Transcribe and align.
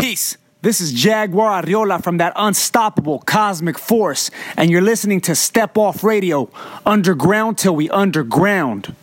Peace. 0.00 0.38
This 0.62 0.80
is 0.80 0.92
Jaguar 0.92 1.62
Ariola 1.62 2.02
from 2.02 2.16
that 2.16 2.32
unstoppable 2.34 3.18
cosmic 3.18 3.78
force, 3.78 4.30
and 4.56 4.70
you're 4.70 4.80
listening 4.80 5.20
to 5.22 5.34
Step 5.34 5.76
Off 5.76 6.02
Radio, 6.02 6.48
underground 6.86 7.58
till 7.58 7.76
we 7.76 7.90
underground. 7.90 8.94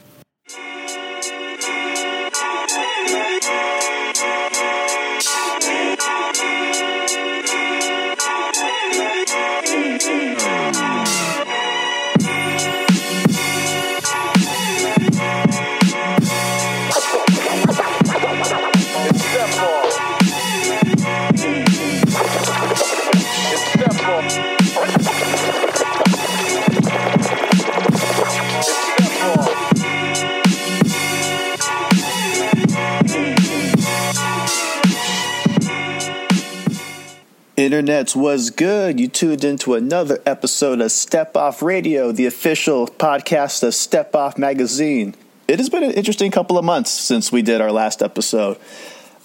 Internets 37.68 38.16
was 38.16 38.50
good. 38.50 38.98
You 38.98 39.10
tuned 39.10 39.44
into 39.44 39.74
another 39.74 40.22
episode 40.26 40.80
of 40.80 40.90
Step 40.90 41.36
Off 41.36 41.62
Radio, 41.62 42.14
the 42.14 42.26
official 42.26 42.88
podcast 42.88 43.62
of 43.62 43.76
Step 43.76 44.16
Off 44.16 44.38
Magazine. 44.38 45.16
It 45.50 45.60
has 45.60 45.68
been 45.68 45.84
an 45.84 45.92
interesting 45.92 46.32
couple 46.32 46.58
of 46.58 46.64
months 46.64 46.92
since 46.92 47.30
we 47.30 47.42
did 47.42 47.60
our 47.60 47.74
last 47.74 48.02
episode. 48.02 48.58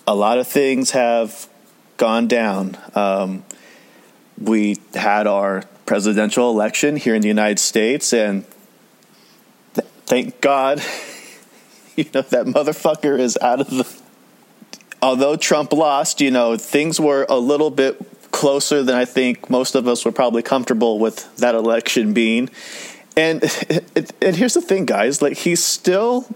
A 0.09 0.14
lot 0.16 0.38
of 0.38 0.48
things 0.48 0.91
have 0.91 1.48
gone 1.98 2.27
down. 2.27 2.77
Um, 2.97 3.45
we 4.36 4.78
had 4.92 5.28
our 5.28 5.62
presidential 5.86 6.50
election 6.50 6.97
here 6.97 7.14
in 7.14 7.22
the 7.22 7.28
United 7.28 7.61
States, 7.61 8.12
and 8.12 8.45
th- 9.74 9.86
thank 10.06 10.41
God, 10.41 10.83
you 11.97 12.06
know, 12.12 12.22
that 12.22 12.47
motherfucker 12.47 13.20
is 13.20 13.39
out 13.41 13.61
of 13.61 13.70
the 13.70 14.02
although 15.00 15.36
Trump 15.36 15.72
lost, 15.72 16.20
you 16.20 16.33
know, 16.33 16.56
things 16.56 16.98
were 16.98 17.24
a 17.28 17.39
little 17.39 17.70
bit 17.70 18.11
closer 18.33 18.83
than 18.83 18.97
I 18.97 19.05
think 19.05 19.48
most 19.48 19.75
of 19.75 19.86
us 19.86 20.05
were 20.05 20.12
probably 20.12 20.42
comfortable 20.42 20.98
with 20.98 21.34
that 21.36 21.55
election 21.55 22.12
being. 22.12 22.50
And 23.16 23.42
and 24.22 24.34
here's 24.36 24.55
the 24.55 24.62
thing, 24.62 24.86
guys, 24.86 25.22
like 25.22 25.36
he's 25.36 25.62
still 25.64 26.27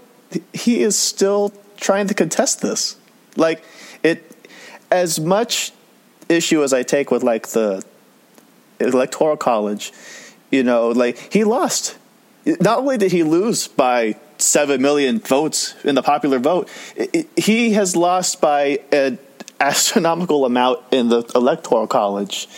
he 0.52 0.82
is 0.82 0.96
still 0.96 1.52
trying 1.78 2.06
to 2.08 2.14
contest 2.14 2.60
this. 2.60 2.96
Like 3.36 3.64
it 4.02 4.48
as 4.90 5.18
much 5.18 5.72
issue 6.28 6.62
as 6.62 6.72
I 6.72 6.82
take 6.82 7.10
with 7.10 7.22
like 7.22 7.48
the 7.48 7.82
electoral 8.78 9.36
college, 9.36 9.92
you 10.50 10.62
know, 10.62 10.88
like 10.90 11.32
he 11.32 11.44
lost. 11.44 11.96
Not 12.60 12.78
only 12.80 12.98
did 12.98 13.10
he 13.12 13.22
lose 13.22 13.66
by 13.68 14.16
seven 14.38 14.80
million 14.82 15.18
votes 15.18 15.74
in 15.82 15.94
the 15.94 16.02
popular 16.02 16.38
vote, 16.38 16.68
i- 17.00 17.08
i- 17.14 17.26
he 17.36 17.72
has 17.72 17.96
lost 17.96 18.40
by 18.40 18.80
an 18.92 19.18
astronomical 19.60 20.44
amount 20.44 20.80
in 20.90 21.08
the 21.08 21.22
electoral 21.34 21.86
college. 21.86 22.48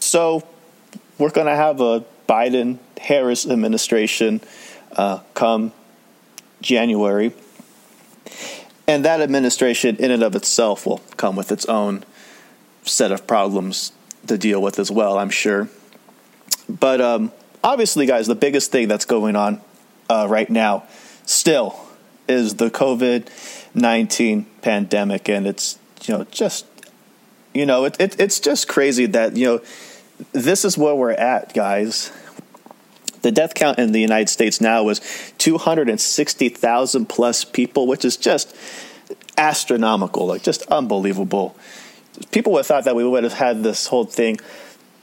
So 0.00 0.46
we're 1.18 1.30
going 1.30 1.46
to 1.46 1.56
have 1.56 1.80
a 1.80 2.04
Biden 2.28 2.78
Harris 3.00 3.46
administration 3.46 4.40
uh, 4.92 5.20
come 5.34 5.72
January. 6.60 7.32
And 8.86 9.04
that 9.04 9.20
administration, 9.20 9.96
in 9.96 10.10
and 10.10 10.22
of 10.22 10.34
itself, 10.34 10.86
will 10.86 11.00
come 11.16 11.36
with 11.36 11.50
its 11.50 11.64
own 11.66 12.04
set 12.82 13.12
of 13.12 13.26
problems 13.26 13.92
to 14.26 14.36
deal 14.36 14.60
with 14.60 14.78
as 14.78 14.90
well, 14.90 15.18
I'm 15.18 15.30
sure. 15.30 15.68
But 16.68 17.00
um, 17.00 17.32
obviously, 17.62 18.06
guys, 18.06 18.26
the 18.26 18.34
biggest 18.34 18.72
thing 18.72 18.88
that's 18.88 19.04
going 19.04 19.36
on 19.36 19.60
uh, 20.10 20.26
right 20.28 20.48
now 20.48 20.84
still 21.24 21.78
is 22.28 22.54
the 22.54 22.70
COVID 22.70 23.28
19 23.74 24.46
pandemic. 24.62 25.28
And 25.28 25.46
it's, 25.46 25.78
you 26.08 26.18
know, 26.18 26.24
just, 26.30 26.66
you 27.52 27.66
know, 27.66 27.84
it, 27.84 27.96
it, 28.00 28.20
it's 28.20 28.40
just 28.40 28.68
crazy 28.68 29.06
that, 29.06 29.36
you 29.36 29.46
know, 29.46 29.60
this 30.32 30.64
is 30.64 30.78
where 30.78 30.94
we're 30.94 31.12
at, 31.12 31.54
guys. 31.54 32.12
The 33.22 33.32
death 33.32 33.54
count 33.54 33.78
in 33.78 33.92
the 33.92 34.00
United 34.00 34.28
States 34.28 34.60
now 34.60 34.88
is 34.88 35.00
260,000 35.38 37.06
plus 37.06 37.44
people, 37.44 37.86
which 37.86 38.04
is 38.04 38.16
just 38.16 38.54
astronomical, 39.36 40.26
like 40.26 40.42
just 40.42 40.62
unbelievable. 40.70 41.56
People 42.30 42.52
would 42.52 42.60
have 42.60 42.66
thought 42.66 42.84
that 42.84 42.94
we 42.94 43.04
would 43.04 43.24
have 43.24 43.32
had 43.32 43.62
this 43.62 43.86
whole 43.86 44.04
thing. 44.04 44.38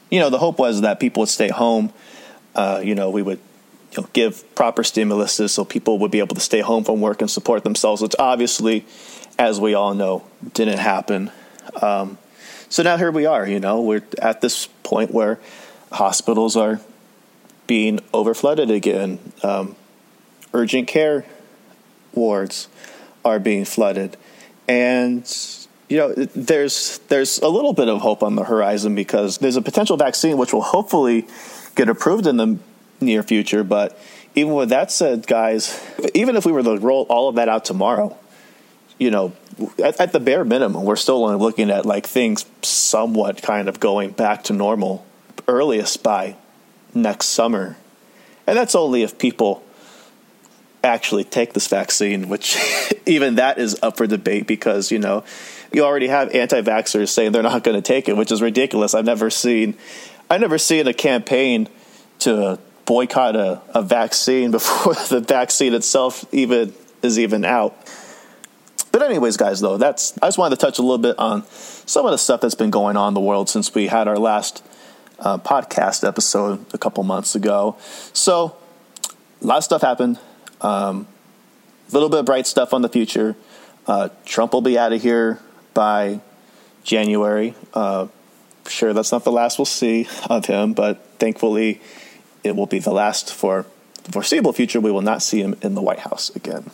You 0.10 0.20
know, 0.20 0.30
the 0.30 0.38
hope 0.38 0.60
was 0.60 0.82
that 0.82 1.00
people 1.00 1.22
would 1.22 1.30
stay 1.30 1.50
home. 1.50 1.92
Uh, 2.56 2.82
you 2.84 2.96
know, 2.96 3.10
we 3.10 3.22
would 3.22 3.40
you 3.92 4.02
know, 4.02 4.10
give 4.14 4.56
proper 4.56 4.84
stimuluses 4.84 5.50
so 5.50 5.66
people 5.66 6.00
would 6.00 6.12
be 6.12 6.20
able 6.20 6.36
to 6.36 6.42
stay 6.42 6.62
home 6.62 6.84
from 6.84 7.02
work 7.02 7.22
and 7.22 7.30
support 7.30 7.64
themselves, 7.64 8.02
which 8.02 8.16
obviously, 8.20 8.86
as 9.42 9.60
we 9.60 9.74
all 9.74 9.96
know, 9.96 10.24
didn't 10.54 10.78
happen. 10.78 11.32
Um, 11.82 12.20
so 12.70 12.84
now 12.84 12.96
here 12.96 13.10
we 13.10 13.26
are. 13.26 13.48
You 13.48 13.60
know, 13.60 13.82
we're 13.82 14.04
at 14.22 14.40
this 14.42 14.68
point 14.84 15.12
where 15.12 15.40
hospitals 15.92 16.56
are 16.56 16.80
being 17.66 17.98
overflooded 18.14 18.72
again. 18.72 19.18
Um, 19.42 19.76
urgent 20.54 20.88
care 20.88 21.26
wards 22.14 22.68
are 23.26 23.40
being 23.40 23.66
flooded, 23.66 24.16
and 24.68 25.26
you 25.90 25.98
know 25.98 26.14
there's 26.14 27.00
there's 27.10 27.40
a 27.40 27.50
little 27.50 27.74
bit 27.74 27.90
of 27.90 28.00
hope 28.00 28.22
on 28.22 28.36
the 28.36 28.44
horizon 28.44 28.94
because 28.94 29.40
there's 29.40 29.56
a 29.56 29.62
potential 29.64 29.98
vaccine 29.98 30.38
which 30.38 30.54
will 30.54 30.62
hopefully 30.62 31.26
get 31.76 31.90
approved 31.90 32.28
in 32.28 32.38
the 32.38 32.60
near 33.00 33.24
future. 33.24 33.64
But 33.64 34.00
even 34.36 34.54
with 34.54 34.70
that 34.70 34.92
said, 34.92 35.26
guys, 35.26 35.84
even 36.14 36.36
if 36.36 36.46
we 36.46 36.52
were 36.52 36.62
to 36.62 36.78
roll 36.78 37.08
all 37.10 37.28
of 37.28 37.36
that 37.36 37.50
out 37.50 37.66
tomorrow, 37.66 38.16
you 39.02 39.10
know, 39.10 39.34
at, 39.84 40.00
at 40.00 40.12
the 40.12 40.20
bare 40.20 40.46
minimum, 40.46 40.84
we're 40.84 40.96
still 40.96 41.26
only 41.26 41.36
looking 41.36 41.72
at 41.72 41.88
like 41.88 42.06
things 42.06 42.46
somewhat 42.62 43.42
kind 43.42 43.68
of 43.68 43.80
going 43.80 44.12
back 44.12 44.44
to 44.44 44.54
normal 44.54 45.04
earliest 45.48 46.04
by 46.04 46.36
next 46.94 47.26
summer. 47.30 47.78
And 48.46 48.56
that's 48.56 48.76
only 48.76 49.02
if 49.02 49.18
people 49.18 49.64
actually 50.84 51.24
take 51.24 51.54
this 51.54 51.68
vaccine, 51.68 52.30
which 52.30 52.60
even 53.08 53.36
that 53.36 53.58
is 53.58 53.76
up 53.82 53.98
for 53.98 54.06
debate 54.06 54.46
because, 54.46 54.92
you 54.92 55.00
know, 55.00 55.24
you 55.72 55.84
already 55.84 56.08
have 56.08 56.36
anti 56.36 56.62
vaxxers 56.62 57.10
saying 57.10 57.32
they're 57.32 57.42
not 57.42 57.64
going 57.64 57.76
to 57.76 57.82
take 57.82 58.08
it, 58.08 58.16
which 58.16 58.32
is 58.32 58.40
ridiculous. 58.40 58.94
I've 58.94 59.06
never 59.06 59.32
seen 59.32 59.78
I've 60.30 60.42
never 60.42 60.60
seen 60.60 60.86
a 60.86 60.94
campaign 60.94 61.70
to 62.20 62.60
boycott 62.86 63.36
a, 63.36 63.64
a 63.74 63.82
vaccine 63.82 64.52
before 64.60 64.94
the 64.94 65.22
vaccine 65.22 65.74
itself 65.74 66.24
even 66.32 66.76
is 67.02 67.18
even 67.18 67.44
out. 67.44 67.76
But 68.92 69.04
anyways, 69.04 69.38
guys, 69.38 69.62
though, 69.62 69.78
that's 69.78 70.18
I 70.22 70.28
just 70.28 70.38
wanted 70.38 70.60
to 70.60 70.66
touch 70.66 70.80
a 70.80 70.82
little 70.82 70.98
bit 70.98 71.18
on 71.18 71.46
some 71.48 72.06
of 72.06 72.12
the 72.12 72.18
stuff 72.18 72.42
that's 72.42 72.56
been 72.56 72.72
going 72.72 72.98
on 72.98 73.10
in 73.10 73.14
the 73.14 73.22
world 73.22 73.50
since 73.50 73.74
we 73.74 73.88
had 73.88 74.08
our 74.08 74.18
last 74.18 74.64
uh, 75.20 75.38
podcast 75.38 76.06
episode 76.08 76.66
a 76.74 76.78
couple 76.78 77.04
months 77.04 77.36
ago. 77.36 77.78
So, 78.14 78.58
a 79.42 79.46
lot 79.46 79.58
of 79.58 79.64
stuff 79.64 79.82
happened. 79.82 80.20
A 80.62 80.68
um, 80.68 81.08
little 81.92 82.10
bit 82.10 82.20
of 82.20 82.26
bright 82.26 82.48
stuff 82.48 82.74
on 82.74 82.82
the 82.82 82.90
future. 82.90 83.36
Uh, 83.88 84.10
Trump 84.26 84.54
will 84.54 84.62
be 84.62 84.78
out 84.78 84.94
of 84.94 85.02
here 85.02 85.40
by 85.74 86.20
January. 86.84 87.56
Uh, 87.74 88.08
sure, 88.68 88.94
that's 88.94 89.12
not 89.12 89.24
the 89.24 89.32
last 89.32 89.58
we'll 89.58 89.66
see 89.66 90.08
of 90.30 90.46
him, 90.46 90.74
but 90.74 91.04
thankfully, 91.18 91.82
it 92.44 92.56
will 92.56 92.66
be 92.66 92.80
the 92.80 92.92
last 92.92 93.34
for 93.34 93.66
the 94.04 94.12
foreseeable 94.12 94.54
future. 94.54 94.80
We 94.80 94.92
will 94.92 95.02
not 95.02 95.22
see 95.22 95.42
him 95.42 95.56
in 95.62 95.76
the 95.76 95.82
White 95.82 96.00
House 96.00 96.30
again. 96.36 96.72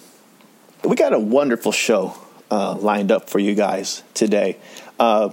We 0.87 0.95
got 0.95 1.11
a 1.11 1.19
wonderful 1.19 1.73
show 1.73 2.17
uh, 2.49 2.75
lined 2.75 3.11
up 3.11 3.29
for 3.29 3.39
you 3.39 3.55
guys 3.55 4.03
today. 4.13 4.55
Uh, 4.97 5.31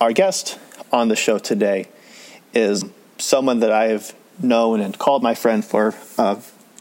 our 0.00 0.12
guest 0.12 0.58
on 0.90 1.06
the 1.06 1.14
show 1.14 1.38
today 1.38 1.86
is 2.52 2.84
someone 3.18 3.60
that 3.60 3.70
I 3.70 3.90
have 3.90 4.12
known 4.42 4.80
and 4.80 4.98
called 4.98 5.22
my 5.22 5.36
friend 5.36 5.64
for 5.64 5.94
a 6.18 6.38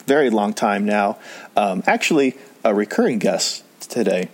very 0.08 0.32
long 0.32 0.56
time 0.56 0.84
now. 0.84 1.20
Um, 1.56 1.84
actually, 1.86 2.36
a 2.64 2.74
recurring 2.74 3.20
guest 3.20 3.64
today. 3.82 4.30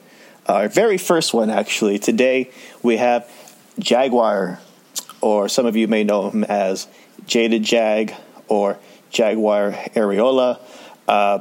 Our 0.45 0.69
very 0.69 0.97
first 0.97 1.33
one, 1.33 1.49
actually. 1.49 1.99
Today 1.99 2.51
we 2.83 2.95
have 2.95 3.29
Jaguar, 3.77 4.61
or 5.19 5.49
some 5.49 5.65
of 5.65 5.75
you 5.75 5.89
may 5.89 6.05
know 6.05 6.29
him 6.29 6.45
as 6.45 6.87
Jaded 7.25 7.63
Jag 7.63 8.13
or 8.47 8.79
Jaguar 9.11 9.73
Ariola. 9.93 10.57
Uh, 11.05 11.39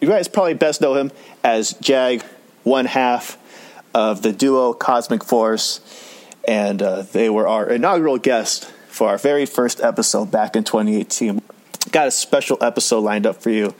you 0.00 0.08
guys 0.08 0.28
probably 0.28 0.54
best 0.54 0.80
know 0.80 0.94
him 0.94 1.10
as 1.42 1.72
Jag, 1.74 2.22
one 2.64 2.84
half 2.84 3.38
of 3.94 4.22
the 4.22 4.32
duo 4.32 4.72
Cosmic 4.72 5.24
Force, 5.24 5.80
and 6.46 6.82
uh, 6.82 7.02
they 7.02 7.30
were 7.30 7.48
our 7.48 7.68
inaugural 7.68 8.18
guest 8.18 8.66
for 8.88 9.08
our 9.08 9.18
very 9.18 9.46
first 9.46 9.80
episode 9.80 10.30
back 10.30 10.56
in 10.56 10.64
2018. 10.64 11.40
Got 11.90 12.08
a 12.08 12.10
special 12.10 12.58
episode 12.60 13.00
lined 13.00 13.26
up 13.26 13.42
for 13.42 13.50
you. 13.50 13.74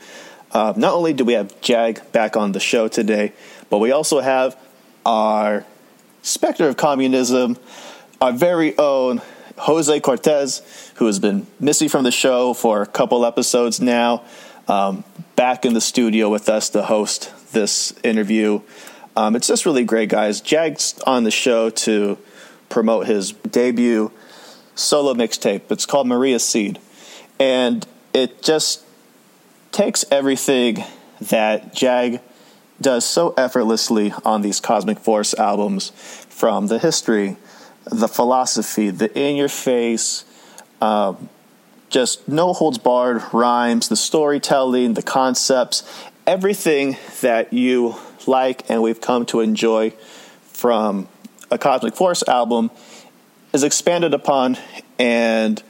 Uh, 0.51 0.73
not 0.75 0.93
only 0.93 1.13
do 1.13 1.25
we 1.25 1.33
have 1.33 1.59
Jag 1.61 2.11
back 2.11 2.35
on 2.35 2.51
the 2.51 2.59
show 2.59 2.87
today, 2.87 3.33
but 3.69 3.79
we 3.79 3.91
also 3.91 4.19
have 4.19 4.57
our 5.05 5.65
specter 6.21 6.67
of 6.67 6.77
communism, 6.77 7.57
our 8.21 8.31
very 8.31 8.77
own 8.77 9.21
Jose 9.57 9.99
Cortez, 9.99 10.91
who 10.95 11.05
has 11.05 11.19
been 11.19 11.47
missing 11.59 11.89
from 11.89 12.03
the 12.03 12.11
show 12.11 12.53
for 12.53 12.81
a 12.81 12.85
couple 12.85 13.25
episodes 13.25 13.81
now, 13.81 14.23
um, 14.67 15.03
back 15.35 15.65
in 15.65 15.73
the 15.73 15.81
studio 15.81 16.29
with 16.29 16.49
us 16.49 16.69
to 16.69 16.83
host 16.83 17.31
this 17.53 17.93
interview. 18.03 18.61
Um, 19.15 19.35
it's 19.35 19.47
just 19.47 19.65
really 19.65 19.83
great, 19.83 20.09
guys. 20.09 20.41
Jag's 20.41 20.99
on 21.05 21.23
the 21.23 21.31
show 21.31 21.69
to 21.69 22.17
promote 22.69 23.07
his 23.07 23.31
debut 23.31 24.11
solo 24.75 25.13
mixtape. 25.13 25.71
It's 25.71 25.85
called 25.85 26.07
Maria 26.07 26.39
Seed. 26.39 26.79
And 27.39 27.85
it 28.13 28.41
just 28.41 28.83
takes 29.71 30.05
everything 30.11 30.83
that 31.21 31.73
Jag 31.73 32.21
does 32.79 33.05
so 33.05 33.33
effortlessly 33.37 34.13
on 34.23 34.41
these 34.41 34.59
Cosmic 34.59 34.99
Force 34.99 35.33
albums 35.33 35.91
from 36.29 36.67
the 36.67 36.77
history, 36.77 37.37
the 37.85 38.07
philosophy, 38.07 38.89
the 38.91 39.11
in 39.17 39.35
your 39.35 39.49
face, 39.49 40.25
um, 40.81 41.29
just 41.89 42.27
no 42.27 42.53
holds 42.53 42.77
barred 42.77 43.21
rhymes, 43.33 43.89
the 43.89 43.95
storytelling, 43.95 44.93
the 44.93 45.03
concepts, 45.03 45.83
everything 46.25 46.97
that 47.21 47.53
you 47.53 47.95
like 48.27 48.69
and 48.69 48.81
we've 48.81 48.99
come 48.99 49.25
to 49.25 49.39
enjoy 49.39 49.91
from 50.41 51.07
a 51.49 51.57
Cosmic 51.57 51.95
Force 51.95 52.27
album 52.27 52.71
is 53.53 53.63
expanded 53.63 54.13
upon 54.13 54.57
and 54.99 55.61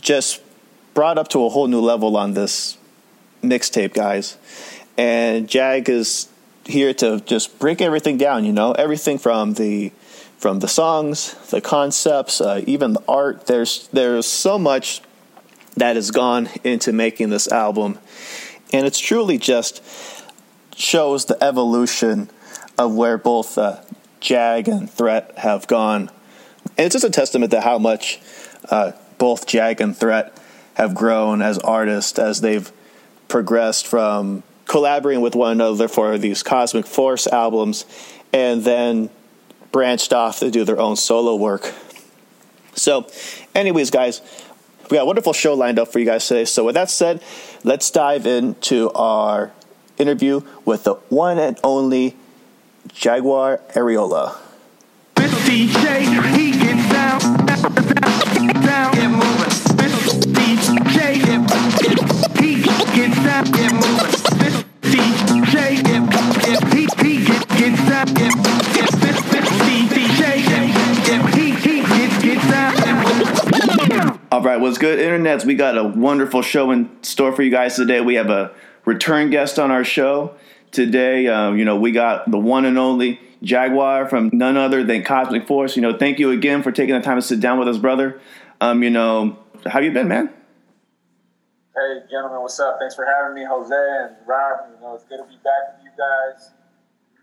just 0.00 0.42
brought 0.92 1.18
up 1.18 1.28
to 1.28 1.44
a 1.44 1.48
whole 1.48 1.66
new 1.66 1.80
level 1.80 2.16
on 2.16 2.34
this 2.34 2.76
mixtape, 3.42 3.94
guys. 3.94 4.36
And 4.96 5.48
Jag 5.48 5.88
is 5.88 6.28
here 6.66 6.94
to 6.94 7.20
just 7.20 7.58
break 7.58 7.80
everything 7.80 8.16
down. 8.16 8.44
You 8.44 8.52
know, 8.52 8.72
everything 8.72 9.18
from 9.18 9.54
the 9.54 9.92
from 10.38 10.60
the 10.60 10.68
songs, 10.68 11.34
the 11.50 11.60
concepts, 11.60 12.40
uh, 12.40 12.62
even 12.66 12.92
the 12.92 13.02
art. 13.08 13.46
There's 13.46 13.88
there's 13.88 14.26
so 14.26 14.58
much 14.58 15.00
that 15.76 15.96
has 15.96 16.10
gone 16.10 16.48
into 16.62 16.92
making 16.92 17.30
this 17.30 17.50
album, 17.50 17.98
and 18.72 18.86
it's 18.86 18.98
truly 18.98 19.38
just 19.38 19.82
shows 20.76 21.26
the 21.26 21.42
evolution 21.42 22.30
of 22.78 22.94
where 22.94 23.18
both 23.18 23.56
uh, 23.58 23.80
Jag 24.20 24.68
and 24.68 24.90
Threat 24.90 25.32
have 25.38 25.66
gone. 25.66 26.10
And 26.76 26.86
it's 26.86 26.94
just 26.94 27.04
a 27.04 27.10
testament 27.10 27.50
to 27.52 27.60
how 27.60 27.78
much 27.78 28.20
uh, 28.70 28.92
both 29.18 29.46
Jag 29.46 29.80
and 29.80 29.96
Threat 29.96 30.36
have 30.74 30.94
grown 30.94 31.42
as 31.42 31.58
artists 31.58 32.18
as 32.18 32.40
they've 32.40 32.70
progressed 33.28 33.86
from 33.86 34.42
collaborating 34.66 35.22
with 35.22 35.34
one 35.34 35.52
another 35.52 35.88
for 35.88 36.18
these 36.18 36.42
Cosmic 36.42 36.86
Force 36.86 37.26
albums 37.26 37.84
and 38.32 38.64
then 38.64 39.10
branched 39.70 40.12
off 40.12 40.40
to 40.40 40.50
do 40.50 40.64
their 40.64 40.78
own 40.78 40.96
solo 40.96 41.36
work. 41.36 41.72
So, 42.74 43.08
anyways, 43.54 43.90
guys, 43.90 44.20
we 44.90 44.96
got 44.96 45.02
a 45.02 45.06
wonderful 45.06 45.32
show 45.32 45.54
lined 45.54 45.78
up 45.78 45.88
for 45.88 45.98
you 45.98 46.04
guys 46.04 46.26
today. 46.26 46.44
So, 46.44 46.64
with 46.64 46.74
that 46.74 46.90
said, 46.90 47.22
let's 47.62 47.90
dive 47.90 48.26
into 48.26 48.90
our 48.92 49.52
interview 49.98 50.42
with 50.64 50.84
the 50.84 50.94
one 51.08 51.38
and 51.38 51.58
only 51.62 52.16
Jaguar 52.92 53.60
get 68.06 68.43
All 74.34 74.42
right, 74.42 74.60
what's 74.60 74.78
good, 74.78 74.98
internets? 74.98 75.44
We 75.44 75.54
got 75.54 75.78
a 75.78 75.84
wonderful 75.84 76.42
show 76.42 76.72
in 76.72 76.90
store 77.04 77.30
for 77.30 77.44
you 77.44 77.52
guys 77.52 77.76
today. 77.76 78.00
We 78.00 78.16
have 78.16 78.30
a 78.30 78.52
return 78.84 79.30
guest 79.30 79.60
on 79.60 79.70
our 79.70 79.84
show 79.84 80.34
today. 80.72 81.28
Uh, 81.28 81.52
you 81.52 81.64
know, 81.64 81.76
we 81.76 81.92
got 81.92 82.28
the 82.28 82.36
one 82.36 82.64
and 82.64 82.76
only 82.76 83.20
Jaguar 83.44 84.08
from 84.08 84.30
none 84.32 84.56
other 84.56 84.82
than 84.82 85.04
Cosmic 85.04 85.46
Force. 85.46 85.76
You 85.76 85.82
know, 85.82 85.96
thank 85.96 86.18
you 86.18 86.32
again 86.32 86.64
for 86.64 86.72
taking 86.72 86.96
the 86.96 87.00
time 87.00 87.16
to 87.16 87.22
sit 87.22 87.38
down 87.38 87.60
with 87.60 87.68
us, 87.68 87.78
brother. 87.78 88.20
Um, 88.60 88.82
you 88.82 88.90
know, 88.90 89.38
how 89.66 89.78
you 89.78 89.92
been, 89.92 90.08
man? 90.08 90.34
Hey, 91.76 92.00
gentlemen, 92.10 92.40
what's 92.40 92.58
up? 92.58 92.78
Thanks 92.80 92.96
for 92.96 93.06
having 93.06 93.36
me, 93.36 93.46
Jose 93.48 93.72
and 93.72 94.16
Rob. 94.26 94.66
You 94.74 94.80
know, 94.80 94.96
it's 94.96 95.04
good 95.04 95.18
to 95.18 95.28
be 95.28 95.36
back 95.44 95.78
with 95.78 95.84
you 95.84 95.90
guys. 95.96 96.50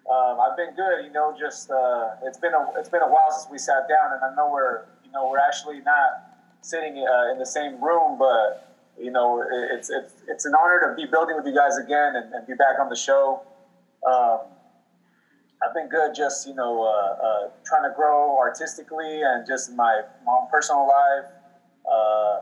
Um, 0.10 0.40
I've 0.40 0.56
been 0.56 0.74
good. 0.78 1.04
You 1.04 1.12
know, 1.12 1.36
just 1.38 1.72
uh, 1.72 2.12
it's 2.24 2.38
been 2.38 2.54
a 2.54 2.72
it's 2.78 2.88
been 2.88 3.02
a 3.02 3.10
while 3.10 3.30
since 3.32 3.52
we 3.52 3.58
sat 3.58 3.90
down, 3.90 4.14
and 4.14 4.24
I 4.24 4.34
know 4.34 4.50
we're 4.50 4.86
you 5.04 5.12
know 5.12 5.30
we're 5.30 5.40
actually 5.40 5.80
not 5.80 6.31
sitting 6.62 6.98
uh, 6.98 7.32
in 7.32 7.40
the 7.40 7.46
same 7.46 7.84
room, 7.84 8.18
but 8.18 8.76
you 9.00 9.12
know 9.12 9.44
it's 9.72 9.90
it's 9.90 10.14
it's 10.28 10.46
an 10.46 10.54
honor 10.54 10.80
to 10.80 10.96
be 10.96 11.10
building 11.10 11.36
with 11.36 11.46
you 11.46 11.56
guys 11.56 11.78
again 11.78 12.16
and, 12.16 12.34
and 12.34 12.48
be 12.48 12.54
back 12.54 12.80
on 12.80 12.90
the 12.90 12.96
show. 12.96 13.42
Um, 14.08 14.40
I've 15.64 15.76
been 15.76 15.90
good, 15.90 16.16
just 16.16 16.48
you 16.48 16.56
know, 16.56 16.84
uh, 16.84 17.26
uh, 17.26 17.50
trying 17.66 17.84
to 17.84 17.96
grow 17.96 18.38
artistically 18.38 19.22
and 19.22 19.46
just 19.46 19.70
in 19.70 19.76
my, 19.76 20.02
my 20.26 20.32
own 20.32 20.48
personal 20.52 20.88
life, 20.88 21.32
uh, 21.90 22.42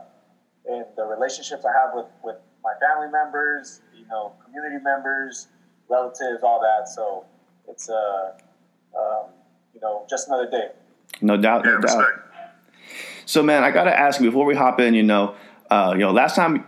and 0.66 0.86
the 0.96 1.04
relationships 1.04 1.64
I 1.64 1.72
have 1.72 1.94
with 1.94 2.06
with 2.22 2.36
my 2.62 2.72
family 2.80 3.10
members, 3.10 3.80
you 3.96 4.06
know, 4.06 4.32
community 4.44 4.82
members, 4.82 5.48
relatives, 5.88 6.42
all 6.42 6.60
that. 6.60 6.88
So 6.88 7.24
it's 7.68 7.90
uh, 7.90 8.32
um, 8.96 9.30
you 9.74 9.80
know, 9.80 10.06
just 10.08 10.28
another 10.28 10.50
day. 10.50 10.68
No 11.20 11.36
doubt, 11.36 11.64
no 11.64 11.78
doubt. 11.80 12.29
So, 13.30 13.44
man, 13.44 13.62
I 13.62 13.70
gotta 13.70 13.96
ask 13.96 14.20
you 14.20 14.28
before 14.28 14.44
we 14.44 14.56
hop 14.56 14.80
in. 14.80 14.92
You 14.92 15.04
know, 15.04 15.36
uh, 15.70 15.92
you 15.92 16.00
know, 16.00 16.10
last 16.10 16.34
time 16.34 16.64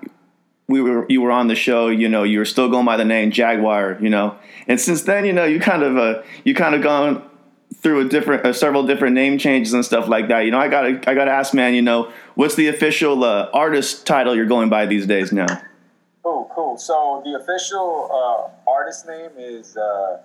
we 0.68 0.80
were 0.80 1.04
you 1.08 1.20
were 1.20 1.32
on 1.32 1.48
the 1.48 1.56
show, 1.56 1.88
you 1.88 2.08
know, 2.08 2.22
you 2.22 2.38
were 2.38 2.44
still 2.44 2.68
going 2.68 2.86
by 2.86 2.96
the 2.96 3.04
name 3.04 3.32
Jaguar. 3.32 3.98
You 4.00 4.10
know, 4.10 4.36
and 4.68 4.80
since 4.80 5.02
then, 5.02 5.24
you 5.24 5.32
know, 5.32 5.44
you 5.44 5.58
kind 5.58 5.82
of 5.82 5.96
uh, 5.96 6.22
you 6.44 6.54
kind 6.54 6.76
of 6.76 6.82
gone 6.82 7.28
through 7.74 8.06
a 8.06 8.08
different 8.08 8.46
uh, 8.46 8.52
several 8.52 8.86
different 8.86 9.16
name 9.16 9.38
changes 9.38 9.72
and 9.72 9.84
stuff 9.84 10.06
like 10.06 10.28
that. 10.28 10.44
You 10.44 10.52
know, 10.52 10.60
I 10.60 10.68
gotta 10.68 11.00
I 11.10 11.14
gotta 11.14 11.32
ask, 11.32 11.52
man. 11.52 11.74
You 11.74 11.82
know, 11.82 12.12
what's 12.36 12.54
the 12.54 12.68
official 12.68 13.24
uh, 13.24 13.50
artist 13.52 14.06
title 14.06 14.36
you're 14.36 14.46
going 14.46 14.68
by 14.68 14.86
these 14.86 15.04
days 15.04 15.32
now? 15.32 15.48
Cool, 16.22 16.48
cool. 16.54 16.78
So 16.78 17.22
the 17.24 17.40
official 17.40 18.08
uh, 18.08 18.70
artist 18.70 19.08
name 19.08 19.32
is 19.36 19.76
uh, 19.76 20.18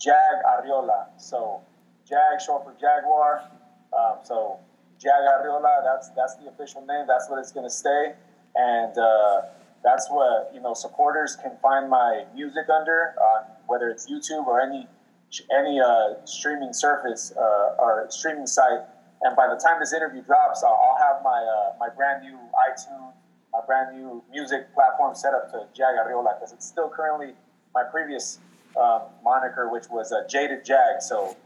Jag 0.00 0.42
Ariola. 0.44 1.06
So 1.16 1.60
Jag, 2.08 2.40
short 2.44 2.64
for 2.64 2.74
Jaguar. 2.80 3.44
Um, 3.96 4.18
so 4.24 4.58
Jag 4.98 5.22
Ariola. 5.22 5.82
That's 5.84 6.10
that's 6.10 6.36
the 6.36 6.48
official 6.48 6.84
name. 6.86 7.06
That's 7.06 7.28
what 7.28 7.38
it's 7.38 7.52
gonna 7.52 7.70
stay, 7.70 8.14
and 8.54 8.96
uh, 8.98 9.42
that's 9.82 10.08
what 10.10 10.50
you 10.54 10.60
know 10.60 10.74
supporters 10.74 11.36
can 11.36 11.56
find 11.62 11.88
my 11.88 12.24
music 12.34 12.68
under, 12.68 13.14
uh, 13.20 13.44
whether 13.66 13.88
it's 13.88 14.10
YouTube 14.10 14.46
or 14.46 14.60
any 14.60 14.86
any 15.52 15.80
uh, 15.80 16.24
streaming 16.24 16.72
service 16.72 17.32
uh, 17.36 17.76
or 17.78 18.06
streaming 18.10 18.46
site. 18.46 18.80
And 19.22 19.34
by 19.34 19.48
the 19.48 19.56
time 19.56 19.80
this 19.80 19.92
interview 19.92 20.22
drops, 20.22 20.62
I'll, 20.62 20.96
have 21.00 21.22
my 21.24 21.42
uh, 21.42 21.72
my 21.78 21.88
brand 21.88 22.22
new 22.22 22.38
iTunes 22.68 23.12
my 23.52 23.60
brand 23.66 23.96
new 23.96 24.22
music 24.30 24.72
platform 24.74 25.14
set 25.14 25.34
up 25.34 25.50
to 25.50 25.66
Jag 25.74 25.94
Ariola 25.96 26.38
because 26.38 26.52
it's 26.52 26.66
still 26.66 26.88
currently 26.88 27.34
my 27.74 27.82
previous 27.82 28.38
um, 28.80 29.02
moniker, 29.24 29.70
which 29.70 29.88
was 29.90 30.12
uh, 30.12 30.26
Jaded 30.28 30.64
Jag. 30.64 31.00
So 31.00 31.36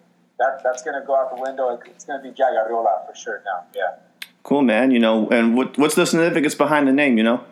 that 0.43 0.63
that's 0.65 0.83
gonna 0.83 1.05
go 1.07 1.15
out 1.17 1.35
the 1.35 1.41
window. 1.41 1.79
It's 1.87 2.05
gonna 2.05 2.23
be 2.23 2.31
Jag 2.31 2.53
Ariola 2.55 3.07
for 3.07 3.15
sure 3.15 3.43
now. 3.45 3.65
Yeah. 3.75 4.27
Cool, 4.43 4.63
man. 4.63 4.91
You 4.91 4.99
know, 4.99 5.29
and 5.29 5.57
what 5.57 5.79
what's 5.79 5.95
the 5.95 6.07
significance 6.07 6.55
behind 6.55 6.89
the 6.89 6.93
name? 6.93 7.17
You 7.17 7.25
know. 7.25 7.45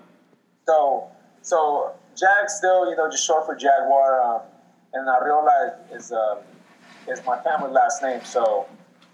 So 0.67 1.09
so 1.43 1.93
Jag 2.17 2.51
still 2.51 2.91
you 2.91 2.97
know 2.97 3.09
just 3.11 3.25
short 3.27 3.47
for 3.47 3.55
Jaguar, 3.55 4.23
um, 4.23 4.41
and 4.95 5.07
Ariola 5.09 5.57
is 5.93 6.13
um, 6.13 6.39
is 7.07 7.25
my 7.25 7.39
family 7.43 7.71
last 7.71 8.03
name. 8.03 8.21
So 8.25 8.67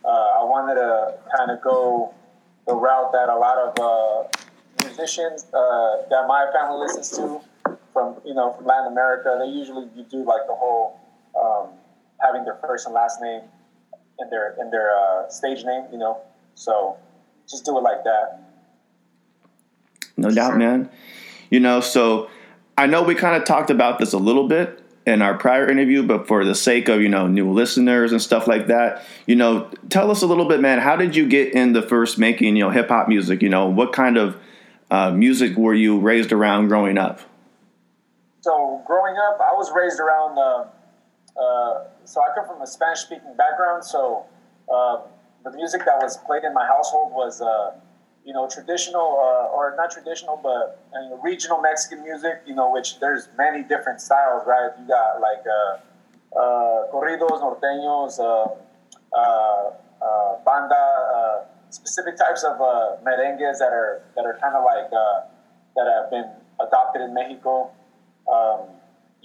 uh, 0.04 0.40
I 0.40 0.42
wanted 0.44 0.76
to 0.76 1.18
kind 1.36 1.50
of 1.50 1.60
go 1.62 2.14
the 2.66 2.74
route 2.74 3.12
that 3.12 3.28
a 3.28 3.36
lot 3.36 3.58
of 3.58 3.70
uh, 3.78 4.28
musicians 4.84 5.46
uh, 5.52 6.08
that 6.10 6.24
my 6.26 6.50
family 6.54 6.78
listens 6.80 7.10
to 7.18 7.40
from 7.92 8.16
you 8.24 8.34
know 8.34 8.54
from 8.54 8.64
Latin 8.64 8.90
America. 8.92 9.36
They 9.38 9.50
usually 9.50 9.86
you 9.94 10.04
do 10.04 10.24
like 10.24 10.46
the 10.46 10.54
whole 10.54 10.98
um, 11.38 11.68
having 12.24 12.44
their 12.44 12.56
first 12.56 12.86
and 12.86 12.94
last 12.94 13.20
name 13.20 13.42
in 14.18 14.30
their 14.30 14.56
in 14.60 14.70
their 14.70 14.90
uh, 14.96 15.28
stage 15.28 15.64
name. 15.64 15.84
You 15.92 15.98
know, 15.98 16.20
so 16.54 16.96
just 17.48 17.64
do 17.64 17.76
it 17.78 17.82
like 17.82 18.04
that. 18.04 18.40
No 20.16 20.30
doubt, 20.30 20.56
man. 20.56 20.90
You 21.50 21.60
know, 21.60 21.80
so 21.80 22.28
I 22.76 22.86
know 22.86 23.02
we 23.02 23.14
kind 23.14 23.36
of 23.36 23.44
talked 23.44 23.70
about 23.70 23.98
this 23.98 24.12
a 24.12 24.18
little 24.18 24.48
bit 24.48 24.82
in 25.06 25.22
our 25.22 25.34
prior 25.38 25.70
interview, 25.70 26.02
but 26.02 26.26
for 26.26 26.44
the 26.44 26.54
sake 26.54 26.88
of, 26.88 27.00
you 27.00 27.08
know, 27.08 27.28
new 27.28 27.52
listeners 27.52 28.10
and 28.10 28.20
stuff 28.20 28.48
like 28.48 28.66
that, 28.66 29.04
you 29.26 29.36
know, 29.36 29.70
tell 29.88 30.10
us 30.10 30.22
a 30.22 30.26
little 30.26 30.46
bit, 30.46 30.60
man, 30.60 30.80
how 30.80 30.96
did 30.96 31.14
you 31.14 31.28
get 31.28 31.52
into 31.52 31.80
first 31.80 32.18
making, 32.18 32.56
you 32.56 32.64
know, 32.64 32.70
hip 32.70 32.88
hop 32.88 33.08
music? 33.08 33.40
You 33.40 33.48
know, 33.48 33.66
what 33.66 33.92
kind 33.92 34.16
of 34.16 34.36
uh, 34.90 35.12
music 35.12 35.56
were 35.56 35.74
you 35.74 36.00
raised 36.00 36.32
around 36.32 36.68
growing 36.68 36.98
up? 36.98 37.20
So 38.40 38.82
growing 38.86 39.16
up, 39.16 39.40
I 39.40 39.52
was 39.54 39.70
raised 39.74 40.00
around 40.00 40.38
uh, 40.38 40.66
uh, 41.40 41.84
so 42.04 42.20
I 42.20 42.34
come 42.34 42.46
from 42.46 42.62
a 42.62 42.66
Spanish 42.66 43.00
speaking 43.00 43.34
background, 43.36 43.84
so 43.84 44.24
um, 44.72 45.02
the 45.44 45.50
music 45.52 45.84
that 45.84 45.98
was 46.00 46.16
played 46.16 46.44
in 46.44 46.54
my 46.54 46.66
household 46.66 47.12
was, 47.12 47.40
uh, 47.40 47.72
you 48.24 48.32
know, 48.32 48.48
traditional 48.48 49.20
uh, 49.20 49.54
or 49.54 49.74
not 49.76 49.90
traditional, 49.90 50.40
but 50.42 50.82
uh, 50.94 51.16
regional 51.22 51.60
Mexican 51.60 52.02
music. 52.02 52.42
You 52.46 52.54
know, 52.54 52.72
which 52.72 52.98
there's 53.00 53.28
many 53.36 53.62
different 53.62 54.00
styles, 54.00 54.42
right? 54.46 54.70
You 54.80 54.88
got 54.88 55.20
like 55.20 55.44
uh, 55.46 56.38
uh, 56.38 56.90
corridos, 56.92 57.40
norteños, 57.40 58.18
uh, 58.18 58.54
banda, 60.44 61.46
specific 61.70 62.16
types 62.16 62.44
of 62.44 62.58
merengues 63.04 63.58
that 63.58 63.72
are 63.72 64.02
that 64.16 64.24
are 64.24 64.38
kind 64.40 64.54
of 64.56 64.64
like 64.64 64.90
that 64.90 65.86
have 65.86 66.10
been 66.10 66.30
adopted 66.60 67.02
in 67.02 67.12
Mexico. 67.12 67.70
Um, 68.26 68.75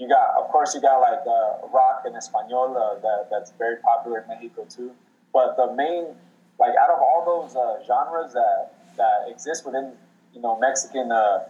you 0.01 0.09
got, 0.09 0.33
of 0.35 0.49
course, 0.49 0.73
you 0.73 0.81
got 0.81 0.97
like 0.99 1.21
uh, 1.29 1.67
rock 1.71 2.01
en 2.07 2.13
español 2.13 2.73
that, 3.03 3.27
that's 3.29 3.51
very 3.59 3.77
popular 3.77 4.21
in 4.21 4.27
Mexico 4.29 4.65
too. 4.67 4.91
But 5.31 5.55
the 5.57 5.73
main, 5.75 6.05
like 6.59 6.73
out 6.81 6.89
of 6.89 6.99
all 6.99 7.21
those 7.23 7.55
uh, 7.55 7.85
genres 7.85 8.33
that 8.33 8.73
that 8.97 9.29
exist 9.29 9.63
within, 9.63 9.93
you 10.33 10.41
know, 10.41 10.57
Mexican 10.59 11.11
uh, 11.11 11.43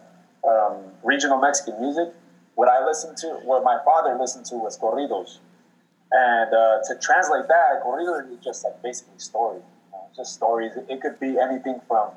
um, 0.46 0.92
regional 1.02 1.40
Mexican 1.40 1.80
music, 1.80 2.14
what 2.56 2.68
I 2.68 2.86
listened 2.86 3.16
to, 3.24 3.28
what 3.46 3.64
my 3.64 3.80
father 3.86 4.18
listened 4.20 4.46
to 4.48 4.56
was 4.56 4.78
corridos. 4.78 5.38
And 6.12 6.54
uh, 6.54 6.80
to 6.90 7.00
translate 7.00 7.48
that, 7.48 7.82
corrido 7.86 8.20
is 8.30 8.44
just 8.44 8.66
like 8.66 8.84
basically 8.84 9.18
story, 9.18 9.60
you 9.60 9.92
know, 9.94 10.04
just 10.14 10.34
stories. 10.34 10.74
It, 10.90 11.00
could 11.00 11.18
be 11.22 11.40
anything 11.40 11.80
from 11.88 12.10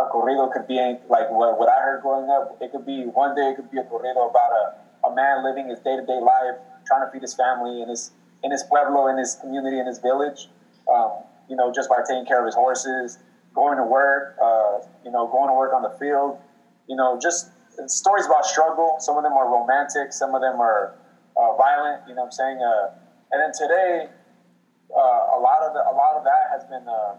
a 0.00 0.04
corrido 0.06 0.52
could 0.52 0.66
be 0.66 0.78
like 1.08 1.30
what, 1.30 1.60
what 1.60 1.68
I 1.68 1.80
heard 1.80 2.02
growing 2.02 2.28
up. 2.28 2.58
It 2.60 2.72
could 2.72 2.84
be 2.84 3.04
one 3.04 3.36
day 3.36 3.50
it 3.50 3.54
could 3.54 3.70
be 3.70 3.78
a 3.78 3.84
corrido 3.84 4.28
about 4.28 4.50
a, 4.50 4.89
a 5.04 5.14
man 5.14 5.44
living 5.44 5.68
his 5.68 5.78
day 5.80 5.96
to 5.96 6.04
day 6.04 6.20
life, 6.20 6.60
trying 6.86 7.06
to 7.06 7.10
feed 7.12 7.22
his 7.22 7.34
family 7.34 7.82
in 7.82 7.88
his 7.88 8.12
in 8.42 8.50
his 8.50 8.62
pueblo, 8.64 9.08
in 9.08 9.18
his 9.18 9.36
community, 9.40 9.78
in 9.78 9.86
his 9.86 9.98
village. 9.98 10.48
Um, 10.90 11.22
you 11.48 11.56
know, 11.56 11.72
just 11.72 11.88
by 11.88 11.98
taking 12.06 12.24
care 12.26 12.40
of 12.40 12.46
his 12.46 12.54
horses, 12.54 13.18
going 13.54 13.76
to 13.76 13.84
work. 13.84 14.36
Uh, 14.42 14.80
you 15.04 15.10
know, 15.10 15.26
going 15.26 15.48
to 15.48 15.54
work 15.54 15.72
on 15.74 15.82
the 15.82 15.90
field. 15.98 16.38
You 16.88 16.96
know, 16.96 17.18
just 17.20 17.50
stories 17.86 18.26
about 18.26 18.46
struggle. 18.46 18.96
Some 18.98 19.16
of 19.16 19.22
them 19.22 19.32
are 19.32 19.50
romantic. 19.50 20.12
Some 20.12 20.34
of 20.34 20.40
them 20.40 20.60
are 20.60 20.94
uh, 21.36 21.56
violent. 21.56 22.02
You 22.08 22.14
know, 22.14 22.22
what 22.22 22.26
I'm 22.26 22.32
saying. 22.32 22.58
Uh, 22.62 22.94
and 23.32 23.38
then 23.40 23.52
today, 23.54 24.08
uh, 24.90 25.38
a 25.38 25.40
lot 25.40 25.62
of 25.62 25.72
the, 25.74 25.80
a 25.80 25.94
lot 25.94 26.16
of 26.16 26.24
that 26.24 26.50
has 26.50 26.64
been 26.64 26.86
uh, 26.88 27.14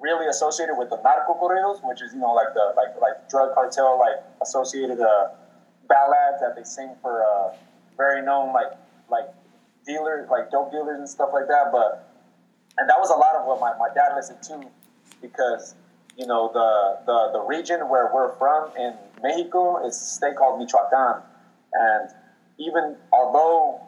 really 0.00 0.26
associated 0.28 0.76
with 0.76 0.90
the 0.90 1.00
narco 1.02 1.34
corridos, 1.34 1.80
which 1.82 2.02
is 2.02 2.12
you 2.12 2.20
know 2.20 2.32
like 2.32 2.52
the 2.54 2.74
like 2.76 2.92
like 3.00 3.28
drug 3.28 3.54
cartel 3.54 3.98
like 3.98 4.22
associated 4.42 5.00
uh, 5.00 5.28
ballads 5.88 6.40
that 6.40 6.54
they 6.56 6.64
sing 6.64 6.94
for 7.00 7.22
uh, 7.24 7.54
very 7.96 8.22
known 8.22 8.52
like 8.52 8.72
like 9.10 9.26
dealers 9.86 10.28
like 10.30 10.50
dope 10.50 10.70
dealers 10.70 10.98
and 10.98 11.08
stuff 11.08 11.30
like 11.32 11.48
that. 11.48 11.70
But 11.72 12.08
and 12.78 12.88
that 12.88 12.98
was 12.98 13.10
a 13.10 13.14
lot 13.14 13.34
of 13.36 13.46
what 13.46 13.60
my, 13.60 13.72
my 13.78 13.92
dad 13.94 14.14
listened 14.14 14.42
to 14.44 14.68
because 15.22 15.74
you 16.16 16.26
know 16.26 16.50
the, 16.52 16.98
the 17.06 17.38
the 17.38 17.40
region 17.40 17.88
where 17.88 18.10
we're 18.12 18.36
from 18.36 18.70
in 18.76 18.94
Mexico 19.22 19.86
is 19.86 19.96
a 19.96 20.04
state 20.04 20.36
called 20.36 20.58
Michoacan, 20.58 21.22
and 21.72 22.10
even 22.58 22.96
although 23.12 23.80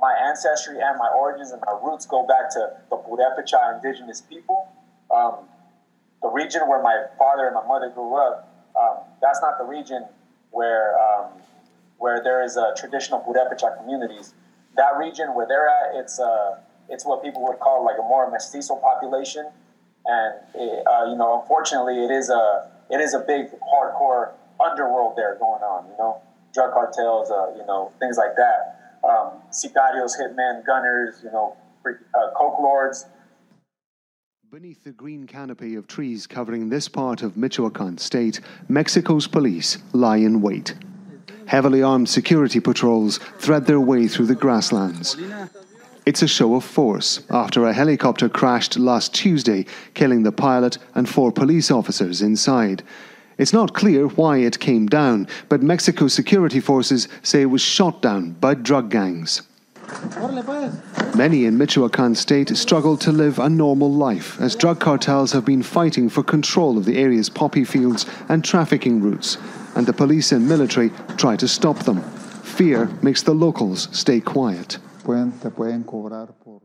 my 0.00 0.12
ancestry 0.28 0.76
and 0.80 0.98
my 0.98 1.08
origins 1.08 1.52
and 1.52 1.62
my 1.64 1.78
roots 1.82 2.06
go 2.06 2.26
back 2.26 2.50
to 2.50 2.70
the 2.90 2.96
Purepecha 2.96 3.76
indigenous 3.76 4.20
people. 4.20 4.68
Um, 5.14 5.48
the 6.22 6.28
region 6.28 6.62
where 6.68 6.82
my 6.82 7.04
father 7.18 7.46
and 7.46 7.54
my 7.54 7.66
mother 7.66 7.90
grew 7.90 8.16
up, 8.16 8.48
um, 8.78 8.98
that's 9.22 9.40
not 9.40 9.58
the 9.58 9.64
region 9.64 10.04
where 10.56 10.96
um, 10.98 11.28
where 11.98 12.22
there 12.24 12.42
is 12.42 12.56
a 12.56 12.72
traditional 12.76 13.20
Purepecha 13.20 13.76
communities. 13.76 14.34
That 14.76 14.96
region 14.98 15.34
where 15.34 15.46
they're 15.46 15.68
at, 15.68 16.00
it's 16.00 16.18
uh, 16.18 16.56
it's 16.88 17.04
what 17.04 17.22
people 17.22 17.44
would 17.44 17.60
call 17.60 17.84
like 17.84 17.96
a 17.98 18.02
more 18.02 18.30
mestizo 18.30 18.76
population, 18.76 19.46
and 20.06 20.34
it, 20.54 20.86
uh, 20.86 21.04
you 21.10 21.16
know, 21.16 21.40
unfortunately, 21.40 22.02
it 22.04 22.10
is 22.10 22.30
a 22.30 22.70
it 22.90 23.00
is 23.00 23.12
a 23.12 23.20
big 23.20 23.46
hardcore 23.60 24.32
underworld 24.58 25.16
there 25.16 25.36
going 25.38 25.62
on. 25.62 25.86
You 25.90 25.96
know, 25.98 26.22
drug 26.54 26.72
cartels, 26.72 27.30
uh, 27.30 27.52
you 27.56 27.66
know, 27.66 27.92
things 28.00 28.16
like 28.16 28.36
that. 28.36 28.80
Um, 29.04 29.42
sicarios, 29.52 30.12
hitmen, 30.18 30.64
gunners, 30.64 31.20
you 31.22 31.30
know, 31.30 31.56
uh, 31.86 32.30
coke 32.34 32.58
lords. 32.60 33.06
Beneath 34.52 34.84
the 34.84 34.92
green 34.92 35.26
canopy 35.26 35.74
of 35.74 35.88
trees 35.88 36.24
covering 36.24 36.68
this 36.68 36.86
part 36.86 37.22
of 37.22 37.36
Michoacan 37.36 37.98
state, 37.98 38.40
Mexico's 38.68 39.26
police 39.26 39.78
lie 39.92 40.18
in 40.18 40.40
wait. 40.40 40.76
Heavily 41.46 41.82
armed 41.82 42.08
security 42.08 42.60
patrols 42.60 43.18
thread 43.38 43.66
their 43.66 43.80
way 43.80 44.06
through 44.06 44.26
the 44.26 44.36
grasslands. 44.36 45.16
It's 46.06 46.22
a 46.22 46.28
show 46.28 46.54
of 46.54 46.62
force 46.62 47.24
after 47.28 47.66
a 47.66 47.72
helicopter 47.72 48.28
crashed 48.28 48.78
last 48.78 49.12
Tuesday, 49.12 49.66
killing 49.94 50.22
the 50.22 50.30
pilot 50.30 50.78
and 50.94 51.08
four 51.08 51.32
police 51.32 51.72
officers 51.72 52.22
inside. 52.22 52.84
It's 53.38 53.52
not 53.52 53.74
clear 53.74 54.06
why 54.06 54.38
it 54.38 54.60
came 54.60 54.86
down, 54.86 55.26
but 55.48 55.60
Mexico's 55.60 56.14
security 56.14 56.60
forces 56.60 57.08
say 57.24 57.42
it 57.42 57.46
was 57.46 57.62
shot 57.62 58.00
down 58.00 58.32
by 58.34 58.54
drug 58.54 58.90
gangs. 58.90 59.42
Many 61.16 61.44
in 61.44 61.56
Michoacan 61.56 62.14
state 62.14 62.56
struggle 62.56 62.96
to 62.98 63.12
live 63.12 63.38
a 63.38 63.48
normal 63.48 63.92
life 63.92 64.40
as 64.40 64.56
drug 64.56 64.80
cartels 64.80 65.32
have 65.32 65.44
been 65.44 65.62
fighting 65.62 66.08
for 66.08 66.22
control 66.22 66.78
of 66.78 66.84
the 66.84 66.98
area's 66.98 67.28
poppy 67.30 67.64
fields 67.64 68.06
and 68.28 68.44
trafficking 68.44 69.00
routes, 69.00 69.38
and 69.74 69.86
the 69.86 69.92
police 69.92 70.32
and 70.32 70.48
military 70.48 70.90
try 71.16 71.36
to 71.36 71.48
stop 71.48 71.78
them. 71.80 72.02
Fear 72.42 72.86
makes 73.02 73.22
the 73.22 73.34
locals 73.34 73.88
stay 73.92 74.20
quiet. 74.20 74.78
pueden, 75.06 75.32
te 75.40 75.50
pueden 75.50 75.84
cobrar 75.84 76.34
por... 76.42 76.60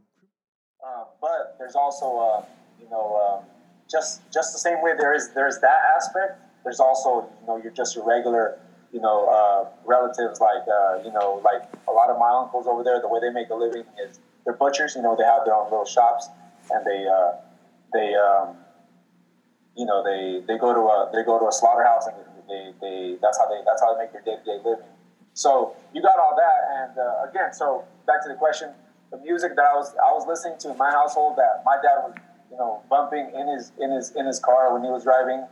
Uh, 0.84 1.04
but 1.22 1.56
there's 1.60 1.76
also, 1.76 2.18
uh, 2.18 2.46
you 2.82 2.90
know, 2.90 3.06
um, 3.22 3.46
just 3.90 4.22
just 4.34 4.54
the 4.54 4.60
same 4.60 4.82
way 4.82 4.94
there 4.98 5.14
is 5.14 5.30
there's 5.36 5.60
that 5.60 5.80
aspect. 5.96 6.40
There's 6.64 6.80
also, 6.80 7.30
you 7.42 7.48
know, 7.48 7.58
you're 7.62 7.72
just 7.72 7.96
your 7.96 8.06
regular, 8.06 8.60
you 8.92 9.00
know, 9.00 9.28
uh, 9.28 9.70
relatives 9.86 10.40
like, 10.40 10.68
uh, 10.68 11.00
you 11.04 11.12
know, 11.12 11.42
like 11.44 11.64
a 11.88 11.92
lot 11.92 12.10
of 12.10 12.20
my 12.20 12.30
uncles 12.30 12.68
over 12.68 12.84
there. 12.84 13.00
The 13.00 13.08
way 13.08 13.20
they 13.22 13.32
make 13.32 13.50
a 13.50 13.56
living 13.56 13.86
is 14.04 14.20
they're 14.44 14.54
butchers. 14.54 14.96
You 14.96 15.02
know, 15.02 15.16
they 15.16 15.24
have 15.24 15.46
their 15.46 15.56
own 15.56 15.72
little 15.72 15.86
shops, 15.86 16.28
and 16.72 16.86
they 16.86 17.08
uh, 17.08 17.32
they 17.94 18.16
um, 18.16 18.58
you 19.76 19.86
know 19.86 20.04
they 20.04 20.44
they 20.46 20.58
go 20.58 20.74
to 20.74 20.82
a 20.82 21.10
they 21.14 21.24
go 21.24 21.40
to 21.40 21.48
a 21.48 21.52
slaughterhouse 21.52 22.08
and 22.08 22.16
they, 22.50 22.74
they 22.82 23.18
that's 23.22 23.38
how 23.38 23.48
they 23.48 23.62
that's 23.66 23.82
how 23.82 23.96
they 23.96 24.04
make 24.04 24.12
their 24.12 24.22
day 24.22 24.36
to 24.36 24.44
day 24.44 24.58
living. 24.64 24.86
So 25.34 25.76
you 25.94 26.02
got 26.02 26.20
all 26.20 26.36
that, 26.36 26.60
and 26.76 26.98
uh, 26.98 27.30
again, 27.30 27.54
so 27.54 27.86
back 28.06 28.22
to 28.24 28.30
the 28.30 28.36
question, 28.36 28.72
the 29.12 29.18
music 29.18 29.56
that 29.56 29.64
I 29.64 29.76
was 29.76 29.96
I 29.96 30.12
was 30.12 30.28
listening 30.28 30.60
to 30.60 30.72
in 30.72 30.78
my 30.78 30.92
household 30.92 31.38
that 31.38 31.64
my 31.66 31.78
dad 31.82 32.04
was 32.04 32.14
you 32.52 32.58
know 32.58 32.84
bumping 32.90 33.32
in 33.34 33.48
his 33.48 33.72
in 33.80 33.92
his 33.92 34.12
in 34.16 34.26
his 34.26 34.40
car 34.40 34.74
when 34.74 34.84
he 34.84 34.90
was 34.90 35.04
driving, 35.04 35.48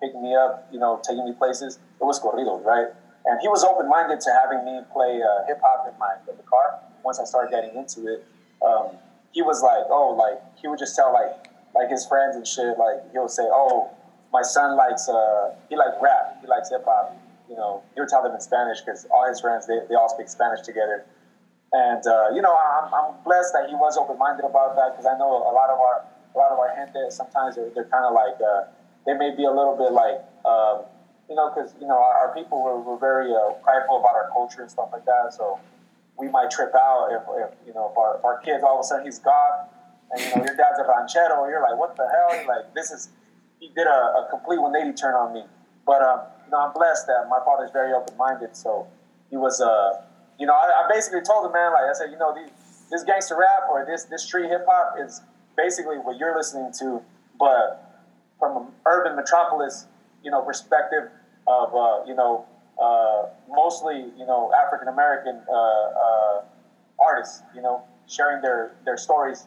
picking 0.00 0.22
me 0.22 0.34
up, 0.34 0.68
you 0.72 0.78
know, 0.78 1.00
taking 1.02 1.24
me 1.24 1.32
places. 1.32 1.78
It 2.00 2.04
was 2.04 2.20
corridos, 2.20 2.64
right? 2.64 2.88
And 3.26 3.40
he 3.40 3.48
was 3.48 3.64
open 3.64 3.88
minded 3.88 4.20
to 4.20 4.30
having 4.30 4.64
me 4.64 4.80
play 4.92 5.20
uh, 5.22 5.46
hip 5.46 5.60
hop 5.62 5.88
in 5.88 5.98
my 5.98 6.16
in 6.28 6.36
the 6.36 6.42
car. 6.44 6.80
Once 7.04 7.18
I 7.18 7.24
started 7.24 7.50
getting 7.50 7.76
into 7.76 8.12
it, 8.12 8.24
um, 8.64 8.96
he 9.32 9.42
was 9.42 9.62
like, 9.62 9.88
oh, 9.88 10.12
like 10.12 10.40
he 10.60 10.68
would 10.68 10.78
just 10.78 10.94
tell 10.94 11.12
like 11.12 11.48
like 11.74 11.90
his 11.90 12.06
friends 12.06 12.36
and 12.36 12.46
shit. 12.46 12.78
Like 12.78 13.00
he'll 13.12 13.28
say, 13.28 13.44
oh, 13.48 13.90
my 14.32 14.42
son 14.42 14.76
likes 14.76 15.08
uh, 15.08 15.54
he 15.70 15.76
likes 15.76 15.96
rap, 16.02 16.38
he 16.40 16.46
likes 16.46 16.70
hip 16.70 16.84
hop. 16.84 17.16
You 17.48 17.56
know, 17.56 17.82
he 17.94 18.00
would 18.00 18.08
tell 18.08 18.22
them 18.22 18.34
in 18.34 18.40
Spanish 18.40 18.80
because 18.80 19.06
all 19.10 19.26
his 19.28 19.40
friends 19.40 19.66
they, 19.66 19.80
they 19.88 19.94
all 19.94 20.08
speak 20.08 20.28
Spanish 20.28 20.60
together. 20.60 21.04
And 21.72 22.06
uh, 22.06 22.28
you 22.34 22.42
know, 22.42 22.54
I'm, 22.54 22.92
I'm 22.92 23.10
blessed 23.24 23.52
that 23.54 23.68
he 23.68 23.74
was 23.74 23.96
open 23.96 24.18
minded 24.18 24.44
about 24.44 24.76
that 24.76 24.92
because 24.92 25.06
I 25.06 25.16
know 25.18 25.32
a 25.32 25.52
lot 25.52 25.70
of 25.70 25.80
our 25.80 26.04
a 26.34 26.38
lot 26.38 26.52
of 26.52 26.58
our 26.58 26.74
gente 26.76 27.10
sometimes 27.10 27.56
they're, 27.56 27.70
they're 27.74 27.88
kind 27.88 28.04
of 28.04 28.12
like 28.12 28.36
uh, 28.42 28.68
they 29.06 29.14
may 29.14 29.34
be 29.34 29.44
a 29.44 29.50
little 29.50 29.76
bit 29.76 29.92
like 29.92 30.24
um, 30.44 30.84
you 31.28 31.34
know 31.34 31.52
because 31.52 31.74
you 31.80 31.86
know 31.86 31.96
our, 31.96 32.28
our 32.28 32.34
people 32.34 32.62
were, 32.62 32.80
were 32.80 32.98
very 32.98 33.32
uh, 33.32 33.52
prideful 33.62 34.00
about 34.00 34.14
our 34.14 34.30
culture 34.32 34.62
and 34.62 34.70
stuff 34.70 34.88
like 34.92 35.04
that. 35.04 35.34
So 35.36 35.58
we 36.18 36.28
might 36.28 36.50
trip 36.50 36.72
out 36.74 37.08
if, 37.12 37.22
if 37.42 37.66
you 37.66 37.74
know 37.74 37.90
if 37.90 37.98
our, 37.98 38.18
if 38.18 38.24
our 38.24 38.38
kids 38.40 38.62
all 38.62 38.78
of 38.78 38.80
a 38.80 38.84
sudden 38.84 39.04
he's 39.04 39.18
goth 39.18 39.68
and 40.12 40.20
you 40.20 40.28
know 40.36 40.44
your 40.44 40.56
dad's 40.56 40.78
a 40.78 40.86
ranchero. 40.86 41.48
You're 41.48 41.62
like, 41.62 41.78
what 41.78 41.96
the 41.96 42.08
hell? 42.08 42.36
You're 42.36 42.48
like 42.48 42.74
this 42.74 42.90
is 42.90 43.08
he 43.60 43.68
did 43.68 43.86
a, 43.86 44.24
a 44.24 44.26
complete 44.30 44.60
180 44.60 44.96
turn 44.96 45.14
on 45.14 45.32
me. 45.34 45.44
But 45.86 46.02
um, 46.02 46.20
you 46.44 46.50
know, 46.52 46.58
I'm 46.58 46.72
blessed 46.72 47.06
that 47.06 47.28
my 47.28 47.40
father's 47.44 47.70
very 47.72 47.92
open 47.92 48.16
minded. 48.16 48.56
So 48.56 48.86
he 49.30 49.36
was 49.36 49.60
uh 49.60 50.02
you 50.38 50.46
know, 50.46 50.54
I, 50.54 50.84
I 50.84 50.88
basically 50.92 51.20
told 51.22 51.44
the 51.44 51.52
man, 51.52 51.72
like 51.72 51.84
I 51.88 51.92
said, 51.92 52.10
you 52.10 52.18
know, 52.18 52.34
these, 52.34 52.50
this 52.90 53.04
gangster 53.04 53.36
rap 53.36 53.70
or 53.70 53.84
this 53.86 54.04
this 54.04 54.22
street 54.22 54.48
hip 54.48 54.64
hop 54.68 54.96
is 54.98 55.20
basically 55.56 55.96
what 55.96 56.18
you're 56.18 56.36
listening 56.36 56.72
to, 56.80 57.00
but 57.38 57.83
from 58.38 58.56
an 58.56 58.66
urban 58.86 59.16
metropolis, 59.16 59.86
you 60.22 60.30
know, 60.30 60.42
perspective 60.42 61.10
of 61.46 61.74
uh, 61.74 62.04
you 62.06 62.14
know, 62.14 62.46
uh, 62.80 63.26
mostly 63.48 64.06
you 64.16 64.26
know 64.26 64.52
African 64.54 64.88
American 64.88 65.40
uh, 65.48 65.54
uh, 65.54 66.44
artists, 66.98 67.42
you 67.54 67.62
know, 67.62 67.82
sharing 68.06 68.42
their 68.42 68.74
their 68.84 68.96
stories 68.96 69.46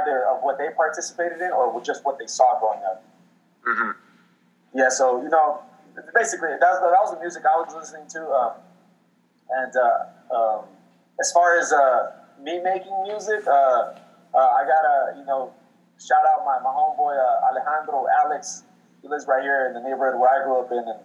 either 0.00 0.26
of 0.26 0.42
what 0.42 0.58
they 0.58 0.68
participated 0.76 1.40
in 1.40 1.52
or 1.52 1.80
just 1.82 2.04
what 2.04 2.18
they 2.18 2.26
saw 2.26 2.58
growing 2.58 2.80
up. 2.84 3.04
Hmm. 3.64 3.90
Yeah, 4.74 4.88
so 4.88 5.22
you 5.22 5.28
know, 5.28 5.60
basically 6.14 6.48
that 6.48 6.60
was, 6.60 6.80
that 6.80 7.00
was 7.02 7.14
the 7.14 7.20
music 7.20 7.42
I 7.44 7.56
was 7.56 7.74
listening 7.74 8.08
to. 8.08 8.28
Um, 8.30 8.52
and 9.50 9.72
uh, 9.76 10.34
um, 10.34 10.64
as 11.20 11.30
far 11.32 11.58
as 11.58 11.72
uh, 11.72 12.12
me 12.42 12.60
making 12.60 12.92
music, 13.02 13.46
uh, 13.46 13.50
uh, 13.50 13.94
I 14.34 14.64
gotta 14.66 15.18
you 15.18 15.24
know 15.24 15.52
shout 15.98 16.22
out 16.26 16.44
my 16.44 16.58
my 16.60 16.70
homeboy 16.70 17.14
uh, 17.16 17.48
Alejandro 17.50 18.06
Alex. 18.24 18.64
He 19.02 19.08
lives 19.08 19.26
right 19.28 19.42
here 19.42 19.66
in 19.68 19.74
the 19.74 19.80
neighborhood 19.80 20.18
where 20.18 20.32
I 20.32 20.44
grew 20.44 20.60
up 20.60 20.72
in, 20.72 20.80
and 20.80 21.00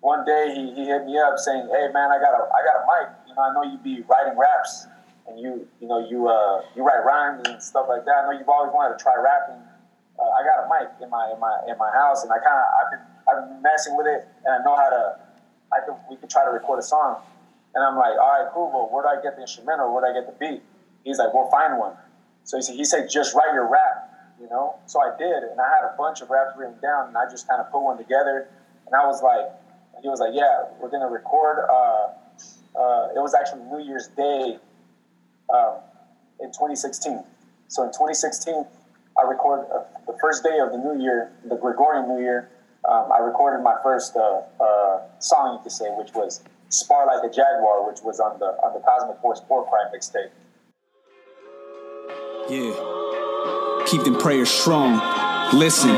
one 0.00 0.24
day 0.24 0.52
he, 0.54 0.74
he 0.74 0.84
hit 0.86 1.06
me 1.06 1.18
up 1.18 1.38
saying, 1.38 1.68
"Hey 1.70 1.88
man, 1.92 2.10
I 2.10 2.18
got 2.18 2.34
a 2.34 2.42
I 2.50 2.60
got 2.66 2.76
a 2.80 2.84
mic. 2.86 3.06
You 3.28 3.34
know, 3.34 3.42
I 3.42 3.50
know 3.54 3.62
you 3.62 3.78
be 3.78 4.02
writing 4.08 4.38
raps, 4.38 4.86
and 5.28 5.38
you 5.40 5.66
you 5.80 5.88
know 5.88 5.98
you 5.98 6.28
uh 6.28 6.62
you 6.74 6.82
write 6.84 7.04
rhymes 7.04 7.42
and 7.46 7.62
stuff 7.62 7.86
like 7.88 8.04
that. 8.04 8.24
I 8.24 8.32
know 8.32 8.38
you've 8.38 8.48
always 8.48 8.72
wanted 8.72 8.98
to 8.98 9.02
try 9.02 9.14
rapping. 9.14 9.62
Uh, 10.18 10.24
I 10.32 10.40
got 10.44 10.64
a 10.64 10.66
mic 10.72 10.88
in 11.02 11.10
my 11.10 11.30
in 11.32 11.40
my 11.40 11.54
in 11.68 11.76
my 11.78 11.90
house, 11.92 12.22
and 12.24 12.32
I 12.32 12.38
kind 12.38 12.56
of 12.56 12.66
I've 12.78 12.90
been 12.90 13.04
I've 13.28 13.38
been 13.48 13.62
messing 13.62 13.96
with 13.96 14.06
it, 14.06 14.26
and 14.44 14.50
I 14.54 14.58
know 14.64 14.76
how 14.76 14.90
to. 14.90 15.18
I 15.74 15.82
could 15.84 15.98
we 16.08 16.16
could 16.16 16.30
try 16.30 16.44
to 16.44 16.50
record 16.50 16.78
a 16.78 16.82
song, 16.82 17.18
and 17.74 17.84
I'm 17.84 17.96
like, 17.96 18.14
all 18.14 18.32
right, 18.38 18.48
cool. 18.54 18.70
Well, 18.72 18.88
where 18.90 19.02
do 19.02 19.08
I 19.08 19.20
get 19.22 19.34
the 19.36 19.42
instrumental? 19.42 19.92
Where 19.92 20.00
do 20.00 20.08
I 20.10 20.14
get 20.14 20.26
the 20.30 20.36
beat? 20.38 20.62
He's 21.04 21.18
like, 21.18 21.34
we'll 21.34 21.50
find 21.50 21.78
one. 21.78 21.94
So 22.44 22.56
he 22.56 22.62
said, 22.62 22.74
he 22.76 22.84
said, 22.84 23.10
just 23.10 23.34
write 23.34 23.52
your 23.52 23.68
rap, 23.68 24.05
you 24.40 24.48
know. 24.48 24.76
So 24.86 25.00
I 25.00 25.16
did, 25.18 25.42
and 25.44 25.60
I 25.60 25.68
had 25.68 25.84
a 25.84 25.96
bunch 25.96 26.20
of 26.20 26.30
raps 26.30 26.56
written 26.56 26.78
down, 26.80 27.08
and 27.08 27.16
I 27.16 27.28
just 27.30 27.48
kind 27.48 27.60
of 27.60 27.70
put 27.70 27.82
one 27.82 27.96
together. 27.96 28.48
And 28.86 28.94
I 28.94 29.06
was 29.06 29.22
like, 29.22 29.50
he 30.02 30.08
was 30.08 30.20
like, 30.20 30.32
yeah, 30.34 30.64
we're 30.80 30.90
gonna 30.90 31.08
record. 31.08 31.66
Uh, 31.70 32.08
uh, 32.76 33.08
it 33.16 33.20
was 33.20 33.34
actually 33.34 33.62
New 33.64 33.82
Year's 33.82 34.08
Day 34.08 34.58
um, 35.52 35.76
in 36.40 36.48
2016. 36.48 37.24
So 37.68 37.82
in 37.82 37.88
2016, 37.88 38.64
I 39.18 39.22
recorded 39.22 39.66
uh, 39.72 39.84
the 40.06 40.16
first 40.20 40.44
day 40.44 40.58
of 40.60 40.72
the 40.72 40.78
new 40.78 41.02
year, 41.02 41.32
the 41.48 41.56
Gregorian 41.56 42.08
New 42.08 42.20
Year. 42.22 42.50
Um, 42.88 43.10
I 43.10 43.18
recorded 43.18 43.64
my 43.64 43.74
first 43.82 44.14
uh, 44.16 44.42
uh, 44.60 45.00
song, 45.18 45.56
you 45.56 45.62
could 45.62 45.72
say, 45.72 45.86
which 45.96 46.12
was 46.14 46.42
"Spar 46.68 47.06
Like 47.06 47.24
a 47.24 47.34
Jaguar," 47.34 47.88
which 47.88 48.00
was 48.02 48.20
on 48.20 48.38
the 48.38 48.46
on 48.62 48.74
the 48.74 48.80
Cosmic 48.80 49.20
Force 49.20 49.42
Warcry 49.48 49.80
mixtape. 49.92 50.30
Yeah. 52.48 53.25
Keep 53.86 54.04
them 54.04 54.16
prayers 54.16 54.50
strong. 54.50 55.00
Listen. 55.52 55.90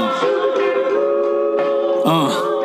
Uh. 2.05 2.57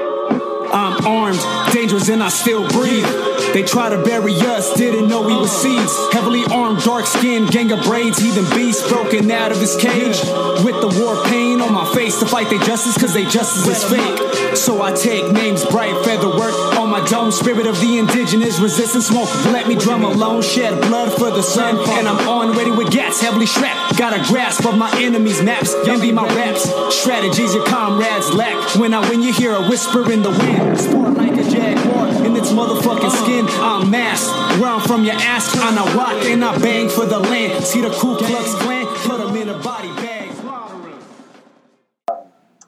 I'm 0.74 1.06
armed, 1.06 1.39
dangerous, 1.72 2.10
and 2.10 2.24
I 2.24 2.30
still 2.30 2.68
breathe. 2.70 3.06
They 3.53 3.62
try 3.62 3.89
to 3.89 4.01
bury 4.03 4.34
us, 4.34 4.74
didn't 4.74 5.08
know 5.08 5.22
we 5.22 5.36
were 5.38 5.48
seeds. 5.48 5.96
Heavily 6.12 6.44
armed, 6.51 6.82
dark 6.82 7.06
skinned, 7.06 7.51
gang 7.51 7.72
of 7.72 7.84
braids, 7.84 8.18
heathen 8.18 8.46
beast 8.58 8.89
broken 8.89 9.30
out 9.30 9.51
of 9.51 9.60
his 9.62 9.75
cage. 9.75 10.18
With 10.65 10.82
the 10.82 10.89
war 11.00 11.24
pain 11.25 11.62
on 11.62 11.74
my 11.74 11.86
face 11.94 12.20
to 12.22 12.25
fight 12.25 12.50
their 12.50 12.60
justice, 12.60 12.98
cause 12.98 13.13
they 13.13 13.25
justice 13.25 13.68
is 13.68 13.84
fake. 13.84 14.33
So 14.55 14.81
I 14.81 14.93
take 14.93 15.31
names, 15.31 15.65
bright 15.65 15.93
feather 16.05 16.29
work 16.29 16.53
on 16.77 16.89
my 16.89 17.05
dome. 17.07 17.31
Spirit 17.31 17.65
of 17.65 17.79
the 17.79 17.98
indigenous 17.98 18.60
resistance 18.60 19.07
smoke. 19.07 19.29
Let 19.45 19.67
me 19.67 19.75
drum 19.75 20.03
alone, 20.03 20.41
shed 20.41 20.79
blood 20.81 21.12
for 21.12 21.31
the 21.31 21.41
sun. 21.41 21.77
And 21.98 22.07
I'm 22.07 22.27
on 22.27 22.55
ready 22.55 22.72
with 22.72 22.91
gats, 22.91 23.19
heavily 23.19 23.45
strapped. 23.45 23.98
Got 23.98 24.13
a 24.13 24.24
grasp 24.31 24.65
of 24.65 24.77
my 24.77 24.91
enemies' 25.01 25.41
maps, 25.41 25.74
envy 25.88 26.12
my 26.12 26.27
raps. 26.36 26.63
Strategies 26.95 27.53
your 27.55 27.65
comrades 27.65 28.33
lack. 28.33 28.75
When 28.75 28.93
I 28.93 29.07
win, 29.10 29.22
you 29.22 29.33
hear 29.33 29.53
a 29.53 29.67
whisper 29.67 30.12
in 30.12 30.22
the 30.22 30.29
wind. 30.29 30.79
Sport 30.79 31.13
like 31.15 31.33
a 31.33 31.50
jaguar 31.50 32.07
in 32.25 32.36
its 32.36 32.51
motherfucking 32.51 33.12
skin. 33.24 33.45
I'm 33.60 33.89
masked. 33.89 34.31
I'm 34.63 34.81
from, 34.81 35.03
you 35.03 35.12
ask. 35.12 35.55
On 35.57 35.77
a 35.77 35.95
rock 35.95 36.25
and 36.25 36.43
I 36.43 36.57
bang 36.60 36.89
for 36.89 37.05
the 37.05 37.19
land. 37.19 37.63
See 37.63 37.81
the 37.81 37.89
Ku 37.89 38.17
Klux 38.17 38.53
Klan, 38.55 38.86
put 38.88 39.17
them 39.19 39.36
in 39.36 39.50
a 39.50 39.57
body 39.60 39.89
bag. 39.89 40.29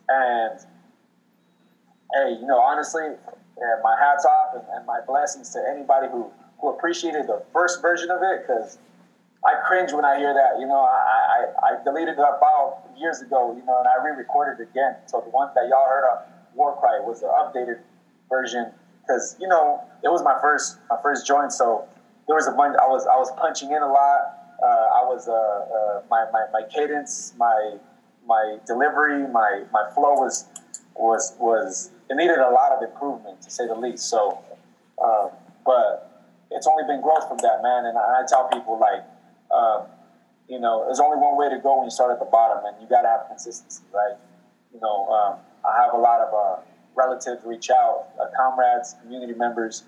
And 0.08 0.60
hey, 2.16 2.38
you 2.40 2.48
know, 2.48 2.60
honestly, 2.60 3.04
yeah, 3.04 3.76
my 3.84 3.96
hats 4.00 4.26
off 4.26 4.56
and, 4.56 4.64
and 4.74 4.86
my 4.86 5.00
blessings 5.06 5.52
to 5.52 5.60
anybody 5.70 6.08
who 6.12 6.32
who 6.60 6.70
appreciated 6.70 7.28
the 7.28 7.44
first 7.52 7.82
version 7.82 8.10
of 8.10 8.22
it 8.24 8.48
because 8.48 8.80
I 9.46 9.54
cringe 9.68 9.92
when 9.92 10.06
I 10.06 10.18
hear 10.18 10.34
that. 10.34 10.60
You 10.60 10.66
know, 10.66 10.80
I, 10.80 11.46
I, 11.62 11.68
I 11.68 11.84
deleted 11.84 12.18
that 12.18 12.40
file 12.40 12.90
years 12.98 13.22
ago, 13.22 13.54
you 13.56 13.64
know, 13.66 13.78
and 13.78 13.88
I 13.88 14.04
re-recorded 14.04 14.62
it 14.62 14.70
again. 14.72 14.96
So 15.06 15.22
the 15.22 15.30
one 15.30 15.50
that 15.54 15.68
y'all 15.70 15.86
heard 15.88 16.08
on 16.10 16.24
Warcry 16.56 17.02
was 17.02 17.22
the 17.22 17.28
updated 17.28 17.80
version 18.30 18.72
because 19.02 19.36
you 19.40 19.48
know 19.48 19.84
it 20.04 20.10
was 20.10 20.24
my 20.24 20.38
first 20.42 20.80
my 20.90 20.98
first 21.02 21.28
joint. 21.28 21.52
So 21.52 21.86
there 22.28 22.36
was 22.36 22.48
a 22.48 22.52
bunch. 22.52 22.76
I 22.82 22.88
was 22.88 23.06
I 23.06 23.18
was 23.18 23.32
punching 23.38 23.72
in 23.72 23.82
a 23.82 23.88
lot. 23.88 24.20
Uh, 24.64 24.66
I 24.66 25.04
was 25.04 25.28
uh, 25.28 25.34
uh, 25.34 26.02
my, 26.10 26.26
my 26.32 26.46
my 26.54 26.62
cadence, 26.74 27.34
my 27.38 27.76
my 28.26 28.58
delivery, 28.66 29.28
my 29.28 29.64
my 29.72 29.90
flow 29.94 30.14
was 30.14 30.46
was 30.96 31.36
was 31.40 31.92
it 32.10 32.16
needed 32.16 32.38
a 32.38 32.52
lot 32.52 32.72
of 32.72 32.84
improvement 32.84 33.42
to 33.42 33.50
say 33.50 33.68
the 33.68 33.76
least. 33.76 34.10
So, 34.10 34.40
um, 35.02 35.30
but 35.66 36.26
it's 36.52 36.68
only 36.68 36.84
been 36.88 37.02
growth 37.02 37.28
from 37.28 37.38
that, 37.40 37.62
man. 37.64 37.86
And 37.86 37.98
I, 37.98 38.22
I 38.22 38.24
tell 38.28 38.48
people 38.50 38.80
like, 38.80 39.04
um, 39.52 39.88
you 40.48 40.60
know, 40.60 40.86
there's 40.86 41.00
only 41.00 41.18
one 41.18 41.38
way 41.38 41.50
to 41.50 41.60
go 41.60 41.78
when 41.78 41.86
you 41.86 41.92
start 41.92 42.12
at 42.12 42.20
the 42.20 42.30
bottom, 42.30 42.64
and 42.66 42.76
you 42.82 42.88
got 42.88 43.02
to 43.02 43.08
have 43.08 43.28
consistency, 43.28 43.84
right? 43.94 44.16
You 44.74 44.80
know, 44.80 45.10
um, 45.10 45.40
I 45.66 45.82
have 45.82 45.94
a 45.94 45.98
lot 45.98 46.22
of 46.22 46.30
uh, 46.34 46.62
relatives 46.96 47.42
reach 47.44 47.70
out, 47.72 48.10
uh, 48.22 48.26
comrades, 48.38 48.96
community 49.02 49.34
members, 49.34 49.84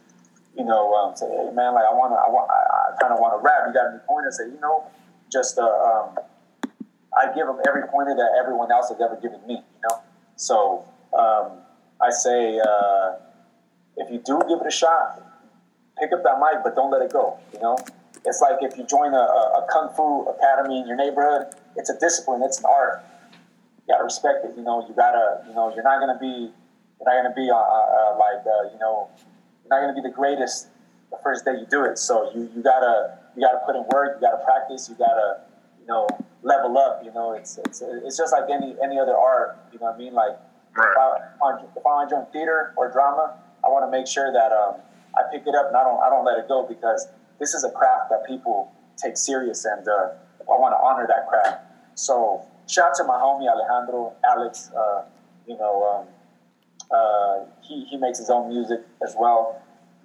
you 0.57 0.65
know, 0.65 0.93
um, 0.95 1.15
say, 1.15 1.27
hey 1.29 1.53
man, 1.53 1.75
like 1.75 1.85
I 1.85 1.93
want 1.93 2.11
to, 2.13 2.17
I 2.17 2.29
want, 2.33 2.49
I, 2.49 2.89
I 2.89 2.97
kind 2.99 3.13
of 3.13 3.19
want 3.19 3.37
to 3.37 3.45
rap. 3.45 3.67
You 3.67 3.73
got 3.73 3.93
any 3.93 4.01
pointers? 4.07 4.37
Say, 4.37 4.45
you 4.45 4.59
know, 4.59 4.89
just 5.31 5.59
uh, 5.59 5.69
um, 5.69 6.17
I 7.13 7.27
give 7.35 7.45
them 7.45 7.59
every 7.67 7.83
pointer 7.87 8.15
that 8.15 8.31
everyone 8.41 8.71
else 8.71 8.89
has 8.89 8.97
ever 8.99 9.19
given 9.21 9.45
me. 9.45 9.61
You 9.61 9.81
know, 9.87 10.01
so 10.35 10.85
um, 11.13 11.61
I 12.01 12.09
say, 12.11 12.59
uh, 12.59 13.15
if 13.97 14.11
you 14.11 14.21
do 14.23 14.41
give 14.47 14.61
it 14.61 14.67
a 14.67 14.71
shot, 14.71 15.21
pick 15.97 16.11
up 16.13 16.23
that 16.23 16.39
mic, 16.39 16.63
but 16.63 16.75
don't 16.75 16.91
let 16.91 17.01
it 17.01 17.11
go. 17.11 17.39
You 17.53 17.59
know, 17.59 17.77
it's 18.25 18.41
like 18.41 18.57
if 18.61 18.77
you 18.77 18.85
join 18.85 19.13
a, 19.13 19.17
a, 19.17 19.67
kung 19.71 19.89
fu 19.95 20.25
academy 20.29 20.79
in 20.79 20.87
your 20.87 20.97
neighborhood. 20.97 21.47
It's 21.75 21.89
a 21.89 21.99
discipline. 21.99 22.41
It's 22.43 22.59
an 22.59 22.65
art. 22.65 23.03
You 23.31 23.93
gotta 23.93 24.03
respect 24.03 24.45
it. 24.45 24.53
You 24.57 24.63
know, 24.63 24.85
you 24.87 24.93
gotta, 24.95 25.43
you 25.47 25.53
know, 25.53 25.73
you're 25.73 25.83
not 25.83 25.99
gonna 25.99 26.17
be, 26.19 26.51
you're 26.99 27.05
not 27.05 27.23
gonna 27.23 27.35
be 27.35 27.49
uh, 27.49 27.55
uh, 27.55 28.17
like, 28.17 28.45
uh, 28.45 28.73
you 28.73 28.79
know, 28.79 29.09
you're 29.63 29.69
not 29.69 29.81
gonna 29.81 29.93
be 29.93 30.01
the 30.01 30.13
greatest 30.13 30.67
the 31.11 31.17
first 31.23 31.45
day 31.45 31.53
you 31.53 31.65
do 31.69 31.85
it. 31.85 31.97
So 31.97 32.31
you, 32.33 32.49
you 32.55 32.63
gotta, 32.63 33.17
you 33.35 33.41
gotta 33.41 33.59
put 33.65 33.75
in 33.75 33.85
work. 33.93 34.17
You 34.17 34.27
gotta 34.27 34.43
practice. 34.43 34.89
You 34.89 34.95
gotta, 34.95 35.41
you 35.79 35.87
know, 35.87 36.07
level 36.41 36.77
up. 36.77 37.01
You 37.03 37.13
know, 37.13 37.33
it's 37.33 37.57
it's 37.59 37.81
it's 37.81 38.17
just 38.17 38.33
like 38.33 38.49
any 38.49 38.75
any 38.83 38.99
other 38.99 39.15
art. 39.15 39.57
You 39.71 39.79
know 39.79 39.85
what 39.85 39.95
I 39.95 39.97
mean? 39.97 40.13
Like 40.13 40.37
Right. 40.77 40.91
if 40.91 41.41
I 41.41 41.63
if 41.75 41.85
I'm 41.85 42.05
on 42.05 42.09
join 42.09 42.25
theater 42.31 42.73
or 42.77 42.91
drama, 42.91 43.37
I 43.65 43.69
want 43.69 43.85
to 43.85 43.91
make 43.91 44.05
sure 44.05 44.31
that 44.31 44.51
um, 44.51 44.75
I 45.17 45.23
pick 45.31 45.47
it 45.47 45.55
up 45.55 45.67
and 45.67 45.75
I 45.75 45.83
don't 45.83 45.99
I 45.99 46.09
don't 46.09 46.25
let 46.25 46.37
it 46.37 46.47
go 46.47 46.65
because 46.67 47.07
this 47.39 47.53
is 47.53 47.63
a 47.63 47.71
craft 47.71 48.09
that 48.11 48.25
people 48.27 48.71
take 48.95 49.17
serious 49.17 49.65
and 49.65 49.87
uh, 49.87 50.13
I 50.41 50.57
want 50.57 50.73
to 50.73 50.79
honor 50.79 51.07
that 51.07 51.27
craft. 51.27 51.65
So 51.95 52.45
shout 52.67 52.89
out 52.89 52.95
to 52.97 53.03
my 53.05 53.15
homie 53.15 53.49
Alejandro 53.49 54.13
Alex. 54.23 54.69
Uh, 54.75 55.05
you 55.47 55.57
know, 55.57 55.83
um, 55.83 56.07
uh, 56.91 57.45
he 57.61 57.85
he 57.85 57.97
makes 57.97 58.19
his 58.19 58.29
own 58.29 58.49
music 58.49 58.81
as 59.01 59.15
well. 59.17 59.61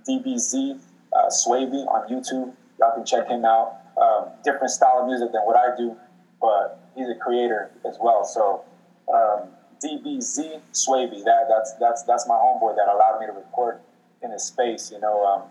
DBZ 0.09 0.81
uh, 1.13 1.29
Swavy 1.29 1.85
on 1.87 2.09
YouTube. 2.09 2.55
Y'all 2.81 2.95
can 2.95 3.05
check 3.05 3.29
him 3.29 3.45
out. 3.45 3.77
Um, 4.01 4.29
different 4.43 4.71
style 4.71 5.01
of 5.03 5.07
music 5.07 5.33
than 5.33 5.43
what 5.43 5.57
I 5.57 5.77
do, 5.77 5.95
but 6.41 6.81
he's 6.97 7.09
a 7.09 7.15
creator 7.15 7.71
as 7.87 7.99
well. 8.01 8.25
So 8.25 8.65
um, 9.13 9.49
DBZ 9.83 10.61
Swavy, 10.73 11.25
that 11.25 11.47
that's 11.49 11.75
that's 11.81 12.03
that's 12.05 12.27
my 12.29 12.35
homeboy 12.35 12.77
that 12.77 12.88
allowed 12.88 13.21
me 13.21 13.27
to 13.27 13.33
record 13.33 13.81
in 14.23 14.31
his 14.31 14.45
space. 14.45 14.90
You 14.90 15.01
know, 15.01 15.25
um, 15.25 15.42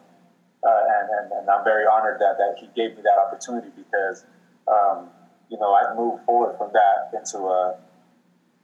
uh, 0.64 0.70
and, 0.70 1.10
and 1.10 1.32
and 1.40 1.50
I'm 1.50 1.64
very 1.64 1.86
honored 1.86 2.20
that 2.20 2.38
that 2.38 2.56
he 2.60 2.68
gave 2.76 2.96
me 2.96 3.04
that 3.04 3.18
opportunity 3.18 3.70
because 3.76 4.26
um, 4.68 5.10
you 5.50 5.58
know 5.58 5.74
I 5.76 5.94
moved 5.96 6.24
forward 6.26 6.58
from 6.58 6.72
that 6.74 7.18
into 7.18 7.38
a 7.40 7.78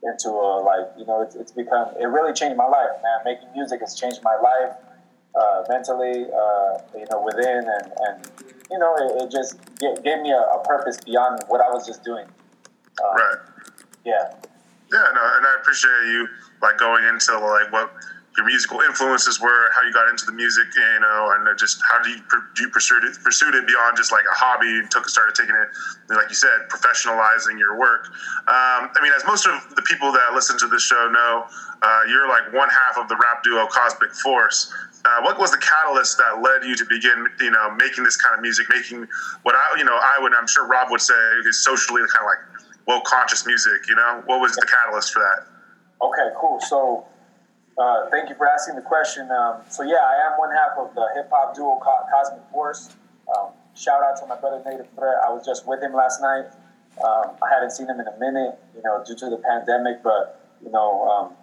into 0.04 0.30
a 0.30 0.62
like 0.64 0.88
you 0.98 1.06
know 1.06 1.22
it's, 1.22 1.36
it's 1.36 1.52
become 1.52 1.90
it 2.00 2.06
really 2.06 2.34
changed 2.34 2.58
my 2.58 2.68
life, 2.68 2.96
man. 3.04 3.20
Making 3.26 3.50
music 3.54 3.82
has 3.82 3.96
changed 4.00 4.22
my 4.24 4.36
life 4.36 4.76
uh, 5.36 5.64
mentally, 5.70 6.26
uh, 6.26 6.78
you 6.98 7.06
know, 7.12 7.22
within 7.24 7.66
and 7.68 7.92
and 8.00 8.32
you 8.72 8.80
know 8.80 8.96
it, 8.96 9.24
it 9.24 9.32
just 9.32 9.58
gave, 9.80 10.04
gave 10.04 10.22
me 10.22 10.32
a, 10.32 10.40
a 10.40 10.64
purpose 10.66 10.98
beyond 11.06 11.42
what 11.48 11.62
I 11.62 11.70
was 11.70 11.86
just 11.86 12.04
doing. 12.04 12.26
Uh, 13.04 13.14
Right. 13.14 13.38
Yeah. 14.06 14.34
Yeah, 14.92 15.04
no, 15.14 15.24
and 15.36 15.44
I 15.46 15.58
appreciate 15.60 16.08
you 16.12 16.28
like 16.62 16.78
going 16.78 17.04
into 17.06 17.38
like 17.40 17.72
what 17.72 17.92
your 18.38 18.46
musical 18.46 18.80
influences 18.82 19.42
were, 19.42 19.68
how 19.74 19.82
you 19.82 19.92
got 19.92 20.08
into 20.08 20.24
the 20.24 20.32
music, 20.32 20.68
you 20.76 21.00
know, 21.02 21.34
and 21.36 21.50
just 21.58 21.82
how 21.90 22.02
do 22.02 22.10
you 22.10 22.22
do 22.56 22.64
you 22.64 22.70
pursued 22.70 23.04
it 23.04 23.18
pursued 23.24 23.56
it 23.56 23.66
beyond 23.66 23.98
just 23.98 24.12
like 24.12 24.24
a 24.30 24.36
hobby 24.38 24.70
and 24.80 24.90
took 24.92 25.10
started 25.10 25.34
taking 25.34 25.56
it, 25.58 25.70
like 26.14 26.30
you 26.30 26.36
said, 26.36 26.70
professionalizing 26.70 27.58
your 27.58 27.78
work. 27.78 28.06
Um, 28.48 28.94
I 28.94 29.00
mean, 29.02 29.12
as 29.12 29.26
most 29.26 29.48
of 29.48 29.76
the 29.76 29.82
people 29.82 30.12
that 30.14 30.34
listen 30.34 30.58
to 30.60 30.68
this 30.68 30.84
show 30.84 31.10
know, 31.10 31.50
uh, 31.82 32.02
you're 32.08 32.30
like 32.30 32.54
one 32.54 32.70
half 32.70 32.98
of 33.02 33.10
the 33.10 33.18
rap 33.18 33.44
duo 33.44 33.66
Cosmic 33.68 34.14
Force. 34.14 34.72
Uh, 35.04 35.22
what 35.22 35.40
was 35.40 35.52
the 35.52 35.60
catalyst 35.60 36.18
that 36.18 36.42
led 36.42 36.64
you 36.64 36.76
to 36.76 36.86
begin, 36.86 37.28
you 37.40 37.52
know, 37.52 37.74
making 37.76 38.04
this 38.04 38.18
kind 38.18 38.36
of 38.36 38.42
music, 38.42 38.68
making 38.70 39.08
what 39.44 39.56
I, 39.56 39.78
you 39.78 39.86
know, 39.86 39.98
I 39.98 40.20
would, 40.22 40.34
I'm 40.34 40.48
sure 40.48 40.68
Rob 40.68 40.92
would 40.92 41.02
say 41.02 41.16
is 41.46 41.64
socially 41.64 42.02
kind 42.14 42.22
of 42.22 42.30
like 42.30 42.57
woke 42.88 43.04
conscious 43.04 43.46
music, 43.46 43.88
you 43.88 43.96
know? 43.96 44.24
What 44.26 44.40
was 44.40 44.54
the 44.54 44.66
catalyst 44.66 45.14
for 45.14 45.20
that? 45.20 45.46
Okay, 46.02 46.36
cool. 46.40 46.60
So, 46.62 47.06
uh, 47.78 48.10
thank 48.10 48.30
you 48.30 48.36
for 48.36 48.48
asking 48.48 48.76
the 48.76 48.82
question. 48.82 49.30
Um, 49.30 49.62
so, 49.70 49.84
yeah, 49.84 49.98
I 49.98 50.32
am 50.32 50.40
one 50.40 50.52
half 50.52 50.78
of 50.78 50.96
the 50.96 51.08
hip 51.16 51.30
hop 51.32 51.56
duo 51.56 51.80
Co- 51.84 52.06
Cosmic 52.12 52.44
Force. 52.52 52.96
Um, 53.36 53.52
shout 53.76 54.02
out 54.04 54.20
to 54.22 54.26
my 54.26 54.40
brother 54.40 54.62
Native 54.66 54.88
Threat. 54.96 55.16
I 55.26 55.30
was 55.30 55.46
just 55.46 55.68
with 55.68 55.82
him 55.82 55.94
last 55.94 56.22
night. 56.22 56.46
Um, 57.04 57.36
I 57.44 57.54
hadn't 57.54 57.72
seen 57.72 57.88
him 57.88 58.00
in 58.00 58.08
a 58.08 58.18
minute, 58.18 58.58
you 58.76 58.82
know, 58.84 59.04
due 59.06 59.16
to 59.16 59.30
the 59.30 59.38
pandemic, 59.38 60.02
but 60.02 60.42
you 60.64 60.72
know, 60.72 61.08
um, 61.08 61.34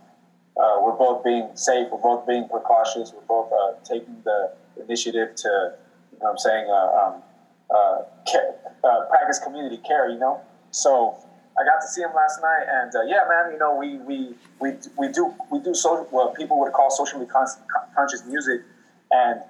uh, 0.56 0.80
we're 0.82 0.96
both 0.96 1.22
being 1.22 1.48
safe. 1.54 1.88
We're 1.92 1.98
both 1.98 2.26
being 2.26 2.48
precautious. 2.48 3.12
We're 3.12 3.26
both 3.28 3.52
uh, 3.52 3.74
taking 3.84 4.16
the 4.24 4.52
initiative 4.82 5.36
to, 5.36 5.74
you 6.12 6.18
know, 6.20 6.30
I'm 6.30 6.38
saying, 6.38 6.66
uh, 6.68 6.74
um, 6.74 7.22
uh, 7.70 8.02
care, 8.26 8.54
uh, 8.82 9.04
practice 9.08 9.38
community 9.38 9.78
care. 9.78 10.08
You 10.08 10.18
know, 10.18 10.40
so 10.72 11.16
I 11.58 11.64
got 11.64 11.80
to 11.82 11.88
see 11.88 12.02
him 12.02 12.10
last 12.14 12.40
night, 12.42 12.66
and 12.68 12.94
uh, 12.94 13.02
yeah, 13.02 13.24
man, 13.28 13.52
you 13.52 13.58
know, 13.58 13.76
we 13.76 13.98
we 13.98 14.34
we 14.60 14.72
we 14.98 15.08
do 15.12 15.34
we 15.50 15.60
do 15.60 15.74
so 15.74 16.06
what 16.10 16.34
people 16.34 16.58
would 16.60 16.72
call 16.72 16.90
socially 16.90 17.26
con- 17.26 17.46
conscious 17.94 18.24
music, 18.26 18.62
and 19.10 19.40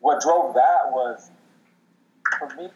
what 0.00 0.20
drove 0.20 0.54
that 0.54 0.90
was 0.90 1.30
for 2.38 2.48
me 2.56 2.68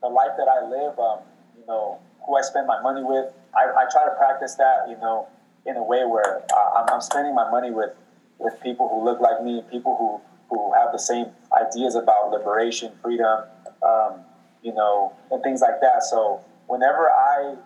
the 0.00 0.08
life 0.08 0.32
that 0.38 0.48
I 0.48 0.68
live. 0.68 0.98
Um, 0.98 1.18
you 1.58 1.66
know, 1.66 1.98
who 2.28 2.36
I 2.36 2.42
spend 2.42 2.66
my 2.66 2.80
money 2.82 3.02
with. 3.02 3.32
I, 3.56 3.64
I 3.64 3.84
try 3.90 4.04
to 4.04 4.14
practice 4.16 4.54
that, 4.56 4.88
you 4.88 4.96
know, 4.96 5.26
in 5.66 5.76
a 5.76 5.82
way 5.82 6.04
where 6.04 6.42
uh, 6.54 6.70
I'm, 6.76 6.94
I'm 6.94 7.00
spending 7.00 7.34
my 7.34 7.50
money 7.50 7.70
with 7.70 7.90
with 8.38 8.60
people 8.62 8.88
who 8.88 9.04
look 9.04 9.20
like 9.20 9.42
me, 9.42 9.62
people 9.70 9.96
who 9.96 10.20
who 10.48 10.72
have 10.74 10.92
the 10.92 10.98
same 10.98 11.26
ideas 11.52 11.94
about 11.94 12.30
liberation, 12.30 12.92
freedom, 13.02 13.44
um, 13.82 14.20
you 14.62 14.72
know, 14.72 15.12
and 15.30 15.42
things 15.42 15.60
like 15.60 15.80
that. 15.80 16.02
So 16.04 16.40
whenever 16.68 17.10
I, 17.10 17.56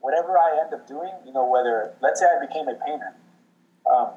whatever 0.00 0.38
I 0.38 0.60
end 0.62 0.72
up 0.72 0.86
doing, 0.86 1.12
you 1.26 1.32
know, 1.32 1.48
whether 1.48 1.92
let's 2.00 2.20
say 2.20 2.26
I 2.26 2.44
became 2.44 2.68
a 2.68 2.74
painter, 2.86 3.12
um, 3.90 4.10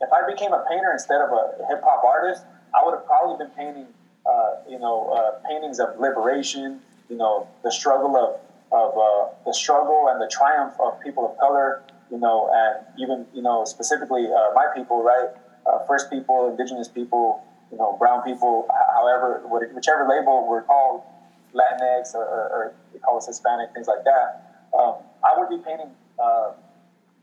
if 0.00 0.10
I 0.12 0.28
became 0.30 0.52
a 0.52 0.64
painter 0.68 0.92
instead 0.92 1.20
of 1.20 1.30
a 1.30 1.64
hip 1.68 1.80
hop 1.82 2.04
artist, 2.04 2.44
I 2.74 2.84
would 2.84 2.94
have 2.94 3.06
probably 3.06 3.44
been 3.44 3.54
painting, 3.54 3.86
uh, 4.26 4.56
you 4.68 4.78
know, 4.78 5.08
uh, 5.10 5.48
paintings 5.48 5.80
of 5.80 5.98
liberation, 5.98 6.80
you 7.08 7.16
know, 7.16 7.48
the 7.64 7.72
struggle 7.72 8.16
of 8.16 8.40
of 8.70 8.92
uh, 8.98 9.32
the 9.46 9.54
struggle 9.54 10.08
and 10.10 10.20
the 10.20 10.28
triumph 10.30 10.74
of 10.78 11.00
people 11.00 11.24
of 11.24 11.38
color, 11.38 11.82
you 12.10 12.18
know, 12.18 12.50
and 12.52 12.84
even 13.00 13.26
you 13.32 13.42
know 13.42 13.64
specifically 13.64 14.26
uh, 14.26 14.54
my 14.54 14.66
people, 14.76 15.02
right? 15.02 15.30
Uh, 15.66 15.78
first 15.86 16.10
people, 16.10 16.48
indigenous 16.50 16.88
people, 16.88 17.42
you 17.70 17.78
know, 17.78 17.96
brown 17.98 18.22
people, 18.22 18.68
however, 18.94 19.42
whichever 19.74 20.08
label 20.08 20.46
we're 20.48 20.62
called, 20.62 21.02
Latinx 21.54 22.14
or, 22.14 22.24
or, 22.24 22.42
or 22.52 22.74
they 22.92 22.98
call 22.98 23.16
us 23.16 23.26
Hispanic, 23.26 23.72
things 23.74 23.86
like 23.86 24.04
that. 24.04 24.66
Um, 24.76 24.96
I 25.24 25.38
would 25.38 25.48
be 25.48 25.58
painting 25.58 25.90
uh, 26.18 26.52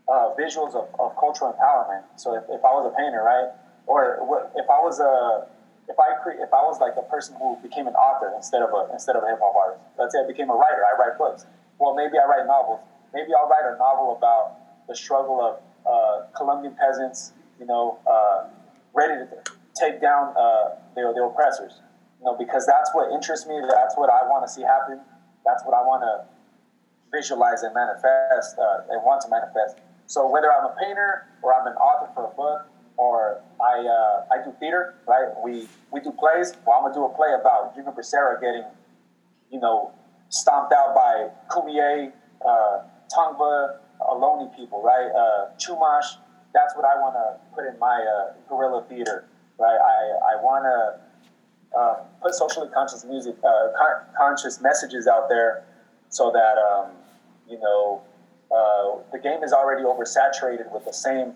uh, 0.08 0.34
visuals 0.38 0.76
of, 0.76 0.88
of 1.00 1.16
cultural 1.18 1.54
empowerment. 1.54 2.04
So 2.16 2.36
if, 2.36 2.44
if 2.50 2.64
I 2.64 2.74
was 2.74 2.92
a 2.92 2.96
painter, 2.96 3.22
right, 3.24 3.50
or 3.88 4.22
if 4.56 4.70
I 4.70 4.80
was 4.82 5.00
a 5.00 5.48
if 5.88 6.00
I 6.00 6.18
cre- 6.22 6.42
if 6.42 6.52
I 6.54 6.62
was 6.66 6.80
like 6.82 6.94
a 6.98 7.06
person 7.06 7.36
who 7.38 7.58
became 7.62 7.88
an 7.88 7.94
author 7.94 8.34
instead 8.36 8.62
of 8.62 8.70
a 8.74 8.92
instead 8.92 9.16
of 9.16 9.24
a 9.24 9.28
hip 9.28 9.40
hop 9.42 9.56
artist, 9.56 9.82
let's 9.98 10.14
say 10.14 10.22
I 10.24 10.28
became 10.28 10.50
a 10.50 10.56
writer, 10.56 10.82
I 10.82 10.98
write 10.98 11.18
books. 11.18 11.46
Well, 11.78 11.94
maybe 11.94 12.18
I 12.18 12.26
write 12.26 12.48
novels. 12.48 12.82
Maybe 13.14 13.30
I'll 13.38 13.48
write 13.48 13.66
a 13.66 13.78
novel 13.78 14.18
about 14.18 14.58
the 14.88 14.96
struggle 14.96 15.42
of 15.42 15.62
uh, 15.86 16.26
Colombian 16.36 16.76
peasants, 16.76 17.34
you 17.60 17.66
know, 17.66 18.00
uh, 18.10 18.48
ready 18.94 19.26
to 19.26 19.28
take 19.80 20.02
down 20.02 20.34
uh, 20.36 20.76
the, 20.96 21.14
the 21.16 21.24
oppressors. 21.24 21.82
Know, 22.26 22.36
because 22.36 22.66
that's 22.66 22.90
what 22.94 23.14
interests 23.14 23.46
me. 23.46 23.62
That's 23.62 23.96
what 23.96 24.10
I 24.10 24.26
want 24.26 24.48
to 24.48 24.52
see 24.52 24.64
happen. 24.64 25.00
That's 25.46 25.64
what 25.64 25.78
I 25.78 25.86
want 25.86 26.02
to 26.02 26.26
visualize 27.14 27.62
and 27.62 27.74
manifest 27.74 28.58
uh, 28.58 28.90
and 28.90 29.04
want 29.06 29.22
to 29.22 29.30
manifest. 29.30 29.78
So 30.08 30.30
whether 30.30 30.52
I'm 30.52 30.66
a 30.66 30.76
painter 30.82 31.28
or 31.44 31.54
I'm 31.54 31.68
an 31.68 31.74
author 31.74 32.10
for 32.14 32.26
a 32.26 32.34
book 32.36 32.66
or 32.98 33.42
I 33.62 33.86
uh, 33.86 34.34
I 34.34 34.44
do 34.44 34.54
theater, 34.60 34.96
right? 35.08 35.30
We 35.44 35.68
we 35.92 36.00
do 36.00 36.12
plays. 36.12 36.54
Well, 36.66 36.78
I'm 36.78 36.84
gonna 36.84 36.96
do 36.96 37.06
a 37.06 37.14
play 37.14 37.30
about 37.40 37.76
Junipero 37.76 38.02
Serra 38.02 38.42
getting, 38.42 38.66
you 39.52 39.60
know, 39.60 39.92
stomped 40.30 40.74
out 40.74 40.96
by 40.96 41.30
Kumeyaay, 41.50 42.12
uh, 42.42 42.82
Tongva, 43.14 43.78
Ohlone 44.02 44.56
people, 44.56 44.82
right? 44.82 45.10
Uh, 45.14 45.54
Chumash. 45.58 46.18
That's 46.54 46.76
what 46.76 46.86
I 46.86 46.96
want 46.98 47.16
to 47.16 47.38
put 47.54 47.68
in 47.68 47.78
my 47.78 48.00
uh, 48.02 48.34
guerrilla 48.50 48.84
theater, 48.90 49.26
right? 49.60 49.78
I 49.78 50.34
I 50.34 50.42
want 50.42 50.64
to 50.66 51.05
uh, 51.78 51.96
put 52.22 52.34
socially 52.34 52.70
conscious 52.74 53.04
music, 53.06 53.36
uh, 53.44 53.70
con- 53.78 54.06
conscious 54.18 54.62
messages 54.62 55.08
out 55.08 55.30
there, 55.30 55.64
so 56.10 56.32
that 56.32 56.58
um, 56.58 56.92
you 57.50 57.60
know 57.60 58.02
uh, 58.52 59.02
the 59.12 59.20
game 59.20 59.44
is 59.44 59.54
already 59.54 59.84
oversaturated 59.84 60.72
with 60.72 60.86
the 60.86 60.94
same 60.94 61.34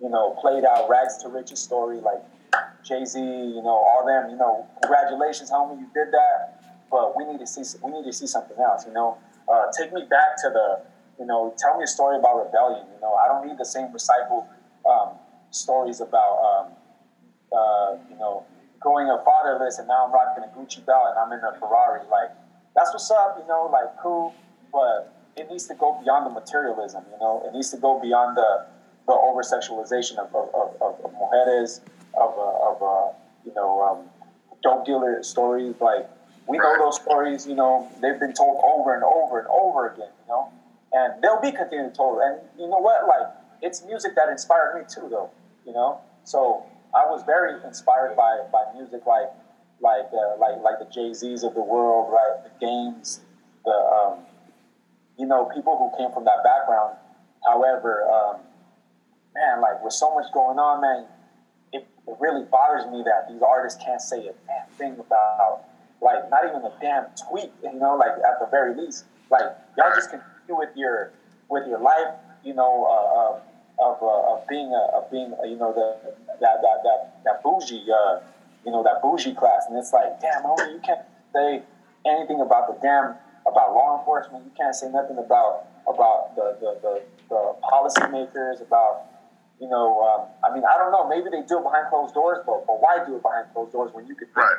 you 0.00 0.10
know, 0.10 0.36
played 0.40 0.64
out 0.64 0.88
rags 0.88 1.16
to 1.22 1.28
riches 1.28 1.60
story 1.60 2.00
like 2.00 2.22
Jay 2.84 3.04
Z, 3.04 3.18
you 3.18 3.62
know, 3.62 3.76
all 3.76 4.04
them, 4.06 4.30
you 4.30 4.36
know, 4.36 4.66
congratulations, 4.82 5.50
homie, 5.50 5.78
you 5.80 5.86
did 5.94 6.12
that. 6.12 6.62
But 6.90 7.16
we 7.16 7.24
need 7.24 7.38
to 7.40 7.46
see 7.46 7.62
we 7.82 7.90
need 7.90 8.04
to 8.04 8.12
see 8.12 8.26
something 8.26 8.56
else, 8.58 8.86
you 8.86 8.92
know. 8.92 9.18
Uh, 9.48 9.64
take 9.76 9.92
me 9.92 10.02
back 10.08 10.36
to 10.42 10.50
the, 10.50 10.82
you 11.18 11.26
know, 11.26 11.54
tell 11.58 11.76
me 11.76 11.84
a 11.84 11.86
story 11.86 12.16
about 12.18 12.44
rebellion. 12.44 12.86
You 12.94 13.00
know, 13.00 13.14
I 13.14 13.26
don't 13.26 13.46
need 13.46 13.58
the 13.58 13.64
same 13.64 13.88
recycled 13.88 14.46
um, 14.88 15.14
stories 15.50 16.00
about, 16.00 16.38
um, 16.46 16.72
uh, 17.52 17.96
you 18.08 18.16
know, 18.16 18.44
going 18.86 19.10
a 19.10 19.18
fatherless 19.26 19.80
and 19.80 19.88
now 19.88 20.06
I'm 20.06 20.12
rocking 20.12 20.44
a 20.44 20.50
Gucci 20.54 20.86
belt 20.86 21.10
and 21.10 21.18
I'm 21.18 21.32
in 21.36 21.42
a 21.42 21.58
Ferrari. 21.58 22.06
Like, 22.08 22.30
that's 22.76 22.94
what's 22.94 23.10
up, 23.10 23.36
you 23.36 23.46
know, 23.48 23.68
like 23.72 23.90
cool, 24.00 24.32
but 24.70 25.12
it 25.36 25.50
needs 25.50 25.66
to 25.66 25.74
go 25.74 25.98
beyond 26.04 26.24
the 26.26 26.30
materialism, 26.30 27.02
you 27.12 27.18
know. 27.18 27.42
It 27.44 27.52
needs 27.52 27.70
to 27.72 27.78
go 27.78 27.98
beyond 28.00 28.36
the 28.36 28.66
the 29.06 29.12
over 29.12 29.42
sexualization 29.42 30.18
of, 30.18 30.34
of, 30.34 30.74
of, 30.80 31.04
of 31.04 31.10
mujeres, 31.14 31.80
of, 32.14 32.30
uh, 32.38 32.68
of 32.68 32.82
uh, 32.82 33.12
you 33.44 33.54
know, 33.54 33.70
um, 33.82 33.98
dope 34.62 34.84
dealer 34.84 35.22
stories. 35.22 35.74
Like, 35.80 36.08
we 36.48 36.58
know 36.58 36.76
those 36.78 37.00
stories, 37.00 37.46
you 37.46 37.54
know, 37.54 37.88
they've 38.02 38.18
been 38.18 38.32
told 38.32 38.60
over 38.64 38.94
and 38.94 39.04
over 39.04 39.38
and 39.38 39.48
over 39.48 39.88
again, 39.90 40.10
you 40.22 40.28
know, 40.28 40.50
and 40.92 41.22
they'll 41.22 41.40
be 41.40 41.52
continued 41.52 41.94
told. 41.94 42.20
And 42.20 42.40
you 42.58 42.68
know 42.68 42.78
what? 42.78 43.06
Like, 43.06 43.32
it's 43.62 43.84
music 43.84 44.16
that 44.16 44.28
inspired 44.28 44.78
me 44.78 44.84
too, 44.92 45.08
though, 45.08 45.30
you 45.64 45.72
know? 45.72 46.00
So 46.24 46.66
I 46.96 47.04
was 47.04 47.22
very 47.24 47.62
inspired 47.62 48.16
by, 48.16 48.40
by 48.50 48.64
music 48.74 49.04
like, 49.06 49.28
like, 49.80 50.08
uh, 50.12 50.40
like, 50.40 50.56
like 50.62 50.78
the 50.78 50.88
Jay 50.90 51.12
Z's 51.12 51.44
of 51.44 51.52
the 51.52 51.60
world, 51.60 52.10
right? 52.10 52.42
The 52.42 52.66
games, 52.66 53.20
the, 53.66 53.70
um, 53.70 54.20
you 55.18 55.26
know, 55.26 55.50
people 55.54 55.76
who 55.76 55.92
came 55.98 56.10
from 56.12 56.24
that 56.24 56.40
background. 56.42 56.96
However, 57.44 58.08
um, 58.10 58.40
man, 59.34 59.60
like 59.60 59.84
with 59.84 59.92
so 59.92 60.14
much 60.14 60.32
going 60.32 60.58
on, 60.58 60.80
man, 60.80 61.04
it, 61.74 61.86
it 62.08 62.16
really 62.18 62.44
bothers 62.44 62.86
me 62.90 63.04
that 63.04 63.28
these 63.28 63.42
artists 63.42 63.78
can't 63.84 64.00
say 64.00 64.26
a 64.28 64.32
damn 64.46 64.68
thing 64.78 64.98
about, 64.98 65.64
like, 66.00 66.30
not 66.30 66.44
even 66.48 66.62
a 66.64 66.72
damn 66.80 67.04
tweet, 67.28 67.52
you 67.62 67.78
know, 67.78 67.96
like 67.96 68.12
at 68.24 68.40
the 68.40 68.48
very 68.50 68.74
least. 68.74 69.04
Like, 69.30 69.44
y'all 69.76 69.92
just 69.94 70.10
continue 70.10 70.56
with 70.58 70.70
your 70.76 71.12
with 71.50 71.68
your 71.68 71.78
life, 71.78 72.14
you 72.42 72.54
know, 72.54 72.84
uh, 72.88 73.40
of, 73.78 73.98
uh, 74.02 74.32
of 74.32 74.46
being 74.48 74.72
a, 74.72 74.96
of 74.96 75.10
being 75.10 75.34
a, 75.42 75.46
you 75.46 75.56
know 75.56 75.72
the 75.72 76.14
that 76.40 76.62
that 76.62 76.78
that, 76.82 77.22
that 77.24 77.42
bougie, 77.42 77.84
uh, 77.90 78.20
you 78.64 78.72
know, 78.72 78.82
that 78.82 79.02
bougie 79.02 79.34
class, 79.34 79.66
and 79.68 79.78
it's 79.78 79.92
like, 79.92 80.20
damn, 80.20 80.42
homie, 80.42 80.72
you 80.72 80.80
can't 80.80 81.02
say 81.32 81.62
anything 82.06 82.40
about 82.40 82.66
the 82.68 82.78
damn 82.80 83.14
about 83.46 83.74
law 83.74 83.98
enforcement. 83.98 84.44
You 84.44 84.52
can't 84.56 84.74
say 84.74 84.88
nothing 84.90 85.18
about 85.18 85.66
about 85.86 86.34
the 86.36 86.56
the, 86.60 86.70
the, 86.82 87.02
the 87.28 87.54
policymakers, 87.62 88.62
about 88.62 89.06
you 89.60 89.68
know, 89.68 90.02
um, 90.04 90.28
I 90.44 90.54
mean, 90.54 90.64
I 90.64 90.76
don't 90.76 90.92
know. 90.92 91.08
Maybe 91.08 91.30
they 91.30 91.46
do 91.46 91.58
it 91.60 91.64
behind 91.64 91.88
closed 91.88 92.14
doors, 92.14 92.38
but 92.44 92.66
but 92.66 92.80
why 92.80 93.04
do 93.06 93.16
it 93.16 93.22
behind 93.22 93.52
closed 93.52 93.72
doors 93.72 93.92
when 93.92 94.06
you 94.06 94.14
could? 94.14 94.28
Right. 94.34 94.56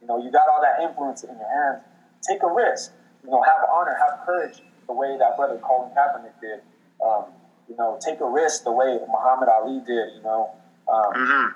You 0.00 0.06
know, 0.06 0.22
you 0.22 0.30
got 0.30 0.48
all 0.48 0.62
that 0.62 0.82
influence 0.82 1.22
in 1.22 1.30
your 1.36 1.50
hands. 1.50 1.84
Take 2.26 2.42
a 2.42 2.52
risk. 2.52 2.92
You 3.22 3.30
know, 3.30 3.42
have 3.42 3.68
honor, 3.68 3.96
have 4.00 4.24
courage, 4.24 4.62
the 4.86 4.94
way 4.94 5.16
that 5.18 5.36
brother 5.36 5.60
Colin 5.62 5.90
Kaepernick 5.92 6.40
did. 6.40 6.60
Um, 7.04 7.24
you 7.70 7.76
know, 7.78 7.96
take 8.04 8.20
a 8.20 8.28
risk 8.28 8.64
the 8.64 8.72
way 8.72 8.98
Muhammad 9.06 9.48
Ali 9.48 9.78
did. 9.86 10.18
You 10.18 10.22
know, 10.24 10.50
um, 10.90 11.14
Mm-hmm. 11.14 11.46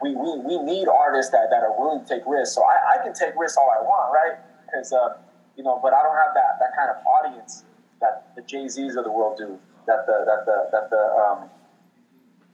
we, 0.00 0.14
we 0.14 0.38
we 0.46 0.62
need 0.62 0.86
artists 0.86 1.32
that, 1.32 1.50
that 1.50 1.62
are 1.66 1.74
willing 1.76 2.04
to 2.04 2.06
take 2.06 2.22
risks. 2.26 2.54
So 2.54 2.62
I, 2.62 2.94
I 2.94 3.02
can 3.02 3.12
take 3.12 3.34
risks 3.36 3.58
all 3.58 3.68
I 3.68 3.82
want, 3.82 4.14
right? 4.14 4.38
Because 4.64 4.92
uh, 4.92 5.18
you 5.56 5.64
know, 5.64 5.80
but 5.82 5.92
I 5.92 6.02
don't 6.02 6.14
have 6.14 6.32
that 6.34 6.60
that 6.60 6.70
kind 6.78 6.90
of 6.90 6.96
audience 7.04 7.64
that 8.00 8.30
the 8.36 8.42
Jay 8.42 8.68
Z's 8.68 8.94
of 8.94 9.04
the 9.04 9.10
world 9.10 9.36
do. 9.36 9.58
That 9.86 10.06
the 10.06 10.24
that 10.24 10.46
the 10.46 10.68
that 10.72 10.90
the 10.90 11.02
um, 11.26 11.50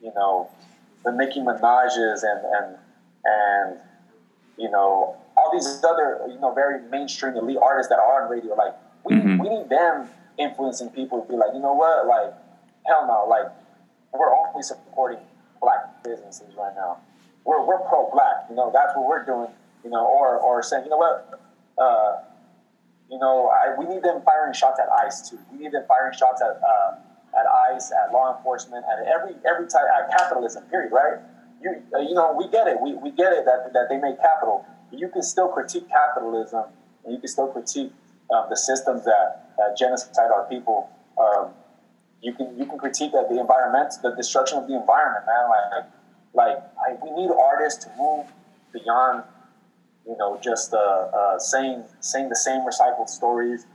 you 0.01 0.12
know, 0.16 0.48
the 1.05 1.12
Nicki 1.12 1.40
Minaj's 1.40 2.22
and 2.22 2.40
and 2.44 2.77
and 3.25 3.79
you 4.57 4.70
know 4.70 5.16
all 5.37 5.51
these 5.53 5.83
other 5.85 6.20
you 6.29 6.38
know 6.40 6.53
very 6.55 6.81
mainstream 6.88 7.37
elite 7.37 7.59
artists 7.61 7.90
that 7.90 7.98
are 7.98 8.22
on 8.25 8.31
radio. 8.31 8.55
Like 8.55 8.75
we 9.05 9.16
we 9.16 9.48
need 9.48 9.68
them 9.68 10.09
influencing 10.38 10.90
people 10.90 11.20
to 11.22 11.29
be 11.29 11.37
like, 11.37 11.51
you 11.55 11.61
know 11.61 11.75
what, 11.75 12.07
like 12.07 12.33
hell 12.87 13.07
no, 13.07 13.27
like 13.29 13.47
we're 14.12 14.35
only 14.35 14.62
supporting 14.62 15.18
black 15.61 16.03
businesses 16.03 16.55
right 16.57 16.75
now. 16.75 16.99
We're 17.45 17.64
we're 17.64 17.79
pro 17.88 18.11
black, 18.11 18.47
you 18.49 18.57
know. 18.57 18.71
That's 18.73 18.95
what 18.97 19.09
we're 19.09 19.25
doing, 19.25 19.49
you 19.85 19.90
know. 19.90 20.07
Or 20.07 20.38
or 20.38 20.62
saying, 20.62 20.85
you 20.85 20.90
know 20.90 20.99
what, 20.99 21.40
uh, 21.79 22.23
you 23.11 23.18
know, 23.18 23.49
I, 23.49 23.75
we 23.79 23.87
need 23.87 24.03
them 24.03 24.23
firing 24.25 24.55
shots 24.55 24.79
at 24.81 24.88
ICE 25.05 25.31
too. 25.31 25.38
We 25.51 25.59
need 25.59 25.73
them 25.73 25.85
firing 25.88 26.16
shots 26.16 26.40
at 26.40 26.61
uh, 26.62 27.38
at 27.38 27.47
ICE, 27.75 27.92
at 27.92 28.12
law 28.12 28.37
enforcement, 28.37 28.85
at 28.87 29.07
every 29.07 29.35
every 29.49 29.66
type 29.66 29.87
at 29.90 30.16
capitalism. 30.16 30.64
Period. 30.64 30.92
Right? 30.92 31.18
You 31.62 31.83
uh, 31.95 31.99
you 31.99 32.14
know 32.14 32.35
we 32.37 32.49
get 32.49 32.68
it. 32.68 32.77
We, 32.81 32.95
we 32.95 33.11
get 33.11 33.33
it 33.33 33.45
that 33.45 33.73
that 33.73 33.88
they 33.88 33.99
make 33.99 34.21
capital, 34.21 34.64
you 34.92 35.09
can 35.09 35.23
still 35.23 35.49
critique 35.49 35.88
capitalism 35.88 36.64
and 37.05 37.14
you 37.14 37.18
can 37.18 37.29
still 37.29 37.49
critique 37.49 37.92
um, 38.31 38.47
the 38.49 38.57
systems 38.57 39.05
that, 39.05 39.53
that 39.57 39.77
genocide 39.77 40.31
our 40.31 40.47
people. 40.49 40.90
Um, 41.18 41.51
you 42.22 42.32
can 42.32 42.56
you 42.56 42.64
can 42.64 42.78
critique 42.78 43.12
that 43.12 43.28
the 43.28 43.38
environment, 43.38 43.92
the 44.02 44.14
destruction 44.16 44.58
of 44.58 44.68
the 44.68 44.74
environment, 44.78 45.26
man. 45.26 45.87
Like 46.32 46.56
like 46.76 47.04
we 47.04 47.11
need 47.11 47.30
artists 47.30 47.85
to 47.85 47.90
move 47.98 48.26
beyond 48.72 49.24
you 50.06 50.16
know 50.16 50.38
just 50.42 50.72
uh, 50.72 50.76
uh, 50.78 51.38
saying 51.38 51.85
saying 52.00 52.28
the 52.28 52.37
same 52.37 52.61
recycled 52.61 53.08
stories. 53.08 53.66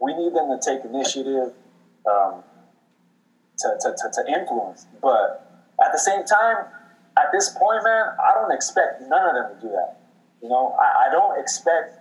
We 0.00 0.14
need 0.14 0.34
them 0.34 0.48
to 0.48 0.58
take 0.64 0.82
initiative 0.84 1.52
um, 2.08 2.42
to, 3.58 3.68
to, 3.80 3.94
to, 3.94 4.10
to 4.14 4.32
influence, 4.32 4.86
but 5.02 5.68
at 5.84 5.92
the 5.92 5.98
same 5.98 6.24
time, 6.24 6.64
at 7.18 7.26
this 7.32 7.50
point, 7.50 7.84
man, 7.84 8.06
I 8.16 8.32
don't 8.34 8.50
expect 8.50 9.02
none 9.02 9.28
of 9.28 9.34
them 9.34 9.56
to 9.56 9.60
do 9.60 9.72
that. 9.72 9.98
You 10.42 10.48
know, 10.48 10.74
I, 10.80 11.08
I 11.08 11.12
don't 11.12 11.38
expect 11.38 11.98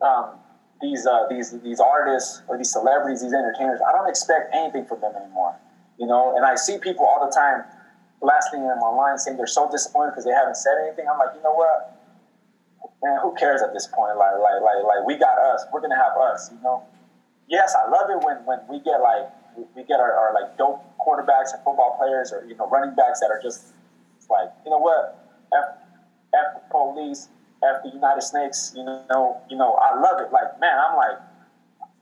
um, 0.00 0.38
these 0.84 1.06
uh, 1.06 1.24
these 1.28 1.56
these 1.64 1.80
artists 1.80 2.42
or 2.48 2.58
these 2.58 2.70
celebrities, 2.70 3.22
these 3.22 3.32
entertainers. 3.32 3.80
I 3.80 3.92
don't 3.92 4.08
expect 4.08 4.54
anything 4.54 4.84
from 4.84 5.00
them 5.00 5.12
anymore. 5.16 5.56
You 5.98 6.06
know, 6.06 6.36
and 6.36 6.44
I 6.44 6.54
see 6.56 6.78
people 6.78 7.06
all 7.06 7.24
the 7.24 7.32
time 7.32 7.64
blasting 8.20 8.60
them 8.60 8.78
online 8.78 9.16
saying 9.18 9.36
they're 9.36 9.46
so 9.46 9.70
disappointed 9.70 10.12
because 10.12 10.24
they 10.24 10.32
haven't 10.32 10.56
said 10.56 10.74
anything. 10.84 11.06
I'm 11.08 11.18
like, 11.18 11.36
you 11.36 11.42
know 11.42 11.54
what, 11.54 11.94
man, 13.02 13.18
who 13.22 13.34
cares 13.34 13.62
at 13.62 13.72
this 13.72 13.86
point? 13.86 14.16
Like, 14.16 14.36
like, 14.40 14.60
like, 14.60 14.82
like, 14.84 15.06
we 15.06 15.16
got 15.16 15.38
us. 15.38 15.64
We're 15.72 15.80
gonna 15.80 15.96
have 15.96 16.16
us. 16.20 16.50
You 16.52 16.60
know. 16.62 16.84
Yes, 17.48 17.74
I 17.76 17.88
love 17.88 18.08
it 18.10 18.24
when 18.24 18.44
when 18.44 18.60
we 18.68 18.80
get 18.80 19.00
like 19.00 19.28
we 19.74 19.84
get 19.84 20.00
our, 20.00 20.12
our 20.12 20.34
like 20.34 20.56
dope 20.58 20.82
quarterbacks 20.98 21.52
and 21.54 21.62
football 21.64 21.96
players 21.98 22.32
or 22.32 22.44
you 22.44 22.56
know 22.56 22.68
running 22.68 22.94
backs 22.94 23.20
that 23.20 23.30
are 23.30 23.40
just 23.40 23.72
like 24.28 24.48
you 24.64 24.70
know 24.70 24.78
what 24.78 25.20
f 25.52 25.78
f 26.34 26.70
police 26.70 27.28
the 27.82 27.90
United 27.90 28.22
Snakes 28.22 28.72
you 28.76 28.84
know 28.84 29.40
you 29.50 29.56
know 29.56 29.74
I 29.74 29.98
love 30.00 30.20
it. 30.20 30.32
Like 30.32 30.58
man 30.60 30.76
I'm 30.78 30.96
like 30.96 31.18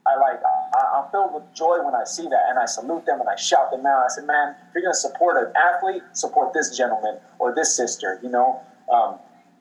I 0.05 0.15
like 0.19 0.39
I, 0.43 0.99
I'm 0.99 1.11
filled 1.11 1.33
with 1.33 1.43
joy 1.53 1.83
when 1.83 1.95
I 1.95 2.03
see 2.03 2.23
that 2.23 2.43
and 2.49 2.59
I 2.59 2.65
salute 2.65 3.05
them 3.05 3.19
and 3.21 3.29
I 3.29 3.35
shout 3.35 3.71
them 3.71 3.85
out. 3.85 4.03
I 4.03 4.09
said 4.09 4.25
man 4.25 4.55
if 4.67 4.75
you're 4.75 4.83
gonna 4.83 4.93
support 4.93 5.37
an 5.37 5.53
athlete 5.55 6.03
support 6.13 6.53
this 6.53 6.75
gentleman 6.75 7.19
or 7.39 7.53
this 7.55 7.75
sister 7.75 8.19
you 8.23 8.29
know? 8.29 8.61
Um, 8.91 9.19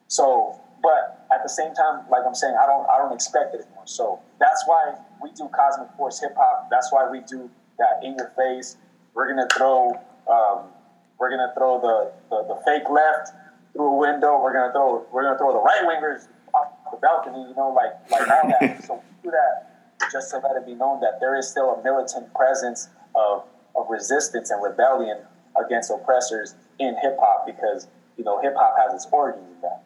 so 0.08 0.60
but 0.82 1.26
at 1.32 1.42
the 1.42 1.48
same 1.48 1.74
time 1.74 2.04
like 2.10 2.22
I'm 2.26 2.34
saying 2.34 2.56
I 2.62 2.66
don't 2.66 2.86
I 2.90 2.98
don't 2.98 3.12
expect 3.12 3.54
it 3.54 3.62
anymore. 3.62 3.86
So 3.86 4.20
that's 4.40 4.64
why 4.66 4.94
we 5.22 5.30
do 5.32 5.48
Cosmic 5.48 5.88
Force 5.96 6.20
hip 6.20 6.34
hop. 6.36 6.68
That's 6.70 6.92
why 6.92 7.08
we 7.08 7.20
do 7.20 7.50
that 7.78 8.02
in 8.02 8.16
your 8.16 8.32
face. 8.36 8.76
We're 9.14 9.28
gonna 9.28 9.48
throw 9.56 9.92
um, 10.28 10.70
we're 11.18 11.30
gonna 11.30 11.52
throw 11.56 11.80
the, 11.80 12.12
the, 12.30 12.54
the 12.54 12.60
fake 12.64 12.90
left 12.90 13.30
through 13.72 13.86
a 13.86 13.96
window. 13.96 14.40
We're 14.42 14.52
gonna 14.52 14.72
throw 14.72 15.06
we're 15.12 15.22
gonna 15.24 15.38
throw 15.38 15.52
the 15.52 15.60
right 15.60 15.82
wingers 15.86 16.26
off 16.54 16.68
the 16.90 16.98
balcony. 16.98 17.48
You 17.48 17.54
know, 17.56 17.70
like 17.70 17.92
like 18.10 18.28
all 18.30 18.48
that. 18.60 18.84
so 18.86 18.94
we 19.22 19.28
do 19.28 19.30
that 19.30 19.68
just 20.10 20.30
to 20.30 20.38
let 20.38 20.56
it 20.56 20.66
be 20.66 20.74
known 20.74 21.00
that 21.00 21.18
there 21.20 21.36
is 21.36 21.48
still 21.48 21.70
a 21.74 21.82
militant 21.82 22.32
presence 22.34 22.88
of 23.14 23.44
of 23.76 23.86
resistance 23.88 24.50
and 24.50 24.62
rebellion 24.62 25.18
against 25.64 25.90
oppressors 25.90 26.54
in 26.78 26.94
hip 27.02 27.16
hop 27.20 27.46
because 27.46 27.86
you 28.16 28.24
know 28.24 28.40
hip 28.42 28.54
hop 28.56 28.74
has 28.78 28.94
its 28.94 29.06
origins 29.12 29.46
in 29.54 29.60
that. 29.62 29.82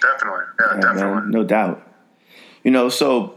Definitely, 0.00 0.44
yeah, 0.60 0.66
Yeah, 0.74 0.80
definitely. 0.80 1.14
man, 1.22 1.30
no 1.30 1.44
doubt. 1.44 1.82
You 2.62 2.70
know, 2.70 2.88
so 2.88 3.34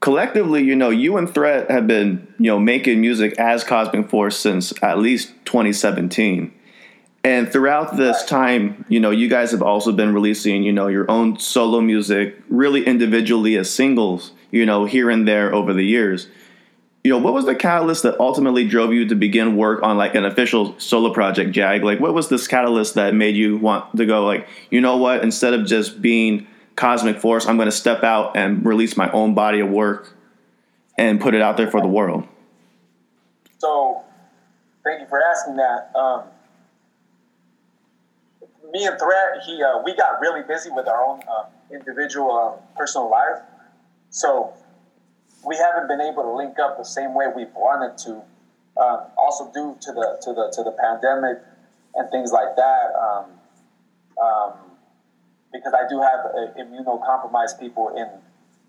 collectively, 0.00 0.62
you 0.64 0.74
know, 0.74 0.90
you 0.90 1.16
and 1.16 1.32
Threat 1.32 1.70
have 1.70 1.86
been, 1.86 2.26
you 2.38 2.50
know, 2.50 2.58
making 2.58 3.00
music 3.00 3.38
as 3.38 3.62
Cosmic 3.64 4.10
Force 4.10 4.36
since 4.36 4.72
at 4.82 4.98
least 4.98 5.28
2017. 5.44 6.52
And 7.24 7.50
throughout 7.50 7.96
this 7.96 8.24
time, 8.24 8.84
you 8.88 8.98
know, 8.98 9.10
you 9.10 9.28
guys 9.28 9.52
have 9.52 9.62
also 9.62 9.92
been 9.92 10.12
releasing, 10.12 10.64
you 10.64 10.72
know, 10.72 10.88
your 10.88 11.08
own 11.08 11.38
solo 11.38 11.80
music, 11.80 12.36
really 12.48 12.84
individually 12.84 13.56
as 13.56 13.70
singles, 13.70 14.32
you 14.50 14.66
know, 14.66 14.86
here 14.86 15.08
and 15.08 15.26
there 15.26 15.54
over 15.54 15.72
the 15.72 15.84
years. 15.84 16.26
You 17.04 17.12
know, 17.12 17.18
what 17.18 17.32
was 17.32 17.46
the 17.46 17.54
catalyst 17.54 18.02
that 18.02 18.18
ultimately 18.18 18.66
drove 18.66 18.92
you 18.92 19.06
to 19.08 19.14
begin 19.14 19.56
work 19.56 19.82
on 19.82 19.96
like 19.96 20.16
an 20.16 20.24
official 20.24 20.78
solo 20.78 21.12
project, 21.12 21.52
Jag? 21.52 21.84
Like, 21.84 22.00
what 22.00 22.12
was 22.12 22.28
this 22.28 22.48
catalyst 22.48 22.94
that 22.94 23.14
made 23.14 23.36
you 23.36 23.56
want 23.56 23.96
to 23.96 24.06
go, 24.06 24.24
like, 24.24 24.48
you 24.70 24.80
know 24.80 24.96
what, 24.96 25.22
instead 25.22 25.54
of 25.54 25.66
just 25.66 26.02
being 26.02 26.46
Cosmic 26.74 27.18
Force, 27.20 27.46
I'm 27.46 27.56
going 27.56 27.66
to 27.66 27.72
step 27.72 28.02
out 28.02 28.36
and 28.36 28.64
release 28.64 28.96
my 28.96 29.10
own 29.12 29.34
body 29.34 29.60
of 29.60 29.68
work 29.68 30.16
and 30.98 31.20
put 31.20 31.34
it 31.34 31.42
out 31.42 31.56
there 31.56 31.70
for 31.70 31.80
the 31.80 31.88
world? 31.88 32.26
So, 33.58 34.02
thank 34.84 35.00
you 35.00 35.06
for 35.06 35.20
asking 35.22 35.56
that. 35.56 35.90
Um, 35.96 36.24
me 38.72 38.86
and 38.86 38.98
Threat, 38.98 39.42
he, 39.46 39.62
uh, 39.62 39.82
we 39.84 39.94
got 39.94 40.20
really 40.20 40.42
busy 40.42 40.70
with 40.70 40.88
our 40.88 41.04
own 41.04 41.20
uh, 41.28 41.44
individual 41.72 42.32
um, 42.32 42.54
personal 42.76 43.10
life. 43.10 43.40
So, 44.10 44.54
we 45.44 45.56
haven't 45.56 45.88
been 45.88 46.00
able 46.00 46.22
to 46.22 46.32
link 46.32 46.58
up 46.58 46.78
the 46.78 46.84
same 46.84 47.14
way 47.14 47.26
we've 47.34 47.52
wanted 47.54 47.98
to. 48.04 48.22
Um, 48.80 49.00
also, 49.18 49.50
due 49.52 49.76
to 49.80 49.92
the 49.92 50.18
to 50.22 50.32
the 50.32 50.52
to 50.54 50.62
the 50.62 50.72
pandemic 50.72 51.42
and 51.94 52.10
things 52.10 52.32
like 52.32 52.56
that. 52.56 52.94
Um, 52.96 53.24
um, 54.22 54.52
because 55.52 55.74
I 55.74 55.86
do 55.88 56.00
have 56.00 56.20
uh, 56.32 56.58
immunocompromised 56.58 57.60
people 57.60 57.92
in 57.96 58.08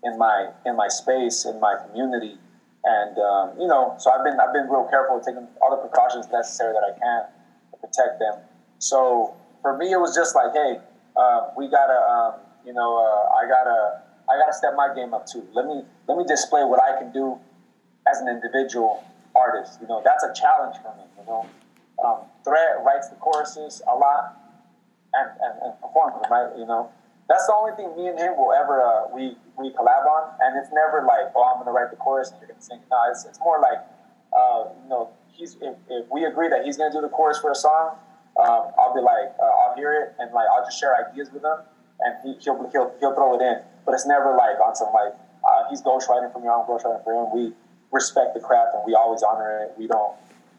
in 0.02 0.18
my 0.18 0.50
in 0.66 0.76
my 0.76 0.88
space 0.88 1.46
in 1.46 1.58
my 1.60 1.76
community, 1.86 2.36
and 2.84 3.16
um, 3.18 3.58
you 3.58 3.66
know, 3.66 3.94
so 3.98 4.10
I've 4.10 4.24
been 4.24 4.38
I've 4.38 4.52
been 4.52 4.68
real 4.68 4.86
careful, 4.90 5.20
taking 5.20 5.48
all 5.62 5.70
the 5.70 5.80
precautions 5.88 6.26
necessary 6.30 6.74
that 6.74 6.82
I 6.84 6.98
can 6.98 7.22
to 7.70 7.76
protect 7.78 8.18
them. 8.18 8.34
So 8.78 9.34
for 9.64 9.72
me, 9.78 9.90
it 9.90 9.96
was 9.96 10.14
just 10.14 10.36
like, 10.36 10.52
hey, 10.52 10.76
uh, 11.16 11.48
we 11.56 11.72
gotta, 11.72 11.96
um, 11.96 12.32
you 12.66 12.74
know, 12.76 13.00
uh, 13.00 13.32
I 13.32 13.48
gotta 13.48 14.04
I 14.28 14.36
gotta 14.36 14.52
step 14.52 14.76
my 14.76 14.92
game 14.94 15.14
up 15.14 15.24
too. 15.24 15.40
Let 15.56 15.64
me 15.64 15.80
let 16.06 16.18
me 16.18 16.24
display 16.28 16.68
what 16.68 16.84
I 16.84 17.00
can 17.00 17.10
do 17.12 17.40
as 18.06 18.20
an 18.20 18.28
individual 18.28 19.02
artist. 19.34 19.80
You 19.80 19.88
know, 19.88 20.02
that's 20.04 20.22
a 20.22 20.36
challenge 20.36 20.76
for 20.84 20.92
me. 21.00 21.08
You 21.16 21.24
know, 21.24 21.48
um, 22.04 22.28
Threat 22.44 22.84
writes 22.84 23.08
the 23.08 23.16
choruses 23.16 23.80
a 23.88 23.96
lot 23.96 24.36
and, 25.16 25.30
and, 25.40 25.54
and 25.64 25.72
performs 25.80 26.20
them, 26.20 26.30
right? 26.30 26.52
You 26.60 26.66
know, 26.68 26.92
that's 27.28 27.46
the 27.46 27.54
only 27.56 27.72
thing 27.72 27.88
me 27.96 28.12
and 28.12 28.18
him 28.20 28.36
will 28.36 28.52
ever 28.52 28.84
uh, 28.84 29.08
we 29.16 29.32
we 29.56 29.72
collab 29.72 30.04
on, 30.04 30.28
and 30.44 30.60
it's 30.60 30.68
never 30.76 31.08
like, 31.08 31.32
oh, 31.32 31.40
I'm 31.40 31.64
gonna 31.64 31.72
write 31.72 31.88
the 31.88 31.96
chorus 31.96 32.30
and 32.32 32.40
you're 32.40 32.52
gonna 32.52 32.60
sing. 32.60 32.84
No, 32.92 33.00
it's, 33.08 33.24
it's 33.24 33.40
more 33.40 33.64
like, 33.64 33.80
uh, 34.36 34.76
you 34.84 34.88
know, 34.92 35.08
he's 35.32 35.56
if, 35.64 35.72
if 35.88 36.04
we 36.12 36.28
agree 36.28 36.52
that 36.52 36.68
he's 36.68 36.76
gonna 36.76 36.92
do 36.92 37.00
the 37.00 37.08
chorus 37.08 37.40
for 37.40 37.50
a 37.50 37.56
song, 37.56 37.96
um, 38.40 38.72
I'll 38.78 38.94
be 38.94 39.00
like, 39.00 39.30
uh, 39.38 39.44
I'll 39.44 39.76
hear 39.76 39.92
it 39.92 40.14
and 40.18 40.32
like 40.32 40.46
I'll 40.50 40.64
just 40.64 40.78
share 40.78 40.94
ideas 40.96 41.30
with 41.32 41.44
him, 41.44 41.58
and 42.00 42.14
he, 42.24 42.34
he'll 42.42 42.68
he'll 42.70 42.94
he'll 43.00 43.14
throw 43.14 43.38
it 43.38 43.42
in. 43.42 43.62
But 43.86 43.94
it's 43.94 44.06
never 44.06 44.36
like 44.36 44.58
on 44.60 44.74
some 44.74 44.92
like 44.92 45.14
uh, 45.44 45.68
he's 45.70 45.82
ghostwriting 45.82 46.32
for 46.32 46.40
me, 46.40 46.48
I'm 46.48 46.66
ghostwriting 46.66 47.04
for 47.04 47.12
him. 47.12 47.30
We 47.34 47.52
respect 47.92 48.34
the 48.34 48.40
craft 48.40 48.74
and 48.74 48.82
we 48.84 48.94
always 48.94 49.22
honor 49.22 49.64
it. 49.64 49.74
We 49.78 49.86
don't, 49.86 50.14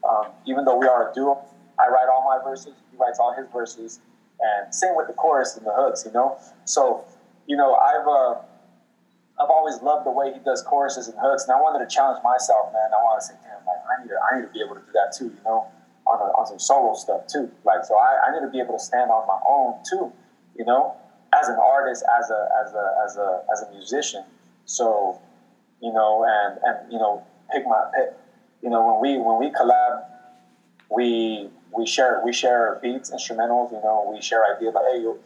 um, 0.08 0.32
even 0.46 0.64
though 0.64 0.78
we 0.78 0.86
are 0.86 1.10
a 1.10 1.14
duo, 1.14 1.38
I 1.78 1.88
write 1.88 2.08
all 2.08 2.24
my 2.24 2.42
verses, 2.42 2.72
he 2.90 2.96
writes 2.96 3.18
all 3.18 3.34
his 3.34 3.46
verses, 3.52 4.00
and 4.40 4.74
same 4.74 4.96
with 4.96 5.06
the 5.06 5.12
chorus 5.12 5.56
and 5.56 5.66
the 5.66 5.72
hooks, 5.72 6.04
you 6.06 6.12
know. 6.12 6.38
So, 6.64 7.04
you 7.46 7.56
know, 7.56 7.74
I've 7.74 8.08
uh, 8.08 8.40
I've 9.38 9.50
always 9.50 9.82
loved 9.82 10.06
the 10.06 10.10
way 10.10 10.32
he 10.32 10.40
does 10.40 10.62
choruses 10.62 11.08
and 11.08 11.18
hooks, 11.20 11.44
and 11.44 11.52
I 11.52 11.60
wanted 11.60 11.84
to 11.84 11.94
challenge 11.94 12.22
myself, 12.24 12.72
man. 12.72 12.88
I 12.96 13.02
want 13.02 13.20
to 13.20 13.26
say, 13.26 13.34
damn, 13.44 13.60
like 13.66 13.82
I 13.84 14.02
need 14.02 14.08
to 14.08 14.16
I 14.16 14.40
need 14.40 14.46
to 14.46 14.52
be 14.52 14.60
able 14.64 14.74
to 14.76 14.80
do 14.80 14.92
that 14.94 15.12
too, 15.16 15.26
you 15.26 15.44
know, 15.44 15.66
on 16.06 16.20
a, 16.20 16.30
on 16.38 16.46
some 16.46 16.58
solo 16.58 16.94
stuff 16.94 17.26
too. 17.26 17.50
Like, 17.64 17.84
so 17.84 17.96
I, 17.96 18.28
I 18.28 18.32
need 18.32 18.44
to 18.46 18.50
be 18.50 18.60
able 18.60 18.78
to 18.78 18.82
stand 18.82 19.10
on 19.10 19.26
my 19.26 19.38
own 19.48 19.82
too, 19.88 20.12
you 20.56 20.64
know, 20.64 20.96
as 21.34 21.48
an 21.48 21.56
artist, 21.56 22.04
as 22.18 22.30
a 22.30 22.48
as 22.64 22.74
a 22.74 22.94
as 23.04 23.16
a 23.16 23.42
as 23.52 23.62
a 23.62 23.70
musician. 23.72 24.24
So, 24.66 25.20
you 25.80 25.92
know, 25.92 26.24
and 26.26 26.58
and 26.62 26.92
you 26.92 26.98
know, 26.98 27.22
pick 27.52 27.66
my 27.66 27.90
pick. 27.94 28.14
You 28.62 28.70
know, 28.70 28.86
when 28.86 29.00
we 29.00 29.18
when 29.18 29.38
we 29.38 29.50
collab, 29.50 30.04
we 30.90 31.50
we 31.76 31.86
share 31.86 32.22
we 32.24 32.32
share 32.32 32.78
beats, 32.82 33.10
instrumentals. 33.10 33.72
You 33.72 33.80
know, 33.82 34.10
we 34.12 34.20
share 34.20 34.44
ideas 34.56 34.74
like, 34.74 34.84
hey, 34.92 35.00
you, 35.00 35.18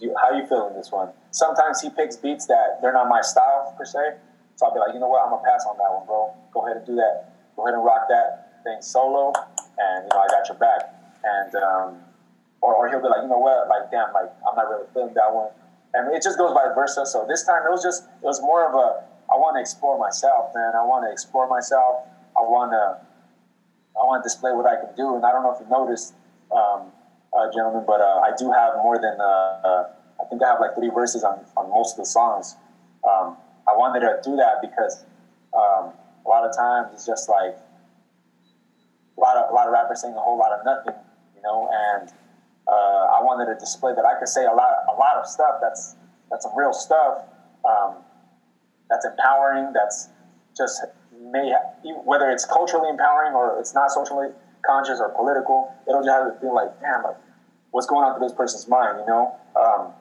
you, 0.00 0.14
how 0.20 0.32
you 0.32 0.46
feeling 0.46 0.74
this 0.74 0.90
one? 0.90 1.10
Sometimes 1.30 1.80
he 1.80 1.90
picks 1.90 2.16
beats 2.16 2.46
that 2.46 2.78
they're 2.82 2.92
not 2.92 3.08
my 3.08 3.20
style 3.20 3.74
per 3.78 3.84
se. 3.84 4.16
So 4.56 4.66
I'll 4.66 4.74
be 4.74 4.80
like, 4.80 4.94
you 4.94 5.00
know 5.00 5.08
what, 5.08 5.24
I'm 5.24 5.30
gonna 5.30 5.42
pass 5.42 5.66
on 5.68 5.76
that 5.78 5.90
one, 5.90 6.06
bro. 6.06 6.32
Go 6.52 6.64
ahead 6.64 6.76
and 6.76 6.86
do 6.86 6.94
that. 6.96 7.34
Go 7.56 7.66
ahead 7.66 7.74
and 7.74 7.84
rock 7.84 8.06
that 8.08 8.62
thing 8.64 8.80
solo, 8.80 9.32
and 9.78 10.04
you 10.04 10.10
know 10.12 10.22
I 10.22 10.28
got 10.28 10.48
your 10.48 10.58
back. 10.58 10.94
And 11.24 11.54
um, 11.56 11.88
or, 12.60 12.74
or 12.74 12.88
he'll 12.88 13.00
be 13.00 13.08
like, 13.08 13.22
you 13.22 13.28
know 13.28 13.38
what, 13.38 13.68
like 13.68 13.90
damn, 13.90 14.12
like 14.12 14.32
I'm 14.46 14.56
not 14.56 14.68
really 14.68 14.86
feeling 14.92 15.14
that 15.14 15.32
one. 15.32 15.50
And 15.94 16.14
it 16.14 16.22
just 16.22 16.38
goes 16.38 16.52
vice 16.52 16.74
versa. 16.74 17.06
So 17.06 17.24
this 17.28 17.44
time 17.44 17.62
it 17.66 17.70
was 17.70 17.82
just 17.82 18.04
it 18.04 18.26
was 18.26 18.40
more 18.40 18.66
of 18.66 18.74
a 18.74 19.04
I 19.30 19.36
want 19.36 19.56
to 19.56 19.60
explore 19.60 19.98
myself, 19.98 20.54
man. 20.54 20.72
I 20.74 20.84
want 20.84 21.06
to 21.06 21.12
explore 21.12 21.48
myself. 21.48 22.04
I 22.36 22.42
want 22.42 22.72
to 22.72 23.00
I 23.94 24.02
want 24.04 24.22
to 24.22 24.26
display 24.26 24.52
what 24.52 24.66
I 24.66 24.76
can 24.76 24.94
do. 24.96 25.14
And 25.14 25.24
I 25.24 25.32
don't 25.32 25.42
know 25.42 25.54
if 25.54 25.60
you 25.60 25.70
noticed, 25.70 26.14
um, 26.50 26.90
uh, 27.32 27.50
gentlemen, 27.52 27.84
but 27.86 28.00
uh, 28.00 28.26
I 28.26 28.30
do 28.36 28.50
have 28.50 28.74
more 28.82 28.98
than 28.98 29.16
uh, 29.20 29.24
uh, 29.24 29.84
I 30.20 30.24
think 30.28 30.42
I 30.42 30.50
have 30.50 30.60
like 30.60 30.74
three 30.74 30.90
verses 30.90 31.24
on, 31.24 31.40
on 31.56 31.70
most 31.70 31.98
of 31.98 32.04
the 32.04 32.10
songs. 32.10 32.56
Um, 33.02 33.36
I 33.66 33.76
wanted 33.76 34.00
to 34.00 34.18
do 34.22 34.36
that 34.36 34.60
because 34.60 35.04
um, 35.54 35.92
a 36.24 36.28
lot 36.28 36.48
of 36.48 36.54
times 36.56 36.90
it's 36.92 37.06
just 37.06 37.28
like 37.28 37.56
a 39.16 39.20
lot 39.20 39.36
of 39.36 39.50
a 39.50 39.54
lot 39.54 39.66
of 39.66 39.72
rappers 39.72 40.02
saying 40.02 40.14
a 40.14 40.20
whole 40.20 40.38
lot 40.38 40.52
of 40.52 40.64
nothing, 40.64 40.94
you 41.36 41.42
know. 41.42 41.68
And 41.72 42.10
uh, 42.66 43.16
I 43.16 43.22
wanted 43.22 43.52
to 43.52 43.58
display 43.58 43.92
that 43.94 44.04
I 44.04 44.18
could 44.18 44.28
say 44.28 44.44
a 44.44 44.52
lot 44.52 44.72
a 44.88 44.96
lot 44.96 45.16
of 45.16 45.26
stuff 45.26 45.56
that's 45.60 45.96
that's 46.30 46.44
some 46.44 46.56
real 46.56 46.72
stuff. 46.72 47.24
Um, 47.64 47.96
that's 48.90 49.06
empowering. 49.06 49.72
That's 49.72 50.08
just 50.56 50.84
may 51.32 51.52
whether 52.04 52.30
it's 52.30 52.44
culturally 52.44 52.88
empowering 52.88 53.34
or 53.34 53.58
it's 53.58 53.74
not 53.74 53.90
socially 53.90 54.28
conscious 54.66 55.00
or 55.00 55.10
political. 55.10 55.72
It'll 55.88 56.00
just 56.00 56.10
have 56.10 56.32
to 56.32 56.40
feel 56.40 56.54
like, 56.54 56.80
damn, 56.80 57.02
like 57.02 57.16
what's 57.70 57.86
going 57.86 58.04
on 58.04 58.16
through 58.16 58.28
this 58.28 58.36
person's 58.36 58.68
mind, 58.68 58.98
you 59.00 59.06
know? 59.06 59.36
Um, 59.56 59.92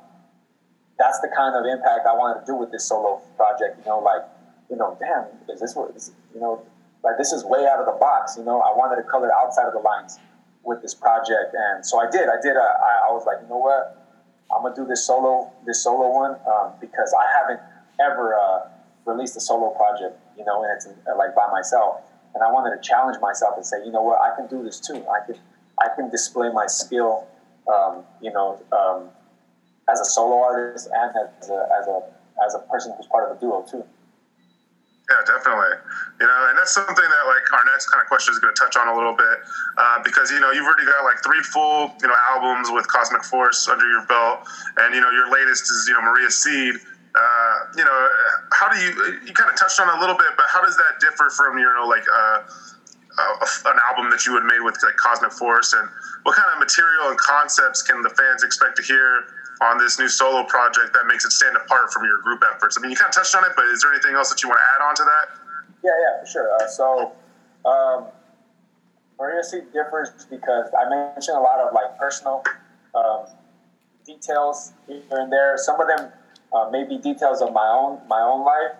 that's 0.97 1.19
the 1.19 1.29
kind 1.35 1.55
of 1.55 1.65
impact 1.65 2.07
I 2.07 2.13
wanted 2.13 2.41
to 2.41 2.45
do 2.45 2.55
with 2.55 2.71
this 2.71 2.85
solo 2.85 3.21
project. 3.35 3.79
You 3.79 3.85
know, 3.85 3.99
like, 3.99 4.21
you 4.69 4.77
know, 4.77 4.97
damn, 4.99 5.25
is 5.49 5.59
this 5.59 5.75
what, 5.75 5.95
is, 5.95 6.13
you 6.33 6.39
know, 6.39 6.61
like 7.03 7.17
this 7.17 7.31
is 7.31 7.43
way 7.43 7.67
out 7.67 7.79
of 7.79 7.85
the 7.85 7.97
box. 7.99 8.37
You 8.37 8.43
know, 8.43 8.61
I 8.61 8.75
wanted 8.75 9.01
to 9.01 9.07
color 9.07 9.31
outside 9.33 9.67
of 9.67 9.73
the 9.73 9.79
lines 9.79 10.19
with 10.63 10.81
this 10.81 10.93
project, 10.93 11.53
and 11.53 11.85
so 11.85 11.99
I 11.99 12.09
did. 12.09 12.29
I 12.29 12.39
did. 12.41 12.55
Uh, 12.55 12.61
I, 12.61 13.09
I 13.09 13.11
was 13.11 13.25
like, 13.25 13.37
you 13.41 13.49
know 13.49 13.57
what, 13.57 13.97
I'm 14.53 14.63
gonna 14.63 14.75
do 14.75 14.85
this 14.85 15.05
solo, 15.05 15.51
this 15.65 15.83
solo 15.83 16.09
one, 16.09 16.37
um, 16.47 16.73
because 16.79 17.13
I 17.13 17.25
haven't 17.37 17.59
ever 17.99 18.35
uh, 18.35 18.69
released 19.05 19.35
a 19.35 19.41
solo 19.41 19.69
project. 19.71 20.19
You 20.37 20.45
know, 20.45 20.63
and 20.63 20.71
it's 20.75 20.87
uh, 20.87 21.17
like 21.17 21.35
by 21.35 21.47
myself, 21.51 22.01
and 22.33 22.43
I 22.43 22.51
wanted 22.51 22.75
to 22.75 22.81
challenge 22.81 23.17
myself 23.21 23.55
and 23.57 23.65
say, 23.65 23.83
you 23.85 23.91
know 23.91 24.01
what, 24.01 24.19
I 24.19 24.35
can 24.35 24.47
do 24.47 24.63
this 24.63 24.79
too. 24.79 25.05
I 25.07 25.25
can, 25.25 25.35
I 25.79 25.87
can 25.95 26.09
display 26.09 26.49
my 26.53 26.67
skill. 26.67 27.27
Um, 27.67 28.03
you 28.21 28.31
know. 28.31 28.59
Um, 28.71 29.09
as 29.89 29.99
a 29.99 30.05
solo 30.05 30.41
artist 30.41 30.89
and 30.93 31.11
as 31.41 31.49
a, 31.49 31.69
as 31.79 31.87
a 31.87 32.01
as 32.45 32.55
a 32.55 32.59
person 32.71 32.93
who's 32.97 33.07
part 33.07 33.29
of 33.29 33.37
a 33.37 33.39
duo 33.39 33.65
too. 33.69 33.83
Yeah, 35.13 35.21
definitely. 35.29 35.77
You 36.17 36.25
know, 36.25 36.39
and 36.49 36.57
that's 36.57 36.73
something 36.73 37.05
that 37.05 37.23
like 37.29 37.45
our 37.53 37.61
next 37.69 37.85
kind 37.93 38.01
of 38.01 38.09
question 38.09 38.33
is 38.33 38.41
going 38.41 38.49
to 38.49 38.57
touch 38.57 38.73
on 38.73 38.89
a 38.89 38.95
little 38.97 39.13
bit 39.13 39.37
uh, 39.77 40.01
because 40.01 40.31
you 40.33 40.41
know 40.41 40.49
you've 40.49 40.65
already 40.65 40.89
got 40.89 41.05
like 41.05 41.21
three 41.21 41.41
full 41.53 41.93
you 42.01 42.09
know 42.09 42.17
albums 42.33 42.73
with 42.73 42.87
Cosmic 42.89 43.21
Force 43.23 43.69
under 43.69 43.85
your 43.85 44.05
belt, 44.09 44.41
and 44.81 44.95
you 44.95 45.01
know 45.01 45.11
your 45.13 45.29
latest 45.29 45.69
is 45.69 45.85
you 45.85 45.93
know 45.93 46.01
Maria 46.01 46.31
Seed. 46.33 46.81
Uh, 47.13 47.55
you 47.77 47.85
know, 47.85 47.99
how 48.57 48.73
do 48.73 48.77
you 48.81 48.89
you 49.21 49.33
kind 49.37 49.53
of 49.53 49.55
touched 49.59 49.77
on 49.77 49.85
a 49.85 49.99
little 50.01 50.17
bit, 50.17 50.33
but 50.33 50.49
how 50.49 50.65
does 50.65 50.75
that 50.77 50.97
differ 50.97 51.29
from 51.29 51.61
you 51.61 51.69
know 51.77 51.85
like 51.85 52.05
uh, 52.09 52.41
uh, 53.21 53.69
an 53.69 53.77
album 53.85 54.09
that 54.09 54.25
you 54.25 54.33
would 54.33 54.45
made 54.49 54.65
with 54.65 54.73
like 54.81 54.97
Cosmic 54.97 55.31
Force, 55.37 55.77
and 55.77 55.85
what 56.25 56.33
kind 56.33 56.49
of 56.49 56.57
material 56.57 57.13
and 57.13 57.17
concepts 57.21 57.85
can 57.85 58.01
the 58.01 58.09
fans 58.09 58.41
expect 58.41 58.77
to 58.77 58.83
hear 58.83 59.29
on 59.61 59.77
this 59.77 59.99
new 59.99 60.09
solo 60.09 60.43
project 60.45 60.93
that 60.93 61.05
makes 61.07 61.25
it 61.25 61.31
stand 61.31 61.55
apart 61.55 61.91
from 61.91 62.05
your 62.05 62.19
group 62.21 62.41
efforts? 62.53 62.77
I 62.77 62.81
mean, 62.81 62.91
you 62.91 62.97
kind 62.97 63.09
of 63.09 63.15
touched 63.15 63.35
on 63.35 63.43
it, 63.45 63.51
but 63.55 63.65
is 63.65 63.81
there 63.81 63.91
anything 63.91 64.15
else 64.15 64.29
that 64.29 64.41
you 64.43 64.49
want 64.49 64.59
to 64.59 64.67
add 64.75 64.87
on 64.87 64.95
to 64.95 65.03
that? 65.03 65.25
Yeah, 65.83 65.91
yeah, 65.99 66.19
for 66.21 66.27
sure. 66.27 66.49
Uh, 66.55 66.67
so, 66.67 67.11
um, 67.65 68.07
Maria 69.19 69.43
Seed 69.43 69.71
differs 69.71 70.25
because 70.29 70.67
I 70.77 70.89
mentioned 70.89 71.37
a 71.37 71.41
lot 71.41 71.59
of 71.59 71.73
like 71.73 71.97
personal 71.97 72.43
um, 72.95 73.25
details 74.05 74.73
here 74.87 75.01
and 75.11 75.31
there. 75.31 75.55
Some 75.57 75.79
of 75.79 75.87
them 75.87 76.11
uh, 76.51 76.69
may 76.71 76.83
be 76.83 76.97
details 76.97 77.41
of 77.41 77.53
my 77.53 77.67
own 77.67 77.99
my 78.07 78.21
own 78.21 78.43
life, 78.43 78.75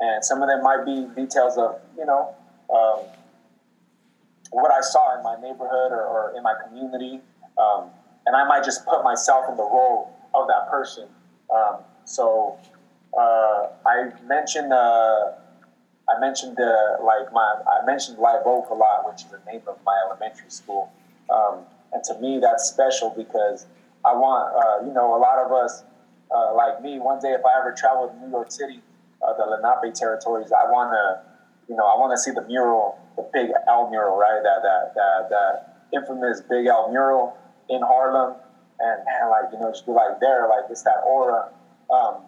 and 0.00 0.24
some 0.24 0.42
of 0.42 0.48
them 0.48 0.62
might 0.62 0.84
be 0.84 1.06
details 1.14 1.58
of 1.58 1.80
you 1.96 2.06
know 2.06 2.34
um, 2.72 3.00
what 4.50 4.70
I 4.70 4.80
saw 4.80 5.16
in 5.18 5.24
my 5.24 5.34
neighborhood 5.36 5.92
or, 5.92 6.04
or 6.04 6.34
in 6.36 6.42
my 6.42 6.54
community. 6.66 7.20
Um, 7.58 7.90
and 8.26 8.36
I 8.36 8.46
might 8.46 8.64
just 8.64 8.84
put 8.84 9.02
myself 9.02 9.46
in 9.48 9.56
the 9.56 9.62
role 9.62 10.14
of 10.34 10.48
that 10.48 10.70
person. 10.70 11.08
Um, 11.54 11.76
so 12.04 12.58
uh, 13.16 13.68
I 13.86 14.10
mentioned 14.26 14.72
uh, 14.72 15.32
I 16.08 16.18
mentioned 16.20 16.58
uh, 16.58 17.02
like 17.04 17.32
my 17.32 17.54
I 17.66 17.84
mentioned 17.84 18.18
Live 18.18 18.42
Oak 18.46 18.70
a 18.70 18.74
lot, 18.74 19.08
which 19.08 19.24
is 19.24 19.30
the 19.30 19.40
name 19.50 19.62
of 19.66 19.78
my 19.84 19.96
elementary 20.06 20.50
school. 20.50 20.90
Um, 21.30 21.60
and 21.92 22.02
to 22.04 22.18
me, 22.20 22.38
that's 22.40 22.68
special 22.68 23.12
because 23.16 23.66
I 24.04 24.14
want 24.14 24.54
uh, 24.56 24.86
you 24.86 24.92
know 24.92 25.14
a 25.16 25.20
lot 25.20 25.38
of 25.38 25.52
us 25.52 25.84
uh, 26.34 26.54
like 26.54 26.82
me. 26.82 26.98
One 26.98 27.20
day, 27.20 27.32
if 27.32 27.42
I 27.44 27.60
ever 27.60 27.74
travel 27.76 28.08
to 28.08 28.16
New 28.24 28.30
York 28.30 28.50
City, 28.50 28.80
uh, 29.22 29.34
the 29.34 29.44
Lenape 29.44 29.94
territories, 29.94 30.52
I 30.52 30.70
want 30.70 30.92
to 30.92 31.22
you 31.68 31.76
know 31.76 31.84
I 31.84 31.98
want 31.98 32.12
to 32.12 32.18
see 32.18 32.30
the 32.30 32.42
mural, 32.42 32.98
the 33.16 33.28
Big 33.32 33.50
L 33.68 33.90
mural, 33.90 34.16
right? 34.16 34.40
That 34.42 34.62
that 34.62 34.94
that 34.94 35.28
that 35.30 35.86
infamous 35.92 36.40
Big 36.40 36.66
L 36.66 36.90
mural 36.90 37.36
in 37.72 37.80
Harlem, 37.80 38.36
and 38.78 39.00
like 39.30 39.52
you 39.52 39.58
know, 39.58 39.72
just 39.72 39.86
be 39.86 39.92
like 39.92 40.20
there, 40.20 40.46
like 40.48 40.70
it's 40.70 40.82
that 40.82 41.00
aura. 41.06 41.48
Um, 41.90 42.22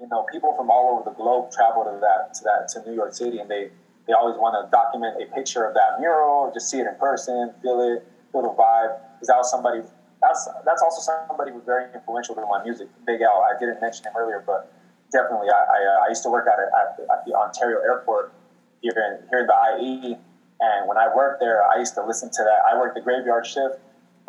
you 0.00 0.08
know, 0.08 0.26
people 0.30 0.54
from 0.56 0.70
all 0.70 0.94
over 0.94 1.10
the 1.10 1.14
globe 1.16 1.50
travel 1.50 1.84
to 1.84 1.98
that 2.00 2.34
to 2.34 2.44
that 2.44 2.68
to 2.74 2.88
New 2.88 2.94
York 2.94 3.14
City, 3.14 3.38
and 3.38 3.50
they 3.50 3.70
they 4.06 4.12
always 4.12 4.36
want 4.36 4.54
to 4.54 4.70
document 4.70 5.16
a 5.20 5.26
picture 5.34 5.64
of 5.64 5.74
that 5.74 5.98
mural, 5.98 6.50
just 6.52 6.70
see 6.70 6.78
it 6.78 6.86
in 6.86 6.94
person, 6.96 7.54
feel 7.62 7.80
it, 7.80 8.06
feel 8.32 8.42
the 8.42 8.52
vibe. 8.52 9.00
Because 9.16 9.28
that 9.28 9.36
was 9.36 9.50
somebody. 9.50 9.80
That's 10.22 10.48
that's 10.64 10.82
also 10.82 11.00
somebody 11.28 11.52
who's 11.52 11.64
very 11.64 11.92
influential 11.92 12.34
to 12.34 12.42
my 12.46 12.62
music. 12.62 12.88
Big 13.06 13.20
L. 13.20 13.44
I 13.44 13.58
didn't 13.58 13.80
mention 13.80 14.06
him 14.06 14.12
earlier, 14.16 14.42
but 14.46 14.72
definitely, 15.12 15.48
I 15.48 15.56
I, 15.56 15.78
uh, 15.84 16.04
I 16.04 16.08
used 16.08 16.22
to 16.24 16.30
work 16.30 16.46
at, 16.46 16.58
at, 16.60 17.00
at 17.00 17.24
the 17.26 17.34
Ontario 17.34 17.80
Airport 17.80 18.32
here 18.80 18.92
in 18.92 19.28
here 19.28 19.40
in 19.40 19.46
the 19.46 19.58
IE, 19.80 20.16
and 20.60 20.88
when 20.88 20.96
I 20.96 21.08
worked 21.14 21.40
there, 21.40 21.64
I 21.64 21.78
used 21.78 21.94
to 21.94 22.04
listen 22.04 22.30
to 22.30 22.42
that. 22.44 22.60
I 22.68 22.78
worked 22.78 22.94
the 22.94 23.00
graveyard 23.00 23.46
shift, 23.46 23.80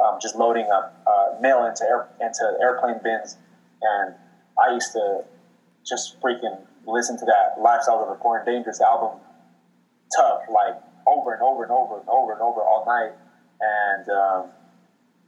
um, 0.03 0.17
just 0.21 0.36
loading 0.36 0.67
up 0.73 0.95
uh, 1.08 1.39
mail 1.41 1.65
into 1.65 1.84
air, 1.84 2.08
into 2.21 2.58
airplane 2.62 2.99
bins, 3.03 3.38
and 3.81 4.15
I 4.62 4.73
used 4.73 4.91
to 4.93 5.23
just 5.86 6.19
freaking 6.21 6.60
listen 6.88 7.17
to 7.17 7.25
that 7.25 7.62
Lifestyle 7.62 8.03
of 8.03 8.10
a 8.10 8.15
Poor 8.15 8.43
Dangerous 8.45 8.81
album, 8.81 9.19
tough, 10.15 10.41
like 10.51 10.75
over 11.08 11.34
and 11.34 11.41
over 11.41 11.63
and 11.63 11.71
over 11.71 11.99
and 11.99 12.10
over 12.10 12.34
and 12.34 12.41
over 12.41 12.62
all 12.62 12.84
night. 12.86 13.13
And 13.62 14.10
um, 14.10 14.49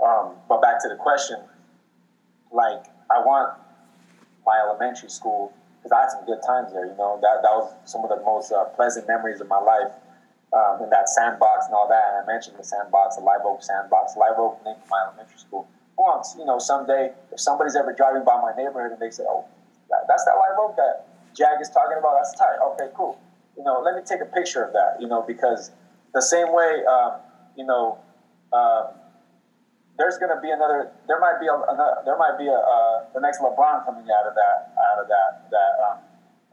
um, 0.06 0.36
but 0.50 0.62
back 0.62 0.82
to 0.84 0.90
the 0.90 0.96
question, 0.96 1.38
like 2.52 2.86
I 3.10 3.20
want 3.20 3.58
my 4.46 4.60
elementary 4.60 5.10
school 5.10 5.54
because 5.78 5.92
I 5.92 6.02
had 6.02 6.12
some 6.12 6.26
good 6.26 6.42
times 6.46 6.74
there. 6.74 6.86
You 6.86 6.98
know 6.98 7.20
that 7.22 7.42
that 7.42 7.52
was 7.52 7.74
some 7.86 8.04
of 8.04 8.10
the 8.10 8.24
most 8.24 8.52
uh, 8.52 8.66
pleasant 8.76 9.08
memories 9.08 9.40
of 9.42 9.48
my 9.48 9.60
life 9.60 9.92
um, 10.54 10.82
in 10.84 10.90
that 10.90 11.10
sandbox 11.10 11.66
and 11.66 11.76
all 11.76 11.88
that. 11.88 12.04
And 12.14 12.24
I 12.24 12.26
mentioned 12.26 12.58
the 12.58 12.64
sandbox, 12.64 13.16
the 13.16 13.24
Live 13.24 13.44
Oak 13.44 13.64
sandbox, 13.64 14.16
Live 14.16 14.38
Oak 14.38 14.60
named 14.64 14.80
my 14.90 15.04
elementary 15.08 15.40
school. 15.40 15.68
Once, 15.98 16.36
you 16.38 16.46
know, 16.46 16.60
someday, 16.60 17.12
if 17.32 17.40
somebody's 17.40 17.76
ever 17.76 17.92
driving 17.92 18.24
by 18.24 18.40
my 18.40 18.54
neighborhood 18.56 18.92
and 18.92 19.02
they 19.02 19.10
say, 19.10 19.24
"Oh, 19.28 19.46
that, 19.90 20.06
that's 20.08 20.24
that 20.26 20.38
Live 20.38 20.58
Oak 20.60 20.76
that 20.78 21.08
Jag 21.34 21.60
is 21.60 21.70
talking 21.70 21.98
about," 21.98 22.16
that's 22.22 22.38
tight. 22.38 22.58
Okay, 22.74 22.90
cool. 22.96 23.20
You 23.58 23.64
know, 23.64 23.82
let 23.84 23.96
me 23.96 24.02
take 24.06 24.22
a 24.22 24.30
picture 24.30 24.64
of 24.64 24.74
that. 24.74 25.02
You 25.02 25.08
know, 25.08 25.24
because 25.26 25.72
the 26.14 26.22
same 26.22 26.54
way, 26.54 26.86
um, 26.86 27.18
you 27.58 27.66
know, 27.66 27.98
um, 28.54 28.94
there's 29.98 30.18
going 30.20 30.30
to 30.30 30.40
be 30.40 30.52
another. 30.52 30.92
There 31.08 31.20
might 31.20 31.42
be 31.42 31.48
a, 31.48 31.58
another, 31.58 32.06
there 32.06 32.18
might 32.18 32.38
be 32.38 32.46
a 32.46 32.54
uh, 32.54 33.10
the 33.14 33.20
next 33.20 33.42
LeBron 33.42 33.84
coming 33.84 34.06
out 34.14 34.30
of 34.30 34.36
that 34.38 34.70
out 34.78 35.02
of 35.02 35.08
that 35.10 35.50
that 35.50 35.74
um, 35.82 35.98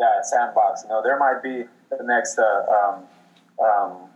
that 0.01 0.25
sandbox. 0.25 0.83
You 0.85 0.89
know, 0.89 1.03
there 1.05 1.19
might 1.19 1.43
be 1.43 1.69
the 1.93 2.03
next. 2.03 2.39
Uh, 2.39 2.65
um, 2.73 3.05
um, 3.63 4.09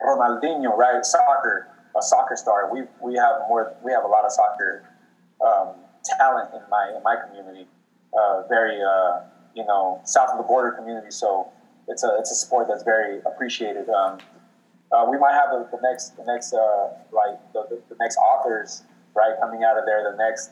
Ronaldinho, 0.00 0.76
right? 0.76 1.04
Soccer, 1.04 1.68
a 1.96 2.02
soccer 2.02 2.36
star. 2.36 2.72
We 2.72 2.82
we 3.00 3.14
have 3.16 3.40
more. 3.48 3.74
We 3.82 3.92
have 3.92 4.04
a 4.04 4.08
lot 4.08 4.24
of 4.24 4.32
soccer 4.32 4.84
um, 5.44 5.74
talent 6.04 6.50
in 6.54 6.62
my 6.70 6.92
in 6.96 7.02
my 7.02 7.16
community. 7.26 7.66
Uh, 8.16 8.42
very 8.48 8.82
uh, 8.82 9.20
you 9.54 9.64
know 9.64 10.00
south 10.04 10.30
of 10.30 10.38
the 10.38 10.44
border 10.44 10.72
community. 10.72 11.10
So 11.10 11.48
it's 11.88 12.04
a 12.04 12.16
it's 12.18 12.30
a 12.30 12.34
sport 12.34 12.68
that's 12.68 12.84
very 12.84 13.20
appreciated. 13.26 13.88
Um, 13.88 14.18
uh, 14.90 15.06
we 15.10 15.18
might 15.18 15.34
have 15.34 15.50
the, 15.50 15.76
the 15.76 15.82
next 15.82 16.16
the 16.16 16.24
next 16.24 16.54
uh, 16.54 16.88
like 17.12 17.38
the, 17.52 17.66
the, 17.68 17.82
the, 17.90 17.96
next 18.00 18.16
authors 18.16 18.82
right 19.14 19.34
coming 19.40 19.64
out 19.64 19.76
of 19.76 19.84
there. 19.84 20.10
The 20.10 20.16
next 20.16 20.50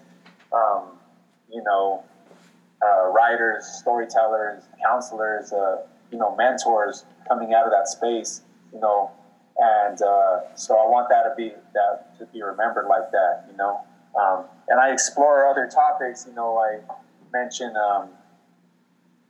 um, 0.52 0.98
you 1.50 1.62
know 1.62 2.04
uh, 2.82 3.08
writers, 3.08 3.64
storytellers, 3.66 4.64
counselors, 4.82 5.52
uh, 5.52 5.86
you 6.10 6.18
know 6.18 6.34
mentors 6.36 7.04
coming 7.28 7.54
out 7.54 7.64
of 7.64 7.72
that 7.72 7.88
space, 7.88 8.42
you 8.72 8.80
know, 8.80 9.10
and 9.58 10.00
uh, 10.02 10.54
so 10.54 10.74
I 10.74 10.88
want 10.88 11.08
that 11.08 11.22
to 11.28 11.34
be 11.36 11.52
that 11.74 12.18
to 12.18 12.26
be 12.26 12.42
remembered 12.42 12.86
like 12.88 13.10
that, 13.12 13.46
you 13.50 13.56
know. 13.56 13.80
Um, 14.18 14.44
and 14.68 14.80
I 14.80 14.92
explore 14.92 15.46
other 15.46 15.68
topics, 15.72 16.26
you 16.26 16.34
know, 16.34 16.56
I 16.56 16.80
mention, 17.32 17.74
um, 17.76 18.08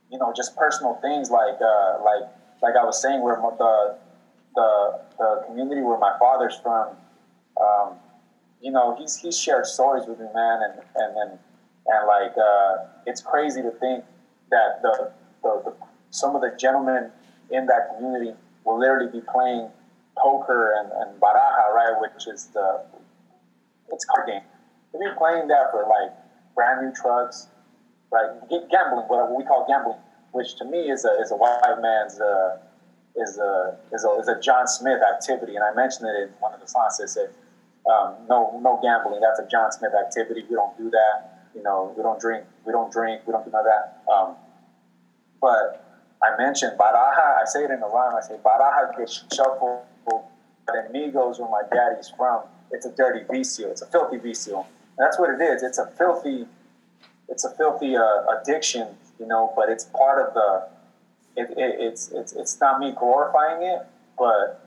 you 0.09 0.17
know, 0.17 0.33
just 0.35 0.55
personal 0.55 0.95
things 1.01 1.29
like 1.29 1.59
uh, 1.61 1.99
like 2.03 2.29
like 2.61 2.75
I 2.75 2.83
was 2.83 3.01
saying, 3.01 3.21
where 3.21 3.35
the 3.35 3.97
the 4.55 4.99
the 5.17 5.43
community 5.47 5.81
where 5.81 5.97
my 5.97 6.15
father's 6.19 6.59
from, 6.61 6.95
um, 7.61 7.93
you 8.61 8.71
know, 8.71 8.95
he's 8.97 9.15
he's 9.17 9.37
shared 9.37 9.65
stories 9.65 10.05
with 10.07 10.19
me, 10.19 10.27
man, 10.33 10.59
and 10.63 10.73
and 10.95 11.17
and, 11.17 11.39
and 11.87 12.07
like 12.07 12.35
uh, 12.37 12.85
it's 13.05 13.21
crazy 13.21 13.61
to 13.61 13.71
think 13.71 14.03
that 14.49 14.81
the, 14.81 15.11
the, 15.43 15.61
the 15.65 15.73
some 16.09 16.35
of 16.35 16.41
the 16.41 16.51
gentlemen 16.57 17.11
in 17.51 17.65
that 17.67 17.95
community 17.95 18.33
will 18.63 18.79
literally 18.79 19.11
be 19.11 19.21
playing 19.31 19.69
poker 20.17 20.73
and, 20.79 20.91
and 20.91 21.21
baraja, 21.21 21.73
right, 21.73 21.95
which 22.01 22.27
is 22.27 22.47
the 22.53 22.81
it's 23.91 24.05
card 24.05 24.27
game. 24.27 24.41
They'll 24.91 25.01
be 25.01 25.17
playing 25.17 25.47
that 25.47 25.71
for 25.71 25.83
like 25.87 26.11
brand 26.55 26.85
new 26.85 26.93
trucks, 26.93 27.47
right? 28.11 28.29
Gambling, 28.49 29.05
what 29.07 29.35
we 29.35 29.43
call 29.45 29.65
gambling, 29.67 29.97
which 30.31 30.55
to 30.57 30.65
me 30.65 30.89
is 30.91 31.05
a 31.05 31.13
is 31.21 31.31
a 31.31 31.35
white 31.35 31.61
man's 31.81 32.19
uh, 32.19 32.57
is 33.15 33.37
a 33.37 33.77
is 33.93 34.03
a 34.03 34.19
is 34.19 34.27
a 34.27 34.39
John 34.41 34.67
Smith 34.67 34.99
activity, 35.01 35.55
and 35.55 35.63
I 35.63 35.73
mentioned 35.73 36.09
it 36.09 36.23
in 36.23 36.29
one 36.39 36.53
of 36.53 36.59
the 36.59 36.67
songs. 36.67 36.99
I 37.01 37.05
said, 37.05 37.29
um, 37.89 38.15
"No, 38.27 38.59
no 38.61 38.79
gambling. 38.81 39.21
That's 39.21 39.39
a 39.39 39.47
John 39.47 39.71
Smith 39.71 39.93
activity. 39.93 40.43
We 40.49 40.55
don't 40.55 40.77
do 40.77 40.89
that." 40.89 41.33
You 41.55 41.63
know, 41.63 41.91
we 41.97 42.03
don't 42.03 42.19
drink, 42.19 42.45
we 42.65 42.71
don't 42.71 42.91
drink, 42.93 43.23
we 43.25 43.31
don't 43.33 43.43
do 43.43 43.49
none 43.49 43.61
of 43.61 43.65
that. 43.65 44.13
Um, 44.13 44.35
but 45.41 45.86
I 46.23 46.35
mentioned 46.37 46.73
Baraja. 46.79 47.41
I 47.41 47.45
say 47.45 47.63
it 47.63 47.71
in 47.71 47.79
the 47.79 47.87
line. 47.87 48.13
I 48.15 48.21
say 48.21 48.35
Baraja 48.43 48.97
gets 48.97 49.23
shuffled. 49.33 49.81
And 50.69 50.93
Migos, 50.93 51.39
where 51.39 51.49
my 51.49 51.61
daddy's 51.73 52.11
from, 52.17 52.41
it's 52.71 52.85
a 52.85 52.91
dirty 52.91 53.21
vicio. 53.31 53.69
It's 53.69 53.81
a 53.81 53.85
filthy 53.85 54.17
vicio. 54.17 54.59
And 54.59 54.97
that's 54.97 55.17
what 55.17 55.29
it 55.29 55.41
is. 55.41 55.63
It's 55.63 55.77
a 55.77 55.87
filthy, 55.97 56.45
it's 57.29 57.45
a 57.45 57.51
filthy 57.51 57.95
uh, 57.95 58.23
addiction, 58.41 58.87
you 59.19 59.27
know. 59.27 59.53
But 59.55 59.69
it's 59.69 59.85
part 59.85 60.27
of 60.27 60.33
the. 60.33 60.67
It, 61.37 61.51
it, 61.51 61.75
it's 61.79 62.11
it's 62.11 62.33
it's 62.33 62.59
not 62.59 62.79
me 62.79 62.91
glorifying 62.91 63.63
it, 63.63 63.85
but 64.17 64.59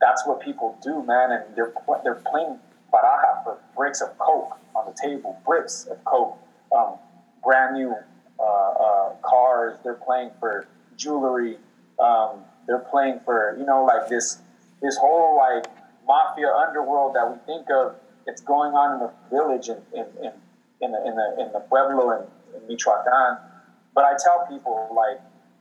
that's 0.00 0.26
what 0.26 0.40
people 0.40 0.76
do, 0.82 1.04
man. 1.04 1.30
And 1.30 1.44
they're 1.54 1.72
they're 2.02 2.14
playing 2.14 2.58
baraja 2.92 3.44
for 3.44 3.58
bricks 3.76 4.00
of 4.00 4.16
coke 4.18 4.58
on 4.74 4.86
the 4.86 4.98
table, 5.00 5.38
bricks 5.46 5.86
of 5.88 6.02
coke, 6.04 6.36
um, 6.76 6.94
brand 7.44 7.76
new 7.76 7.94
uh, 8.40 8.42
uh, 8.42 9.12
cars. 9.22 9.78
They're 9.84 9.94
playing 9.94 10.30
for 10.40 10.66
jewelry. 10.98 11.56
Um, 11.98 12.44
they're 12.66 12.84
playing 12.90 13.20
for 13.24 13.56
you 13.58 13.64
know 13.64 13.84
like 13.84 14.08
this 14.08 14.38
this 14.82 14.96
whole 14.98 15.38
like 15.38 15.66
mafia 16.06 16.52
underworld 16.52 17.14
that 17.16 17.30
we 17.30 17.38
think 17.46 17.66
of. 17.70 17.94
It's 18.26 18.42
going 18.42 18.74
on 18.74 18.94
in 18.94 18.98
the 19.00 19.12
village 19.30 19.70
in 19.70 19.80
in 19.96 20.04
in, 20.20 20.32
in 20.82 20.92
the 20.92 21.00
in 21.08 21.16
the 21.16 21.28
in 21.40 21.52
the 21.52 21.60
pueblo 21.60 22.12
in, 22.12 22.60
in 22.60 22.68
Michoacan. 22.68 23.38
But 23.94 24.04
I 24.04 24.12
tell 24.22 24.46
people 24.50 24.92
like 24.94 25.18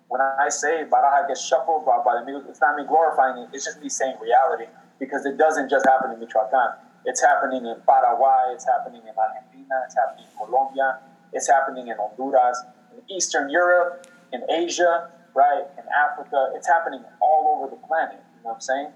when 0.10 0.20
I 0.22 0.50
say 0.50 0.84
Baraja 0.90 1.28
gets 1.28 1.46
shuffled 1.46 1.86
by, 1.86 2.00
by 2.04 2.20
the 2.20 2.26
music, 2.26 2.50
it's 2.50 2.62
not 2.62 2.76
me 2.76 2.84
glorifying 2.88 3.44
it. 3.44 3.50
It's 3.54 3.66
just 3.66 3.82
me 3.82 3.90
saying 3.90 4.16
reality 4.22 4.66
because 5.00 5.26
it 5.26 5.38
doesn't 5.38 5.70
just 5.70 5.86
happen 5.86 6.12
in 6.12 6.20
Michoacan. 6.20 6.76
It's 7.06 7.22
happening 7.22 7.66
in 7.66 7.76
Paraguay. 7.88 8.52
It's 8.54 8.66
happening 8.66 9.02
in 9.04 9.14
Argentina. 9.16 9.76
It's 9.86 9.96
happening 9.96 10.26
in 10.28 10.46
Colombia. 10.46 11.00
It's 11.34 11.48
happening 11.48 11.88
in 11.88 11.96
Honduras, 11.98 12.64
in 12.96 13.16
Eastern 13.16 13.50
Europe, 13.50 14.08
in 14.32 14.44
Asia, 14.50 15.10
right, 15.34 15.64
in 15.78 15.84
Africa. 15.94 16.52
It's 16.56 16.68
happening 16.68 17.04
all 17.22 17.58
over 17.58 17.70
the 17.70 17.88
planet. 17.88 18.16
You 18.38 18.44
know 18.44 18.50
what 18.50 18.56
I'm 18.56 18.62
saying? 18.62 18.88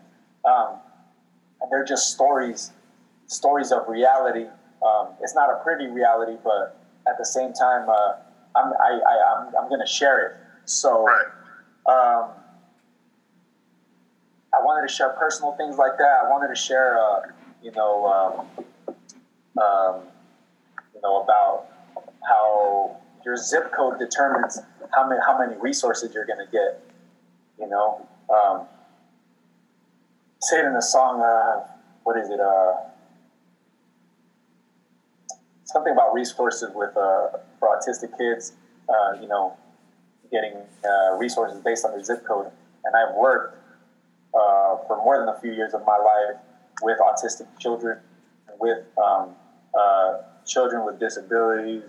Um, 0.46 0.80
and 1.62 1.72
they're 1.72 1.86
just 1.86 2.12
stories, 2.12 2.72
stories 3.28 3.72
of 3.72 3.88
reality. 3.88 4.46
Um, 4.86 5.10
it's 5.22 5.36
not 5.36 5.50
a 5.50 5.64
pretty 5.64 5.88
reality, 5.88 6.38
but 6.44 6.78
at 7.08 7.18
the 7.18 7.26
same 7.26 7.54
time, 7.54 7.90
uh, 7.90 8.14
I'm, 8.56 8.74
I, 8.74 9.00
I, 9.00 9.38
I'm, 9.38 9.56
I'm 9.56 9.70
going 9.70 9.82
to 9.82 9.92
share 9.92 10.26
it. 10.28 10.36
So, 10.66 11.06
Right. 11.06 11.26
um, 11.88 12.32
I 14.54 14.62
wanted 14.64 14.88
to 14.88 14.94
share 14.94 15.10
personal 15.10 15.54
things 15.54 15.78
like 15.78 15.98
that. 15.98 16.26
I 16.26 16.30
wanted 16.30 16.50
to 16.50 16.60
share, 16.60 17.00
uh, 17.00 17.22
you 17.62 17.72
know, 17.72 18.06
um, 18.06 18.66
um, 19.62 20.02
you 20.94 21.02
know 21.02 21.22
about 21.24 21.68
how 22.28 22.98
your 23.26 23.38
zip 23.38 23.72
code 23.76 24.00
determines 24.00 24.60
how 24.94 25.08
many 25.08 25.22
how 25.26 25.38
many 25.38 25.56
resources 25.60 26.14
you're 26.14 26.26
going 26.26 26.46
to 26.46 26.52
get. 26.52 26.84
You 27.60 27.68
know, 27.68 28.08
um, 28.30 28.68
say 30.42 30.60
it 30.60 30.66
in 30.66 30.76
a 30.76 30.82
song. 30.82 31.22
Uh, 31.22 31.68
what 32.04 32.18
is 32.18 32.30
it? 32.30 32.40
Uh, 32.40 32.74
something 35.66 35.94
about 35.94 36.14
resources 36.14 36.70
with 36.74 36.96
uh, 36.98 37.38
for 37.60 37.78
autistic 37.78 38.18
kids. 38.18 38.54
Uh, 38.90 39.22
you 39.22 39.28
know, 39.28 39.56
getting 40.32 40.54
uh, 40.84 41.16
resources 41.18 41.60
based 41.64 41.86
on 41.86 41.92
their 41.92 42.04
zip 42.04 42.26
code. 42.26 42.48
And 42.84 42.96
I've 42.96 43.16
worked 43.16 43.58
uh, 44.34 44.78
for 44.88 44.98
more 44.98 45.20
than 45.20 45.30
a 45.30 45.40
few 45.40 45.52
years 45.54 45.74
of 45.74 45.82
my 45.86 45.98
life 45.98 46.42
with 46.82 46.98
autistic 47.00 47.48
children, 47.60 48.00
with 48.60 48.80
um, 48.98 49.36
children 50.46 50.86
with 50.86 51.00
disabilities, 51.00 51.84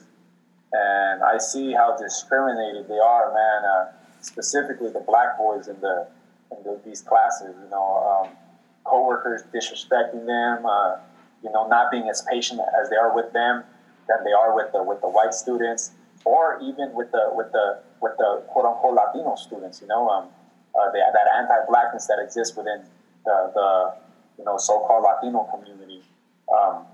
and 0.73 1.23
I 1.23 1.39
see 1.39 1.73
how 1.73 1.97
discriminated 1.97 2.89
they 2.89 2.99
are, 2.99 3.33
man. 3.35 3.64
Uh, 3.64 3.93
specifically, 4.20 4.91
the 4.91 5.01
black 5.01 5.37
boys 5.39 5.68
in 5.68 5.81
the 5.81 6.07
in 6.51 6.62
the, 6.64 6.81
these 6.85 7.03
classes. 7.03 7.55
You 7.62 7.70
know, 7.70 8.25
um, 8.25 8.37
coworkers 8.85 9.43
disrespecting 9.55 10.27
them. 10.27 10.66
Uh, 10.66 10.97
you 11.43 11.51
know, 11.51 11.66
not 11.66 11.91
being 11.91 12.09
as 12.09 12.25
patient 12.31 12.61
as 12.81 12.89
they 12.89 12.97
are 12.97 13.14
with 13.14 13.33
them 13.33 13.64
than 14.09 14.25
they 14.25 14.33
are 14.33 14.55
with 14.55 14.73
the 14.73 14.83
with 14.83 15.01
the 15.01 15.09
white 15.09 15.35
students, 15.35 15.93
or 16.25 16.59
even 16.62 16.93
with 16.95 17.11
the 17.12 17.31
with 17.33 17.53
the 17.53 17.81
with 18.01 18.12
the 18.16 18.43
quote 18.49 18.64
unquote 18.64 18.95
Latino 18.95 19.35
students. 19.37 19.81
You 19.81 19.89
know, 19.89 20.09
um, 20.09 20.29
uh, 20.75 20.91
that 20.93 21.27
anti-blackness 21.37 22.07
that 22.07 22.18
exists 22.23 22.57
within 22.57 22.83
the, 23.25 23.51
the 23.55 23.95
you 24.39 24.45
know 24.45 24.57
so-called 24.57 25.05
Latino 25.05 25.45
community. 25.53 26.03
Um, 26.53 26.87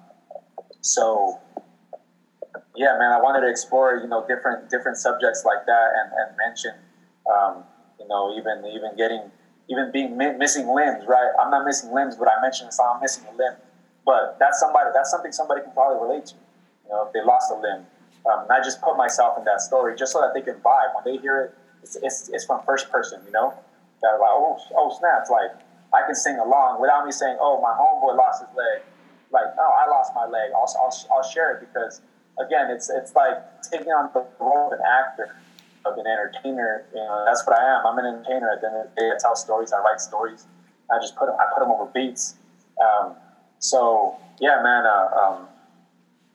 so 0.80 1.38
yeah, 2.78 2.94
man, 2.94 3.10
I 3.10 3.18
wanted 3.18 3.42
to 3.42 3.50
explore 3.50 3.98
you 3.98 4.06
know 4.06 4.24
different 4.26 4.70
different 4.70 4.96
subjects 4.96 5.42
like 5.44 5.66
that 5.66 5.86
and, 5.98 6.08
and 6.14 6.28
mention 6.38 6.74
um, 7.26 7.64
you 7.98 8.06
know 8.06 8.32
even 8.38 8.62
even 8.70 8.94
getting 8.96 9.30
even 9.68 9.90
being 9.90 10.16
mi- 10.16 10.38
missing 10.38 10.70
limbs. 10.70 11.04
Right, 11.06 11.28
I'm 11.42 11.50
not 11.50 11.66
missing 11.66 11.92
limbs, 11.92 12.14
but 12.14 12.28
I 12.30 12.40
mentioned 12.40 12.72
so 12.72 12.84
I'm 12.84 13.02
missing 13.02 13.26
a 13.26 13.34
limb. 13.36 13.58
But 14.06 14.38
that's 14.38 14.60
somebody 14.60 14.90
that's 14.94 15.10
something 15.10 15.32
somebody 15.32 15.60
can 15.60 15.72
probably 15.72 15.98
relate 16.06 16.26
to. 16.30 16.34
You 16.86 16.90
know, 16.94 17.06
if 17.06 17.12
they 17.12 17.20
lost 17.20 17.50
a 17.50 17.58
limb. 17.58 17.84
Um, 18.26 18.46
and 18.46 18.52
I 18.52 18.62
just 18.62 18.80
put 18.80 18.96
myself 18.96 19.38
in 19.38 19.44
that 19.44 19.60
story 19.60 19.96
just 19.96 20.12
so 20.12 20.20
that 20.20 20.34
they 20.34 20.42
can 20.42 20.60
vibe 20.60 20.94
when 20.94 21.04
they 21.04 21.20
hear 21.20 21.42
it. 21.42 21.54
It's, 21.82 21.96
it's, 21.96 22.28
it's 22.28 22.44
from 22.44 22.60
first 22.66 22.90
person, 22.90 23.20
you 23.24 23.30
know. 23.30 23.54
They're 24.02 24.18
like, 24.18 24.34
oh, 24.34 24.58
oh, 24.76 24.96
snaps! 24.98 25.30
Like 25.30 25.50
I 25.94 26.04
can 26.06 26.14
sing 26.14 26.38
along 26.38 26.80
without 26.80 27.04
me 27.06 27.12
saying, 27.12 27.38
oh, 27.40 27.60
my 27.60 27.74
homeboy 27.74 28.16
lost 28.16 28.44
his 28.46 28.54
leg. 28.56 28.82
Like, 29.32 29.46
oh, 29.58 29.72
I 29.74 29.90
lost 29.90 30.12
my 30.14 30.26
leg. 30.26 30.50
I'll, 30.54 30.68
I'll, 30.80 30.94
I'll 31.14 31.28
share 31.28 31.56
it 31.56 31.60
because 31.60 32.00
again, 32.40 32.70
it's 32.70 32.90
it's 32.90 33.14
like 33.14 33.62
taking 33.62 33.88
on 33.88 34.10
the 34.14 34.24
role 34.40 34.72
of 34.72 34.72
an 34.72 34.84
actor, 34.86 35.36
of 35.84 35.98
an 35.98 36.06
entertainer. 36.06 36.84
You 36.94 37.00
know, 37.00 37.24
that's 37.26 37.46
what 37.46 37.58
I 37.58 37.64
am. 37.76 37.86
I'm 37.86 37.98
an 37.98 38.06
entertainer. 38.06 38.50
At 38.50 38.60
the 38.60 38.68
end 38.68 38.76
of 38.76 38.94
the 38.94 39.00
day, 39.00 39.08
I 39.08 39.18
tell 39.20 39.36
stories. 39.36 39.72
I 39.72 39.80
write 39.80 40.00
stories. 40.00 40.46
I 40.90 40.98
just 41.00 41.16
put 41.16 41.28
I 41.28 41.46
put 41.54 41.60
them 41.60 41.70
over 41.70 41.86
beats. 41.86 42.36
Um, 42.80 43.14
so 43.58 44.16
yeah, 44.40 44.60
man. 44.62 44.86
Uh, 44.86 45.08
um, 45.20 45.48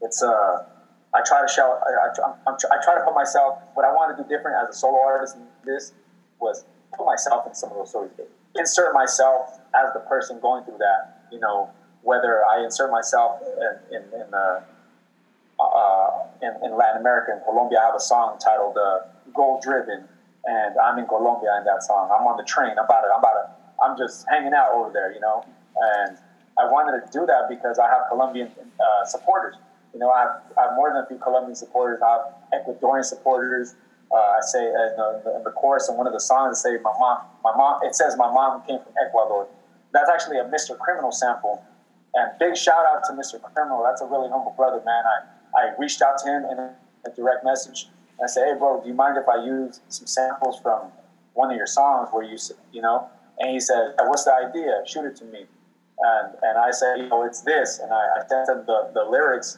it's 0.02 0.22
uh, 0.22 0.66
I 1.14 1.22
try 1.26 1.42
to 1.42 1.48
show. 1.48 1.80
I, 1.80 2.20
I, 2.20 2.52
I 2.52 2.84
try 2.84 2.96
to 2.96 3.04
put 3.06 3.16
myself. 3.16 3.60
What 3.74 3.86
I 3.86 3.92
want 3.92 4.16
to 4.18 4.24
do 4.24 4.30
different 4.30 4.58
as 4.62 4.76
a 4.76 4.78
solo 4.78 5.00
artist 5.00 5.38
in 5.38 5.44
this 5.66 5.94
was 6.40 6.66
put 6.96 7.06
myself 7.06 7.48
in 7.48 7.54
some 7.54 7.72
of 7.72 7.78
those 7.78 7.90
stories. 7.90 8.12
Insert 8.56 8.94
myself 8.94 9.60
as 9.74 9.94
the 9.94 10.02
person 10.02 10.40
going 10.40 10.64
through 10.66 10.78
that. 10.80 11.26
You 11.32 11.40
know, 11.40 11.70
whether 12.02 12.42
I 12.46 12.64
insert 12.64 12.92
myself 12.92 13.42
in 13.42 13.98
in, 13.98 14.04
in 14.04 14.32
the 14.32 14.64
uh, 15.72 16.28
in, 16.42 16.52
in 16.66 16.78
Latin 16.78 17.02
America, 17.02 17.32
in 17.32 17.42
Colombia, 17.44 17.80
I 17.82 17.86
have 17.86 17.96
a 17.96 18.04
song 18.04 18.38
titled 18.40 18.78
uh, 18.78 19.08
"Goal 19.34 19.60
Driven," 19.64 20.08
and 20.46 20.76
I'm 20.78 21.00
in 21.00 21.08
Colombia 21.08 21.56
in 21.60 21.66
that 21.66 21.84
song. 21.84 22.10
I'm 22.12 22.28
on 22.28 22.38
the 22.38 22.44
train. 22.44 22.72
I'm 22.78 22.86
about 22.86 23.02
to, 23.02 23.10
I'm 23.14 23.20
about 23.20 23.38
to, 23.40 23.46
I'm 23.84 23.98
just 23.98 24.26
hanging 24.30 24.54
out 24.54 24.74
over 24.74 24.92
there, 24.92 25.14
you 25.14 25.20
know. 25.20 25.46
And 25.76 26.18
I 26.60 26.70
wanted 26.70 27.00
to 27.00 27.12
do 27.12 27.26
that 27.26 27.50
because 27.50 27.80
I 27.80 27.88
have 27.88 28.10
Colombian 28.10 28.52
uh, 28.80 29.06
supporters. 29.06 29.56
You 29.94 30.00
know, 30.00 30.10
I 30.10 30.22
have, 30.22 30.42
I 30.58 30.62
have 30.68 30.72
more 30.76 30.90
than 30.90 31.04
a 31.04 31.08
few 31.08 31.18
Colombian 31.18 31.56
supporters. 31.56 32.02
I 32.02 32.18
have 32.18 32.66
Ecuadorian 32.66 33.04
supporters. 33.04 33.76
Uh, 34.12 34.18
I 34.18 34.42
say 34.42 34.66
in 34.66 34.94
the, 34.98 35.38
in 35.38 35.44
the 35.44 35.52
chorus 35.52 35.90
in 35.90 35.98
one 35.98 36.06
of 36.06 36.14
the 36.14 36.20
songs, 36.20 36.64
I 36.66 36.70
say 36.70 36.78
my 36.82 36.94
mom, 37.00 37.20
my 37.44 37.56
mom. 37.56 37.82
It 37.84 37.96
says 37.96 38.16
my 38.18 38.32
mom 38.32 38.62
came 38.68 38.80
from 38.80 38.94
Ecuador. 39.06 39.48
That's 39.94 40.10
actually 40.10 40.38
a 40.38 40.46
Mr. 40.46 40.78
Criminal 40.78 41.12
sample. 41.12 41.64
And 42.14 42.30
big 42.38 42.56
shout 42.56 42.86
out 42.86 43.02
to 43.06 43.14
Mr. 43.14 43.42
Criminal. 43.42 43.82
That's 43.84 44.02
a 44.02 44.06
really 44.06 44.30
humble 44.30 44.54
brother, 44.58 44.82
man. 44.86 45.04
I, 45.06 45.26
I 45.56 45.74
reached 45.78 46.02
out 46.02 46.18
to 46.20 46.26
him 46.30 46.46
in 46.52 46.60
a, 46.60 46.76
direct 47.16 47.44
message. 47.44 47.90
And 48.18 48.24
I 48.24 48.28
said, 48.28 48.46
hey, 48.48 48.58
bro, 48.58 48.82
do 48.82 48.88
you 48.88 48.94
mind 48.94 49.18
if 49.18 49.28
I 49.28 49.44
use 49.44 49.82
some 49.90 50.08
samples 50.08 50.58
from 50.62 50.90
one 51.34 51.52
of 51.52 51.58
your 51.58 51.68
songs 51.68 52.08
where 52.12 52.24
you, 52.24 52.38
you 52.72 52.82
know? 52.82 53.10
And 53.40 53.52
he 53.52 53.60
said, 53.60 53.94
what's 54.08 54.24
the 54.24 54.34
idea? 54.34 54.82
Shoot 54.86 55.06
it 55.06 55.16
to 55.18 55.26
me. 55.26 55.46
And, 56.00 56.34
and 56.42 56.58
I 56.58 56.72
said, 56.72 56.98
you 56.98 57.10
know, 57.10 57.26
it's 57.26 57.42
this. 57.42 57.80
And 57.80 57.92
I, 57.92 57.96
I 58.18 58.28
sent 58.28 58.48
him 58.50 58.64
the, 58.66 58.92
the 58.94 59.04
lyrics. 59.04 59.58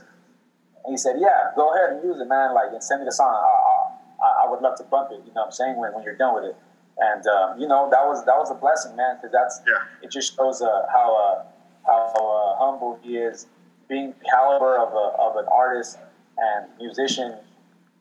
And 0.83 0.93
he 0.93 0.97
said, 0.97 1.17
yeah, 1.19 1.51
go 1.55 1.73
ahead 1.73 1.91
and 1.93 2.03
use 2.03 2.19
it, 2.19 2.27
man. 2.27 2.55
Like, 2.55 2.73
and 2.73 2.83
send 2.83 3.01
me 3.01 3.05
the 3.05 3.11
song. 3.11 3.29
I, 3.29 4.25
I, 4.25 4.45
I 4.45 4.49
would 4.49 4.61
love 4.61 4.75
to 4.77 4.83
bump 4.85 5.09
it, 5.11 5.21
you 5.25 5.33
know 5.33 5.41
what 5.41 5.45
I'm 5.45 5.51
saying, 5.51 5.77
when, 5.77 5.93
when 5.93 6.03
you're 6.03 6.15
done 6.17 6.33
with 6.33 6.45
it. 6.45 6.55
And, 6.97 7.25
um, 7.27 7.59
you 7.59 7.67
know, 7.67 7.89
that 7.91 8.03
was 8.07 8.25
that 8.25 8.37
was 8.37 8.49
a 8.51 8.55
blessing, 8.55 8.95
man, 8.95 9.17
because 9.17 9.31
that's, 9.31 9.61
Yeah. 9.67 9.83
it 10.01 10.11
just 10.11 10.35
shows 10.35 10.61
uh, 10.61 10.85
how, 10.91 11.13
uh, 11.13 11.43
how 11.85 12.07
uh, 12.15 12.57
humble 12.57 12.97
he 13.03 13.17
is, 13.17 13.47
being 13.87 14.13
caliber 14.29 14.77
of, 14.77 14.93
a, 14.93 15.21
of 15.21 15.35
an 15.37 15.45
artist 15.51 15.97
and 16.37 16.67
musician. 16.77 17.35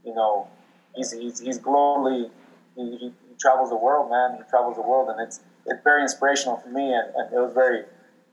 You 0.04 0.14
know, 0.14 0.48
he's 0.94 1.12
he's, 1.12 1.40
he's 1.40 1.58
globally 1.58 2.30
he, 2.76 2.96
he, 2.98 3.12
travels 3.40 3.68
the 3.68 3.76
world, 3.76 4.10
man. 4.10 4.38
He 4.38 4.48
travels 4.48 4.76
the 4.76 4.82
world, 4.82 5.08
and 5.10 5.20
it's 5.20 5.40
it's 5.66 5.82
very 5.82 6.02
inspirational 6.02 6.56
for 6.58 6.68
me, 6.68 6.92
and, 6.94 7.12
and 7.16 7.32
it 7.32 7.38
was 7.38 7.52
very. 7.52 7.82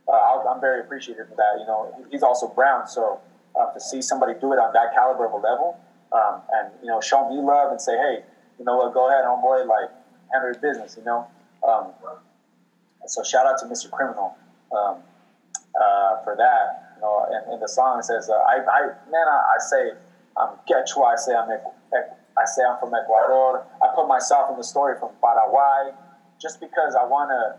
Uh, 0.07 0.11
I- 0.11 0.45
I'm 0.53 0.61
very 0.61 0.81
appreciative 0.81 1.27
for 1.29 1.35
that. 1.35 1.59
You 1.59 1.65
know, 1.65 1.93
he's 2.11 2.23
also 2.23 2.47
brown, 2.47 2.87
so 2.87 3.19
uh, 3.59 3.73
to 3.73 3.79
see 3.79 4.01
somebody 4.01 4.33
do 4.39 4.53
it 4.53 4.59
on 4.59 4.73
that 4.73 4.93
caliber 4.93 5.25
of 5.25 5.33
a 5.33 5.37
level, 5.37 5.79
um, 6.13 6.41
and 6.53 6.71
you 6.81 6.87
know, 6.87 7.01
show 7.01 7.29
me 7.29 7.41
love 7.41 7.71
and 7.71 7.81
say, 7.81 7.97
hey, 7.97 8.23
you 8.59 8.65
know 8.65 8.77
what, 8.77 8.93
go 8.93 9.09
ahead, 9.09 9.23
homeboy, 9.25 9.67
like 9.67 9.89
handle 10.31 10.51
your 10.51 10.61
business. 10.61 10.95
You 10.97 11.03
know, 11.03 11.27
um, 11.67 11.87
so 13.07 13.23
shout 13.23 13.45
out 13.45 13.57
to 13.59 13.65
Mr. 13.65 13.89
Criminal 13.89 14.35
um, 14.71 14.97
uh, 15.79 16.23
for 16.23 16.35
that. 16.37 16.90
Know, 17.01 17.25
and 17.29 17.53
in 17.53 17.59
the 17.59 17.67
song 17.67 17.97
it 17.99 18.05
says, 18.05 18.29
uh, 18.29 18.33
I, 18.33 18.61
I, 18.61 18.81
man, 19.09 19.25
I, 19.27 19.57
I 19.57 19.59
say, 19.59 19.91
I'm 20.37 20.55
Quechua. 20.69 21.13
I 21.13 21.15
say 21.17 21.33
I'm 21.33 21.49
I 21.49 22.45
say 22.45 22.63
I'm 22.63 22.79
from 22.79 22.93
Ecuador. 22.93 23.65
I 23.81 23.93
put 23.93 24.07
myself 24.07 24.49
in 24.51 24.57
the 24.57 24.63
story 24.63 24.95
from 24.99 25.11
Paraguay, 25.21 25.97
just 26.41 26.59
because 26.59 26.95
I 26.95 27.05
wanna. 27.05 27.57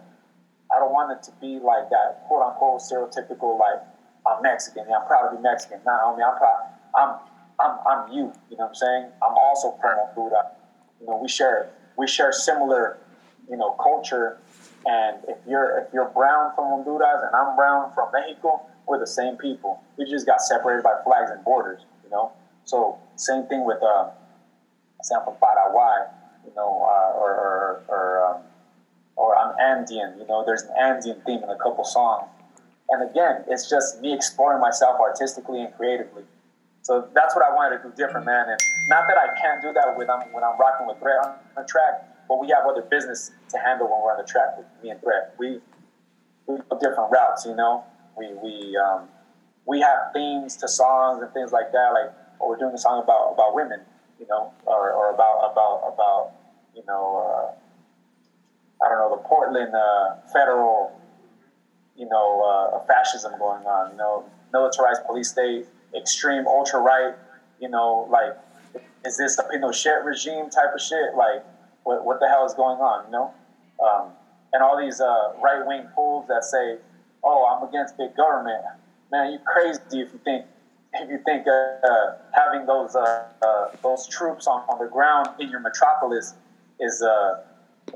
I 0.74 0.78
don't 0.78 0.92
want 0.92 1.12
it 1.12 1.22
to 1.24 1.32
be 1.36 1.60
like 1.60 1.90
that 1.90 2.24
quote 2.26 2.42
unquote 2.42 2.80
stereotypical 2.80 3.58
like 3.58 3.84
I'm 4.26 4.42
Mexican. 4.42 4.86
Yeah, 4.88 4.98
I'm 4.98 5.06
proud 5.06 5.30
to 5.30 5.36
be 5.36 5.42
Mexican. 5.42 5.80
Nah, 5.84 6.00
homie, 6.00 6.24
I'm 6.24 6.38
proud. 6.38 6.72
I'm 6.94 7.10
I'm 7.60 7.78
I'm 7.86 8.12
you. 8.12 8.32
You 8.50 8.56
know 8.56 8.64
what 8.64 8.68
I'm 8.68 8.74
saying? 8.74 9.04
I'm 9.22 9.34
also 9.36 9.76
from 9.80 9.98
Honduras. 9.98 10.46
You 11.00 11.06
know, 11.06 11.18
we 11.20 11.28
share 11.28 11.70
we 11.98 12.06
share 12.06 12.32
similar, 12.32 12.98
you 13.50 13.56
know, 13.56 13.72
culture. 13.72 14.38
And 14.86 15.18
if 15.28 15.38
you're 15.46 15.78
if 15.78 15.92
you're 15.92 16.08
brown 16.08 16.52
from 16.54 16.64
Honduras 16.64 17.20
and 17.26 17.36
I'm 17.36 17.54
brown 17.54 17.92
from 17.92 18.08
Mexico, 18.12 18.62
we're 18.86 18.98
the 18.98 19.06
same 19.06 19.36
people. 19.36 19.82
We 19.96 20.04
just 20.04 20.26
got 20.26 20.40
separated 20.40 20.82
by 20.82 20.94
flags 21.04 21.30
and 21.30 21.44
borders. 21.44 21.82
You 22.04 22.10
know. 22.10 22.32
So 22.64 22.98
same 23.16 23.46
thing 23.46 23.64
with 23.64 23.82
uh, 23.82 24.10
I'm 24.10 25.24
from 25.24 25.34
Paraguay. 25.40 26.06
You 26.46 26.52
know, 26.56 26.82
uh, 26.82 27.18
or 27.18 27.30
or 27.30 27.84
or, 27.88 28.26
um, 28.26 28.42
or 29.16 29.36
I'm 29.38 29.54
Andean. 29.58 30.18
You 30.18 30.26
know, 30.26 30.44
there's 30.44 30.62
an 30.62 30.74
Andean 30.80 31.22
theme 31.24 31.42
in 31.42 31.48
a 31.48 31.56
couple 31.56 31.84
songs. 31.84 32.28
And 32.88 33.08
again, 33.08 33.44
it's 33.48 33.70
just 33.70 34.00
me 34.00 34.12
exploring 34.12 34.60
myself 34.60 35.00
artistically 35.00 35.62
and 35.62 35.74
creatively. 35.76 36.24
So 36.82 37.08
that's 37.14 37.34
what 37.34 37.44
I 37.44 37.54
wanted 37.54 37.78
to 37.78 37.88
do 37.88 37.94
different, 37.96 38.26
man. 38.26 38.48
And 38.48 38.60
not 38.88 39.06
that 39.06 39.16
I 39.16 39.40
can't 39.40 39.62
do 39.62 39.72
that 39.72 39.96
when 39.96 40.10
I'm 40.10 40.32
when 40.32 40.42
I'm 40.42 40.58
rocking 40.58 40.86
with 40.86 40.98
Threat 40.98 41.24
on 41.24 41.34
the 41.56 41.64
track, 41.64 42.26
but 42.28 42.40
we 42.40 42.48
have 42.50 42.66
other 42.68 42.82
business 42.82 43.30
to 43.50 43.58
handle 43.58 43.86
when 43.86 44.02
we're 44.02 44.12
on 44.12 44.18
the 44.18 44.26
track 44.28 44.58
with 44.58 44.66
me 44.82 44.90
and 44.90 45.00
Threat. 45.00 45.34
We 45.38 45.60
we 46.46 46.58
go 46.68 46.78
different 46.78 47.10
routes, 47.12 47.46
you 47.46 47.54
know. 47.54 47.84
We 48.16 48.34
we 48.34 48.76
um, 48.76 49.08
we 49.66 49.80
have 49.80 50.12
themes 50.12 50.56
to 50.58 50.68
songs 50.68 51.22
and 51.22 51.32
things 51.32 51.52
like 51.52 51.72
that. 51.72 51.90
Like 51.92 52.12
oh, 52.40 52.48
we're 52.48 52.58
doing 52.58 52.74
a 52.74 52.78
song 52.78 53.02
about 53.02 53.32
about 53.34 53.54
women, 53.54 53.80
you 54.18 54.26
know, 54.28 54.52
or, 54.64 54.92
or 54.92 55.14
about 55.14 55.50
about 55.52 55.92
about 55.92 56.32
you 56.74 56.82
know 56.86 57.04
uh, 57.18 58.84
I 58.84 58.88
don't 58.88 58.98
know 58.98 59.16
the 59.16 59.28
Portland 59.28 59.74
uh, 59.74 60.16
federal 60.32 61.00
you 61.96 62.08
know, 62.08 62.42
uh, 62.42 62.84
fascism 62.86 63.32
going 63.38 63.64
on, 63.64 63.92
you 63.92 63.96
know, 63.96 64.24
militarized 64.52 65.04
police 65.06 65.30
state, 65.30 65.66
extreme 65.94 66.46
ultra 66.46 66.80
right, 66.80 67.14
you 67.60 67.68
know, 67.68 68.08
like, 68.10 68.36
is 69.04 69.18
this 69.18 69.38
a 69.38 69.42
Pinochet 69.44 70.04
regime 70.04 70.48
type 70.50 70.74
of 70.74 70.80
shit? 70.80 71.14
Like, 71.16 71.44
what, 71.84 72.04
what 72.04 72.20
the 72.20 72.28
hell 72.28 72.46
is 72.46 72.54
going 72.54 72.78
on, 72.78 73.06
you 73.06 73.12
know? 73.12 73.34
Um, 73.84 74.10
and 74.52 74.62
all 74.62 74.78
these 74.78 75.00
uh, 75.00 75.32
right 75.42 75.66
wing 75.66 75.88
fools 75.94 76.26
that 76.28 76.44
say, 76.44 76.78
oh, 77.24 77.46
I'm 77.46 77.68
against 77.68 77.96
big 77.96 78.16
government. 78.16 78.60
Man, 79.10 79.32
you 79.32 79.38
crazy 79.44 79.80
if 80.00 80.12
you 80.12 80.20
think 80.24 80.46
if 80.94 81.10
you 81.10 81.18
think 81.24 81.46
uh, 81.46 81.50
uh, 81.86 82.16
having 82.32 82.66
those 82.66 82.94
uh, 82.96 83.24
uh, 83.42 83.68
those 83.82 84.06
troops 84.08 84.46
on, 84.46 84.60
on 84.68 84.78
the 84.78 84.90
ground 84.90 85.28
in 85.38 85.48
your 85.50 85.60
metropolis 85.60 86.34
is 86.80 87.02
uh, 87.02 87.40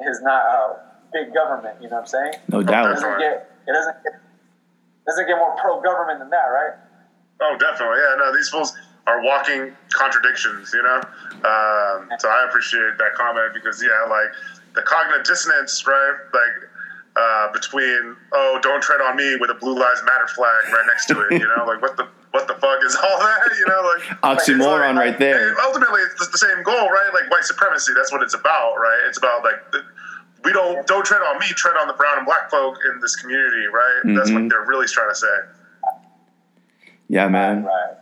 is 0.08 0.20
not 0.22 0.42
uh, 0.44 0.74
big 1.12 1.34
government. 1.34 1.76
You 1.82 1.88
know 1.88 1.96
what 1.96 2.00
I'm 2.02 2.06
saying? 2.06 2.32
No 2.48 2.60
It 2.60 2.66
doubt. 2.66 2.94
doesn't 2.94 3.18
get 3.18 3.50
it 3.68 3.72
doesn't 3.72 4.02
get, 4.02 4.12
doesn't 5.06 5.26
get 5.26 5.36
more 5.36 5.54
pro 5.56 5.80
government 5.80 6.18
than 6.20 6.30
that, 6.30 6.46
right? 6.46 6.74
Oh, 7.40 7.56
definitely. 7.58 7.98
Yeah, 7.98 8.16
no, 8.18 8.34
these 8.34 8.48
fools 8.48 8.72
are 9.06 9.22
walking 9.22 9.72
contradictions, 9.90 10.72
you 10.74 10.82
know? 10.82 10.96
Um, 11.44 12.08
so 12.18 12.28
I 12.28 12.46
appreciate 12.48 12.98
that 12.98 13.14
comment 13.14 13.52
because, 13.54 13.82
yeah, 13.82 14.08
like 14.10 14.32
the 14.74 14.82
cognitive 14.82 15.24
dissonance, 15.26 15.86
right? 15.86 16.16
Like, 16.32 16.65
uh, 17.16 17.52
between 17.52 18.16
oh 18.32 18.58
don't 18.62 18.82
tread 18.82 19.00
on 19.00 19.16
me 19.16 19.36
with 19.40 19.50
a 19.50 19.54
blue 19.54 19.74
lives 19.78 20.02
matter 20.04 20.26
flag 20.28 20.72
right 20.72 20.84
next 20.86 21.06
to 21.06 21.18
it 21.26 21.32
you 21.40 21.48
know 21.56 21.64
like 21.64 21.80
what 21.80 21.96
the 21.96 22.06
what 22.32 22.46
the 22.46 22.54
fuck 22.54 22.78
is 22.84 22.94
all 22.96 23.18
that 23.18 23.40
you 23.58 23.66
know 23.66 23.82
like 23.96 24.36
Oxymoron 24.38 24.94
like, 24.94 24.96
right 24.96 25.18
there. 25.18 25.54
ultimately 25.62 26.00
it's 26.02 26.28
the 26.28 26.38
same 26.38 26.62
goal 26.62 26.88
right 26.90 27.10
like 27.14 27.30
white 27.30 27.44
supremacy 27.44 27.92
that's 27.96 28.12
what 28.12 28.22
it's 28.22 28.34
about 28.34 28.74
right 28.76 29.00
it's 29.08 29.18
about 29.18 29.42
like 29.42 29.72
the, 29.72 29.82
we 30.44 30.52
don't 30.52 30.86
don't 30.86 31.04
tread 31.06 31.22
on 31.22 31.38
me 31.38 31.46
tread 31.48 31.76
on 31.76 31.86
the 31.88 31.94
brown 31.94 32.18
and 32.18 32.26
black 32.26 32.50
folk 32.50 32.76
in 32.92 33.00
this 33.00 33.16
community 33.16 33.66
right 33.72 34.14
that's 34.16 34.30
what 34.30 34.42
Mhm. 34.42 34.50
they're 34.50 34.66
really 34.66 34.86
trying 34.86 35.08
to 35.08 35.14
say 35.14 35.36
Yeah, 37.08 37.28
man. 37.28 37.64
Right. 37.64 37.94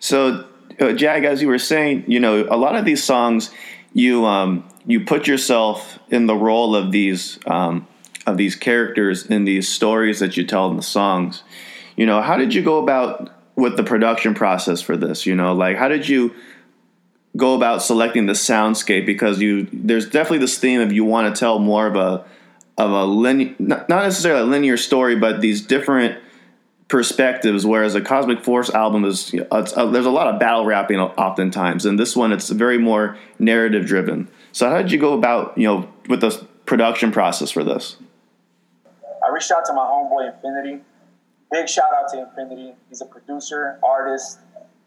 So, 0.00 0.44
uh, 0.80 0.92
Jag, 0.92 1.24
as 1.24 1.40
you 1.40 1.48
were 1.48 1.58
saying, 1.60 2.04
you 2.08 2.18
know, 2.20 2.42
a 2.50 2.56
lot 2.56 2.74
of 2.76 2.84
these 2.84 3.02
songs, 3.02 3.50
you 3.92 4.26
um, 4.26 4.64
you 4.84 5.04
put 5.04 5.26
yourself 5.26 5.98
in 6.10 6.26
the 6.26 6.34
role 6.34 6.74
of 6.76 6.90
these 6.92 7.38
um, 7.46 7.86
of 8.26 8.36
these 8.36 8.56
characters 8.56 9.26
in 9.26 9.44
these 9.44 9.68
stories 9.68 10.20
that 10.20 10.36
you 10.36 10.44
tell 10.44 10.70
in 10.70 10.76
the 10.76 10.82
songs. 10.82 11.42
You 11.96 12.06
know, 12.06 12.20
how 12.20 12.36
did 12.36 12.54
you 12.54 12.62
go 12.62 12.78
about 12.78 13.30
with 13.56 13.76
the 13.76 13.84
production 13.84 14.34
process 14.34 14.80
for 14.80 14.96
this? 14.96 15.26
You 15.26 15.34
know, 15.34 15.52
like 15.54 15.76
how 15.76 15.88
did 15.88 16.08
you 16.08 16.34
go 17.36 17.54
about 17.54 17.82
selecting 17.82 18.26
the 18.26 18.32
soundscape? 18.32 19.06
Because 19.06 19.40
you 19.40 19.68
there's 19.72 20.08
definitely 20.08 20.38
this 20.38 20.58
theme 20.58 20.80
of 20.80 20.92
you 20.92 21.04
want 21.04 21.34
to 21.34 21.38
tell 21.38 21.58
more 21.58 21.86
of 21.86 21.96
a 21.96 22.24
of 22.76 22.90
a 22.90 23.04
linear, 23.04 23.54
not 23.58 23.88
necessarily 23.88 24.42
a 24.42 24.46
linear 24.46 24.76
story, 24.76 25.16
but 25.16 25.40
these 25.40 25.60
different 25.60 26.18
perspectives. 26.88 27.64
Whereas 27.64 27.94
a 27.94 28.00
Cosmic 28.00 28.42
Force 28.42 28.70
album 28.70 29.04
is, 29.04 29.32
it's, 29.32 29.76
uh, 29.76 29.86
there's 29.86 30.06
a 30.06 30.10
lot 30.10 30.26
of 30.26 30.40
battle 30.40 30.64
rapping 30.64 30.98
oftentimes, 30.98 31.86
and 31.86 31.98
this 31.98 32.16
one 32.16 32.32
it's 32.32 32.50
very 32.50 32.78
more 32.78 33.16
narrative 33.38 33.86
driven. 33.86 34.28
So 34.52 34.68
how 34.68 34.78
did 34.78 34.92
you 34.92 34.98
go 34.98 35.14
about, 35.14 35.56
you 35.56 35.66
know, 35.66 35.88
with 36.08 36.20
the 36.20 36.30
production 36.66 37.12
process 37.12 37.50
for 37.50 37.64
this? 37.64 37.96
Reached 39.34 39.50
out 39.50 39.64
to 39.64 39.72
my 39.72 39.82
homeboy 39.82 40.32
Infinity. 40.32 40.80
Big 41.50 41.68
shout 41.68 41.90
out 41.92 42.08
to 42.12 42.20
Infinity. 42.20 42.74
He's 42.88 43.00
a 43.00 43.04
producer, 43.04 43.80
artist, 43.82 44.38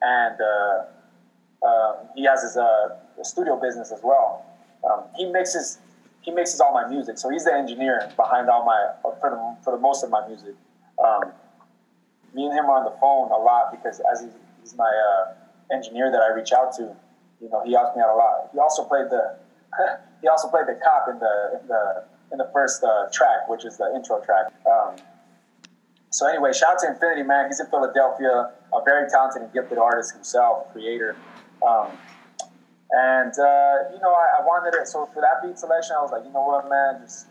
and 0.01 0.37
uh, 0.39 1.67
um, 1.67 1.95
he 2.15 2.23
has 2.23 2.43
his 2.43 2.55
uh, 2.55 2.95
studio 3.23 3.59
business 3.59 3.91
as 3.91 3.99
well. 4.01 4.45
Um, 4.89 5.03
he 5.17 5.25
mixes 5.25 5.79
he 6.21 6.31
mixes 6.31 6.61
all 6.61 6.73
my 6.73 6.87
music, 6.87 7.17
so 7.17 7.29
he's 7.29 7.43
the 7.43 7.53
engineer 7.53 8.09
behind 8.15 8.49
all 8.49 8.63
my 8.63 8.93
for 9.19 9.29
the 9.29 9.63
for 9.65 9.75
the 9.75 9.81
most 9.81 10.05
of 10.05 10.11
my 10.11 10.25
music. 10.29 10.55
Um, 11.03 11.33
me 12.33 12.45
and 12.45 12.53
him 12.57 12.67
are 12.67 12.77
on 12.77 12.85
the 12.85 12.97
phone 13.01 13.29
a 13.31 13.43
lot 13.43 13.71
because 13.71 13.99
as 14.09 14.21
he's, 14.21 14.31
he's 14.61 14.75
my 14.77 14.87
uh, 14.87 15.75
engineer 15.75 16.09
that 16.09 16.21
I 16.21 16.33
reach 16.33 16.53
out 16.53 16.71
to, 16.77 16.95
you 17.41 17.49
know, 17.49 17.65
he 17.65 17.73
helps 17.73 17.97
me 17.97 18.01
out 18.01 18.15
a 18.15 18.15
lot. 18.15 18.49
He 18.53 18.59
also 18.59 18.85
played 18.85 19.09
the 19.09 19.35
he 20.21 20.29
also 20.29 20.47
played 20.47 20.67
the 20.67 20.79
cop 20.81 21.09
in 21.09 21.19
the 21.19 21.59
in 21.59 21.67
the 21.67 22.05
in 22.31 22.37
the 22.37 22.49
first 22.53 22.83
uh, 22.83 23.07
track, 23.11 23.47
which 23.47 23.65
is 23.65 23.77
the 23.77 23.91
intro 23.95 24.19
track. 24.23 24.53
Um, 24.65 24.95
so 26.09 26.27
anyway, 26.27 26.53
shout 26.53 26.73
out 26.73 26.79
to 26.79 26.87
Infinity 26.87 27.23
Man. 27.23 27.47
He's 27.47 27.59
in 27.59 27.67
Philadelphia, 27.67 28.51
a 28.73 28.83
very 28.85 29.09
talented 29.09 29.43
and 29.43 29.53
gifted 29.53 29.77
artist 29.77 30.13
himself, 30.13 30.71
creator. 30.71 31.15
Um, 31.65 31.91
and 32.91 33.33
uh, 33.37 33.91
you 33.93 33.99
know, 33.99 34.13
I, 34.13 34.39
I 34.39 34.41
wanted 34.41 34.77
it. 34.79 34.87
So 34.87 35.09
for 35.13 35.21
that 35.21 35.45
beat 35.45 35.59
selection, 35.59 35.95
I 35.97 36.01
was 36.01 36.11
like, 36.11 36.23
you 36.23 36.31
know 36.31 36.45
what, 36.45 36.69
man, 36.69 37.01
just 37.03 37.27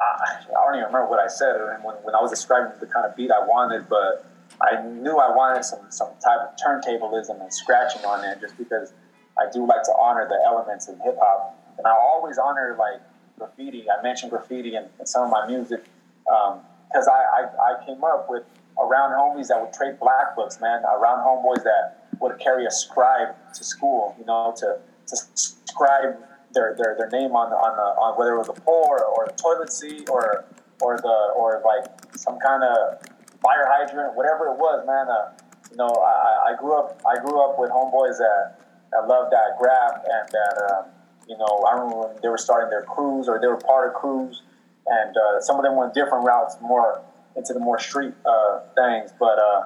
I, 0.00 0.42
don't 0.48 0.74
even 0.74 0.86
remember 0.86 1.08
what 1.08 1.20
I 1.20 1.28
said 1.28 1.56
when, 1.82 1.96
when 2.02 2.14
I 2.14 2.20
was 2.20 2.30
describing 2.30 2.72
the 2.80 2.86
kind 2.86 3.06
of 3.06 3.14
beat 3.16 3.30
I 3.30 3.44
wanted, 3.44 3.88
but 3.88 4.24
I 4.60 4.82
knew 4.82 5.18
I 5.18 5.34
wanted 5.34 5.64
some 5.64 5.80
some 5.90 6.10
type 6.22 6.40
of 6.40 6.56
turntablism 6.56 7.40
and 7.40 7.52
scratching 7.52 8.04
on 8.04 8.24
it, 8.24 8.40
just 8.40 8.56
because 8.58 8.92
I 9.38 9.50
do 9.52 9.66
like 9.66 9.82
to 9.84 9.92
honor 9.92 10.26
the 10.28 10.38
elements 10.44 10.88
in 10.88 10.98
hip 11.00 11.16
hop, 11.20 11.56
and 11.78 11.86
I 11.86 11.92
always 11.92 12.38
honor 12.38 12.76
like 12.78 13.00
graffiti. 13.40 13.86
I 13.90 14.02
mentioned 14.02 14.30
graffiti 14.30 14.76
in, 14.76 14.84
in 15.00 15.06
some 15.06 15.24
of 15.24 15.30
my 15.30 15.46
music 15.46 15.82
because 16.24 17.08
I, 17.08 17.20
I 17.38 17.42
I 17.68 17.86
came 17.86 18.04
up 18.04 18.28
with 18.28 18.44
around 18.78 19.10
homies 19.12 19.48
that 19.48 19.60
would 19.60 19.72
trade 19.72 19.98
black 19.98 20.36
books, 20.36 20.60
man, 20.60 20.82
around 20.84 21.24
homeboys 21.24 21.64
that 21.64 22.06
would 22.20 22.38
carry 22.38 22.66
a 22.66 22.70
scribe 22.70 23.34
to 23.54 23.64
school, 23.64 24.14
you 24.18 24.26
know, 24.26 24.54
to 24.58 24.78
to 25.08 25.16
scribe 25.34 26.16
their, 26.52 26.74
their, 26.76 26.94
their 26.98 27.10
name 27.10 27.32
on 27.32 27.52
on, 27.52 27.76
the, 27.76 27.88
on 28.00 28.18
whether 28.18 28.34
it 28.34 28.38
was 28.38 28.48
a 28.48 28.60
pole 28.60 28.86
or, 28.88 29.02
or 29.04 29.24
a 29.24 29.32
toilet 29.36 29.72
seat 29.72 30.08
or 30.10 30.44
or 30.80 30.96
the 30.98 31.16
or 31.36 31.62
like 31.64 31.84
some 32.16 32.38
kind 32.38 32.62
of 32.62 33.00
fire 33.42 33.66
hydrant, 33.68 34.14
whatever 34.14 34.46
it 34.52 34.58
was, 34.58 34.84
man. 34.86 35.08
Uh, 35.08 35.32
you 35.70 35.76
know, 35.76 35.88
I, 35.88 36.52
I 36.52 36.56
grew 36.60 36.76
up 36.76 37.00
I 37.08 37.16
grew 37.24 37.40
up 37.42 37.58
with 37.58 37.70
homeboys 37.70 38.18
that, 38.18 38.60
that 38.92 39.08
loved 39.08 39.32
that 39.32 39.56
graph 39.58 40.02
and 40.04 40.28
that 40.28 40.54
um, 40.70 40.84
you 41.30 41.38
know 41.38 41.64
I 41.70 41.74
remember 41.78 42.08
when 42.08 42.16
they 42.22 42.28
were 42.28 42.38
starting 42.38 42.68
their 42.68 42.82
crews 42.82 43.28
or 43.28 43.40
they 43.40 43.46
were 43.46 43.56
part 43.56 43.88
of 43.88 43.94
crews, 43.94 44.42
and 44.86 45.16
uh, 45.16 45.40
some 45.40 45.56
of 45.56 45.62
them 45.62 45.76
went 45.76 45.94
different 45.94 46.26
routes, 46.26 46.56
more 46.60 47.00
into 47.36 47.54
the 47.54 47.60
more 47.60 47.78
street 47.78 48.12
uh, 48.26 48.60
things, 48.74 49.12
but. 49.18 49.38
Uh, 49.38 49.62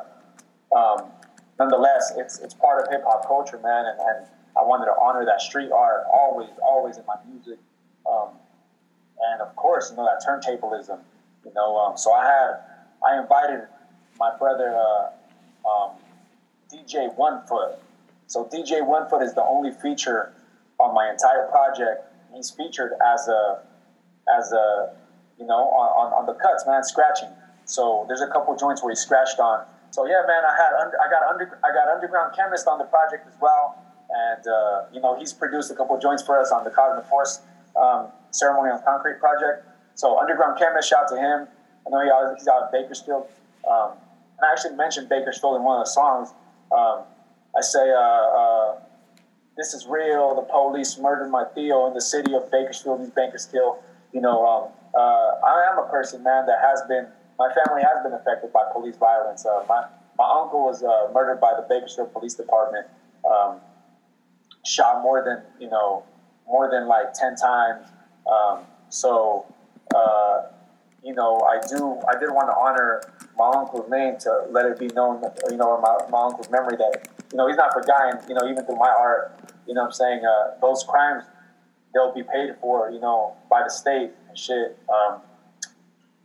um, 0.75 1.07
nonetheless, 1.59 2.13
it's 2.17 2.39
it's 2.41 2.55
part 2.55 2.83
of 2.83 2.91
hip 2.91 3.05
hop 3.07 3.27
culture, 3.27 3.59
man, 3.59 3.87
and, 3.87 4.01
and 4.01 4.27
I 4.57 4.63
wanted 4.63 4.87
to 4.87 4.95
honor 5.01 5.25
that 5.25 5.41
street 5.41 5.71
art 5.71 6.05
always, 6.13 6.51
always 6.63 6.97
in 6.97 7.05
my 7.07 7.17
music, 7.31 7.59
um, 8.11 8.31
and 9.33 9.41
of 9.41 9.55
course, 9.57 9.91
you 9.91 9.97
know 9.97 10.05
that 10.05 10.25
turntablism, 10.27 10.99
you 11.45 11.53
know. 11.55 11.77
Um, 11.79 11.97
so 11.97 12.13
I 12.13 12.25
had 12.25 12.51
I 13.07 13.21
invited 13.21 13.69
my 14.19 14.37
brother 14.37 14.77
uh, 14.77 15.69
um, 15.69 15.91
DJ 16.73 17.15
One 17.17 17.47
Foot. 17.47 17.79
So 18.27 18.47
DJ 18.47 18.85
One 18.85 19.09
Foot 19.09 19.23
is 19.23 19.35
the 19.35 19.45
only 19.45 19.71
feature 19.71 20.33
on 20.81 20.95
my 20.95 21.11
entire 21.11 21.49
project. 21.49 22.07
He's 22.35 22.51
featured 22.51 22.93
as 23.15 23.29
a 23.29 23.63
as 24.39 24.53
a 24.53 24.95
you 25.39 25.47
know 25.47 25.69
on, 25.69 26.07
on, 26.07 26.13
on 26.13 26.27
the 26.27 26.35
cuts, 26.35 26.67
man, 26.67 26.83
scratching. 26.83 27.29
So 27.65 28.05
there's 28.09 28.21
a 28.21 28.29
couple 28.29 28.57
joints 28.57 28.83
where 28.83 28.91
he 28.91 28.97
scratched 28.97 29.39
on 29.39 29.65
so 29.95 30.07
yeah, 30.07 30.27
man, 30.27 30.43
I 30.43 30.51
had 30.59 30.75
under, 30.75 30.99
I 30.99 31.07
got 31.09 31.23
under 31.23 31.59
I 31.63 31.71
got 31.71 31.87
underground 31.87 32.35
chemist 32.35 32.67
on 32.67 32.79
the 32.79 32.85
project 32.91 33.29
as 33.29 33.35
well, 33.41 33.79
and 34.11 34.43
uh, 34.45 34.91
you 34.93 35.01
know 35.01 35.17
he's 35.17 35.33
produced 35.33 35.71
a 35.71 35.75
couple 35.77 35.97
joints 36.01 36.21
for 36.21 36.37
us 36.37 36.51
on 36.51 36.65
the 36.65 36.71
Cosmic 36.71 37.07
Force 37.07 37.43
um, 37.81 38.09
Ceremony 38.33 38.73
on 38.73 38.83
Concrete 38.83 39.21
project. 39.21 39.63
So 39.95 40.19
underground 40.19 40.59
chemist, 40.59 40.91
shout 40.91 41.07
to 41.11 41.17
him. 41.17 41.47
I 41.87 41.91
know 41.91 42.03
he 42.03 42.11
he's 42.35 42.49
out 42.49 42.75
in 42.75 42.83
Bakersfield, 42.83 43.29
um, 43.71 43.95
and 44.35 44.43
I 44.43 44.51
actually 44.51 44.75
mentioned 44.75 45.09
Bakersfield 45.09 45.55
in 45.55 45.63
one 45.63 45.79
of 45.79 45.87
the 45.87 45.91
songs. 45.91 46.35
Um, 46.75 47.07
I 47.57 47.61
say, 47.61 47.87
uh, 47.95 47.95
uh, 47.95 48.81
"This 49.57 49.75
is 49.75 49.87
real. 49.87 50.35
The 50.35 50.43
police 50.43 50.99
murdered 50.99 51.31
my 51.31 51.45
Theo 51.55 51.87
in 51.87 51.95
the 51.95 52.01
city 52.01 52.35
of 52.35 52.51
Bakersfield. 52.51 53.01
These 53.01 53.11
bankers 53.11 53.47
kill." 53.47 53.83
You 54.13 54.21
know, 54.21 54.47
um, 54.47 54.69
uh, 54.95 55.47
I 55.47 55.67
am 55.73 55.79
a 55.79 55.89
person, 55.91 56.23
man, 56.23 56.47
that 56.47 56.61
has 56.61 56.83
been 56.89 57.09
my 57.39 57.53
family 57.53 57.83
has 57.83 58.03
been 58.03 58.13
affected 58.13 58.53
by 58.53 58.63
police 58.73 58.97
violence. 58.97 59.45
Uh, 59.45 59.65
my 59.69 59.87
my 60.17 60.29
uncle 60.41 60.65
was 60.65 60.83
uh, 60.83 61.13
murdered 61.13 61.41
by 61.41 61.53
the 61.57 61.67
Bakersfield 61.69 62.13
Police 62.13 62.35
Department, 62.35 62.87
um, 63.29 63.57
shot 64.65 65.03
more 65.03 65.25
than 65.25 65.43
you 65.61 65.69
know, 65.69 66.05
more 66.47 66.71
than 66.71 66.87
like 66.87 67.13
ten 67.13 67.35
times. 67.37 67.89
Um, 68.31 68.61
so, 68.89 69.47
uh, 69.95 70.43
you 71.03 71.15
know, 71.15 71.41
I 71.41 71.61
do. 71.67 72.01
I 72.09 72.19
did 72.19 72.31
want 72.31 72.49
to 72.49 72.57
honor 72.57 73.03
my 73.37 73.51
uncle's 73.55 73.91
name 73.91 74.17
to 74.21 74.47
let 74.51 74.67
it 74.67 74.79
be 74.79 74.89
known, 74.89 75.23
you 75.51 75.57
know, 75.57 75.81
my, 75.81 75.97
my 76.11 76.27
uncle's 76.27 76.51
memory 76.51 76.77
that 76.77 77.09
you 77.33 77.39
know 77.39 77.49
he's 77.49 77.57
not 77.57 77.73
forgotten. 77.73 78.21
You 78.29 78.35
know, 78.35 78.49
even 78.49 78.65
through 78.65 78.77
my 78.77 78.91
art, 78.91 79.39
you 79.67 79.75
know, 79.75 79.83
what 79.83 79.87
I'm 79.89 79.93
saying 79.93 80.23
uh, 80.25 80.61
those 80.61 80.85
crimes 80.85 81.25
they'll 81.95 82.13
be 82.13 82.23
paid 82.23 82.51
for, 82.61 82.91
you 82.91 83.01
know, 83.01 83.35
by 83.49 83.63
the 83.63 83.71
state 83.71 84.11
and 84.29 84.39
shit. 84.39 84.77
Um, 84.93 85.21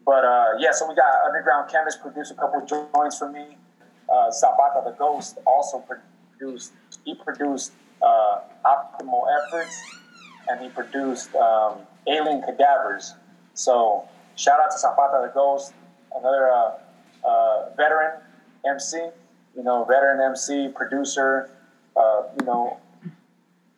but 0.05 0.25
uh, 0.25 0.53
yeah, 0.57 0.71
so 0.71 0.89
we 0.89 0.95
got 0.95 1.25
Underground 1.25 1.69
Chemist 1.71 2.01
produced 2.01 2.31
a 2.31 2.35
couple 2.35 2.65
joints 2.65 3.17
for 3.17 3.31
me. 3.31 3.57
Uh, 4.11 4.31
Zapata 4.31 4.81
the 4.83 4.95
Ghost 4.97 5.37
also 5.45 5.83
produced. 6.37 6.73
He 7.05 7.13
produced 7.13 7.73
uh, 8.01 8.39
Optimal 8.65 9.25
Efforts, 9.47 9.79
and 10.47 10.59
he 10.59 10.69
produced 10.69 11.33
um, 11.35 11.75
Alien 12.07 12.41
Cadavers. 12.41 13.13
So 13.53 14.07
shout 14.35 14.59
out 14.59 14.71
to 14.71 14.79
Zapata 14.79 15.27
the 15.27 15.31
Ghost, 15.33 15.73
another 16.15 16.49
uh, 17.29 17.69
veteran 17.77 18.21
MC. 18.65 18.97
You 19.55 19.63
know, 19.63 19.85
veteran 19.85 20.21
MC 20.21 20.69
producer. 20.69 21.49
Uh, 21.95 22.23
you 22.39 22.45
know, 22.45 22.79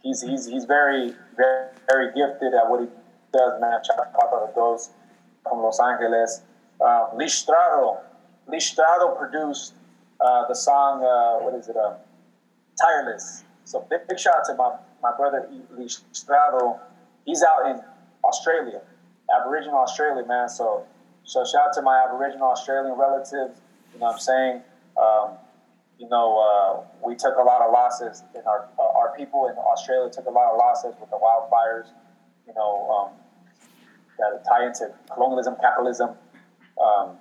he's 0.02 0.22
he's 0.22 0.45
he's 0.45 0.66
very 0.66 1.14
very 1.36 1.70
very 1.89 2.08
gifted 2.14 2.54
at 2.54 2.70
what 2.70 2.82
he 2.82 2.88
does, 3.34 3.62
man. 3.62 3.80
Zapata 3.84 4.47
the 4.47 4.52
Ghost 4.56 4.91
from 5.43 5.60
Los 5.62 5.80
Angeles. 5.80 6.41
Uh, 6.80 7.12
Listrado, 7.16 7.99
Listrado 8.49 9.18
produced 9.18 9.74
uh, 10.20 10.47
the 10.47 10.56
song, 10.56 11.04
uh, 11.04 11.43
what 11.43 11.54
is 11.54 11.68
it, 11.68 11.76
uh, 11.76 11.93
Tireless. 12.82 13.43
So 13.66 13.86
big, 13.89 14.08
big 14.08 14.20
shout 14.20 14.36
out 14.38 14.45
to 14.47 14.56
my, 14.56 14.76
my 15.04 15.16
brother 15.16 15.47
Listrado. 15.78 16.80
He's 17.26 17.43
out 17.43 17.70
in 17.70 17.82
Australia, 18.24 18.82
Aboriginal 19.39 19.78
Australia, 19.80 20.26
man. 20.26 20.49
So, 20.49 20.86
so 21.24 21.45
shout 21.45 21.67
out 21.67 21.74
to 21.76 21.82
my 21.82 22.03
Aboriginal 22.07 22.49
Australian 22.49 22.97
relatives. 22.97 23.61
You 23.93 23.99
know 23.99 24.07
what 24.07 24.13
I'm 24.13 24.19
saying? 24.19 24.61
Um, 25.01 25.38
you 25.97 26.09
know, 26.09 26.38
uh, 26.41 27.07
we 27.07 27.15
took 27.15 27.38
a 27.38 27.43
lot 27.43 27.61
of 27.61 27.72
losses 27.72 28.24
in 28.34 28.41
our, 28.47 28.67
uh, 28.80 28.97
our 28.97 29.15
people 29.15 29.47
in 29.47 29.55
Australia 29.55 30.11
took 30.11 30.26
a 30.26 30.32
lot 30.32 30.51
of 30.51 30.57
losses 30.57 30.95
with 30.99 31.09
the 31.09 31.17
wildfires. 31.17 31.88
You 32.47 32.53
know, 32.55 32.89
um, 32.89 33.22
that 34.17 34.43
tie 34.45 34.65
into 34.65 34.93
colonialism, 35.13 35.55
capitalism, 35.61 36.11
um, 36.84 37.17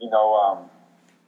you 0.00 0.10
know, 0.10 0.34
um, 0.34 0.70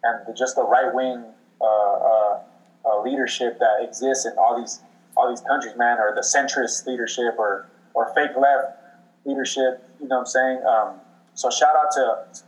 and 0.02 0.26
the, 0.26 0.34
just 0.34 0.56
the 0.56 0.62
right 0.62 0.94
wing 0.94 1.24
uh, 1.60 1.64
uh, 1.64 2.40
uh, 2.84 3.02
leadership 3.02 3.58
that 3.58 3.82
exists 3.82 4.26
in 4.26 4.32
all 4.38 4.58
these 4.58 4.80
all 5.16 5.28
these 5.28 5.40
countries, 5.40 5.74
man, 5.76 5.98
or 5.98 6.14
the 6.14 6.20
centrist 6.20 6.86
leadership 6.86 7.34
or 7.38 7.66
or 7.94 8.12
fake 8.14 8.36
left 8.36 8.76
leadership. 9.24 9.88
You 10.00 10.08
know 10.08 10.16
what 10.16 10.20
I'm 10.20 10.26
saying? 10.26 11.00
So 11.40 11.48
shout 11.48 11.74
out 11.74 11.90
to 11.92 12.04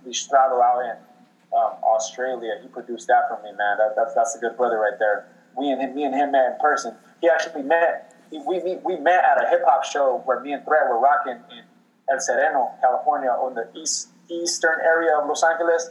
Listrado 0.07 0.61
out 0.61 0.85
in 0.85 0.97
um, 1.57 1.81
Australia. 1.83 2.61
He 2.61 2.69
produced 2.69 3.09
that 3.09 3.25
for 3.27 3.43
me, 3.43 3.49
man. 3.57 3.79
That, 3.79 3.97
that's 3.97 4.13
that's 4.13 4.37
a 4.37 4.39
good 4.39 4.55
brother 4.55 4.77
right 4.81 4.99
there. 4.99 5.33
We 5.57 5.71
and 5.71 5.81
him, 5.81 5.95
me 5.95 6.05
and 6.05 6.15
him 6.15 6.33
met 6.33 6.53
in 6.53 6.59
person. 6.61 6.95
He 7.23 7.31
actually 7.31 7.63
met. 7.63 8.15
He, 8.31 8.39
we, 8.47 8.61
we 8.61 8.77
we 8.85 8.97
met 9.01 9.25
at 9.25 9.43
a 9.43 9.49
hip 9.49 9.63
hop 9.65 9.85
show 9.85 10.21
where 10.27 10.41
me 10.41 10.53
and 10.53 10.63
Threat 10.67 10.91
were 10.91 11.01
rocking 11.01 11.41
in 11.57 11.65
El 12.13 12.21
Sereno, 12.21 12.73
California, 12.83 13.31
on 13.31 13.55
the 13.55 13.67
east 13.75 14.09
eastern 14.29 14.77
area 14.85 15.17
of 15.17 15.27
Los 15.27 15.43
Angeles. 15.43 15.89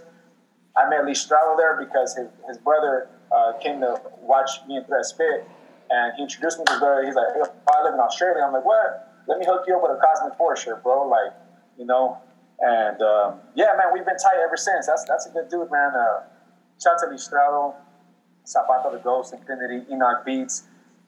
I 0.78 0.88
met 0.88 1.02
Listrado 1.02 1.58
there 1.58 1.84
because 1.84 2.16
his, 2.16 2.28
his 2.48 2.60
brother 2.60 3.10
uh, 3.36 3.54
came 3.64 3.82
to 3.82 4.00
watch 4.22 4.52
me 4.68 4.78
and 4.78 4.86
Threat 4.86 5.06
spit, 5.06 5.50
and 5.90 6.14
he 6.18 6.22
introduced 6.22 6.60
me 6.60 6.66
to 6.66 6.74
his 6.74 6.80
brother. 6.80 7.04
He's 7.04 7.16
like, 7.16 7.34
hey, 7.34 7.50
I 7.50 7.84
live 7.84 7.96
in 7.96 8.00
Australia. 8.00 8.44
I'm 8.46 8.54
like, 8.54 8.64
what? 8.64 9.24
Let 9.28 9.40
me 9.40 9.46
hook 9.48 9.66
you 9.68 9.76
up 9.76 9.82
with 9.82 9.98
a 9.98 10.00
Cosmic 10.00 10.38
Force 10.38 10.62
shirt, 10.62 10.84
bro. 10.84 11.08
Like, 11.10 11.34
you 11.80 11.86
know. 11.86 12.22
And 12.62 13.02
um, 13.02 13.40
yeah, 13.56 13.74
man, 13.78 13.88
we've 13.94 14.06
been 14.06 14.18
tight 14.18 14.38
ever 14.38 14.56
since. 14.56 14.86
That's 14.86 15.06
that's 15.08 15.26
a 15.26 15.30
good 15.30 15.50
dude, 15.50 15.72
man. 15.72 15.92
Uh, 15.96 16.24
to 16.80 17.08
Listrado, 17.12 17.76
Zapata 18.48 18.90
the 18.92 19.00
Ghost, 19.00 19.34
Infinity, 19.34 19.86
Enoch 19.92 20.26
Beats, 20.26 20.64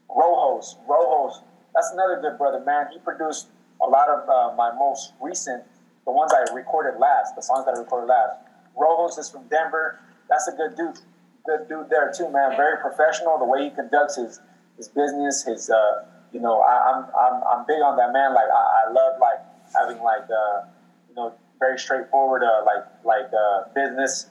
Rojos. 0.10 0.78
Rojos, 0.88 1.42
that's 1.74 1.92
another 1.94 2.20
good 2.22 2.38
brother, 2.38 2.64
man. 2.66 2.88
He 2.92 3.00
produced 3.00 3.48
a 3.82 3.88
lot 3.88 4.10
of 4.10 4.30
uh, 4.30 4.56
my 4.56 4.72
most 4.78 5.14
recent, 5.22 5.64
the 6.06 6.12
ones 6.12 6.32
I 6.34 6.52
recorded 6.54 7.00
last, 7.00 7.36
the 7.36 7.42
songs 7.42 7.66
that 7.66 7.76
I 7.76 7.80
recorded 7.80 8.08
last. 8.08 8.38
Rojos 8.78 9.18
is 9.20 9.30
from 9.30 9.48
Denver. 9.48 10.00
That's 10.30 10.48
a 10.48 10.52
good 10.52 10.76
dude, 10.76 11.00
good 11.46 11.68
dude 11.68 11.90
there 11.90 12.12
too, 12.16 12.30
man. 12.30 12.56
Very 12.56 12.78
professional. 12.78 13.38
The 13.38 13.46
way 13.46 13.66
he 13.66 13.70
conducts 13.70 14.16
his 14.18 14.40
his 14.78 14.88
business, 14.88 15.44
his 15.44 15.70
uh, 15.70 16.06
you 16.32 16.40
know, 16.40 16.62
I, 16.62 16.90
am 16.90 17.06
I'm, 17.06 17.12
I'm 17.14 17.44
I'm 17.44 17.66
big 17.68 17.82
on 17.82 17.98
that 17.98 18.12
man. 18.12 18.34
Like 18.34 18.50
I, 18.50 18.90
I 18.90 18.92
love 18.92 19.20
like 19.22 19.40
having 19.76 20.02
like 20.04 20.26
uh, 20.30 20.66
you 21.10 21.16
know 21.16 21.34
very 21.64 21.80
straightforward 21.80 22.44
uh, 22.44 22.66
like 22.66 22.84
like 23.06 23.32
uh, 23.32 23.72
business 23.74 24.28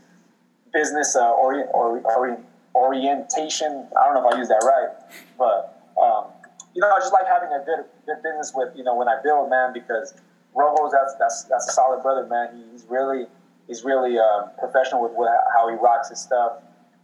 business 0.72 1.16
uh, 1.16 1.30
or, 1.32 1.64
orient, 1.72 2.40
orientation. 2.74 3.88
I 3.96 4.04
don't 4.04 4.14
know 4.14 4.28
if 4.28 4.34
I 4.34 4.38
use 4.38 4.48
that 4.48 4.64
right, 4.64 4.92
but 5.38 5.82
um, 6.00 6.32
you 6.74 6.80
know, 6.80 6.90
I 6.90 6.98
just 6.98 7.12
like 7.12 7.26
having 7.26 7.48
a 7.48 7.64
good 7.64 7.84
good 8.06 8.22
business 8.22 8.52
with 8.54 8.76
you 8.76 8.84
know 8.84 8.96
when 8.96 9.08
I 9.08 9.20
build, 9.22 9.50
man, 9.50 9.72
because 9.72 10.14
Rojos 10.54 10.92
that's 10.92 11.14
that's 11.18 11.44
that's 11.44 11.68
a 11.68 11.72
solid 11.72 12.02
brother, 12.02 12.26
man. 12.26 12.64
He's 12.72 12.84
really 12.88 13.26
he's 13.66 13.84
really 13.84 14.18
um, 14.18 14.50
professional 14.58 15.02
with 15.02 15.12
what, 15.12 15.30
how 15.54 15.68
he 15.68 15.76
rocks 15.76 16.10
his 16.10 16.20
stuff. 16.20 16.60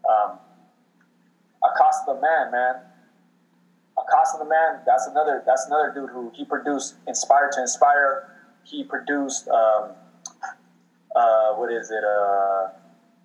Um, 0.08 0.38
Acosta 1.64 2.14
the 2.14 2.20
man, 2.20 2.52
man. 2.52 2.74
Acosta 3.98 4.38
the 4.38 4.48
man. 4.48 4.80
That's 4.86 5.06
another 5.06 5.42
that's 5.46 5.66
another 5.66 5.92
dude 5.94 6.10
who 6.10 6.32
he 6.34 6.44
produced 6.44 6.94
Inspired 7.06 7.52
to 7.52 7.60
Inspire. 7.62 8.34
He 8.64 8.84
produced 8.84 9.48
um, 9.48 9.92
uh, 11.18 11.54
what 11.54 11.72
is 11.72 11.90
it? 11.90 12.04
Uh, 12.04 12.68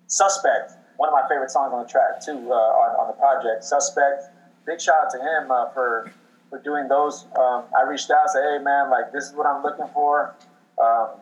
Suspect. 0.06 0.72
One 0.96 1.08
of 1.08 1.12
my 1.12 1.26
favorite 1.28 1.50
songs 1.50 1.72
on 1.72 1.82
the 1.82 1.88
track 1.88 2.20
too 2.24 2.38
uh, 2.52 2.82
on 2.82 2.90
on 3.00 3.06
the 3.08 3.18
project. 3.18 3.64
Suspect. 3.64 4.30
Big 4.66 4.80
shout 4.80 5.06
out 5.06 5.10
to 5.10 5.18
him 5.18 5.50
uh, 5.50 5.70
for 5.70 6.12
for 6.50 6.58
doing 6.60 6.88
those. 6.88 7.26
Um, 7.36 7.64
I 7.76 7.82
reached 7.88 8.10
out, 8.10 8.30
said, 8.30 8.42
"Hey, 8.42 8.62
man, 8.62 8.90
like 8.90 9.12
this 9.12 9.24
is 9.24 9.34
what 9.34 9.46
I'm 9.46 9.62
looking 9.62 9.88
for," 9.92 10.34
um, 10.78 11.18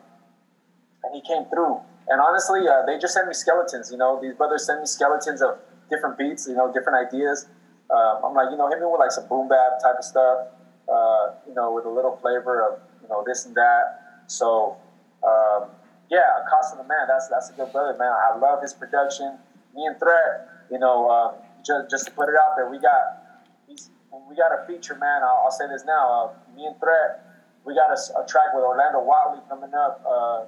and 1.03 1.15
he 1.15 1.21
came 1.21 1.45
through. 1.45 1.79
And 2.09 2.19
honestly, 2.19 2.67
uh, 2.67 2.85
they 2.85 2.99
just 2.99 3.13
sent 3.13 3.27
me 3.27 3.33
skeletons. 3.33 3.91
You 3.91 3.97
know, 3.97 4.19
these 4.21 4.35
brothers 4.35 4.65
send 4.65 4.81
me 4.81 4.85
skeletons 4.85 5.41
of 5.41 5.57
different 5.89 6.17
beats. 6.17 6.47
You 6.47 6.55
know, 6.55 6.71
different 6.71 7.07
ideas. 7.07 7.47
Um, 7.89 8.25
I'm 8.25 8.33
like, 8.33 8.51
you 8.51 8.57
know, 8.57 8.69
hit 8.69 8.79
me 8.79 8.85
with 8.85 8.99
like 8.99 9.11
some 9.11 9.27
boom 9.27 9.47
bap 9.47 9.81
type 9.81 9.95
of 9.97 10.05
stuff. 10.05 10.47
Uh, 10.87 11.33
you 11.47 11.55
know, 11.55 11.73
with 11.73 11.85
a 11.85 11.89
little 11.89 12.17
flavor 12.21 12.61
of 12.67 12.79
you 13.01 13.07
know 13.09 13.23
this 13.25 13.45
and 13.45 13.55
that. 13.55 14.21
So 14.27 14.77
um, 15.23 15.69
yeah, 16.13 16.45
Acosta 16.45 16.77
the 16.77 16.85
man. 16.85 17.09
That's 17.09 17.27
that's 17.27 17.49
a 17.49 17.53
good 17.53 17.73
brother, 17.73 17.97
man. 17.97 18.13
I 18.13 18.37
love 18.37 18.61
his 18.61 18.73
production. 18.73 19.41
Me 19.73 19.89
and 19.89 19.97
Threat, 19.97 20.69
you 20.69 20.77
know, 20.77 21.09
um, 21.09 21.41
just 21.65 21.89
just 21.89 22.05
to 22.05 22.11
put 22.13 22.29
it 22.29 22.37
out 22.37 22.53
there, 22.55 22.69
we 22.69 22.77
got 22.77 23.17
we 24.29 24.35
got 24.37 24.53
a 24.53 24.61
feature, 24.69 24.93
man. 24.93 25.23
I'll, 25.23 25.49
I'll 25.49 25.51
say 25.51 25.65
this 25.67 25.83
now. 25.85 26.05
Uh, 26.05 26.55
me 26.55 26.69
and 26.69 26.77
Threat, 26.79 27.25
we 27.65 27.73
got 27.73 27.89
a, 27.89 27.97
a, 28.21 28.27
track 28.29 28.53
with 28.53 28.63
Orlando 28.63 29.01
Watley 29.01 29.41
coming 29.49 29.73
up. 29.73 30.05
Uh, 30.05 30.45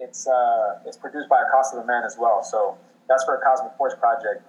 it's 0.00 0.26
uh, 0.26 0.82
it's 0.84 0.96
produced 0.96 1.28
by 1.28 1.38
Acosta 1.46 1.76
the 1.78 1.86
Man 1.86 2.02
as 2.02 2.16
well. 2.18 2.42
So 2.42 2.76
that's 3.08 3.22
for 3.22 3.36
a 3.36 3.40
Cosmic 3.46 3.78
Force 3.78 3.94
project. 3.94 4.42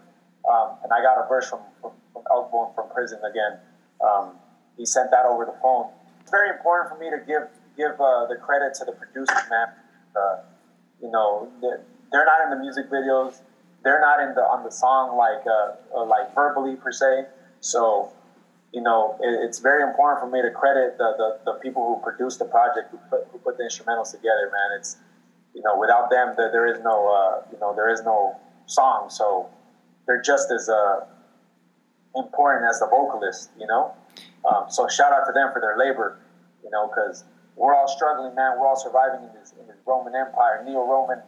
Um, 0.49 0.81
and 0.83 0.91
I 0.91 1.05
got 1.05 1.21
a 1.21 1.29
verse 1.29 1.49
from, 1.49 1.61
from, 1.81 1.93
from 2.25 2.73
from 2.73 2.89
prison 2.89 3.19
again. 3.21 3.61
Um, 4.01 4.41
he 4.75 4.87
sent 4.87 5.11
that 5.11 5.25
over 5.29 5.45
the 5.45 5.53
phone. 5.61 5.93
It's 6.21 6.31
very 6.31 6.49
important 6.49 6.89
for 6.89 6.97
me 6.97 7.11
to 7.13 7.21
give 7.29 7.45
give 7.77 8.01
uh, 8.01 8.25
the 8.25 8.41
credit 8.41 8.73
to 8.81 8.85
the 8.85 8.93
producers, 8.93 9.45
man. 9.51 9.69
You 11.01 11.11
know, 11.11 11.49
they're, 11.61 11.81
they're 12.11 12.25
not 12.25 12.41
in 12.43 12.49
the 12.51 12.57
music 12.57 12.89
videos. 12.89 13.41
They're 13.83 14.01
not 14.01 14.19
in 14.19 14.35
the 14.35 14.41
on 14.41 14.63
the 14.63 14.71
song 14.71 15.17
like 15.17 15.45
uh, 15.47 15.97
uh, 15.97 16.05
like 16.05 16.33
verbally 16.35 16.75
per 16.75 16.91
se. 16.91 17.25
So 17.59 18.13
you 18.71 18.81
know, 18.81 19.17
it, 19.19 19.39
it's 19.43 19.59
very 19.59 19.83
important 19.83 20.21
for 20.21 20.29
me 20.29 20.41
to 20.41 20.49
credit 20.51 20.97
the, 20.97 21.13
the, 21.17 21.51
the, 21.51 21.59
people 21.59 21.83
who 21.85 22.01
produced 22.01 22.39
the 22.39 22.45
project, 22.45 22.89
who 22.91 22.97
put, 23.09 23.27
who 23.31 23.37
put 23.39 23.57
the 23.57 23.63
instrumentals 23.63 24.11
together, 24.11 24.47
man. 24.47 24.79
It's, 24.79 24.95
you 25.53 25.61
know, 25.61 25.77
without 25.77 26.09
them, 26.09 26.35
there, 26.37 26.49
there 26.53 26.67
is 26.67 26.79
no, 26.81 27.11
uh, 27.11 27.43
you 27.51 27.59
know, 27.59 27.75
there 27.75 27.89
is 27.89 28.01
no 28.03 28.39
song. 28.67 29.09
So, 29.09 29.49
they're 30.07 30.21
just 30.21 30.51
as 30.51 30.69
uh, 30.69 31.05
important 32.15 32.69
as 32.69 32.79
the 32.79 32.87
vocalist, 32.87 33.51
you 33.59 33.67
know. 33.67 33.93
Um, 34.49 34.65
so 34.69 34.87
shout 34.87 35.11
out 35.13 35.25
to 35.27 35.33
them 35.33 35.49
for 35.53 35.61
their 35.61 35.77
labor, 35.77 36.17
you 36.63 36.69
know, 36.69 36.87
because 36.87 37.23
we're 37.55 37.75
all 37.75 37.87
struggling, 37.87 38.33
man. 38.35 38.57
We're 38.59 38.67
all 38.67 38.79
surviving 38.79 39.27
in 39.27 39.33
this 39.33 39.53
in 39.59 39.67
this 39.67 39.77
Roman 39.85 40.15
Empire, 40.15 40.63
Neo-Roman, 40.65 41.21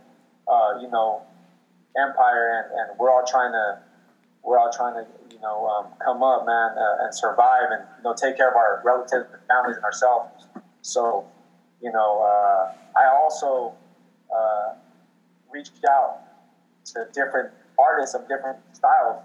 uh, 0.48 0.80
you 0.82 0.90
know, 0.90 1.22
empire, 1.98 2.64
and, 2.64 2.80
and 2.80 3.00
we're 3.00 3.12
all 3.12 3.26
trying 3.26 3.52
to 3.52 3.80
we're 4.44 4.60
all 4.60 4.72
trying 4.72 4.96
to 4.96 5.06
you 5.32 5.40
know 5.42 5.68
um, 5.68 5.88
come 6.04 6.24
up, 6.24 6.46
man, 6.46 6.78
uh, 6.78 7.06
and 7.06 7.16
survive, 7.16 7.72
and 7.72 7.84
you 7.98 8.04
know 8.04 8.14
take 8.14 8.38
care 8.38 8.50
of 8.50 8.56
our 8.56 8.82
relatives, 8.84 9.28
and 9.32 9.42
families, 9.48 9.78
and 9.78 9.86
ourselves. 9.86 10.48
So, 10.82 11.26
you 11.82 11.92
know, 11.92 12.22
uh, 12.22 12.76
I 13.00 13.08
also 13.08 13.74
uh, 14.34 14.76
reached 15.52 15.84
out 15.90 16.20
to 16.94 17.08
different 17.14 17.52
artists 17.80 18.16
of 18.16 18.28
different 18.28 18.60
styles 18.74 19.24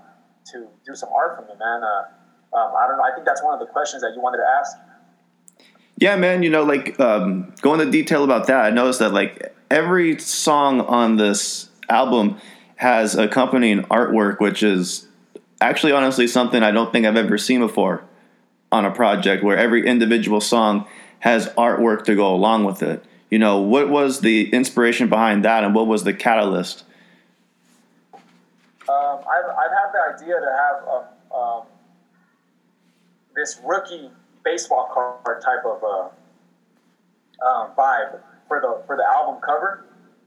to 0.53 0.69
do 0.87 0.95
some 0.95 1.11
art 1.13 1.37
for 1.37 1.43
me, 1.43 1.59
man. 1.59 1.83
Uh, 1.83 2.57
um, 2.57 2.73
I 2.79 2.87
don't 2.87 2.97
know. 2.97 3.05
I 3.05 3.13
think 3.13 3.27
that's 3.27 3.43
one 3.43 3.53
of 3.53 3.61
the 3.61 3.67
questions 3.67 4.03
that 4.03 4.13
you 4.15 4.23
wanted 4.23 4.39
to 4.39 4.49
ask. 4.59 4.79
Yeah, 6.01 6.15
man. 6.15 6.45
You 6.45 6.51
know, 6.51 6.63
like 6.63 6.99
um, 7.01 7.53
going 7.61 7.81
into 7.81 7.91
detail 7.91 8.23
about 8.23 8.47
that, 8.47 8.65
I 8.65 8.71
noticed 8.71 9.01
that 9.01 9.13
like 9.13 9.53
every 9.69 10.19
song 10.21 10.81
on 10.81 11.17
this 11.17 11.69
album 11.89 12.39
has 12.77 13.17
accompanying 13.17 13.83
artwork, 13.85 14.39
which 14.39 14.63
is 14.63 15.09
actually 15.61 15.91
honestly 15.91 16.29
something 16.29 16.63
I 16.63 16.71
don't 16.71 16.93
think 16.93 17.05
I've 17.05 17.17
ever 17.17 17.37
seen 17.37 17.59
before 17.59 18.05
on 18.71 18.85
a 18.85 18.93
project 18.93 19.43
where 19.43 19.57
every 19.57 19.87
individual 19.87 20.41
song 20.41 20.87
has 21.19 21.49
artwork 21.51 22.05
to 22.05 22.15
go 22.15 22.33
along 22.33 22.63
with 22.65 22.81
it. 22.81 23.05
You 23.29 23.41
know, 23.41 23.59
what 23.59 23.89
was 23.89 24.21
the 24.21 24.49
inspiration 24.51 25.09
behind 25.09 25.45
that 25.45 25.65
and 25.65 25.75
what 25.75 25.89
was 25.89 26.05
the 26.05 26.15
catalyst? 26.15 26.85
Um, 28.13 28.21
I've, 28.89 29.51
I've 29.51 29.73
had 29.73 29.93
the 29.93 30.15
idea 30.15 30.35
to 30.37 30.57
have 30.57 30.89
um, 30.89 31.39
um, 31.39 31.63
this 33.35 33.61
rookie 33.65 34.11
baseball 34.45 34.89
card 34.93 35.43
type 35.43 35.65
of 35.65 35.83
uh, 35.83 37.47
um, 37.47 37.71
vibe 37.77 38.21
for 38.47 38.61
the 38.61 38.83
for 38.87 38.97
the 38.97 39.05
album 39.05 39.41
cover. 39.41 39.85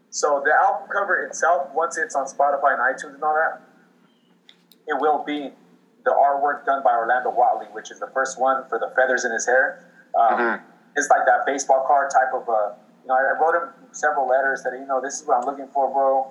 So 0.09 0.41
the 0.43 0.53
album 0.53 0.89
cover 0.91 1.24
itself, 1.24 1.70
once 1.74 1.97
it's 1.97 2.16
on 2.16 2.26
Spotify 2.26 2.74
and 2.74 2.82
iTunes 2.82 3.16
and 3.16 3.24
all 3.24 3.34
that, 3.34 3.62
it 4.88 4.99
will 4.99 5.24
be 5.24 5.51
the 6.03 6.12
artwork 6.12 6.66
done 6.66 6.84
by 6.84 6.91
Orlando 6.91 7.30
Watley, 7.30 7.68
which 7.72 7.91
is 7.91 7.99
the 7.99 8.09
first 8.14 8.39
one 8.39 8.64
for 8.68 8.78
the 8.80 8.91
feathers 8.95 9.24
in 9.24 9.32
his 9.32 9.45
hair. 9.45 9.86
Um, 10.20 10.38
It's 10.97 11.09
like 11.09 11.26
that 11.26 11.45
baseball 11.45 11.86
card 11.88 12.12
type 12.12 12.34
of. 12.34 12.49
Uh, 12.49 12.74
you 13.03 13.07
know, 13.07 13.16
I 13.16 13.39
wrote 13.39 13.55
him 13.55 13.70
several 13.93 14.28
letters 14.28 14.62
that 14.64 14.74
you 14.74 14.86
know 14.86 15.01
this 15.01 15.22
is 15.22 15.28
what 15.28 15.38
I'm 15.39 15.45
looking 15.45 15.68
for, 15.74 15.88
bro. 15.91 16.28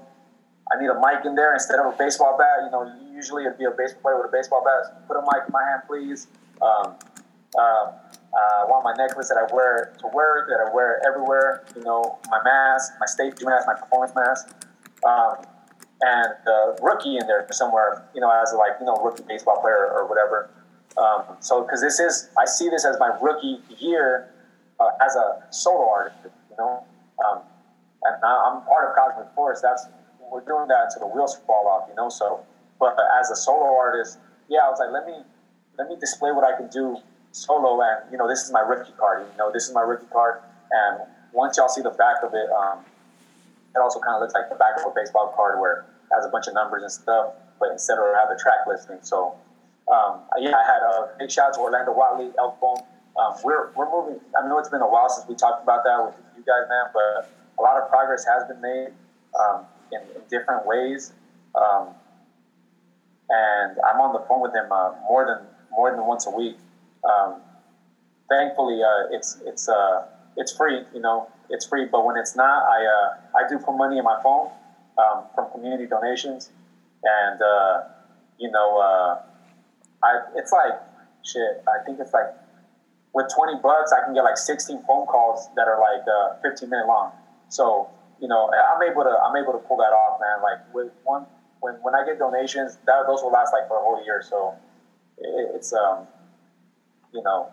I 0.72 0.80
need 0.80 0.88
a 0.88 1.00
mic 1.00 1.24
in 1.24 1.34
there 1.34 1.52
instead 1.54 1.80
of 1.80 1.86
a 1.86 1.96
baseball 1.96 2.36
bat. 2.38 2.64
You 2.64 2.70
know, 2.70 2.92
usually 3.12 3.44
it'd 3.44 3.58
be 3.58 3.64
a 3.64 3.70
baseball 3.70 4.02
player 4.02 4.16
with 4.18 4.26
a 4.26 4.32
baseball 4.32 4.62
bat. 4.62 5.08
Put 5.08 5.16
a 5.16 5.22
mic 5.22 5.48
in 5.48 5.52
my 5.52 5.64
hand, 5.64 5.82
please. 5.88 6.28
Um, 6.62 6.94
uh, 7.58 7.92
uh, 8.32 8.62
I 8.62 8.64
want 8.66 8.84
my 8.84 8.94
necklace 8.94 9.28
that 9.28 9.38
I 9.38 9.52
wear 9.52 9.92
to 9.98 10.06
work, 10.14 10.48
that 10.48 10.64
I 10.64 10.74
wear 10.74 11.02
everywhere. 11.06 11.64
You 11.74 11.82
know, 11.82 12.18
my 12.30 12.40
mask, 12.44 12.92
my 13.00 13.06
safety 13.06 13.44
mask, 13.44 13.66
my 13.66 13.74
performance 13.74 14.14
mask, 14.14 14.54
um, 15.04 15.44
and 16.00 16.34
the 16.44 16.78
rookie 16.80 17.16
in 17.16 17.26
there 17.26 17.46
somewhere. 17.50 18.06
You 18.14 18.20
know, 18.20 18.30
as 18.30 18.54
like 18.56 18.78
you 18.78 18.86
know 18.86 18.96
rookie 19.02 19.24
baseball 19.26 19.60
player 19.60 19.90
or 19.90 20.06
whatever. 20.06 20.50
Um, 20.96 21.36
so 21.40 21.62
because 21.62 21.80
this 21.80 21.98
is, 21.98 22.30
I 22.38 22.44
see 22.46 22.68
this 22.68 22.84
as 22.84 22.96
my 22.98 23.16
rookie 23.22 23.58
year 23.78 24.30
uh, 24.78 24.90
as 25.04 25.16
a 25.16 25.42
solo 25.50 25.90
artist. 25.90 26.18
You 26.50 26.56
know, 26.58 26.84
um, 27.26 27.40
and 28.02 28.14
I'm 28.22 28.62
part 28.62 28.90
of 28.90 28.96
Cosmic 28.96 29.34
Force. 29.34 29.60
That's 29.60 29.86
we're 30.30 30.44
doing 30.44 30.68
that 30.68 30.94
until 30.94 31.08
the 31.08 31.14
wheels 31.14 31.36
fall 31.46 31.66
off. 31.66 31.88
You 31.88 31.96
know, 31.96 32.08
so 32.08 32.44
but 32.78 32.96
as 33.20 33.30
a 33.30 33.36
solo 33.36 33.76
artist, 33.76 34.18
yeah, 34.48 34.60
I 34.64 34.70
was 34.70 34.78
like, 34.78 34.92
let 34.92 35.06
me 35.06 35.24
let 35.78 35.88
me 35.88 35.96
display 35.98 36.30
what 36.30 36.44
I 36.44 36.56
can 36.56 36.68
do 36.68 36.96
solo, 37.32 37.80
and 37.82 38.10
you 38.10 38.18
know, 38.18 38.28
this 38.28 38.42
is 38.42 38.52
my 38.52 38.60
rookie 38.60 38.92
card. 38.98 39.26
You 39.32 39.38
know, 39.38 39.50
this 39.52 39.68
is 39.68 39.74
my 39.74 39.82
rookie 39.82 40.10
card, 40.12 40.40
and 40.70 41.00
once 41.32 41.56
y'all 41.56 41.68
see 41.68 41.82
the 41.82 41.90
back 41.90 42.22
of 42.22 42.34
it, 42.34 42.50
um, 42.50 42.84
it 43.74 43.78
also 43.78 44.00
kind 44.00 44.16
of 44.16 44.22
looks 44.22 44.34
like 44.34 44.48
the 44.48 44.56
back 44.56 44.78
of 44.78 44.90
a 44.90 44.94
baseball 44.94 45.32
card 45.36 45.60
where 45.60 45.80
it 45.80 46.14
has 46.14 46.24
a 46.24 46.28
bunch 46.28 46.46
of 46.46 46.54
numbers 46.54 46.82
and 46.82 46.90
stuff, 46.90 47.34
but 47.58 47.70
instead 47.70 47.98
of 47.98 48.04
have 48.14 48.28
the 48.28 48.40
track 48.40 48.66
listing. 48.66 48.98
So, 49.02 49.34
um, 49.86 50.20
yeah, 50.38 50.56
I 50.56 50.64
had 50.66 50.82
a 50.82 51.10
big 51.18 51.30
shout 51.30 51.50
out 51.50 51.54
to 51.54 51.60
Orlando 51.60 51.92
Watley, 51.92 52.30
Elk 52.38 52.60
Bone. 52.60 52.82
Um, 53.18 53.34
we're, 53.44 53.70
we're 53.72 53.90
moving. 53.90 54.20
I 54.36 54.46
know 54.48 54.58
it's 54.58 54.68
been 54.68 54.82
a 54.82 54.88
while 54.90 55.08
since 55.08 55.28
we 55.28 55.34
talked 55.34 55.62
about 55.62 55.84
that 55.84 56.02
with 56.04 56.14
you 56.36 56.42
guys, 56.42 56.68
man, 56.68 56.90
but 56.94 57.30
a 57.58 57.62
lot 57.62 57.76
of 57.76 57.88
progress 57.88 58.24
has 58.24 58.46
been 58.48 58.60
made 58.60 58.88
um, 59.38 59.66
in, 59.92 60.00
in 60.00 60.22
different 60.30 60.66
ways. 60.66 61.12
Um, 61.54 61.88
and 63.28 63.78
I'm 63.86 64.00
on 64.00 64.12
the 64.12 64.26
phone 64.26 64.40
with 64.40 64.54
him 64.54 64.70
uh, 64.70 64.94
more 65.08 65.24
than 65.26 65.46
more 65.70 65.90
than 65.90 66.04
once 66.04 66.26
a 66.26 66.30
week. 66.30 66.58
Um, 67.04 67.40
thankfully, 68.28 68.82
uh, 68.82 69.08
it's 69.10 69.38
it's 69.44 69.68
uh, 69.68 70.04
it's 70.36 70.52
free. 70.56 70.84
You 70.94 71.00
know, 71.00 71.28
it's 71.48 71.66
free. 71.66 71.86
But 71.90 72.04
when 72.04 72.16
it's 72.16 72.36
not, 72.36 72.62
I 72.64 72.84
uh, 72.84 73.38
I 73.38 73.48
do 73.48 73.58
put 73.58 73.76
money 73.76 73.98
in 73.98 74.04
my 74.04 74.18
phone 74.22 74.50
um, 74.98 75.24
from 75.34 75.50
community 75.50 75.86
donations, 75.86 76.50
and 77.02 77.40
uh, 77.40 77.82
you 78.38 78.50
know, 78.50 78.78
uh, 78.78 79.20
I 80.02 80.20
it's 80.36 80.52
like 80.52 80.80
shit. 81.24 81.62
I 81.68 81.84
think 81.84 82.00
it's 82.00 82.12
like 82.12 82.32
with 83.12 83.26
twenty 83.34 83.58
bucks, 83.62 83.92
I 83.92 84.04
can 84.04 84.14
get 84.14 84.22
like 84.22 84.38
sixteen 84.38 84.82
phone 84.86 85.06
calls 85.06 85.48
that 85.56 85.68
are 85.68 85.80
like 85.80 86.06
uh, 86.06 86.40
fifteen 86.42 86.70
minute 86.70 86.86
long. 86.86 87.12
So 87.48 87.90
you 88.20 88.28
know, 88.28 88.50
I'm 88.52 88.82
able 88.88 89.02
to 89.02 89.10
I'm 89.10 89.36
able 89.36 89.52
to 89.52 89.58
pull 89.58 89.78
that 89.78 89.92
off, 89.92 90.20
man. 90.20 90.42
Like 90.42 90.74
with 90.74 90.92
one 91.04 91.26
when 91.60 91.74
when 91.82 91.94
I 91.94 92.04
get 92.04 92.18
donations, 92.18 92.78
that 92.86 93.04
those 93.06 93.22
will 93.22 93.32
last 93.32 93.52
like 93.52 93.68
for 93.68 93.78
a 93.78 93.82
whole 93.82 94.02
year. 94.04 94.22
So 94.22 94.54
it, 95.18 95.56
it's 95.56 95.72
um 95.72 96.06
you 97.12 97.22
know 97.22 97.52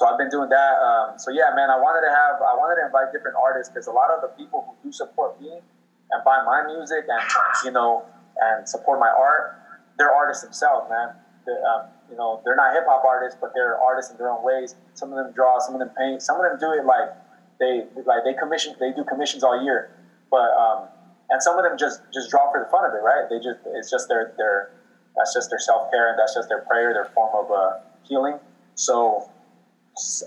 so 0.00 0.08
I've 0.08 0.16
been 0.16 0.32
doing 0.32 0.48
that. 0.48 0.74
Um, 0.80 1.18
so 1.20 1.28
yeah, 1.28 1.52
man, 1.52 1.68
I 1.68 1.76
wanted 1.76 2.08
to 2.08 2.12
have, 2.12 2.40
I 2.40 2.56
wanted 2.56 2.80
to 2.80 2.88
invite 2.88 3.12
different 3.12 3.36
artists 3.36 3.68
because 3.68 3.84
a 3.84 3.92
lot 3.92 4.08
of 4.08 4.24
the 4.24 4.32
people 4.32 4.64
who 4.64 4.72
do 4.80 4.90
support 4.90 5.36
me 5.36 5.52
and 5.52 6.24
buy 6.24 6.40
my 6.40 6.64
music 6.64 7.04
and 7.04 7.20
you 7.68 7.70
know 7.70 8.08
and 8.40 8.64
support 8.64 8.96
my 8.96 9.12
art, 9.12 9.60
they're 9.98 10.08
artists 10.08 10.42
themselves, 10.42 10.88
man. 10.88 11.12
Um, 11.44 11.92
you 12.08 12.16
know, 12.16 12.40
they're 12.48 12.56
not 12.56 12.72
hip 12.72 12.88
hop 12.88 13.04
artists, 13.04 13.36
but 13.40 13.52
they're 13.52 13.76
artists 13.76 14.10
in 14.10 14.16
their 14.16 14.30
own 14.30 14.40
ways. 14.40 14.74
Some 14.94 15.12
of 15.12 15.20
them 15.20 15.36
draw, 15.36 15.60
some 15.60 15.74
of 15.74 15.80
them 15.80 15.92
paint, 15.92 16.22
some 16.22 16.40
of 16.40 16.48
them 16.48 16.56
do 16.56 16.72
it 16.72 16.86
like 16.88 17.12
they 17.60 17.84
like 18.08 18.24
they 18.24 18.32
commission, 18.32 18.72
they 18.80 18.96
do 18.96 19.04
commissions 19.04 19.44
all 19.44 19.60
year, 19.62 19.92
but 20.30 20.48
um, 20.56 20.88
and 21.28 21.42
some 21.42 21.58
of 21.58 21.64
them 21.68 21.76
just 21.76 22.00
just 22.08 22.30
draw 22.30 22.48
for 22.48 22.64
the 22.64 22.70
fun 22.72 22.88
of 22.88 22.96
it, 22.96 23.04
right? 23.04 23.28
They 23.28 23.36
just 23.36 23.60
it's 23.76 23.90
just 23.90 24.08
their 24.08 24.32
their 24.40 24.72
that's 25.12 25.34
just 25.34 25.50
their 25.50 25.60
self 25.60 25.90
care 25.90 26.08
and 26.08 26.18
that's 26.18 26.32
just 26.32 26.48
their 26.48 26.64
prayer, 26.64 26.94
their 26.96 27.12
form 27.12 27.36
of 27.36 27.52
uh, 27.52 27.84
healing. 28.08 28.40
So 28.80 29.28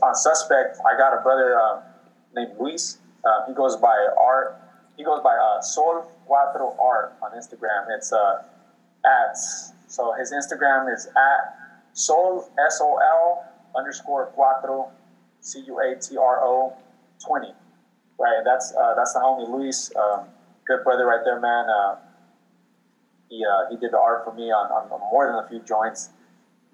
on 0.04 0.14
Suspect, 0.14 0.78
I 0.86 0.96
got 0.96 1.18
a 1.18 1.22
brother 1.24 1.60
uh, 1.60 1.82
named 2.36 2.52
Luis. 2.60 3.00
Uh, 3.26 3.48
he 3.48 3.54
goes 3.56 3.78
by 3.78 3.98
Art. 4.16 4.62
He 4.96 5.04
goes 5.04 5.22
by 5.24 5.36
uh, 5.36 5.60
Sol 5.60 6.06
Cuatro 6.30 6.80
Art 6.80 7.16
on 7.24 7.32
Instagram. 7.32 7.88
It's 7.98 8.14
uh, 8.14 8.44
at 9.04 9.36
so 9.88 10.14
his 10.20 10.32
Instagram 10.32 10.94
is 10.94 11.08
at 11.08 11.58
Sol 11.94 12.48
S 12.64 12.80
O 12.80 12.98
L 12.98 13.44
underscore 13.76 14.32
Cuatro 14.38 14.92
C 15.40 15.64
U 15.66 15.80
A 15.80 16.00
T 16.00 16.16
R 16.16 16.46
O 16.46 16.78
twenty. 17.26 17.54
Right, 18.20 18.44
that's 18.46 18.72
uh, 18.80 18.94
that's 18.96 19.14
the 19.14 19.20
homie 19.20 19.50
Luis. 19.50 19.92
Um, 19.96 20.26
good 20.68 20.84
brother 20.84 21.08
right 21.08 21.22
there, 21.26 21.40
man. 21.40 21.66
Uh, 21.68 21.96
he 23.30 23.44
uh, 23.44 23.72
he 23.72 23.78
did 23.78 23.94
the 23.94 23.98
art 23.98 24.24
for 24.24 24.34
me 24.36 24.52
on, 24.52 24.70
on 24.72 25.00
more 25.12 25.26
than 25.26 25.44
a 25.44 25.50
few 25.50 25.60
joints 25.68 26.12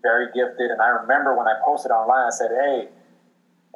very 0.02 0.28
gifted. 0.34 0.72
And 0.72 0.82
I 0.82 0.90
remember 0.90 1.36
when 1.36 1.48
I 1.48 1.56
posted 1.64 1.92
online, 1.92 2.28
I 2.28 2.30
said, 2.30 2.52
"Hey, 2.52 2.90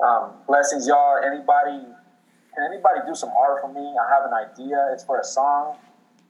um, 0.03 0.33
blessings, 0.47 0.87
y'all. 0.87 1.17
Anybody, 1.23 1.85
can 2.55 2.63
anybody 2.65 2.99
do 3.07 3.15
some 3.15 3.29
art 3.29 3.61
for 3.61 3.71
me? 3.71 3.81
I 3.81 4.05
have 4.13 4.25
an 4.25 4.33
idea. 4.33 4.89
It's 4.93 5.03
for 5.03 5.19
a 5.19 5.23
song. 5.23 5.77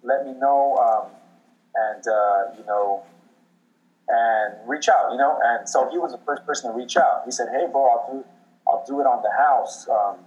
Let 0.03 0.25
me 0.25 0.33
know, 0.33 0.75
um, 0.77 1.11
and 1.75 2.07
uh, 2.07 2.57
you 2.57 2.65
know, 2.65 3.03
and 4.07 4.67
reach 4.67 4.89
out. 4.89 5.11
You 5.11 5.17
know." 5.17 5.39
And 5.43 5.67
so 5.67 5.89
he 5.89 5.97
was 5.97 6.11
the 6.11 6.21
first 6.25 6.45
person 6.45 6.71
to 6.71 6.77
reach 6.77 6.97
out. 6.97 7.23
He 7.25 7.31
said, 7.31 7.49
"Hey, 7.51 7.67
bro, 7.71 7.87
I'll 7.89 8.11
do, 8.11 8.25
I'll 8.67 8.85
do 8.85 8.99
it 8.99 9.05
on 9.05 9.21
the 9.21 9.31
house." 9.31 9.87
Um, 9.87 10.17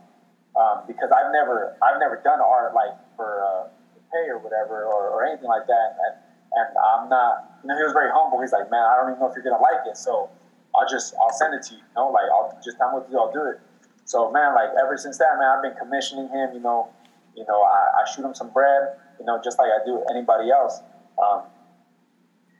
um, 0.57 0.85
because 0.87 1.11
I've 1.13 1.33
never, 1.33 1.77
I've 1.83 2.01
never 2.01 2.17
done 2.25 2.41
art 2.41 2.73
like 2.73 2.97
for 3.15 3.45
uh, 3.45 3.69
pay 4.13 4.31
or 4.31 4.39
whatever 4.39 4.85
or, 4.85 5.11
or 5.11 5.27
anything 5.27 5.49
like 5.49 5.67
that, 5.67 5.97
and 6.01 6.17
and 6.57 6.69
I'm 6.73 7.09
not, 7.09 7.61
you 7.63 7.69
know, 7.69 7.77
he 7.77 7.85
was 7.85 7.93
very 7.93 8.11
humble. 8.11 8.41
He's 8.41 8.53
like, 8.53 8.71
man, 8.73 8.81
I 8.81 8.97
don't 8.97 9.13
even 9.13 9.21
know 9.21 9.29
if 9.29 9.37
you're 9.37 9.45
gonna 9.45 9.63
like 9.63 9.85
it, 9.87 9.97
so 9.97 10.33
I'll 10.75 10.89
just, 10.89 11.15
I'll 11.21 11.33
send 11.37 11.55
it 11.55 11.63
to 11.69 11.77
you. 11.77 11.85
You 11.85 11.95
know, 11.97 12.09
like 12.09 12.29
I'll 12.33 12.57
just, 12.65 12.81
I'm 12.81 12.97
with 12.97 13.07
you, 13.13 13.21
I'll 13.21 13.33
do 13.33 13.45
it. 13.45 13.61
So 14.05 14.31
man, 14.33 14.55
like 14.55 14.71
ever 14.81 14.97
since 14.97 15.19
that, 15.19 15.37
man, 15.39 15.49
I've 15.53 15.63
been 15.63 15.77
commissioning 15.77 16.29
him. 16.29 16.55
You 16.55 16.61
know, 16.61 16.89
you 17.37 17.45
know, 17.47 17.63
I, 17.63 18.03
I 18.03 18.11
shoot 18.11 18.25
him 18.25 18.35
some 18.35 18.51
bread. 18.51 18.97
You 19.21 19.27
know, 19.27 19.41
just 19.43 19.59
like 19.59 19.69
I 19.69 19.85
do 19.85 20.05
anybody 20.11 20.51
else. 20.51 20.81
Um, 21.21 21.43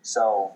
so 0.03 0.53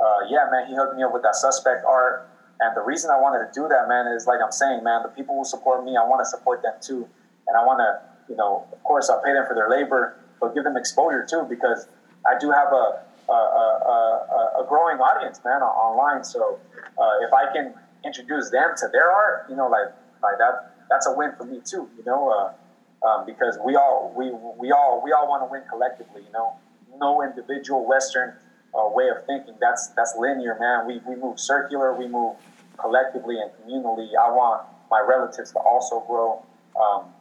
uh, 0.00 0.20
yeah, 0.30 0.46
man, 0.50 0.66
he 0.66 0.74
hooked 0.74 0.96
me 0.96 1.02
up 1.02 1.12
with 1.12 1.22
that 1.22 1.34
suspect 1.34 1.84
art. 1.84 2.30
And 2.60 2.76
the 2.76 2.82
reason 2.82 3.10
I 3.10 3.20
wanted 3.20 3.46
to 3.46 3.50
do 3.54 3.68
that, 3.68 3.88
man, 3.88 4.06
is 4.14 4.26
like 4.26 4.40
I'm 4.42 4.52
saying, 4.52 4.82
man, 4.82 5.02
the 5.02 5.10
people 5.10 5.36
who 5.36 5.44
support 5.44 5.84
me, 5.84 5.96
I 5.96 6.02
want 6.06 6.20
to 6.20 6.26
support 6.26 6.62
them 6.62 6.74
too. 6.80 7.06
And 7.46 7.56
I 7.56 7.64
want 7.64 7.78
to, 7.78 8.00
you 8.28 8.36
know, 8.36 8.66
of 8.72 8.82
course, 8.84 9.08
I'll 9.10 9.22
pay 9.22 9.32
them 9.32 9.44
for 9.46 9.54
their 9.54 9.70
labor, 9.70 10.18
but 10.40 10.54
give 10.54 10.64
them 10.64 10.76
exposure 10.76 11.26
too, 11.28 11.46
because 11.48 11.86
I 12.26 12.38
do 12.38 12.50
have 12.50 12.72
a 12.72 13.02
a, 13.28 13.32
a, 13.32 14.62
a, 14.62 14.66
growing 14.66 14.98
audience, 14.98 15.40
man, 15.44 15.60
online. 15.60 16.24
So 16.24 16.58
uh, 16.96 17.10
if 17.20 17.32
I 17.32 17.52
can 17.52 17.74
introduce 18.04 18.50
them 18.50 18.70
to 18.78 18.88
their 18.90 19.12
art, 19.12 19.46
you 19.50 19.56
know, 19.56 19.68
like 19.68 19.92
like 20.22 20.38
that, 20.38 20.74
that's 20.88 21.06
a 21.06 21.12
win 21.12 21.32
for 21.36 21.44
me 21.44 21.60
too. 21.64 21.88
You 21.98 22.04
know, 22.06 22.30
uh, 22.30 23.06
um, 23.06 23.26
because 23.26 23.58
we 23.64 23.76
all 23.76 24.12
we 24.16 24.30
we 24.58 24.72
all 24.72 25.02
we 25.04 25.12
all 25.12 25.28
want 25.28 25.42
to 25.42 25.50
win 25.50 25.62
collectively. 25.68 26.22
You 26.24 26.32
know, 26.32 26.54
no 26.98 27.22
individual 27.22 27.86
Western 27.86 28.34
uh, 28.74 28.88
way 28.88 29.08
of 29.08 29.24
thinking. 29.26 29.54
That's 29.60 29.88
that's 29.88 30.14
linear, 30.18 30.56
man. 30.58 30.86
We 30.86 31.00
we 31.06 31.20
move 31.20 31.38
circular. 31.38 31.94
We 31.94 32.08
move 32.08 32.36
collectively 32.78 33.36
and 33.40 33.50
communally. 33.60 34.10
I 34.18 34.30
want 34.30 34.62
my 34.90 35.04
relatives 35.06 35.52
to 35.52 35.58
also 35.58 36.00
grow. 36.00 36.42
Um, 36.80 37.12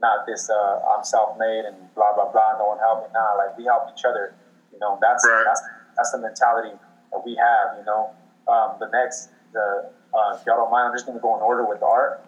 not 0.00 0.26
this 0.26 0.48
uh, 0.50 0.80
I'm 0.96 1.04
self-made 1.04 1.64
and 1.64 1.76
blah 1.94 2.12
blah 2.14 2.30
blah. 2.30 2.58
No 2.58 2.66
one 2.68 2.78
help 2.78 3.02
me. 3.02 3.08
Nah, 3.14 3.34
like 3.36 3.56
we 3.56 3.64
help 3.64 3.88
each 3.96 4.04
other. 4.04 4.34
You 4.72 4.78
know, 4.78 4.98
that's 5.00 5.26
Right. 5.26 5.44
that's 5.46 5.62
that's 5.96 6.12
the 6.12 6.18
mentality 6.18 6.76
that 7.12 7.24
we 7.24 7.36
have. 7.36 7.78
You 7.78 7.84
know, 7.84 8.10
um, 8.48 8.76
the 8.78 8.88
next 8.92 9.30
the 9.52 9.90
uh, 10.14 10.36
if 10.38 10.46
y'all 10.46 10.56
don't 10.56 10.70
mind, 10.70 10.88
I'm 10.88 10.94
just 10.94 11.06
gonna 11.06 11.20
go 11.20 11.36
in 11.36 11.42
order 11.42 11.64
with 11.66 11.80
the 11.80 11.86
art. 11.86 12.24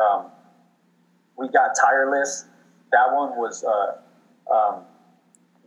Um, 0.00 0.26
we 1.36 1.48
got 1.48 1.70
tireless. 1.78 2.46
That 2.92 3.12
one 3.12 3.36
was 3.36 3.64
uh, 3.64 4.52
um, 4.52 4.82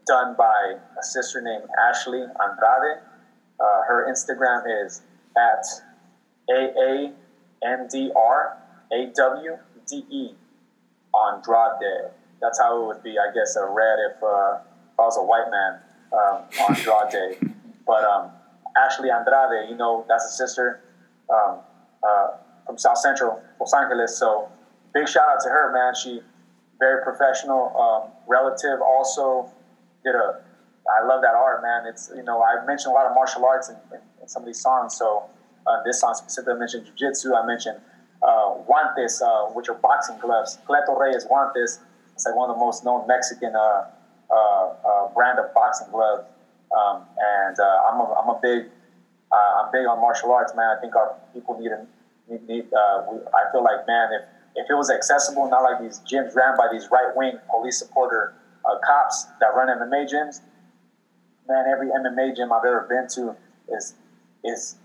done 0.06 0.36
by 0.38 0.76
a 1.00 1.04
sister 1.04 1.42
named 1.42 1.64
Ashley 1.90 2.22
Andrade. 2.22 3.00
Uh, 3.60 3.82
her 3.88 4.08
Instagram 4.12 4.86
is 4.86 5.02
at 5.38 5.66
a 6.50 6.72
a 6.80 7.14
n 7.64 7.88
d 7.92 8.12
r 8.16 8.58
a 8.92 9.12
w 9.16 9.58
d 9.88 10.06
e 10.10 10.36
Andrade. 11.28 12.12
That's 12.42 12.60
how 12.60 12.82
it 12.82 12.88
would 12.88 13.04
be, 13.04 13.18
I 13.20 13.34
guess, 13.34 13.56
a 13.56 13.66
red 13.66 14.00
if, 14.12 14.24
uh, 14.24 14.60
if 14.94 15.00
I 15.00 15.04
was 15.04 15.18
a 15.18 15.24
white 15.24 15.52
man, 15.52 15.80
um, 16.14 17.10
day. 17.12 17.38
but 17.86 18.04
um, 18.04 18.32
Ashley 18.78 19.12
Andrade, 19.12 19.70
you 19.70 19.76
know, 19.76 20.06
that's 20.08 20.26
a 20.26 20.32
sister 20.32 20.82
um, 21.30 21.60
uh, 22.04 22.28
from 22.66 22.78
South 22.78 22.98
Central 22.98 23.42
Los 23.60 23.74
Angeles. 23.74 24.18
So 24.18 24.50
big 24.94 25.08
shout 25.08 25.28
out 25.30 25.42
to 25.44 25.50
her, 25.50 25.74
man. 25.74 25.94
She 25.96 26.22
very 26.80 27.04
professional, 27.04 27.76
um, 27.78 28.12
relative. 28.28 28.82
Also 28.82 29.52
did 30.04 30.16
a. 30.16 30.42
I 30.90 31.06
love 31.06 31.22
that 31.22 31.36
art, 31.36 31.62
man. 31.62 31.86
It's 31.86 32.10
you 32.16 32.24
know 32.24 32.42
I 32.42 32.66
mentioned 32.66 32.92
a 32.92 32.96
lot 32.96 33.06
of 33.06 33.14
martial 33.14 33.46
arts 33.46 33.70
in, 33.70 33.76
in, 33.92 34.02
in 34.22 34.28
some 34.28 34.44
of 34.44 34.48
these 34.48 34.62
songs. 34.62 34.96
So 34.98 35.26
uh, 35.68 35.84
this 35.86 36.00
song 36.00 36.16
specifically, 36.16 36.54
I 36.56 36.58
mentioned 36.58 36.88
jujitsu. 36.88 37.36
I 37.36 37.46
mentioned 37.46 37.78
uh, 38.22 38.56
guantes, 38.68 39.22
uh, 39.22 39.52
which 39.54 39.70
are 39.70 39.76
boxing 39.76 40.18
gloves. 40.20 40.58
Cleto 40.68 40.98
Reyes 41.00 41.26
guantes. 41.26 41.80
is 42.18 42.26
like 42.26 42.36
one 42.36 42.50
of 42.50 42.56
the 42.56 42.60
most 42.60 42.84
known 42.84 43.08
Mexican 43.08 43.56
uh, 43.56 43.86
uh, 44.30 44.36
uh, 44.36 45.14
brand 45.14 45.40
of 45.40 45.54
boxing 45.54 45.88
gloves. 45.92 46.24
Um, 46.78 47.04
and 47.18 47.60
uh, 47.60 47.90
I'm 47.90 48.00
a, 48.00 48.14
I'm 48.14 48.30
a 48.30 48.40
big 48.42 48.70
I'm 49.32 49.72
big 49.72 49.86
on 49.86 50.02
martial 50.02 50.32
arts, 50.32 50.54
man. 50.56 50.76
I 50.76 50.82
think 50.82 50.96
our 50.96 51.16
people 51.34 51.60
need, 51.60 51.70
need, 52.28 52.48
need 52.48 52.66
we, 52.66 53.18
I 53.30 53.52
feel 53.52 53.64
like, 53.64 53.86
man, 53.86 54.10
if, 54.12 54.26
if 54.56 54.72
it 54.72 54.74
was 54.74 54.90
accessible, 54.90 55.48
not 55.48 55.62
like 55.62 55.80
these 55.80 56.02
gyms 56.02 56.36
ran 56.36 56.58
by 56.58 56.68
these 56.72 56.90
right 56.92 57.16
wing 57.16 57.38
police 57.48 57.78
supporter 57.78 58.34
cops 58.86 59.26
that 59.40 59.54
run 59.54 59.68
MMA 59.68 60.10
gyms, 60.10 60.42
man, 61.48 61.66
every 61.72 61.90
MMA 61.90 62.36
gym 62.36 62.52
I've 62.52 62.66
ever 62.66 62.88
been 62.90 63.08
to 63.16 63.36
is 63.76 63.94
is 64.44 64.76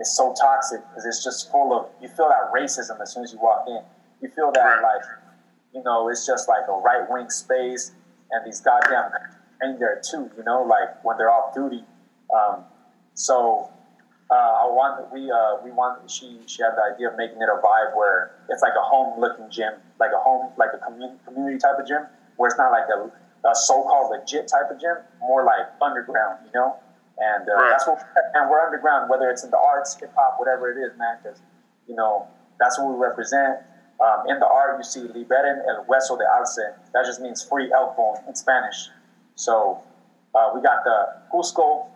is 0.00 0.16
so 0.16 0.34
toxic 0.40 0.80
because 0.88 1.04
it's 1.04 1.22
just 1.22 1.50
full 1.50 1.72
of 1.72 1.86
you 2.00 2.08
feel 2.08 2.28
that 2.28 2.50
racism 2.52 3.00
as 3.00 3.12
soon 3.12 3.24
as 3.24 3.32
you 3.32 3.38
walk 3.40 3.64
in. 3.68 3.82
You 4.22 4.30
feel 4.34 4.50
that 4.52 4.60
Right. 4.64 4.82
like 4.82 5.04
you 5.74 5.82
know 5.82 6.08
it's 6.08 6.26
just 6.26 6.48
like 6.48 6.66
a 6.68 6.72
right 6.72 7.08
wing 7.10 7.30
space 7.30 7.92
and 8.30 8.46
these 8.46 8.60
goddamn 8.60 9.10
in 9.62 9.78
there 9.78 10.00
too. 10.02 10.30
You 10.36 10.44
know, 10.44 10.62
like 10.62 11.02
when 11.04 11.16
they're 11.18 11.30
off 11.30 11.54
duty. 11.54 11.84
Um, 12.34 12.64
so 13.14 13.70
uh, 14.30 14.34
I 14.34 14.66
want 14.66 15.12
we 15.12 15.30
uh, 15.30 15.56
we 15.64 15.70
want 15.70 16.08
she 16.10 16.40
she 16.46 16.62
had 16.62 16.72
the 16.76 16.94
idea 16.94 17.10
of 17.10 17.16
making 17.16 17.38
it 17.42 17.48
a 17.48 17.60
vibe 17.60 17.96
where 17.96 18.30
it's 18.48 18.62
like 18.62 18.74
a 18.78 18.82
home 18.82 19.20
looking 19.20 19.50
gym, 19.50 19.74
like 19.98 20.10
a 20.16 20.20
home 20.22 20.52
like 20.56 20.70
a 20.74 20.78
community 20.78 21.18
community 21.26 21.58
type 21.58 21.76
of 21.78 21.86
gym, 21.86 22.06
where 22.36 22.48
it's 22.48 22.58
not 22.58 22.70
like 22.70 22.86
a, 22.94 23.10
a 23.48 23.54
so 23.54 23.82
called 23.82 24.12
legit 24.12 24.46
type 24.48 24.70
of 24.70 24.80
gym, 24.80 24.96
more 25.20 25.44
like 25.44 25.66
underground, 25.82 26.38
you 26.46 26.52
know. 26.54 26.76
And 27.20 27.48
uh, 27.48 27.52
Right. 27.54 27.70
that's 27.70 27.86
what 27.86 28.00
and 28.34 28.48
we're 28.50 28.60
underground, 28.60 29.10
whether 29.10 29.28
it's 29.30 29.44
in 29.44 29.50
the 29.50 29.58
arts, 29.58 29.94
hip 29.94 30.12
hop, 30.16 30.40
whatever 30.40 30.70
it 30.72 30.78
is, 30.80 30.96
man. 30.98 31.18
Because 31.22 31.38
you 31.86 31.94
know 31.94 32.26
that's 32.58 32.78
what 32.78 32.88
we 32.92 32.96
represent. 32.96 33.60
Um, 34.00 34.24
in 34.28 34.40
the 34.40 34.46
art, 34.46 34.78
you 34.78 34.84
see 34.84 35.00
liberen 35.08 35.60
el 35.68 35.84
hueso 35.84 36.16
de 36.16 36.24
alce. 36.24 36.72
That 36.94 37.04
just 37.04 37.20
means 37.20 37.42
free 37.44 37.70
elk 37.72 37.96
bone 37.96 38.16
in 38.26 38.34
Spanish. 38.34 38.88
So 39.34 39.82
uh, 40.34 40.50
we 40.54 40.62
got 40.62 40.84
the 40.84 41.20
Cusco 41.32 41.88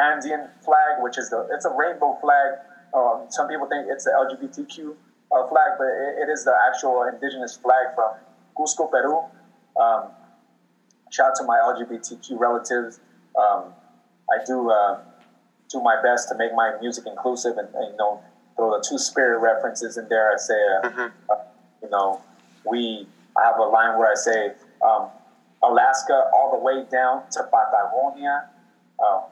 Andean 0.00 0.48
flag, 0.64 1.02
which 1.02 1.18
is 1.18 1.28
the 1.28 1.46
it's 1.52 1.66
a 1.66 1.70
rainbow 1.70 2.16
flag. 2.22 2.58
Um, 2.94 3.26
some 3.28 3.46
people 3.48 3.66
think 3.68 3.86
it's 3.88 4.04
the 4.04 4.12
LGBTQ 4.12 4.96
uh, 5.32 5.46
flag, 5.48 5.72
but 5.76 5.84
it, 5.88 6.24
it 6.24 6.32
is 6.32 6.44
the 6.44 6.54
actual 6.66 7.04
indigenous 7.12 7.56
flag 7.56 7.94
from 7.94 8.14
Cusco, 8.56 8.90
Peru. 8.90 9.18
Um, 9.78 10.08
shout 11.10 11.32
out 11.32 11.36
to 11.36 11.44
my 11.44 11.58
LGBTQ 11.58 12.38
relatives. 12.38 13.00
Um, 13.38 13.74
I 14.32 14.44
do 14.44 14.70
uh, 14.70 15.00
do 15.68 15.80
my 15.80 16.00
best 16.02 16.28
to 16.30 16.36
make 16.36 16.54
my 16.54 16.72
music 16.80 17.04
inclusive 17.06 17.56
and, 17.58 17.68
and, 17.74 17.92
you 17.92 17.96
know 17.96 18.22
throw 18.56 18.76
the 18.76 18.84
two 18.86 18.98
spirit 18.98 19.38
references 19.38 19.96
in 19.96 20.06
there. 20.08 20.30
I 20.30 20.36
say, 20.36 20.54
uh, 20.84 21.08
uh, 21.30 21.34
you 21.82 21.88
know, 21.90 22.22
we. 22.68 23.06
I 23.36 23.44
have 23.46 23.58
a 23.58 23.62
line 23.62 23.96
where 23.96 24.10
I 24.10 24.16
say, 24.16 24.52
um, 24.84 25.08
Alaska 25.62 26.30
all 26.34 26.50
the 26.50 26.58
way 26.58 26.84
down 26.90 27.22
to 27.30 27.44
Patagonia. 27.44 28.50
Uh, 28.98 29.22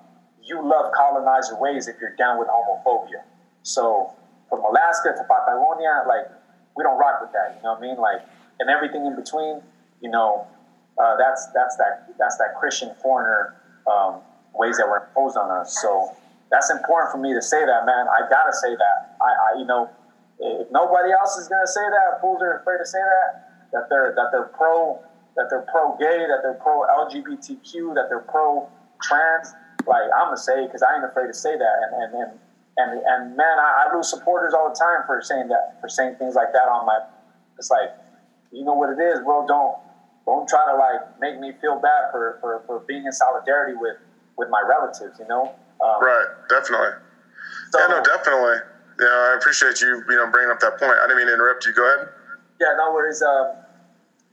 you 0.43 0.63
love 0.63 0.93
colonizer 0.97 1.59
ways 1.61 1.89
if 1.89 1.97
you're 2.01 2.17
down 2.17 2.39
with 2.39 2.49
homophobia. 2.49 3.23
So 3.63 4.13
from 4.49 4.61
Alaska 4.61 5.13
to 5.17 5.25
Patagonia, 5.25 6.05
like 6.09 6.31
we 6.77 6.85
don't 6.85 6.99
rock 6.99 7.21
with 7.21 7.33
that. 7.33 7.57
You 7.57 7.63
know 7.63 7.75
what 7.75 7.83
I 7.83 7.89
mean? 7.89 7.99
Like 7.99 8.23
and 8.61 8.71
everything 8.71 9.05
in 9.07 9.17
between. 9.17 9.61
You 10.01 10.11
know, 10.11 10.47
uh, 10.97 11.17
that's 11.17 11.49
that's 11.55 11.77
that 11.77 12.15
that's 12.19 12.39
that 12.39 12.55
Christian 12.59 12.95
foreigner 13.03 13.57
um, 13.91 14.21
ways 14.59 14.77
that 14.77 14.89
were 14.89 15.09
imposed 15.09 15.37
on 15.37 15.51
us. 15.51 15.79
So 15.81 16.15
that's 16.51 16.71
important 16.71 17.13
for 17.13 17.19
me 17.19 17.33
to 17.33 17.43
say 17.43 17.65
that, 17.65 17.87
man. 17.87 18.07
I 18.11 18.29
gotta 18.29 18.53
say 18.53 18.75
that. 18.75 19.17
I, 19.23 19.31
I 19.31 19.59
you 19.59 19.65
know, 19.65 19.91
if 20.39 20.71
nobody 20.71 21.13
else 21.13 21.37
is 21.39 21.49
gonna 21.49 21.67
say 21.67 21.87
that, 21.87 22.21
fools 22.21 22.43
are 22.43 22.59
afraid 22.59 22.79
to 22.79 22.87
say 22.87 23.01
that. 23.01 23.71
That 23.73 23.87
they're 23.89 24.13
that 24.17 24.29
they're 24.33 24.51
pro 24.57 24.99
that 25.37 25.47
they're 25.51 25.67
pro 25.71 25.97
gay, 25.97 26.27
that 26.27 26.41
they're 26.43 26.59
pro 26.59 26.83
LGBTQ, 26.83 27.95
that 27.95 28.07
they're 28.09 28.27
pro 28.27 28.69
trans. 29.03 29.55
Like 29.87 30.11
I'm 30.15 30.35
gonna 30.35 30.37
say 30.37 30.67
because 30.67 30.83
I 30.83 30.97
ain't 30.97 31.05
afraid 31.05 31.29
to 31.29 31.35
say 31.35 31.57
that. 31.57 31.75
And 31.85 31.93
and 32.03 32.15
and 32.15 32.33
and, 32.79 32.91
and 33.07 33.37
man, 33.37 33.59
I, 33.59 33.87
I 33.87 33.95
lose 33.95 34.09
supporters 34.09 34.55
all 34.55 34.71
the 34.71 34.79
time 34.79 35.03
for 35.07 35.21
saying 35.23 35.49
that 35.49 35.81
for 35.81 35.89
saying 35.89 36.17
things 36.17 36.35
like 36.35 36.53
that 36.53 36.69
on 36.69 36.87
my. 36.87 36.99
It's 37.59 37.71
like 37.71 37.91
you 38.53 38.65
know 38.65 38.75
what 38.75 38.91
it 38.91 39.03
is, 39.03 39.21
bro. 39.21 39.47
Don't 39.47 39.77
don't 40.29 40.47
try 40.47 40.61
to 40.69 40.77
like 40.77 41.21
make 41.21 41.41
me 41.41 41.53
feel 41.59 41.81
bad 41.81 42.13
for, 42.13 42.37
for, 42.41 42.63
for 42.67 42.85
being 42.87 43.07
in 43.07 43.13
solidarity 43.13 43.73
with, 43.75 43.97
with 44.39 44.49
my 44.49 44.63
relatives, 44.63 45.19
you 45.19 45.27
know? 45.27 45.53
Um, 45.83 45.99
Right, 46.01 46.27
definitely. 46.49 46.95
So, 47.71 47.79
yeah, 47.81 47.87
no, 47.89 48.03
definitely. 48.03 48.57
Yeah, 48.99 49.07
I 49.07 49.37
appreciate 49.39 49.81
you, 49.81 50.03
you 50.09 50.17
know, 50.17 50.31
bringing 50.31 50.51
up 50.51 50.61
that 50.61 50.79
point. 50.79 50.97
I 50.99 51.07
didn't 51.07 51.19
mean 51.19 51.27
to 51.27 51.35
interrupt 51.35 51.67
you. 51.67 51.75
Go 51.75 51.85
ahead. 51.85 52.09
yeah, 52.61 52.75
no 52.79 52.93
worries. 52.93 53.23
Um, 53.23 53.55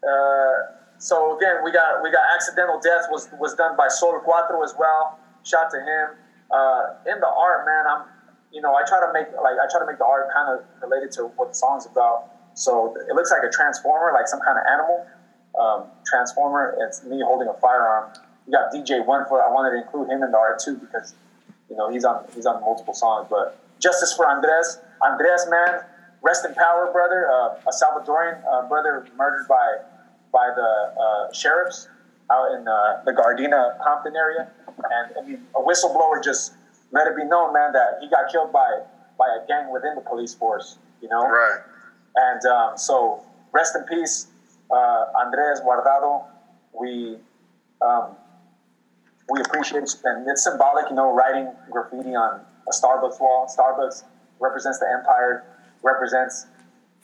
uh, 0.01 0.53
so 0.97 1.35
again, 1.37 1.57
we 1.63 1.71
got 1.71 2.01
we 2.01 2.09
got 2.09 2.23
accidental 2.33 2.79
death 2.79 3.05
was 3.11 3.27
was 3.37 3.53
done 3.53 3.75
by 3.75 3.87
Sol 3.89 4.17
Cuatro 4.25 4.63
as 4.63 4.73
well. 4.79 5.19
Shout 5.43 5.69
to 5.71 5.77
him. 5.77 6.17
Uh, 6.49 7.11
in 7.11 7.19
the 7.19 7.27
art, 7.27 7.65
man, 7.65 7.83
I'm 7.85 8.01
you 8.51 8.61
know 8.61 8.73
I 8.73 8.81
try 8.87 8.99
to 9.01 9.11
make 9.13 9.27
like 9.37 9.57
I 9.61 9.67
try 9.69 9.81
to 9.81 9.85
make 9.85 9.97
the 9.99 10.05
art 10.05 10.29
kind 10.33 10.57
of 10.57 10.65
related 10.81 11.11
to 11.19 11.25
what 11.35 11.49
the 11.49 11.55
song's 11.55 11.85
about. 11.85 12.31
So 12.55 12.95
it 13.09 13.13
looks 13.13 13.29
like 13.29 13.43
a 13.43 13.51
transformer, 13.51 14.13
like 14.13 14.27
some 14.27 14.39
kind 14.39 14.57
of 14.57 14.63
animal 14.71 15.05
um, 15.59 15.91
transformer. 16.05 16.73
It's 16.87 17.03
me 17.03 17.21
holding 17.21 17.49
a 17.49 17.53
firearm. 17.59 18.13
We 18.45 18.51
got 18.53 18.71
DJ 18.71 19.05
One 19.05 19.25
Foot. 19.27 19.41
I 19.41 19.49
wanted 19.51 19.71
to 19.71 19.83
include 19.83 20.09
him 20.09 20.21
in 20.23 20.31
the 20.31 20.37
art 20.37 20.59
too 20.59 20.75
because 20.77 21.15
you 21.69 21.75
know 21.75 21.89
he's 21.91 22.05
on 22.05 22.25
he's 22.33 22.45
on 22.45 22.61
multiple 22.61 22.93
songs. 22.93 23.27
But 23.29 23.57
justice 23.79 24.13
for 24.13 24.27
Andres. 24.27 24.79
Andres, 25.03 25.47
man, 25.49 25.81
rest 26.21 26.45
in 26.45 26.53
power, 26.53 26.89
brother. 26.91 27.29
Uh, 27.31 27.57
a 27.67 27.71
Salvadorian 27.73 28.41
uh, 28.51 28.67
brother 28.67 29.05
murdered 29.17 29.47
by 29.47 29.77
by 30.31 30.51
the 30.55 30.93
uh, 31.01 31.33
sheriffs 31.33 31.87
out 32.31 32.51
in 32.53 32.67
uh, 32.67 33.01
the 33.05 33.11
Gardena 33.11 33.77
Compton 33.83 34.15
area, 34.15 34.49
and 34.67 35.17
I 35.17 35.27
mean 35.27 35.45
a 35.55 35.59
whistleblower 35.61 36.23
just 36.23 36.53
let 36.91 37.07
it 37.07 37.15
be 37.15 37.23
known, 37.23 37.53
man, 37.53 37.73
that 37.73 37.97
he 38.01 38.09
got 38.09 38.31
killed 38.31 38.51
by 38.51 38.81
by 39.17 39.25
a 39.41 39.47
gang 39.47 39.71
within 39.71 39.95
the 39.95 40.01
police 40.01 40.33
force. 40.33 40.77
You 41.01 41.09
know, 41.09 41.21
Right. 41.27 41.59
and 42.15 42.45
um, 42.45 42.77
so, 42.77 43.21
rest 43.51 43.75
in 43.75 43.83
peace, 43.83 44.27
uh, 44.71 45.05
Andres 45.19 45.61
Guardado. 45.61 46.23
We 46.73 47.17
um, 47.81 48.15
we 49.29 49.41
appreciate 49.41 49.83
it, 49.83 49.95
and 50.03 50.27
it's 50.29 50.43
symbolic, 50.43 50.89
you 50.89 50.95
know, 50.95 51.13
writing 51.13 51.51
graffiti 51.71 52.15
on 52.15 52.41
a 52.67 52.71
Starbucks 52.71 53.19
wall. 53.19 53.47
Starbucks 53.49 54.03
represents 54.39 54.79
the 54.79 54.87
empire, 54.91 55.43
represents 55.83 56.47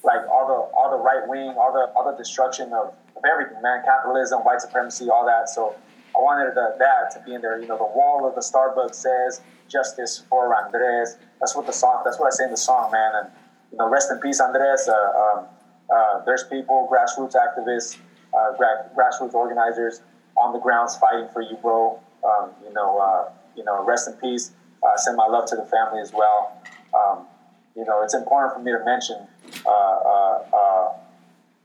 like 0.04 0.28
all 0.30 0.48
the 0.48 0.78
all 0.78 0.92
the 0.92 1.04
right 1.04 1.28
wing, 1.28 1.56
all 1.58 1.74
the 1.74 1.92
all 1.94 2.10
the 2.10 2.18
destruction 2.18 2.74
of, 2.74 2.94
of 3.16 3.24
everything, 3.30 3.62
man, 3.62 3.84
capitalism, 3.86 4.40
white 4.42 4.62
supremacy, 4.62 5.10
all 5.10 5.26
that. 5.26 5.50
So 5.50 5.76
I 6.16 6.20
wanted 6.20 6.56
the, 6.56 6.76
that 6.80 7.12
to 7.16 7.24
be 7.26 7.34
in 7.34 7.42
there. 7.42 7.60
You 7.60 7.68
know, 7.68 7.78
the 7.78 7.84
wall 7.84 8.28
of 8.28 8.36
the 8.36 8.42
Starbucks 8.42 8.96
says 8.96 9.42
"Justice 9.68 10.24
for 10.30 10.56
Andres." 10.56 11.18
That's 11.40 11.56
what 11.56 11.66
the 11.66 11.74
song. 11.74 12.02
That's 12.06 12.20
what 12.20 12.28
I 12.28 12.36
say 12.36 12.46
in 12.46 12.52
the 12.52 12.58
song, 12.58 12.92
man. 12.92 13.12
And 13.16 13.30
you 13.72 13.78
know, 13.78 13.90
rest 13.90 14.12
in 14.12 14.20
peace, 14.20 14.40
Andres. 14.40 14.88
Uh, 14.88 14.94
um, 14.94 15.46
uh, 15.94 16.24
there's 16.26 16.44
people, 16.46 16.88
grassroots 16.92 17.36
activists, 17.36 17.98
uh, 18.34 18.56
gra- 18.56 18.90
grassroots 18.96 19.34
organizers 19.34 20.02
on 20.38 20.54
the 20.54 20.60
grounds 20.60 20.96
fighting 20.98 21.28
for 21.34 21.42
you, 21.42 21.58
bro. 21.62 22.00
Um, 22.24 22.52
you 22.66 22.74
know, 22.74 22.98
uh, 22.98 23.30
you 23.56 23.64
know, 23.64 23.84
rest 23.84 24.08
in 24.08 24.14
peace. 24.16 24.52
Uh, 24.84 24.98
send 24.98 25.18
my 25.18 25.28
love 25.28 25.46
to 25.50 25.56
the 25.56 25.66
family 25.66 26.02
as 26.02 26.12
well. 26.14 26.58
Um, 26.94 27.26
you 27.76 27.86
know, 27.86 28.04
it's 28.04 28.14
important 28.14 28.54
for 28.54 28.60
me 28.60 28.72
to 28.72 28.84
mention, 28.84 29.18
uh, 29.66 29.70
uh, 29.70 30.44
uh, 30.54 30.94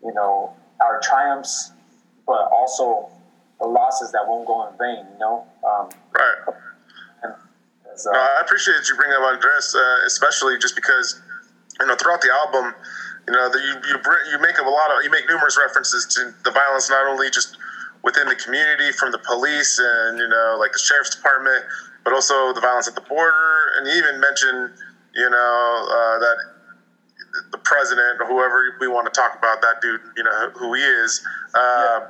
you 0.04 0.12
know, 0.12 0.52
our 0.80 1.00
triumphs, 1.02 1.72
but 2.26 2.48
also 2.52 3.09
the 3.61 3.66
losses 3.66 4.12
that 4.12 4.26
won't 4.26 4.46
go 4.46 4.68
in 4.68 4.78
vain. 4.78 5.07
You 5.12 5.18
know, 5.18 5.46
um, 5.66 5.88
Right. 6.12 6.54
and 7.22 7.34
as, 7.92 8.07
uh, 8.07 8.12
No, 8.12 8.18
I 8.18 8.40
appreciate 8.40 8.88
you 8.88 8.96
bringing 8.96 9.16
up 9.16 9.22
Andres, 9.22 9.74
uh, 9.74 10.00
especially 10.07 10.59
just 10.59 10.74
because 10.74 11.20
you 11.80 11.86
know 11.86 11.96
throughout 11.96 12.20
the 12.20 12.30
album, 12.32 12.74
you 13.26 13.32
know 13.32 13.48
that 13.48 13.59
you 13.61 13.72
you 13.88 13.96
you 14.32 14.38
make 14.38 14.59
up 14.61 14.66
a 14.66 14.70
lot 14.70 14.90
of 14.90 15.02
you 15.02 15.11
make 15.11 15.28
numerous 15.28 15.59
references 15.59 16.04
to 16.14 16.32
the 16.44 16.50
violence 16.50 16.88
not 16.90 17.07
only 17.07 17.30
just 17.30 17.57
within 18.07 18.28
the 18.28 18.36
community 18.36 18.92
from 18.92 19.11
the 19.11 19.18
police 19.18 19.82
and 19.82 20.16
you 20.16 20.28
know 20.28 20.57
like 20.59 20.72
the 20.72 20.78
sheriff's 20.78 21.14
department, 21.14 21.66
but 22.04 22.14
also 22.14 22.54
the 22.54 22.62
violence 22.62 22.86
at 22.86 22.94
the 22.94 23.02
border, 23.02 23.74
and 23.76 23.86
you 23.86 23.94
even 23.98 24.20
mentioned 24.22 24.70
you 25.12 25.28
know 25.28 25.88
uh, 25.90 26.18
that 26.22 26.38
the 27.50 27.59
president 27.59 28.22
or 28.22 28.26
whoever 28.26 28.78
we 28.80 28.88
want 28.88 29.04
to 29.04 29.12
talk 29.12 29.36
about 29.36 29.61
that 29.61 29.82
dude, 29.82 30.00
you 30.16 30.22
know 30.22 30.50
who 30.54 30.72
he 30.72 30.80
is. 30.80 31.20
Uh, 31.52 32.07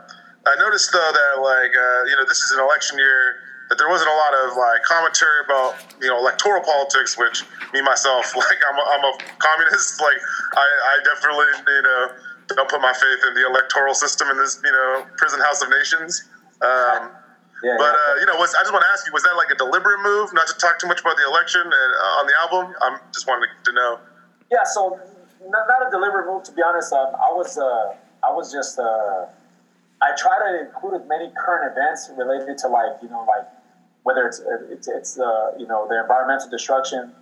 I 0.47 0.55
noticed 0.61 0.93
though 0.93 1.11
that 1.11 1.43
like 1.43 1.73
uh, 1.73 2.05
you 2.05 2.15
know 2.15 2.29
this 2.29 2.45
is 2.45 2.53
an 2.53 2.61
election 2.61 2.99
year 2.99 3.41
that 3.69 3.79
there 3.79 3.89
wasn't 3.89 4.11
a 4.13 4.15
lot 4.15 4.33
of 4.47 4.55
like 4.55 4.85
commentary 4.85 5.43
about 5.49 5.75
you 6.01 6.09
know 6.13 6.19
electoral 6.21 6.63
politics, 6.63 7.17
which 7.19 7.43
me 7.73 7.81
myself 7.81 8.37
like 8.37 8.61
I'm 8.69 8.79
a, 8.79 8.85
I'm 8.85 9.05
a 9.09 9.13
communist. 9.41 9.97
Like 10.07 10.21
I, 10.55 10.61
I 10.63 10.95
definitely 11.09 11.51
you 11.73 11.83
know 11.83 12.03
don't 12.49 12.69
put 12.69 12.81
my 12.81 12.93
faith 12.93 13.21
in 13.29 13.35
the 13.35 13.47
electoral 13.47 13.95
system 13.95 14.31
in 14.31 14.37
this 14.39 14.61
you 14.63 14.71
know 14.71 15.07
prison 15.17 15.41
house 15.41 15.63
of 15.63 15.71
nations. 15.71 16.29
Um, 16.63 17.11
yeah, 17.65 17.75
but 17.79 17.93
yeah. 17.93 18.13
uh, 18.13 18.15
you 18.21 18.27
know, 18.27 18.37
was, 18.37 18.55
I 18.55 18.63
just 18.63 18.73
want 18.73 18.85
to 18.85 18.93
ask 18.93 19.07
you: 19.07 19.13
Was 19.13 19.23
that 19.25 19.35
like 19.37 19.51
a 19.51 19.57
deliberate 19.57 20.03
move, 20.03 20.33
not 20.33 20.47
to 20.47 20.55
talk 20.55 20.79
too 20.79 20.87
much 20.87 21.01
about 21.01 21.17
the 21.17 21.27
election 21.27 21.63
and, 21.63 21.73
uh, 21.73 22.21
on 22.21 22.27
the 22.27 22.37
album? 22.41 22.75
I'm 22.83 23.01
just 23.13 23.27
wanting 23.27 23.49
to 23.65 23.73
know. 23.73 23.99
Yeah, 24.51 24.63
so 24.65 25.01
not, 25.43 25.67
not 25.67 25.89
a 25.89 25.91
deliberate 25.91 26.27
move 26.27 26.45
to 26.45 26.53
be 26.53 26.63
honest. 26.63 26.93
Um, 26.93 27.15
I 27.17 27.33
was 27.35 27.59
uh, 27.59 27.97
I 28.23 28.31
was 28.31 28.53
just 28.53 28.79
uh, 28.79 29.27
I 30.03 30.15
try 30.17 30.39
to 30.39 30.67
include 30.67 31.03
as 31.03 31.09
many 31.09 31.33
current 31.35 31.73
events 31.73 32.11
related 32.17 32.59
to 32.59 32.69
like 32.69 33.03
you 33.03 33.09
know 33.09 33.27
like 33.27 33.47
whether 34.03 34.27
it's 34.27 34.41
it's 34.71 34.89
it's 34.89 35.19
uh, 35.19 35.51
you 35.59 35.67
know 35.67 35.89
the 35.89 35.99
environmental 36.01 36.49
destruction, 36.49 37.13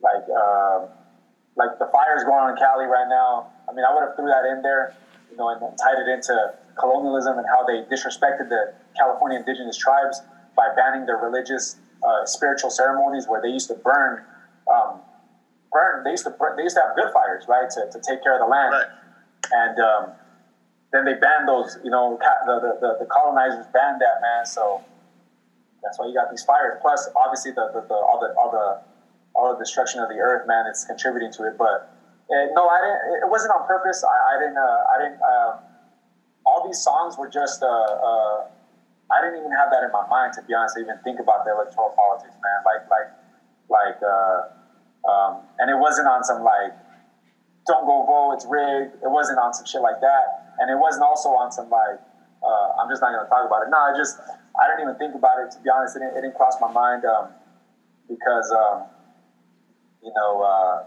like 0.00 0.24
uh, 0.30 0.86
like 1.56 1.78
the 1.78 1.86
fires 1.92 2.24
going 2.24 2.40
on 2.40 2.50
in 2.50 2.56
Cali 2.56 2.86
right 2.86 3.08
now. 3.08 3.51
I 3.72 3.74
mean, 3.74 3.84
I 3.88 3.94
would 3.94 4.04
have 4.04 4.14
threw 4.16 4.28
that 4.28 4.44
in 4.44 4.60
there, 4.60 4.94
you 5.30 5.36
know, 5.36 5.48
and, 5.48 5.60
tied 5.78 5.96
it 5.96 6.08
into 6.12 6.36
colonialism 6.78 7.38
and 7.38 7.46
how 7.48 7.64
they 7.64 7.88
disrespected 7.88 8.52
the 8.52 8.74
California 8.96 9.38
indigenous 9.38 9.76
tribes 9.76 10.20
by 10.54 10.68
banning 10.76 11.06
their 11.06 11.16
religious 11.16 11.76
uh, 12.04 12.26
spiritual 12.26 12.68
ceremonies 12.68 13.26
where 13.26 13.40
they 13.40 13.48
used 13.48 13.68
to 13.68 13.74
burn. 13.74 14.22
Um, 14.70 15.00
burn. 15.72 16.04
They 16.04 16.10
used 16.10 16.24
to 16.24 16.30
burn, 16.30 16.56
they 16.56 16.64
used 16.64 16.76
to 16.76 16.82
have 16.82 16.94
good 16.94 17.12
fires, 17.12 17.44
right, 17.48 17.68
to, 17.70 17.88
to 17.90 17.98
take 18.04 18.22
care 18.22 18.34
of 18.34 18.40
the 18.40 18.46
land. 18.46 18.72
Right. 18.72 18.86
And 19.52 19.80
um, 19.80 20.12
then 20.92 21.04
they 21.04 21.14
banned 21.14 21.48
those. 21.48 21.78
You 21.82 21.90
know, 21.90 22.18
ca- 22.20 22.44
the, 22.44 22.60
the, 22.60 22.72
the, 22.80 22.96
the 23.00 23.06
colonizers 23.06 23.64
banned 23.72 24.00
that 24.00 24.20
man. 24.20 24.44
So 24.44 24.84
that's 25.82 25.98
why 25.98 26.06
you 26.06 26.14
got 26.14 26.30
these 26.30 26.44
fires. 26.44 26.78
Plus, 26.80 27.08
obviously, 27.16 27.52
the, 27.52 27.70
the, 27.72 27.80
the 27.88 27.94
all 27.94 28.20
the 28.20 28.34
all 28.38 28.50
the 28.52 28.82
all 29.34 29.52
the 29.52 29.58
destruction 29.58 30.00
of 30.00 30.08
the 30.08 30.16
earth, 30.16 30.46
man, 30.46 30.66
it's 30.68 30.84
contributing 30.84 31.32
to 31.32 31.48
it. 31.48 31.56
But 31.56 31.91
uh, 32.32 32.46
no, 32.56 32.66
I 32.68 32.80
didn't. 32.80 33.28
It 33.28 33.30
wasn't 33.30 33.52
on 33.52 33.66
purpose. 33.68 34.02
I, 34.02 34.16
I 34.36 34.40
didn't. 34.40 34.56
Uh, 34.56 34.92
I 34.92 34.96
didn't. 34.98 35.20
Um, 35.20 35.52
all 36.44 36.66
these 36.66 36.80
songs 36.80 37.16
were 37.18 37.28
just. 37.28 37.62
Uh, 37.62 37.68
uh, 37.68 38.48
I 39.12 39.20
didn't 39.20 39.44
even 39.44 39.52
have 39.52 39.68
that 39.70 39.84
in 39.84 39.92
my 39.92 40.08
mind, 40.08 40.32
to 40.34 40.42
be 40.42 40.54
honest. 40.54 40.76
To 40.76 40.80
even 40.80 40.96
think 41.04 41.20
about 41.20 41.44
the 41.44 41.52
electoral 41.52 41.92
politics, 41.92 42.32
man. 42.40 42.58
Like, 42.64 42.88
like, 42.88 43.08
like. 43.68 44.00
Uh, 44.00 44.62
um, 45.02 45.42
and 45.58 45.70
it 45.70 45.78
wasn't 45.78 46.06
on 46.06 46.22
some 46.22 46.42
like, 46.42 46.72
don't 47.66 47.86
go 47.86 48.06
vote, 48.06 48.34
it's 48.34 48.46
rigged. 48.46 48.94
It 49.02 49.10
wasn't 49.10 49.38
on 49.38 49.52
some 49.54 49.66
shit 49.66 49.82
like 49.82 50.00
that. 50.00 50.54
And 50.58 50.70
it 50.70 50.78
wasn't 50.78 51.04
also 51.04 51.30
on 51.30 51.50
some 51.50 51.70
like, 51.70 51.98
uh, 52.42 52.78
I'm 52.78 52.88
just 52.90 53.02
not 53.02 53.14
gonna 53.14 53.28
talk 53.28 53.46
about 53.46 53.62
it. 53.66 53.70
No, 53.70 53.78
I 53.78 53.94
just, 53.96 54.18
I 54.58 54.66
didn't 54.68 54.86
even 54.86 54.96
think 54.98 55.14
about 55.14 55.38
it. 55.42 55.50
To 55.52 55.58
be 55.62 55.70
honest, 55.70 55.96
it 55.96 56.00
didn't, 56.00 56.18
it 56.18 56.20
didn't 56.22 56.36
cross 56.36 56.54
my 56.60 56.70
mind 56.70 57.04
um, 57.04 57.30
because, 58.08 58.50
um, 58.50 58.86
you 60.02 60.12
know, 60.14 60.42
uh, 60.42 60.84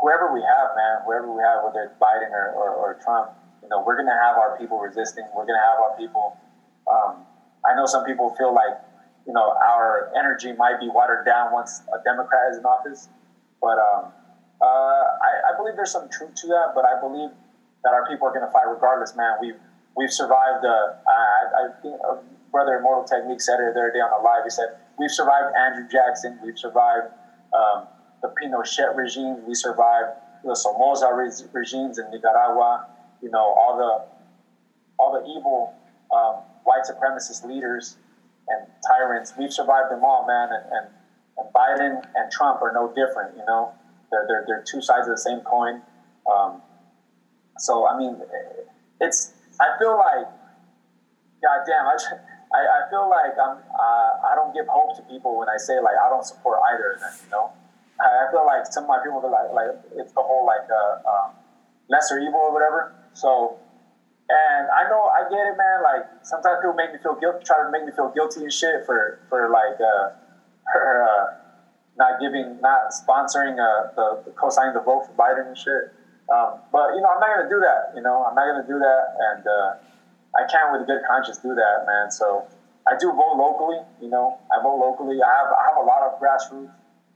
whoever 0.00 0.32
we 0.32 0.40
have, 0.40 0.72
man, 0.76 1.04
whoever 1.04 1.30
we 1.30 1.42
have, 1.42 1.64
whether 1.64 1.84
it's 1.84 1.96
Biden 2.00 2.32
or, 2.32 2.52
or, 2.56 2.70
or 2.74 2.98
Trump, 3.04 3.32
you 3.62 3.68
know, 3.68 3.84
we're 3.84 3.96
gonna 3.96 4.16
have 4.16 4.36
our 4.36 4.56
people 4.58 4.80
resisting. 4.80 5.24
We're 5.36 5.46
gonna 5.46 5.62
have 5.62 5.78
our 5.78 5.96
people. 5.96 6.36
Um, 6.88 7.24
I 7.64 7.76
know 7.76 7.86
some 7.86 8.04
people 8.04 8.34
feel 8.36 8.54
like, 8.54 8.80
you 9.26 9.32
know, 9.32 9.52
our 9.52 10.10
energy 10.16 10.52
might 10.52 10.80
be 10.80 10.88
watered 10.88 11.26
down 11.26 11.52
once 11.52 11.82
a 11.92 12.02
Democrat 12.02 12.50
is 12.50 12.58
in 12.58 12.64
office, 12.64 13.08
but 13.60 13.76
um, 13.76 14.12
uh, 14.60 14.64
I, 14.64 15.52
I 15.52 15.56
believe 15.56 15.76
there's 15.76 15.92
some 15.92 16.08
truth 16.08 16.34
to 16.36 16.46
that. 16.48 16.72
But 16.74 16.84
I 16.84 16.98
believe 16.98 17.30
that 17.84 17.92
our 17.92 18.08
people 18.08 18.28
are 18.28 18.32
to 18.32 18.50
fight 18.52 18.68
regardless, 18.68 19.14
man. 19.14 19.36
We've 19.40 19.60
we've 19.96 20.12
survived. 20.12 20.64
Uh, 20.64 20.96
I, 21.06 21.68
I 21.68 21.82
think 21.82 22.00
brother 22.50 22.76
Immortal 22.78 23.04
Technique 23.04 23.40
said 23.40 23.60
it 23.60 23.74
the 23.74 23.80
other 23.80 23.92
day 23.92 24.00
on 24.00 24.10
the 24.10 24.24
live. 24.24 24.44
He 24.44 24.50
said 24.50 24.80
we've 24.98 25.10
survived 25.12 25.54
Andrew 25.56 25.86
Jackson. 25.88 26.38
We've 26.42 26.58
survived 26.58 27.12
um, 27.52 27.86
the 28.22 28.32
Pinochet 28.42 28.94
regime. 28.96 29.46
We 29.46 29.54
survived 29.54 30.16
the 30.44 30.54
Somoza 30.54 31.12
re- 31.14 31.30
regimes 31.52 31.98
in 31.98 32.10
Nicaragua. 32.10 32.86
You 33.22 33.30
know 33.30 33.54
all 33.58 33.76
the 33.76 34.20
all 34.98 35.12
the 35.12 35.26
evil 35.30 35.74
um, 36.14 36.42
white 36.64 36.82
supremacist 36.84 37.44
leaders 37.44 37.96
and 38.48 38.66
tyrants. 38.86 39.32
We've 39.38 39.52
survived 39.52 39.90
them 39.90 40.04
all, 40.04 40.26
man. 40.26 40.48
And, 40.52 40.64
and, 40.72 40.86
and 41.38 41.54
Biden 41.54 42.02
and 42.14 42.30
Trump 42.30 42.60
are 42.62 42.72
no 42.72 42.88
different. 42.88 43.36
You 43.36 43.44
know, 43.46 43.72
they're 44.10 44.26
they're, 44.28 44.44
they're 44.46 44.64
two 44.66 44.82
sides 44.82 45.08
of 45.08 45.14
the 45.14 45.20
same 45.20 45.40
coin. 45.40 45.82
Um, 46.30 46.62
so 47.58 47.86
I 47.88 47.96
mean, 47.96 48.16
it's. 49.00 49.32
I 49.60 49.76
feel 49.78 49.92
like, 49.98 50.24
God 51.42 51.60
damn, 51.66 51.84
I, 51.84 51.96
I, 52.54 52.60
I 52.64 52.90
feel 52.90 53.08
like 53.08 53.36
I'm. 53.36 53.58
Uh, 53.58 54.32
I 54.32 54.34
don't 54.34 54.54
give 54.54 54.66
hope 54.68 54.96
to 54.96 55.02
people 55.02 55.38
when 55.38 55.48
I 55.48 55.56
say 55.56 55.80
like 55.80 55.96
I 56.04 56.08
don't 56.08 56.24
support 56.24 56.60
either 56.72 56.92
of 56.92 57.00
them. 57.00 57.12
You 57.24 57.30
know, 57.30 57.52
I, 58.00 58.32
feel 58.32 58.46
like 58.46 58.66
some 58.66 58.84
of 58.84 58.88
my 58.88 58.98
people 59.04 59.20
are 59.20 59.30
like 59.30 59.52
like 59.52 59.72
it's 59.96 60.12
the 60.12 60.22
whole 60.22 60.46
like 60.46 60.66
uh, 60.68 61.08
um, 61.08 61.28
lesser 61.88 62.18
evil 62.20 62.40
or 62.40 62.52
whatever. 62.52 62.94
So, 63.12 63.58
and 64.28 64.68
I 64.70 64.88
know 64.88 65.10
I 65.10 65.28
get 65.28 65.44
it, 65.44 65.56
man. 65.58 65.82
Like 65.82 66.08
sometimes 66.22 66.64
people 66.64 66.74
make 66.74 66.92
me 66.92 66.98
feel 67.02 67.18
guilty, 67.18 67.44
try 67.44 67.60
to 67.62 67.70
make 67.70 67.84
me 67.84 67.92
feel 67.92 68.10
guilty 68.14 68.42
and 68.46 68.52
shit 68.52 68.86
for 68.86 69.20
for 69.28 69.50
like 69.50 69.78
uh, 69.80 70.16
for 70.72 71.02
uh, 71.04 71.26
not 71.98 72.20
giving, 72.20 72.60
not 72.60 72.94
sponsoring 72.94 73.60
uh, 73.60 73.92
the, 73.94 74.24
the 74.24 74.32
co-signing 74.32 74.72
the 74.72 74.80
vote 74.80 75.04
for 75.04 75.14
Biden 75.18 75.48
and 75.48 75.58
shit. 75.58 75.92
Um, 76.30 76.62
but 76.72 76.94
you 76.94 77.02
know, 77.02 77.10
I'm 77.10 77.20
not 77.20 77.28
gonna 77.34 77.50
do 77.50 77.60
that. 77.60 77.92
You 77.94 78.02
know, 78.02 78.24
I'm 78.24 78.34
not 78.34 78.46
gonna 78.46 78.66
do 78.66 78.78
that, 78.78 79.02
and 79.18 79.42
uh, 79.44 79.70
I 80.38 80.46
can't 80.46 80.70
with 80.72 80.82
a 80.82 80.88
good 80.88 81.02
conscience 81.04 81.38
do 81.38 81.54
that, 81.54 81.84
man. 81.90 82.10
So 82.10 82.46
I 82.86 82.94
do 82.96 83.10
vote 83.12 83.34
locally. 83.34 83.82
You 84.00 84.08
know, 84.08 84.38
I 84.48 84.62
vote 84.62 84.78
locally. 84.78 85.18
I 85.18 85.28
have 85.28 85.50
I 85.50 85.62
have 85.74 85.78
a 85.82 85.86
lot 85.86 86.06
of 86.06 86.22
grassroots 86.22 86.70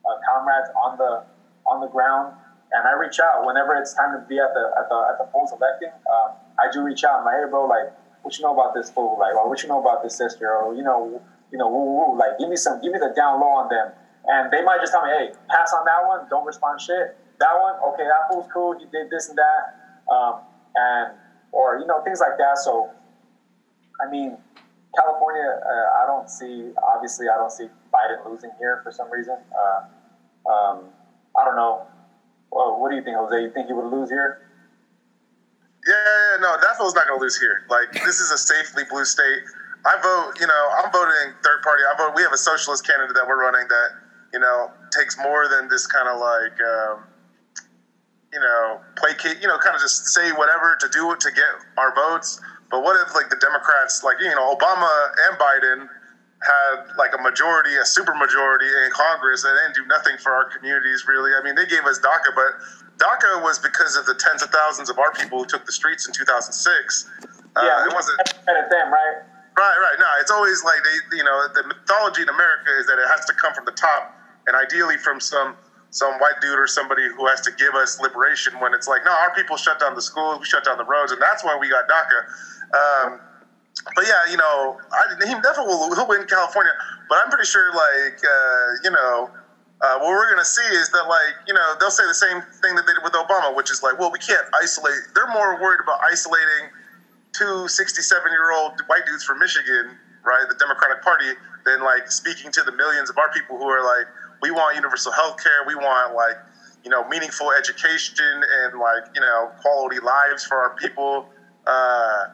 uh, 0.05 0.17
comrades 0.25 0.71
on 0.77 0.97
the 0.97 1.25
on 1.67 1.81
the 1.81 1.89
ground, 1.89 2.37
and 2.73 2.87
I 2.87 2.93
reach 3.01 3.19
out 3.21 3.45
whenever 3.45 3.75
it's 3.75 3.95
time 3.95 4.13
to 4.13 4.21
be 4.29 4.39
at 4.39 4.53
the 4.53 4.65
at 4.77 4.89
the 4.89 4.99
at 5.11 5.17
the 5.19 5.27
polls 5.33 5.53
electing. 5.53 5.93
Um, 6.07 6.37
I 6.61 6.71
do 6.73 6.85
reach 6.85 7.05
out. 7.05 7.21
I'm 7.21 7.25
like, 7.25 7.41
hey, 7.41 7.51
bro, 7.51 7.67
like, 7.67 7.93
what 8.23 8.37
you 8.39 8.45
know 8.45 8.55
about 8.55 8.75
this 8.75 8.91
fool? 8.91 9.17
Like, 9.19 9.35
or 9.35 9.49
what 9.49 9.63
you 9.63 9.69
know 9.69 9.81
about 9.81 10.03
this 10.03 10.17
sister? 10.17 10.49
Or 10.51 10.75
you 10.75 10.83
know, 10.83 11.21
you 11.51 11.59
know, 11.59 11.69
woo, 11.69 11.99
woo, 11.99 12.19
like, 12.19 12.39
give 12.39 12.49
me 12.49 12.57
some, 12.57 12.81
give 12.81 12.93
me 12.93 12.99
the 12.99 13.13
down 13.17 13.41
low 13.41 13.53
on 13.65 13.69
them. 13.69 13.93
And 14.27 14.51
they 14.53 14.65
might 14.65 14.81
just 14.81 14.93
tell 14.93 15.05
me, 15.05 15.13
hey, 15.13 15.33
pass 15.49 15.73
on 15.77 15.85
that 15.85 16.01
one. 16.07 16.27
Don't 16.31 16.47
respond 16.47 16.81
shit. 16.81 17.17
That 17.41 17.53
one, 17.61 17.75
okay, 17.93 18.05
that 18.05 18.31
fool's 18.31 18.49
cool. 18.53 18.79
He 18.79 18.87
did 18.87 19.11
this 19.11 19.29
and 19.29 19.37
that, 19.37 19.63
um, 20.11 20.41
and 20.75 21.13
or 21.53 21.79
you 21.79 21.87
know 21.87 22.03
things 22.03 22.21
like 22.21 22.39
that. 22.39 22.59
So, 22.59 22.91
I 24.01 24.11
mean, 24.11 24.39
California, 24.97 25.61
uh, 25.61 26.03
I 26.03 26.07
don't 26.07 26.31
see. 26.31 26.71
Obviously, 26.83 27.29
I 27.29 27.37
don't 27.37 27.51
see 27.51 27.67
Biden 27.93 28.25
losing 28.25 28.51
here 28.59 28.81
for 28.83 28.93
some 28.93 29.11
reason. 29.11 29.37
Uh, 29.51 29.81
um, 30.51 30.85
I 31.37 31.45
don't 31.45 31.57
know. 31.57 31.87
Well, 32.51 32.81
what 32.81 32.91
do 32.91 32.97
you 32.97 33.03
think, 33.03 33.17
Jose? 33.17 33.43
You 33.43 33.51
think 33.51 33.67
he 33.67 33.73
would 33.73 33.91
lose 33.91 34.11
here? 34.11 34.41
Yeah, 35.87 36.41
no, 36.41 36.57
that 36.57 36.77
not 36.81 36.95
going 36.95 37.19
to 37.19 37.23
lose 37.23 37.39
here. 37.39 37.67
Like, 37.69 37.93
this 37.93 38.21
is 38.21 38.31
a 38.31 38.39
safely 38.39 38.85
blue 38.89 39.05
state. 39.05 39.43
I 39.85 40.01
vote, 40.01 40.41
you 40.41 40.47
know, 40.47 40.65
I'm 40.81 40.91
voting 40.91 41.37
third 41.45 41.61
party. 41.63 41.83
I 41.85 41.97
vote, 41.99 42.15
we 42.17 42.23
have 42.23 42.33
a 42.33 42.41
socialist 42.41 42.87
candidate 42.87 43.15
that 43.15 43.29
we're 43.29 43.41
running 43.41 43.69
that, 43.69 43.91
you 44.33 44.41
know, 44.41 44.71
takes 44.97 45.19
more 45.19 45.47
than 45.49 45.69
this 45.69 45.87
kind 45.87 46.09
of 46.09 46.19
like, 46.19 46.57
um, 46.57 47.05
you 48.33 48.41
know, 48.41 48.81
placate, 48.97 49.43
you 49.43 49.49
know, 49.49 49.59
kind 49.59 49.77
of 49.77 49.83
just 49.83 50.07
say 50.09 50.33
whatever 50.33 50.77
to 50.81 50.89
do 50.89 51.15
to 51.15 51.31
get 51.31 51.53
our 51.77 51.95
votes. 51.95 52.41
but 52.71 52.83
what 52.83 52.97
if 53.07 53.15
like 53.15 53.29
the 53.31 53.37
Democrats, 53.37 54.03
like 54.03 54.17
you 54.21 54.35
know, 54.35 54.57
Obama 54.57 54.91
and 55.29 55.39
Biden 55.39 55.89
had 56.45 56.85
like 56.97 57.13
a 57.17 57.23
majority, 57.23 57.77
a 57.77 57.85
super 57.85 58.15
majority 58.15 58.69
in 58.69 58.93
Congress, 58.93 59.43
they 59.43 59.53
didn't 59.65 59.75
do 59.75 59.87
nothing 59.87 60.17
for 60.21 60.33
our 60.33 60.45
communities 60.53 61.05
really. 61.09 61.33
I 61.33 61.43
mean, 61.43 61.55
they 61.55 61.67
gave 61.67 61.85
us 61.85 61.99
DACA, 61.99 62.37
but 62.37 62.61
DACA 63.01 63.43
was 63.43 63.59
because 63.59 63.97
of 63.97 64.07
the 64.07 64.15
tens 64.15 64.43
of 64.43 64.51
thousands 64.51 64.91
of 64.91 64.99
our 64.99 65.13
people 65.13 65.39
who 65.39 65.47
took 65.47 65.67
the 65.67 65.73
streets 65.73 66.07
in 66.07 66.13
2006. 66.13 67.11
Uh, 67.57 67.63
yeah, 67.63 67.87
it 67.87 67.95
wasn't. 67.95 68.21
At 68.21 68.71
them, 68.71 68.93
right? 68.93 69.25
Right, 69.57 69.79
right. 69.79 69.97
No, 69.99 70.07
it's 70.21 70.31
always 70.31 70.65
like 70.65 70.83
they, 70.83 71.17
you 71.17 71.25
know, 71.25 71.47
the 71.55 71.63
mythology 71.67 72.23
in 72.23 72.29
America 72.29 72.71
is 72.79 72.87
that 72.87 72.99
it 72.99 73.07
has 73.09 73.25
to 73.27 73.33
come 73.35 73.55
from 73.55 73.65
the 73.65 73.73
top, 73.73 74.15
and 74.47 74.57
ideally 74.57 74.99
from 74.99 75.21
some 75.21 75.57
some 75.91 76.19
white 76.19 76.35
dude 76.41 76.59
or 76.59 76.67
somebody 76.67 77.07
who 77.07 77.25
has 77.29 77.41
to 77.43 77.53
give 77.53 77.75
us 77.75 78.01
liberation. 78.01 78.59
When 78.59 78.75
it's 78.75 78.89
like, 78.89 79.05
no, 79.05 79.13
our 79.13 79.33
people 79.35 79.57
shut 79.57 79.79
down 79.79 79.95
the 79.95 80.03
schools, 80.03 80.41
we 80.41 80.45
shut 80.45 80.65
down 80.65 80.77
the 80.77 80.85
roads, 80.85 81.13
and 81.13 81.23
that's 81.23 81.45
why 81.45 81.57
we 81.57 81.71
got 81.71 81.87
DACA. 81.87 82.19
Um, 82.75 83.21
but 83.95 84.05
yeah, 84.07 84.31
you 84.31 84.37
know, 84.37 84.79
I, 84.93 85.27
he 85.27 85.35
definitely 85.43 85.75
will 85.75 85.95
he'll 85.95 86.07
win 86.09 86.25
California, 86.27 86.73
but 87.09 87.19
I'm 87.23 87.31
pretty 87.31 87.47
sure, 87.47 87.73
like, 87.75 88.19
uh, 88.25 88.67
you 88.85 88.91
know, 88.91 89.31
uh, 89.83 89.99
what 89.99 90.09
we're 90.09 90.31
gonna 90.31 90.45
see 90.45 90.63
is 90.63 90.91
that, 90.91 91.07
like, 91.09 91.35
you 91.47 91.55
know, 91.55 91.75
they'll 91.81 91.91
say 91.91 92.07
the 92.07 92.15
same 92.15 92.41
thing 92.63 92.75
that 92.77 92.87
they 92.87 92.95
did 92.95 93.03
with 93.03 93.13
Obama, 93.13 93.55
which 93.55 93.71
is 93.71 93.83
like, 93.83 93.99
well, 93.99 94.11
we 94.11 94.19
can't 94.19 94.47
isolate. 94.63 95.01
They're 95.15 95.29
more 95.29 95.61
worried 95.61 95.81
about 95.81 95.99
isolating 96.11 96.71
two 97.33 97.69
67 97.69 98.33
year 98.33 98.53
old 98.53 98.81
white 98.87 99.05
dudes 99.07 99.25
from 99.25 99.39
Michigan, 99.41 99.99
right, 100.25 100.47
the 100.49 100.55
Democratic 100.55 101.03
Party, 101.03 101.33
than 101.67 101.83
like 101.83 102.11
speaking 102.11 102.51
to 102.53 102.63
the 102.63 102.73
millions 102.73 103.11
of 103.11 103.19
our 103.19 103.31
people 103.31 103.59
who 103.59 103.67
are 103.67 103.85
like, 103.85 104.07
we 104.41 104.51
want 104.51 104.77
universal 104.77 105.13
health 105.13 105.37
care, 105.43 105.65
we 105.67 105.75
want 105.75 106.15
like, 106.15 106.37
you 106.85 106.91
know, 106.91 107.07
meaningful 107.09 107.51
education 107.53 108.43
and 108.63 108.79
like, 108.79 109.05
you 109.15 109.21
know, 109.21 109.51
quality 109.61 109.99
lives 110.01 110.45
for 110.45 110.57
our 110.59 110.71
people. 110.77 111.27
Uh, 111.67 112.25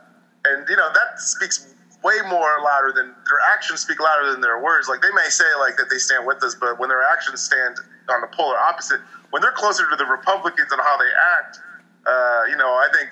and, 0.45 0.69
you 0.69 0.77
know, 0.77 0.89
that 0.93 1.21
speaks 1.21 1.75
way 2.03 2.17
more 2.29 2.61
louder 2.65 2.93
than 2.97 3.13
their 3.29 3.41
actions 3.53 3.81
speak 3.81 4.01
louder 4.01 4.33
than 4.33 4.41
their 4.41 4.61
words. 4.63 4.89
Like 4.89 5.03
they 5.03 5.13
may 5.13 5.29
say 5.29 5.45
like 5.59 5.77
that 5.77 5.91
they 5.91 5.99
stand 5.99 6.27
with 6.27 6.43
us, 6.43 6.55
but 6.55 6.79
when 6.79 6.89
their 6.89 7.03
actions 7.03 7.43
stand 7.43 7.77
on 8.09 8.21
the 8.23 8.29
polar 8.29 8.57
opposite, 8.57 9.01
when 9.31 9.43
they're 9.43 9.53
closer 9.53 9.89
to 9.89 9.97
the 9.97 10.07
Republicans 10.07 10.73
and 10.73 10.81
how 10.81 10.97
they 10.97 11.11
act, 11.39 11.61
uh, 12.07 12.43
you 12.49 12.57
know, 12.57 12.73
I 12.73 12.89
think 12.93 13.11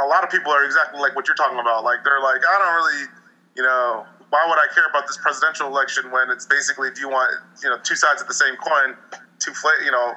a 0.00 0.06
lot 0.06 0.22
of 0.22 0.30
people 0.30 0.52
are 0.52 0.64
exactly 0.64 1.00
like 1.00 1.16
what 1.16 1.26
you're 1.26 1.36
talking 1.36 1.58
about. 1.58 1.84
Like 1.84 2.04
they're 2.04 2.20
like, 2.20 2.42
I 2.44 2.58
don't 2.58 2.74
really, 2.76 3.08
you 3.56 3.62
know, 3.62 4.04
why 4.28 4.44
would 4.48 4.58
I 4.58 4.66
care 4.74 4.84
about 4.90 5.06
this 5.06 5.16
presidential 5.16 5.66
election 5.68 6.10
when 6.10 6.28
it's 6.30 6.46
basically 6.46 6.88
if 6.88 7.00
you 7.00 7.08
want, 7.08 7.32
you 7.62 7.70
know, 7.70 7.78
two 7.82 7.96
sides 7.96 8.20
of 8.20 8.28
the 8.28 8.34
same 8.34 8.56
coin, 8.56 8.96
two 9.38 9.52
you 9.84 9.92
know, 9.92 10.14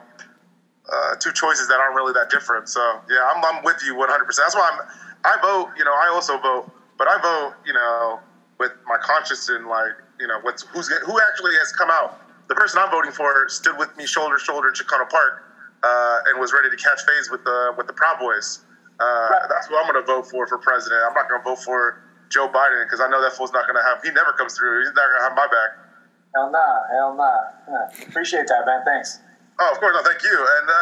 uh, 0.91 1.15
two 1.19 1.31
choices 1.31 1.67
that 1.67 1.79
aren't 1.79 1.95
really 1.95 2.13
that 2.13 2.29
different. 2.29 2.67
So 2.67 2.81
yeah, 3.09 3.29
I'm, 3.33 3.43
I'm 3.45 3.63
with 3.63 3.77
you 3.85 3.95
100. 3.95 4.25
percent 4.25 4.45
That's 4.45 4.55
why 4.55 4.69
I'm 4.73 4.79
I 5.25 5.37
vote. 5.41 5.71
You 5.77 5.85
know, 5.85 5.93
I 5.93 6.09
also 6.13 6.37
vote, 6.37 6.71
but 6.97 7.07
I 7.07 7.19
vote. 7.21 7.55
You 7.65 7.73
know, 7.73 8.19
with 8.59 8.71
my 8.87 8.97
conscience 8.97 9.49
and 9.49 9.67
like 9.67 9.91
you 10.19 10.27
know 10.27 10.39
what's 10.41 10.63
who's 10.73 10.87
who 10.87 11.19
actually 11.31 11.53
has 11.55 11.71
come 11.73 11.89
out. 11.91 12.21
The 12.47 12.55
person 12.55 12.79
I'm 12.81 12.89
voting 12.91 13.11
for 13.11 13.49
stood 13.49 13.77
with 13.77 13.95
me 13.97 14.07
shoulder 14.07 14.37
to 14.37 14.43
shoulder 14.43 14.69
in 14.69 14.73
Chicano 14.73 15.09
Park 15.09 15.43
uh, 15.83 16.19
and 16.27 16.39
was 16.39 16.53
ready 16.53 16.69
to 16.69 16.77
catch 16.77 17.01
phase 17.03 17.29
with 17.29 17.43
the 17.43 17.73
with 17.77 17.87
the 17.87 17.93
Proud 17.93 18.19
Boys. 18.19 18.61
Uh, 18.99 19.29
That's 19.49 19.69
what 19.69 19.85
I'm 19.85 19.91
going 19.91 20.01
to 20.03 20.07
vote 20.07 20.29
for 20.29 20.47
for 20.47 20.57
president. 20.57 21.01
I'm 21.05 21.13
not 21.13 21.29
going 21.29 21.41
to 21.41 21.43
vote 21.43 21.59
for 21.61 22.01
Joe 22.29 22.47
Biden 22.49 22.85
because 22.85 22.99
I 22.99 23.07
know 23.09 23.21
that 23.21 23.33
fool's 23.33 23.53
not 23.53 23.67
going 23.67 23.77
to 23.77 23.83
have. 23.83 24.01
He 24.01 24.09
never 24.11 24.31
comes 24.33 24.57
through. 24.57 24.81
He's 24.81 24.95
not 24.95 25.05
going 25.05 25.19
to 25.21 25.25
have 25.27 25.35
my 25.35 25.47
back. 25.47 25.71
Hell 26.35 26.51
nah, 26.51 26.79
hell 26.91 27.13
nah. 27.15 27.37
Yeah. 27.69 28.07
Appreciate 28.09 28.47
that, 28.47 28.65
man. 28.65 28.81
Thanks. 28.85 29.19
Oh, 29.59 29.71
of 29.71 29.79
course, 29.79 29.93
no, 29.93 30.03
thank 30.03 30.23
you. 30.23 30.37
And 30.37 30.69
uh, 30.69 30.73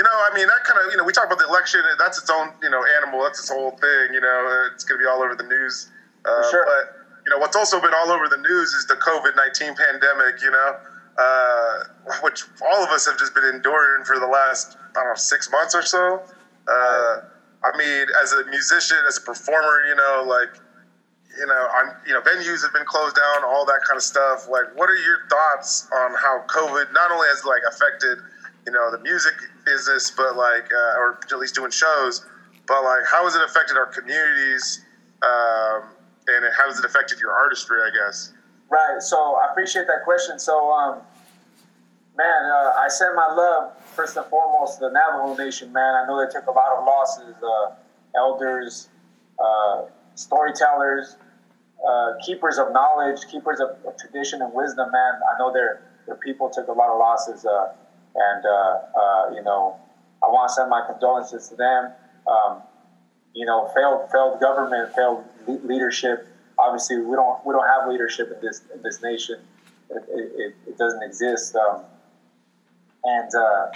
you 0.00 0.04
know, 0.04 0.16
I 0.16 0.32
mean, 0.34 0.48
that 0.48 0.64
kind 0.64 0.80
of 0.80 0.90
you 0.90 0.96
know, 0.96 1.04
we 1.04 1.12
talk 1.12 1.26
about 1.26 1.36
the 1.36 1.44
election. 1.44 1.84
and 1.84 2.00
That's 2.00 2.16
its 2.16 2.30
own 2.30 2.56
you 2.62 2.70
know 2.70 2.80
animal. 2.96 3.20
That's 3.20 3.38
its 3.38 3.50
whole 3.52 3.72
thing. 3.72 4.16
You 4.16 4.22
know, 4.24 4.70
it's 4.72 4.82
going 4.82 4.98
to 4.98 5.04
be 5.04 5.06
all 5.06 5.20
over 5.20 5.36
the 5.36 5.44
news. 5.44 5.92
Uh, 6.24 6.50
sure. 6.50 6.64
But 6.64 7.04
you 7.26 7.30
know, 7.30 7.36
what's 7.36 7.54
also 7.54 7.78
been 7.84 7.92
all 7.92 8.08
over 8.08 8.24
the 8.26 8.40
news 8.40 8.72
is 8.72 8.86
the 8.86 8.96
COVID 8.96 9.36
nineteen 9.36 9.76
pandemic. 9.76 10.40
You 10.40 10.52
know, 10.52 10.76
uh, 11.20 11.84
which 12.24 12.44
all 12.64 12.82
of 12.82 12.88
us 12.88 13.04
have 13.04 13.18
just 13.18 13.34
been 13.34 13.44
enduring 13.44 14.04
for 14.08 14.18
the 14.18 14.26
last 14.26 14.78
I 14.96 15.04
don't 15.04 15.08
know 15.08 15.14
six 15.20 15.52
months 15.52 15.74
or 15.74 15.82
so. 15.82 16.24
Uh, 16.66 17.28
I 17.60 17.76
mean, 17.76 18.06
as 18.22 18.32
a 18.32 18.44
musician, 18.48 18.96
as 19.06 19.18
a 19.18 19.20
performer, 19.20 19.84
you 19.86 19.96
know, 19.96 20.24
like, 20.26 20.48
you 21.36 21.44
know, 21.44 21.68
I'm, 21.76 21.92
you 22.06 22.14
know, 22.14 22.22
venues 22.22 22.62
have 22.62 22.72
been 22.72 22.86
closed 22.86 23.16
down, 23.16 23.44
all 23.44 23.66
that 23.66 23.80
kind 23.86 23.98
of 23.98 24.02
stuff. 24.02 24.48
Like, 24.48 24.64
what 24.76 24.88
are 24.88 24.96
your 24.96 25.28
thoughts 25.28 25.88
on 25.92 26.12
how 26.14 26.44
COVID 26.48 26.92
not 26.94 27.10
only 27.10 27.28
has 27.28 27.44
like 27.44 27.60
affected, 27.68 28.16
you 28.64 28.72
know, 28.72 28.90
the 28.90 28.98
music 28.98 29.34
business, 29.70 30.10
but 30.10 30.36
like, 30.36 30.66
uh, 30.72 30.98
or 30.98 31.18
at 31.22 31.38
least 31.38 31.54
doing 31.54 31.70
shows, 31.70 32.26
but 32.66 32.82
like, 32.82 33.06
how 33.06 33.24
has 33.24 33.34
it 33.34 33.42
affected 33.42 33.76
our 33.76 33.86
communities, 33.86 34.84
um, 35.22 35.90
and 36.28 36.44
how 36.56 36.66
has 36.66 36.78
it 36.78 36.84
affected 36.84 37.18
your 37.20 37.32
artistry? 37.32 37.78
I 37.80 37.90
guess. 37.90 38.32
Right. 38.68 39.00
So 39.00 39.16
I 39.36 39.50
appreciate 39.50 39.86
that 39.86 40.04
question. 40.04 40.38
So, 40.38 40.70
um, 40.70 41.00
man, 42.16 42.44
uh, 42.44 42.72
I 42.78 42.88
send 42.88 43.16
my 43.16 43.26
love 43.34 43.76
first 43.94 44.16
and 44.16 44.26
foremost 44.26 44.78
to 44.78 44.86
the 44.86 44.92
Navajo 44.92 45.34
Nation. 45.34 45.72
Man, 45.72 45.94
I 45.94 46.06
know 46.06 46.24
they 46.24 46.30
took 46.30 46.46
a 46.46 46.52
lot 46.52 46.78
of 46.78 46.84
losses. 46.84 47.34
Uh, 47.42 47.74
elders, 48.16 48.88
uh, 49.38 49.84
storytellers, 50.14 51.16
uh, 51.86 52.12
keepers 52.24 52.58
of 52.58 52.72
knowledge, 52.72 53.20
keepers 53.30 53.60
of, 53.60 53.70
of, 53.86 53.96
tradition 53.98 54.42
and 54.42 54.52
wisdom. 54.52 54.90
Man, 54.92 55.14
I 55.14 55.38
know 55.38 55.52
their 55.52 55.82
their 56.06 56.16
people 56.16 56.50
took 56.50 56.68
a 56.68 56.72
lot 56.72 56.90
of 56.90 56.98
losses, 56.98 57.44
uh, 57.44 57.72
and 58.14 58.44
uh, 58.44 59.30
you 59.34 59.42
know, 59.42 59.76
I 60.22 60.26
want 60.26 60.48
to 60.48 60.54
send 60.54 60.70
my 60.70 60.84
condolences 60.86 61.48
to 61.48 61.56
them. 61.56 61.92
Um, 62.26 62.62
you 63.34 63.46
know, 63.46 63.70
failed 63.74 64.10
failed 64.10 64.40
government, 64.40 64.94
failed 64.94 65.24
le- 65.46 65.66
leadership. 65.66 66.26
Obviously, 66.58 66.98
we 66.98 67.16
don't 67.16 67.44
we 67.46 67.52
don't 67.52 67.66
have 67.66 67.88
leadership 67.88 68.30
in 68.34 68.40
this 68.46 68.62
in 68.74 68.82
this 68.82 69.02
nation. 69.02 69.40
It, 69.90 70.04
it, 70.08 70.54
it 70.68 70.78
doesn't 70.78 71.02
exist. 71.02 71.56
Um, 71.56 71.82
and 73.04 73.34
uh, 73.34 73.66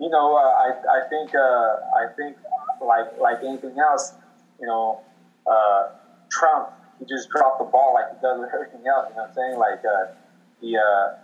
you 0.00 0.08
know, 0.08 0.36
uh, 0.36 0.40
I 0.40 1.04
I 1.04 1.08
think 1.08 1.34
uh, 1.34 1.38
I 1.38 2.06
think 2.16 2.36
like 2.82 3.18
like 3.18 3.38
anything 3.44 3.78
else, 3.78 4.14
you 4.60 4.66
know, 4.66 5.00
uh, 5.46 5.88
Trump 6.30 6.70
he 6.98 7.04
just 7.06 7.28
dropped 7.30 7.58
the 7.58 7.64
ball 7.64 7.94
like 7.94 8.10
he 8.14 8.20
does 8.20 8.40
with 8.40 8.50
everything 8.52 8.86
else. 8.86 9.06
You 9.10 9.16
know 9.16 9.22
what 9.22 9.28
I'm 9.30 9.34
saying? 9.34 9.58
Like 9.58 9.82
uh, 9.84 10.12
he 10.60 10.76
uh, 10.76 11.14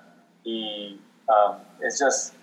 he 0.45 0.99
um, 1.29 1.57
it's 1.81 1.99
just 1.99 2.35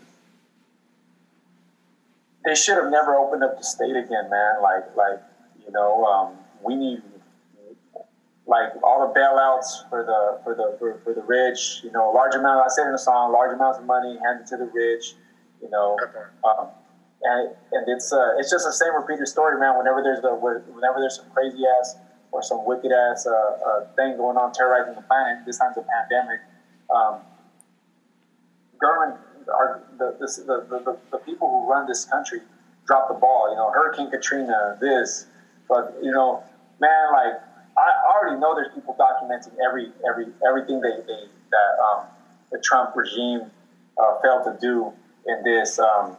they 2.46 2.56
should 2.56 2.78
have 2.78 2.92
never 2.92 3.16
opened 3.16 3.44
up 3.44 3.58
the 3.58 3.64
state 3.64 3.96
again, 3.96 4.30
man. 4.30 4.62
Like 4.62 4.96
like 4.96 5.20
you 5.66 5.72
know, 5.72 6.06
um, 6.06 6.38
we 6.64 6.76
need 6.76 7.02
like 8.48 8.74
all 8.84 9.08
the 9.08 9.14
bailouts 9.18 9.88
for 9.90 10.04
the 10.04 10.44
for 10.44 10.56
the 10.56 10.76
for, 10.78 11.00
for 11.04 11.14
the 11.14 11.22
rich, 11.22 11.82
you 11.84 11.92
know, 11.92 12.12
large 12.12 12.36
amount. 12.36 12.66
I 12.66 12.68
said 12.70 12.86
in 12.86 12.92
the 12.92 13.00
song, 13.00 13.32
large 13.32 13.54
amounts 13.54 13.80
of 13.80 13.86
money 13.86 14.18
handed 14.24 14.48
to 14.48 14.58
the 14.58 14.66
rich, 14.66 15.16
you 15.62 15.70
know, 15.70 15.98
um, 16.44 16.68
and 17.24 17.56
and 17.72 17.88
it's 17.88 18.12
uh, 18.12 18.38
it's 18.38 18.50
just 18.50 18.66
the 18.66 18.74
same 18.74 18.96
repeated 18.96 19.28
story, 19.28 19.60
man. 19.60 19.78
Whenever 19.78 20.02
there's 20.04 20.24
a 20.24 20.36
whenever 20.36 21.00
there's 21.00 21.18
some 21.18 21.30
crazy 21.32 21.64
ass 21.80 21.96
or 22.32 22.42
some 22.42 22.66
wicked 22.66 22.92
ass 22.92 23.28
uh, 23.28 23.32
uh, 23.32 23.86
thing 23.96 24.18
going 24.18 24.38
on 24.38 24.52
terrorizing 24.52 24.96
the 24.96 25.02
planet, 25.02 25.46
this 25.46 25.58
time's 25.58 25.78
a 25.78 25.86
pandemic. 25.86 26.40
Um, 26.90 27.22
government, 28.82 29.20
the, 29.98 30.16
this, 30.20 30.38
the, 30.38 30.66
the, 30.70 30.98
the 31.12 31.18
people 31.20 31.50
who 31.50 31.70
run 31.70 31.88
this 31.88 32.06
country 32.06 32.40
drop 32.86 33.08
the 33.08 33.14
ball. 33.14 33.50
You 33.50 33.58
know, 33.58 33.72
Hurricane 33.72 34.10
Katrina, 34.10 34.78
this, 34.82 35.28
but 35.68 35.96
you 36.02 36.12
know, 36.12 36.44
man, 36.80 37.12
like 37.14 37.42
I 37.78 37.92
already 38.12 38.40
know 38.40 38.56
there's 38.56 38.74
people 38.74 38.96
documenting 39.00 39.54
every 39.66 39.92
every 40.08 40.28
everything 40.46 40.82
they, 40.82 40.98
they 41.08 41.30
that 41.52 41.84
um, 41.84 42.06
the 42.52 42.60
Trump 42.60 42.96
regime 42.96 43.52
uh, 43.98 44.20
failed 44.22 44.44
to 44.46 44.58
do 44.60 44.92
in 45.28 45.44
this. 45.44 45.80
Um, 45.80 46.18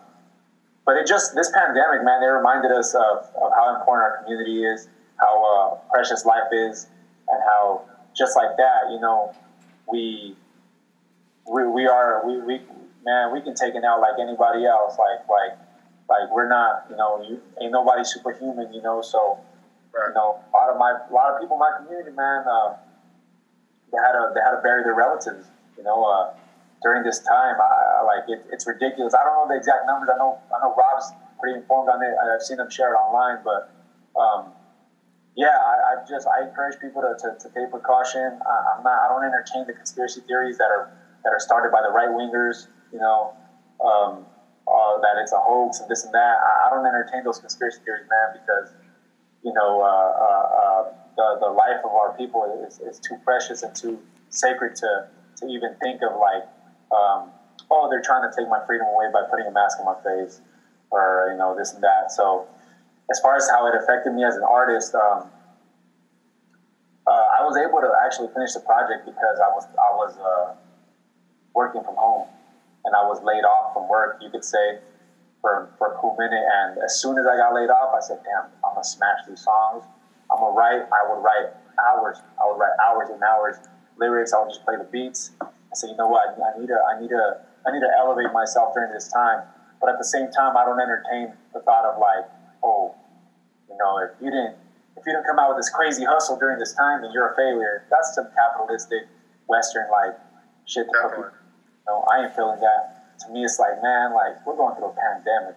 but 0.84 0.96
it 0.96 1.06
just 1.06 1.34
this 1.34 1.50
pandemic, 1.52 2.04
man, 2.04 2.22
it 2.22 2.26
reminded 2.26 2.72
us 2.72 2.94
of, 2.94 3.28
of 3.40 3.52
how 3.54 3.76
important 3.78 4.02
our 4.02 4.22
community 4.22 4.64
is, 4.64 4.88
how 5.20 5.34
uh, 5.44 5.90
precious 5.92 6.24
life 6.24 6.50
is, 6.52 6.88
and 7.28 7.40
how 7.42 7.82
just 8.16 8.36
like 8.36 8.56
that, 8.56 8.90
you 8.90 9.00
know, 9.00 9.34
we 9.90 10.36
we, 11.50 11.66
we 11.66 11.86
are 11.86 12.26
we, 12.26 12.40
we 12.40 12.60
man, 13.04 13.32
we 13.32 13.40
can 13.40 13.54
take 13.54 13.74
it 13.74 13.84
out 13.84 14.00
like 14.00 14.14
anybody 14.20 14.66
else. 14.66 14.96
Like 14.98 15.28
like 15.28 15.58
like 16.08 16.34
we're 16.34 16.48
not, 16.48 16.86
you 16.90 16.96
know, 16.96 17.22
you 17.22 17.40
ain't 17.60 17.72
nobody 17.72 18.04
superhuman, 18.04 18.72
you 18.72 18.82
know, 18.82 19.02
so 19.02 19.38
Right. 19.92 20.08
You 20.08 20.14
know, 20.14 20.40
a 20.40 20.52
lot 20.56 20.72
of 20.72 20.78
my 20.80 20.96
a 20.96 21.12
lot 21.12 21.34
of 21.34 21.40
people 21.40 21.56
in 21.56 21.60
my 21.60 21.72
community, 21.76 22.16
man, 22.16 22.48
uh, 22.48 22.80
they 23.92 24.00
had 24.00 24.16
to 24.16 24.32
they 24.32 24.40
had 24.40 24.56
to 24.56 24.62
bury 24.64 24.82
their 24.82 24.96
relatives. 24.96 25.46
You 25.76 25.84
know, 25.84 26.00
uh, 26.04 26.32
during 26.82 27.04
this 27.04 27.20
time, 27.20 27.60
I, 27.60 28.00
I 28.00 28.02
like 28.08 28.24
it, 28.28 28.40
it's 28.50 28.66
ridiculous. 28.66 29.12
I 29.12 29.22
don't 29.22 29.36
know 29.36 29.48
the 29.52 29.58
exact 29.60 29.84
numbers. 29.84 30.08
I 30.08 30.16
know 30.16 30.40
I 30.48 30.64
know 30.64 30.72
Rob's 30.72 31.12
pretty 31.38 31.60
informed 31.60 31.90
on 31.92 32.00
it. 32.00 32.16
I've 32.16 32.40
seen 32.40 32.58
him 32.58 32.70
share 32.70 32.94
it 32.94 32.96
online, 32.96 33.44
but 33.44 33.68
um, 34.16 34.56
yeah, 35.36 35.52
I, 35.52 36.00
I, 36.00 36.08
just 36.08 36.26
I 36.26 36.48
encourage 36.48 36.80
people 36.80 37.02
to, 37.02 37.12
to, 37.20 37.36
to 37.36 37.46
take 37.52 37.70
precaution. 37.70 38.40
I, 38.40 38.76
I'm 38.76 38.82
not 38.84 38.96
I 38.96 39.08
don't 39.12 39.24
entertain 39.24 39.66
the 39.66 39.76
conspiracy 39.76 40.22
theories 40.24 40.56
that 40.56 40.72
are 40.72 40.88
that 41.24 41.30
are 41.30 41.40
started 41.40 41.70
by 41.70 41.80
the 41.82 41.92
right 41.92 42.08
wingers. 42.08 42.68
You 42.92 43.00
know. 43.00 43.34
Um, 43.82 44.26
uh, 44.62 44.94
that 45.02 45.18
it's 45.20 45.32
a 45.32 45.42
hoax 45.42 45.80
and 45.80 45.90
this 45.90 46.04
and 46.04 46.14
that. 46.14 46.38
I, 46.38 46.68
I 46.68 46.70
don't 46.70 46.86
entertain 46.86 47.24
those 47.24 47.40
conspiracy 47.40 47.80
theories, 47.84 48.06
man, 48.08 48.38
because 48.38 48.70
you 49.42 49.52
know, 49.52 49.82
uh, 49.82 49.86
uh, 49.86 50.46
uh, 50.62 50.82
the, 51.16 51.46
the 51.46 51.50
life 51.50 51.82
of 51.84 51.90
our 51.90 52.14
people 52.16 52.46
is, 52.66 52.78
is 52.80 52.98
too 53.00 53.16
precious 53.24 53.62
and 53.62 53.74
too 53.74 53.98
sacred 54.30 54.74
to, 54.76 55.06
to 55.36 55.46
even 55.46 55.74
think 55.82 56.00
of 56.02 56.18
like, 56.18 56.46
um, 56.94 57.30
oh, 57.70 57.88
they're 57.90 58.02
trying 58.02 58.22
to 58.22 58.32
take 58.34 58.48
my 58.48 58.60
freedom 58.66 58.86
away 58.86 59.06
by 59.12 59.22
putting 59.28 59.46
a 59.46 59.50
mask 59.50 59.78
on 59.80 59.86
my 59.86 59.98
face 60.02 60.40
or, 60.90 61.30
you 61.32 61.38
know, 61.38 61.56
this 61.56 61.72
and 61.74 61.82
that. 61.82 62.12
So 62.12 62.46
as 63.10 63.18
far 63.20 63.36
as 63.36 63.48
how 63.50 63.66
it 63.66 63.74
affected 63.74 64.14
me 64.14 64.24
as 64.24 64.36
an 64.36 64.44
artist, 64.44 64.94
um, 64.94 65.28
uh, 67.06 67.26
I 67.38 67.42
was 67.42 67.58
able 67.58 67.80
to 67.82 67.90
actually 68.06 68.28
finish 68.32 68.54
the 68.54 68.60
project 68.60 69.04
because 69.04 69.42
I 69.42 69.50
was, 69.50 69.66
I 69.74 69.90
was 69.98 70.16
uh, 70.16 70.54
working 71.54 71.82
from 71.84 71.96
home 71.96 72.28
and 72.84 72.94
I 72.94 73.02
was 73.06 73.22
laid 73.22 73.44
off 73.44 73.74
from 73.74 73.88
work, 73.88 74.18
you 74.20 74.30
could 74.30 74.44
say, 74.44 74.78
for, 75.40 75.70
for 75.78 75.94
a 75.94 75.98
cool 75.98 76.16
minute. 76.18 76.42
And 76.42 76.78
as 76.82 77.00
soon 77.00 77.18
as 77.18 77.26
I 77.26 77.36
got 77.36 77.54
laid 77.54 77.70
off, 77.70 77.94
I 77.94 78.00
said, 78.00 78.20
damn, 78.24 78.50
I'm 78.62 78.74
going 78.74 78.82
to 78.82 78.88
smash 78.88 79.26
these 79.28 79.42
songs. 79.42 79.84
I'm 80.30 80.38
going 80.38 80.54
to 80.54 80.58
write. 80.58 80.82
I 80.90 81.02
would 81.10 81.22
write 81.22 81.50
hours. 81.78 82.18
I 82.40 82.46
would 82.46 82.58
write 82.58 82.74
hours 82.78 83.10
and 83.10 83.22
hours 83.22 83.56
lyrics. 83.98 84.32
I 84.32 84.40
would 84.40 84.50
just 84.50 84.64
play 84.64 84.76
the 84.76 84.88
beats. 84.90 85.32
I 85.40 85.74
said, 85.74 85.90
you 85.90 85.96
know 85.96 86.08
what? 86.08 86.38
I 86.38 86.58
need 86.58 86.68
to, 86.68 86.78
I 86.78 87.00
need 87.00 87.10
to, 87.10 87.40
I 87.66 87.72
need 87.72 87.80
to 87.80 87.92
elevate 87.98 88.32
myself 88.32 88.74
during 88.74 88.92
this 88.92 89.08
time. 89.08 89.42
But 89.80 89.90
at 89.90 89.98
the 89.98 90.04
same 90.04 90.30
time, 90.30 90.56
I 90.56 90.64
don't 90.64 90.80
entertain 90.80 91.34
the 91.52 91.60
thought 91.60 91.84
of 91.84 91.98
like, 91.98 92.30
oh, 92.62 92.94
you 93.68 93.76
know, 93.78 93.98
if 93.98 94.10
you 94.20 94.30
didn't, 94.30 94.56
if 94.96 95.02
you 95.06 95.12
didn't 95.12 95.26
come 95.26 95.38
out 95.38 95.50
with 95.50 95.58
this 95.58 95.70
crazy 95.70 96.04
hustle 96.04 96.38
during 96.38 96.58
this 96.58 96.74
time, 96.74 97.02
then 97.02 97.10
you're 97.12 97.32
a 97.32 97.36
failure. 97.36 97.84
That's 97.90 98.14
some 98.14 98.28
capitalistic 98.34 99.08
Western 99.48 99.90
like 99.90 100.14
shit. 100.66 100.86
To 100.86 101.08
put 101.08 101.32
no, 101.86 102.04
I 102.10 102.24
ain't 102.24 102.34
feeling 102.34 102.60
that. 102.60 103.18
To 103.20 103.32
me, 103.32 103.44
it's 103.44 103.58
like, 103.58 103.82
man, 103.82 104.14
like 104.14 104.44
we're 104.46 104.56
going 104.56 104.76
through 104.76 104.90
a 104.90 104.96
pandemic. 104.96 105.56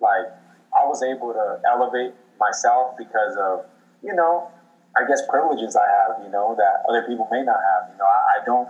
Like 0.00 0.26
I 0.74 0.84
was 0.84 1.02
able 1.02 1.32
to 1.32 1.60
elevate 1.66 2.14
myself 2.38 2.96
because 2.98 3.36
of, 3.40 3.64
you 4.02 4.14
know, 4.14 4.50
I 4.96 5.06
guess 5.06 5.22
privileges 5.28 5.76
I 5.76 5.84
have, 5.84 6.24
you 6.24 6.30
know, 6.30 6.54
that 6.56 6.84
other 6.88 7.02
people 7.06 7.28
may 7.30 7.42
not 7.42 7.56
have. 7.56 7.92
You 7.92 7.98
know, 7.98 8.04
I, 8.04 8.40
I 8.40 8.44
don't, 8.44 8.68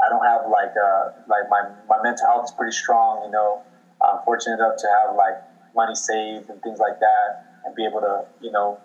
I 0.00 0.08
don't 0.10 0.24
have 0.24 0.50
like, 0.50 0.72
uh, 0.76 1.12
like 1.28 1.48
my 1.48 1.68
my 1.88 2.02
mental 2.02 2.26
health 2.26 2.44
is 2.44 2.50
pretty 2.52 2.72
strong. 2.72 3.24
You 3.24 3.30
know, 3.30 3.62
I'm 4.02 4.20
fortunate 4.24 4.56
enough 4.56 4.76
to 4.78 4.88
have 4.88 5.16
like 5.16 5.40
money 5.74 5.94
saved 5.94 6.50
and 6.50 6.60
things 6.62 6.78
like 6.78 7.00
that, 7.00 7.44
and 7.64 7.74
be 7.74 7.84
able 7.84 8.00
to, 8.00 8.24
you 8.40 8.52
know, 8.52 8.78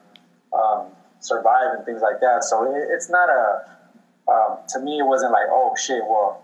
um, 0.54 0.88
survive 1.20 1.76
and 1.76 1.86
things 1.86 2.02
like 2.02 2.20
that. 2.22 2.44
So 2.44 2.64
it, 2.64 2.88
it's 2.92 3.10
not 3.10 3.30
a, 3.30 3.66
um, 4.32 4.58
to 4.70 4.80
me, 4.80 5.00
it 5.00 5.06
wasn't 5.06 5.32
like, 5.32 5.48
oh 5.50 5.76
shit, 5.76 6.04
well 6.04 6.44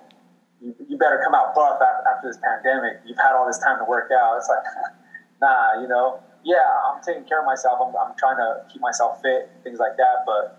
you, 0.65 0.75
you 0.89 0.97
better 0.97 1.21
come 1.23 1.35
out 1.35 1.53
buff 1.53 1.77
after, 1.77 2.27
this 2.27 2.41
pandemic. 2.41 3.05
You've 3.05 3.21
had 3.21 3.37
all 3.37 3.45
this 3.45 3.59
time 3.59 3.77
to 3.77 3.85
work 3.85 4.09
out. 4.09 4.37
It's 4.37 4.49
like, 4.49 4.65
nah, 5.41 5.79
you 5.79 5.87
know, 5.87 6.19
yeah, 6.43 6.65
I'm 6.89 7.03
taking 7.03 7.23
care 7.25 7.39
of 7.39 7.45
myself. 7.45 7.77
I'm, 7.77 7.93
I'm 7.93 8.17
trying 8.17 8.37
to 8.37 8.65
keep 8.71 8.81
myself 8.81 9.21
fit, 9.21 9.49
things 9.63 9.77
like 9.77 9.95
that. 9.97 10.25
But 10.25 10.57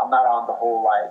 I'm 0.00 0.10
not 0.10 0.26
on 0.26 0.46
the 0.46 0.54
whole 0.54 0.84
like, 0.84 1.10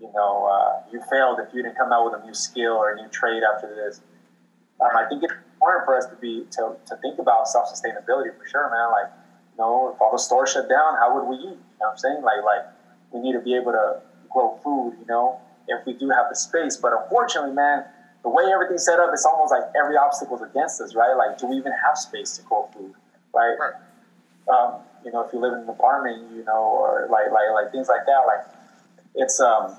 you 0.00 0.10
know, 0.12 0.50
uh, 0.50 0.82
you 0.90 1.00
failed 1.10 1.38
if 1.38 1.54
you 1.54 1.62
didn't 1.62 1.76
come 1.76 1.92
out 1.92 2.10
with 2.10 2.20
a 2.20 2.26
new 2.26 2.34
skill 2.34 2.74
or 2.74 2.92
a 2.92 2.96
new 2.96 3.08
trade 3.08 3.42
after 3.46 3.70
this. 3.70 4.00
Um, 4.80 4.90
I 4.94 5.06
think 5.08 5.22
it's 5.22 5.34
important 5.54 5.84
for 5.86 5.96
us 5.96 6.06
to 6.06 6.16
be 6.16 6.46
to, 6.58 6.74
to 6.86 6.96
think 6.98 7.18
about 7.18 7.46
self 7.46 7.70
sustainability 7.70 8.34
for 8.34 8.46
sure, 8.46 8.70
man. 8.70 8.90
Like, 8.90 9.10
you 9.54 9.58
know, 9.58 9.94
if 9.94 10.00
all 10.00 10.10
the 10.10 10.18
stores 10.18 10.50
shut 10.50 10.68
down, 10.68 10.98
how 10.98 11.14
would 11.14 11.28
we 11.30 11.36
eat? 11.36 11.58
You 11.58 11.78
know 11.78 11.90
what 11.90 11.90
I'm 11.92 11.98
saying? 11.98 12.22
Like, 12.22 12.42
like 12.42 12.66
we 13.12 13.20
need 13.20 13.34
to 13.34 13.40
be 13.40 13.54
able 13.54 13.72
to 13.72 14.02
grow 14.30 14.58
food. 14.62 14.98
You 14.98 15.06
know, 15.06 15.40
if 15.68 15.86
we 15.86 15.92
do 15.94 16.10
have 16.10 16.26
the 16.28 16.36
space. 16.36 16.76
But 16.76 16.92
unfortunately, 16.92 17.52
man, 17.52 17.84
the 18.22 18.28
way 18.28 18.44
everything's 18.52 18.84
set 18.84 18.98
up, 18.98 19.10
it's 19.12 19.24
almost 19.24 19.52
like 19.52 19.64
every 19.80 19.96
obstacle 19.96 20.36
is 20.36 20.42
against 20.42 20.80
us, 20.80 20.94
right? 20.94 21.14
Like, 21.14 21.38
do 21.38 21.46
we 21.46 21.56
even 21.56 21.72
have 21.86 21.96
space 21.96 22.36
to 22.36 22.42
grow 22.42 22.68
food, 22.74 22.94
right? 23.34 23.56
Right. 23.58 23.74
Um, 24.48 24.80
you 25.04 25.12
know, 25.12 25.20
if 25.20 25.32
you 25.32 25.38
live 25.38 25.52
in 25.52 25.60
an 25.60 25.68
apartment, 25.68 26.30
you 26.34 26.44
know, 26.44 26.58
or 26.58 27.08
like 27.10 27.30
like 27.30 27.50
like 27.54 27.72
things 27.72 27.88
like 27.88 28.04
that, 28.06 28.22
like 28.26 28.46
it's 29.14 29.40
um 29.40 29.76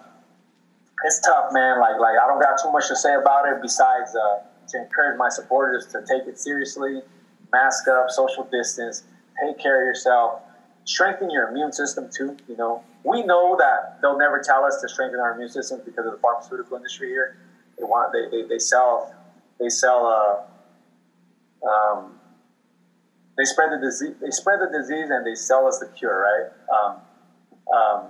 it's 1.06 1.20
tough, 1.22 1.52
man. 1.52 1.80
Like 1.80 2.00
like 2.00 2.16
I 2.22 2.28
don't 2.28 2.42
got 2.42 2.60
too 2.62 2.72
much 2.72 2.88
to 2.88 2.96
say 2.96 3.16
about 3.16 3.48
it 3.48 3.62
besides 3.62 4.16
uh, 4.16 4.40
to 4.70 4.78
encourage 4.82 5.18
my 5.18 5.30
supporters 5.30 5.88
to 5.88 6.04
take 6.08 6.28
it 6.28 6.40
seriously, 6.40 7.02
mask 7.52 7.88
up, 7.88 8.10
social 8.10 8.46
distance, 8.46 9.04
take 9.44 9.58
care 9.58 9.82
of 9.82 9.86
yourself, 9.86 10.42
strengthen 10.90 11.30
your 11.30 11.50
immune 11.50 11.72
system 11.72 12.10
too. 12.10 12.36
You 12.48 12.58
know, 12.58 12.84
we 13.04 13.22
know 13.24 13.56
that 13.58 14.02
they'll 14.02 14.18
never 14.18 14.42
tell 14.44 14.66
us 14.66 14.82
to 14.82 14.90
strengthen 14.90 15.20
our 15.20 15.36
immune 15.36 15.50
system 15.50 15.82
because 15.86 16.06
of 16.06 16.14
the 16.14 16.18
pharmaceutical 16.18 16.78
industry 16.78 17.10
here. 17.10 17.38
They 17.78 17.84
want 17.84 18.12
they 18.12 18.26
they, 18.30 18.48
they 18.48 18.60
sell 18.60 19.14
they 19.60 19.70
sell 19.70 20.48
uh, 21.64 21.68
um, 21.68 22.20
they 23.38 23.46
spread 23.46 23.70
the 23.72 23.78
disease 23.78 24.16
they 24.20 24.32
spread 24.32 24.60
the 24.60 24.76
disease 24.76 25.10
and 25.12 25.26
they 25.26 25.36
sell 25.36 25.68
us 25.68 25.78
the 25.78 25.88
cure, 25.96 26.26
right? 26.26 26.50
Um, 26.76 26.96
um, 27.72 28.08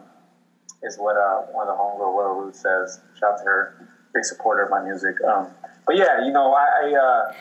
is 0.82 0.98
what 0.98 1.18
uh, 1.18 1.52
one 1.52 1.68
of 1.68 1.76
the 1.76 1.84
homegirl 1.84 2.16
Willow 2.16 2.40
Ruth 2.40 2.56
says. 2.56 3.02
Shout 3.20 3.34
out 3.34 3.38
to 3.40 3.44
her, 3.44 3.90
big 4.14 4.24
supporter 4.24 4.64
of 4.64 4.70
my 4.70 4.82
music. 4.82 5.16
Um, 5.28 5.50
but 5.86 5.98
yeah, 5.98 6.24
you 6.24 6.32
know, 6.32 6.54
I, 6.54 6.64
I 6.64 6.96
uh, 6.96 7.34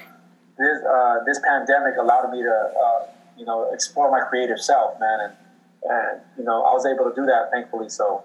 this 0.58 0.78
uh, 0.82 1.14
this 1.24 1.38
pandemic 1.46 1.94
allowed 2.00 2.32
me 2.32 2.42
to 2.42 2.50
uh, 2.50 3.06
you 3.38 3.44
know 3.44 3.70
explore 3.72 4.10
my 4.10 4.20
creative 4.20 4.60
self, 4.60 4.98
man, 5.00 5.18
and 5.20 5.32
and 5.84 6.20
you 6.36 6.44
know 6.44 6.62
I 6.64 6.72
was 6.72 6.84
able 6.86 7.08
to 7.08 7.14
do 7.14 7.24
that, 7.26 7.50
thankfully. 7.52 7.88
So 7.88 8.24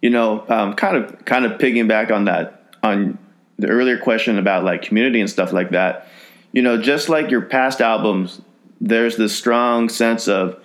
You 0.00 0.10
know, 0.10 0.44
um, 0.48 0.74
kind 0.74 0.96
of 0.96 1.24
kind 1.24 1.44
of 1.44 1.58
piggyback 1.58 2.10
on 2.10 2.24
that 2.24 2.76
on 2.82 3.18
the 3.58 3.68
earlier 3.68 3.98
question 3.98 4.38
about 4.38 4.64
like 4.64 4.82
community 4.82 5.20
and 5.20 5.28
stuff 5.28 5.52
like 5.52 5.70
that. 5.70 6.08
You 6.52 6.62
know, 6.62 6.80
just 6.80 7.08
like 7.08 7.30
your 7.30 7.42
past 7.42 7.80
albums, 7.80 8.40
there's 8.80 9.16
this 9.16 9.36
strong 9.36 9.88
sense 9.88 10.28
of 10.28 10.60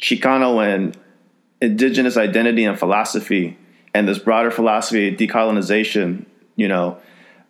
Chicano 0.00 0.64
and 0.64 0.96
indigenous 1.60 2.16
identity 2.16 2.64
and 2.64 2.78
philosophy, 2.78 3.58
and 3.94 4.08
this 4.08 4.18
broader 4.18 4.50
philosophy 4.50 5.08
of 5.08 5.14
decolonization. 5.14 6.24
You 6.56 6.68
know, 6.68 6.98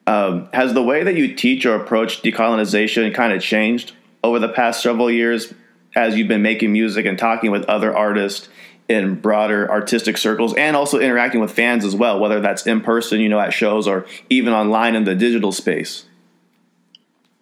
um, 0.07 0.49
has 0.53 0.75
the 0.75 0.83
way 0.83 1.05
that 1.05 1.15
you 1.15 1.35
teach 1.35 1.65
or 1.67 1.75
approach 1.75 2.23
decolonization 2.23 3.15
kind 3.15 3.33
of 3.33 3.43
changed 3.43 3.93
over 4.25 4.39
the 4.39 4.49
past 4.49 4.83
several 4.83 5.11
years 5.11 5.53
as 5.95 6.17
you've 6.17 6.29
been 6.29 6.43
making 6.43 6.73
music 6.73 7.07
and 7.07 7.19
talking 7.19 7.51
with 7.51 7.65
other 7.65 7.95
artists 7.95 8.49
in 8.89 9.15
broader 9.15 9.71
artistic 9.71 10.17
circles 10.17 10.55
and 10.55 10.77
also 10.77 10.99
interacting 10.99 11.41
with 11.41 11.51
fans 11.51 11.85
as 11.85 11.95
well, 11.95 12.19
whether 12.19 12.41
that's 12.41 12.67
in 12.67 12.81
person, 12.81 13.21
you 13.21 13.29
know, 13.29 13.41
at 13.41 13.53
shows 13.53 13.87
or 13.87 14.07
even 14.29 14.53
online 14.53 14.95
in 14.95 15.05
the 15.05 15.15
digital 15.15 15.53
space? 15.53 16.07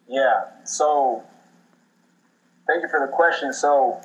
Yeah. 0.09 0.45
So, 0.65 1.23
thank 2.67 2.83
you 2.83 2.89
for 2.89 3.01
the 3.01 3.13
question. 3.13 3.53
So, 3.53 4.01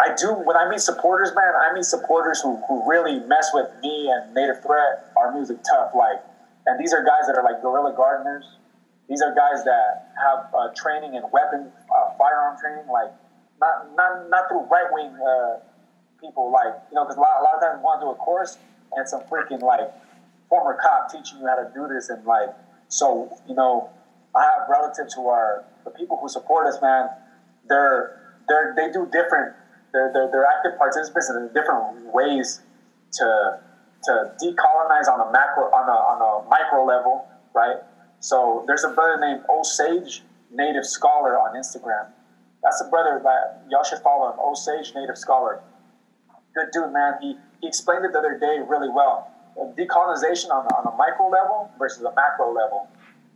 I 0.00 0.14
do 0.14 0.32
when 0.32 0.56
I 0.56 0.68
meet 0.68 0.80
supporters, 0.80 1.32
man. 1.34 1.52
I 1.54 1.72
meet 1.74 1.84
supporters 1.84 2.40
who, 2.40 2.60
who 2.68 2.88
really 2.88 3.20
mess 3.20 3.50
with 3.52 3.68
me 3.82 4.10
and 4.10 4.34
Native 4.34 4.62
Threat, 4.62 5.12
our 5.16 5.32
music 5.32 5.58
tough. 5.68 5.92
Like, 5.96 6.22
and 6.66 6.78
these 6.78 6.92
are 6.92 7.04
guys 7.04 7.26
that 7.26 7.36
are 7.36 7.44
like 7.44 7.62
guerrilla 7.62 7.94
gardeners. 7.96 8.44
These 9.08 9.22
are 9.22 9.34
guys 9.34 9.64
that 9.64 10.12
have 10.22 10.48
uh, 10.54 10.68
training 10.74 11.14
in 11.14 11.22
weapon, 11.32 11.70
uh, 11.90 12.16
firearm 12.16 12.56
training. 12.58 12.86
Like, 12.90 13.12
not 13.60 13.94
not 13.96 14.30
not 14.30 14.48
through 14.48 14.66
right 14.70 14.88
wing 14.90 15.12
uh, 15.16 15.60
people. 16.20 16.50
Like, 16.52 16.74
you 16.90 16.94
know, 16.94 17.04
because 17.04 17.16
a 17.16 17.20
lot, 17.20 17.40
a 17.40 17.42
lot 17.42 17.54
of 17.56 17.60
times 17.60 17.78
you 17.78 17.84
want 17.84 18.00
to 18.00 18.06
do 18.06 18.10
a 18.10 18.14
course 18.14 18.58
and 18.94 19.08
some 19.08 19.22
freaking 19.22 19.60
like 19.62 19.90
former 20.48 20.78
cop 20.82 21.10
teaching 21.10 21.40
you 21.40 21.46
how 21.46 21.56
to 21.56 21.70
do 21.74 21.88
this 21.88 22.10
and 22.10 22.24
like 22.26 22.50
so 22.88 23.32
you 23.48 23.54
know 23.54 23.88
I 24.34 24.42
have 24.42 24.68
relatives 24.68 25.14
who 25.14 25.28
are 25.28 25.64
the 25.84 25.90
people 25.90 26.18
who 26.20 26.28
support 26.28 26.66
us, 26.66 26.80
man. 26.80 27.08
They're 27.68 28.18
they're 28.48 28.74
they 28.76 28.90
do 28.90 29.08
different. 29.12 29.54
They're 29.92 30.10
they're, 30.12 30.28
they're 30.32 30.46
active 30.46 30.78
participants 30.78 31.30
in 31.30 31.48
different 31.52 32.12
ways 32.14 32.60
to 33.14 33.60
to 34.04 34.32
decolonize 34.42 35.08
on 35.08 35.20
a 35.28 35.32
macro 35.32 35.64
on 35.70 35.88
a 35.88 35.92
on 35.92 36.18
a 36.20 36.48
micro 36.48 36.84
level, 36.84 37.28
right? 37.54 37.76
So 38.22 38.62
there's 38.68 38.84
a 38.84 38.90
brother 38.90 39.18
named 39.20 39.42
Osage 39.50 40.22
Native 40.52 40.86
Scholar 40.86 41.38
on 41.38 41.56
Instagram. 41.56 42.06
That's 42.62 42.80
a 42.80 42.88
brother 42.88 43.20
that 43.24 43.64
y'all 43.68 43.82
should 43.82 43.98
follow 43.98 44.30
him. 44.30 44.38
Osage 44.38 44.94
Native 44.94 45.18
Scholar. 45.18 45.60
Good 46.54 46.68
dude, 46.72 46.92
man. 46.92 47.14
He 47.20 47.34
he 47.60 47.66
explained 47.66 48.04
it 48.04 48.12
the 48.12 48.20
other 48.20 48.38
day 48.38 48.62
really 48.64 48.88
well. 48.88 49.28
Decolonization 49.76 50.50
on 50.50 50.66
on 50.70 50.86
a 50.86 50.96
micro 50.96 51.28
level 51.28 51.70
versus 51.80 52.04
a 52.04 52.14
macro 52.14 52.54
level 52.54 52.88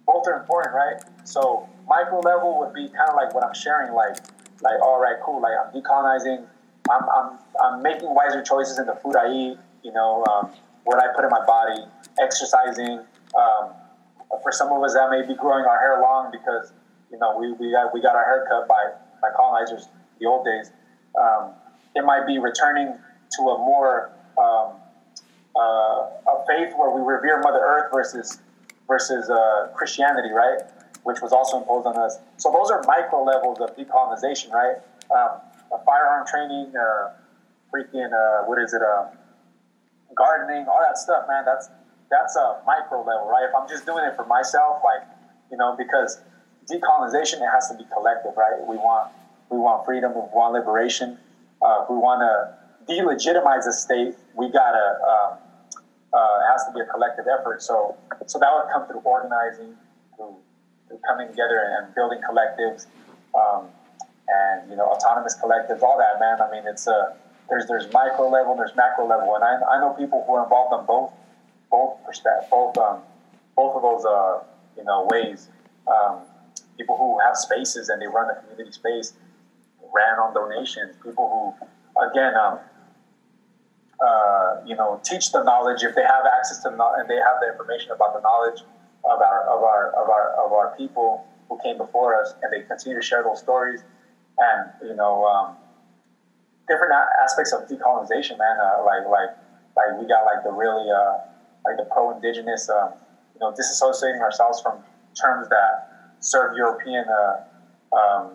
both 0.07 0.23
are 0.29 0.39
important, 0.39 0.73
right? 0.73 1.03
So 1.25 1.69
micro 1.89 2.21
level 2.21 2.57
would 2.61 2.73
be 2.73 2.89
kind 2.89 3.11
of 3.11 3.17
like 3.17 3.35
what 3.35 3.43
I'm 3.45 3.55
sharing, 3.55 3.93
like 3.93 4.19
like 4.63 4.81
all 4.81 5.01
right, 5.01 5.17
cool, 5.21 5.43
like 5.43 5.55
I'm 5.59 5.75
decolonizing, 5.75 6.47
I'm 6.89 7.03
I'm 7.11 7.39
I'm 7.61 7.83
making 7.83 8.15
wiser 8.15 8.41
choices 8.41 8.79
in 8.79 8.87
the 8.87 8.95
food 8.95 9.17
I 9.17 9.33
eat, 9.33 9.59
you 9.83 9.93
know, 9.93 10.25
um, 10.31 10.53
what 10.85 11.03
I 11.03 11.13
put 11.13 11.25
in 11.25 11.31
my 11.31 11.45
body, 11.45 11.83
exercising. 12.23 13.01
Um, 13.35 13.73
for 14.43 14.53
some 14.53 14.73
of 14.73 14.83
us, 14.83 14.95
that 14.95 15.11
may 15.11 15.27
be 15.27 15.35
growing 15.35 15.65
our 15.65 15.79
hair 15.79 16.01
long 16.01 16.31
because 16.31 16.73
you 17.11 17.19
know 17.19 17.37
we, 17.39 17.53
we 17.53 17.73
got 17.73 17.93
we 17.95 18.01
got 18.01 18.15
our 18.15 18.25
hair 18.25 18.47
cut 18.49 18.69
by 18.69 18.93
by 19.21 19.29
colonizers 19.37 19.89
the 20.21 20.27
old 20.27 20.45
days. 20.45 20.71
Um, 21.19 21.53
it 21.95 22.05
might 22.05 22.27
be 22.27 22.39
returning 22.39 22.95
to 23.37 23.43
a 23.43 23.59
more 23.59 24.13
um, 24.39 24.77
uh, 25.57 25.61
a 25.61 26.45
faith 26.47 26.75
where 26.77 26.91
we 26.91 27.01
revere 27.01 27.41
Mother 27.41 27.61
Earth 27.61 27.91
versus 27.93 28.41
versus 28.87 29.31
uh, 29.31 29.69
Christianity, 29.75 30.31
right? 30.33 30.61
Which 31.05 31.21
was 31.23 31.33
also 31.33 31.59
imposed 31.59 31.87
on 31.87 31.97
us. 31.97 32.19
So 32.37 32.53
those 32.53 32.71
are 32.71 32.83
micro 32.87 33.23
levels 33.23 33.59
of 33.61 33.77
decolonization, 33.77 34.51
right? 34.53 34.77
um, 35.11 35.41
firearm 35.85 36.27
training, 36.27 36.73
uh, 36.77 37.11
freaking 37.73 38.11
uh, 38.13 38.47
what 38.47 38.61
is 38.61 38.75
it? 38.75 38.83
Uh, 38.83 39.07
gardening, 40.15 40.67
all 40.69 40.81
that 40.81 40.97
stuff, 40.99 41.25
man. 41.29 41.45
That's 41.45 41.69
that's 42.11 42.37
a 42.37 42.63
micro 42.67 42.99
level, 43.03 43.29
right? 43.29 43.45
If 43.49 43.55
I'm 43.55 43.69
just 43.69 43.87
doing 43.87 44.05
it 44.05 44.17
for 44.17 44.27
myself, 44.27 44.83
like 44.85 45.07
you 45.51 45.57
know, 45.57 45.75
because 45.77 46.19
decolonization 46.71 47.43
it 47.43 47.51
has 47.53 47.69
to 47.71 47.77
be 47.77 47.85
collective, 47.93 48.37
right? 48.37 48.59
We 48.67 48.77
want 48.77 49.13
we 49.51 49.59
want 49.59 49.85
freedom, 49.85 50.15
we 50.15 50.21
want 50.35 50.55
liberation, 50.55 51.19
uh, 51.63 51.87
we 51.89 51.97
want 51.97 52.21
to 52.23 52.93
delegitimize 52.93 53.65
the 53.65 53.73
state. 53.73 54.15
We 54.35 54.51
gotta 54.51 54.99
um, 55.03 55.39
uh, 56.13 56.41
it 56.43 56.47
has 56.51 56.65
to 56.67 56.73
be 56.75 56.81
a 56.81 56.87
collective 56.87 57.27
effort. 57.27 57.63
So 57.63 57.97
so 58.27 58.39
that 58.39 58.51
would 58.55 58.73
come 58.73 58.87
through 58.87 59.03
organizing, 59.05 59.75
through, 60.17 60.37
through 60.89 61.01
coming 61.07 61.29
together 61.29 61.63
and 61.79 61.95
building 61.95 62.21
collectives, 62.23 62.87
um, 63.35 63.67
and 64.29 64.71
you 64.71 64.77
know 64.77 64.87
autonomous 64.87 65.37
collectives, 65.43 65.83
all 65.83 65.99
that, 65.99 66.21
man. 66.21 66.41
I 66.41 66.51
mean, 66.51 66.67
it's 66.67 66.87
a 66.87 67.17
there's 67.49 67.67
there's 67.67 67.93
micro 67.93 68.29
level, 68.29 68.57
there's 68.57 68.75
macro 68.77 69.07
level, 69.07 69.35
and 69.35 69.45
I, 69.45 69.77
I 69.77 69.81
know 69.81 69.95
people 69.95 70.25
who 70.27 70.35
are 70.35 70.45
involved 70.45 70.75
on 70.75 70.87
both 70.87 71.13
both 71.71 72.05
perspective, 72.05 72.49
both 72.51 72.77
um, 72.79 73.01
both 73.55 73.77
of 73.77 73.83
those 73.83 74.05
uh, 74.05 74.43
you 74.77 74.85
know 74.85 75.07
ways. 75.11 75.49
Um, 75.87 76.21
people 76.77 76.97
who 76.97 77.19
have 77.21 77.37
spaces 77.37 77.89
and 77.89 78.03
they 78.03 78.07
run 78.07 78.29
the 78.29 78.35
community 78.35 78.73
space 78.73 79.15
ran 79.95 80.19
on 80.19 80.35
donations. 80.35 80.97
People 81.03 81.55
who, 81.57 82.11
again, 82.11 82.35
um, 82.35 82.59
uh, 84.05 84.61
you 84.67 84.77
know, 84.77 85.01
teach 85.05 85.33
the 85.33 85.43
knowledge 85.43 85.83
if 85.83 85.95
they 85.95 86.03
have 86.03 86.25
access 86.39 86.63
to 86.63 86.69
the 86.69 86.77
and 86.99 87.09
they 87.09 87.17
have 87.17 87.41
the 87.41 87.49
information 87.49 87.91
about 87.93 88.13
the 88.15 88.21
knowledge 88.21 88.61
of 89.05 89.21
our 89.21 89.43
of 89.49 89.63
our 89.63 89.91
of 89.93 90.11
our 90.11 90.47
of 90.47 90.53
our 90.53 90.77
people 90.77 91.25
who 91.49 91.59
came 91.63 91.79
before 91.79 92.21
us, 92.21 92.35
and 92.43 92.53
they 92.53 92.67
continue 92.67 92.99
to 92.99 93.05
share 93.05 93.23
those 93.23 93.39
stories 93.39 93.83
and 94.39 94.71
you 94.83 94.95
know 94.95 95.25
um, 95.25 95.57
different 96.69 96.93
aspects 97.23 97.53
of 97.53 97.67
decolonization, 97.69 98.37
man. 98.39 98.57
Uh, 98.61 98.85
like 98.85 99.07
like 99.09 99.31
like 99.77 100.01
we 100.01 100.07
got 100.07 100.25
like 100.25 100.45
the 100.45 100.53
really 100.53 100.91
uh, 100.91 101.19
like 101.67 101.77
the 101.77 101.85
pro-indigenous, 101.93 102.71
um, 102.71 102.93
you 103.35 103.41
know, 103.41 103.53
disassociating 103.53 104.21
ourselves 104.21 104.61
from 104.61 104.79
terms 105.21 105.49
that 105.49 106.15
serve 106.21 106.57
European 106.57 107.05
uh, 107.09 107.97
um, 107.97 108.31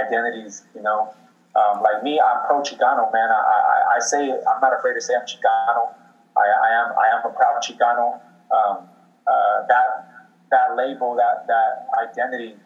identities, 0.00 0.64
you 0.74 0.82
know. 0.82 1.14
Um, 1.56 1.82
like 1.82 2.02
me, 2.02 2.20
I'm 2.20 2.46
pro 2.46 2.62
Chicano, 2.62 3.12
man. 3.12 3.28
I, 3.30 3.34
I, 3.34 3.96
I 3.96 3.98
say 4.00 4.30
I'm 4.30 4.60
not 4.60 4.72
afraid 4.78 4.94
to 4.94 5.00
say 5.00 5.14
I'm 5.14 5.26
Chicano. 5.26 5.90
I, 6.36 6.46
I 6.46 6.70
am 6.80 6.92
I 6.94 7.18
am 7.18 7.30
a 7.30 7.34
proud 7.34 7.60
Chicano. 7.62 8.20
Um, 8.54 8.88
uh, 9.26 9.66
that 9.66 10.08
that 10.50 10.76
label, 10.76 11.16
that 11.16 11.46
that 11.46 11.88
identity, 11.98 12.56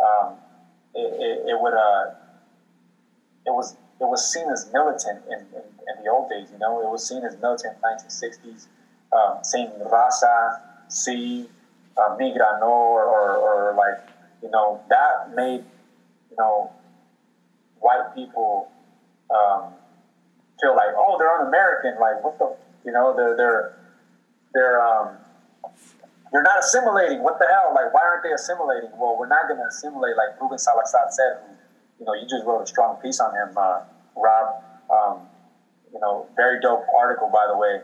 um, 0.00 0.34
it, 0.94 1.12
it, 1.20 1.50
it 1.50 1.60
would 1.60 1.74
uh, 1.74 2.14
it 3.46 3.50
was 3.50 3.76
it 4.00 4.04
was 4.04 4.32
seen 4.32 4.48
as 4.50 4.70
militant 4.72 5.22
in, 5.26 5.40
in, 5.56 5.62
in 5.64 6.04
the 6.04 6.10
old 6.10 6.28
days. 6.28 6.48
You 6.52 6.58
know, 6.58 6.80
it 6.80 6.90
was 6.90 7.06
seen 7.06 7.24
as 7.24 7.36
militant 7.40 7.74
in 7.74 7.80
the 7.80 7.88
1960s, 7.88 8.66
um, 9.12 9.38
saying 9.42 9.70
raza, 9.84 10.60
si, 10.88 11.48
uh, 11.96 12.16
migra 12.16 12.60
no, 12.60 12.66
or, 12.66 13.04
or, 13.04 13.36
or 13.36 13.74
like 13.74 14.08
you 14.42 14.50
know 14.50 14.80
that 14.88 15.34
made 15.34 15.64
you 16.30 16.36
know 16.38 16.70
white 17.80 18.14
people 18.14 18.68
um, 19.30 19.72
feel 20.60 20.74
like, 20.74 20.94
oh, 20.96 21.16
they're 21.18 21.30
un-American. 21.40 22.00
Like, 22.00 22.22
what 22.22 22.38
the, 22.38 22.56
you 22.84 22.92
know, 22.92 23.14
they're 23.16 23.36
they're 23.36 23.78
they're 24.54 24.82
um, 24.82 25.16
they're 26.32 26.42
not 26.42 26.58
assimilating. 26.60 27.22
What 27.22 27.38
the 27.38 27.46
hell? 27.46 27.72
Like, 27.74 27.92
why 27.92 28.02
aren't 28.02 28.22
they 28.22 28.32
assimilating? 28.32 28.90
Well, 28.98 29.16
we're 29.18 29.28
not 29.28 29.48
going 29.48 29.60
to 29.60 29.66
assimilate, 29.66 30.16
like 30.16 30.40
Ruben 30.40 30.58
Salazar 30.58 31.06
said. 31.10 31.38
You 31.98 32.04
know, 32.04 32.14
you 32.14 32.28
just 32.28 32.44
wrote 32.44 32.60
a 32.60 32.66
strong 32.66 32.96
piece 33.00 33.20
on 33.20 33.32
him, 33.32 33.56
uh, 33.56 33.80
Rob. 34.16 34.62
Um, 34.90 35.20
you 35.92 35.98
know, 36.00 36.26
very 36.36 36.60
dope 36.60 36.84
article, 36.94 37.30
by 37.32 37.46
the 37.48 37.56
way. 37.56 37.80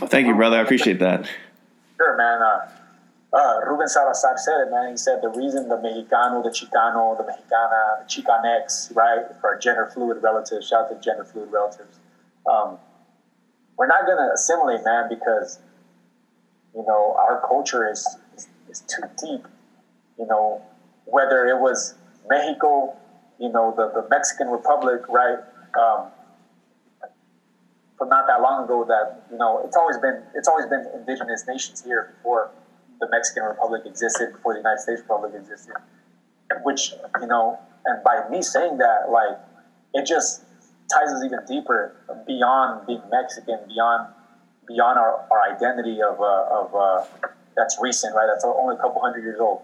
Oh, 0.00 0.06
thank 0.06 0.26
you, 0.26 0.34
brother. 0.34 0.56
I 0.56 0.62
appreciate 0.62 0.98
that. 1.00 1.28
Sure, 1.96 2.16
man. 2.16 2.40
Uh, 2.42 3.36
uh, 3.36 3.60
Ruben 3.66 3.88
Salazar 3.88 4.36
said 4.36 4.60
it, 4.66 4.70
man. 4.70 4.90
He 4.90 4.96
said 4.96 5.20
the 5.22 5.28
reason 5.28 5.68
the 5.68 5.76
Mexicano, 5.76 6.42
the 6.42 6.50
Chicano, 6.50 7.16
the 7.16 7.24
Mexicana, 7.24 8.00
the 8.00 8.06
Chicanex, 8.06 8.94
right, 8.94 9.24
for 9.40 9.56
gender 9.58 9.90
fluid 9.92 10.22
relatives, 10.22 10.68
shout 10.68 10.84
out 10.84 10.88
to 10.90 11.00
gender 11.00 11.24
fluid 11.24 11.50
relatives. 11.50 11.98
Um, 12.50 12.78
we're 13.76 13.86
not 13.86 14.04
going 14.06 14.18
to 14.18 14.32
assimilate, 14.34 14.84
man, 14.84 15.08
because, 15.08 15.60
you 16.74 16.84
know, 16.86 17.14
our 17.18 17.40
culture 17.46 17.90
is, 17.90 18.06
is, 18.36 18.48
is 18.68 18.80
too 18.80 19.02
deep. 19.18 19.46
You 20.18 20.26
know, 20.26 20.62
whether 21.06 21.46
it 21.46 21.58
was 21.58 21.94
Mexico, 22.28 22.94
you 23.38 23.50
know, 23.50 23.72
the, 23.76 23.88
the 24.02 24.06
Mexican 24.08 24.48
Republic, 24.48 25.08
right? 25.08 25.38
Um, 25.80 26.08
from 28.02 28.08
not 28.08 28.26
that 28.26 28.42
long 28.42 28.64
ago 28.64 28.84
that 28.84 29.22
you 29.30 29.38
know 29.38 29.62
it's 29.64 29.76
always 29.76 29.96
been 29.98 30.20
it's 30.34 30.48
always 30.48 30.66
been 30.66 30.84
indigenous 30.92 31.46
nations 31.46 31.84
here 31.84 32.14
before 32.16 32.50
the 33.00 33.08
Mexican 33.10 33.44
Republic 33.44 33.82
existed 33.86 34.32
before 34.32 34.54
the 34.54 34.58
United 34.58 34.80
States 34.80 35.00
Republic 35.02 35.32
existed 35.36 35.74
which 36.64 36.94
you 37.20 37.28
know 37.28 37.58
and 37.84 38.02
by 38.02 38.28
me 38.28 38.42
saying 38.42 38.78
that 38.78 39.08
like 39.08 39.38
it 39.94 40.04
just 40.04 40.42
ties 40.92 41.12
us 41.12 41.22
even 41.24 41.38
deeper 41.46 41.94
beyond 42.26 42.84
being 42.88 43.02
Mexican 43.08 43.60
beyond 43.68 44.12
beyond 44.66 44.98
our, 44.98 45.24
our 45.30 45.54
identity 45.54 46.02
of 46.02 46.20
uh, 46.20 46.58
of 46.58 46.74
uh, 46.74 47.28
that's 47.56 47.78
recent 47.80 48.16
right? 48.16 48.26
That's 48.26 48.44
only 48.44 48.74
a 48.74 48.78
couple 48.78 49.00
hundred 49.00 49.22
years 49.22 49.38
old. 49.38 49.62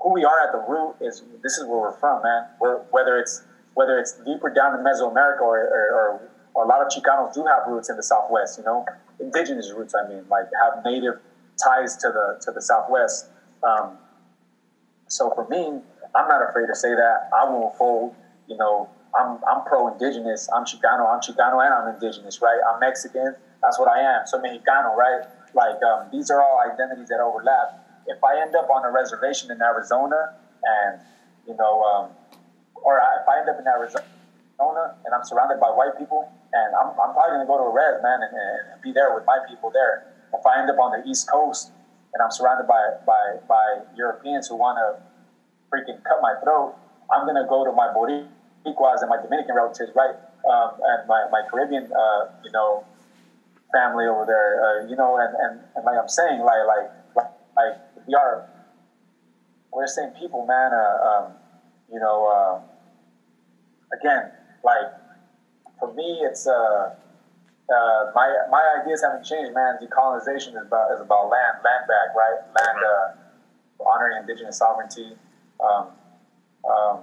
Who 0.00 0.12
we 0.12 0.24
are 0.24 0.40
at 0.42 0.50
the 0.50 0.58
root 0.58 0.96
is 1.00 1.22
this 1.44 1.58
is 1.58 1.64
where 1.64 1.78
we're 1.78 1.98
from 1.98 2.22
man. 2.24 2.48
We're, 2.60 2.78
whether 2.90 3.18
it's 3.18 3.44
whether 3.74 3.98
it's 3.98 4.14
deeper 4.24 4.50
down 4.50 4.74
in 4.78 4.84
Mesoamerica 4.84 5.42
or, 5.42 5.58
or, 5.58 5.86
or 5.92 6.30
a 6.64 6.66
lot 6.66 6.80
of 6.80 6.88
Chicanos 6.88 7.34
do 7.34 7.44
have 7.44 7.68
roots 7.68 7.90
in 7.90 7.96
the 7.96 8.02
Southwest, 8.02 8.58
you 8.58 8.64
know, 8.64 8.84
indigenous 9.20 9.72
roots. 9.76 9.94
I 9.94 10.08
mean, 10.08 10.24
like 10.30 10.46
have 10.62 10.84
native 10.84 11.20
ties 11.62 11.96
to 11.98 12.08
the 12.08 12.40
to 12.44 12.52
the 12.52 12.62
Southwest. 12.62 13.26
Um, 13.62 13.98
so 15.08 15.30
for 15.34 15.46
me, 15.48 15.80
I'm 16.14 16.28
not 16.28 16.48
afraid 16.48 16.66
to 16.66 16.74
say 16.74 16.90
that. 16.94 17.30
I 17.34 17.44
won't 17.50 17.76
fold. 17.76 18.14
You 18.48 18.56
know, 18.56 18.88
I'm 19.18 19.38
I'm 19.44 19.64
pro-indigenous. 19.64 20.48
I'm 20.54 20.64
Chicano. 20.64 21.08
I'm 21.12 21.20
Chicano 21.20 21.64
and 21.64 21.72
I'm 21.72 21.94
indigenous, 21.94 22.40
right? 22.40 22.58
I'm 22.72 22.80
Mexican. 22.80 23.34
That's 23.62 23.78
what 23.78 23.88
I 23.88 24.00
am. 24.00 24.26
So 24.26 24.40
Mexicano, 24.40 24.96
right? 24.96 25.22
Like 25.54 25.82
um, 25.82 26.08
these 26.12 26.30
are 26.30 26.42
all 26.42 26.60
identities 26.72 27.08
that 27.08 27.20
overlap. 27.20 27.82
If 28.06 28.22
I 28.22 28.40
end 28.40 28.54
up 28.54 28.68
on 28.70 28.84
a 28.84 28.90
reservation 28.90 29.50
in 29.50 29.60
Arizona, 29.60 30.36
and 30.62 31.00
you 31.46 31.56
know, 31.56 31.82
um, 31.82 32.10
or 32.74 32.98
if 32.98 33.28
I 33.28 33.40
end 33.40 33.48
up 33.48 33.58
in 33.58 33.66
Arizona 33.66 34.04
and 34.58 35.14
I'm 35.14 35.24
surrounded 35.24 35.60
by 35.60 35.68
white 35.68 35.98
people, 35.98 36.30
and 36.56 36.72
I'm, 36.72 36.88
I'm 36.96 37.12
probably 37.12 37.36
gonna 37.36 37.46
go 37.46 37.60
to 37.60 37.68
a 37.68 37.74
res, 37.74 38.00
man, 38.00 38.24
and, 38.24 38.32
and 38.32 38.80
be 38.80 38.92
there 38.92 39.12
with 39.12 39.28
my 39.28 39.38
people 39.48 39.68
there. 39.70 40.08
If 40.32 40.44
I 40.46 40.60
end 40.60 40.70
up 40.72 40.80
on 40.80 40.96
the 40.96 41.04
East 41.04 41.28
Coast 41.28 41.72
and 42.12 42.18
I'm 42.22 42.32
surrounded 42.32 42.66
by 42.66 42.96
by 43.04 43.36
by 43.44 43.84
Europeans 43.94 44.48
who 44.48 44.56
want 44.56 44.80
to 44.80 44.96
freaking 45.68 46.00
cut 46.04 46.18
my 46.24 46.34
throat, 46.42 46.74
I'm 47.12 47.26
gonna 47.26 47.46
go 47.48 47.64
to 47.64 47.72
my 47.72 47.92
Boricuas 47.92 49.04
and 49.04 49.10
my 49.12 49.20
Dominican 49.20 49.54
relatives, 49.54 49.92
right, 49.94 50.16
um, 50.48 50.70
and 50.82 51.08
my, 51.08 51.28
my 51.30 51.42
Caribbean, 51.50 51.92
uh, 51.92 52.32
you 52.44 52.50
know, 52.52 52.84
family 53.72 54.06
over 54.06 54.24
there, 54.24 54.62
uh, 54.64 54.88
you 54.88 54.96
know, 54.96 55.18
and, 55.18 55.34
and, 55.36 55.60
and 55.76 55.84
like 55.84 55.98
I'm 56.00 56.08
saying, 56.08 56.40
like 56.40 56.64
like 56.66 56.88
like, 57.56 57.74
we 58.06 58.14
are 58.14 58.48
we're 59.72 59.84
the 59.84 59.92
same 59.92 60.10
people, 60.10 60.46
man. 60.46 60.72
Uh, 60.72 61.08
um, 61.08 61.32
you 61.92 62.00
know, 62.00 62.26
uh, 62.26 63.96
again, 63.96 64.32
like 64.64 64.92
for 65.78 65.92
me, 65.94 66.20
it's 66.22 66.46
uh, 66.46 66.94
uh, 67.68 68.10
my 68.14 68.32
my 68.50 68.62
ideas 68.80 69.02
haven't 69.02 69.24
changed, 69.24 69.52
man. 69.54 69.78
Decolonization 69.82 70.56
is 70.56 70.66
about 70.66 70.92
is 70.92 71.00
about 71.00 71.28
land, 71.28 71.58
land 71.64 71.84
back, 71.88 72.14
right? 72.16 72.38
Land 72.54 72.78
uh, 72.84 73.84
honoring 73.84 74.18
indigenous 74.20 74.58
sovereignty, 74.58 75.16
um, 75.60 75.88
um, 76.68 77.00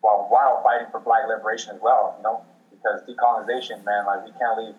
while 0.00 0.26
while 0.30 0.62
fighting 0.62 0.86
for 0.90 1.00
black 1.00 1.24
liberation 1.28 1.74
as 1.74 1.80
well. 1.82 2.14
You 2.18 2.22
know, 2.22 2.44
because 2.70 3.02
decolonization, 3.08 3.84
man, 3.84 4.06
like 4.06 4.24
we 4.24 4.32
can't 4.38 4.58
leave 4.58 4.74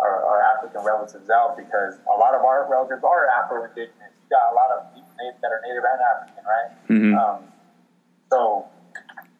our, 0.00 0.24
our 0.24 0.42
African 0.42 0.82
relatives 0.84 1.30
out 1.30 1.56
because 1.56 1.94
a 2.10 2.16
lot 2.18 2.34
of 2.34 2.42
our 2.42 2.66
relatives 2.68 3.04
are 3.04 3.28
Afro-indigenous. 3.28 4.10
You 4.10 4.28
got 4.30 4.50
a 4.50 4.54
lot 4.54 4.70
of 4.74 4.94
people 4.94 5.10
that 5.18 5.52
are 5.52 5.60
Native 5.62 5.84
and 5.84 6.00
African, 6.02 6.44
right? 6.44 6.70
Mhm. 6.88 7.12
Um, 7.18 7.52
so 8.30 8.66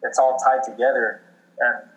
it's 0.03 0.19
all 0.19 0.37
tied 0.37 0.63
together, 0.63 1.21
and 1.59 1.89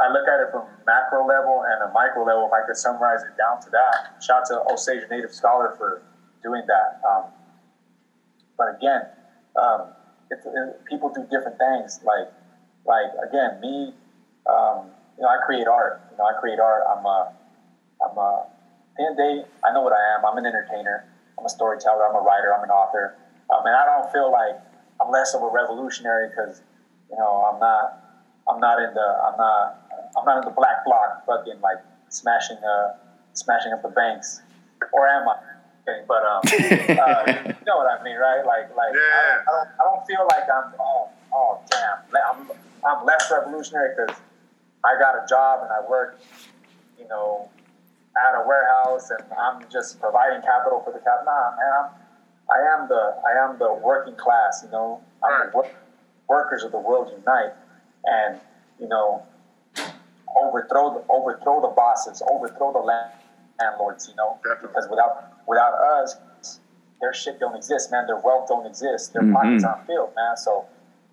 I 0.00 0.08
look 0.12 0.26
at 0.26 0.40
it 0.40 0.48
from 0.50 0.64
macro 0.86 1.26
level 1.26 1.62
and 1.68 1.90
a 1.90 1.92
micro 1.92 2.24
level. 2.24 2.48
If 2.48 2.52
I 2.52 2.66
could 2.66 2.76
summarize 2.76 3.20
it 3.22 3.36
down 3.36 3.60
to 3.62 3.70
that, 3.70 4.22
shout 4.24 4.42
out 4.42 4.66
to 4.66 4.72
Osage 4.72 5.04
Native 5.10 5.32
Scholar 5.32 5.74
for 5.76 6.02
doing 6.42 6.64
that. 6.66 7.00
Um, 7.06 7.24
but 8.56 8.74
again, 8.76 9.02
um, 9.60 9.92
it, 10.30 10.40
it, 10.40 10.84
people 10.88 11.12
do 11.12 11.22
different 11.30 11.58
things. 11.58 12.00
Like, 12.04 12.32
like 12.86 13.12
again, 13.28 13.60
me, 13.60 13.92
um, 14.48 14.88
you 15.16 15.22
know, 15.22 15.28
I 15.28 15.38
create 15.44 15.68
art. 15.68 16.00
You 16.10 16.16
know, 16.16 16.24
I 16.24 16.40
create 16.40 16.58
art. 16.58 16.82
I'm 16.88 17.04
a, 17.04 17.32
I'm 18.00 18.16
a. 18.16 18.46
At 18.48 18.96
the 18.96 19.02
end 19.04 19.12
of 19.12 19.16
the 19.16 19.22
day, 19.22 19.34
I 19.64 19.72
know 19.72 19.82
what 19.82 19.92
I 19.92 20.02
am. 20.16 20.24
I'm 20.24 20.36
an 20.36 20.46
entertainer. 20.46 21.04
I'm 21.38 21.44
a 21.44 21.48
storyteller. 21.48 22.08
I'm 22.08 22.16
a 22.16 22.24
writer. 22.24 22.52
I'm 22.56 22.64
an 22.64 22.70
author. 22.70 23.16
Um, 23.48 23.64
and 23.66 23.76
I 23.76 23.84
don't 23.84 24.10
feel 24.12 24.32
like 24.32 24.56
I'm 25.00 25.10
less 25.10 25.34
of 25.34 25.42
a 25.42 25.48
revolutionary 25.48 26.28
because 26.28 26.62
You 27.10 27.18
know, 27.18 27.42
I'm 27.50 27.58
not, 27.58 27.84
I'm 28.48 28.60
not 28.60 28.78
in 28.78 28.94
the, 28.94 29.08
I'm 29.26 29.36
not, 29.36 29.79
I'm 30.16 30.24
not 30.24 30.38
in 30.38 30.44
the 30.44 30.54
black 30.54 30.84
bloc, 30.84 31.24
fucking 31.26 31.60
like 31.60 31.78
smashing, 32.08 32.58
uh, 32.58 32.94
smashing 33.34 33.72
up 33.72 33.82
the 33.82 33.88
banks, 33.88 34.42
or 34.92 35.06
am 35.08 35.28
I? 35.28 35.36
Okay, 35.88 36.04
but 36.06 36.22
um, 36.24 36.40
uh, 36.44 37.22
you 37.48 37.64
know 37.66 37.76
what 37.78 37.88
I 37.88 38.02
mean, 38.04 38.16
right? 38.16 38.44
Like, 38.44 38.74
like 38.76 38.92
Yeah. 38.94 39.00
I, 39.00 39.22
don't, 39.30 39.48
I 39.48 39.52
don't, 39.52 39.68
I 39.80 39.84
don't 39.84 40.06
feel 40.06 40.26
like 40.30 40.44
I'm, 40.50 40.72
oh, 40.78 41.08
oh, 41.32 41.60
damn, 41.70 41.98
I'm, 42.30 42.50
I'm 42.84 43.06
less 43.06 43.30
revolutionary 43.32 43.94
because 43.96 44.16
I 44.84 44.98
got 44.98 45.14
a 45.14 45.26
job 45.28 45.60
and 45.62 45.70
I 45.72 45.88
work, 45.88 46.20
you 46.98 47.06
know, 47.08 47.48
at 48.16 48.34
a 48.34 48.46
warehouse 48.46 49.10
and 49.10 49.22
I'm 49.38 49.62
just 49.70 50.00
providing 50.00 50.42
capital 50.42 50.82
for 50.84 50.92
the 50.92 50.98
cap. 50.98 51.22
Nah, 51.24 51.56
man, 51.56 51.72
I'm, 51.78 51.90
I 52.50 52.74
am 52.82 52.88
the 52.88 53.14
I 53.24 53.44
am 53.48 53.58
the 53.58 53.72
working 53.72 54.16
class. 54.16 54.62
You 54.64 54.70
know, 54.72 55.00
I'm 55.22 55.30
Right. 55.42 55.50
the 55.52 55.56
work, 55.56 55.68
workers 56.28 56.64
of 56.64 56.72
the 56.72 56.78
world 56.78 57.12
unite, 57.16 57.52
and 58.04 58.40
you 58.80 58.88
know, 58.88 59.22
overthrow 60.36 60.94
the 60.94 61.04
overthrow 61.08 61.60
the 61.60 61.72
bosses, 61.74 62.22
overthrow 62.30 62.72
the 62.72 62.78
land, 62.80 63.12
landlords. 63.60 64.08
You 64.08 64.14
know, 64.16 64.38
Definitely. 64.44 64.68
because 64.68 64.88
without 64.90 65.32
without 65.46 65.74
us, 65.74 66.16
their 67.00 67.12
shit 67.14 67.40
don't 67.40 67.56
exist, 67.56 67.90
man. 67.90 68.06
Their 68.06 68.18
wealth 68.20 68.48
don't 68.48 68.66
exist. 68.66 69.12
Their 69.12 69.30
pockets 69.32 69.64
aren't 69.64 69.86
filled, 69.86 70.12
man. 70.16 70.36
So. 70.36 70.66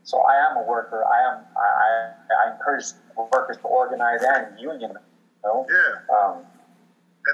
So 0.04 0.22
I 0.22 0.36
am 0.50 0.56
a 0.56 0.64
worker. 0.66 1.04
I 1.04 1.34
am. 1.34 1.44
I, 1.58 1.60
I, 1.60 2.48
I 2.48 2.54
encourage 2.54 2.86
workers 3.34 3.58
to 3.58 3.64
organize 3.64 4.22
and 4.24 4.58
union. 4.58 4.92
You 4.92 5.44
know. 5.44 5.66
Yeah. 5.70 6.16
Um, 6.16 6.38
And 6.38 6.46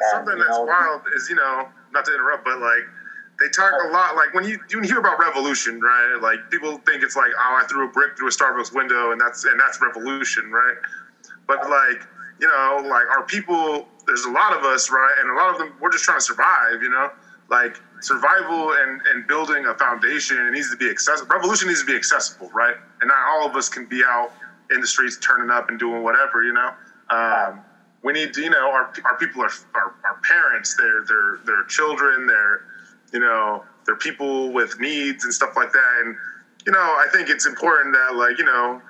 And, 0.02 0.04
something 0.10 0.38
that's 0.40 0.58
know- 0.58 0.64
wild 0.66 1.02
is, 1.16 1.30
you 1.30 1.36
know, 1.36 1.68
not 1.92 2.04
to 2.06 2.14
interrupt, 2.16 2.46
but 2.46 2.58
like 2.58 2.82
they 3.40 3.50
talk 3.50 3.74
a 3.86 3.90
lot. 3.90 4.16
Like 4.16 4.34
when 4.34 4.44
you 4.44 4.58
you 4.72 4.82
hear 4.82 4.98
about 4.98 5.20
revolution, 5.20 5.80
right? 5.82 6.18
Like 6.20 6.50
people 6.50 6.80
think 6.80 7.04
it's 7.04 7.16
like, 7.16 7.30
oh, 7.38 7.60
I 7.62 7.68
threw 7.68 7.88
a 7.88 7.92
brick 7.92 8.18
through 8.18 8.30
a 8.30 8.32
Starbucks 8.32 8.74
window, 8.74 9.12
and 9.12 9.22
that's 9.22 9.46
and 9.46 9.60
that's 9.60 9.80
revolution, 9.80 10.50
right? 10.52 10.78
But 11.48 11.70
like 11.70 12.07
you 12.40 12.48
know, 12.48 12.82
like 12.90 13.07
our 13.10 13.24
people, 13.24 13.88
there's 14.06 14.26
a 14.26 14.32
lot 14.32 14.57
of 14.57 14.64
us, 14.64 14.90
right? 14.90 15.15
And 15.22 15.30
a 15.30 15.34
lot 15.36 15.52
of 15.52 15.57
them, 15.60 15.74
we're 15.80 15.91
just 15.91 16.03
trying 16.03 16.20
to 16.20 16.26
survive, 16.26 16.82
you 16.82 16.90
know. 16.90 17.10
Like 17.49 17.80
survival 18.02 18.74
and 18.74 19.02
and 19.07 19.28
building 19.28 19.65
a 19.65 19.76
foundation 19.76 20.38
it 20.48 20.52
needs 20.52 20.72
to 20.72 20.78
be 20.78 20.90
accessible. 20.90 21.30
Revolution 21.34 21.68
needs 21.68 21.82
to 21.82 21.86
be 21.86 21.95
accessible, 21.95 22.49
right? 22.53 22.76
And 23.02 23.07
not 23.07 23.18
all 23.30 23.48
of 23.48 23.56
us 23.56 23.70
can 23.70 23.86
be 23.86 24.02
out 24.06 24.32
in 24.72 24.82
the 24.82 24.88
streets 24.88 25.18
turning 25.18 25.49
up 25.49 25.70
and 25.70 25.80
doing 25.80 26.03
whatever, 26.03 26.44
you 26.44 26.53
know. 26.53 26.72
Um, 27.10 27.61
we 28.03 28.14
need 28.14 28.34
to, 28.34 28.41
you 28.41 28.49
know, 28.49 28.70
our, 28.72 28.91
our 29.06 29.18
people 29.18 29.41
are, 29.41 29.52
our, 29.76 29.95
are 30.03 30.20
parents, 30.28 30.76
they're, 30.76 31.06
they're, 31.07 31.40
they're 31.45 31.64
children, 31.65 32.28
they're, 32.28 32.65
you 33.14 33.20
know, 33.20 33.64
they're 33.86 33.95
people 33.95 34.52
with 34.52 34.80
needs 34.80 35.24
and 35.24 35.34
stuff 35.34 35.56
like 35.56 35.72
that. 35.72 36.02
And, 36.03 36.15
you 36.65 36.72
know, 36.72 36.80
I 36.80 37.07
think 37.14 37.30
it's 37.30 37.45
important 37.45 37.94
that 37.94 38.15
like, 38.15 38.38
you 38.38 38.45
know, 38.45 38.82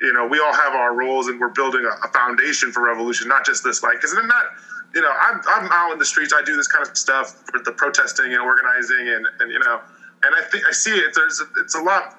you 0.00 0.12
know, 0.12 0.26
we 0.26 0.38
all 0.40 0.52
have 0.52 0.74
our 0.74 0.94
roles 0.94 1.28
and 1.28 1.40
we're 1.40 1.48
building 1.48 1.84
a, 1.84 2.06
a 2.06 2.08
foundation 2.12 2.72
for 2.72 2.82
revolution, 2.82 3.28
not 3.28 3.44
just 3.46 3.64
this, 3.64 3.82
like, 3.82 4.00
cause 4.00 4.12
they're 4.12 4.26
not, 4.26 4.46
you 4.94 5.00
know, 5.00 5.10
I'm, 5.10 5.40
I'm 5.48 5.68
out 5.72 5.92
in 5.92 5.98
the 5.98 6.04
streets. 6.04 6.32
I 6.36 6.42
do 6.42 6.56
this 6.56 6.68
kind 6.68 6.86
of 6.86 6.96
stuff 6.96 7.34
for 7.50 7.60
the 7.60 7.72
protesting 7.72 8.32
and 8.32 8.40
organizing 8.40 9.08
and, 9.08 9.26
and, 9.40 9.50
you 9.50 9.58
know, 9.58 9.80
and 10.22 10.34
I 10.34 10.42
think 10.42 10.64
I 10.66 10.72
see 10.72 10.92
it. 10.94 11.12
There's, 11.14 11.42
it's 11.58 11.74
a 11.74 11.80
lot, 11.80 12.14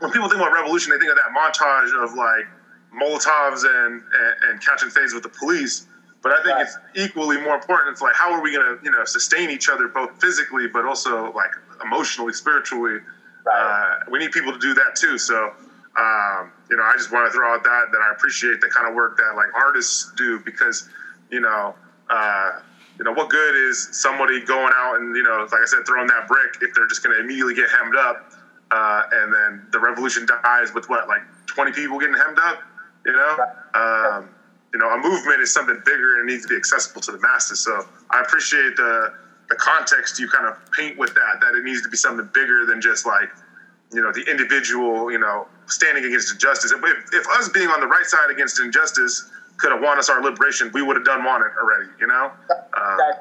when 0.00 0.10
people 0.10 0.28
think 0.28 0.40
about 0.40 0.52
revolution, 0.52 0.90
they 0.92 0.98
think 0.98 1.10
of 1.10 1.16
that 1.18 1.32
montage 1.36 1.92
of 2.02 2.14
like 2.14 2.46
Molotovs 2.94 3.64
and, 3.64 4.02
and, 4.02 4.34
and 4.50 4.64
catching 4.64 4.90
phase 4.90 5.12
with 5.12 5.22
the 5.22 5.28
police. 5.28 5.86
But 6.22 6.32
I 6.32 6.42
think 6.42 6.56
Right. 6.56 6.66
it's 6.66 6.76
equally 6.94 7.38
more 7.40 7.54
important. 7.54 7.92
It's 7.92 8.02
like, 8.02 8.14
how 8.14 8.30
are 8.32 8.42
we 8.42 8.52
going 8.52 8.76
to, 8.76 8.84
you 8.84 8.90
know, 8.90 9.04
sustain 9.04 9.48
each 9.50 9.68
other 9.68 9.88
both 9.88 10.10
physically, 10.20 10.66
but 10.66 10.84
also 10.84 11.32
like 11.32 11.50
emotionally, 11.84 12.32
spiritually? 12.34 12.98
Right. 13.46 13.98
Uh, 14.06 14.10
we 14.10 14.18
need 14.18 14.30
people 14.32 14.52
to 14.52 14.58
do 14.58 14.74
that 14.74 14.96
too. 14.96 15.16
So, 15.16 15.52
um, 15.96 16.52
you 16.70 16.76
know, 16.76 16.84
I 16.84 16.94
just 16.96 17.10
want 17.10 17.30
to 17.30 17.36
throw 17.36 17.52
out 17.52 17.64
that, 17.64 17.90
that 17.90 18.00
I 18.00 18.12
appreciate 18.12 18.60
the 18.60 18.68
kind 18.68 18.86
of 18.86 18.94
work 18.94 19.16
that 19.16 19.34
like 19.34 19.52
artists 19.54 20.12
do 20.16 20.38
because, 20.44 20.88
you 21.30 21.40
know, 21.40 21.74
uh, 22.08 22.60
you 22.96 23.04
know, 23.04 23.12
what 23.12 23.28
good 23.28 23.54
is 23.56 23.88
somebody 23.90 24.44
going 24.44 24.72
out 24.76 25.00
and, 25.00 25.16
you 25.16 25.22
know, 25.22 25.46
like 25.50 25.60
I 25.60 25.66
said, 25.66 25.80
throwing 25.86 26.06
that 26.06 26.28
brick 26.28 26.62
if 26.62 26.74
they're 26.74 26.86
just 26.86 27.02
going 27.02 27.16
to 27.16 27.20
immediately 27.20 27.54
get 27.54 27.68
hemmed 27.70 27.96
up 27.96 28.30
uh, 28.70 29.02
and 29.12 29.32
then 29.32 29.66
the 29.72 29.80
revolution 29.80 30.26
dies 30.44 30.72
with 30.72 30.88
what, 30.88 31.08
like 31.08 31.22
20 31.46 31.72
people 31.72 31.98
getting 31.98 32.14
hemmed 32.14 32.38
up, 32.38 32.62
you 33.04 33.12
know? 33.12 33.36
Um, 33.74 34.30
you 34.72 34.78
know, 34.78 34.90
a 34.90 34.98
movement 34.98 35.40
is 35.40 35.52
something 35.52 35.80
bigger 35.84 36.20
and 36.20 36.28
it 36.28 36.32
needs 36.32 36.42
to 36.42 36.48
be 36.48 36.56
accessible 36.56 37.00
to 37.00 37.10
the 37.10 37.18
masses. 37.18 37.58
So 37.58 37.84
I 38.10 38.20
appreciate 38.20 38.76
the, 38.76 39.12
the 39.48 39.56
context 39.56 40.20
you 40.20 40.28
kind 40.28 40.46
of 40.46 40.54
paint 40.70 40.96
with 40.96 41.12
that, 41.14 41.40
that 41.40 41.56
it 41.56 41.64
needs 41.64 41.82
to 41.82 41.88
be 41.88 41.96
something 41.96 42.28
bigger 42.32 42.64
than 42.64 42.80
just 42.80 43.04
like, 43.04 43.28
you 43.92 44.00
know, 44.02 44.12
the 44.12 44.22
individual, 44.30 45.10
you 45.10 45.18
know, 45.18 45.46
standing 45.66 46.04
against 46.04 46.32
injustice. 46.32 46.72
If, 46.72 46.80
if 47.12 47.26
us 47.38 47.48
being 47.48 47.68
on 47.68 47.80
the 47.80 47.86
right 47.86 48.04
side 48.04 48.30
against 48.30 48.60
injustice 48.60 49.30
could 49.56 49.72
have 49.72 49.82
won 49.82 49.98
us 49.98 50.08
our 50.08 50.22
liberation, 50.22 50.70
we 50.72 50.82
would 50.82 50.96
have 50.96 51.04
done 51.04 51.24
won 51.24 51.42
it 51.42 51.52
already, 51.60 51.90
you 52.00 52.06
know? 52.06 52.30
Um, 52.50 52.98
right. 52.98 53.14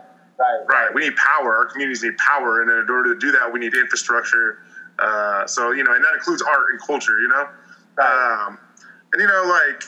Right. 0.70 0.94
We 0.94 1.02
need 1.02 1.16
power. 1.18 1.56
Our 1.58 1.66
communities 1.66 2.02
need 2.02 2.18
power, 2.18 2.62
and 2.62 2.72
in 2.72 2.90
order 2.90 3.14
to 3.14 3.20
do 3.20 3.32
that, 3.32 3.52
we 3.52 3.60
need 3.60 3.74
infrastructure. 3.74 4.60
Uh, 4.98 5.46
so 5.46 5.72
you 5.72 5.84
know, 5.84 5.94
and 5.94 6.04
that 6.04 6.14
includes 6.14 6.42
art 6.42 6.72
and 6.72 6.80
culture. 6.82 7.20
You 7.20 7.28
know, 7.28 7.50
Right. 7.98 8.46
um, 8.48 8.58
and 9.12 9.22
you 9.22 9.28
know, 9.28 9.44
like 9.44 9.84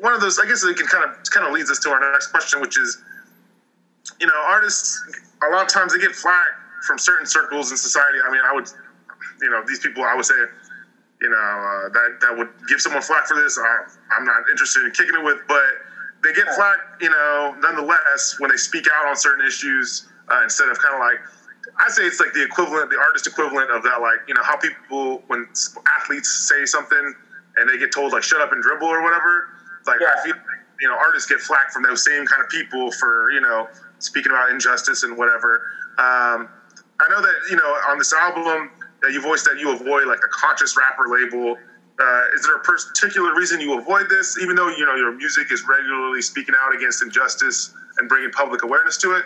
one 0.00 0.14
of 0.14 0.20
those. 0.20 0.40
I 0.40 0.46
guess 0.46 0.64
it 0.64 0.76
can 0.76 0.86
kind 0.88 1.04
of 1.04 1.16
kind 1.30 1.46
of 1.46 1.52
leads 1.52 1.70
us 1.70 1.78
to 1.80 1.90
our 1.90 2.00
next 2.12 2.28
question, 2.28 2.60
which 2.60 2.76
is, 2.76 2.98
you 4.20 4.26
know, 4.26 4.34
artists 4.48 5.00
a 5.46 5.50
lot 5.52 5.62
of 5.62 5.68
times 5.68 5.92
they 5.92 6.00
get 6.00 6.14
flack 6.16 6.48
from 6.84 6.98
certain 6.98 7.26
circles 7.26 7.70
in 7.70 7.76
society. 7.76 8.18
I 8.26 8.32
mean, 8.32 8.40
I 8.44 8.52
would, 8.52 8.68
you 9.40 9.50
know, 9.50 9.62
these 9.66 9.80
people. 9.80 10.04
I 10.04 10.14
would 10.14 10.24
say, 10.24 10.38
you 11.20 11.28
know, 11.28 11.36
uh, 11.36 11.88
that 11.90 12.18
that 12.20 12.36
would 12.36 12.50
give 12.68 12.80
someone 12.80 13.02
flack 13.02 13.26
for 13.26 13.36
this. 13.36 13.58
I, 13.58 14.16
I'm 14.16 14.24
not 14.24 14.48
interested 14.50 14.84
in 14.84 14.92
kicking 14.92 15.14
it 15.14 15.24
with, 15.24 15.38
but 15.48 15.62
they 16.22 16.32
get 16.32 16.48
flack, 16.54 16.78
you 17.00 17.10
know, 17.10 17.54
nonetheless 17.60 18.36
when 18.38 18.50
they 18.50 18.56
speak 18.56 18.86
out 18.92 19.06
on 19.06 19.16
certain 19.16 19.46
issues 19.46 20.08
uh, 20.28 20.40
instead 20.42 20.68
of 20.68 20.78
kind 20.78 20.94
of 20.94 21.00
like. 21.00 21.18
I 21.78 21.90
say 21.90 22.02
it's 22.04 22.18
like 22.18 22.32
the 22.32 22.42
equivalent, 22.42 22.90
the 22.90 22.98
artist 22.98 23.26
equivalent 23.26 23.70
of 23.70 23.82
that, 23.84 24.00
like 24.00 24.18
you 24.26 24.34
know 24.34 24.42
how 24.42 24.56
people 24.56 25.22
when 25.28 25.46
athletes 26.00 26.48
say 26.48 26.64
something 26.64 27.14
and 27.58 27.68
they 27.68 27.78
get 27.78 27.92
told 27.92 28.12
like 28.12 28.22
shut 28.22 28.40
up 28.40 28.52
and 28.52 28.62
dribble 28.62 28.86
or 28.86 29.02
whatever. 29.02 29.48
Like 29.86 30.00
I 30.02 30.22
feel 30.24 30.34
like 30.34 30.62
you 30.80 30.88
know 30.88 30.96
artists 30.96 31.28
get 31.28 31.40
flack 31.40 31.70
from 31.72 31.82
those 31.82 32.04
same 32.04 32.26
kind 32.26 32.42
of 32.42 32.48
people 32.48 32.90
for 32.92 33.30
you 33.32 33.40
know 33.40 33.68
speaking 33.98 34.32
about 34.32 34.50
injustice 34.50 35.02
and 35.02 35.16
whatever. 35.16 35.62
Um, 35.98 36.48
I 37.00 37.06
know 37.10 37.20
that 37.20 37.34
you 37.50 37.56
know 37.56 37.68
on 37.88 37.98
this 37.98 38.12
album 38.12 38.70
that 39.02 39.12
you 39.12 39.20
voiced 39.22 39.44
that 39.44 39.58
you 39.58 39.70
avoid 39.72 40.06
like 40.06 40.20
the 40.20 40.28
conscious 40.30 40.76
rapper 40.76 41.08
label. 41.08 41.56
Uh, 42.00 42.22
is 42.34 42.42
there 42.42 42.54
a 42.54 42.60
particular 42.60 43.34
reason 43.34 43.60
you 43.60 43.76
avoid 43.78 44.08
this, 44.08 44.38
even 44.38 44.54
though 44.54 44.68
you 44.68 44.84
know 44.86 44.94
your 44.94 45.12
music 45.12 45.50
is 45.50 45.64
regularly 45.68 46.22
speaking 46.22 46.54
out 46.60 46.74
against 46.74 47.02
injustice 47.02 47.74
and 47.98 48.08
bringing 48.08 48.30
public 48.30 48.62
awareness 48.62 48.96
to 48.98 49.12
it? 49.16 49.24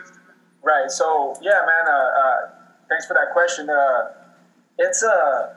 Right. 0.63 0.91
So 0.91 1.35
yeah, 1.43 1.61
man. 1.67 1.89
Uh, 1.89 1.93
uh, 1.93 2.49
thanks 2.89 3.07
for 3.07 3.15
that 3.15 3.33
question. 3.33 3.69
Uh, 3.69 4.13
it's 4.79 5.03
Uh, 5.03 5.55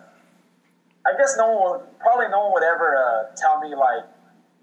I 1.07 1.15
guess 1.17 1.37
no 1.37 1.47
one, 1.51 1.71
would- 1.79 1.99
probably 1.99 2.27
no 2.29 2.49
one 2.49 2.53
would 2.53 2.63
ever 2.63 2.97
uh, 2.97 3.35
tell 3.37 3.59
me 3.61 3.75
like, 3.75 4.03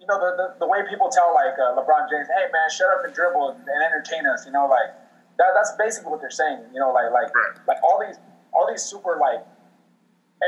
you 0.01 0.07
know, 0.11 0.19
the, 0.19 0.35
the, 0.37 0.47
the 0.59 0.67
way 0.67 0.83
people 0.91 1.09
tell 1.09 1.33
like 1.33 1.55
uh, 1.55 1.79
LeBron 1.79 2.11
James, 2.11 2.27
hey 2.35 2.51
man, 2.53 2.69
shut 2.69 2.89
up 2.99 3.05
and 3.05 3.15
dribble 3.15 3.51
and, 3.51 3.61
and 3.63 3.81
entertain 3.83 4.27
us. 4.27 4.45
You 4.45 4.53
know, 4.53 4.67
like 4.67 4.91
that. 5.39 5.55
That's 5.55 5.73
basically 5.79 6.11
what 6.11 6.21
they're 6.21 6.31
saying. 6.35 6.59
You 6.75 6.81
know, 6.81 6.93
like 6.93 7.11
like 7.13 7.33
Right. 7.35 7.55
like 7.67 7.79
all 7.83 8.03
these 8.05 8.19
all 8.53 8.69
these 8.71 8.83
super 8.83 9.19
like 9.21 9.45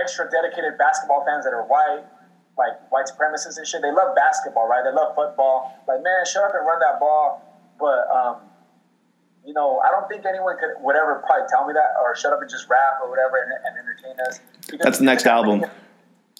extra 0.00 0.28
dedicated 0.30 0.78
basketball 0.78 1.24
fans 1.24 1.44
that 1.44 1.52
are 1.52 1.64
white. 1.64 2.04
Like 2.56 2.78
white 2.92 3.06
supremacists 3.10 3.58
and 3.58 3.66
shit, 3.66 3.82
they 3.82 3.90
love 3.90 4.14
basketball, 4.14 4.68
right? 4.68 4.84
They 4.84 4.94
love 4.94 5.16
football. 5.16 5.74
Like, 5.88 6.04
man, 6.04 6.22
shut 6.24 6.44
up 6.44 6.54
and 6.54 6.64
run 6.64 6.78
that 6.78 7.00
ball. 7.00 7.42
But 7.80 8.06
um, 8.14 8.36
you 9.44 9.52
know, 9.52 9.80
I 9.84 9.90
don't 9.90 10.08
think 10.08 10.24
anyone 10.24 10.56
could 10.58 10.80
would 10.80 10.94
ever 10.94 11.22
probably 11.26 11.48
tell 11.50 11.66
me 11.66 11.72
that 11.74 11.98
or 12.00 12.14
shut 12.14 12.32
up 12.32 12.40
and 12.40 12.48
just 12.48 12.68
rap 12.68 13.02
or 13.02 13.10
whatever 13.10 13.42
and, 13.42 13.52
and 13.66 13.74
entertain 13.76 14.14
us. 14.26 14.40
That's 14.80 14.98
the 14.98 15.04
next 15.04 15.26
album. 15.26 15.64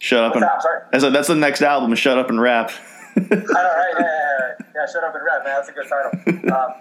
Shut 0.01 0.23
up 0.23 0.35
and 0.35 0.43
that? 0.43 0.63
Sorry. 0.63 0.81
that's, 0.93 1.05
a, 1.05 1.11
that's 1.11 1.29
the 1.29 1.35
next 1.35 1.63
album. 1.63 1.95
Shut 1.97 2.19
up 2.19 2.29
and 2.31 2.41
rap. 2.41 2.71
I 3.17 3.21
know, 3.21 3.27
right? 3.27 3.95
Yeah, 3.99 4.05
yeah, 4.05 4.55
yeah, 4.61 4.67
yeah. 4.75 4.87
Shut 4.87 5.03
up 5.03 5.15
and 5.15 5.25
rap, 5.25 5.45
man. 5.45 5.55
That's 5.57 5.69
a 5.69 5.73
good 5.73 5.89
title. 5.89 6.55
Um, 6.55 6.75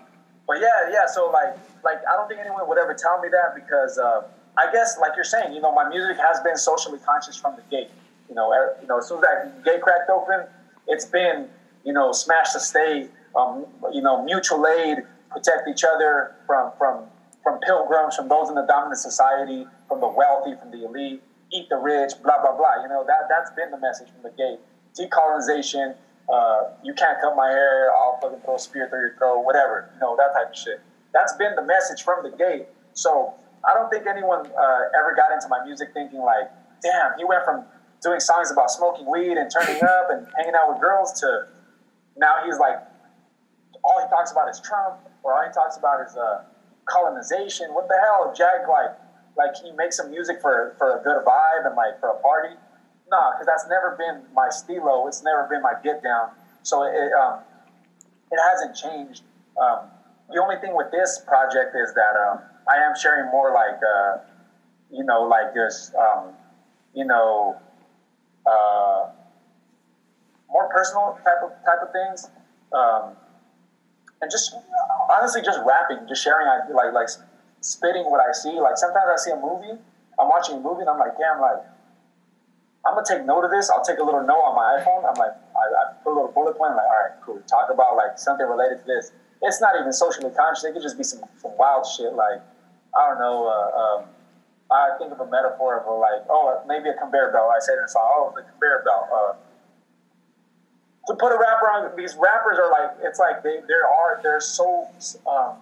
but 0.46 0.60
yeah, 0.60 0.92
yeah. 0.92 1.06
So 1.08 1.30
like, 1.32 1.58
like 1.84 2.00
I 2.10 2.16
don't 2.16 2.28
think 2.28 2.40
anyone 2.40 2.68
would 2.68 2.78
ever 2.78 2.94
tell 2.94 3.20
me 3.20 3.30
that 3.30 3.56
because 3.56 3.98
uh, 3.98 4.24
I 4.58 4.72
guess, 4.72 4.98
like 5.00 5.14
you're 5.16 5.26
saying, 5.26 5.54
you 5.54 5.62
know, 5.62 5.74
my 5.74 5.88
music 5.90 6.18
has 6.18 6.40
been 6.42 6.58
socially 6.58 7.00
conscious 7.00 7.36
from 7.36 7.56
the 7.56 7.64
gate. 7.76 7.90
You 8.30 8.36
know, 8.36 8.52
er- 8.52 8.78
you 8.82 8.88
know, 8.88 9.00
as 9.00 9.08
soon 9.08 9.18
as 9.18 9.24
that 9.24 9.64
gate 9.66 9.82
cracked 9.82 10.10
open, 10.10 10.46
it's 10.88 11.06
been, 11.06 11.50
you 11.84 11.94
know, 11.94 12.12
smash 12.12 12.54
the 12.54 12.60
state, 12.60 13.10
um, 13.36 13.66
you 13.92 14.02
know, 14.02 14.24
mutual 14.24 14.66
aid, 14.68 15.00
protect 15.32 15.68
each 15.68 15.84
other 15.84 16.36
from 16.46 16.72
from 16.78 17.06
from 17.44 17.60
pilgrims, 17.60 18.16
from 18.16 18.30
those 18.30 18.50
in 18.50 18.56
the 18.56 18.66
dominant 18.68 19.00
society, 19.00 19.66
from 19.88 20.00
the 20.00 20.08
wealthy, 20.08 20.56
from 20.60 20.72
the 20.72 20.86
elite, 20.86 21.22
eat 21.52 21.68
the 21.70 21.78
rich, 21.78 22.14
blah 22.24 22.40
blah 22.42 22.56
blah. 22.56 22.82
You 22.84 22.90
know, 22.90 23.04
that 23.06 23.28
that's 23.30 23.52
been 23.52 23.72
the 23.72 23.80
message 23.80 24.10
from 24.10 24.24
the 24.24 24.36
gate. 24.38 24.60
Decolonization. 24.98 25.96
Uh, 26.32 26.70
you 26.84 26.94
can't 26.94 27.20
cut 27.20 27.36
my 27.36 27.50
hair. 27.50 27.92
I'll 27.92 28.18
fucking 28.22 28.40
throw 28.46 28.56
a 28.56 28.60
spear 28.60 28.88
through 28.88 29.02
your 29.02 29.16
throat. 29.18 29.42
Whatever. 29.44 29.90
You 29.96 30.00
know, 30.00 30.16
that 30.16 30.32
type 30.34 30.52
of 30.52 30.58
shit. 30.58 30.80
That's 31.14 31.34
been 31.36 31.56
the 31.56 31.64
message 31.64 32.04
from 32.04 32.24
the 32.24 32.36
gate. 32.36 32.68
So 32.94 33.34
I 33.66 33.74
don't 33.74 33.90
think 33.90 34.06
anyone 34.08 34.46
uh, 34.48 34.98
ever 35.00 35.16
got 35.16 35.32
into 35.32 35.48
my 35.48 35.64
music 35.66 35.90
thinking 35.94 36.20
like, 36.20 36.52
damn, 36.82 37.18
he 37.18 37.24
went 37.24 37.46
from 37.46 37.64
doing 38.02 38.20
songs 38.20 38.52
about 38.52 38.70
smoking 38.70 39.10
weed 39.10 39.38
and 39.38 39.50
turning 39.50 39.82
up 39.96 40.08
and 40.12 40.28
hanging 40.38 40.54
out 40.56 40.74
with 40.74 40.82
girls 40.82 41.20
to 41.22 41.48
now 42.18 42.44
he's 42.46 42.60
like 42.60 42.78
all 43.84 44.02
he 44.02 44.10
talks 44.10 44.32
about 44.32 44.50
is 44.50 44.60
Trump 44.60 45.00
or 45.24 45.34
all 45.34 45.44
he 45.46 45.52
talks 45.54 45.78
about 45.78 46.06
is 46.06 46.16
uh, 46.16 46.44
colonization. 46.86 47.74
What 47.74 47.88
the 47.88 48.00
hell, 48.00 48.34
Jag? 48.36 48.68
Like, 48.68 48.96
like 49.38 49.56
he 49.62 49.72
makes 49.72 49.98
some 49.98 50.12
music 50.12 50.42
for 50.42 50.76
for 50.78 51.00
a 51.00 51.04
good 51.04 51.24
vibe 51.26 51.68
and 51.68 51.76
like 51.76 52.00
for 52.00 52.10
a 52.10 52.20
party. 52.22 52.56
Nah, 53.10 53.32
because 53.32 53.46
that's 53.46 53.68
never 53.68 53.96
been 53.98 54.24
my 54.34 54.50
stilo. 54.50 55.08
It's 55.08 55.24
never 55.24 55.48
been 55.50 55.62
my 55.62 55.74
get 55.84 56.04
down. 56.04 56.32
So 56.64 56.84
it 56.84 57.12
um, 57.14 57.40
it 58.32 58.40
hasn't 58.52 58.76
changed. 58.76 59.24
Um, 59.60 59.90
the 60.32 60.42
only 60.42 60.56
thing 60.58 60.76
with 60.76 60.92
this 60.92 61.22
project 61.28 61.76
is 61.76 61.94
that 61.94 62.16
um, 62.16 62.40
I 62.72 62.78
am 62.78 62.94
sharing 62.96 63.32
more 63.32 63.54
like 63.54 63.80
uh, 63.82 64.18
you 64.92 65.04
know 65.04 65.24
like 65.24 65.54
just 65.54 65.94
um, 65.96 66.34
you 66.94 67.06
know 67.06 67.58
uh, 68.46 69.10
more 70.50 70.70
personal 70.70 71.18
type 71.24 71.44
of 71.44 71.52
type 71.66 71.80
of 71.82 71.92
things. 71.92 72.30
Um, 72.74 73.16
and 74.22 74.32
just 74.32 74.56
honestly 75.12 75.42
just 75.42 75.60
rapping, 75.66 76.08
just 76.08 76.24
sharing, 76.24 76.48
like 76.74 76.94
like 76.94 77.10
spitting 77.62 78.04
what 78.10 78.22
I 78.22 78.32
see. 78.32 78.56
Like 78.60 78.78
sometimes 78.78 79.06
I 79.12 79.18
see 79.18 79.32
a 79.32 79.36
movie, 79.36 79.76
I'm 80.20 80.30
watching 80.30 80.58
a 80.58 80.62
movie, 80.62 80.82
and 80.82 80.90
I'm 80.90 80.98
like, 80.98 81.18
damn, 81.20 81.42
like 81.42 81.60
I'm 82.86 82.96
gonna 82.96 83.06
take 83.08 83.26
note 83.26 83.44
of 83.44 83.52
this. 83.52 83.70
I'll 83.70 83.84
take 83.84 84.00
a 84.00 84.04
little 84.04 84.24
note 84.24 84.44
on 84.44 84.56
my 84.56 84.80
iPhone. 84.80 85.08
I'm 85.08 85.16
like, 85.16 85.36
I, 85.56 85.64
I 85.72 85.84
put 86.04 86.12
a 86.12 86.16
little 86.16 86.32
bullet 86.32 86.58
point. 86.58 86.72
I'm 86.72 86.78
like, 86.78 86.88
all 86.88 87.00
right, 87.04 87.16
cool. 87.24 87.40
Talk 87.48 87.68
about 87.72 87.96
like 87.96 88.20
something 88.20 88.48
related 88.48 88.80
to 88.80 88.86
this. 88.88 89.12
It's 89.42 89.60
not 89.60 89.76
even 89.80 89.92
socially 89.92 90.32
conscious. 90.32 90.64
It 90.64 90.74
could 90.74 90.82
just 90.82 90.98
be 90.98 91.04
some, 91.04 91.20
some 91.38 91.52
wild 91.58 91.86
shit. 91.86 92.14
Like 92.14 92.40
I 92.96 93.10
don't 93.10 93.20
know. 93.20 93.48
Uh, 93.48 93.80
um, 93.80 94.00
I 94.72 94.98
think 94.98 95.12
of 95.12 95.20
a 95.20 95.30
metaphor 95.30 95.82
of 95.82 95.86
a 95.86 95.94
like, 95.94 96.26
oh, 96.30 96.62
maybe 96.68 96.90
a 96.90 96.98
conveyor 96.98 97.32
belt. 97.32 97.52
I 97.54 97.60
said 97.60 97.78
in 97.78 97.86
a 97.86 97.88
song, 97.88 98.06
oh, 98.06 98.34
the 98.36 98.42
conveyor 98.42 98.82
belt. 98.86 99.06
Uh, 99.14 99.34
to 101.08 101.14
put 101.16 101.36
a 101.36 101.38
rapper 101.38 101.68
on 101.68 101.92
these 101.98 102.16
rappers 102.16 102.58
are 102.58 102.72
like 102.72 102.96
it's 103.04 103.20
like 103.20 103.44
they 103.44 103.60
there 103.68 103.86
are 103.88 104.22
they're 104.24 104.40
so 104.40 104.88
um, 105.28 105.60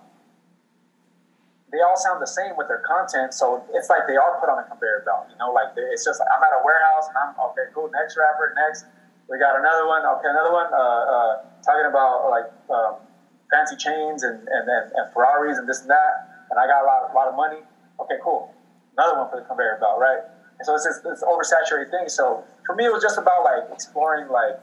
they 1.74 1.82
all 1.82 1.98
sound 1.98 2.22
the 2.22 2.30
same 2.30 2.54
with 2.58 2.68
their 2.68 2.84
content 2.86 3.34
so 3.34 3.64
it's 3.74 3.90
like 3.90 4.06
they 4.08 4.18
are 4.18 4.38
put 4.40 4.50
on 4.50 4.60
a 4.60 4.66
conveyor 4.70 5.02
belt 5.06 5.26
you 5.32 5.38
know 5.42 5.52
like 5.52 5.74
it's 5.76 6.06
just 6.06 6.20
like 6.20 6.30
i'm 6.30 6.44
at 6.44 6.54
a 6.54 6.62
warehouse 6.62 7.10
and 7.10 7.18
i'm 7.18 7.34
okay 7.42 7.66
cool 7.74 7.90
next 7.90 8.18
rapper 8.18 8.54
next 8.54 8.86
we 9.30 9.40
got 9.40 9.58
another 9.58 9.88
one 9.88 10.06
okay 10.06 10.30
another 10.30 10.54
one 10.54 10.70
uh, 10.70 10.78
uh, 10.78 11.34
talking 11.66 11.90
about 11.90 12.30
like 12.30 12.46
um, 12.70 13.02
fancy 13.50 13.76
chains 13.76 14.22
and, 14.22 14.46
and, 14.46 14.70
and, 14.70 14.92
and 14.94 15.06
ferraris 15.14 15.58
and 15.58 15.68
this 15.68 15.82
and 15.82 15.90
that 15.90 16.31
and 16.52 16.60
i 16.60 16.68
got 16.68 16.84
a 16.84 16.88
lot, 16.88 17.10
a 17.10 17.14
lot 17.16 17.28
of 17.28 17.36
money 17.36 17.64
okay 18.00 18.20
cool 18.24 18.54
another 18.98 19.18
one 19.18 19.30
for 19.32 19.40
the 19.40 19.46
conveyor 19.48 19.80
belt 19.80 19.98
right 20.00 20.22
and 20.60 20.66
so 20.66 20.76
it's 20.76 20.86
this, 20.86 21.00
this 21.02 21.24
oversaturated 21.24 21.90
thing 21.90 22.08
so 22.08 22.44
for 22.66 22.76
me 22.76 22.86
it 22.86 22.94
was 22.94 23.02
just 23.02 23.18
about 23.18 23.44
like 23.44 23.64
exploring 23.72 24.30
like 24.30 24.60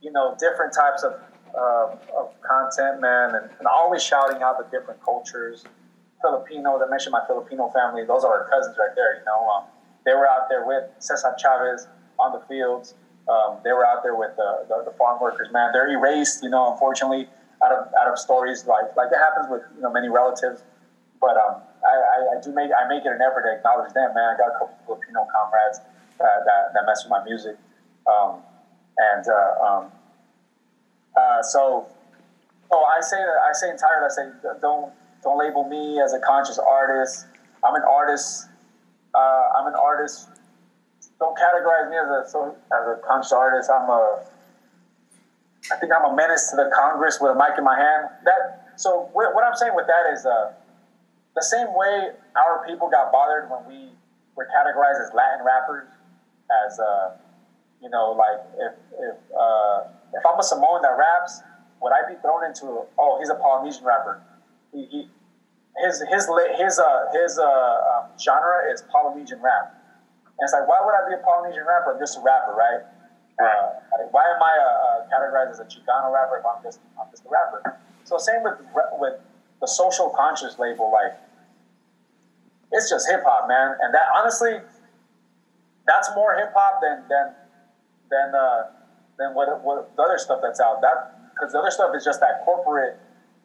you 0.00 0.12
know, 0.12 0.36
different 0.38 0.72
types 0.72 1.02
of, 1.02 1.12
uh, 1.56 1.96
of 2.16 2.32
content, 2.42 3.00
man, 3.00 3.34
and, 3.34 3.50
and, 3.58 3.66
always 3.66 4.02
shouting 4.02 4.42
out 4.42 4.56
the 4.58 4.64
different 4.76 5.02
cultures. 5.02 5.64
Filipino, 6.22 6.80
I 6.82 6.88
mentioned 6.88 7.12
my 7.12 7.26
Filipino 7.26 7.70
family, 7.70 8.04
those 8.04 8.24
are 8.24 8.42
our 8.42 8.48
cousins 8.48 8.76
right 8.78 8.94
there, 8.94 9.18
you 9.18 9.24
know. 9.24 9.48
Um, 9.48 9.64
they 10.04 10.12
were 10.12 10.26
out 10.26 10.48
there 10.48 10.66
with 10.66 10.84
Cesar 10.98 11.34
Chavez 11.38 11.88
on 12.18 12.32
the 12.32 12.44
fields. 12.46 12.94
Um, 13.28 13.58
they 13.64 13.72
were 13.72 13.86
out 13.86 14.02
there 14.02 14.14
with 14.14 14.36
the, 14.36 14.64
the, 14.68 14.90
the, 14.90 14.96
farm 14.96 15.20
workers, 15.20 15.48
man. 15.52 15.70
They're 15.72 15.90
erased, 15.90 16.42
you 16.42 16.50
know, 16.50 16.72
unfortunately, 16.72 17.28
out 17.64 17.72
of 17.72 17.92
out 18.00 18.08
of 18.10 18.18
stories 18.18 18.66
like 18.66 18.96
like 18.96 19.10
that 19.10 19.18
happens 19.18 19.46
with 19.50 19.62
you 19.76 19.82
know 19.82 19.92
many 19.92 20.08
relatives. 20.08 20.62
But 21.20 21.36
um, 21.36 21.60
I, 21.84 21.92
I, 21.92 22.16
I, 22.36 22.40
do 22.40 22.52
make 22.52 22.70
I 22.72 22.88
make 22.88 23.04
it 23.04 23.12
an 23.12 23.20
effort 23.20 23.44
to 23.44 23.52
acknowledge 23.52 23.92
them, 23.92 24.14
man. 24.14 24.34
I 24.34 24.36
got 24.40 24.48
a 24.48 24.58
couple 24.58 24.76
Filipino 24.86 25.28
comrades 25.28 25.80
that, 26.18 26.44
that, 26.48 26.72
that 26.72 26.82
mess 26.86 27.04
with 27.04 27.10
my 27.10 27.22
music. 27.24 27.56
Um, 28.08 28.40
and 28.96 29.24
uh, 29.28 29.64
um, 29.64 29.92
uh, 31.16 31.42
so, 31.42 31.86
oh, 32.70 32.84
I 32.84 33.00
say 33.00 33.16
I 33.16 33.52
say 33.52 33.70
entirely. 33.70 34.06
I 34.06 34.08
say 34.08 34.24
don't 34.60 34.92
don't 35.22 35.38
label 35.38 35.64
me 35.68 36.00
as 36.00 36.12
a 36.12 36.20
conscious 36.20 36.58
artist. 36.58 37.26
I'm 37.64 37.74
an 37.74 37.82
artist. 37.82 38.48
Uh, 39.14 39.44
I'm 39.56 39.66
an 39.66 39.74
artist. 39.74 40.28
Don't 41.18 41.36
categorize 41.36 41.90
me 41.90 41.96
as 41.96 42.08
a 42.08 42.30
so, 42.30 42.56
as 42.72 42.86
a 42.88 43.00
conscious 43.06 43.32
artist. 43.32 43.70
I'm 43.70 43.88
a. 43.88 44.24
I 45.70 45.76
think 45.76 45.92
I'm 45.92 46.10
a 46.10 46.16
menace 46.16 46.50
to 46.50 46.56
the 46.56 46.70
Congress 46.74 47.18
with 47.20 47.32
a 47.32 47.34
mic 47.34 47.58
in 47.58 47.64
my 47.64 47.76
hand. 47.76 48.08
That 48.24 48.72
so 48.76 49.10
what, 49.12 49.34
what 49.34 49.44
I'm 49.44 49.54
saying 49.54 49.72
with 49.74 49.86
that 49.86 50.12
is 50.12 50.24
uh, 50.24 50.52
the 51.34 51.42
same 51.42 51.68
way 51.74 52.10
our 52.36 52.66
people 52.66 52.90
got 52.90 53.12
bothered 53.12 53.50
when 53.50 53.64
we 53.66 53.90
were 54.36 54.48
categorized 54.50 55.00
as 55.02 55.14
Latin 55.14 55.44
rappers, 55.44 55.88
as 56.66 56.78
uh, 56.78 57.16
you 57.82 57.88
know, 57.90 58.12
like 58.12 58.40
if 58.58 58.72
if 58.98 59.16
uh, 59.32 59.88
if 60.14 60.26
I'm 60.26 60.38
a 60.38 60.42
Samoan 60.42 60.82
that 60.82 60.96
raps, 60.98 61.42
would 61.80 61.92
I 61.92 62.08
be 62.08 62.18
thrown 62.20 62.44
into? 62.44 62.84
Oh, 62.98 63.18
he's 63.18 63.30
a 63.30 63.36
Polynesian 63.36 63.84
rapper. 63.84 64.22
He, 64.72 64.86
he 64.90 65.08
his 65.78 66.02
his 66.10 66.28
his 66.58 66.78
uh, 66.78 67.06
his 67.12 67.38
uh, 67.38 67.44
um, 67.44 68.10
genre 68.18 68.70
is 68.72 68.82
Polynesian 68.90 69.40
rap. 69.40 69.76
And 70.40 70.44
it's 70.44 70.52
like, 70.52 70.66
why 70.66 70.80
would 70.82 70.94
I 70.96 71.08
be 71.08 71.14
a 71.14 71.22
Polynesian 71.24 71.64
rapper? 71.64 71.94
I'm 71.94 72.00
just 72.00 72.18
a 72.18 72.22
rapper, 72.22 72.56
right? 72.56 72.80
Uh, 73.40 73.80
like, 73.96 74.12
why 74.12 74.24
am 74.28 74.42
I 74.42 74.54
uh, 74.56 74.66
uh, 74.66 74.98
categorized 75.08 75.52
as 75.52 75.60
a 75.60 75.64
Chicano 75.64 76.12
rapper 76.12 76.38
if 76.40 76.44
I'm 76.44 76.62
just 76.62 76.80
I'm 77.00 77.08
just 77.10 77.24
a 77.24 77.30
rapper? 77.30 77.78
So 78.04 78.18
same 78.18 78.42
with 78.42 78.58
with 78.98 79.20
the 79.60 79.66
social 79.66 80.10
conscious 80.10 80.58
label, 80.58 80.90
like 80.92 81.14
it's 82.72 82.88
just 82.88 83.08
hip 83.08 83.22
hop, 83.24 83.48
man. 83.48 83.76
And 83.82 83.92
that 83.94 84.06
honestly, 84.16 84.60
that's 85.86 86.10
more 86.14 86.34
hip 86.36 86.52
hop 86.54 86.80
than 86.80 87.04
than 87.08 87.34
than 88.10 88.34
uh, 88.34 88.62
than 89.18 89.34
what, 89.34 89.62
what 89.62 89.96
the 89.96 90.02
other 90.02 90.18
stuff 90.18 90.40
that's 90.42 90.60
out. 90.60 90.80
That 90.80 91.32
because 91.34 91.52
the 91.52 91.58
other 91.58 91.70
stuff 91.70 91.94
is 91.96 92.04
just 92.04 92.20
that 92.20 92.44
corporate, 92.44 92.98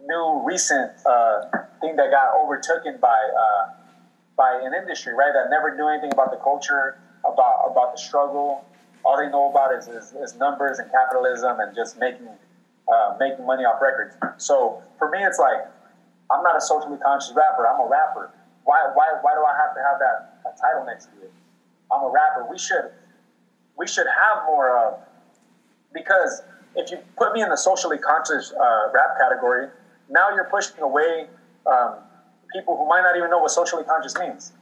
new, 0.06 0.42
recent 0.46 0.92
uh, 1.06 1.42
thing 1.82 1.96
that 1.96 2.12
got 2.12 2.36
overtaken 2.36 2.98
by 3.00 3.16
uh, 3.16 3.74
by 4.38 4.60
an 4.64 4.74
industry, 4.74 5.14
right? 5.14 5.32
That 5.34 5.50
never 5.50 5.76
knew 5.76 5.88
anything 5.88 6.12
about 6.12 6.32
the 6.32 6.38
culture, 6.38 6.98
about 7.24 7.72
about 7.72 7.94
the 7.96 8.02
struggle. 8.02 8.66
All 9.04 9.18
they 9.18 9.30
know 9.30 9.52
about 9.52 9.72
is, 9.72 9.88
is, 9.88 10.14
is 10.14 10.36
numbers 10.36 10.80
and 10.80 10.90
capitalism 10.92 11.60
and 11.60 11.76
just 11.76 12.00
making 12.00 12.28
uh, 12.92 13.16
making 13.20 13.46
money 13.46 13.64
off 13.64 13.82
records. 13.82 14.16
So 14.38 14.82
for 14.98 15.10
me, 15.10 15.20
it's 15.20 15.40
like 15.40 15.66
I'm 16.32 16.44
not 16.44 16.58
a 16.58 16.62
socially 16.62 16.98
conscious 16.98 17.34
rapper. 17.36 17.68
I'm 17.68 17.80
a 17.80 17.88
rapper. 17.88 18.32
Why 18.64 18.78
why 18.94 19.18
why 19.22 19.34
do 19.36 19.46
I 19.46 19.56
have 19.58 19.76
to 19.76 19.82
have 19.82 20.00
that, 20.00 20.58
title 20.60 20.86
next 20.86 21.06
to 21.06 21.26
it? 21.26 21.32
I'm 21.92 22.04
a 22.04 22.10
rapper. 22.10 22.48
We 22.50 22.58
should 22.58 22.92
we 23.78 23.88
should 23.88 24.08
have 24.08 24.46
more 24.46 24.78
of 24.78 25.00
because 25.94 26.42
if 26.76 26.92
you 26.92 26.98
put 27.18 27.34
me 27.34 27.42
in 27.42 27.50
the 27.50 27.58
socially 27.58 27.98
conscious 27.98 28.52
uh, 28.52 28.92
rap 28.94 29.18
category, 29.20 29.68
now 30.10 30.30
you're 30.34 30.50
pushing 30.50 30.82
away 30.82 31.28
um, 31.66 31.96
people 32.54 32.78
who 32.78 32.88
might 32.88 33.02
not 33.02 33.16
even 33.18 33.30
know 33.30 33.40
what 33.40 33.52
socially 33.52 33.84
conscious 33.84 34.18
means. 34.18 34.54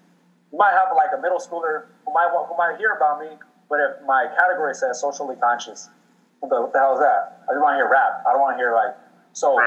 You 0.52 0.58
might 0.58 0.74
have 0.74 0.96
like 0.96 1.10
a 1.18 1.22
middle 1.22 1.40
schooler 1.40 1.86
who 2.06 2.14
might 2.14 2.30
who 2.30 2.58
might 2.58 2.78
hear 2.78 2.94
about 2.94 3.22
me, 3.22 3.38
but 3.70 3.80
if 3.80 4.06
my 4.06 4.28
category 4.38 4.76
says 4.76 5.00
socially 5.00 5.36
conscious, 5.38 5.90
what 6.40 6.50
the, 6.50 6.62
what 6.62 6.74
the 6.74 6.80
hell 6.80 6.94
is 6.94 7.00
that? 7.00 7.44
I 7.50 7.54
just 7.54 7.62
want 7.64 7.74
to 7.74 7.78
hear 7.78 7.90
rap. 7.90 8.24
I 8.28 8.32
don't 8.32 8.42
want 8.42 8.54
to 8.56 8.60
hear 8.60 8.76
like 8.76 8.96
so. 9.34 9.58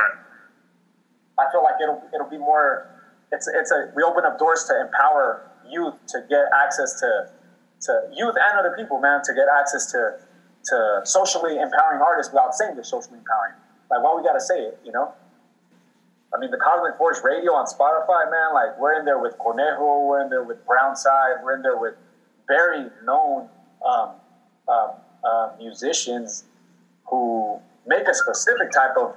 I 1.38 1.50
feel 1.52 1.62
like 1.62 1.76
it'll 1.82 2.02
it'll 2.14 2.30
be 2.30 2.38
more. 2.38 2.88
It's 3.32 3.48
it's 3.48 3.70
a 3.70 3.92
we 3.94 4.02
open 4.02 4.24
up 4.24 4.38
doors 4.38 4.64
to 4.68 4.80
empower 4.80 5.50
youth 5.68 5.94
to 6.08 6.22
get 6.28 6.46
access 6.64 6.98
to 7.00 7.30
to 7.82 8.08
youth 8.14 8.34
and 8.40 8.58
other 8.58 8.74
people, 8.76 9.00
man, 9.00 9.20
to 9.24 9.34
get 9.34 9.46
access 9.48 9.90
to 9.92 10.18
to 10.66 11.00
socially 11.04 11.58
empowering 11.58 12.00
artists 12.02 12.32
without 12.32 12.54
saying 12.54 12.74
they're 12.74 12.84
socially 12.84 13.18
empowering. 13.18 13.54
Like, 13.90 14.02
why 14.02 14.14
we 14.16 14.22
gotta 14.22 14.40
say 14.40 14.58
it, 14.60 14.80
you 14.84 14.92
know? 14.92 15.12
I 16.34 16.40
mean, 16.40 16.50
the 16.50 16.58
Cosmic 16.58 16.98
Force 16.98 17.20
Radio 17.22 17.52
on 17.52 17.66
Spotify, 17.66 18.30
man, 18.30 18.52
like, 18.52 18.78
we're 18.78 18.98
in 18.98 19.04
there 19.04 19.20
with 19.20 19.38
Conejo, 19.38 20.06
we're 20.06 20.22
in 20.22 20.28
there 20.28 20.42
with 20.42 20.64
Brownside, 20.66 21.42
we're 21.44 21.54
in 21.54 21.62
there 21.62 21.76
with 21.76 21.94
very 22.48 22.86
known 23.04 23.48
um, 23.86 24.10
um, 24.68 24.90
uh, 25.24 25.50
musicians 25.58 26.44
who 27.06 27.60
make 27.86 28.08
a 28.08 28.14
specific 28.14 28.72
type 28.72 28.96
of, 28.98 29.14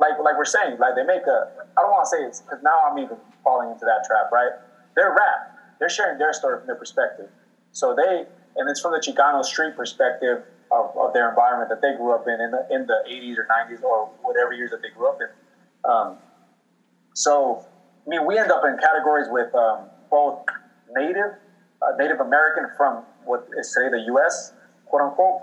like, 0.00 0.18
like 0.24 0.36
we're 0.36 0.48
saying, 0.48 0.78
like, 0.78 0.96
they 0.96 1.04
make 1.04 1.26
a, 1.26 1.48
I 1.76 1.82
don't 1.82 1.92
wanna 1.92 2.06
say 2.06 2.24
it's, 2.24 2.40
because 2.40 2.62
now 2.62 2.76
I'm 2.90 2.98
even 2.98 3.16
falling 3.44 3.70
into 3.70 3.84
that 3.84 4.04
trap, 4.06 4.32
right? 4.32 4.52
They're 4.96 5.10
rap. 5.12 5.56
They're 5.78 5.88
sharing 5.88 6.18
their 6.18 6.32
story 6.32 6.58
from 6.58 6.66
their 6.66 6.76
perspective. 6.76 7.28
So 7.72 7.94
they, 7.94 8.24
and 8.56 8.68
it's 8.68 8.80
from 8.80 8.92
the 8.92 8.98
Chicano 8.98 9.44
street 9.44 9.76
perspective 9.76 10.42
of, 10.72 10.96
of 10.96 11.12
their 11.12 11.28
environment 11.28 11.68
that 11.70 11.80
they 11.80 11.96
grew 11.96 12.14
up 12.14 12.26
in 12.26 12.40
in 12.40 12.50
the, 12.50 12.66
in 12.70 12.86
the 12.86 13.02
80s 13.08 13.38
or 13.38 13.46
90s 13.46 13.82
or 13.82 14.08
whatever 14.22 14.52
years 14.52 14.70
that 14.70 14.82
they 14.82 14.90
grew 14.90 15.08
up 15.08 15.18
in. 15.20 15.28
Um, 15.90 16.16
so, 17.14 17.64
I 18.06 18.08
mean, 18.08 18.26
we 18.26 18.38
end 18.38 18.50
up 18.50 18.62
in 18.64 18.76
categories 18.78 19.26
with 19.30 19.54
um, 19.54 19.86
both 20.10 20.44
Native, 20.96 21.32
uh, 21.82 21.96
Native 21.98 22.20
American 22.20 22.66
from 22.76 23.04
what 23.24 23.46
is 23.58 23.72
today 23.72 23.90
the 23.90 24.04
U.S., 24.06 24.52
quote 24.86 25.02
unquote, 25.02 25.42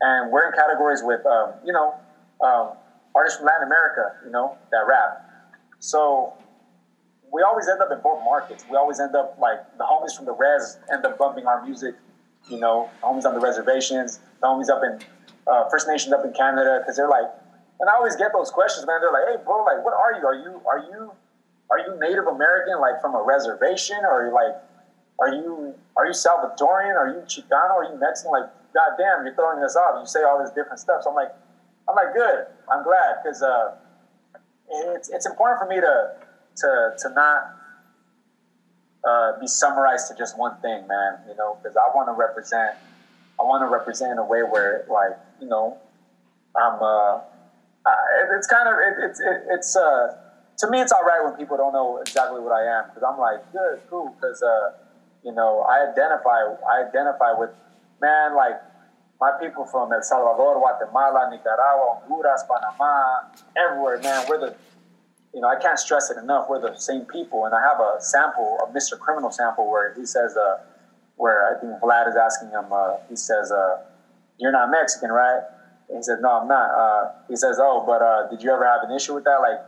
and 0.00 0.30
we're 0.30 0.46
in 0.46 0.52
categories 0.52 1.00
with, 1.02 1.24
um, 1.26 1.54
you 1.64 1.72
know, 1.72 1.94
um, 2.40 2.72
artists 3.18 3.38
from 3.38 3.46
Latin 3.50 3.66
America, 3.66 4.14
you 4.24 4.30
know, 4.30 4.56
that 4.70 4.86
rap. 4.86 5.10
So 5.80 6.32
we 7.32 7.42
always 7.42 7.66
end 7.68 7.82
up 7.82 7.90
in 7.90 7.98
both 8.00 8.22
markets. 8.22 8.64
We 8.70 8.76
always 8.76 9.00
end 9.00 9.14
up 9.14 9.36
like 9.40 9.60
the 9.78 9.84
homies 9.84 10.14
from 10.14 10.26
the 10.30 10.36
res 10.38 10.78
end 10.92 11.04
up 11.04 11.18
bumping 11.18 11.46
our 11.46 11.64
music 11.66 11.94
you 12.48 12.58
know, 12.58 12.88
homies 13.02 13.24
on 13.24 13.34
the 13.34 13.40
reservations, 13.40 14.20
the 14.40 14.46
homies 14.46 14.70
up 14.70 14.82
in 14.82 14.98
uh, 15.46 15.68
First 15.68 15.88
Nations 15.88 16.12
up 16.12 16.24
in 16.24 16.32
Canada, 16.32 16.80
because 16.80 16.96
they're 16.96 17.08
like, 17.08 17.28
and 17.80 17.88
I 17.88 17.94
always 17.94 18.16
get 18.16 18.32
those 18.32 18.50
questions, 18.50 18.86
man. 18.86 19.00
They're 19.00 19.12
like, 19.12 19.28
hey, 19.28 19.44
bro, 19.44 19.64
like, 19.64 19.84
what 19.84 19.94
are 19.94 20.18
you? 20.18 20.26
Are 20.26 20.34
you 20.34 20.60
are 20.66 20.78
you 20.78 21.12
are 21.70 21.78
you 21.78 21.98
Native 22.00 22.26
American, 22.26 22.80
like 22.80 23.00
from 23.00 23.14
a 23.14 23.22
reservation, 23.22 23.98
or 24.02 24.22
are 24.22 24.26
you 24.26 24.34
like, 24.34 24.56
are 25.20 25.34
you 25.34 25.74
are 25.96 26.06
you 26.06 26.12
Salvadorian? 26.12 26.96
Are 26.96 27.08
you 27.08 27.22
Chicano? 27.26 27.78
Are 27.78 27.84
you 27.84 27.98
Mexican? 28.00 28.32
Like, 28.32 28.50
goddamn, 28.74 29.26
you're 29.26 29.34
throwing 29.34 29.60
this 29.60 29.76
off. 29.76 30.00
You 30.00 30.06
say 30.06 30.22
all 30.24 30.42
this 30.42 30.50
different 30.50 30.80
stuff. 30.80 31.04
So 31.04 31.10
I'm 31.10 31.16
like, 31.16 31.32
I'm 31.88 31.94
like, 31.94 32.14
good. 32.14 32.46
I'm 32.70 32.84
glad 32.84 33.16
because 33.22 33.42
uh, 33.42 33.74
it's 34.94 35.08
it's 35.08 35.26
important 35.26 35.60
for 35.60 35.68
me 35.68 35.80
to 35.80 36.14
to 36.56 36.94
to 36.98 37.14
not 37.14 37.54
uh, 39.08 39.40
be 39.40 39.46
summarized 39.46 40.08
to 40.08 40.14
just 40.16 40.38
one 40.38 40.60
thing, 40.60 40.86
man. 40.86 41.18
You 41.28 41.36
know, 41.36 41.58
because 41.62 41.76
I 41.76 41.94
want 41.96 42.08
to 42.08 42.12
represent. 42.12 42.76
I 43.40 43.44
want 43.44 43.62
to 43.62 43.72
represent 43.72 44.10
in 44.10 44.18
a 44.18 44.24
way 44.24 44.42
where, 44.42 44.84
like, 44.90 45.16
you 45.40 45.48
know, 45.48 45.78
I'm. 46.56 46.82
Uh, 46.82 47.20
I, 47.86 47.94
it's 48.36 48.46
kind 48.46 48.68
of 48.68 48.74
it, 48.74 49.10
it's 49.10 49.20
it, 49.20 49.42
it's 49.50 49.76
uh 49.76 50.16
to 50.58 50.70
me 50.70 50.80
it's 50.80 50.92
all 50.92 51.04
right 51.04 51.24
when 51.24 51.34
people 51.34 51.56
don't 51.56 51.72
know 51.72 51.98
exactly 51.98 52.40
what 52.40 52.52
I 52.52 52.64
am 52.78 52.84
because 52.88 53.02
I'm 53.02 53.18
like 53.18 53.40
good 53.52 53.80
cool 53.88 54.14
because 54.18 54.42
uh 54.42 54.72
you 55.24 55.32
know 55.32 55.60
I 55.60 55.88
identify 55.90 56.52
I 56.68 56.88
identify 56.88 57.32
with 57.32 57.50
man 58.00 58.36
like 58.36 58.60
my 59.20 59.32
people 59.40 59.66
from 59.66 59.92
El 59.92 60.02
Salvador, 60.02 60.58
Guatemala, 60.60 61.28
Nicaragua, 61.30 62.00
Honduras, 62.00 62.44
Panama, 62.48 63.28
everywhere, 63.56 64.00
man. 64.00 64.26
We're 64.28 64.40
the 64.40 64.54
you 65.34 65.42
know, 65.42 65.48
I 65.48 65.60
can't 65.60 65.78
stress 65.78 66.10
it 66.10 66.16
enough. 66.16 66.46
We're 66.48 66.60
the 66.60 66.74
same 66.78 67.04
people, 67.04 67.44
and 67.44 67.54
I 67.54 67.60
have 67.60 67.78
a 67.78 68.00
sample, 68.00 68.58
a 68.64 68.72
Mr. 68.72 68.98
Criminal 68.98 69.30
sample, 69.30 69.70
where 69.70 69.94
he 69.94 70.06
says, 70.06 70.34
uh, 70.36 70.64
where 71.16 71.54
I 71.54 71.60
think 71.60 71.72
Vlad 71.82 72.08
is 72.08 72.16
asking 72.16 72.48
him. 72.48 72.72
Uh, 72.72 72.96
he 73.08 73.16
says, 73.16 73.52
uh, 73.52 73.82
"You're 74.38 74.52
not 74.52 74.70
Mexican, 74.70 75.10
right?" 75.10 75.42
And 75.88 75.98
he 75.98 76.02
says, 76.02 76.18
"No, 76.20 76.40
I'm 76.40 76.48
not." 76.48 76.70
Uh, 76.70 77.12
he 77.28 77.36
says, 77.36 77.58
"Oh, 77.60 77.84
but 77.84 78.00
uh, 78.00 78.28
did 78.30 78.42
you 78.42 78.50
ever 78.52 78.64
have 78.64 78.88
an 78.88 78.94
issue 78.94 79.14
with 79.14 79.24
that? 79.24 79.40
Like, 79.42 79.60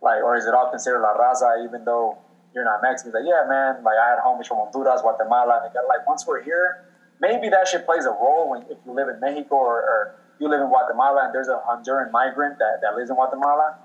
like, 0.00 0.22
or 0.22 0.36
is 0.36 0.46
it 0.46 0.54
all 0.54 0.70
considered 0.70 1.00
la 1.00 1.16
raza, 1.16 1.64
even 1.64 1.84
though 1.84 2.18
you're 2.54 2.64
not 2.64 2.80
Mexican?" 2.82 3.10
He's 3.10 3.14
like, 3.14 3.26
"Yeah, 3.26 3.48
man. 3.48 3.82
Like, 3.82 3.96
I 3.96 4.10
had 4.10 4.18
homies 4.20 4.46
from 4.46 4.58
Honduras, 4.58 5.00
Guatemala, 5.00 5.62
and 5.64 5.74
like 5.88 6.06
once 6.06 6.26
we're 6.26 6.42
here, 6.42 6.84
maybe 7.20 7.48
that 7.48 7.68
shit 7.68 7.84
plays 7.84 8.04
a 8.04 8.10
role 8.10 8.50
when 8.50 8.62
if 8.70 8.78
you 8.84 8.92
live 8.92 9.08
in 9.08 9.20
Mexico 9.20 9.56
or, 9.56 9.80
or 9.82 10.14
you 10.38 10.48
live 10.48 10.60
in 10.60 10.68
Guatemala 10.68 11.26
and 11.26 11.34
there's 11.34 11.48
a 11.48 11.60
Honduran 11.66 12.10
migrant 12.12 12.58
that, 12.58 12.80
that 12.82 12.94
lives 12.96 13.10
in 13.10 13.16
Guatemala." 13.16 13.78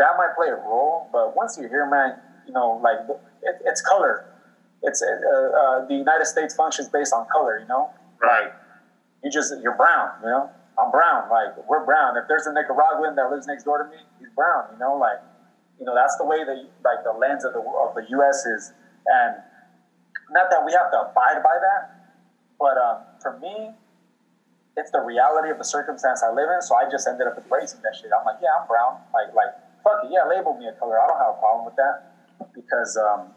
that 0.00 0.16
might 0.16 0.34
play 0.34 0.48
a 0.48 0.56
role, 0.56 1.08
but 1.12 1.36
once 1.36 1.58
you're 1.60 1.68
here, 1.68 1.88
man, 1.88 2.16
you 2.46 2.52
know, 2.52 2.80
like 2.82 2.98
it, 3.42 3.60
it's 3.64 3.82
color. 3.82 4.24
It's 4.82 5.02
uh, 5.02 5.06
uh, 5.06 5.86
the 5.86 5.94
United 5.94 6.24
States 6.24 6.54
functions 6.54 6.88
based 6.88 7.12
on 7.12 7.26
color. 7.30 7.60
You 7.60 7.68
know, 7.68 7.90
Right. 8.20 8.44
Like, 8.44 8.54
you 9.22 9.30
just 9.30 9.52
you're 9.62 9.76
brown. 9.76 10.10
You 10.24 10.28
know, 10.28 10.50
I'm 10.80 10.90
brown. 10.90 11.28
Like 11.28 11.52
we're 11.68 11.84
brown. 11.84 12.16
If 12.16 12.24
there's 12.28 12.46
a 12.46 12.52
Nicaraguan 12.52 13.14
that 13.16 13.30
lives 13.30 13.46
next 13.46 13.64
door 13.64 13.84
to 13.84 13.88
me, 13.90 14.00
he's 14.18 14.28
brown. 14.34 14.72
You 14.72 14.78
know, 14.78 14.96
like 14.96 15.20
you 15.78 15.84
know 15.84 15.94
that's 15.94 16.16
the 16.16 16.24
way 16.24 16.44
that 16.44 16.56
like 16.84 17.04
the 17.04 17.12
lens 17.12 17.44
of 17.44 17.52
the 17.52 17.60
of 17.60 17.94
the 17.94 18.08
U.S. 18.16 18.46
is, 18.46 18.72
and 19.04 19.36
not 20.32 20.48
that 20.48 20.64
we 20.64 20.72
have 20.72 20.90
to 20.92 21.12
abide 21.12 21.44
by 21.44 21.56
that, 21.60 21.99
but 22.60 22.76
um, 22.76 22.98
for 23.24 23.40
me, 23.40 23.72
it's 24.76 24.92
the 24.92 25.00
reality 25.00 25.50
of 25.50 25.58
the 25.58 25.64
circumstance 25.64 26.22
I 26.22 26.30
live 26.30 26.48
in. 26.52 26.60
So 26.60 26.76
I 26.76 26.88
just 26.92 27.08
ended 27.08 27.26
up 27.26 27.36
embracing 27.40 27.80
that 27.82 27.96
shit. 27.96 28.12
I'm 28.12 28.24
like, 28.24 28.36
yeah, 28.44 28.52
I'm 28.60 28.68
brown. 28.68 29.00
Like, 29.16 29.34
like, 29.34 29.56
fuck 29.82 30.04
it, 30.04 30.12
yeah, 30.12 30.28
label 30.28 30.54
me 30.54 30.68
a 30.68 30.76
color. 30.76 31.00
I 31.00 31.08
don't 31.08 31.18
have 31.18 31.34
a 31.34 31.40
problem 31.40 31.64
with 31.64 31.76
that 31.80 32.12
because, 32.54 33.00
um, 33.00 33.32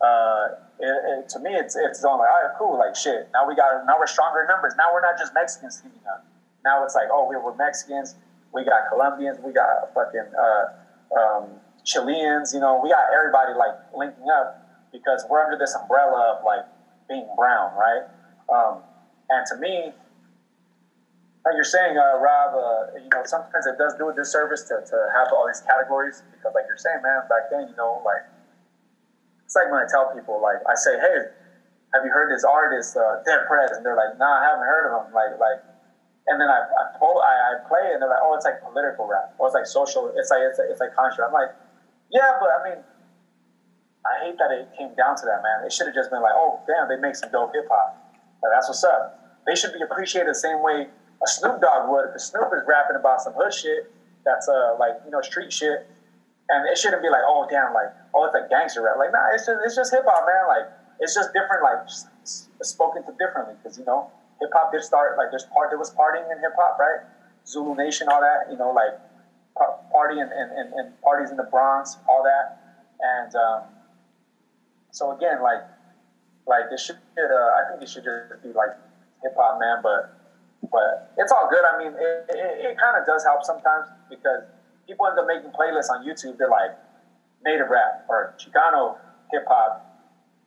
uh, 0.00 0.60
it, 0.78 0.86
it, 0.86 1.28
to 1.30 1.40
me, 1.40 1.50
it's 1.50 1.74
it's 1.74 2.04
on 2.04 2.22
like, 2.22 2.30
all 2.30 2.42
right, 2.46 2.54
cool, 2.56 2.78
like 2.78 2.94
shit. 2.94 3.28
Now 3.34 3.48
we 3.48 3.56
got 3.56 3.82
now 3.84 3.98
we're 3.98 4.06
stronger 4.06 4.42
in 4.42 4.46
numbers. 4.46 4.74
Now 4.78 4.94
we're 4.94 5.02
not 5.02 5.18
just 5.18 5.34
Mexicans 5.34 5.80
teaming 5.82 6.06
up. 6.06 6.24
Now 6.64 6.84
it's 6.84 6.94
like, 6.94 7.08
oh, 7.10 7.26
we 7.26 7.34
we're 7.34 7.56
Mexicans. 7.56 8.14
We 8.54 8.64
got 8.64 8.86
Colombians. 8.88 9.38
We 9.42 9.52
got 9.52 9.92
fucking 9.92 10.30
uh, 10.38 11.18
um, 11.18 11.44
Chileans. 11.84 12.54
You 12.54 12.60
know, 12.60 12.78
we 12.80 12.90
got 12.90 13.10
everybody 13.10 13.58
like 13.58 13.74
linking 13.90 14.30
up 14.30 14.88
because 14.92 15.26
we're 15.28 15.42
under 15.42 15.58
this 15.58 15.74
umbrella 15.74 16.38
of 16.38 16.44
like 16.46 16.64
being 17.08 17.26
brown, 17.36 17.74
right? 17.74 18.06
Um, 18.48 18.82
and 19.30 19.44
to 19.52 19.56
me, 19.60 19.92
like 21.44 21.54
you're 21.54 21.68
saying, 21.68 21.96
uh, 21.96 22.18
Rob, 22.18 22.52
uh, 22.56 22.98
you 22.98 23.08
know, 23.08 23.22
sometimes 23.24 23.64
it 23.64 23.78
does 23.78 23.94
do 23.96 24.08
a 24.08 24.14
disservice 24.14 24.64
to, 24.68 24.84
to 24.84 24.96
have 25.16 25.32
all 25.32 25.46
these 25.46 25.64
categories 25.64 26.22
because, 26.32 26.52
like 26.52 26.64
you're 26.68 26.80
saying, 26.80 27.00
man, 27.00 27.24
back 27.28 27.48
then, 27.48 27.68
you 27.68 27.76
know, 27.76 28.02
like 28.04 28.24
it's 29.48 29.56
like 29.56 29.72
when 29.72 29.80
I 29.80 29.88
tell 29.88 30.12
people, 30.12 30.40
like 30.44 30.60
I 30.68 30.76
say, 30.76 31.00
hey, 31.00 31.32
have 31.96 32.04
you 32.04 32.12
heard 32.12 32.28
this 32.28 32.44
artist, 32.44 32.96
uh, 33.00 33.24
Dead 33.24 33.48
Prez? 33.48 33.72
And 33.72 33.80
they're 33.80 33.96
like, 33.96 34.20
nah, 34.20 34.44
I 34.44 34.44
haven't 34.44 34.68
heard 34.68 34.92
of 34.92 35.08
him. 35.08 35.16
Like, 35.16 35.40
like, 35.40 35.64
and 36.28 36.36
then 36.36 36.52
I, 36.52 36.68
I, 36.68 36.84
pull, 37.00 37.16
I, 37.24 37.32
I 37.32 37.64
play, 37.64 37.88
it 37.88 37.96
and 37.96 38.04
they're 38.04 38.12
like, 38.12 38.20
oh, 38.20 38.36
it's 38.36 38.44
like 38.44 38.60
political 38.60 39.08
rap, 39.08 39.32
or 39.40 39.48
it's 39.48 39.56
like 39.56 39.64
social, 39.64 40.12
it's 40.20 40.28
like 40.28 40.44
it's, 40.44 40.60
it's 40.60 40.84
like 40.84 40.92
conscious. 40.92 41.24
I'm 41.24 41.32
like, 41.32 41.48
yeah, 42.12 42.36
but 42.36 42.52
I 42.52 42.58
mean, 42.68 42.80
I 44.04 44.28
hate 44.28 44.36
that 44.36 44.52
it 44.52 44.68
came 44.76 44.92
down 45.00 45.16
to 45.16 45.24
that, 45.24 45.40
man. 45.40 45.64
It 45.64 45.72
should 45.72 45.88
have 45.88 45.96
just 45.96 46.12
been 46.12 46.20
like, 46.20 46.36
oh, 46.36 46.60
damn, 46.68 46.88
they 46.88 47.00
make 47.00 47.16
some 47.16 47.32
dope 47.32 47.56
hip 47.56 47.72
hop. 47.72 48.07
Like, 48.42 48.52
that's 48.54 48.68
what's 48.68 48.84
up. 48.84 49.18
They 49.46 49.54
should 49.54 49.72
be 49.72 49.82
appreciated 49.82 50.30
the 50.30 50.38
same 50.38 50.62
way 50.62 50.86
a 51.22 51.26
Snoop 51.26 51.60
Dogg 51.60 51.90
would, 51.90 52.08
because 52.08 52.26
Snoop 52.26 52.50
is 52.54 52.62
rapping 52.66 52.96
about 52.96 53.20
some 53.20 53.32
hood 53.34 53.52
shit 53.52 53.90
that's 54.24 54.48
uh 54.48 54.76
like 54.78 54.92
you 55.04 55.10
know 55.10 55.20
street 55.22 55.52
shit, 55.52 55.86
and 56.48 56.68
it 56.68 56.76
shouldn't 56.76 57.02
be 57.02 57.08
like, 57.08 57.22
oh 57.24 57.46
damn, 57.50 57.72
like 57.72 57.90
oh 58.14 58.26
it's 58.26 58.34
a 58.34 58.46
gangster 58.48 58.82
rap. 58.82 58.96
Like 58.98 59.10
nah, 59.10 59.32
it's 59.32 59.46
just 59.46 59.58
it's 59.64 59.74
just 59.74 59.90
hip 59.92 60.04
hop, 60.06 60.26
man. 60.26 60.46
Like 60.46 60.70
it's 61.00 61.14
just 61.14 61.32
different, 61.32 61.62
like 61.62 61.88
spoken 62.62 63.04
to 63.06 63.12
differently, 63.18 63.54
because 63.58 63.78
you 63.78 63.84
know 63.84 64.10
hip 64.40 64.50
hop 64.52 64.70
did 64.70 64.82
start 64.82 65.16
like 65.16 65.30
there's 65.30 65.46
part 65.50 65.70
there 65.70 65.78
was 65.78 65.90
partying 65.94 66.30
in 66.30 66.38
hip 66.38 66.52
hop, 66.56 66.78
right? 66.78 67.00
Zulu 67.46 67.74
Nation, 67.74 68.08
all 68.08 68.20
that, 68.20 68.52
you 68.52 68.58
know, 68.58 68.70
like 68.72 68.92
pa- 69.56 69.80
party 69.90 70.20
and, 70.20 70.30
and, 70.30 70.52
and, 70.52 70.72
and 70.74 71.00
parties 71.00 71.30
in 71.30 71.38
the 71.38 71.48
Bronx, 71.50 71.96
all 72.06 72.22
that, 72.22 72.60
and 73.00 73.34
um, 73.34 73.62
so 74.90 75.16
again, 75.16 75.42
like 75.42 75.62
like 76.48 76.72
it 76.72 76.80
should 76.80 76.96
uh, 76.96 77.60
I 77.60 77.60
think 77.70 77.82
it 77.84 77.88
should 77.88 78.04
just 78.04 78.42
be 78.42 78.50
like 78.56 78.72
hip 79.22 79.36
hop, 79.36 79.60
man, 79.60 79.78
but 79.84 80.16
but 80.72 81.12
it's 81.16 81.30
all 81.30 81.46
good. 81.48 81.62
I 81.62 81.78
mean, 81.78 81.92
it, 81.94 82.26
it, 82.32 82.72
it 82.72 82.74
kind 82.80 82.96
of 82.98 83.06
does 83.06 83.22
help 83.24 83.44
sometimes 83.44 83.86
because 84.10 84.42
people 84.88 85.06
end 85.06 85.18
up 85.20 85.28
making 85.28 85.52
playlists 85.52 85.92
on 85.92 86.02
YouTube. 86.02 86.40
They're 86.40 86.50
like 86.50 86.74
native 87.44 87.68
rap 87.68 88.08
or 88.08 88.34
Chicano 88.40 88.96
hip 89.30 89.44
hop, 89.46 89.84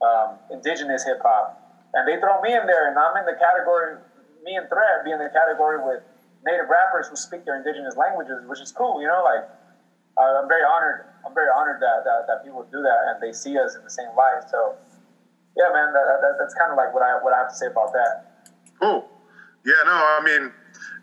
um, 0.02 0.42
indigenous 0.50 1.06
hip 1.06 1.22
hop, 1.22 1.56
and 1.94 2.08
they 2.08 2.20
throw 2.20 2.42
me 2.42 2.52
in 2.52 2.66
there, 2.66 2.90
and 2.90 2.98
I'm 2.98 3.16
in 3.18 3.26
the 3.26 3.38
category. 3.40 4.02
Me 4.44 4.58
and 4.58 4.68
Thread 4.74 5.06
be 5.06 5.14
in 5.14 5.22
the 5.22 5.30
category 5.30 5.78
with 5.86 6.02
native 6.44 6.66
rappers 6.66 7.08
who 7.08 7.16
speak 7.16 7.46
their 7.46 7.58
indigenous 7.58 7.96
languages, 7.96 8.42
which 8.50 8.60
is 8.60 8.74
cool. 8.74 9.00
You 9.00 9.08
know, 9.08 9.22
like 9.22 9.46
uh, 10.18 10.42
I'm 10.42 10.48
very 10.50 10.66
honored. 10.66 11.06
I'm 11.26 11.34
very 11.34 11.54
honored 11.54 11.80
that, 11.82 12.04
that 12.04 12.26
that 12.28 12.44
people 12.44 12.66
do 12.72 12.82
that 12.82 13.00
and 13.14 13.22
they 13.22 13.32
see 13.32 13.58
us 13.58 13.76
in 13.76 13.84
the 13.84 13.90
same 13.90 14.10
light. 14.18 14.50
So, 14.50 14.76
yeah, 15.58 15.70
man, 15.74 15.94
that, 15.94 16.06
that, 16.22 16.34
that's 16.40 16.54
kind 16.56 16.72
of 16.72 16.78
like 16.78 16.94
what 16.94 17.04
I 17.04 17.20
what 17.24 17.34
I 17.34 17.40
have 17.40 17.50
to 17.50 17.56
say 17.56 17.68
about 17.68 17.92
that. 17.94 18.48
Cool. 18.80 19.08
Yeah, 19.66 19.78
no, 19.86 19.94
I 19.94 20.22
mean, 20.24 20.52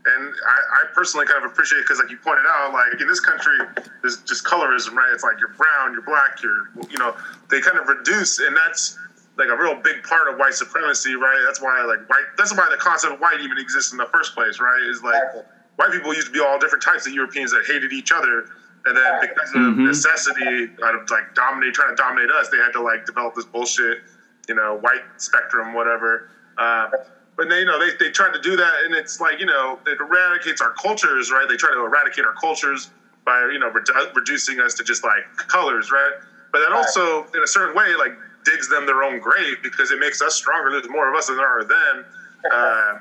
and 0.06 0.34
I, 0.46 0.58
I 0.58 0.82
personally 0.94 1.26
kind 1.26 1.44
of 1.44 1.50
appreciate 1.50 1.80
because, 1.82 1.98
like 1.98 2.10
you 2.10 2.18
pointed 2.18 2.46
out, 2.48 2.72
like 2.72 3.00
in 3.00 3.06
this 3.06 3.20
country, 3.20 3.58
there's 4.02 4.18
just 4.22 4.44
colorism, 4.44 4.94
right? 4.94 5.10
It's 5.12 5.22
like 5.22 5.38
you're 5.38 5.54
brown, 5.54 5.92
you're 5.92 6.02
black, 6.02 6.42
you're, 6.42 6.70
you 6.90 6.98
know, 6.98 7.14
they 7.50 7.60
kind 7.60 7.78
of 7.78 7.86
reduce, 7.86 8.38
and 8.40 8.56
that's 8.56 8.98
like 9.36 9.48
a 9.48 9.56
real 9.56 9.76
big 9.76 10.02
part 10.02 10.26
of 10.32 10.38
white 10.38 10.54
supremacy, 10.54 11.14
right? 11.14 11.40
That's 11.46 11.62
why, 11.62 11.82
like, 11.84 12.08
white. 12.10 12.26
That's 12.36 12.56
why 12.56 12.66
the 12.70 12.76
concept 12.76 13.14
of 13.14 13.20
white 13.20 13.40
even 13.40 13.58
exists 13.58 13.92
in 13.92 13.98
the 13.98 14.08
first 14.12 14.34
place, 14.34 14.58
right? 14.58 14.82
Is 14.90 15.02
like 15.02 15.14
Exactly. 15.14 15.42
white 15.76 15.92
people 15.92 16.14
used 16.14 16.26
to 16.26 16.32
be 16.32 16.40
all 16.40 16.58
different 16.58 16.82
types 16.82 17.06
of 17.06 17.12
Europeans 17.12 17.52
that 17.52 17.64
hated 17.66 17.92
each 17.92 18.10
other. 18.10 18.50
And 18.86 18.96
then 18.96 19.20
because 19.20 19.50
of 19.50 19.56
mm-hmm. 19.56 19.86
necessity, 19.86 20.70
out 20.82 20.94
of 20.94 21.10
like 21.10 21.34
dominate, 21.34 21.74
trying 21.74 21.94
to 21.94 22.00
dominate 22.00 22.30
us, 22.30 22.48
they 22.48 22.56
had 22.56 22.72
to 22.72 22.80
like 22.80 23.04
develop 23.06 23.34
this 23.34 23.44
bullshit, 23.44 23.98
you 24.48 24.54
know, 24.54 24.78
white 24.80 25.02
spectrum, 25.18 25.74
whatever. 25.74 26.28
Uh, 26.56 26.88
but 27.36 27.48
they, 27.48 27.60
you 27.60 27.64
know, 27.66 27.78
they, 27.78 27.94
they 28.00 28.10
tried 28.10 28.32
to 28.32 28.40
do 28.40 28.56
that, 28.56 28.72
and 28.84 28.94
it's 28.94 29.20
like, 29.20 29.38
you 29.38 29.46
know, 29.46 29.78
it 29.86 29.98
eradicates 30.00 30.60
our 30.60 30.72
cultures, 30.72 31.30
right? 31.30 31.46
They 31.48 31.56
try 31.56 31.72
to 31.72 31.80
eradicate 31.84 32.24
our 32.24 32.34
cultures 32.34 32.90
by, 33.24 33.48
you 33.52 33.58
know, 33.58 33.70
redu- 33.70 34.14
reducing 34.14 34.58
us 34.60 34.74
to 34.74 34.82
just 34.82 35.04
like 35.04 35.22
colors, 35.48 35.90
right? 35.92 36.12
But 36.50 36.60
that 36.60 36.72
also, 36.72 37.28
in 37.34 37.42
a 37.42 37.46
certain 37.46 37.76
way, 37.76 37.94
like 37.96 38.12
digs 38.44 38.68
them 38.68 38.86
their 38.86 39.02
own 39.02 39.20
grave 39.20 39.56
because 39.62 39.90
it 39.90 39.98
makes 39.98 40.22
us 40.22 40.34
stronger. 40.34 40.70
There's 40.70 40.88
more 40.88 41.08
of 41.08 41.14
us 41.14 41.26
than 41.26 41.36
there 41.36 41.46
are 41.46 41.60
of 41.60 41.68
them. 41.68 42.04
Uh, 42.52 43.00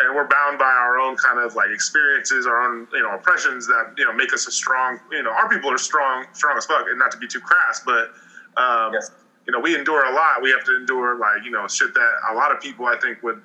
and 0.00 0.16
we're 0.16 0.26
bound 0.26 0.58
by 0.58 0.64
our 0.64 0.98
own 0.98 1.14
kind 1.16 1.38
of 1.38 1.54
like 1.54 1.68
experiences, 1.70 2.46
our 2.46 2.62
own 2.62 2.88
you 2.92 3.02
know 3.02 3.14
oppressions 3.14 3.66
that 3.66 3.92
you 3.98 4.04
know 4.04 4.12
make 4.12 4.32
us 4.32 4.46
a 4.46 4.50
strong. 4.50 4.98
You 5.12 5.22
know, 5.22 5.30
our 5.30 5.48
people 5.48 5.70
are 5.70 5.78
strong, 5.78 6.24
strong 6.32 6.56
as 6.56 6.64
fuck, 6.64 6.86
and 6.88 6.98
not 6.98 7.10
to 7.12 7.18
be 7.18 7.28
too 7.28 7.40
crass, 7.40 7.82
but 7.84 8.08
um, 8.56 8.94
Yes. 8.94 9.10
You 9.50 9.56
know 9.58 9.60
we 9.60 9.74
endure 9.74 10.04
a 10.04 10.14
lot. 10.14 10.42
We 10.42 10.50
have 10.50 10.62
to 10.64 10.76
endure 10.76 11.18
like 11.18 11.44
you 11.44 11.50
know 11.50 11.66
shit 11.66 11.92
that 11.92 12.10
a 12.30 12.34
lot 12.34 12.52
of 12.52 12.60
people 12.60 12.86
I 12.86 12.96
think 13.02 13.20
would 13.24 13.42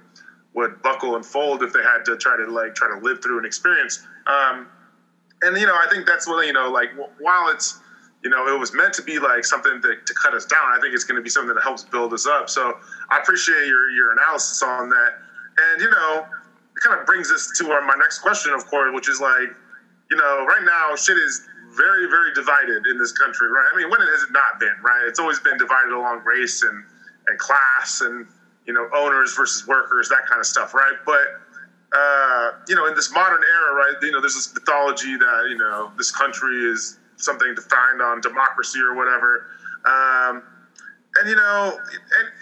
would 0.53 0.79
buckle 0.83 1.15
and 1.15 1.25
fold 1.25 1.63
if 1.63 1.73
they 1.73 1.81
had 1.81 2.05
to 2.05 2.15
try 2.15 2.37
to 2.37 2.45
like 2.45 2.75
try 2.75 2.87
to 2.87 3.03
live 3.03 3.23
through 3.23 3.39
an 3.39 3.45
experience. 3.45 4.05
Um, 4.27 4.69
and 5.41 5.57
you 5.57 5.65
know 5.65 5.73
I 5.73 5.87
think 5.89 6.05
that's 6.05 6.27
what 6.27 6.45
you 6.45 6.53
know 6.53 6.69
like 6.69 6.89
while 7.19 7.49
it's 7.49 7.79
you 8.23 8.31
know, 8.31 8.47
it 8.47 8.59
was 8.59 8.73
meant 8.73 8.91
to 8.93 9.03
be 9.03 9.19
like 9.19 9.45
something 9.45 9.79
to, 9.83 9.95
to 10.03 10.13
cut 10.15 10.33
us 10.33 10.45
down. 10.45 10.73
I 10.75 10.79
think 10.81 10.95
it's 10.95 11.03
going 11.03 11.17
to 11.17 11.21
be 11.21 11.29
something 11.29 11.53
that 11.53 11.61
helps 11.61 11.83
build 11.83 12.11
us 12.11 12.25
up. 12.25 12.49
So 12.49 12.73
I 13.11 13.19
appreciate 13.19 13.67
your 13.67 13.91
your 13.91 14.13
analysis 14.13 14.63
on 14.63 14.89
that. 14.89 15.09
And 15.61 15.81
you 15.81 15.91
know, 15.91 16.25
it 16.75 16.79
kind 16.81 16.99
of 16.99 17.05
brings 17.05 17.31
us 17.31 17.51
to 17.59 17.69
our, 17.69 17.81
my 17.81 17.93
next 17.99 18.19
question, 18.19 18.51
of 18.51 18.65
course, 18.65 18.91
which 18.95 19.07
is 19.07 19.19
like, 19.19 19.49
you 20.09 20.17
know, 20.17 20.43
right 20.43 20.63
now 20.63 20.95
shit 20.95 21.17
is 21.17 21.47
very 21.75 22.07
very 22.07 22.33
divided 22.33 22.85
in 22.87 22.97
this 22.97 23.11
country, 23.11 23.47
right? 23.49 23.65
I 23.73 23.77
mean, 23.77 23.89
when 23.89 24.01
has 24.01 24.23
it 24.23 24.31
not 24.31 24.59
been, 24.59 24.75
right? 24.83 25.03
It's 25.07 25.19
always 25.19 25.39
been 25.39 25.57
divided 25.57 25.93
along 25.93 26.23
race 26.23 26.63
and 26.63 26.83
and 27.27 27.39
class 27.39 28.01
and 28.01 28.27
you 28.65 28.73
know 28.73 28.89
owners 28.95 29.33
versus 29.35 29.67
workers, 29.67 30.09
that 30.09 30.27
kind 30.27 30.39
of 30.39 30.45
stuff, 30.45 30.73
right? 30.73 30.97
But 31.05 31.41
uh, 31.95 32.51
you 32.67 32.75
know, 32.75 32.87
in 32.87 32.95
this 32.95 33.11
modern 33.11 33.41
era, 33.41 33.75
right? 33.75 33.95
You 34.01 34.11
know, 34.11 34.19
there's 34.21 34.35
this 34.35 34.53
mythology 34.53 35.15
that 35.17 35.47
you 35.49 35.57
know 35.57 35.91
this 35.97 36.11
country 36.11 36.55
is 36.65 36.97
something 37.17 37.53
defined 37.55 38.01
on 38.01 38.21
democracy 38.21 38.79
or 38.79 38.95
whatever. 38.95 39.47
Um, 39.85 40.43
and 41.17 41.29
you 41.29 41.35
know, 41.35 41.79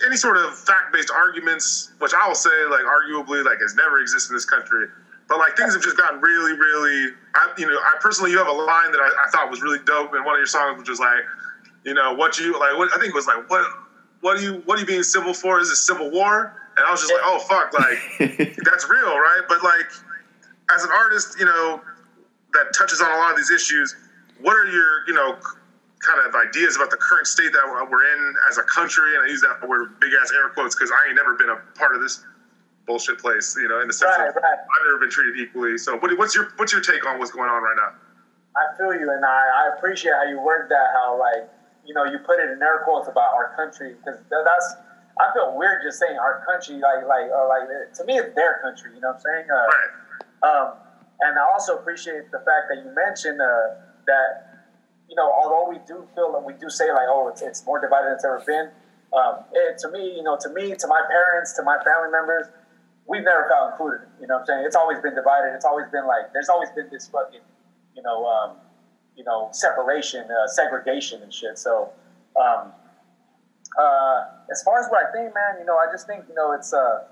any 0.06 0.16
sort 0.16 0.38
of 0.38 0.58
fact-based 0.58 1.12
arguments, 1.12 1.92
which 2.00 2.14
I 2.14 2.28
will 2.28 2.36
say, 2.36 2.50
like 2.72 2.82
arguably, 2.82 3.46
like 3.46 3.60
has 3.62 3.76
never 3.76 4.00
existed 4.00 4.32
in 4.32 4.38
this 4.38 4.46
country. 4.46 4.88
But 5.28 5.40
like 5.40 5.56
things 5.56 5.74
have 5.74 5.84
just 5.84 5.98
gotten 5.98 6.22
really, 6.22 6.54
really. 6.54 7.14
I, 7.36 7.54
you 7.58 7.66
know, 7.66 7.74
I 7.74 7.96
personally, 8.00 8.32
you 8.32 8.38
have 8.38 8.48
a 8.48 8.52
line 8.52 8.92
that 8.92 9.00
I, 9.00 9.26
I 9.26 9.30
thought 9.32 9.50
was 9.50 9.62
really 9.62 9.80
dope 9.86 10.14
in 10.14 10.24
one 10.24 10.36
of 10.36 10.40
your 10.40 10.46
songs, 10.46 10.78
which 10.78 10.90
was 10.90 11.00
like, 11.00 11.24
you 11.84 11.94
know, 11.94 12.14
what 12.14 12.38
you 12.38 12.60
like. 12.60 12.78
What 12.78 12.90
I 12.96 13.00
think 13.00 13.10
it 13.10 13.16
was 13.16 13.28
like, 13.28 13.50
what, 13.50 13.66
what 14.22 14.38
are 14.38 14.42
you, 14.42 14.62
what 14.66 14.78
are 14.78 14.82
you 14.82 14.88
being 14.88 15.04
civil 15.04 15.34
for? 15.34 15.60
Is 15.60 15.70
it 15.70 15.78
civil 15.78 16.12
war? 16.12 16.60
And 16.76 16.86
I 16.86 16.92
was 16.92 17.02
just 17.02 17.14
like, 17.14 17.22
oh 17.24 17.40
fuck, 17.40 17.74
like 17.74 18.58
that's 18.64 18.90
real, 18.90 19.18
right? 19.18 19.42
But 19.48 19.64
like, 19.64 19.88
as 20.74 20.84
an 20.84 20.90
artist, 20.92 21.38
you 21.40 21.46
know, 21.46 21.82
that 22.54 22.74
touches 22.78 23.02
on 23.02 23.12
a 23.12 23.18
lot 23.18 23.32
of 23.32 23.38
these 23.38 23.52
issues. 23.52 23.96
What 24.42 24.56
are 24.56 24.66
your, 24.66 25.08
you 25.08 25.14
know, 25.14 25.38
kind 26.00 26.20
of 26.28 26.36
ideas 26.36 26.76
about 26.76 26.90
the 26.90 26.98
current 26.98 27.28
state 27.28 27.52
that 27.54 27.88
we're 27.90 28.14
in 28.14 28.36
as 28.50 28.58
a 28.58 28.64
country? 28.64 29.16
And 29.16 29.24
I 29.24 29.28
use 29.28 29.42
that 29.42 29.68
word 29.68 30.00
big 30.00 30.12
ass 30.22 30.32
air 30.34 30.50
quotes 30.50 30.76
because 30.76 30.92
I 30.92 31.08
ain't 31.08 31.16
never 31.16 31.36
been 31.36 31.50
a 31.50 31.58
part 31.78 31.96
of 31.96 32.02
this 32.02 32.24
bullshit 32.86 33.20
place, 33.20 33.56
you 33.58 33.68
know, 33.68 33.82
in 33.82 33.88
the 33.88 33.94
sense 33.94 34.12
Right, 34.18 34.30
of 34.30 34.36
right. 34.36 34.44
I've 34.60 34.86
never 34.86 35.00
been 35.00 35.10
treated 35.10 35.40
equally. 35.40 35.78
So, 35.78 35.98
what, 35.98 36.18
what's 36.18 36.36
your 36.36 36.54
what's 36.58 36.72
your 36.74 36.82
take 36.82 37.06
on 37.06 37.20
what's 37.20 37.32
going 37.32 37.50
on 37.50 37.62
right 37.64 37.76
now? 37.78 37.94
I 38.56 38.78
feel 38.78 38.94
you, 38.94 39.10
and 39.12 39.26
I, 39.26 39.66
I 39.66 39.78
appreciate 39.78 40.14
how 40.14 40.24
you 40.30 40.40
word 40.40 40.68
that. 40.70 40.88
How 40.94 41.18
like 41.20 41.50
you 41.86 41.94
know 41.94 42.06
you 42.06 42.20
put 42.20 42.40
it 42.40 42.50
in 42.52 42.62
air 42.62 42.82
quotes 42.86 43.08
about 43.08 43.34
our 43.34 43.54
country 43.56 43.96
because 43.98 44.20
that's 44.30 44.76
I 45.20 45.32
feel 45.34 45.56
weird 45.58 45.82
just 45.84 46.00
saying 46.00 46.18
our 46.18 46.44
country 46.46 46.76
like 46.78 47.06
like 47.08 47.30
uh, 47.32 47.48
like 47.48 47.94
to 47.96 48.04
me 48.06 48.18
it's 48.18 48.36
their 48.36 48.60
country. 48.62 48.92
You 48.96 49.02
know 49.02 49.10
what 49.16 49.16
I'm 49.16 49.22
saying? 49.22 49.46
Uh, 49.50 49.66
Right. 49.66 49.92
Um, 50.44 50.74
and 51.22 51.40
I 51.40 51.44
also 51.54 51.78
appreciate 51.78 52.32
the 52.32 52.40
fact 52.40 52.68
that 52.68 52.84
you 52.84 52.92
mentioned 52.94 53.40
uh, 53.40 53.80
that, 54.08 54.68
you 55.08 55.16
know, 55.16 55.32
although 55.32 55.70
we 55.70 55.78
do 55.88 56.06
feel 56.16 56.34
that 56.34 56.44
we 56.44 56.52
do 56.60 56.70
say 56.70 56.92
like, 56.92 57.08
oh, 57.08 57.30
it's, 57.30 57.42
it's 57.42 57.66
more 57.66 57.80
divided 57.80 58.08
than 58.08 58.14
it's 58.16 58.26
ever 58.26 58.44
been. 58.46 58.68
Um, 59.16 59.46
it, 59.54 59.78
to 59.80 59.92
me, 59.92 60.18
you 60.18 60.24
know, 60.24 60.36
to 60.42 60.50
me, 60.50 60.76
to 60.76 60.88
my 60.88 61.00
parents, 61.08 61.54
to 61.54 61.64
my 61.64 61.78
family 61.86 62.12
members, 62.12 62.48
we've 63.08 63.24
never 63.24 63.48
felt 63.50 63.72
included. 63.72 64.08
You 64.20 64.28
know 64.28 64.36
what 64.36 64.42
I'm 64.42 64.46
saying? 64.48 64.64
It's 64.66 64.76
always 64.76 65.00
been 65.00 65.16
divided. 65.16 65.54
It's 65.56 65.66
always 65.66 65.88
been 65.92 66.08
like, 66.08 66.32
there's 66.34 66.50
always 66.50 66.70
been 66.72 66.90
this 66.92 67.08
fucking, 67.08 67.42
you 67.96 68.02
know, 68.02 68.26
um, 68.26 68.58
you 69.16 69.24
know, 69.24 69.50
separation, 69.52 70.26
uh, 70.32 70.48
segregation 70.48 71.22
and 71.22 71.34
shit. 71.34 71.58
So, 71.58 71.90
um, 72.40 72.72
uh, 73.80 74.24
as 74.52 74.64
far 74.64 74.80
as 74.80 74.88
what 74.90 75.06
I 75.06 75.12
think, 75.12 75.34
man, 75.34 75.60
you 75.60 75.66
know, 75.66 75.78
I 75.78 75.92
just 75.92 76.08
think, 76.08 76.26
you 76.30 76.36
know, 76.36 76.54
it's, 76.54 76.74
uh, 76.74 77.04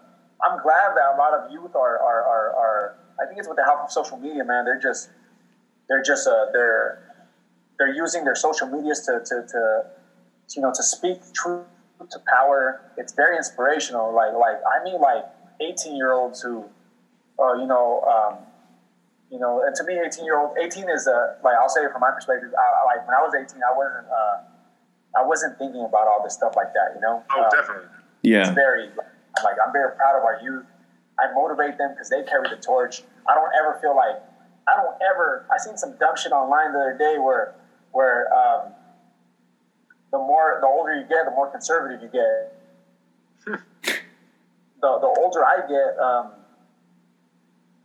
I'm 0.43 0.61
glad 0.61 0.95
that 0.95 1.15
a 1.15 1.18
lot 1.18 1.34
of 1.34 1.51
youth 1.51 1.76
are, 1.76 1.99
are, 1.99 2.23
are, 2.23 2.49
are 2.55 2.95
I 3.22 3.27
think 3.27 3.38
it's 3.38 3.47
with 3.47 3.57
the 3.57 3.63
help 3.63 3.81
of 3.81 3.91
social 3.91 4.18
media, 4.18 4.43
man. 4.43 4.65
They're 4.65 4.80
just, 4.80 5.09
they're 5.88 6.03
just, 6.03 6.27
uh, 6.27 6.47
they're, 6.53 7.03
they're 7.77 7.93
using 7.93 8.23
their 8.23 8.35
social 8.35 8.68
medias 8.68 9.05
to, 9.05 9.19
to, 9.23 9.45
to, 9.47 9.85
you 10.55 10.61
know, 10.61 10.72
to 10.73 10.84
speak 10.84 11.19
truth 11.34 11.65
to 12.09 12.19
power. 12.27 12.81
It's 12.97 13.13
very 13.13 13.38
inspirational. 13.38 14.13
Like, 14.13 14.34
like, 14.34 14.57
I 14.65 14.84
mean, 14.84 14.99
like 14.99 15.26
18 15.62 15.96
year 15.96 16.12
olds 16.14 16.42
who, 16.42 16.66
uh, 17.40 17.54
you 17.54 17.66
know, 17.68 18.02
um, 18.02 18.38
you 19.30 19.40
know, 19.40 19.64
and 19.66 19.74
to 19.76 19.84
me, 19.86 20.00
18 20.06 20.26
year 20.26 20.40
old, 20.40 20.58
18 20.58 20.90
is 20.90 21.08
a, 21.08 21.38
like, 21.44 21.56
I'll 21.56 21.70
say 21.70 21.82
it 21.82 21.92
from 21.92 22.02
my 22.02 22.12
perspective. 22.12 22.52
I, 22.54 22.82
I- 22.82 22.86
like 22.98 23.08
when 23.08 23.16
I 23.16 23.22
was 23.22 23.34
18, 23.34 23.62
I 23.64 23.78
wasn't, 23.78 24.08
uh, 24.08 24.38
I 25.22 25.24
wasn't 25.26 25.58
thinking 25.58 25.84
about 25.86 26.08
all 26.08 26.22
this 26.24 26.34
stuff 26.34 26.54
like 26.56 26.74
that, 26.74 26.96
you 26.96 27.02
know? 27.02 27.24
Oh, 27.32 27.44
Um, 27.44 27.50
definitely. 27.52 27.88
Yeah. 28.24 28.42
it's 28.42 28.50
very 28.52 28.90
like 29.44 29.56
I'm 29.66 29.72
very 29.74 29.92
proud 29.96 30.18
of 30.18 30.24
our 30.24 30.40
youth. 30.44 30.66
I 31.20 31.32
motivate 31.34 31.78
them 31.78 31.92
because 31.94 32.10
they 32.10 32.22
carry 32.24 32.48
the 32.50 32.56
torch. 32.62 33.02
I 33.28 33.34
don't 33.34 33.50
ever 33.60 33.80
feel 33.82 33.96
like 33.96 34.22
I 34.68 34.76
don't 34.78 34.96
ever. 35.02 35.46
I 35.52 35.58
seen 35.58 35.76
some 35.78 35.96
dumb 35.98 36.16
shit 36.16 36.32
online 36.32 36.72
the 36.74 36.80
other 36.80 36.98
day 37.00 37.18
where 37.18 37.56
where 37.92 38.32
um, 38.34 38.74
the 40.12 40.18
more 40.20 40.60
the 40.62 40.68
older 40.68 40.94
you 40.96 41.02
get, 41.08 41.26
the 41.26 41.32
more 41.32 41.50
conservative 41.50 42.02
you 42.04 42.10
get. 42.10 43.60
the 44.82 44.98
the 44.99 45.12
older 45.22 45.45
I 45.45 45.58
get, 45.68 45.98
um, 46.02 46.32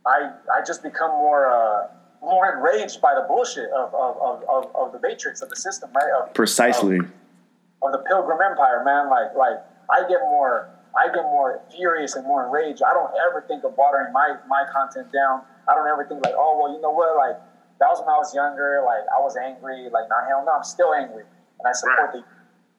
I 0.05 0.33
I 0.53 0.65
just 0.65 0.83
become 0.83 1.11
more 1.11 1.45
uh, 1.47 1.87
more 2.21 2.51
enraged 2.51 3.01
by 3.01 3.13
the 3.13 3.25
bullshit 3.27 3.69
of 3.69 3.93
of, 3.93 4.17
of, 4.17 4.43
of, 4.49 4.75
of 4.75 4.91
the 4.91 4.99
matrix 4.99 5.41
of 5.41 5.49
the 5.49 5.55
system, 5.55 5.91
right? 5.93 6.09
Of, 6.21 6.33
Precisely. 6.33 6.97
of 6.97 7.91
the 7.91 7.99
Pilgrim 8.09 8.39
Empire, 8.41 8.83
man. 8.83 9.09
Like, 9.09 9.35
like 9.35 9.57
I 9.89 10.01
get 10.09 10.21
more, 10.21 10.69
I 10.97 11.07
get 11.13 11.23
more 11.23 11.61
furious 11.75 12.15
and 12.15 12.25
more 12.25 12.45
enraged. 12.45 12.81
I 12.83 12.93
don't 12.93 13.13
ever 13.29 13.45
think 13.47 13.63
of 13.63 13.77
watering 13.77 14.11
my 14.11 14.35
my 14.47 14.65
content 14.73 15.11
down. 15.13 15.43
I 15.69 15.75
don't 15.75 15.87
ever 15.87 16.05
think 16.05 16.25
like, 16.25 16.35
oh 16.35 16.59
well, 16.59 16.73
you 16.73 16.81
know 16.81 16.91
what? 16.91 17.15
Like 17.15 17.37
that 17.79 17.87
was 17.87 17.99
when 17.99 18.09
I 18.09 18.17
was 18.17 18.33
younger. 18.33 18.81
Like 18.85 19.05
I 19.13 19.21
was 19.21 19.37
angry. 19.37 19.89
Like 19.93 20.09
not 20.09 20.25
hell 20.27 20.43
no, 20.45 20.53
I'm 20.57 20.63
still 20.63 20.93
angry, 20.93 21.23
and 21.23 21.65
I 21.67 21.73
support 21.73 22.11
the 22.13 22.23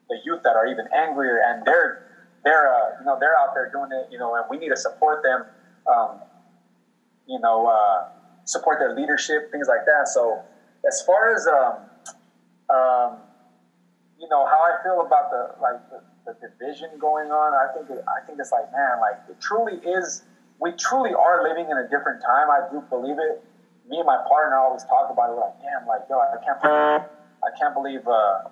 the 0.08 0.16
youth 0.24 0.42
that 0.42 0.56
are 0.56 0.66
even 0.66 0.86
angrier, 0.92 1.40
and 1.44 1.64
they're 1.64 2.07
they're 2.44 2.68
uh, 2.72 2.98
you 3.00 3.06
know 3.06 3.16
they're 3.18 3.36
out 3.38 3.54
there 3.54 3.70
doing 3.70 3.90
it. 3.92 4.10
You 4.10 4.18
know, 4.18 4.34
and 4.34 4.44
we 4.50 4.58
need 4.58 4.70
to 4.70 4.76
support 4.76 5.22
them. 5.22 5.44
Um, 5.86 6.20
you 7.26 7.38
know, 7.40 7.66
uh, 7.66 8.08
support 8.44 8.78
their 8.78 8.94
leadership, 8.94 9.52
things 9.52 9.68
like 9.68 9.84
that. 9.86 10.08
So 10.08 10.40
as 10.86 11.02
far 11.02 11.34
as 11.34 11.46
um, 11.46 11.74
um, 12.74 13.18
you 14.18 14.28
know 14.28 14.46
how 14.46 14.58
I 14.58 14.82
feel 14.82 15.00
about 15.04 15.30
the 15.30 15.60
like 15.60 15.78
the, 15.90 16.02
the 16.26 16.48
division 16.48 16.90
going 16.98 17.30
on. 17.30 17.54
I 17.54 17.72
think 17.74 17.90
it, 17.90 18.04
I 18.08 18.24
think 18.26 18.38
it's 18.40 18.52
like 18.52 18.70
man, 18.72 19.00
like 19.00 19.18
it 19.28 19.40
truly 19.40 19.78
is. 19.84 20.22
We 20.60 20.72
truly 20.72 21.14
are 21.14 21.46
living 21.46 21.70
in 21.70 21.78
a 21.78 21.86
different 21.88 22.20
time. 22.20 22.50
I 22.50 22.66
do 22.72 22.82
believe 22.90 23.16
it. 23.18 23.44
Me 23.88 23.98
and 23.98 24.06
my 24.06 24.18
partner 24.28 24.58
always 24.58 24.82
talk 24.84 25.08
about 25.08 25.30
it. 25.30 25.38
We're 25.38 25.46
like, 25.46 25.62
damn, 25.62 25.86
like 25.86 26.02
yo, 26.10 26.18
I 26.18 26.36
can't 26.44 26.60
believe, 26.60 27.06
I 27.46 27.50
can't 27.56 27.74
believe, 27.74 28.02
uh, 28.08 28.50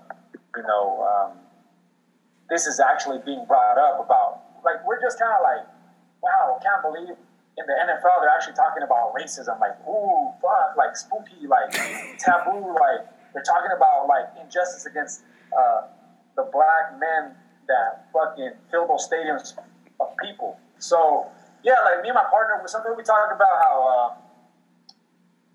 you 0.57 0.63
know, 0.63 1.03
um, 1.03 1.39
this 2.49 2.67
is 2.67 2.81
actually 2.81 3.19
being 3.25 3.45
brought 3.47 3.79
up 3.79 4.05
about. 4.05 4.43
Like 4.65 4.87
we're 4.87 5.01
just 5.01 5.19
kind 5.19 5.33
of 5.33 5.43
like, 5.43 5.67
wow, 6.23 6.59
can't 6.63 6.83
believe 6.83 7.17
in 7.59 7.65
the 7.65 7.73
NFL 7.73 8.21
they're 8.21 8.33
actually 8.35 8.55
talking 8.55 8.83
about 8.83 9.15
racism. 9.15 9.59
Like, 9.61 9.77
ooh, 9.89 10.33
fuck, 10.43 10.77
like 10.77 10.97
spooky, 10.97 11.47
like 11.47 11.73
taboo, 12.19 12.75
like 12.75 13.07
they're 13.33 13.47
talking 13.47 13.73
about 13.75 14.07
like 14.09 14.27
injustice 14.43 14.87
against 14.87 15.23
uh, 15.57 15.89
the 16.37 16.49
black 16.53 16.99
men 17.01 17.35
that 17.69 18.07
fucking 18.13 18.53
fill 18.71 18.87
those 18.87 19.09
stadiums 19.09 19.57
of 20.01 20.09
people. 20.23 20.59
So 20.79 21.27
yeah, 21.65 21.81
like 21.85 22.03
me 22.03 22.09
and 22.11 22.15
my 22.15 22.29
partner, 22.31 22.63
something 22.67 22.93
we 22.97 23.03
talked 23.03 23.33
about 23.35 23.57
how 23.63 23.75
uh, 23.83 24.09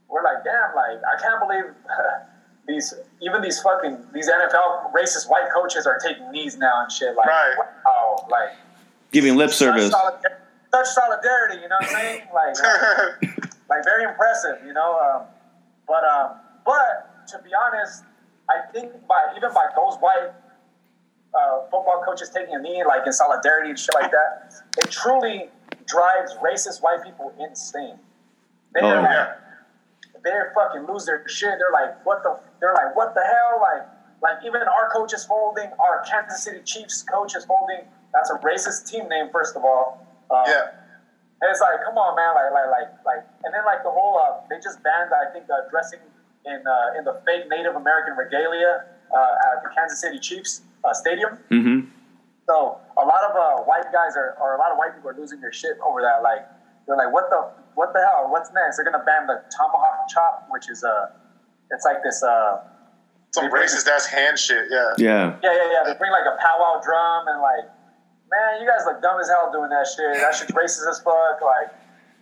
we're 0.09 0.23
like, 0.23 0.43
damn, 0.43 0.75
like 0.75 0.99
I 1.05 1.21
can't 1.21 1.39
believe 1.39 1.71
these 2.67 2.93
even 3.21 3.41
these 3.41 3.59
fucking 3.61 3.97
these 4.13 4.29
NFL 4.29 4.91
racist 4.93 5.29
white 5.29 5.49
coaches 5.53 5.85
are 5.87 5.97
taking 5.99 6.29
knees 6.31 6.57
now 6.57 6.83
and 6.83 6.91
shit. 6.91 7.15
Like, 7.15 7.25
Right. 7.27 7.55
wow, 7.85 8.25
like 8.29 8.49
Giving 9.11 9.35
lip 9.35 9.49
service. 9.51 9.91
such, 9.91 10.01
solidar- 10.01 10.37
such 10.73 10.87
solidarity, 10.87 11.61
you 11.61 11.67
know 11.67 11.75
what 11.79 11.89
I'm 11.89 11.95
saying? 11.95 12.21
Like, 12.33 12.55
uh, 12.63 13.27
like 13.69 13.83
very 13.83 14.03
impressive, 14.03 14.57
you 14.65 14.73
know. 14.73 14.97
Um, 14.99 15.23
but 15.87 16.03
um, 16.05 16.37
but 16.65 17.27
to 17.27 17.39
be 17.43 17.49
honest, 17.53 18.03
I 18.49 18.71
think 18.71 18.91
by 19.07 19.33
even 19.35 19.53
by 19.53 19.67
those 19.75 19.95
white 19.99 20.31
uh, 21.33 21.61
football 21.71 22.03
coaches 22.05 22.29
taking 22.29 22.55
a 22.55 22.59
knee, 22.59 22.83
like 22.87 23.05
in 23.05 23.13
solidarity 23.13 23.69
and 23.69 23.79
shit 23.79 23.93
like 23.95 24.11
that, 24.11 24.53
it 24.77 24.89
truly 24.91 25.49
drives 25.87 26.35
racist 26.35 26.81
white 26.81 27.03
people 27.03 27.33
insane. 27.39 27.97
They're 28.73 28.83
Oh, 28.83 29.01
like, 29.01 29.09
yeah. 30.23 30.31
they're 30.31 30.51
fucking 30.55 30.87
lose 30.87 31.05
their 31.05 31.27
shit. 31.27 31.57
They're 31.57 31.73
like, 31.73 32.05
what 32.05 32.23
the? 32.23 32.39
They're 32.59 32.73
like, 32.73 32.95
what 32.95 33.13
the 33.15 33.21
hell? 33.21 33.61
Like, 33.61 33.87
like 34.21 34.45
even 34.45 34.61
our 34.61 34.89
coach 34.93 35.13
is 35.13 35.25
folding. 35.25 35.69
Our 35.79 36.03
Kansas 36.09 36.43
City 36.43 36.61
Chiefs 36.63 37.03
coach 37.03 37.35
is 37.35 37.45
folding. 37.45 37.85
That's 38.13 38.29
a 38.29 38.37
racist 38.39 38.89
team 38.89 39.07
name, 39.09 39.29
first 39.31 39.55
of 39.55 39.63
all. 39.63 40.05
Um, 40.29 40.43
Yeah. 40.47 40.71
and 41.41 41.49
it's 41.49 41.61
like, 41.61 41.83
come 41.83 41.97
on, 41.97 42.15
man, 42.15 42.35
like, 42.35 42.51
like, 42.53 42.69
like, 42.69 42.89
like, 43.05 43.23
and 43.43 43.53
then 43.53 43.65
like 43.65 43.83
the 43.83 43.89
whole, 43.89 44.19
uh, 44.19 44.41
they 44.49 44.59
just 44.61 44.83
banned, 44.83 45.09
I 45.11 45.31
think, 45.33 45.49
uh, 45.49 45.67
dressing 45.69 45.99
in 46.45 46.61
uh, 46.67 46.97
in 46.97 47.03
the 47.03 47.21
fake 47.25 47.49
Native 47.49 47.75
American 47.75 48.15
regalia 48.15 48.85
uh, 49.15 49.47
at 49.53 49.63
the 49.63 49.69
Kansas 49.75 49.99
City 50.01 50.19
Chiefs 50.19 50.61
uh, 50.83 50.93
stadium. 50.93 51.37
Mm-hmm. 51.49 51.89
So 52.47 52.77
a 52.97 53.05
lot 53.05 53.23
of 53.29 53.33
uh, 53.35 53.63
white 53.63 53.89
guys 53.93 54.15
are, 54.17 54.35
or 54.41 54.55
a 54.55 54.59
lot 54.59 54.71
of 54.71 54.77
white 54.77 54.93
people 54.93 55.09
are 55.09 55.17
losing 55.17 55.39
their 55.41 55.53
shit 55.53 55.77
over 55.85 56.01
that. 56.01 56.21
Like 56.21 56.45
they're 56.85 56.97
like, 56.97 57.13
what 57.13 57.29
the, 57.29 57.49
what 57.75 57.93
the 57.93 57.99
hell? 57.99 58.27
What's 58.29 58.51
next? 58.53 58.77
They're 58.77 58.85
gonna 58.85 59.03
ban 59.05 59.27
the 59.27 59.41
tomahawk 59.55 60.07
chop, 60.09 60.47
which 60.49 60.69
is 60.69 60.83
a, 60.83 61.11
it's 61.71 61.85
like 61.85 62.03
this, 62.03 62.23
uh, 62.23 62.61
Some 63.31 63.49
racist 63.51 63.87
ass 63.87 64.05
hand 64.05 64.37
shit. 64.37 64.67
Yeah. 64.69 64.91
Yeah. 64.97 65.39
Yeah, 65.43 65.53
yeah, 65.53 65.71
yeah. 65.71 65.83
They 65.85 65.97
bring 65.97 66.11
like 66.11 66.27
a 66.27 66.35
powwow 66.41 66.81
drum 66.83 67.27
and 67.27 67.41
like, 67.41 67.65
man, 68.29 68.61
you 68.61 68.67
guys 68.67 68.83
look 68.85 69.01
dumb 69.01 69.19
as 69.19 69.29
hell 69.29 69.51
doing 69.51 69.69
that 69.69 69.87
shit. 69.87 70.19
That 70.19 70.35
shit's 70.35 70.51
racist 70.51 70.89
as 70.89 70.99
fuck. 70.99 71.39
Like, 71.41 71.71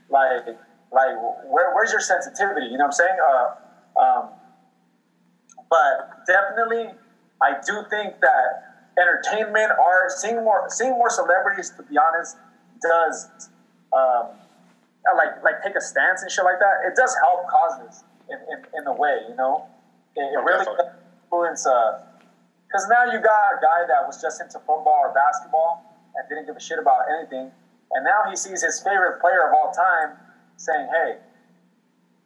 like, 0.10 0.58
like, 0.92 1.16
where, 1.46 1.74
where's 1.74 1.92
your 1.92 2.02
sensitivity? 2.02 2.68
You 2.68 2.78
know 2.78 2.86
what 2.86 2.98
I'm 2.98 3.06
saying? 3.06 3.18
Uh, 3.22 4.02
um, 4.02 4.30
but 5.70 6.26
definitely, 6.26 6.94
I 7.42 7.54
do 7.66 7.84
think 7.90 8.22
that 8.22 8.98
entertainment, 9.00 9.72
art, 9.80 10.12
seeing 10.12 10.44
more, 10.44 10.66
seeing 10.70 10.92
more 10.92 11.10
celebrities, 11.10 11.72
to 11.78 11.84
be 11.84 11.96
honest, 11.98 12.38
does 12.82 13.50
um, 13.94 14.30
Uh, 15.10 15.16
like 15.18 15.44
like 15.44 15.64
take 15.64 15.76
a 15.76 15.82
stance 15.82 16.22
and 16.22 16.32
shit 16.32 16.44
like 16.44 16.60
that. 16.60 16.86
It 16.86 16.96
does 16.96 17.16
help 17.24 17.48
causes 17.48 18.04
in, 18.30 18.38
in, 18.54 18.60
in 18.82 18.88
a 18.88 18.94
way, 18.94 19.26
you 19.28 19.36
know. 19.36 19.66
It, 20.16 20.22
it 20.22 20.38
oh, 20.38 20.44
really 20.44 20.60
Definitely. 20.60 20.86
does 20.86 20.94
influence. 21.26 21.66
Uh, 21.66 22.06
because 22.68 22.86
now 22.88 23.06
you 23.06 23.18
got 23.18 23.58
a 23.58 23.60
guy 23.62 23.90
that 23.90 24.06
was 24.06 24.22
just 24.22 24.42
into 24.42 24.60
football 24.60 25.02
or 25.02 25.14
basketball 25.14 25.82
and 26.14 26.30
didn't 26.30 26.46
give 26.46 26.56
a 26.56 26.62
shit 26.62 26.78
about 26.78 27.10
anything, 27.18 27.50
and 27.92 28.06
now 28.06 28.30
he 28.30 28.36
sees 28.36 28.62
his 28.62 28.80
favorite 28.82 29.20
player 29.20 29.48
of 29.48 29.54
all 29.54 29.72
time 29.74 30.18
saying, 30.58 30.88
"Hey, 30.94 31.18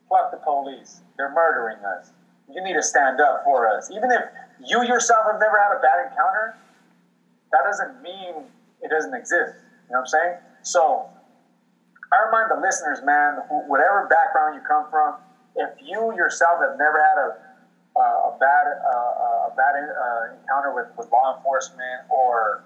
fuck 0.10 0.31
the 0.31 0.38
police. 0.38 1.01
They're 1.18 1.31
murdering 1.31 1.80
us. 1.85 2.11
You 2.49 2.61
need 2.64 2.73
to 2.73 2.84
stand 2.84 3.22
up 3.22 3.43
for 3.43 3.68
us. 3.68 3.89
Even 3.91 4.11
if 4.11 4.22
you 4.65 4.84
yourself 4.84 5.26
have 5.31 5.39
never 5.39 5.57
had 5.57 5.77
a 5.77 5.81
bad 5.81 6.11
encounter, 6.11 6.57
that 7.51 7.61
doesn't 7.64 8.01
mean 8.01 8.43
it 8.81 8.89
doesn't 8.89 9.14
exist. 9.14 9.55
You 9.88 9.93
know 9.93 9.99
what 9.99 10.01
I'm 10.01 10.07
saying? 10.07 10.38
So 10.61 11.10
I 12.14 12.26
remind 12.30 12.52
the 12.52 12.61
listeners, 12.61 13.02
man, 13.02 13.41
whatever 13.49 14.06
background 14.06 14.53
you 14.56 14.61
come 14.61 14.85
from, 14.90 15.18
if 15.56 15.69
you 15.81 16.14
yourself 16.15 16.61
have 16.61 16.77
never 16.77 17.02
had 17.02 17.18
a 17.18 17.30
uh, 17.95 18.30
a 18.34 18.38
bad 18.40 18.65
uh, 18.85 19.49
a 19.49 19.53
bad 19.56 19.73
uh, 19.77 20.34
encounter 20.34 20.73
with, 20.73 20.88
with 20.98 21.11
law 21.11 21.35
enforcement, 21.38 22.06
or 22.10 22.64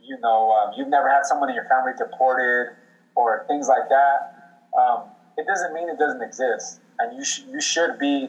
you 0.00 0.18
know 0.20 0.50
um, 0.52 0.72
you've 0.76 0.88
never 0.88 1.08
had 1.08 1.24
someone 1.24 1.48
in 1.48 1.54
your 1.54 1.66
family 1.68 1.92
deported, 1.98 2.74
or 3.14 3.44
things 3.48 3.68
like 3.68 3.88
that, 3.88 4.34
um, 4.78 5.04
it 5.36 5.46
doesn't 5.46 5.72
mean 5.72 5.88
it 5.88 5.98
doesn't 5.98 6.22
exist, 6.22 6.80
and 6.98 7.16
you 7.16 7.24
sh- 7.24 7.42
you 7.50 7.60
should 7.60 7.98
be 7.98 8.28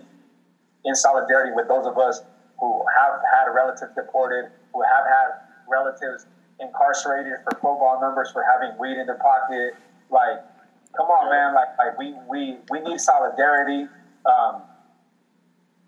in 0.85 0.95
solidarity 0.95 1.51
with 1.53 1.67
those 1.67 1.85
of 1.85 1.97
us 1.97 2.21
who 2.59 2.81
have 2.95 3.21
had 3.31 3.51
relatives 3.53 3.91
deported, 3.95 4.45
who 4.73 4.81
have 4.81 5.05
had 5.05 5.27
relatives 5.69 6.25
incarcerated 6.59 7.33
for 7.43 7.51
football 7.61 7.99
numbers 8.01 8.29
for 8.31 8.43
having 8.43 8.77
weed 8.79 8.97
in 8.97 9.05
their 9.05 9.15
pocket. 9.17 9.73
Like, 10.09 10.39
come 10.95 11.07
on, 11.07 11.29
man! 11.29 11.53
Like, 11.53 11.77
like 11.77 11.97
we 11.97 12.15
we 12.29 12.57
we 12.69 12.79
need 12.81 12.99
solidarity. 12.99 13.87
Um, 14.25 14.61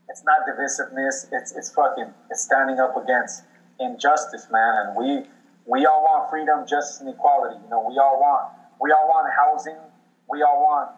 it's 0.09 0.23
not 0.23 0.39
divisiveness. 0.47 1.27
It's 1.31 1.51
it's 1.53 1.71
fucking 1.71 2.11
it's 2.29 2.43
standing 2.43 2.79
up 2.79 2.97
against 2.97 3.43
injustice, 3.79 4.47
man. 4.51 4.87
And 4.87 4.95
we 4.95 5.29
we 5.65 5.85
all 5.85 6.01
want 6.03 6.29
freedom, 6.29 6.65
justice, 6.67 6.99
and 6.99 7.09
equality. 7.09 7.55
You 7.63 7.69
know, 7.69 7.85
we 7.87 7.97
all 7.97 8.19
want 8.19 8.51
we 8.81 8.91
all 8.91 9.07
want 9.07 9.31
housing. 9.31 9.77
We 10.27 10.41
all 10.41 10.61
want 10.61 10.91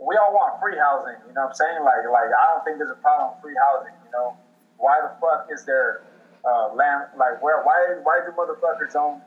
we 0.00 0.16
all 0.16 0.32
want 0.32 0.60
free 0.60 0.76
housing. 0.78 1.20
You 1.28 1.34
know 1.34 1.46
what 1.46 1.54
I'm 1.54 1.54
saying? 1.54 1.80
Like 1.84 2.08
like 2.10 2.32
I 2.32 2.44
don't 2.52 2.64
think 2.64 2.78
there's 2.78 2.90
a 2.90 3.00
problem 3.04 3.36
with 3.36 3.42
free 3.42 3.58
housing. 3.58 3.94
You 4.04 4.10
know, 4.12 4.36
why 4.78 5.00
the 5.02 5.12
fuck 5.20 5.46
is 5.52 5.64
there 5.64 6.02
uh, 6.44 6.74
land 6.74 7.08
like 7.16 7.42
where 7.42 7.62
why 7.64 8.00
why 8.02 8.20
do 8.24 8.32
motherfuckers 8.32 8.94
own 8.96 9.20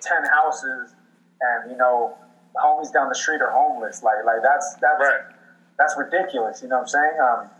ten 0.00 0.24
houses 0.24 0.94
and 1.40 1.70
you 1.70 1.76
know 1.76 2.16
homies 2.58 2.92
down 2.92 3.08
the 3.08 3.14
street 3.14 3.40
are 3.40 3.50
homeless? 3.52 4.02
Like 4.02 4.24
like 4.24 4.42
that's 4.42 4.76
that's 4.80 5.00
Right. 5.00 5.20
that's 5.78 5.94
ridiculous. 5.96 6.62
You 6.62 6.68
know 6.68 6.76
what 6.76 6.82
I'm 6.82 6.88
saying? 6.88 7.16
Um, 7.20 7.50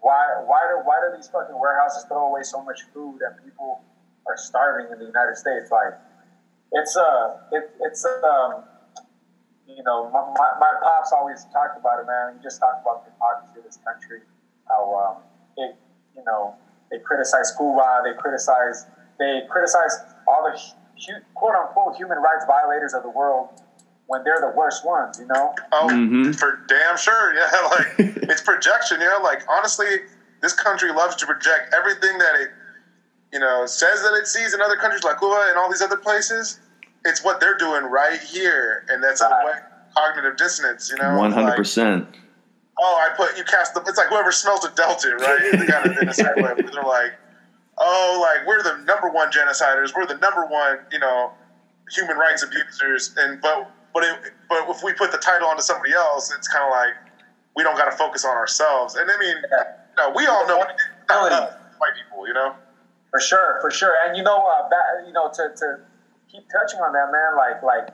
why 0.00 0.22
why 0.46 0.60
do 0.70 0.80
why 0.84 0.96
do 1.02 1.16
these 1.16 1.28
fucking 1.28 1.58
warehouses 1.58 2.04
throw 2.08 2.26
away 2.26 2.42
so 2.42 2.62
much 2.62 2.82
food 2.94 3.20
and 3.26 3.36
people 3.44 3.80
are 4.26 4.36
starving 4.36 4.90
in 4.92 4.98
the 4.98 5.06
United 5.06 5.36
States? 5.36 5.70
Like 5.70 5.94
it's 6.72 6.96
uh 6.96 7.36
it, 7.52 7.64
it's 7.80 8.04
um 8.04 8.64
you 9.66 9.82
know 9.82 10.10
my, 10.10 10.22
my, 10.38 10.50
my 10.60 10.72
pops 10.82 11.12
always 11.12 11.44
talked 11.52 11.78
about 11.78 12.00
it, 12.00 12.06
man. 12.06 12.34
He 12.36 12.42
just 12.42 12.60
talked 12.60 12.82
about 12.82 13.04
the 13.04 13.10
hypocrisy 13.10 13.58
of 13.58 13.64
this 13.64 13.78
country, 13.84 14.20
how 14.68 14.94
um 14.94 15.22
it 15.56 15.76
you 16.16 16.24
know 16.24 16.54
they 16.90 16.98
criticize 17.00 17.52
Cuba, 17.56 18.02
they 18.04 18.14
criticize 18.14 18.86
they 19.18 19.42
criticize 19.50 19.98
all 20.28 20.44
the 20.44 20.52
hu- 20.54 21.22
quote 21.34 21.54
unquote 21.56 21.96
human 21.96 22.18
rights 22.18 22.44
violators 22.46 22.94
of 22.94 23.02
the 23.02 23.10
world 23.10 23.48
when 24.06 24.22
they're 24.24 24.40
the 24.40 24.52
worst 24.54 24.84
ones. 24.84 25.18
You 25.18 25.26
know. 25.26 25.54
Oh, 25.72 25.88
Mhm. 25.88 26.34
for 26.38 26.62
damn 26.68 26.96
sure. 26.96 27.34
Yeah, 27.36 27.50
like 27.70 27.86
it's 28.22 28.40
projection. 28.40 29.00
you 29.00 29.06
know? 29.08 29.20
like 29.22 29.42
honestly, 29.48 30.00
this 30.40 30.52
country 30.52 30.92
loves 30.92 31.16
to 31.16 31.26
project 31.26 31.74
everything 31.74 32.18
that 32.18 32.34
it, 32.40 32.48
you 33.32 33.38
know, 33.38 33.66
says 33.66 34.02
that 34.02 34.14
it 34.14 34.26
sees 34.26 34.54
in 34.54 34.60
other 34.62 34.76
countries 34.76 35.02
like 35.04 35.18
Cuba 35.18 35.46
and 35.48 35.58
all 35.58 35.68
these 35.70 35.82
other 35.82 35.96
places. 35.96 36.58
It's 37.04 37.22
what 37.22 37.38
they're 37.40 37.56
doing 37.56 37.84
right 37.84 38.18
here, 38.20 38.84
and 38.88 39.02
that's 39.02 39.20
a 39.20 39.28
Right. 39.28 39.44
way 39.46 39.52
cognitive 39.96 40.36
dissonance. 40.36 40.90
You 40.90 40.96
know, 40.96 41.16
One 41.16 41.32
hundred 41.32 41.48
Like, 41.50 41.56
percent. 41.56 42.06
oh, 42.78 42.96
I 42.96 43.14
put 43.16 43.36
you 43.36 43.44
cast 43.44 43.74
the. 43.74 43.80
It's 43.86 43.96
like 43.98 44.08
whoever 44.08 44.32
smells 44.32 44.64
a 44.64 44.70
delta, 44.70 45.14
right? 45.16 45.38
They 45.58 45.66
kind 45.66 45.86
of 45.86 45.96
in 45.98 46.08
a 46.08 46.14
certain 46.14 46.42
way. 46.42 46.52
They're 46.72 46.82
like, 46.82 47.14
oh, 47.78 48.18
like 48.20 48.46
we're 48.46 48.62
the 48.62 48.76
number 48.84 49.08
one 49.08 49.30
genociders. 49.30 49.94
We're 49.94 50.06
the 50.06 50.16
number 50.16 50.44
one, 50.46 50.78
you 50.90 50.98
know, 50.98 51.32
human 51.90 52.16
rights 52.16 52.42
abusers. 52.42 53.12
And 53.16 53.40
but 53.40 53.68
but 53.96 54.04
it, 54.04 54.32
but 54.46 54.68
if 54.68 54.82
we 54.82 54.92
put 54.92 55.10
the 55.10 55.16
title 55.16 55.48
onto 55.48 55.62
somebody 55.62 55.94
else, 55.94 56.30
it's 56.36 56.46
kind 56.46 56.62
of 56.62 56.70
like 56.70 56.92
we 57.56 57.62
don't 57.62 57.78
got 57.78 57.90
to 57.90 57.96
focus 57.96 58.26
on 58.26 58.36
ourselves. 58.36 58.94
And 58.94 59.10
I 59.10 59.18
mean, 59.18 59.36
no, 59.96 60.12
we 60.14 60.26
all 60.26 60.46
know 60.46 60.58
not 61.08 61.32
us, 61.32 61.54
white 61.78 61.92
people, 61.96 62.28
you 62.28 62.34
know. 62.34 62.54
For 63.10 63.20
sure, 63.20 63.56
for 63.62 63.70
sure, 63.70 63.94
and 64.04 64.14
you 64.14 64.22
know, 64.22 64.36
uh, 64.36 64.68
you 65.06 65.14
know, 65.14 65.30
to, 65.32 65.48
to 65.48 65.80
keep 66.30 66.44
touching 66.50 66.78
on 66.80 66.92
that, 66.92 67.10
man, 67.10 67.36
like 67.38 67.62
like 67.62 67.88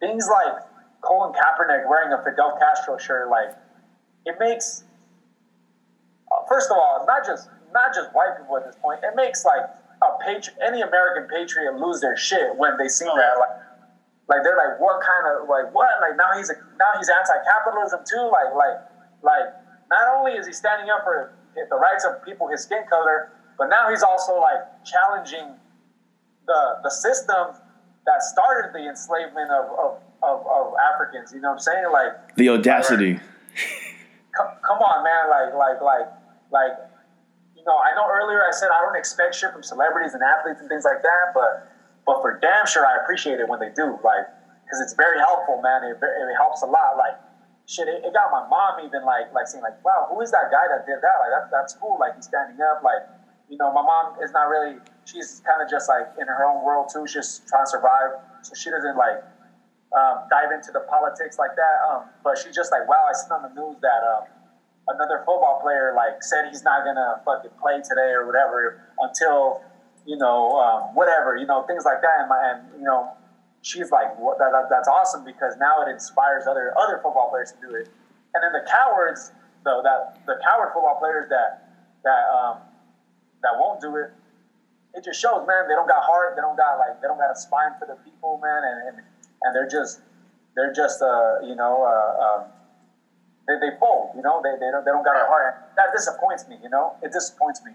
things 0.00 0.26
like 0.26 0.64
Colin 1.02 1.32
Kaepernick 1.32 1.88
wearing 1.88 2.12
a 2.12 2.20
Fidel 2.24 2.58
Castro 2.58 2.98
shirt, 2.98 3.30
like 3.30 3.54
it 4.24 4.34
makes. 4.40 4.82
Uh, 6.32 6.42
first 6.48 6.72
of 6.72 6.76
all, 6.76 7.04
not 7.06 7.24
just 7.24 7.48
not 7.72 7.94
just 7.94 8.10
white 8.14 8.36
people 8.36 8.56
at 8.56 8.64
this 8.64 8.74
point. 8.82 8.98
It 9.04 9.14
makes 9.14 9.44
like 9.44 9.62
a 9.62 10.24
patri- 10.24 10.54
any 10.60 10.82
American 10.82 11.28
patriot 11.30 11.78
lose 11.78 12.00
their 12.00 12.16
shit 12.16 12.56
when 12.56 12.76
they 12.78 12.88
see 12.88 13.04
that. 13.04 13.38
Like, 13.38 13.65
like 14.28 14.42
they're 14.42 14.58
like, 14.58 14.80
what 14.80 15.00
kind 15.02 15.24
of 15.30 15.48
like 15.48 15.72
what? 15.74 15.88
Like 16.00 16.16
now 16.16 16.34
he's 16.36 16.50
a, 16.50 16.56
now 16.78 16.90
he's 16.98 17.08
anti-capitalism 17.08 18.00
too. 18.08 18.24
Like 18.32 18.54
like 18.54 18.76
like 19.22 19.46
not 19.90 20.04
only 20.16 20.32
is 20.32 20.46
he 20.46 20.52
standing 20.52 20.90
up 20.90 21.04
for 21.04 21.32
the 21.54 21.76
rights 21.76 22.04
of 22.04 22.24
people 22.24 22.48
his 22.48 22.62
skin 22.62 22.82
color, 22.90 23.32
but 23.58 23.68
now 23.68 23.88
he's 23.90 24.02
also 24.02 24.40
like 24.40 24.66
challenging 24.84 25.54
the 26.46 26.60
the 26.82 26.90
system 26.90 27.54
that 28.06 28.22
started 28.22 28.72
the 28.72 28.88
enslavement 28.88 29.50
of 29.50 29.66
of, 29.78 29.90
of, 30.22 30.46
of 30.46 30.74
Africans. 30.94 31.32
You 31.32 31.40
know 31.40 31.50
what 31.50 31.54
I'm 31.54 31.60
saying? 31.60 31.86
Like 31.92 32.34
The 32.36 32.48
audacity. 32.50 33.20
come, 34.36 34.52
come 34.60 34.78
on, 34.84 35.02
man. 35.02 35.30
Like, 35.32 35.54
like, 35.56 35.80
like, 35.80 36.08
like, 36.52 36.74
you 37.56 37.64
know, 37.64 37.76
I 37.80 37.96
know 37.96 38.04
earlier 38.04 38.44
I 38.44 38.52
said 38.52 38.68
I 38.68 38.84
don't 38.84 38.96
expect 38.96 39.34
shit 39.34 39.52
from 39.52 39.62
celebrities 39.62 40.12
and 40.14 40.22
athletes 40.22 40.60
and 40.60 40.68
things 40.68 40.84
like 40.84 41.02
that, 41.02 41.32
but, 41.34 41.72
but 42.06 42.22
for 42.22 42.38
damn 42.40 42.66
sure, 42.66 42.86
I 42.86 43.02
appreciate 43.02 43.40
it 43.42 43.48
when 43.48 43.58
they 43.58 43.74
do. 43.74 43.98
Like, 44.00 44.30
because 44.64 44.80
it's 44.80 44.94
very 44.94 45.18
helpful, 45.18 45.60
man. 45.60 45.82
It, 45.82 45.98
it 45.98 46.36
helps 46.38 46.62
a 46.62 46.70
lot. 46.70 46.96
Like, 46.96 47.18
shit, 47.66 47.90
it, 47.90 48.06
it 48.06 48.14
got 48.14 48.30
my 48.30 48.46
mom 48.46 48.86
even 48.86 49.04
like, 49.04 49.34
like 49.34 49.50
saying 49.50 49.62
like, 49.62 49.82
wow, 49.84 50.06
who 50.10 50.22
is 50.22 50.30
that 50.30 50.54
guy 50.54 50.70
that 50.70 50.86
did 50.86 51.02
that? 51.02 51.16
Like, 51.18 51.32
that, 51.34 51.44
that's 51.50 51.74
cool. 51.74 51.98
Like, 51.98 52.14
he's 52.14 52.30
standing 52.30 52.62
up. 52.62 52.82
Like, 52.82 53.02
you 53.50 53.58
know, 53.58 53.72
my 53.74 53.82
mom 53.82 54.22
is 54.22 54.32
not 54.32 54.48
really. 54.48 54.78
She's 55.04 55.42
kind 55.46 55.62
of 55.62 55.70
just 55.70 55.88
like 55.88 56.06
in 56.18 56.26
her 56.26 56.42
own 56.46 56.64
world 56.64 56.90
too. 56.92 57.06
She's 57.06 57.26
just 57.26 57.48
trying 57.48 57.62
to 57.62 57.70
survive, 57.70 58.18
so 58.42 58.54
she 58.58 58.70
doesn't 58.70 58.96
like 58.96 59.22
um, 59.94 60.26
dive 60.30 60.50
into 60.50 60.74
the 60.74 60.82
politics 60.90 61.38
like 61.38 61.54
that. 61.54 61.76
Um, 61.86 62.10
but 62.26 62.38
she's 62.38 62.54
just 62.54 62.72
like, 62.74 62.88
wow, 62.90 63.06
I 63.06 63.14
seen 63.14 63.30
on 63.30 63.46
the 63.46 63.54
news 63.54 63.78
that 63.86 64.02
um, 64.02 64.26
another 64.90 65.22
football 65.22 65.62
player 65.62 65.94
like 65.94 66.22
said 66.22 66.50
he's 66.50 66.62
not 66.62 66.84
gonna 66.84 67.22
fucking 67.24 67.54
play 67.62 67.78
today 67.86 68.10
or 68.14 68.26
whatever 68.26 68.82
until 68.98 69.62
you 70.06 70.16
know 70.16 70.56
um, 70.58 70.94
whatever 70.94 71.36
you 71.36 71.46
know 71.46 71.62
things 71.66 71.84
like 71.84 72.00
that. 72.00 72.20
And, 72.20 72.28
my, 72.28 72.38
and 72.40 72.80
you 72.80 72.84
know, 72.84 73.12
she's 73.62 73.90
like, 73.90 74.16
what, 74.18 74.38
that, 74.38 74.50
that, 74.52 74.70
that's 74.70 74.88
awesome 74.88 75.24
because 75.24 75.58
now 75.58 75.82
it 75.82 75.90
inspires 75.90 76.46
other 76.46 76.72
other 76.78 77.00
football 77.02 77.30
players 77.30 77.52
to 77.52 77.58
do 77.60 77.74
it. 77.74 77.88
And 78.34 78.44
then 78.44 78.52
the 78.52 78.68
cowards, 78.70 79.32
though, 79.64 79.82
that 79.82 80.22
the 80.26 80.38
coward 80.44 80.70
football 80.72 80.98
players 80.98 81.28
that 81.30 81.66
that 82.04 82.22
um, 82.30 82.58
that 83.42 83.58
won't 83.58 83.80
do 83.80 83.96
it. 83.96 84.14
It 84.94 85.04
just 85.04 85.20
shows, 85.20 85.44
man. 85.46 85.68
They 85.68 85.74
don't 85.74 85.88
got 85.88 86.02
heart. 86.04 86.36
They 86.36 86.40
don't 86.40 86.56
got 86.56 86.78
like. 86.78 87.02
They 87.02 87.08
don't 87.08 87.18
got 87.18 87.34
a 87.34 87.36
spine 87.36 87.76
for 87.78 87.86
the 87.86 87.98
people, 88.04 88.40
man. 88.42 88.62
And 88.64 88.78
and, 88.88 88.96
and 89.42 89.50
they're 89.54 89.68
just 89.68 90.00
they're 90.54 90.72
just 90.72 91.02
uh 91.02 91.40
you 91.44 91.54
know 91.54 91.84
uh, 91.84 92.24
um, 92.24 92.40
they 93.46 93.58
they 93.60 93.76
fold. 93.78 94.16
You 94.16 94.22
know 94.22 94.40
they 94.42 94.56
they 94.56 94.70
don't 94.70 94.84
they 94.84 94.92
don't 94.92 95.04
got 95.04 95.16
a 95.16 95.26
heart. 95.26 95.72
That 95.76 95.92
disappoints 95.92 96.48
me. 96.48 96.56
You 96.62 96.70
know 96.70 96.96
it 97.02 97.12
disappoints 97.12 97.60
me. 97.64 97.72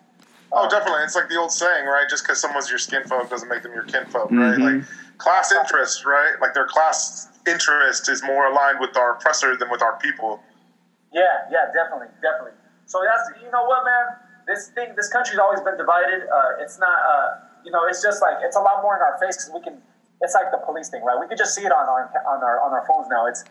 Oh, 0.54 0.68
definitely. 0.70 1.04
It's 1.04 1.16
like 1.16 1.30
the 1.30 1.38
old 1.40 1.52
saying, 1.52 1.86
right? 1.86 2.10
Just 2.10 2.24
because 2.24 2.40
someone's 2.42 2.70
your 2.70 2.80
skin 2.80 3.04
folk 3.06 3.30
doesn't 3.30 3.48
make 3.48 3.64
them 3.64 3.74
your 3.74 3.84
kinfolk, 3.84 4.32
right? 4.32 4.60
Like 4.60 4.84
class 5.18 5.52
interest, 5.52 6.06
right? 6.06 6.36
Like 6.42 6.54
their 6.54 6.68
class 6.68 7.30
interest 7.48 8.10
is 8.10 8.22
more 8.24 8.48
aligned 8.48 8.80
with 8.80 8.98
our 8.98 9.16
oppressor 9.16 9.56
than 9.56 9.70
with 9.70 9.82
our 9.82 9.98
people. 10.00 10.44
Yeah, 11.14 11.48
yeah, 11.52 11.72
definitely, 11.74 12.12
definitely. 12.22 12.58
So 12.86 13.00
that's 13.04 13.32
you 13.42 13.52
know 13.52 13.64
what, 13.64 13.86
man. 13.86 14.20
this 14.48 14.68
thing, 14.76 14.92
this 14.96 15.08
country's 15.08 15.40
always 15.40 15.62
been 15.62 15.78
divided. 15.78 16.28
Uh, 16.28 16.60
it's 16.60 16.80
not, 16.80 17.00
uh, 17.00 17.40
you 17.64 17.72
know, 17.72 17.86
it's 17.88 18.04
just 18.04 18.22
like 18.22 18.44
it's 18.44 18.56
a 18.56 18.64
lot 18.64 18.84
more 18.84 18.96
in 18.96 19.02
our 19.02 19.16
face 19.20 19.40
because 19.40 19.52
we 19.56 19.62
can. 19.62 19.80
It's 20.20 20.36
like 20.36 20.52
the 20.52 20.60
police 20.62 20.90
thing, 20.90 21.02
right? 21.02 21.18
We 21.18 21.28
can 21.28 21.38
just 21.38 21.56
see 21.56 21.64
it 21.64 21.72
on 21.72 21.88
our 21.88 22.12
on 22.28 22.44
our 22.44 22.60
on 22.60 22.72
our 22.76 22.86
phones 22.86 23.08
now. 23.08 23.26
It's 23.26 23.44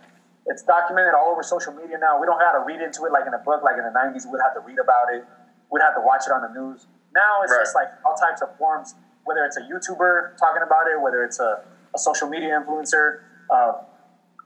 it's 0.47 0.62
documented 0.62 1.14
all 1.14 1.32
over 1.32 1.43
social 1.43 1.72
media 1.72 1.97
now. 1.97 2.20
We 2.20 2.27
don't 2.27 2.40
have 2.40 2.52
to 2.60 2.62
read 2.68 2.81
into 2.81 3.05
it 3.09 3.12
like 3.12 3.27
in 3.27 3.32
a 3.32 3.43
book, 3.43 3.64
like 3.64 3.77
in 3.81 3.85
the 3.85 3.94
'90s. 3.97 4.28
We'd 4.28 4.44
have 4.44 4.55
to 4.55 4.60
read 4.60 4.78
about 4.78 5.09
it. 5.16 5.24
We'd 5.70 5.82
have 5.82 5.94
to 5.94 6.01
watch 6.01 6.22
it 6.26 6.32
on 6.32 6.42
the 6.42 6.60
news. 6.60 6.86
Now 7.14 7.42
it's 7.42 7.52
Right. 7.52 7.60
just 7.60 7.74
like 7.74 7.88
all 8.05 8.14
types 8.14 8.42
of 8.42 8.56
forms. 8.59 8.94
Whether 9.24 9.44
it's 9.44 9.56
a 9.56 9.60
YouTuber 9.60 10.36
talking 10.38 10.62
about 10.66 10.86
it, 10.92 11.01
whether 11.01 11.22
it's 11.24 11.38
a, 11.40 11.62
a 11.94 11.98
social 11.98 12.28
media 12.28 12.60
influencer, 12.60 13.20
uh, 13.51 13.72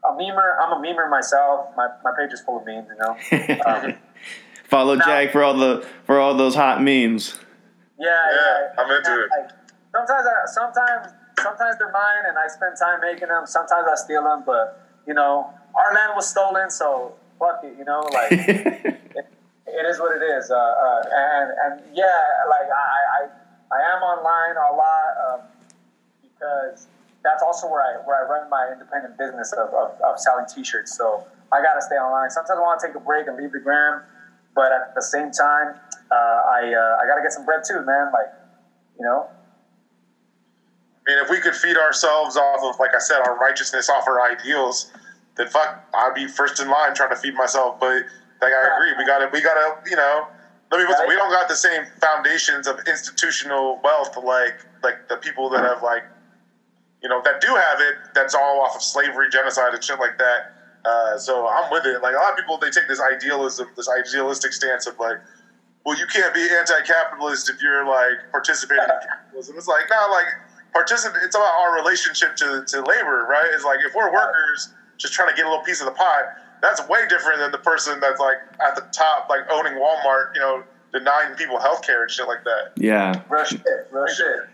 a 0.05 0.13
memer. 0.19 0.59
I'm 0.61 0.73
a 0.73 0.83
memer 0.87 1.09
myself. 1.09 1.69
My, 1.77 1.89
my 2.03 2.13
page 2.19 2.33
is 2.33 2.41
full 2.43 2.59
of 2.59 2.67
memes. 2.67 2.89
You 2.91 2.99
know. 2.99 3.17
Um, 3.67 3.95
Follow 4.69 4.95
Now- 4.97 5.05
Jag 5.07 5.31
for 5.31 5.43
all 5.43 5.55
the 5.55 5.87
for 6.05 6.19
all 6.19 6.35
those 6.35 6.55
hot 6.55 6.83
memes. 6.83 7.39
Yeah, 7.99 8.09
yeah. 8.11 8.69
I'm 8.83 8.91
into 8.91 9.11
And, 9.13 9.21
it. 9.21 9.29
Like, 9.39 9.51
sometimes, 9.95 10.27
I, 10.27 10.47
sometimes, 10.47 11.13
sometimes 11.39 11.79
they're 11.79 11.93
mine, 11.93 12.25
and 12.29 12.37
I 12.37 12.49
spend 12.49 12.75
time 12.81 13.01
making 13.01 13.29
them. 13.29 13.47
Sometimes 13.47 13.87
I 13.91 13.95
steal 13.95 14.25
them, 14.25 14.43
but 14.45 14.81
you 15.07 15.15
know, 15.15 15.49
our 15.77 15.95
land 15.95 16.13
was 16.17 16.29
stolen, 16.29 16.71
so 16.71 17.15
fuck 17.39 17.61
it. 17.63 17.77
You 17.79 17.85
know, 17.85 18.01
like 18.13 18.31
it, 19.75 19.87
is 19.87 19.99
what 19.99 20.17
it 20.17 20.23
is. 20.23 20.51
Uh, 20.51 20.57
uh, 20.57 21.03
and 21.13 21.51
and 21.65 21.97
yeah, 21.97 22.07
like 22.49 22.69
I, 22.71 22.87
I 23.19 23.29
I 23.75 23.81
am 23.97 24.03
online 24.03 24.57
a 24.57 24.71
lot 24.75 25.11
um, 25.25 25.41
because 26.23 26.87
that's 27.23 27.43
also 27.43 27.67
where 27.69 27.83
I 27.83 28.07
where 28.07 28.25
I 28.25 28.29
run 28.29 28.49
my 28.51 28.71
independent 28.73 29.19
business 29.19 29.53
of, 29.53 29.73
of, 29.75 30.01
of 30.01 30.21
selling 30.21 30.47
T-shirts. 30.47 30.97
So 30.97 31.27
I 31.53 31.63
gotta 31.63 31.83
stay 31.83 31.97
online. 31.97 32.31
Sometimes 32.31 32.59
I 32.59 32.63
want 32.63 32.81
to 32.81 32.87
take 32.87 32.97
a 32.97 33.01
break 33.01 33.27
and 33.27 33.37
leave 33.37 33.53
the 33.53 33.61
gram, 33.61 34.03
but 34.55 34.73
at 34.73 34.95
the 34.95 35.03
same 35.03 35.31
time, 35.31 35.75
uh, 36.11 36.15
I 36.15 36.73
uh, 36.73 37.03
I 37.03 37.07
gotta 37.09 37.23
get 37.23 37.33
some 37.33 37.45
bread 37.45 37.63
too, 37.67 37.85
man. 37.85 38.13
Like 38.13 38.31
you 38.99 39.05
know. 39.05 39.29
I 41.07 41.11
mean, 41.11 41.23
if 41.23 41.29
we 41.29 41.39
could 41.39 41.55
feed 41.55 41.77
ourselves 41.77 42.39
off 42.39 42.61
of, 42.65 42.81
like 42.81 42.95
I 42.95 42.99
said, 42.99 43.19
our 43.21 43.37
righteousness 43.37 43.91
off 43.91 44.09
our 44.09 44.23
ideals, 44.23 44.91
then 45.37 45.49
fuck, 45.49 45.85
I'd 45.95 46.15
be 46.15 46.27
first 46.27 46.61
in 46.61 46.71
line 46.71 46.95
trying 46.95 47.11
to 47.11 47.17
feed 47.17 47.35
myself. 47.35 47.79
But 47.79 48.05
like 48.45 48.53
I 48.53 48.77
agree, 48.77 48.93
we 48.99 49.05
gotta, 49.09 49.29
we 49.33 49.41
gotta, 49.41 49.81
you 49.89 49.97
know, 49.97 50.29
let 50.71 50.79
me. 50.79 50.85
Right. 50.85 51.09
We 51.09 51.15
don't 51.15 51.31
got 51.31 51.49
the 51.49 51.57
same 51.57 51.83
foundations 52.01 52.67
of 52.67 52.81
institutional 52.87 53.81
wealth 53.83 54.17
like 54.17 54.61
like 54.83 55.09
the 55.09 55.17
people 55.17 55.49
that 55.51 55.65
have 55.65 55.83
like, 55.83 56.05
you 57.03 57.09
know, 57.09 57.23
that 57.25 57.41
do 57.41 57.49
have 57.49 57.81
it. 57.81 57.95
That's 58.15 58.35
all 58.35 58.61
off 58.61 58.77
of 58.77 58.83
slavery, 58.83 59.29
genocide, 59.31 59.73
and 59.73 59.83
shit 59.83 59.99
like 59.99 60.19
that. 60.19 60.53
Uh, 60.85 61.17
so 61.17 61.49
I'm 61.49 61.71
with 61.71 61.87
it. 61.87 62.03
Like 62.03 62.15
a 62.15 62.19
lot 62.19 62.33
of 62.33 62.37
people, 62.37 62.59
they 62.59 62.69
take 62.69 62.89
this 62.89 63.01
idealism, 63.01 63.69
this 63.77 63.89
idealistic 63.89 64.53
stance 64.53 64.87
of 64.87 64.99
like, 64.99 65.17
well, 65.87 65.99
you 65.99 66.07
can't 66.07 66.35
be 66.35 66.47
anti-capitalist 66.51 67.49
if 67.49 67.63
you're 67.63 67.87
like 67.87 68.31
participating 68.31 68.85
in 68.85 69.01
capitalism. 69.09 69.57
It's 69.57 69.69
like, 69.69 69.85
no, 69.91 70.09
like 70.11 70.27
participate. 70.73 71.23
It's 71.23 71.37
about 71.37 71.55
our 71.61 71.77
relationship 71.77 72.37
to, 72.37 72.65
to 72.69 72.77
labor, 72.85 73.27
right? 73.31 73.49
It's 73.55 73.65
like 73.65 73.81
if 73.81 73.95
we're 73.95 74.13
workers 74.13 74.69
just 74.99 75.15
trying 75.15 75.31
to 75.31 75.37
get 75.37 75.47
a 75.47 75.49
little 75.49 75.65
piece 75.65 75.81
of 75.81 75.87
the 75.87 75.93
pie, 75.97 76.23
that's 76.65 76.87
way 76.89 77.01
different 77.09 77.41
than 77.41 77.53
the 77.53 77.59
person 77.59 78.01
that's 78.01 78.21
like 78.21 78.39
at 78.67 78.75
the 78.75 78.83
top, 78.93 79.29
like 79.29 79.43
owning 79.51 79.75
Walmart, 79.75 80.35
you 80.35 80.41
know, 80.41 80.65
denying 80.93 81.35
people 81.37 81.61
health 81.61 81.83
care 81.83 82.03
and 82.03 82.11
shit 82.11 82.27
like 82.27 82.45
that. 82.45 82.73
Yeah. 82.77 83.23
Real 83.29 83.45
shit, 83.45 83.63
real 83.91 84.07
shit. 84.07 84.49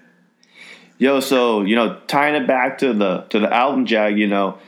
Yo, 0.99 1.21
so 1.21 1.63
you 1.63 1.77
know, 1.77 1.99
tying 2.09 2.35
it 2.35 2.47
back 2.47 2.79
to 2.79 2.93
the 2.93 3.23
to 3.31 3.39
the 3.39 3.53
album, 3.53 3.87
Jag. 3.87 4.19
You 4.19 4.27
know, 4.27 4.59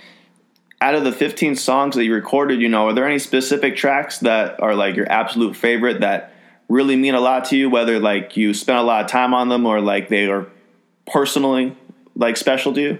out 0.80 0.94
of 0.94 1.04
the 1.04 1.12
15 1.12 1.56
songs 1.56 1.94
that 1.96 2.04
you 2.04 2.14
recorded, 2.14 2.60
you 2.60 2.68
know, 2.68 2.88
are 2.88 2.92
there 2.94 3.06
any 3.06 3.18
specific 3.18 3.76
tracks 3.76 4.18
that 4.20 4.60
are 4.62 4.74
like 4.74 4.96
your 4.96 5.10
absolute 5.10 5.56
favorite 5.56 6.00
that 6.00 6.32
really 6.68 6.96
mean 6.96 7.14
a 7.14 7.20
lot 7.20 7.46
to 7.46 7.56
you? 7.56 7.68
Whether 7.68 7.98
like 7.98 8.36
you 8.36 8.54
spent 8.54 8.78
a 8.78 8.82
lot 8.82 9.04
of 9.04 9.10
time 9.10 9.34
on 9.34 9.48
them 9.48 9.66
or 9.66 9.80
like 9.80 10.08
they 10.08 10.26
are 10.26 10.46
personally 11.06 11.76
like 12.16 12.36
special 12.36 12.72
to 12.74 12.80
you? 12.80 12.98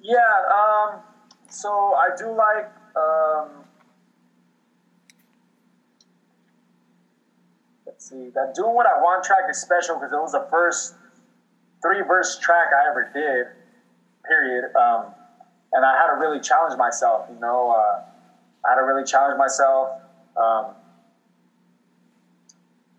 Yeah. 0.00 0.18
Um. 0.48 1.00
So 1.48 1.68
I 1.68 2.08
do 2.16 2.30
like. 2.30 2.70
Um, 2.96 3.48
let's 7.86 8.08
see. 8.08 8.30
That 8.34 8.54
doing 8.54 8.74
what 8.74 8.86
I 8.86 9.00
want 9.00 9.24
track 9.24 9.44
is 9.50 9.60
special 9.60 9.96
because 9.96 10.12
it 10.12 10.16
was 10.16 10.32
the 10.32 10.46
first 10.50 10.94
three 11.82 12.02
verse 12.06 12.38
track 12.38 12.68
I 12.72 12.90
ever 12.90 13.10
did. 13.12 13.46
Period. 14.26 14.64
Um, 14.76 15.06
and 15.72 15.84
I 15.84 15.92
had 15.96 16.14
to 16.14 16.18
really 16.18 16.40
challenge 16.40 16.78
myself. 16.78 17.26
You 17.32 17.38
know, 17.40 17.70
uh, 17.70 18.02
I 18.64 18.70
had 18.70 18.76
to 18.76 18.86
really 18.86 19.04
challenge 19.04 19.38
myself. 19.38 20.00
Um, 20.36 20.74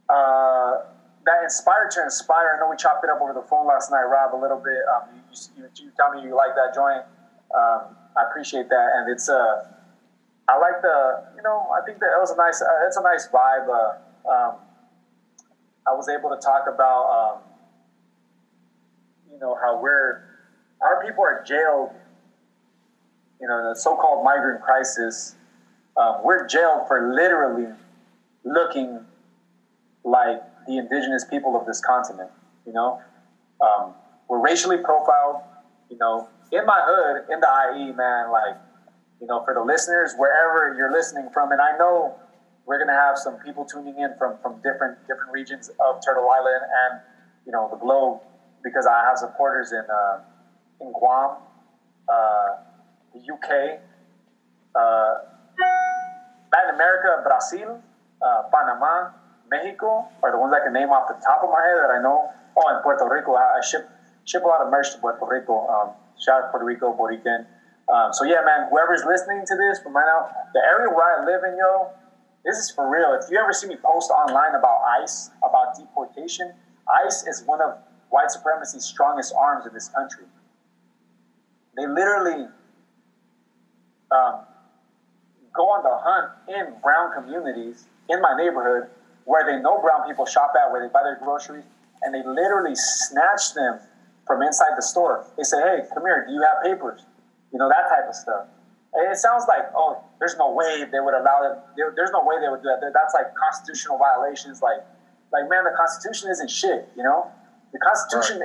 uh, 0.10 0.86
that 1.26 1.44
inspired 1.44 1.90
to 1.92 2.04
inspire. 2.04 2.54
I 2.56 2.60
know 2.60 2.70
we 2.70 2.78
chopped 2.78 3.04
it 3.04 3.10
up 3.10 3.20
over 3.22 3.34
the 3.34 3.42
phone 3.42 3.66
last 3.66 3.90
night, 3.90 4.04
Rob, 4.04 4.36
a 4.36 4.40
little 4.40 4.62
bit. 4.62 4.78
Um, 4.94 5.10
you, 5.16 5.22
you, 5.58 5.70
you 5.86 5.92
tell 5.98 6.14
me 6.14 6.22
you 6.22 6.36
like 6.36 6.54
that 6.56 6.76
joint. 6.76 7.02
Um, 7.56 7.96
I 8.16 8.30
appreciate 8.30 8.70
that, 8.70 8.90
and 8.96 9.12
it's 9.12 9.28
uh, 9.28 9.66
I 10.48 10.58
like 10.60 10.82
the, 10.82 11.24
you 11.36 11.42
know, 11.42 11.68
I 11.74 11.84
think 11.86 12.00
that 12.00 12.08
it 12.08 12.20
was 12.20 12.32
a 12.32 12.38
nice, 12.38 12.62
uh, 12.62 12.86
it's 12.86 12.98
a 12.98 13.02
nice 13.02 13.28
vibe. 13.30 13.68
Uh, 13.68 14.30
um, 14.30 14.56
I 15.88 15.94
was 15.94 16.08
able 16.10 16.30
to 16.30 16.38
talk 16.38 16.66
about, 16.72 17.10
um, 17.10 17.42
you 19.32 19.40
know, 19.40 19.56
how 19.62 19.82
we're, 19.82 20.24
our 20.82 21.04
people 21.04 21.24
are 21.24 21.44
jailed, 21.44 21.90
you 23.42 23.48
know, 23.48 23.60
in 23.60 23.66
the 23.66 23.76
so-called 23.76 24.24
migrant 24.24 24.62
crisis. 24.62 25.36
Um, 25.98 26.22
we're 26.24 26.48
jailed 26.48 26.88
for 26.88 27.14
literally 27.14 27.74
looking 28.44 29.00
like 30.04 30.42
the 30.68 30.78
indigenous 30.78 31.26
people 31.26 31.60
of 31.60 31.66
this 31.66 31.82
continent. 31.82 32.30
You 32.68 32.74
know, 32.74 33.02
um, 33.62 33.94
we're 34.28 34.42
racially 34.42 34.78
profiled. 34.78 35.42
You 35.90 35.98
know, 35.98 36.30
in 36.52 36.66
my 36.66 36.82
hood, 36.84 37.32
in 37.32 37.40
the 37.40 37.48
IE, 37.76 37.94
man, 37.94 38.32
like, 38.32 38.56
you 39.26 39.34
know, 39.34 39.42
for 39.44 39.56
the 39.56 39.66
listeners, 39.66 40.14
wherever 40.22 40.76
you're 40.78 40.92
listening 40.92 41.30
from, 41.34 41.52
and 41.52 41.60
I 41.60 41.76
know 41.80 42.14
we're 42.68 42.78
gonna 42.78 42.94
have 42.94 43.18
some 43.18 43.38
people 43.42 43.66
tuning 43.66 43.98
in 43.98 44.14
from 44.20 44.38
from 44.38 44.62
different 44.62 45.02
different 45.10 45.34
regions 45.34 45.70
of 45.82 45.98
Turtle 46.06 46.30
Island 46.30 46.62
and 46.62 47.02
you 47.44 47.52
know 47.52 47.68
the 47.74 47.78
globe 47.82 48.22
because 48.64 48.86
I 48.86 49.02
have 49.02 49.18
supporters 49.18 49.72
in 49.72 49.82
uh, 49.82 50.22
in 50.80 50.94
Guam, 50.94 51.42
uh, 52.06 52.62
the 53.18 53.22
UK, 53.26 53.82
uh, 54.78 55.14
Latin 56.54 56.76
America, 56.76 57.26
Brazil, 57.26 57.82
uh, 58.22 58.44
Panama, 58.54 59.10
Mexico 59.50 60.06
are 60.22 60.30
the 60.30 60.38
ones 60.38 60.54
I 60.54 60.64
can 60.64 60.74
name 60.74 60.90
off 60.90 61.10
the 61.10 61.18
top 61.26 61.42
of 61.42 61.50
my 61.50 61.66
head 61.66 61.82
that 61.82 61.90
I 61.90 61.98
know. 61.98 62.30
Oh, 62.56 62.70
and 62.70 62.84
Puerto 62.84 63.10
Rico, 63.10 63.34
I, 63.34 63.58
I 63.58 63.66
ship 63.66 63.90
ship 64.26 64.44
a 64.44 64.48
lot 64.48 64.62
of 64.62 64.70
merch 64.70 64.94
to 64.94 65.00
Puerto 65.00 65.26
Rico. 65.26 65.66
Um, 65.66 65.98
shout 66.22 66.44
out 66.44 66.52
Puerto 66.52 66.66
Rico, 66.66 66.94
Puerto 66.94 67.18
Rican. 67.18 67.48
Um, 67.88 68.12
so 68.14 68.26
yeah, 68.26 68.42
man, 68.46 68.68
whoever's 68.70 69.04
listening 69.06 69.44
to 69.46 69.56
this 69.56 69.80
from 69.82 69.96
right 69.96 70.06
now, 70.06 70.30
the 70.54 70.60
area 70.60 70.90
where 70.90 71.22
I 71.22 71.26
live 71.26 71.44
in, 71.46 71.58
yo, 71.58 71.92
this 72.44 72.58
is 72.58 72.72
for 72.72 72.90
real. 72.90 73.18
If 73.22 73.30
you 73.30 73.38
ever 73.38 73.54
see 73.54 73.68
me 73.68 73.76
post 73.76 74.10
online 74.12 74.56
about 74.56 74.82
ICE, 75.02 75.32
about 75.44 75.78
deportation, 75.78 76.54
ICE 77.06 77.28
is 77.28 77.44
one 77.46 77.62
of 77.62 77.78
white 78.10 78.32
supremacy's 78.32 78.86
strongest 78.86 79.34
arms 79.38 79.66
in 79.66 79.74
this 79.74 79.90
country. 79.90 80.26
They 81.76 81.88
literally 81.88 82.48
um, 84.12 84.46
go 85.54 85.64
on 85.64 85.84
the 85.84 85.94
hunt 85.94 86.32
in 86.48 86.80
brown 86.82 87.14
communities 87.14 87.86
in 88.10 88.22
my 88.22 88.36
neighborhood 88.38 88.90
where 89.26 89.46
they 89.46 89.62
know 89.62 89.82
brown 89.82 90.08
people 90.08 90.26
shop 90.26 90.54
at, 90.56 90.72
where 90.72 90.86
they 90.86 90.92
buy 90.92 91.02
their 91.04 91.18
groceries, 91.22 91.66
and 92.04 92.14
they 92.14 92.24
literally 92.24 92.76
snatch 92.76 93.54
them 93.56 93.80
from 94.28 94.42
inside 94.44 94.78
the 94.78 94.84
store. 94.84 95.26
They 95.36 95.44
say, 95.44 95.58
"Hey, 95.62 95.88
come 95.94 96.04
here. 96.04 96.26
Do 96.28 96.34
you 96.34 96.42
have 96.42 96.64
papers?" 96.64 97.06
You 97.56 97.60
know 97.64 97.72
that 97.72 97.88
type 97.88 98.04
of 98.04 98.16
stuff. 98.16 98.52
And 98.92 99.08
it 99.08 99.16
sounds 99.16 99.48
like, 99.48 99.72
oh, 99.72 100.04
there's 100.20 100.36
no 100.36 100.52
way 100.52 100.84
they 100.92 101.00
would 101.00 101.16
allow 101.16 101.48
it. 101.48 101.56
There, 101.80 101.96
there's 101.96 102.12
no 102.12 102.20
way 102.20 102.36
they 102.44 102.52
would 102.52 102.60
do 102.60 102.68
that. 102.68 102.84
That's 102.84 103.16
like 103.16 103.32
constitutional 103.32 103.96
violations. 103.96 104.60
Like, 104.60 104.84
like 105.32 105.48
man, 105.48 105.64
the 105.64 105.72
Constitution 105.72 106.28
isn't 106.36 106.52
shit. 106.52 106.92
You 107.00 107.04
know, 107.08 107.32
the 107.72 107.80
Constitution 107.80 108.44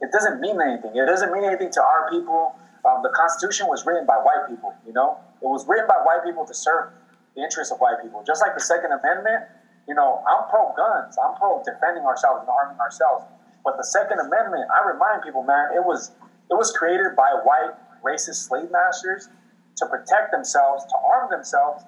it 0.00 0.08
doesn't 0.08 0.40
mean 0.40 0.56
anything. 0.56 0.96
It 0.96 1.04
doesn't 1.04 1.32
mean 1.32 1.44
anything 1.44 1.68
to 1.72 1.82
our 1.84 2.08
people. 2.08 2.56
Um, 2.88 3.04
the 3.04 3.12
Constitution 3.12 3.68
was 3.68 3.84
written 3.84 4.06
by 4.08 4.16
white 4.16 4.48
people. 4.48 4.72
You 4.86 4.92
know, 4.92 5.20
it 5.44 5.48
was 5.52 5.68
written 5.68 5.84
by 5.84 6.00
white 6.04 6.24
people 6.24 6.48
to 6.48 6.54
serve 6.54 6.96
the 7.36 7.42
interests 7.44 7.72
of 7.72 7.76
white 7.76 8.00
people. 8.00 8.24
Just 8.24 8.40
like 8.40 8.56
the 8.56 8.64
Second 8.64 8.96
Amendment. 8.96 9.52
You 9.88 9.94
know, 9.94 10.24
I'm 10.24 10.48
pro 10.48 10.72
guns. 10.72 11.16
I'm 11.20 11.36
pro 11.36 11.60
defending 11.60 12.04
ourselves 12.08 12.40
and 12.40 12.48
arming 12.48 12.80
ourselves. 12.80 13.24
But 13.64 13.76
the 13.76 13.84
Second 13.84 14.18
Amendment, 14.18 14.64
I 14.72 14.88
remind 14.88 15.22
people, 15.22 15.42
man, 15.42 15.76
it 15.76 15.84
was 15.84 16.12
it 16.50 16.54
was 16.54 16.72
created 16.72 17.16
by 17.16 17.28
white 17.44 17.76
racist 18.06 18.46
slave 18.46 18.70
masters 18.70 19.28
to 19.76 19.86
protect 19.86 20.30
themselves, 20.30 20.84
to 20.84 20.96
arm 20.98 21.30
themselves 21.30 21.84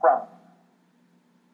from 0.00 0.22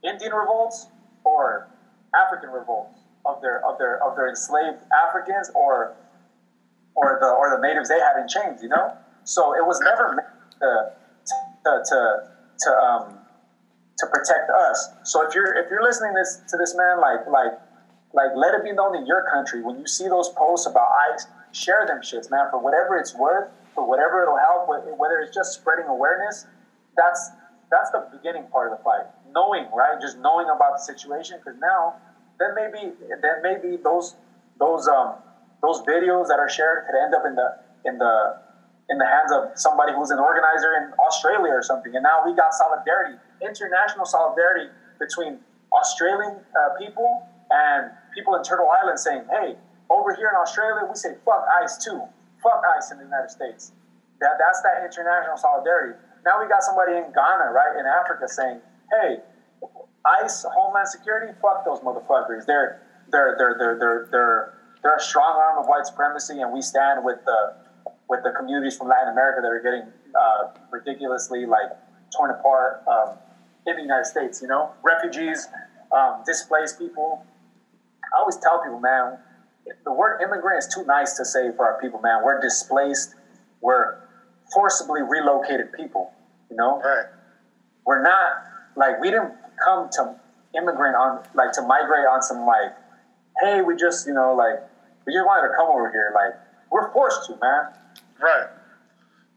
Indian 0.03 0.33
revolts 0.33 0.87
or 1.25 1.69
African 2.15 2.51
revolts 2.51 2.99
of 3.25 3.41
their 3.43 3.65
of 3.67 3.79
their 3.79 4.03
of 4.03 4.17
their 4.17 4.29
enslaved 4.29 4.79
Africans 4.93 5.51
or 5.55 5.95
or 6.95 7.19
the 7.21 7.29
or 7.29 7.51
the 7.57 7.61
natives 7.67 7.89
they 7.89 8.01
had 8.01 8.21
in 8.21 8.29
chains, 8.29 8.63
you 8.63 8.69
know. 8.69 8.97
So 9.25 9.55
it 9.55 9.65
was 9.65 9.81
never 9.81 10.15
meant 10.15 10.29
to 10.61 10.91
to 11.65 11.83
to, 11.85 11.99
to 12.61 12.71
um 12.79 13.19
to 13.99 14.07
protect 14.07 14.51
us. 14.51 14.89
So 15.05 15.27
if 15.27 15.35
you're 15.35 15.55
if 15.57 15.71
you're 15.71 15.83
listening 15.83 16.15
this 16.15 16.41
to 16.49 16.57
this 16.57 16.75
man, 16.77 17.01
like 17.01 17.27
like 17.27 17.53
like 18.13 18.31
let 18.35 18.55
it 18.55 18.65
be 18.65 18.73
known 18.73 18.97
in 18.97 19.07
your 19.07 19.25
country 19.31 19.63
when 19.63 19.79
you 19.79 19.87
see 19.87 20.09
those 20.09 20.31
posts 20.31 20.67
about 20.67 20.89
ICE, 21.13 21.27
share 21.53 21.85
them 21.87 22.01
shits, 22.01 22.31
man, 22.31 22.47
for 22.51 22.59
whatever 22.59 22.97
it's 22.97 23.15
worth, 23.15 23.49
for 23.79 23.87
whatever 23.87 24.23
it'll 24.23 24.37
help, 24.37 24.67
whether 24.99 25.21
it's 25.23 25.35
just 25.35 25.55
spreading 25.55 25.87
awareness. 25.87 26.47
That's 26.97 27.31
that's 27.71 27.91
the 27.91 28.09
beginning 28.11 28.49
part 28.51 28.73
of 28.73 28.79
the 28.79 28.83
fight. 28.83 29.07
Knowing, 29.31 29.71
right? 29.71 30.01
Just 30.01 30.19
knowing 30.19 30.51
about 30.51 30.75
the 30.75 30.83
situation, 30.83 31.39
because 31.39 31.59
now 31.61 31.95
then 32.41 32.55
maybe 32.59 32.91
then 33.23 33.39
maybe 33.43 33.79
those 33.79 34.17
those 34.59 34.89
um 34.89 35.15
those 35.63 35.81
videos 35.83 36.27
that 36.27 36.43
are 36.43 36.49
shared 36.49 36.87
could 36.87 36.99
end 36.99 37.15
up 37.15 37.23
in 37.25 37.37
the 37.37 37.49
in 37.85 37.99
the 37.99 38.43
in 38.91 38.99
the 38.99 39.07
hands 39.07 39.31
of 39.31 39.55
somebody 39.55 39.93
who's 39.93 40.11
an 40.11 40.19
organizer 40.19 40.75
in 40.75 40.93
Australia 40.99 41.53
or 41.53 41.63
something. 41.63 41.95
And 41.95 42.03
now 42.03 42.25
we 42.25 42.35
got 42.35 42.55
solidarity, 42.55 43.15
international 43.41 44.07
solidarity 44.07 44.73
between 44.99 45.39
Australian 45.73 46.41
uh, 46.57 46.75
people 46.81 47.29
and 47.51 47.93
people 48.15 48.35
in 48.35 48.43
Turtle 48.43 48.67
Island 48.83 48.99
saying, 48.99 49.23
hey, 49.31 49.57
over 49.91 50.17
here 50.17 50.29
in 50.33 50.37
Australia, 50.41 50.89
we 50.89 50.97
say 50.97 51.15
fuck 51.25 51.45
ICE 51.63 51.77
too. 51.85 52.03
Fuck 52.43 52.63
ICE 52.77 52.93
in 52.93 52.99
the 52.99 53.05
United 53.05 53.31
States. 53.31 53.73
That, 54.21 54.39
that's 54.39 54.63
that 54.63 54.83
international 54.83 55.37
solidarity. 55.37 55.99
Now 56.25 56.43
we 56.43 56.49
got 56.49 56.63
somebody 56.63 56.97
in 56.97 57.11
Ghana, 57.15 57.51
right, 57.55 57.79
in 57.79 57.87
Africa 57.87 58.27
saying, 58.29 58.61
hey, 58.91 59.19
ICE, 60.05 60.47
Homeland 60.55 60.89
Security, 60.89 61.33
fuck 61.41 61.65
those 61.65 61.81
motherfuckers. 61.81 62.47
They're, 62.47 62.83
they're, 63.11 63.35
they're, 63.39 63.57
they're, 63.59 63.79
they're, 63.79 64.09
they're, 64.11 64.59
they're 64.83 64.97
a 64.97 65.01
strong 65.01 65.37
arm 65.37 65.59
of 65.59 65.67
white 65.67 65.87
supremacy, 65.87 66.41
and 66.41 66.53
we 66.53 66.63
stand 66.63 67.05
with 67.05 67.19
the 67.25 67.55
with 68.09 68.21
the 68.25 68.31
communities 68.31 68.77
from 68.77 68.89
Latin 68.89 69.13
America 69.13 69.41
that 69.43 69.49
are 69.49 69.61
getting 69.61 69.93
uh, 70.15 70.49
ridiculously 70.71 71.47
like 71.47 71.71
torn 72.17 72.31
apart 72.31 72.83
um, 72.87 73.19
in 73.67 73.77
the 73.77 73.83
United 73.83 74.07
States. 74.07 74.41
You 74.41 74.49
know, 74.49 74.73
refugees, 74.83 75.49
um, 75.93 76.23
displaced 76.25 76.79
people. 76.79 77.25
I 78.15 78.21
always 78.21 78.37
tell 78.37 78.63
people, 78.63 78.81
man, 78.81 79.19
the 79.85 79.93
word 79.93 80.21
immigrant 80.23 80.59
is 80.59 80.73
too 80.75 80.85
nice 80.85 81.17
to 81.17 81.25
say 81.25 81.51
for 81.57 81.67
our 81.67 81.81
people, 81.81 82.01
man. 82.01 82.23
We're 82.25 82.41
displaced. 82.41 83.15
We're 83.61 83.99
forcibly 84.53 85.03
relocated 85.03 85.73
people. 85.73 86.13
You 86.51 86.57
know, 86.57 86.81
Right. 86.81 87.07
we're 87.85 88.03
not 88.03 88.33
like 88.77 89.01
we 89.01 89.11
didn't 89.11 89.35
come 89.65 89.89
to 89.93 90.15
immigrant 90.57 90.97
on 90.97 91.23
like 91.35 91.53
to 91.53 91.63
migrate 91.63 92.07
on 92.07 92.23
some 92.23 92.47
like, 92.47 92.73
hey, 93.41 93.61
we 93.61 93.77
just 93.77 94.07
you 94.07 94.15
know 94.15 94.35
like 94.35 94.59
we 95.07 95.13
just 95.13 95.27
wanted 95.27 95.49
to 95.49 95.55
come 95.57 95.69
over 95.69 95.91
here. 95.91 96.13
Like 96.15 96.35
we're 96.71 96.91
forced 96.93 97.27
to, 97.27 97.33
man. 97.43 97.73
Right. 98.21 98.49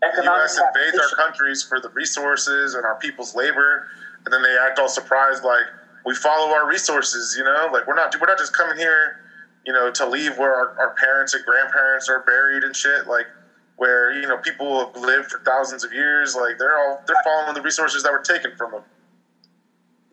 The 0.02 0.08
Economic 0.08 0.50
U.S. 0.50 0.60
invades 0.76 0.98
our 0.98 1.16
countries 1.16 1.64
for 1.64 1.80
the 1.80 1.90
resources 1.90 2.74
and 2.74 2.86
our 2.86 2.96
people's 2.96 3.36
labor, 3.36 3.88
and 4.26 4.34
then 4.34 4.42
they 4.42 4.58
act 4.68 4.80
all 4.80 4.90
surprised, 4.90 5.44
like 5.44 5.66
we 6.06 6.16
follow 6.16 6.52
our 6.54 6.68
resources. 6.68 7.36
You 7.38 7.44
know, 7.44 7.70
like 7.72 7.86
we're 7.88 7.94
not 7.96 8.16
we're 8.20 8.28
not 8.28 8.38
just 8.40 8.56
coming 8.56 8.78
here, 8.78 9.20
you 9.66 9.74
know, 9.74 9.92
to 9.92 10.08
leave 10.08 10.38
where 10.38 10.54
our, 10.56 10.74
our 10.80 10.92
parents 10.96 11.34
and 11.34 11.46
grandparents 11.46 12.10
are 12.10 12.20
buried 12.20 12.64
and 12.64 12.76
shit. 12.76 13.08
Like 13.08 13.28
where 13.78 14.12
you 14.14 14.28
know 14.28 14.38
people 14.38 14.80
have 14.80 14.96
lived 15.02 15.32
for 15.32 15.40
thousands 15.40 15.84
of 15.84 15.94
years. 15.94 16.36
Like 16.36 16.58
they're 16.60 16.78
all 16.78 17.02
they're 17.08 17.16
following 17.24 17.54
the 17.56 17.62
resources 17.62 18.04
that 18.04 18.12
were 18.12 18.20
taken 18.20 18.56
from 18.58 18.72
them. 18.72 18.84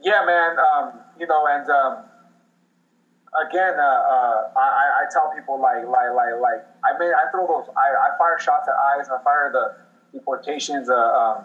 Yeah, 0.03 0.23
man. 0.27 0.57
Um, 0.59 1.01
you 1.19 1.27
know, 1.27 1.47
and 1.49 1.69
um, 1.70 2.05
again, 3.49 3.75
uh, 3.79 3.83
uh, 3.83 4.43
I, 4.57 4.61
I- 4.61 5.07
tell 5.12 5.31
people 5.35 5.61
like, 5.61 5.85
like, 5.87 6.12
like, 6.15 6.35
like, 6.41 6.62
I 6.85 6.99
mean, 6.99 7.12
I 7.15 7.31
throw 7.31 7.47
those, 7.47 7.66
I, 7.77 8.09
I 8.09 8.19
fire 8.19 8.39
shots 8.39 8.69
at 8.69 8.75
ICE, 9.01 9.09
I 9.09 9.23
fire 9.25 9.51
the 9.53 9.73
deportations. 10.12 10.91
Uh, 10.91 10.95
um, 10.95 11.45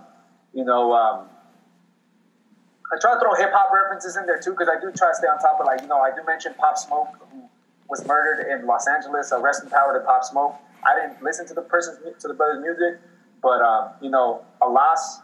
you 0.53 0.65
know, 0.65 0.93
um, 0.93 1.29
I 2.93 2.97
try 3.01 3.13
to 3.15 3.19
throw 3.19 3.33
hip 3.35 3.51
hop 3.53 3.71
references 3.73 4.17
in 4.17 4.25
there 4.25 4.39
too 4.39 4.51
because 4.51 4.69
I 4.69 4.79
do 4.79 4.91
try 4.91 5.09
to 5.09 5.15
stay 5.15 5.27
on 5.27 5.39
top 5.39 5.59
of 5.59 5.65
like, 5.65 5.81
you 5.81 5.87
know, 5.87 5.99
I 5.99 6.11
do 6.11 6.23
mention 6.27 6.53
Pop 6.55 6.77
Smoke 6.77 7.07
who 7.31 7.42
was 7.93 8.07
murdered 8.07 8.49
in 8.49 8.65
Los 8.65 8.87
Angeles. 8.87 9.31
Uh, 9.31 9.39
rest 9.39 9.63
in 9.63 9.69
power 9.69 9.93
to 9.93 10.03
Pop 10.03 10.23
Smoke. 10.23 10.55
I 10.83 10.97
didn't 10.99 11.21
listen 11.21 11.45
to 11.45 11.53
the 11.53 11.61
person's 11.61 11.99
to 12.01 12.27
the 12.27 12.33
brother's 12.33 12.59
music, 12.59 12.99
but 13.39 13.61
um, 13.61 13.93
you 14.01 14.09
know, 14.09 14.41
a 14.63 14.67
loss, 14.67 15.19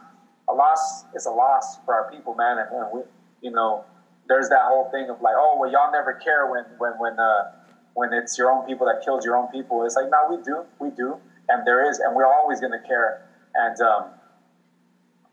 a 0.48 0.54
loss 0.54 1.04
is 1.12 1.26
a 1.26 1.30
loss 1.30 1.78
for 1.84 1.94
our 1.94 2.08
people, 2.12 2.36
man. 2.36 2.58
And, 2.58 2.68
and 2.70 2.86
we, 2.94 3.00
you 3.42 3.50
know, 3.50 3.84
there's 4.28 4.48
that 4.50 4.62
whole 4.70 4.88
thing 4.92 5.10
of 5.10 5.20
like, 5.20 5.34
oh, 5.36 5.58
well, 5.58 5.70
y'all 5.70 5.90
never 5.90 6.14
care 6.14 6.46
when 6.46 6.62
when 6.78 6.92
when 7.00 7.18
uh, 7.18 7.50
when 7.94 8.12
it's 8.12 8.38
your 8.38 8.52
own 8.52 8.64
people 8.66 8.86
that 8.86 9.02
killed 9.04 9.24
your 9.24 9.36
own 9.36 9.48
people. 9.48 9.84
It's 9.84 9.96
like, 9.96 10.06
no, 10.08 10.30
we 10.30 10.40
do, 10.44 10.62
we 10.78 10.90
do, 10.94 11.18
and 11.48 11.66
there 11.66 11.90
is, 11.90 11.98
and 11.98 12.14
we're 12.14 12.30
always 12.30 12.60
gonna 12.60 12.82
care. 12.86 13.26
And 13.56 13.80
um, 13.80 14.04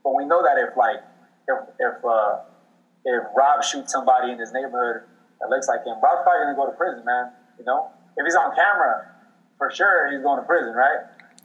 but 0.03 0.15
we 0.17 0.25
know 0.25 0.41
that 0.41 0.57
if 0.57 0.75
like 0.75 1.05
if 1.47 1.59
if 1.77 2.03
uh, 2.03 2.39
if 3.05 3.23
Rob 3.37 3.63
shoots 3.63 3.93
somebody 3.93 4.31
in 4.31 4.39
his 4.39 4.51
neighborhood 4.51 5.03
that 5.39 5.49
looks 5.49 5.67
like 5.67 5.85
him, 5.85 5.97
Rob's 6.01 6.23
probably 6.23 6.45
gonna 6.45 6.55
go 6.57 6.65
to 6.65 6.75
prison, 6.77 7.03
man. 7.05 7.31
You 7.59 7.65
know, 7.65 7.89
if 8.17 8.25
he's 8.25 8.35
on 8.35 8.53
camera, 8.55 9.11
for 9.57 9.71
sure 9.71 10.11
he's 10.11 10.21
going 10.21 10.37
to 10.39 10.45
prison, 10.45 10.73
right? 10.73 11.01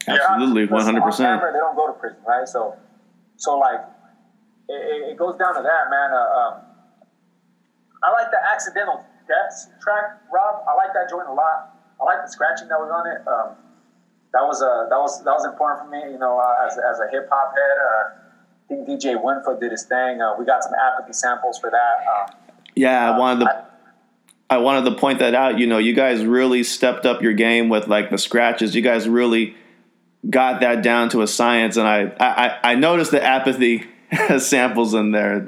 Absolutely, 0.09 0.67
one 0.67 0.85
hundred 0.85 1.03
percent. 1.03 1.41
they 1.41 1.59
don't 1.59 1.77
go 1.77 1.87
to 1.87 1.93
prison, 1.95 2.19
right? 2.27 2.47
So, 2.47 2.77
so 3.37 3.59
like, 3.59 3.81
it, 4.69 5.13
it- 5.13 5.17
goes 5.17 5.37
down 5.39 5.55
to 5.55 5.63
that, 5.63 5.89
man. 5.91 6.11
Uh, 6.13 6.39
um, 6.41 6.55
I 8.03 8.11
like 8.13 8.31
the 8.31 8.41
accidental 8.53 9.05
deaths 9.29 9.69
track, 9.81 10.21
Rob. 10.33 10.65
I 10.69 10.75
like 10.75 10.93
that 10.95 11.09
joint 11.09 11.29
a 11.29 11.33
lot. 11.33 11.77
I 12.01 12.05
like 12.05 12.25
the 12.25 12.31
scratching 12.31 12.69
that 12.69 12.79
was 12.81 12.91
on 12.91 13.07
it. 13.07 13.23
Um, 13.29 13.57
that 14.33 14.43
was 14.43 14.61
uh, 14.63 14.89
that 14.91 14.99
was 14.99 15.23
that 15.25 15.33
was 15.33 15.45
important 15.47 15.85
for 15.85 15.89
me, 15.91 16.13
you 16.13 16.19
know, 16.19 16.39
uh, 16.39 16.67
as, 16.67 16.77
as 16.79 16.99
a 17.01 17.09
hip 17.13 17.29
hop 17.31 17.55
head. 17.55 17.77
Uh, 17.79 18.19
I 18.19 18.67
think 18.69 18.89
DJ 18.89 19.23
Winfoot 19.23 19.61
did 19.61 19.71
his 19.71 19.85
thing. 19.85 20.21
Uh, 20.21 20.35
we 20.39 20.45
got 20.45 20.65
some 20.65 20.73
apathy 20.75 21.13
samples 21.13 21.59
for 21.59 21.71
that. 21.71 22.05
Um, 22.11 22.37
Yeah, 22.75 23.17
one 23.19 23.41
to. 23.41 23.47
I- 23.47 23.65
I 24.53 24.59
wanted 24.59 24.85
to 24.91 24.97
point 24.97 25.21
that 25.21 25.35
out. 25.35 25.59
You 25.59 25.67
know, 25.67 25.79
you 25.79 25.95
guys 25.95 26.27
really 26.27 26.63
stepped 26.63 27.07
up 27.07 27.23
your 27.23 27.33
game 27.33 27.71
with 27.71 27.89
like 27.89 28.11
the 28.11 28.19
scratches. 28.19 28.75
You 28.75 28.83
guys 28.83 29.09
really 29.09 29.57
got 30.29 30.61
that 30.61 30.83
down 30.83 31.09
to 31.11 31.23
a 31.23 31.27
science, 31.27 31.79
and 31.79 31.89
I 31.89 32.13
I, 32.21 32.73
I 32.73 32.75
noticed 32.75 33.13
the 33.13 33.23
apathy 33.23 33.87
samples 34.39 34.93
in 34.93 35.11
there. 35.11 35.43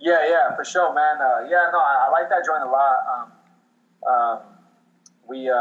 Yeah, 0.00 0.18
yeah, 0.28 0.56
for 0.56 0.64
sure, 0.64 0.92
man. 0.92 1.16
Uh, 1.20 1.46
yeah, 1.48 1.70
no, 1.72 1.78
I, 1.78 2.08
I 2.08 2.10
like 2.10 2.28
that 2.28 2.44
joint 2.44 2.64
a 2.64 2.70
lot. 2.70 2.96
Um, 3.06 3.32
um, 4.12 4.38
we, 5.28 5.48
uh, 5.48 5.54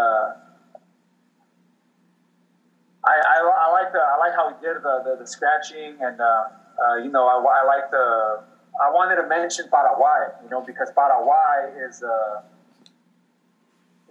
I, 3.06 3.14
I, 3.14 3.68
I 3.68 3.72
like 3.72 3.94
the, 3.94 4.00
I 4.00 4.18
like 4.18 4.34
how 4.34 4.50
he 4.50 4.56
did 4.66 4.78
the, 4.78 5.04
the, 5.06 5.18
the 5.20 5.28
scratching, 5.28 5.96
and 6.02 6.20
uh, 6.20 6.26
uh, 6.26 6.96
you 7.04 7.12
know, 7.12 7.28
I, 7.28 7.62
I 7.62 7.66
like 7.66 7.92
the. 7.92 8.44
I 8.82 8.90
wanted 8.90 9.22
to 9.22 9.28
mention 9.28 9.70
Paraguay, 9.70 10.34
you 10.44 10.49
know, 10.49 10.62
because 10.66 10.90
Paraguay 10.95 11.86
is 11.88 12.02
a, 12.02 12.44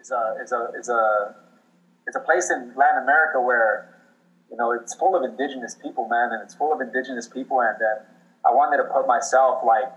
is 0.00 0.10
a, 0.10 0.36
is 0.42 0.52
a, 0.52 0.68
is 0.78 0.88
a, 0.88 1.34
it's 2.06 2.16
a 2.16 2.20
place 2.20 2.50
in 2.50 2.72
Latin 2.76 3.02
America 3.02 3.40
where, 3.40 3.98
you 4.50 4.56
know, 4.56 4.72
it's 4.72 4.94
full 4.94 5.16
of 5.16 5.22
indigenous 5.22 5.74
people, 5.74 6.08
man, 6.08 6.30
and 6.32 6.42
it's 6.42 6.54
full 6.54 6.72
of 6.72 6.80
indigenous 6.80 7.28
people, 7.28 7.60
and 7.60 7.76
then 7.78 8.06
I 8.44 8.50
wanted 8.50 8.78
to 8.78 8.88
put 8.88 9.06
myself 9.06 9.62
like 9.66 9.92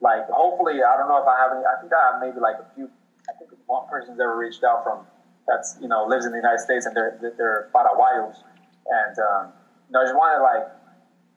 like 0.00 0.28
hopefully 0.28 0.80
I 0.82 0.96
don't 0.96 1.08
know 1.08 1.20
if 1.20 1.28
I 1.28 1.36
have 1.36 1.52
any 1.52 1.64
I 1.64 1.80
think 1.80 1.92
I 1.92 2.12
have 2.12 2.20
maybe 2.20 2.40
like 2.40 2.56
a 2.56 2.66
few 2.74 2.88
I 3.28 3.32
think 3.38 3.52
one 3.66 3.88
person's 3.88 4.20
ever 4.20 4.36
reached 4.36 4.64
out 4.64 4.84
from 4.84 5.06
that's 5.46 5.76
you 5.80 5.88
know 5.88 6.04
lives 6.04 6.24
in 6.24 6.32
the 6.32 6.40
United 6.40 6.60
States 6.60 6.86
and 6.86 6.96
they're 6.96 7.16
they're 7.36 7.70
Paraguayos. 7.74 8.40
And 8.88 9.16
um, 9.20 9.52
you 9.88 9.92
know 9.92 10.00
I 10.00 10.04
just 10.04 10.16
wanted 10.16 10.40
like 10.40 10.64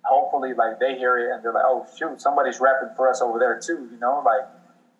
hopefully 0.07 0.53
like 0.53 0.79
they 0.79 0.95
hear 0.95 1.17
it 1.17 1.33
and 1.33 1.43
they're 1.43 1.53
like 1.53 1.65
oh 1.65 1.85
shoot 1.97 2.19
somebody's 2.21 2.59
rapping 2.59 2.89
for 2.95 3.09
us 3.09 3.21
over 3.21 3.39
there 3.39 3.59
too 3.59 3.87
you 3.91 3.99
know 3.99 4.23
like 4.25 4.47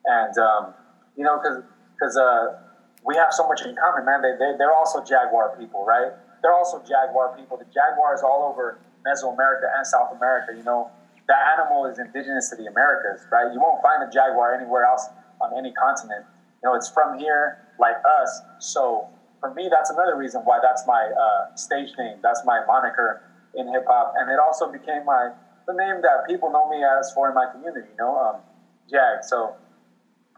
and 0.06 0.38
um, 0.38 0.74
you 1.16 1.24
know 1.24 1.40
because 1.42 1.64
because 1.94 2.18
uh, 2.18 2.60
we 3.06 3.16
have 3.16 3.32
so 3.32 3.48
much 3.48 3.62
in 3.62 3.76
common 3.76 4.06
man 4.06 4.22
they, 4.22 4.36
they 4.38 4.58
they're 4.58 4.74
also 4.74 5.04
Jaguar 5.04 5.56
people 5.58 5.86
right 5.86 6.12
they're 6.42 6.54
also 6.54 6.80
Jaguar 6.84 7.36
people 7.38 7.58
the 7.58 7.66
Jaguar 7.66 8.14
is 8.14 8.22
all 8.22 8.52
over 8.52 8.80
Mesoamerica 9.06 9.72
and 9.76 9.86
South 9.88 10.16
America 10.16 10.54
you 10.56 10.64
know 10.64 10.92
that 11.28 11.60
animal 11.60 11.86
is 11.86 12.00
indigenous 12.00 12.50
to 12.50 12.56
the 12.56 12.68
Americas, 12.68 13.28
right? 13.32 13.52
You 13.54 13.60
won't 13.60 13.84
find 13.84 14.02
a 14.02 14.10
jaguar 14.12 14.56
anywhere 14.56 14.86
else 14.86 15.08
on 15.42 15.58
any 15.58 15.74
continent. 15.74 16.26
You 16.64 16.70
know, 16.70 16.76
it's 16.76 16.90
from 16.90 17.20
here, 17.20 17.60
like 17.80 17.96
us. 18.24 18.42
So 18.60 19.08
for 19.40 19.54
me, 19.54 19.70
that's 19.70 19.90
another 19.90 20.16
reason 20.16 20.42
why 20.42 20.60
that's 20.62 20.88
my 20.88 21.12
uh, 21.12 21.56
stage 21.56 21.90
name. 22.00 22.18
That's 22.24 22.42
my 22.46 22.66
moniker 22.66 23.22
in 23.58 23.68
hip 23.74 23.86
hop, 23.88 24.14
and 24.18 24.32
it 24.32 24.40
also 24.40 24.72
became 24.72 25.06
my 25.06 25.32
the 25.68 25.74
name 25.74 26.02
that 26.02 26.24
people 26.28 26.50
know 26.50 26.70
me 26.70 26.84
as 26.84 27.12
for 27.14 27.28
in 27.28 27.36
my 27.36 27.46
community. 27.52 27.88
You 27.92 27.98
know, 27.98 28.16
um, 28.18 28.42
Jag. 28.90 29.24
So 29.24 29.56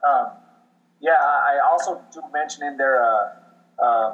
um, 0.08 0.32
yeah, 1.00 1.20
I 1.20 1.60
also 1.70 2.02
do 2.12 2.22
mention 2.34 2.64
in 2.64 2.78
there. 2.78 3.04
Uh, 3.04 3.84
um, 3.84 4.14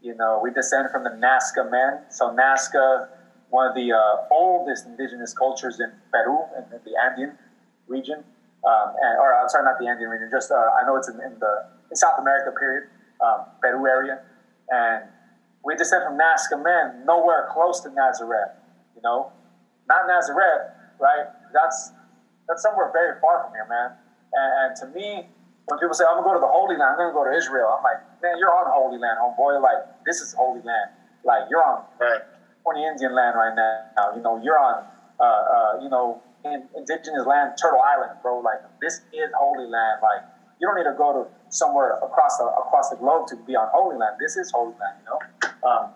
you 0.00 0.14
know, 0.14 0.40
we 0.42 0.50
descend 0.50 0.90
from 0.90 1.02
the 1.02 1.10
Nazca 1.10 1.70
men. 1.70 2.00
So 2.10 2.28
Nazca 2.28 3.08
one 3.54 3.70
of 3.70 3.74
the 3.78 3.92
uh, 3.94 4.34
oldest 4.34 4.84
indigenous 4.84 5.32
cultures 5.32 5.78
in 5.78 5.86
Peru 6.10 6.42
and 6.56 6.66
in 6.74 6.80
the 6.82 6.98
Andean 6.98 7.38
region, 7.86 8.18
um, 8.66 8.88
and, 9.00 9.14
or 9.22 9.30
I'm 9.30 9.48
sorry, 9.48 9.64
not 9.64 9.78
the 9.78 9.86
Andean 9.86 10.10
region. 10.10 10.28
Just 10.28 10.50
uh, 10.50 10.58
I 10.58 10.82
know 10.84 10.96
it's 10.96 11.08
in, 11.08 11.14
in 11.22 11.38
the 11.38 11.70
in 11.88 11.94
South 11.94 12.18
America, 12.18 12.50
period, 12.58 12.90
um, 13.22 13.46
Peru 13.62 13.86
area, 13.86 14.18
and 14.70 15.04
we 15.64 15.76
descend 15.76 16.04
from 16.04 16.18
Nazca 16.18 16.62
men, 16.62 17.04
nowhere 17.06 17.48
close 17.52 17.80
to 17.82 17.90
Nazareth. 17.90 18.50
You 18.96 19.02
know, 19.02 19.32
not 19.88 20.06
Nazareth, 20.08 20.70
right? 21.00 21.26
That's 21.54 21.92
that's 22.48 22.62
somewhere 22.62 22.90
very 22.92 23.14
far 23.20 23.42
from 23.44 23.52
here, 23.52 23.66
man. 23.68 23.92
And, 24.34 24.50
and 24.60 24.70
to 24.82 24.86
me, 24.98 25.24
when 25.66 25.78
people 25.80 25.94
say 25.94 26.04
I'm 26.08 26.16
gonna 26.20 26.28
go 26.28 26.34
to 26.34 26.40
the 26.44 26.50
Holy 26.50 26.76
Land, 26.76 26.96
I'm 26.98 27.10
gonna 27.10 27.14
go 27.14 27.24
to 27.24 27.36
Israel. 27.36 27.74
I'm 27.76 27.84
like, 27.84 28.00
man, 28.22 28.38
you're 28.38 28.52
on 28.52 28.66
Holy 28.68 28.98
Land, 28.98 29.18
homeboy. 29.20 29.62
Like 29.62 29.82
this 30.06 30.20
is 30.20 30.34
Holy 30.34 30.60
Land. 30.62 30.90
Like 31.24 31.44
you're 31.50 31.64
on 31.64 31.84
Right. 32.00 32.20
California 32.64 32.90
Indian 32.92 33.14
land 33.14 33.36
right 33.36 33.54
now. 33.56 34.12
You 34.16 34.22
know, 34.22 34.40
you're 34.42 34.58
on, 34.58 34.84
uh, 35.20 35.24
uh, 35.24 35.72
you 35.82 35.88
know, 35.88 36.20
in 36.44 36.64
indigenous 36.76 37.26
land, 37.26 37.52
Turtle 37.60 37.80
Island, 37.82 38.12
bro. 38.22 38.40
Like 38.40 38.60
this 38.80 39.00
is 39.12 39.30
Holy 39.38 39.66
Land. 39.66 40.00
Like 40.02 40.22
you 40.60 40.68
don't 40.68 40.76
need 40.76 40.88
to 40.90 40.96
go 40.98 41.12
to 41.12 41.28
somewhere 41.50 41.96
across 42.02 42.38
the 42.38 42.44
across 42.46 42.90
the 42.90 42.96
globe 42.96 43.26
to 43.28 43.36
be 43.46 43.56
on 43.56 43.68
Holy 43.72 43.96
Land. 43.96 44.16
This 44.20 44.36
is 44.36 44.50
Holy 44.54 44.74
Land. 44.80 44.96
You 45.00 45.06
know. 45.10 45.18
Um, 45.64 45.90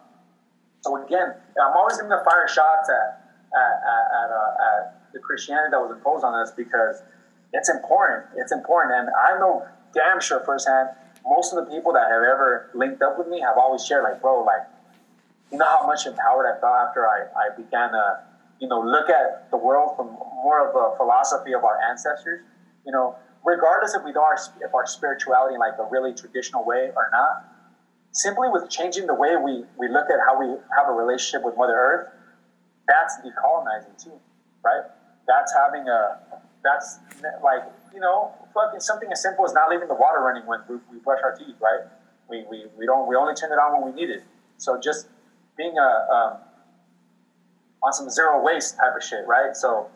so 0.80 1.04
again, 1.04 1.34
I'm 1.60 1.76
always 1.76 1.98
going 1.98 2.10
to 2.10 2.24
fire 2.24 2.48
shots 2.48 2.88
at 2.88 3.28
at, 3.48 3.74
at, 3.80 4.04
at, 4.12 4.30
uh, 4.30 4.66
at 4.68 5.12
the 5.12 5.18
Christianity 5.18 5.68
that 5.72 5.80
was 5.80 5.96
imposed 5.96 6.24
on 6.24 6.34
us 6.34 6.52
because 6.52 7.02
it's 7.52 7.68
important. 7.68 8.26
It's 8.36 8.52
important, 8.52 8.94
and 8.94 9.08
I 9.08 9.38
know 9.38 9.66
damn 9.94 10.20
sure 10.20 10.42
firsthand. 10.44 10.90
Most 11.26 11.52
of 11.52 11.64
the 11.64 11.70
people 11.70 11.92
that 11.92 12.08
have 12.08 12.22
ever 12.22 12.70
linked 12.74 13.02
up 13.02 13.18
with 13.18 13.28
me 13.28 13.40
have 13.40 13.58
always 13.58 13.84
shared, 13.84 14.04
like, 14.04 14.20
bro, 14.20 14.44
like, 14.44 14.62
you 15.50 15.58
know 15.58 15.66
how 15.66 15.86
much 15.86 16.06
empowered 16.06 16.46
I 16.46 16.60
felt 16.60 16.76
after 16.88 17.06
I, 17.08 17.26
I 17.36 17.56
began 17.56 17.90
to, 17.90 18.20
you 18.60 18.68
know, 18.68 18.80
look 18.80 19.10
at 19.10 19.50
the 19.50 19.56
world 19.56 19.96
from 19.96 20.12
more 20.44 20.68
of 20.68 20.76
a 20.76 20.96
philosophy 20.96 21.52
of 21.54 21.64
our 21.64 21.80
ancestors. 21.90 22.40
You 22.86 22.92
know, 22.92 23.16
regardless 23.44 23.94
if 23.94 24.04
we 24.04 24.12
know 24.12 24.22
our, 24.22 24.38
if 24.60 24.74
our 24.74 24.86
spirituality 24.86 25.54
in 25.54 25.60
like 25.60 25.74
a 25.78 25.88
really 25.90 26.14
traditional 26.14 26.64
way 26.64 26.90
or 26.94 27.08
not, 27.12 27.44
simply 28.12 28.48
with 28.48 28.68
changing 28.70 29.06
the 29.06 29.14
way 29.14 29.36
we, 29.36 29.64
we 29.78 29.88
look 29.88 30.06
at 30.10 30.18
how 30.26 30.38
we 30.38 30.46
have 30.76 30.88
a 30.88 30.92
relationship 30.92 31.44
with 31.44 31.56
Mother 31.56 31.74
Earth, 31.74 32.08
that's 32.86 33.18
decolonizing 33.24 34.02
too, 34.02 34.18
right? 34.64 34.82
That's 35.26 35.52
having 35.54 35.88
a, 35.88 36.18
that's 36.64 36.98
like, 37.42 37.62
you 37.94 38.00
know, 38.00 38.32
fucking 38.54 38.80
something 38.80 39.10
as 39.12 39.22
simple 39.22 39.44
as 39.44 39.52
not 39.52 39.70
leaving 39.70 39.88
the 39.88 39.94
water 39.94 40.20
running 40.20 40.46
when 40.46 40.60
we, 40.68 40.76
we 40.90 40.98
brush 41.00 41.20
our 41.22 41.36
teeth, 41.36 41.56
right? 41.60 41.86
We, 42.28 42.44
we, 42.50 42.66
we 42.78 42.86
don't, 42.86 43.06
we 43.06 43.14
only 43.16 43.34
turn 43.34 43.52
it 43.52 43.56
on 43.56 43.80
when 43.80 43.92
we 43.94 44.00
need 44.00 44.10
it. 44.10 44.22
So 44.56 44.80
just 44.80 45.08
being 45.56 45.76
a, 45.78 46.12
um, 46.12 46.38
on 47.82 47.92
some 47.92 48.10
zero 48.10 48.42
waste 48.42 48.76
type 48.76 48.96
of 48.96 49.02
shit, 49.04 49.26
right? 49.26 49.54
So 49.54 49.88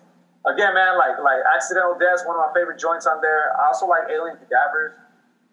again, 0.46 0.74
man, 0.74 0.96
like, 0.98 1.18
like 1.22 1.40
accidental 1.54 1.96
deaths, 1.98 2.22
one 2.26 2.36
of 2.36 2.42
my 2.46 2.52
favorite 2.54 2.78
joints 2.78 3.06
on 3.06 3.20
there. 3.22 3.56
I 3.58 3.66
also 3.66 3.86
like 3.86 4.02
alien 4.10 4.36
cadavers. 4.36 4.92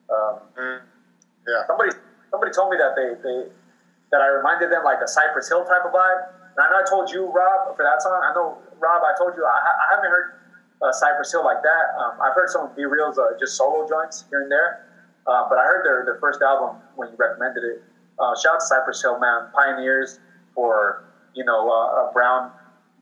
Um, 0.09 0.39
Mm. 0.57 0.81
Yeah. 1.47 1.65
somebody 1.67 1.91
somebody 2.31 2.51
told 2.51 2.71
me 2.71 2.77
that 2.77 2.95
they, 2.95 3.17
they 3.21 3.49
that 4.11 4.21
I 4.21 4.27
reminded 4.27 4.71
them 4.71 4.83
like 4.83 4.97
a 5.03 5.07
Cypress 5.07 5.49
Hill 5.49 5.65
type 5.65 5.85
of 5.85 5.93
vibe. 5.93 6.21
And 6.57 6.65
I 6.65 6.69
know 6.69 6.81
I 6.81 6.87
told 6.89 7.11
you, 7.11 7.29
Rob, 7.29 7.75
for 7.77 7.83
that 7.83 8.01
song. 8.01 8.17
I 8.25 8.33
know, 8.33 8.57
Rob, 8.81 9.01
I 9.05 9.13
told 9.17 9.37
you 9.37 9.45
I, 9.45 9.53
I 9.53 9.85
haven't 9.95 10.09
heard 10.09 10.41
uh, 10.81 10.91
Cypress 10.91 11.31
Hill 11.31 11.45
like 11.45 11.61
that. 11.61 11.85
Um, 11.97 12.19
I've 12.21 12.33
heard 12.33 12.49
some 12.49 12.69
of 12.69 12.75
B 12.75 12.85
Real's 12.85 13.17
uh, 13.17 13.37
just 13.39 13.55
solo 13.57 13.87
joints 13.87 14.25
here 14.29 14.41
and 14.41 14.51
there, 14.51 14.87
uh, 15.27 15.47
but 15.49 15.57
I 15.57 15.65
heard 15.65 15.85
their 15.85 16.05
their 16.05 16.19
first 16.19 16.41
album 16.41 16.81
when 16.95 17.09
you 17.09 17.15
recommended 17.17 17.63
it. 17.63 17.83
Uh, 18.17 18.35
shout 18.35 18.55
out 18.55 18.59
to 18.59 18.65
Cypress 18.65 19.01
Hill, 19.01 19.19
man, 19.19 19.49
pioneers 19.53 20.19
for 20.55 21.05
you 21.35 21.43
know 21.45 21.69
uh, 21.69 22.09
uh, 22.09 22.13
brown 22.13 22.51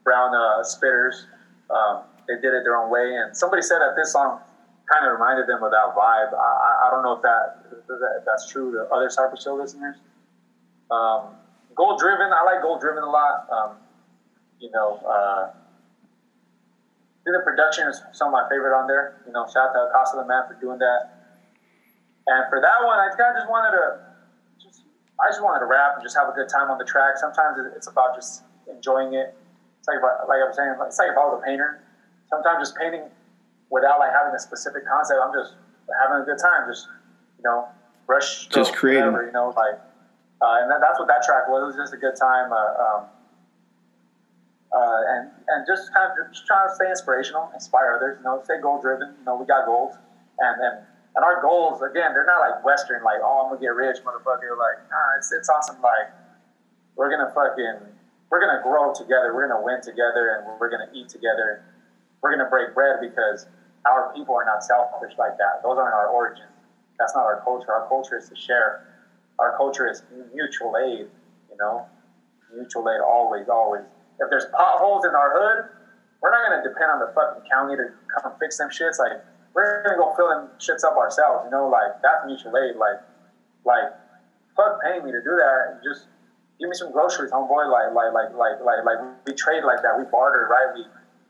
brown 0.04 0.34
spitters. 0.64 1.26
Um, 1.70 2.04
they 2.28 2.36
did 2.36 2.54
it 2.54 2.64
their 2.64 2.76
own 2.78 2.92
way, 2.92 3.16
and 3.16 3.36
somebody 3.36 3.62
said 3.62 3.80
that 3.80 3.96
this 3.96 4.12
song 4.12 4.40
kind 4.92 5.06
of 5.06 5.12
reminded 5.14 5.48
them 5.48 5.62
of 5.64 5.72
that 5.72 5.94
vibe. 5.96 6.32
I, 6.34 6.88
I- 6.88 6.90
don't 6.92 7.04
know 7.04 7.14
if 7.14 7.22
that, 7.22 7.68
that's 8.26 8.50
true 8.50 8.72
to 8.72 8.88
other 8.94 9.10
Cypress 9.10 9.44
Hill 9.44 9.58
listeners. 9.58 9.98
Um, 10.90 11.36
goal 11.76 11.98
driven, 11.98 12.32
I 12.32 12.44
like 12.44 12.62
goal 12.62 12.80
driven 12.80 13.04
a 13.04 13.10
lot. 13.10 13.48
Um, 13.52 13.72
you 14.60 14.72
know, 14.72 14.98
uh, 15.06 15.52
the 17.26 17.42
production 17.44 17.88
is 17.88 18.02
some 18.14 18.30
of 18.30 18.32
my 18.32 18.48
favorite 18.50 18.72
on 18.72 18.88
there. 18.88 19.20
You 19.28 19.34
know, 19.34 19.46
shout 19.52 19.70
out 19.70 19.74
to 19.74 19.80
Acosta 19.92 20.18
the 20.18 20.26
Man 20.26 20.48
for 20.48 20.56
doing 20.60 20.80
that. 20.80 21.12
And 22.28 22.48
for 22.50 22.60
that 22.64 22.80
one, 22.88 23.00
I 23.00 23.08
I 23.12 23.34
just 23.36 23.50
wanted 23.52 23.76
to, 23.76 24.00
just, 24.64 24.84
I 25.20 25.28
just 25.28 25.44
wanted 25.44 25.60
to 25.60 25.66
rap 25.68 25.96
and 25.96 26.04
just 26.04 26.16
have 26.16 26.28
a 26.32 26.36
good 26.36 26.48
time 26.48 26.72
on 26.72 26.78
the 26.78 26.86
track. 26.88 27.20
Sometimes 27.20 27.60
it's 27.76 27.88
about 27.88 28.16
just 28.16 28.44
enjoying 28.72 29.14
it. 29.14 29.36
It's 29.80 29.88
like, 29.88 30.00
I, 30.00 30.24
like 30.28 30.40
I 30.40 30.48
was 30.48 30.56
saying, 30.56 30.72
it's 30.88 30.98
like 31.00 31.12
if 31.12 31.18
I 31.20 31.24
was 31.28 31.40
a 31.40 31.46
painter. 31.46 31.84
Sometimes 32.32 32.60
just 32.68 32.76
painting 32.76 33.08
without 33.70 34.00
like 34.00 34.12
having 34.12 34.34
a 34.34 34.40
specific 34.40 34.86
concept. 34.88 35.20
I'm 35.22 35.34
just 35.34 35.54
having 36.02 36.22
a 36.22 36.26
good 36.26 36.40
time. 36.40 36.68
Just 36.70 36.88
you 37.38 37.44
know, 37.44 37.68
brush, 38.06 38.48
Just 38.48 38.74
creating. 38.74 39.12
whatever, 39.12 39.26
you 39.28 39.32
know, 39.32 39.54
like, 39.56 39.78
uh, 40.42 40.62
and 40.62 40.72
that, 40.72 40.82
that's 40.82 40.98
what 41.00 41.08
that 41.08 41.24
track 41.24 41.48
was. 41.50 41.64
It 41.64 41.78
was 41.78 41.90
just 41.90 41.94
a 41.94 42.02
good 42.02 42.16
time. 42.16 42.52
Uh, 42.52 42.58
um, 42.58 43.02
uh, 44.74 45.00
and 45.16 45.32
and 45.48 45.60
just 45.66 45.94
kind 45.94 46.12
of 46.12 46.28
just 46.34 46.46
trying 46.46 46.68
to 46.68 46.76
stay 46.76 46.90
inspirational, 46.90 47.50
inspire 47.54 47.96
others. 47.96 48.18
You 48.20 48.24
know, 48.26 48.42
stay 48.44 48.60
goal 48.62 48.82
driven. 48.82 49.16
You 49.20 49.26
know, 49.26 49.36
we 49.38 49.46
got 49.46 49.66
goals, 49.66 49.96
and 50.40 50.56
and 50.62 50.76
and 51.16 51.26
our 51.26 51.42
goals 51.42 51.82
again, 51.82 52.14
they're 52.14 52.28
not 52.28 52.40
like 52.44 52.64
Western, 52.66 53.04
like 53.04 53.24
oh 53.24 53.46
I'm 53.46 53.50
gonna 53.50 53.62
get 53.62 53.74
rich, 53.74 53.98
motherfucker. 54.04 54.54
Like 54.60 54.84
nah, 54.92 55.18
it's 55.18 55.32
it's 55.32 55.50
awesome. 55.50 55.82
Like 55.82 56.12
we're 56.96 57.10
gonna 57.10 57.32
fucking 57.34 57.80
we're 58.30 58.42
gonna 58.42 58.62
grow 58.62 58.94
together. 58.94 59.34
We're 59.34 59.48
gonna 59.48 59.64
win 59.64 59.82
together, 59.82 60.36
and 60.36 60.60
we're 60.60 60.70
gonna 60.70 60.92
eat 60.94 61.10
together. 61.10 61.64
We're 62.22 62.36
gonna 62.36 62.50
break 62.50 62.76
bread 62.76 62.98
because 63.02 63.48
our 63.88 64.12
people 64.14 64.36
are 64.36 64.46
not 64.46 64.64
selfish 64.64 65.14
like 65.18 65.38
that. 65.38 65.64
Those 65.64 65.78
aren't 65.78 65.96
our 65.96 66.08
origins. 66.08 66.52
That's 67.00 67.14
not 67.16 67.24
our 67.24 67.42
culture. 67.44 67.72
Our 67.72 67.88
culture 67.88 68.18
is 68.18 68.28
to 68.30 68.36
share. 68.36 68.82
Our 69.40 69.56
culture 69.56 69.90
is 69.90 70.04
mutual 70.34 70.76
aid. 70.78 71.08
You 71.50 71.58
know, 71.60 71.86
mutual 72.54 72.90
aid 72.90 73.00
always, 73.00 73.48
always. 73.48 73.84
If 74.20 74.30
there's 74.30 74.46
potholes 74.52 75.06
in 75.06 75.14
our 75.16 75.32
hood, 75.32 75.66
we're 76.22 76.32
not 76.32 76.50
gonna 76.50 76.64
depend 76.64 76.92
on 76.92 77.00
the 77.00 77.10
fucking 77.14 77.44
county 77.50 77.76
to 77.76 77.86
come 78.14 78.32
and 78.32 78.40
fix 78.40 78.58
them 78.58 78.70
shits. 78.70 79.00
Like 79.00 79.18
we're 79.54 79.84
gonna 79.84 79.98
go 79.98 80.14
fill 80.16 80.30
them 80.30 80.50
shits 80.60 80.84
up 80.84 80.98
ourselves. 80.98 81.46
You 81.46 81.52
know, 81.52 81.70
like 81.70 81.94
that's 82.02 82.26
mutual 82.26 82.58
aid. 82.58 82.76
Like, 82.76 82.98
like 83.64 83.94
fuck 84.58 84.82
paying 84.82 85.06
me 85.06 85.12
to 85.12 85.22
do 85.22 85.38
that. 85.38 85.80
Just 85.86 86.08
give 86.60 86.68
me 86.68 86.76
some 86.76 86.92
groceries, 86.92 87.30
homeboy. 87.32 87.70
Like, 87.70 87.94
like, 87.94 88.12
like, 88.12 88.34
like, 88.34 88.58
like, 88.60 88.82
like 88.84 88.98
we 89.26 89.34
trade 89.34 89.64
like 89.64 89.82
that. 89.84 89.94
We 89.98 90.04
barter, 90.10 90.50
right? 90.50 90.74
We, 90.74 90.82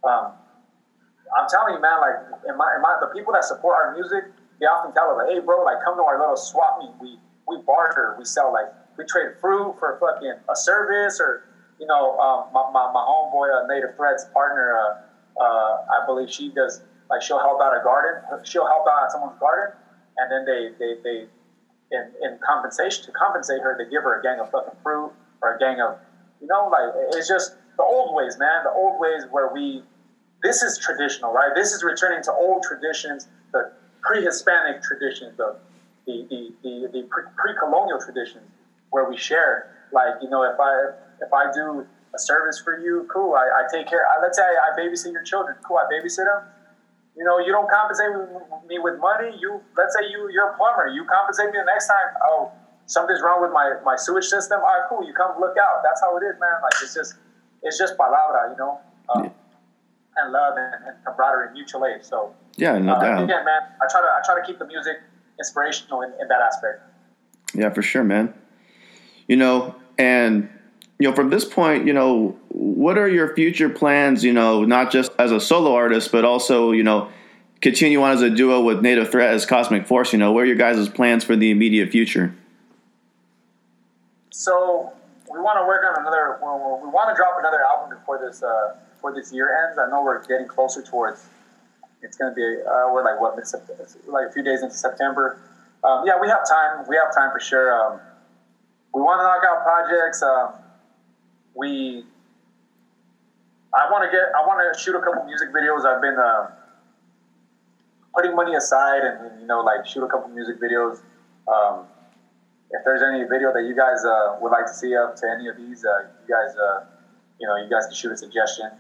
um, 0.08 0.32
I'm 1.36 1.48
telling 1.50 1.76
you, 1.76 1.82
man. 1.82 2.00
Like, 2.00 2.18
in 2.48 2.56
my, 2.58 2.68
in 2.76 2.82
my, 2.82 2.98
the 3.02 3.08
people 3.14 3.34
that 3.34 3.44
support 3.44 3.76
our 3.76 3.94
music, 3.94 4.30
they 4.60 4.66
often 4.66 4.94
tell 4.94 5.12
us, 5.16 5.28
hey, 5.30 5.40
bro, 5.40 5.64
like, 5.64 5.84
come 5.84 5.98
to 5.98 6.04
our 6.04 6.20
little 6.20 6.38
swap 6.38 6.80
meet. 6.80 6.94
We, 7.00 7.20
we 7.48 7.62
barter. 7.66 8.16
We 8.18 8.26
sell 8.26 8.52
like, 8.52 8.68
we 8.98 9.06
trade 9.06 9.38
fruit 9.40 9.76
for 9.80 9.98
fucking 10.00 10.34
a 10.50 10.56
service, 10.56 11.20
or 11.20 11.44
you 11.80 11.86
know, 11.86 12.18
um, 12.18 12.50
my, 12.54 12.66
my, 12.74 12.90
my 12.92 13.04
homeboy, 13.06 13.54
uh, 13.54 13.68
Native 13.68 13.96
Threads 13.96 14.26
partner, 14.34 14.78
uh, 14.78 15.44
uh, 15.44 16.02
I 16.02 16.06
believe 16.06 16.30
she 16.32 16.50
does. 16.50 16.82
Like, 17.10 17.22
she'll 17.22 17.40
help 17.40 17.62
out 17.62 17.78
a 17.78 17.84
garden. 17.84 18.22
She'll 18.44 18.68
help 18.68 18.86
out 18.88 19.12
someone's 19.12 19.40
garden, 19.40 19.76
and 20.18 20.32
then 20.32 20.44
they, 20.46 20.70
they, 20.80 20.94
they 21.04 21.28
in, 21.92 22.12
in 22.22 22.38
compensation 22.44 23.04
to 23.06 23.12
compensate 23.12 23.62
her, 23.62 23.76
they 23.78 23.90
give 23.90 24.04
her 24.04 24.20
a 24.20 24.22
gang 24.22 24.40
of 24.40 24.52
fucking 24.52 24.78
fruit 24.84 25.12
or 25.42 25.56
a 25.56 25.60
gang 25.60 25.80
of, 25.80 25.96
you 26.42 26.48
know, 26.48 26.68
like 26.68 26.92
it's 27.16 27.28
just 27.28 27.54
the 27.78 27.84
old 27.84 28.16
ways, 28.16 28.38
man. 28.38 28.64
The 28.64 28.72
old 28.72 29.00
ways 29.00 29.24
where 29.30 29.48
we, 29.54 29.84
this 30.44 30.62
is 30.62 30.78
traditional, 30.78 31.34
right? 31.34 31.52
This 31.56 31.74
is 31.74 31.84
returning 31.84 32.24
to 32.24 32.32
old 32.32 32.64
traditions, 32.64 33.28
the 33.52 33.72
pre-Hispanic 34.02 34.82
traditions, 34.84 35.38
the 35.38 35.56
the 36.06 36.26
the, 36.30 36.54
the, 36.64 36.90
the 36.94 37.04
pre- 37.10 37.30
pre-colonial 37.36 38.00
traditions 38.00 38.50
where 38.92 39.10
we 39.10 39.18
share. 39.18 39.74
Like, 39.92 40.16
you 40.22 40.30
know, 40.30 40.44
if 40.44 40.60
I 40.60 40.92
if 41.22 41.34
I 41.34 41.52
do 41.54 41.86
a 42.14 42.20
service 42.20 42.60
for 42.60 42.80
you, 42.80 43.08
cool. 43.12 43.34
I, 43.36 43.48
I 43.48 43.64
take 43.72 43.88
care. 43.88 44.06
I, 44.08 44.22
let's 44.22 44.38
say 44.38 44.44
I, 44.44 44.74
I 44.74 44.80
babysit 44.80 45.12
your 45.12 45.24
children, 45.24 45.56
cool. 45.64 45.78
I 45.78 45.88
babysit 45.92 46.26
them 46.26 46.44
you 47.18 47.24
know, 47.26 47.40
you 47.40 47.52
don't 47.52 47.68
compensate 47.68 48.14
me 48.70 48.78
with 48.78 49.02
money. 49.02 49.34
You 49.42 49.60
let's 49.76 49.96
say 49.98 50.06
you 50.06 50.30
you're 50.30 50.54
a 50.54 50.56
plumber. 50.56 50.88
You 50.94 51.04
compensate 51.10 51.50
me 51.50 51.58
the 51.58 51.66
next 51.66 51.88
time. 51.88 52.14
Oh, 52.30 52.52
something's 52.86 53.22
wrong 53.26 53.42
with 53.42 53.52
my, 53.52 53.74
my 53.84 53.96
sewage 53.98 54.26
system. 54.26 54.62
All 54.62 54.70
right, 54.70 54.86
cool. 54.88 55.02
You 55.02 55.14
come 55.14 55.34
look 55.42 55.58
out. 55.58 55.82
That's 55.82 56.00
how 56.00 56.16
it 56.18 56.24
is, 56.30 56.38
man. 56.40 56.62
Like 56.62 56.78
it's 56.82 56.94
just 56.94 57.16
it's 57.64 57.78
just 57.78 57.98
palabra, 57.98 58.54
you 58.54 58.58
know, 58.62 58.80
um, 59.10 59.34
and 60.22 60.32
love 60.32 60.56
and, 60.58 60.74
and 60.88 60.96
camaraderie, 61.06 61.54
mutual 61.54 61.86
aid. 61.86 62.04
So 62.06 62.34
Yeah, 62.56 62.78
no 62.78 62.94
uh, 62.94 63.02
doubt. 63.02 63.24
again, 63.24 63.46
man, 63.46 63.62
I 63.82 63.86
try 63.90 64.02
to 64.02 64.08
I 64.08 64.22
try 64.26 64.40
to 64.40 64.46
keep 64.46 64.60
the 64.60 64.68
music 64.68 64.98
inspirational 65.40 66.02
in, 66.02 66.12
in 66.20 66.28
that 66.28 66.42
aspect. 66.42 66.82
Yeah, 67.54 67.70
for 67.70 67.82
sure, 67.82 68.04
man. 68.04 68.34
You 69.28 69.36
know, 69.38 69.76
and 69.98 70.50
you 71.00 71.08
know, 71.08 71.16
from 71.16 71.30
this 71.30 71.46
point, 71.46 71.86
you 71.86 71.94
know, 71.94 72.36
what 72.50 72.98
are 72.98 73.08
your 73.08 73.36
future 73.36 73.70
plans? 73.70 74.24
You 74.24 74.34
know, 74.34 74.66
not 74.66 74.92
just 74.92 75.12
as 75.20 75.32
a 75.32 75.40
solo 75.40 75.74
artist, 75.74 76.12
but 76.12 76.26
also, 76.26 76.72
you 76.72 76.84
know, 76.84 77.10
continue 77.62 78.02
on 78.02 78.12
as 78.12 78.22
a 78.22 78.30
duo 78.30 78.62
with 78.62 78.82
Native 78.82 79.12
Threat 79.12 79.34
as 79.34 79.46
Cosmic 79.46 79.86
Force. 79.86 80.12
You 80.12 80.20
know, 80.20 80.32
what 80.32 80.44
are 80.44 80.48
your 80.48 80.56
guys' 80.56 80.90
plans 80.90 81.24
for 81.24 81.36
the 81.36 81.52
immediate 81.52 81.92
future? 81.92 82.34
So 84.32 84.92
we 85.32 85.40
want 85.40 85.60
to 85.60 85.68
work 85.68 85.84
on 85.86 86.02
another. 86.02 86.40
Well, 86.42 86.80
we 86.84 86.90
want 86.90 87.10
to 87.10 87.16
drop 87.16 87.36
another 87.40 87.62
album 87.62 87.98
before 87.98 88.20
this 88.20 88.42
uh, 88.42 88.76
before 88.98 89.14
this 89.14 89.32
year 89.32 89.48
ends. 89.66 89.78
I 89.80 89.90
know 89.90 90.04
we're 90.04 90.26
getting 90.26 90.48
closer 90.48 90.82
towards. 90.82 91.26
It's 92.02 92.18
going 92.18 92.32
to 92.32 92.36
be 92.36 92.44
uh, 92.44 92.92
we're 92.92 93.06
like 93.06 93.22
what 93.22 93.38
like 93.38 94.30
a 94.30 94.34
few 94.34 94.44
days 94.44 94.62
into 94.62 94.76
September. 94.76 95.40
Um, 95.84 96.04
yeah, 96.06 96.20
we 96.20 96.28
have 96.28 96.48
time. 96.48 96.86
We 96.90 96.98
have 96.98 97.14
time 97.14 97.32
for 97.32 97.40
sure. 97.40 97.74
Um, 97.74 98.00
we 98.94 99.02
want 99.02 99.20
to 99.20 99.24
knock 99.24 99.44
out 99.46 99.64
projects. 99.64 100.22
Um, 100.22 100.54
we. 101.56 102.04
I 103.76 103.92
want 103.92 104.10
to 104.10 104.10
get, 104.10 104.26
I 104.34 104.42
want 104.48 104.58
to 104.64 104.80
shoot 104.82 104.96
a 104.96 105.02
couple 105.02 105.26
music 105.26 105.50
videos. 105.54 105.86
I've 105.86 106.02
been 106.02 106.18
uh, 106.18 106.50
putting 108.16 108.36
money 108.36 108.56
aside 108.56 109.04
and 109.04 109.42
you 109.42 109.46
know 109.46 109.62
like 109.62 109.86
shoot 109.86 110.04
a 110.04 110.08
couple 110.08 110.30
music 110.30 110.60
videos. 110.60 111.02
Um, 111.48 111.86
if 112.72 112.82
there's 112.84 113.02
any 113.02 113.24
video 113.24 113.54
that 113.54 113.64
you 113.64 113.76
guys 113.76 114.04
uh, 114.04 114.38
would 114.42 114.52
like 114.52 114.66
to 114.66 114.74
see 114.74 114.96
up 114.96 115.16
to 115.16 115.26
any 115.30 115.48
of 115.48 115.56
these, 115.56 115.86
uh, 115.86 116.08
you 116.20 116.28
guys, 116.28 116.56
uh, 116.58 116.86
you 117.40 117.48
know, 117.48 117.56
you 117.56 117.70
guys 117.70 117.86
can 117.86 117.96
shoot 117.96 118.12
a 118.12 118.18
suggestion. 118.18 118.72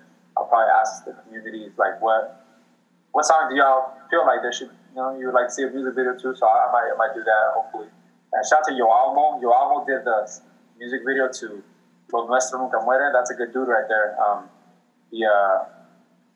I'll 0.47 0.63
probably 0.63 0.71
ask 0.79 1.03
the 1.03 1.11
community 1.27 1.67
like 1.75 1.99
what 2.01 2.47
what 3.11 3.25
song 3.25 3.51
do 3.51 3.55
y'all 3.57 3.91
feel 4.09 4.23
like 4.23 4.39
there 4.41 4.53
should 4.53 4.71
you 4.71 4.95
know 4.95 5.11
you 5.19 5.27
would 5.27 5.35
like 5.35 5.47
to 5.47 5.53
see 5.53 5.63
a 5.63 5.69
music 5.69 5.95
video 5.95 6.15
too? 6.15 6.35
So 6.35 6.47
I, 6.47 6.67
I 6.67 6.71
might 6.71 6.87
I 6.87 6.95
might 6.95 7.13
do 7.13 7.23
that 7.23 7.51
hopefully. 7.51 7.87
And 8.31 8.45
shout 8.47 8.59
out 8.63 8.71
to 8.71 8.73
Yo 8.73 8.87
Almo. 8.87 9.41
Yo 9.41 9.51
Almo 9.51 9.83
did 9.85 10.05
the 10.05 10.23
music 10.79 11.01
video 11.05 11.27
to 11.27 11.63
Lo 12.13 12.27
Nuestro 12.27 12.63
Nunca 12.63 12.79
Muere. 12.79 13.11
That's 13.11 13.31
a 13.31 13.35
good 13.35 13.51
dude 13.51 13.67
right 13.67 13.87
there. 13.87 14.15
Um, 14.23 14.47
he 15.11 15.25
uh, 15.25 15.67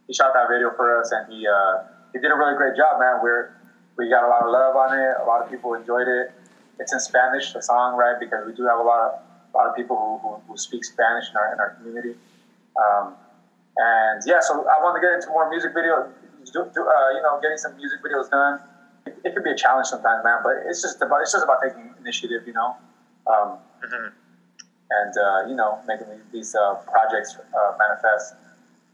he 0.08 0.14
shot 0.14 0.34
that 0.34 0.52
video 0.52 0.76
for 0.76 1.00
us 1.00 1.12
and 1.12 1.32
he 1.32 1.48
uh, 1.48 1.88
he 2.12 2.20
did 2.20 2.32
a 2.32 2.36
really 2.36 2.56
great 2.60 2.76
job, 2.76 3.00
man. 3.00 3.24
We're 3.24 3.56
we 3.96 4.10
got 4.10 4.28
a 4.28 4.28
lot 4.28 4.44
of 4.44 4.52
love 4.52 4.76
on 4.76 4.92
it. 4.92 5.16
A 5.24 5.26
lot 5.26 5.44
of 5.44 5.50
people 5.50 5.74
enjoyed 5.74 6.08
it. 6.08 6.36
It's 6.80 6.92
in 6.92 7.00
Spanish, 7.00 7.54
the 7.54 7.62
song, 7.62 7.96
right? 7.96 8.20
Because 8.20 8.44
we 8.46 8.54
do 8.54 8.68
have 8.68 8.80
a 8.80 8.84
lot 8.84 9.00
of 9.08 9.12
a 9.54 9.58
lot 9.58 9.68
of 9.68 9.76
people 9.76 9.96
who, 9.96 10.28
who, 10.28 10.42
who 10.48 10.58
speak 10.58 10.84
Spanish 10.84 11.30
in 11.32 11.38
our 11.38 11.54
in 11.54 11.60
our 11.60 11.70
community. 11.80 12.16
Um, 12.76 13.16
and 13.78 14.22
yeah, 14.26 14.40
so 14.42 14.68
I 14.68 14.82
want 14.84 15.00
to 15.00 15.02
get 15.02 15.16
into 15.16 15.30
more 15.30 15.50
music 15.50 15.72
video, 15.74 16.12
do, 16.52 16.68
do, 16.74 16.82
uh, 16.84 17.10
you 17.16 17.22
know, 17.24 17.40
getting 17.42 17.58
some 17.58 17.76
music 17.78 18.00
videos 18.04 18.30
done. 18.30 18.60
It, 19.06 19.16
it 19.24 19.34
could 19.34 19.44
be 19.44 19.52
a 19.52 19.56
challenge 19.56 19.88
sometimes, 19.88 20.24
man, 20.24 20.40
but 20.44 20.68
it's 20.68 20.82
just 20.82 21.02
about 21.02 21.22
it's 21.22 21.32
just 21.32 21.44
about 21.44 21.60
taking 21.64 21.94
initiative, 22.00 22.46
you 22.46 22.54
know, 22.54 22.76
um, 23.28 23.58
and 23.84 25.14
uh, 25.18 25.48
you 25.48 25.56
know, 25.56 25.80
making 25.88 26.08
these 26.32 26.54
uh, 26.56 26.76
projects 26.86 27.38
uh, 27.40 27.74
manifest. 27.80 28.36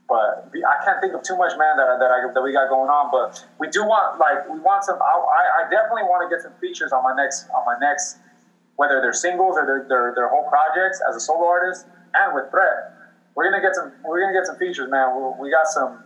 But 0.08 0.48
I 0.56 0.86
can't 0.86 1.02
think 1.02 1.14
of 1.14 1.24
too 1.24 1.36
much, 1.36 1.52
man, 1.60 1.76
that 1.76 1.99
that, 1.99 2.12
I, 2.12 2.32
that 2.32 2.41
we 2.41 2.54
got 2.54 2.70
going 2.70 2.90
on. 2.90 3.12
But 3.12 3.44
we 3.60 3.68
do 3.68 3.84
want 3.84 4.20
like 4.20 4.48
we 4.48 4.60
want 4.60 4.86
some. 4.86 5.02
I, 5.02 5.66
I 5.66 5.70
definitely 5.70 6.04
want 6.04 6.24
to 6.24 6.34
get 6.34 6.41
some 6.41 6.54
features 6.62 6.94
on 6.94 7.04
my 7.04 7.14
next 7.18 7.49
on 7.52 7.66
my 7.66 7.76
next, 7.82 8.18
whether 8.78 9.02
they're 9.02 9.12
singles 9.12 9.58
or 9.58 9.66
they're, 9.66 9.86
they're, 9.90 10.14
they're 10.16 10.30
whole 10.30 10.48
projects 10.48 11.02
as 11.04 11.16
a 11.16 11.20
solo 11.20 11.45
artist 11.45 11.88
and 12.14 12.34
with 12.34 12.49
Threat. 12.49 12.97
We're 13.38 13.51
gonna 13.51 13.61
get 13.61 13.76
some. 13.76 13.93
We're 14.03 14.19
gonna 14.19 14.34
get 14.34 14.47
some 14.47 14.57
features, 14.57 14.89
man. 14.89 15.14
We, 15.14 15.45
we 15.45 15.51
got 15.53 15.68
some. 15.68 16.01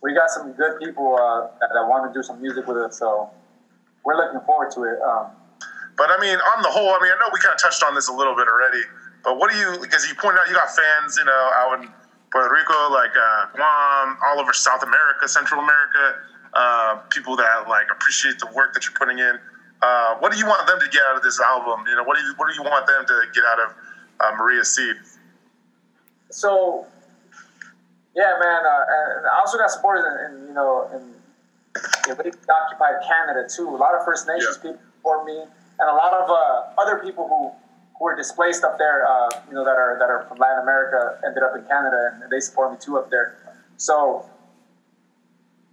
We 0.00 0.14
got 0.14 0.30
some 0.30 0.52
good 0.56 0.80
people 0.80 1.12
uh, 1.20 1.52
that, 1.60 1.68
that 1.76 1.84
want 1.84 2.08
to 2.08 2.18
do 2.18 2.24
some 2.24 2.40
music 2.40 2.66
with 2.66 2.78
us, 2.78 2.98
so 2.98 3.28
we're 4.04 4.16
looking 4.16 4.40
forward 4.46 4.70
to 4.72 4.84
it. 4.84 4.96
Um, 5.04 5.28
But 5.98 6.08
I 6.08 6.16
mean, 6.22 6.38
on 6.38 6.62
the 6.62 6.70
whole, 6.70 6.88
I 6.94 7.02
mean, 7.02 7.12
I 7.12 7.18
know 7.20 7.28
we 7.34 7.40
kind 7.42 7.52
of 7.52 7.60
touched 7.60 7.82
on 7.82 7.94
this 7.94 8.08
a 8.08 8.14
little 8.14 8.34
bit 8.34 8.46
already. 8.48 8.80
But 9.24 9.36
what 9.36 9.50
do 9.50 9.58
you? 9.58 9.76
Because 9.82 10.08
you 10.08 10.14
pointed 10.14 10.40
out 10.40 10.48
you 10.48 10.54
got 10.54 10.70
fans, 10.70 11.18
you 11.18 11.26
know, 11.26 11.50
out 11.60 11.82
in 11.82 11.90
Puerto 12.32 12.48
Rico, 12.48 12.94
like 12.94 13.12
uh, 13.12 13.52
Guam, 13.52 14.16
all 14.24 14.40
over 14.40 14.54
South 14.54 14.82
America, 14.82 15.28
Central 15.28 15.60
America. 15.60 16.24
Uh, 16.54 16.96
people 17.12 17.36
that 17.36 17.68
like 17.68 17.92
appreciate 17.92 18.38
the 18.38 18.48
work 18.56 18.72
that 18.72 18.86
you're 18.88 18.96
putting 18.96 19.18
in. 19.18 19.36
Uh, 19.82 20.16
what 20.16 20.32
do 20.32 20.38
you 20.38 20.46
want 20.46 20.64
them 20.66 20.80
to 20.80 20.88
get 20.88 21.02
out 21.10 21.16
of 21.16 21.22
this 21.22 21.40
album? 21.44 21.84
You 21.90 21.96
know, 21.96 22.04
what 22.04 22.16
do 22.16 22.24
you 22.24 22.32
what 22.38 22.48
do 22.48 22.54
you 22.56 22.62
want 22.64 22.86
them 22.86 23.04
to 23.04 23.16
get 23.34 23.44
out 23.44 23.60
of 23.60 23.68
uh, 24.24 24.32
Maria 24.40 24.64
Seed? 24.64 24.96
So 26.30 26.86
yeah, 28.14 28.34
man. 28.40 28.62
Uh, 28.66 28.84
and 29.18 29.26
I 29.26 29.38
also 29.38 29.58
got 29.58 29.70
supporters 29.70 30.04
in, 30.04 30.42
in 30.42 30.48
you 30.48 30.54
know 30.54 30.88
in 30.92 31.02
in 32.10 32.32
occupied 32.50 32.94
Canada 33.06 33.48
too. 33.48 33.68
A 33.68 33.76
lot 33.76 33.94
of 33.94 34.04
First 34.04 34.26
Nations 34.26 34.58
Yeah. 34.62 34.72
people 34.72 34.80
support 34.98 35.24
me, 35.26 35.38
and 35.40 35.88
a 35.90 35.94
lot 35.94 36.14
of 36.14 36.30
uh, 36.30 36.80
other 36.82 36.98
people 36.98 37.28
who 37.28 37.50
who 37.98 38.04
were 38.04 38.16
displaced 38.16 38.64
up 38.64 38.78
there. 38.78 39.06
Uh, 39.06 39.28
you 39.48 39.54
know 39.54 39.64
that 39.64 39.76
are 39.76 39.96
that 39.98 40.10
are 40.10 40.24
from 40.28 40.38
Latin 40.38 40.62
America 40.62 41.20
ended 41.24 41.42
up 41.42 41.54
in 41.56 41.64
Canada, 41.64 42.18
and 42.22 42.30
they 42.30 42.40
support 42.40 42.72
me 42.72 42.78
too 42.80 42.98
up 42.98 43.10
there. 43.10 43.36
So 43.76 44.24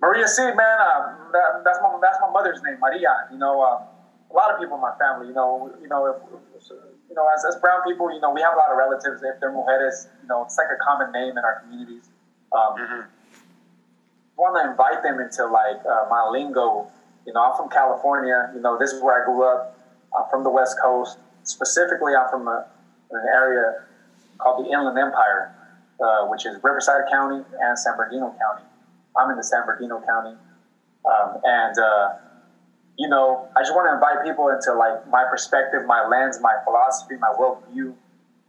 Maria 0.02 0.28
Seed, 0.28 0.56
man, 0.56 0.78
uh, 0.80 1.16
that, 1.32 1.64
that's 1.64 1.80
my 1.82 1.98
that's 2.02 2.18
my 2.22 2.30
mother's 2.30 2.62
name, 2.64 2.78
Maria. 2.80 3.28
You 3.32 3.38
know, 3.38 3.62
uh, 3.62 3.82
a 4.32 4.34
lot 4.34 4.52
of 4.54 4.60
people 4.60 4.76
in 4.76 4.82
my 4.82 4.94
family. 5.00 5.28
You 5.28 5.34
know, 5.34 5.74
you 5.82 5.88
know, 5.88 6.06
if, 6.08 6.16
you 7.10 7.16
know, 7.16 7.28
as, 7.34 7.46
as 7.46 7.56
brown 7.62 7.82
people, 7.88 8.14
you 8.14 8.20
know, 8.20 8.32
we 8.32 8.42
have 8.42 8.54
a 8.54 8.58
lot 8.58 8.72
of 8.72 8.78
relatives. 8.78 9.22
If 9.24 9.40
they're 9.40 9.52
mujeres, 9.52 10.08
you 10.22 10.28
know, 10.28 10.44
it's 10.44 10.58
like 10.58 10.68
a 10.68 10.80
common 10.84 11.12
name 11.12 11.38
in 11.38 11.44
our 11.44 11.62
communities. 11.62 12.10
Um, 12.52 13.06
Want 14.38 14.58
to 14.60 14.70
invite 14.70 15.02
them 15.02 15.20
into 15.22 15.46
like 15.46 15.80
uh, 15.86 16.08
my 16.10 16.28
lingo. 16.30 16.92
You 17.26 17.32
know, 17.32 17.42
I'm 17.42 17.56
from 17.56 17.70
California. 17.70 18.52
You 18.54 18.60
know, 18.60 18.78
this 18.78 18.92
is 18.92 19.02
where 19.02 19.22
I 19.22 19.26
grew 19.26 19.44
up. 19.48 19.80
I'm 20.12 20.30
from 20.30 20.44
the 20.44 20.50
West 20.50 20.76
Coast. 20.82 21.18
Specifically, 21.44 22.14
I'm 22.16 22.30
from 22.30 22.48
a, 22.48 22.68
an 23.12 23.26
area 23.34 23.86
called 24.38 24.66
the 24.66 24.70
Inland 24.70 24.98
Empire, 25.00 25.56
uh, 26.04 26.28
which 26.28 26.46
is 26.46 26.58
Riverside 26.64 27.04
County 27.10 27.46
and 27.62 27.80
San 27.80 27.96
Bernardino 27.96 28.36
County. 28.36 28.68
I'm 29.16 29.30
in 29.32 29.38
the 29.38 29.44
San 29.44 29.66
Bernardino 29.66 30.02
County, 30.06 30.36
um, 31.06 31.40
and 31.46 31.80
uh, 31.80 32.10
you 32.98 33.10
know, 33.10 33.48
I 33.56 33.62
just 33.62 33.74
want 33.74 33.90
to 33.90 33.94
invite 33.94 34.26
people 34.26 34.50
into 34.50 34.74
like 34.74 35.08
my 35.10 35.26
perspective, 35.30 35.82
my 35.86 36.08
lens, 36.08 36.40
my 36.42 36.56
philosophy, 36.64 37.16
my 37.20 37.34
worldview, 37.38 37.94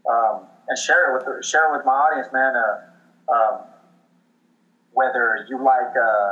um, 0.09 0.47
and 0.69 0.79
share 0.79 1.17
it 1.17 1.27
with 1.27 1.45
share 1.45 1.69
it 1.69 1.77
with 1.77 1.85
my 1.85 1.93
audience, 1.93 2.29
man. 2.33 2.55
Uh, 2.55 3.33
um, 3.33 3.61
whether 4.93 5.45
you 5.49 5.63
like, 5.63 5.93
uh, 5.97 6.31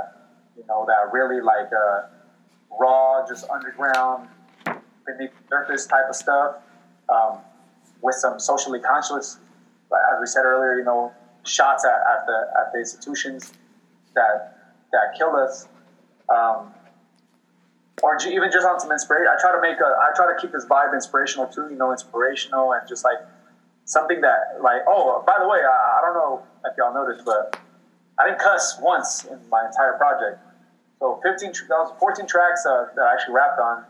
you 0.57 0.65
know, 0.69 0.87
that 0.87 1.13
really 1.13 1.41
like 1.41 1.71
uh, 1.73 2.07
raw, 2.81 3.27
just 3.29 3.49
underground, 3.51 4.29
beneath 4.65 5.31
the 5.31 5.49
surface 5.51 5.87
type 5.87 6.09
of 6.09 6.17
stuff, 6.17 6.57
um, 7.09 7.39
with 8.01 8.15
some 8.15 8.39
socially 8.39 8.81
conscious, 8.81 9.39
as 9.93 10.21
we 10.21 10.27
said 10.27 10.45
earlier, 10.45 10.79
you 10.79 10.85
know, 10.85 11.13
shots 11.43 11.85
at, 11.85 11.91
at 11.91 12.27
the 12.27 12.47
at 12.59 12.73
the 12.73 12.79
institutions 12.79 13.53
that 14.15 14.73
that 14.93 15.19
kill 15.19 15.35
us. 15.37 15.69
Um, 16.29 16.73
or 18.03 18.19
even 18.27 18.51
just 18.51 18.67
on 18.67 18.81
some 18.81 18.91
inspiration. 18.91 19.27
I 19.29 19.41
try 19.41 19.53
to 19.55 19.61
make 19.61 19.79
a, 19.79 19.87
I 19.87 20.11
try 20.17 20.27
to 20.27 20.41
keep 20.41 20.53
this 20.53 20.65
vibe 20.67 20.95
inspirational 20.95 21.47
too, 21.47 21.69
you 21.71 21.77
know, 21.77 21.93
inspirational 21.93 22.73
and 22.73 22.83
just 22.89 23.05
like 23.05 23.19
something 23.85 24.21
that, 24.21 24.59
like, 24.63 24.83
oh, 24.89 25.23
by 25.27 25.37
the 25.41 25.49
way, 25.49 25.59
I, 25.59 25.99
I 25.99 26.01
don't 26.03 26.15
know 26.15 26.43
if 26.67 26.77
y'all 26.77 26.95
noticed, 26.95 27.25
but 27.25 27.59
I 28.19 28.27
didn't 28.27 28.41
cuss 28.41 28.79
once 28.81 29.25
in 29.25 29.39
my 29.49 29.65
entire 29.67 29.95
project. 29.95 30.41
So 30.99 31.21
15, 31.23 31.53
that 31.69 31.79
was 31.79 31.93
14 32.01 32.27
tracks 32.27 32.67
uh, 32.67 32.87
that 32.97 33.03
I 33.03 33.13
actually 33.13 33.35
rapped 33.35 33.61
on. 33.61 33.85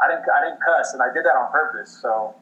I 0.00 0.08
didn't, 0.08 0.24
I 0.30 0.44
didn't 0.44 0.60
cuss, 0.60 0.92
and 0.94 1.02
I 1.02 1.12
did 1.12 1.24
that 1.24 1.36
on 1.36 1.50
purpose. 1.52 1.90
So 1.90 2.34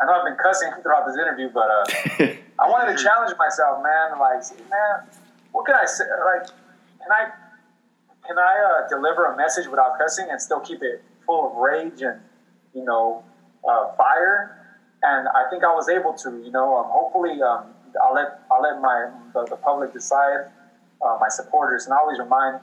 I 0.00 0.06
know 0.06 0.12
I've 0.12 0.24
been 0.24 0.38
cussing 0.38 0.70
throughout 0.82 1.06
this 1.06 1.16
interview, 1.16 1.48
but 1.50 1.68
uh, 1.70 1.84
I 2.60 2.68
wanted 2.68 2.96
to 2.96 3.02
challenge 3.02 3.36
myself, 3.38 3.82
man. 3.82 4.18
Like, 4.18 4.42
man, 4.68 5.08
what 5.52 5.66
can 5.66 5.74
I 5.74 5.86
say? 5.86 6.04
Like, 6.04 6.46
can 7.00 7.10
I 7.10 7.30
can 8.28 8.38
I 8.38 8.84
uh, 8.84 8.88
deliver 8.88 9.32
a 9.32 9.36
message 9.36 9.66
without 9.66 9.98
cussing 9.98 10.28
and 10.30 10.40
still 10.40 10.60
keep 10.60 10.82
it 10.82 11.02
full 11.24 11.50
of 11.50 11.56
rage 11.56 12.02
and 12.02 12.20
you 12.74 12.84
know 12.84 13.24
uh, 13.66 13.92
fire? 13.96 14.54
And 15.02 15.28
I 15.28 15.48
think 15.48 15.64
I 15.64 15.72
was 15.72 15.88
able 15.88 16.12
to. 16.12 16.42
You 16.44 16.50
know, 16.50 16.76
um, 16.76 16.86
hopefully 16.90 17.40
um, 17.40 17.72
I'll 18.04 18.14
let 18.14 18.42
I'll 18.52 18.62
let 18.62 18.80
my 18.80 19.10
the, 19.32 19.46
the 19.50 19.56
public 19.56 19.92
decide. 19.92 20.52
Uh, 21.00 21.16
my 21.20 21.28
supporters, 21.28 21.84
and 21.84 21.94
I 21.94 21.98
always 21.98 22.18
remind 22.18 22.58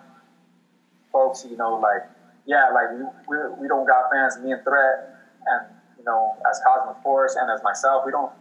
folks, 1.10 1.48
you 1.50 1.56
know, 1.56 1.80
like 1.80 2.04
yeah, 2.46 2.70
like 2.70 2.92
we, 3.30 3.38
we, 3.62 3.68
don't 3.70 3.88
got 3.88 4.12
fans. 4.12 4.38
Me 4.44 4.52
and 4.52 4.62
Threat, 4.64 5.16
and 5.48 5.66
you 5.98 6.04
know, 6.04 6.36
as 6.50 6.60
Cosmic 6.68 7.02
Force 7.02 7.38
and 7.40 7.50
as 7.50 7.64
myself, 7.64 8.04
we 8.06 8.12
don't 8.12 8.32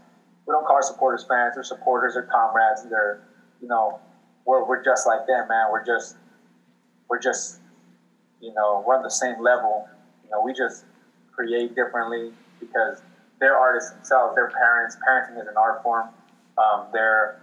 we 0.47 0.53
don't 0.53 0.67
call 0.67 0.77
our 0.77 0.83
supporters 0.83 1.25
fans. 1.29 1.55
They're 1.55 1.63
supporters. 1.63 2.15
They're 2.15 2.25
comrades. 2.27 2.83
They're 2.91 3.23
you 3.63 3.69
know, 3.69 4.01
we're 4.45 4.67
we're 4.67 4.85
just 4.85 5.07
like 5.07 5.29
them, 5.29 5.47
man. 5.49 5.71
We're 5.71 5.87
just 5.87 6.17
we're 7.09 7.21
just 7.21 7.61
you 8.41 8.53
know 8.55 8.83
we're 8.87 8.97
on 8.97 9.03
the 9.03 9.11
same 9.11 9.41
level. 9.43 9.89
You 10.25 10.31
know, 10.31 10.43
we 10.43 10.53
just 10.53 10.85
create 11.33 11.75
differently 11.75 12.33
because 12.61 13.03
they're 13.41 13.57
artists 13.57 13.91
themselves. 13.93 14.35
They're 14.35 14.51
parents. 14.51 14.97
Parenting 15.07 15.41
is 15.41 15.49
an 15.49 15.57
art 15.57 15.83
form. 15.83 16.09
Um, 16.57 16.87
they're 16.93 17.41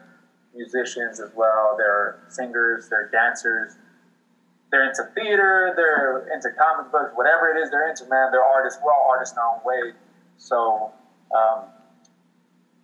musicians 0.56 1.20
as 1.20 1.30
well. 1.36 1.76
They're 1.78 2.20
singers. 2.30 2.90
They're 2.90 3.10
dancers. 3.12 3.76
They're 4.72 4.88
into 4.88 5.04
theater. 5.16 5.74
They're 5.76 6.28
into 6.34 6.50
comic 6.58 6.92
books. 6.92 7.12
Whatever 7.16 7.52
it 7.56 7.62
is 7.62 7.70
they're 7.70 7.90
into, 7.90 8.06
man. 8.06 8.32
They're 8.32 8.44
artists. 8.44 8.80
We're 8.84 8.94
all 8.94 9.08
artists 9.10 9.36
in 9.36 9.40
our 9.40 9.56
own 9.56 9.62
way. 9.66 9.94
So, 10.38 10.92
um, 11.36 11.66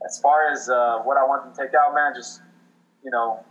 as 0.05 0.19
far 0.19 0.51
as 0.51 0.69
uh, 0.69 0.99
what 1.03 1.17
I 1.17 1.23
want 1.23 1.43
them 1.43 1.53
to 1.53 1.61
take 1.61 1.73
out, 1.73 1.95
man, 1.95 2.13
just 2.15 2.41
you 3.03 3.11
know, 3.11 3.43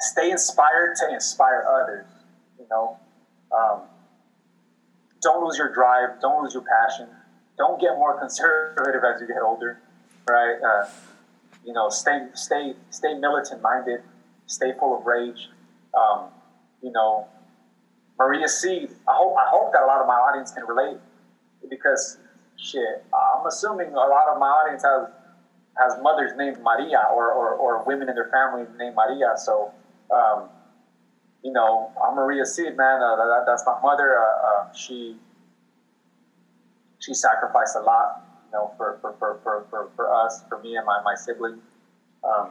stay 0.00 0.30
inspired 0.30 0.96
to 1.00 1.12
inspire 1.12 1.66
others. 1.68 2.06
You 2.58 2.66
know, 2.70 2.98
um, 3.56 3.82
don't 5.22 5.44
lose 5.44 5.58
your 5.58 5.72
drive. 5.72 6.20
Don't 6.20 6.42
lose 6.42 6.54
your 6.54 6.64
passion. 6.64 7.08
Don't 7.56 7.80
get 7.80 7.96
more 7.96 8.18
conservative 8.18 9.02
as 9.04 9.20
you 9.20 9.26
get 9.26 9.42
older, 9.42 9.80
right? 10.28 10.56
Uh, 10.62 10.88
you 11.64 11.72
know, 11.72 11.88
stay 11.88 12.26
stay 12.34 12.74
stay 12.90 13.14
militant 13.14 13.62
minded. 13.62 14.00
Stay 14.46 14.72
full 14.78 14.98
of 14.98 15.06
rage. 15.06 15.48
Um, 15.98 16.28
you 16.82 16.92
know, 16.92 17.26
Maria 18.18 18.48
Seed. 18.48 18.90
I 19.08 19.14
hope 19.14 19.34
I 19.36 19.48
hope 19.48 19.72
that 19.72 19.82
a 19.82 19.86
lot 19.86 20.00
of 20.00 20.06
my 20.06 20.14
audience 20.14 20.50
can 20.50 20.64
relate 20.64 20.98
because 21.70 22.18
shit. 22.56 23.04
I'm 23.12 23.46
assuming 23.46 23.88
a 23.92 23.96
lot 23.96 24.28
of 24.28 24.38
my 24.38 24.46
audience 24.46 24.82
has 24.82 25.08
has 25.78 26.00
mothers 26.02 26.32
named 26.36 26.58
Maria 26.62 27.02
or, 27.12 27.32
or, 27.32 27.54
or 27.54 27.84
women 27.84 28.08
in 28.08 28.14
their 28.14 28.30
family 28.30 28.64
named 28.78 28.94
Maria. 28.94 29.32
So, 29.36 29.72
um, 30.10 30.48
you 31.42 31.52
know, 31.52 31.92
I'm 32.02 32.16
Maria 32.16 32.44
Seed, 32.44 32.76
man. 32.76 33.02
Uh, 33.02 33.16
that, 33.16 33.44
that's 33.46 33.64
my 33.66 33.78
mother. 33.82 34.18
Uh, 34.18 34.46
uh, 34.46 34.72
she 34.72 35.16
she 37.00 37.12
sacrificed 37.14 37.76
a 37.76 37.80
lot, 37.80 38.24
you 38.46 38.52
know, 38.52 38.72
for, 38.76 38.98
for, 39.00 39.14
for, 39.18 39.40
for, 39.42 39.66
for, 39.68 39.90
for 39.94 40.14
us, 40.14 40.42
for 40.48 40.58
me 40.60 40.76
and 40.76 40.86
my, 40.86 41.02
my 41.04 41.14
sibling. 41.14 41.60
Um, 42.24 42.50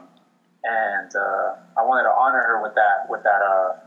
and 0.64 1.12
uh, 1.16 1.56
I 1.76 1.84
wanted 1.84 2.04
to 2.04 2.14
honor 2.14 2.42
her 2.42 2.62
with 2.62 2.76
that 2.76 3.10
with 3.10 3.24
that 3.24 3.42
uh, 3.42 3.80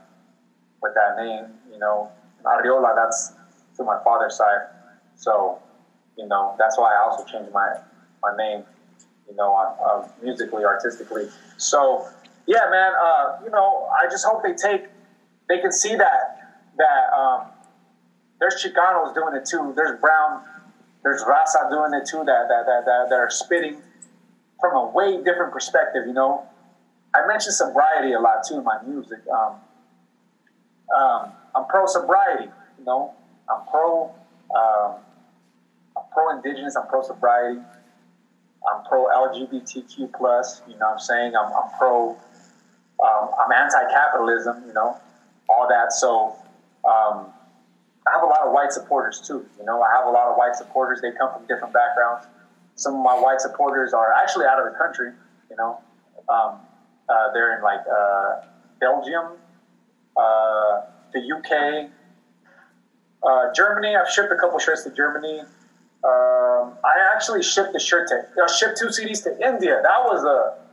with 0.82 0.93
that 0.94 1.16
name, 1.22 1.55
you 1.72 1.78
know. 1.78 2.10
Ariola, 2.47 2.94
that's 2.94 3.32
to 3.76 3.82
my 3.82 3.98
father's 4.05 4.36
side. 4.36 4.68
So, 5.16 5.59
you 6.16 6.26
know, 6.28 6.55
that's 6.59 6.78
why 6.78 6.94
I 6.94 7.02
also 7.02 7.24
changed 7.24 7.52
my 7.52 7.74
my 8.22 8.36
name, 8.36 8.64
you 9.28 9.34
know, 9.36 9.55
uh, 9.55 10.09
musically, 10.22 10.64
artistically. 10.64 11.28
So, 11.56 12.09
yeah, 12.47 12.68
man, 12.70 12.93
uh, 13.01 13.39
you 13.44 13.51
know, 13.51 13.89
I 13.90 14.09
just 14.10 14.24
hope 14.24 14.43
they 14.43 14.55
take, 14.55 14.86
they 15.48 15.59
can 15.60 15.73
see 15.73 15.97
that 15.97 16.36
that 16.78 17.12
um, 17.16 17.47
there's 18.39 18.62
Chicanos 18.62 19.14
doing 19.14 19.35
it 19.35 19.47
too. 19.47 19.73
There's 19.77 19.98
Brown, 20.01 20.43
there's 21.02 21.23
Raza 21.23 21.70
doing 21.70 21.94
it 21.94 22.06
too. 22.06 22.18
That 22.18 22.48
that 22.48 22.66
that 22.66 22.85
that, 22.85 23.06
that 23.10 23.16
are 23.16 23.31
spitting 23.31 23.81
from 24.60 24.77
a 24.77 24.90
way 24.90 25.16
different 25.23 25.52
perspective. 25.52 26.06
You 26.06 26.12
know, 26.12 26.44
I 27.14 27.27
mentioned 27.27 27.55
sobriety 27.55 28.12
a 28.12 28.20
lot 28.20 28.44
too 28.47 28.59
in 28.59 28.64
my 28.64 28.82
music. 28.82 29.20
Um, 29.32 29.56
um, 30.97 31.32
I'm 31.55 31.66
pro 31.66 31.86
sobriety. 31.86 32.51
You 32.78 32.85
know, 32.85 33.14
I'm 33.51 33.66
pro. 33.70 34.14
Um, 34.55 34.97
I'm 35.97 36.05
pro 36.12 36.36
indigenous. 36.36 36.77
I'm 36.77 36.86
pro 36.86 37.02
sobriety. 37.02 37.60
I'm 38.68 38.85
pro 38.85 39.06
LGBTQ 39.06 40.12
plus. 40.12 40.62
You 40.68 40.74
know, 40.74 40.86
what 40.86 40.93
I'm 40.94 40.98
saying 40.98 41.32
I'm, 41.36 41.52
I'm 41.52 41.70
pro. 41.78 42.16
Um, 43.02 43.31
I'm 43.39 43.52
anti-capitalism. 43.52 44.64
You 44.66 44.74
know, 44.74 45.01
all 45.48 45.68
that. 45.68 45.93
So. 45.93 46.36
Um, 46.85 47.32
I 48.06 48.12
have 48.12 48.23
a 48.23 48.27
lot 48.27 48.47
of 48.47 48.52
white 48.52 48.73
supporters 48.73 49.20
too. 49.20 49.44
You 49.59 49.64
know, 49.64 49.82
I 49.82 49.90
have 49.97 50.06
a 50.06 50.10
lot 50.10 50.28
of 50.28 50.36
white 50.36 50.55
supporters. 50.55 51.01
They 51.02 51.10
come 51.10 51.32
from 51.32 51.47
different 51.47 51.74
backgrounds. 51.74 52.27
Some 52.77 52.94
of 52.94 53.02
my 53.02 53.18
white 53.18 53.40
supporters 53.40 53.93
are 53.93 54.12
actually 54.12 54.47
out 54.47 54.64
of 54.64 54.73
the 54.73 54.78
country. 54.78 55.10
You 55.51 55.56
know, 55.56 55.81
um, 56.28 56.60
uh, 57.09 57.32
they're 57.32 57.56
in 57.56 57.64
like 57.64 57.81
uh, 57.81 58.43
Belgium, 58.78 59.39
uh, 60.16 60.82
the 61.12 61.20
UK, 61.20 61.90
uh, 63.23 63.52
Germany. 63.55 63.97
I've 63.97 64.10
shipped 64.10 64.32
a 64.32 64.36
couple 64.36 64.59
shirts 64.59 64.85
to 64.85 64.90
Germany. 64.90 65.40
Um, 66.05 66.78
I 66.85 67.12
actually 67.14 67.43
shipped 67.43 67.74
a 67.74 67.81
shirt 67.81 68.09
to 68.09 68.23
I 68.40 68.47
shipped 68.52 68.78
two 68.78 68.86
CDs 68.86 69.24
to 69.24 69.31
India. 69.44 69.81
That 69.82 70.05
was 70.05 70.23
a 70.24 70.65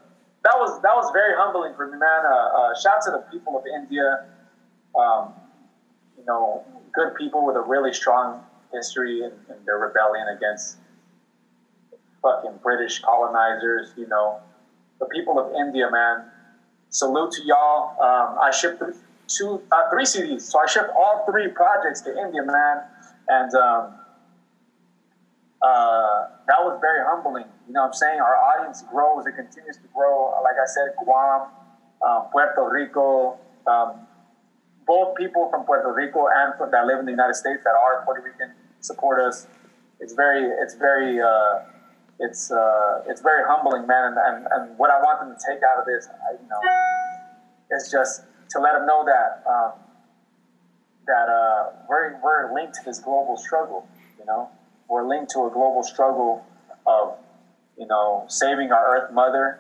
that 0.44 0.56
was 0.60 0.82
that 0.82 0.96
was 0.96 1.10
very 1.14 1.34
humbling 1.38 1.74
for 1.76 1.88
me, 1.88 1.98
man. 1.98 2.26
Uh, 2.26 2.30
uh, 2.30 2.80
shout 2.80 3.02
to 3.06 3.12
the 3.12 3.24
people 3.32 3.58
of 3.58 3.64
India. 3.66 4.26
Um, 4.98 5.34
you 6.18 6.26
know, 6.26 6.64
good 6.94 7.16
people 7.16 7.46
with 7.46 7.56
a 7.56 7.62
really 7.62 7.94
strong 7.94 8.44
history 8.74 9.24
and, 9.24 9.34
in 9.50 9.66
their 9.66 9.78
rebellion 9.78 10.28
against 10.36 10.78
fucking 12.22 12.60
British 12.62 13.00
colonizers. 13.00 13.94
You 13.96 14.08
know, 14.08 14.40
the 15.00 15.06
people 15.06 15.40
of 15.40 15.54
India, 15.56 15.90
man. 15.90 16.26
Salute 16.90 17.32
to 17.32 17.44
y'all. 17.44 18.00
Um, 18.00 18.38
I 18.40 18.52
shipped 18.52 18.84
two, 19.28 19.62
uh, 19.72 19.90
three 19.90 20.04
CDs, 20.04 20.42
so 20.42 20.60
I 20.60 20.68
shipped 20.68 20.92
all 20.96 21.26
three 21.30 21.48
projects 21.48 22.02
to 22.02 22.16
India, 22.16 22.44
man, 22.44 22.82
and 23.30 23.54
um, 23.56 23.94
uh, 25.64 26.28
that 26.48 26.60
was 26.60 26.78
very 26.82 27.00
humbling. 27.08 27.46
You 27.68 27.74
know, 27.74 27.82
what 27.82 27.88
I'm 27.88 27.94
saying 27.94 28.20
our 28.20 28.38
audience 28.38 28.84
grows; 28.92 29.26
it 29.26 29.36
continues 29.36 29.78
to 29.78 29.88
grow. 29.96 30.36
Like 30.44 30.60
I 30.62 30.68
said, 30.68 30.94
Guam, 31.04 31.48
um, 32.06 32.28
Puerto 32.32 32.70
Rico. 32.70 33.40
Um, 33.66 34.08
both 34.86 35.16
people 35.16 35.50
from 35.50 35.64
Puerto 35.64 35.94
Rico 35.94 36.28
and 36.28 36.54
from, 36.58 36.72
that 36.72 36.86
live 36.86 37.00
in 37.00 37.06
the 37.06 37.12
United 37.12 37.36
States 37.36 37.62
that 37.64 37.72
are 37.72 38.04
Puerto 38.04 38.22
Rican 38.22 38.52
support 38.82 39.20
us. 39.20 39.48
It's 40.00 40.14
very, 40.14 40.44
it's 40.62 40.76
very, 40.76 41.22
uh, 41.22 41.64
it's 42.20 42.52
uh, 42.52 43.04
it's 43.08 43.22
very 43.22 43.44
humbling, 43.48 43.88
man. 43.88 44.14
And, 44.14 44.18
and, 44.18 44.48
and 44.52 44.78
what 44.78 44.92
I 44.92 45.00
want 45.00 45.22
them 45.22 45.36
to 45.36 45.40
take 45.40 45.64
out 45.64 45.80
of 45.80 45.86
this, 45.86 46.08
I, 46.08 46.34
you 46.34 46.48
know, 46.50 46.60
is 47.76 47.90
just 47.92 48.24
to 48.52 48.60
let 48.60 48.74
them 48.74 48.86
know 48.86 49.06
that 49.06 49.44
um, 49.50 49.72
that 51.08 51.30
uh, 51.30 51.72
we're 51.90 52.20
we're 52.22 52.54
linked 52.54 52.76
to 52.76 52.82
this 52.86 53.00
global 53.00 53.38
struggle. 53.38 53.88
You 54.20 54.26
know, 54.26 54.50
we're 54.90 55.08
linked 55.08 55.32
to 55.32 55.46
a 55.46 55.50
global 55.50 55.84
struggle 55.84 56.46
of 56.86 57.18
you 57.78 57.88
know 57.88 58.26
saving 58.28 58.72
our 58.72 58.98
Earth 58.98 59.14
Mother, 59.14 59.60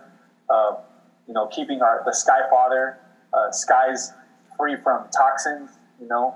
of 0.49 0.79
you 1.27 1.33
know 1.33 1.47
keeping 1.47 1.81
our 1.81 2.03
the 2.05 2.13
Sky 2.13 2.41
Father, 2.49 2.99
uh, 3.33 3.51
skies 3.51 4.11
free 4.57 4.75
from 4.83 5.05
toxins, 5.15 5.71
you 5.99 6.07
know, 6.07 6.33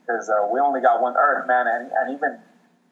because 0.00 0.28
uh, 0.28 0.48
we 0.52 0.60
only 0.60 0.80
got 0.80 1.02
one 1.02 1.14
Earth, 1.16 1.46
man, 1.46 1.66
and, 1.66 1.90
and 1.92 2.16
even 2.16 2.38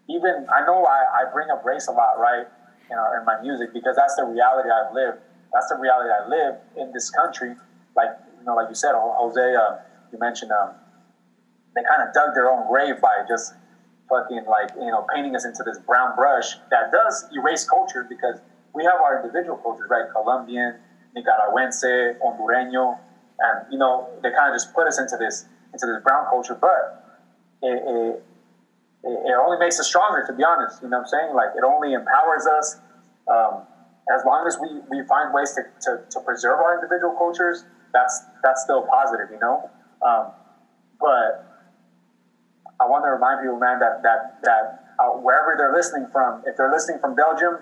even 0.08 0.46
I 0.52 0.64
know 0.66 0.84
I, 0.84 1.22
I 1.26 1.32
bring 1.32 1.50
up 1.50 1.64
race 1.64 1.88
a 1.88 1.92
lot, 1.92 2.18
right, 2.18 2.46
in, 2.90 2.96
our, 2.96 3.18
in 3.18 3.24
my 3.24 3.40
music 3.40 3.72
because 3.72 3.96
that's 3.96 4.14
the 4.16 4.24
reality 4.24 4.68
I've 4.70 4.94
lived. 4.94 5.18
That's 5.52 5.68
the 5.68 5.76
reality 5.76 6.10
I 6.10 6.28
live 6.28 6.56
in 6.76 6.92
this 6.92 7.10
country. 7.10 7.54
Like 7.96 8.10
you 8.38 8.44
know, 8.44 8.54
like 8.54 8.68
you 8.68 8.74
said, 8.74 8.92
Jose, 8.94 9.40
uh, 9.40 9.76
you 10.12 10.18
mentioned 10.18 10.52
um, 10.52 10.74
they 11.74 11.82
kind 11.82 12.06
of 12.06 12.14
dug 12.14 12.34
their 12.34 12.50
own 12.50 12.66
grave 12.68 13.00
by 13.00 13.24
just 13.28 13.54
fucking 14.08 14.44
like 14.48 14.70
you 14.78 14.90
know 14.90 15.06
painting 15.14 15.34
us 15.34 15.44
into 15.44 15.62
this 15.64 15.78
brown 15.78 16.14
brush 16.16 16.54
that 16.70 16.92
does 16.92 17.26
erase 17.34 17.68
culture 17.68 18.06
because 18.08 18.40
we 18.74 18.84
have 18.84 19.00
our 19.00 19.24
individual 19.24 19.56
cultures, 19.56 19.88
right? 19.90 20.04
Colombian, 20.12 20.76
Nicaragüense, 21.16 22.20
Hondureño, 22.20 22.98
and 23.40 23.72
you 23.72 23.78
know 23.78 24.08
they 24.22 24.30
kind 24.30 24.52
of 24.52 24.54
just 24.54 24.74
put 24.74 24.86
us 24.86 24.98
into 24.98 25.16
this 25.16 25.46
into 25.72 25.86
this 25.86 26.02
brown 26.04 26.26
culture, 26.28 26.56
but 26.60 27.24
it, 27.62 27.82
it, 27.82 28.24
it 29.04 29.36
only 29.40 29.58
makes 29.58 29.80
us 29.80 29.86
stronger. 29.88 30.24
To 30.26 30.32
be 30.32 30.44
honest, 30.44 30.82
you 30.82 30.88
know 30.88 30.98
what 30.98 31.04
I'm 31.04 31.08
saying? 31.08 31.34
Like 31.34 31.50
it 31.56 31.64
only 31.64 31.94
empowers 31.94 32.46
us. 32.46 32.80
Um, 33.28 33.62
as 34.14 34.22
long 34.24 34.46
as 34.46 34.56
we, 34.62 34.68
we 34.88 35.04
find 35.08 35.34
ways 35.34 35.52
to, 35.54 35.62
to, 35.82 35.98
to, 36.10 36.20
preserve 36.20 36.60
our 36.60 36.74
individual 36.78 37.12
cultures, 37.18 37.64
that's 37.92 38.22
that's 38.44 38.62
still 38.62 38.86
positive, 38.86 39.26
you 39.32 39.40
know. 39.40 39.68
Um, 40.00 40.30
but 41.00 41.55
I 42.80 42.86
want 42.86 43.04
to 43.04 43.10
remind 43.10 43.40
people, 43.40 43.58
man, 43.58 43.78
that 43.80 44.02
that 44.02 44.42
that 44.42 44.94
uh, 44.98 45.16
wherever 45.18 45.54
they're 45.56 45.72
listening 45.72 46.08
from, 46.12 46.42
if 46.46 46.56
they're 46.56 46.70
listening 46.70 46.98
from 47.00 47.14
Belgium, 47.14 47.58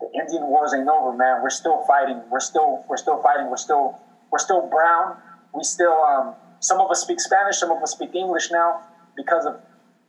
the 0.00 0.08
Indian 0.18 0.46
wars 0.46 0.72
ain't 0.74 0.88
over, 0.88 1.16
man. 1.16 1.42
We're 1.42 1.50
still 1.50 1.84
fighting. 1.86 2.22
We're 2.30 2.40
still 2.40 2.84
we're 2.88 2.96
still 2.96 3.22
fighting. 3.22 3.50
We're 3.50 3.56
still 3.56 3.98
we're 4.30 4.38
still 4.38 4.68
brown. 4.68 5.16
We 5.54 5.62
still, 5.62 5.92
um, 5.92 6.34
some 6.60 6.80
of 6.80 6.90
us 6.90 7.02
speak 7.02 7.20
Spanish, 7.20 7.58
some 7.58 7.70
of 7.70 7.82
us 7.82 7.92
speak 7.92 8.14
English 8.14 8.50
now 8.50 8.80
because 9.16 9.44
of, 9.44 9.60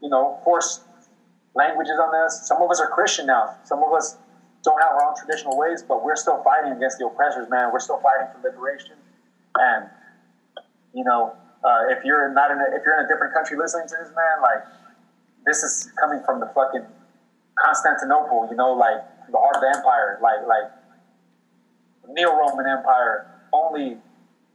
you 0.01 0.09
know, 0.09 0.39
forced 0.43 0.81
languages 1.53 1.99
on 1.99 2.15
us. 2.25 2.47
Some 2.47 2.61
of 2.61 2.71
us 2.71 2.79
are 2.79 2.87
Christian 2.87 3.25
now. 3.25 3.57
Some 3.65 3.83
of 3.83 3.93
us 3.93 4.17
don't 4.63 4.81
have 4.81 4.91
our 4.93 5.05
own 5.09 5.15
traditional 5.17 5.57
ways, 5.57 5.83
but 5.83 6.03
we're 6.03 6.15
still 6.15 6.41
fighting 6.43 6.71
against 6.71 6.97
the 6.97 7.05
oppressors, 7.05 7.49
man. 7.49 7.69
We're 7.73 7.79
still 7.79 7.99
fighting 7.99 8.27
for 8.33 8.47
liberation. 8.47 8.95
And, 9.59 9.89
you 10.93 11.03
know, 11.03 11.35
uh, 11.63 11.89
if 11.89 12.03
you're 12.03 12.31
not 12.33 12.51
in 12.51 12.57
a, 12.57 12.67
if 12.75 12.83
you're 12.85 12.99
in 12.99 13.05
a 13.05 13.07
different 13.07 13.33
country 13.33 13.57
listening 13.57 13.87
to 13.87 13.95
this, 13.99 14.11
man, 14.15 14.41
like, 14.41 14.63
this 15.45 15.63
is 15.63 15.91
coming 15.99 16.21
from 16.25 16.39
the 16.39 16.47
fucking 16.53 16.85
Constantinople, 17.59 18.47
you 18.49 18.57
know, 18.57 18.73
like 18.73 19.03
the 19.31 19.37
heart 19.37 19.55
of 19.55 19.61
the 19.61 19.71
empire, 19.75 20.19
like, 20.21 20.45
like 20.47 20.71
Neo-Roman 22.09 22.67
Empire, 22.67 23.27
only 23.53 23.97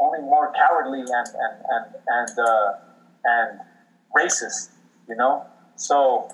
only 0.00 0.20
more 0.20 0.52
cowardly 0.54 1.00
and 1.00 1.10
and 1.10 1.54
and 1.70 1.84
and 2.06 2.38
uh, 2.38 2.72
and 3.24 3.60
racist, 4.16 4.70
you 5.08 5.16
know. 5.16 5.44
So 5.76 6.28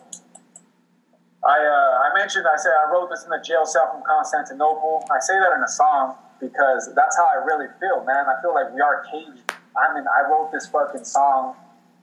I 1.44 1.58
uh, 1.58 2.10
I 2.10 2.18
mentioned 2.18 2.46
I 2.46 2.56
said 2.56 2.72
I 2.72 2.90
wrote 2.92 3.10
this 3.10 3.24
in 3.24 3.32
a 3.32 3.42
jail 3.42 3.64
cell 3.64 3.90
from 3.92 4.02
Constantinople. 4.06 5.04
I 5.10 5.20
say 5.20 5.34
that 5.34 5.56
in 5.56 5.62
a 5.62 5.68
song 5.68 6.16
because 6.40 6.92
that's 6.94 7.16
how 7.16 7.24
I 7.24 7.44
really 7.44 7.66
feel, 7.80 8.04
man. 8.04 8.26
I 8.26 8.40
feel 8.42 8.54
like 8.54 8.72
we 8.74 8.80
are 8.80 9.04
caged. 9.10 9.53
I 9.76 9.94
mean, 9.94 10.04
I 10.06 10.30
wrote 10.30 10.50
this 10.52 10.66
fucking 10.66 11.04
song. 11.04 11.56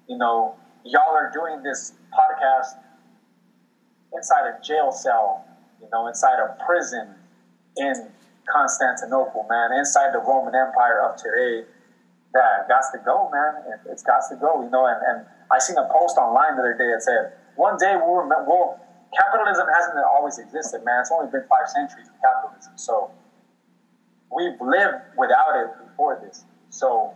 You 0.08 0.18
know, 0.18 0.56
y'all 0.84 1.16
are 1.16 1.32
doing 1.34 1.64
this 1.64 1.94
podcast 2.12 2.76
inside 4.14 4.48
a 4.48 4.62
jail 4.62 4.92
cell. 4.92 5.46
You 5.82 5.88
know, 5.92 6.08
inside 6.08 6.38
a 6.40 6.58
prison 6.66 7.16
in 7.78 8.12
Constantinople, 8.52 9.48
man, 9.50 9.72
inside 9.78 10.14
the 10.14 10.20
Roman 10.20 10.54
Empire 10.54 11.02
of 11.02 11.16
today, 11.16 11.66
that 12.34 12.68
got 12.68 12.84
to 12.94 13.00
go, 13.04 13.30
man. 13.32 13.64
It, 13.68 13.90
has 13.90 14.04
got 14.04 14.22
to 14.30 14.36
go, 14.36 14.64
you 14.64 14.70
know. 14.70 14.86
And, 14.86 15.00
and 15.08 15.26
I 15.52 15.60
seen 15.60 15.78
a 15.78 15.88
post 15.92 16.18
online 16.18 16.56
the 16.56 16.62
other 16.62 16.78
day 16.78 16.92
that 16.94 17.04
said, 17.04 17.34
one 17.56 17.78
day 17.78 17.96
we'll, 17.96 18.28
we'll 18.48 18.80
capitalism 19.16 19.68
hasn't 19.74 19.98
always 20.06 20.40
existed, 20.40 20.84
man. 20.86 21.02
It's 21.02 21.12
only 21.12 21.32
been 21.32 21.44
five 21.48 21.68
centuries 21.68 22.08
of 22.08 22.16
capitalism. 22.22 22.74
So 22.76 23.12
we've 24.36 24.60
lived 24.62 25.16
without 25.18 25.56
it 25.56 25.70
before 25.88 26.20
this. 26.24 26.46
So 26.70 27.14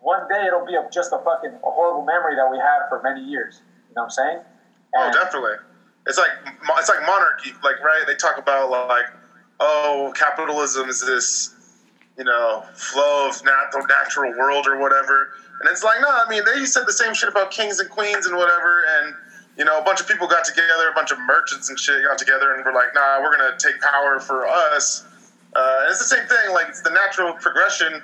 one 0.00 0.26
day 0.28 0.46
it'll 0.46 0.64
be 0.64 0.76
just 0.92 1.12
a 1.12 1.18
fucking 1.18 1.50
a 1.50 1.70
horrible 1.70 2.04
memory 2.04 2.36
that 2.36 2.50
we 2.50 2.58
had 2.58 2.88
for 2.88 3.00
many 3.02 3.22
years. 3.22 3.60
You 3.88 3.94
know 3.96 4.02
what 4.02 4.04
I'm 4.04 4.10
saying? 4.10 4.38
Oh, 4.96 5.12
definitely. 5.12 5.56
it's 6.06 6.18
like 6.18 6.30
it's 6.78 6.88
like 6.88 7.06
monarchy, 7.06 7.52
like 7.62 7.80
right? 7.82 8.04
They 8.06 8.14
talk 8.14 8.38
about 8.38 8.70
like, 8.70 9.06
oh, 9.60 10.12
capitalism 10.16 10.88
is 10.88 11.00
this, 11.00 11.54
you 12.16 12.24
know, 12.24 12.64
flow 12.74 13.28
of 13.28 13.44
nat- 13.44 13.70
the 13.72 13.86
natural 13.88 14.32
world 14.38 14.66
or 14.66 14.78
whatever. 14.78 15.32
And 15.60 15.68
it's 15.68 15.84
like, 15.84 16.00
no, 16.00 16.08
I 16.08 16.28
mean, 16.28 16.42
they 16.44 16.64
said 16.64 16.86
the 16.86 16.92
same 16.92 17.12
shit 17.12 17.28
about 17.28 17.50
kings 17.50 17.78
and 17.80 17.90
queens 17.90 18.26
and 18.26 18.36
whatever. 18.36 18.82
And 18.98 19.14
you 19.58 19.64
know, 19.64 19.78
a 19.78 19.82
bunch 19.82 20.00
of 20.00 20.08
people 20.08 20.26
got 20.26 20.44
together, 20.44 20.88
a 20.90 20.94
bunch 20.94 21.10
of 21.10 21.18
merchants 21.20 21.68
and 21.68 21.78
shit 21.78 22.02
got 22.04 22.16
together, 22.16 22.54
and 22.54 22.64
were 22.64 22.72
like, 22.72 22.94
nah, 22.94 23.20
we're 23.20 23.36
gonna 23.36 23.56
take 23.58 23.80
power 23.80 24.18
for 24.18 24.46
us. 24.46 25.04
Uh, 25.54 25.80
and 25.82 25.90
it's 25.90 25.98
the 25.98 26.04
same 26.04 26.26
thing. 26.26 26.54
Like, 26.54 26.68
it's 26.68 26.80
the 26.80 26.90
natural 26.90 27.34
progression 27.34 28.02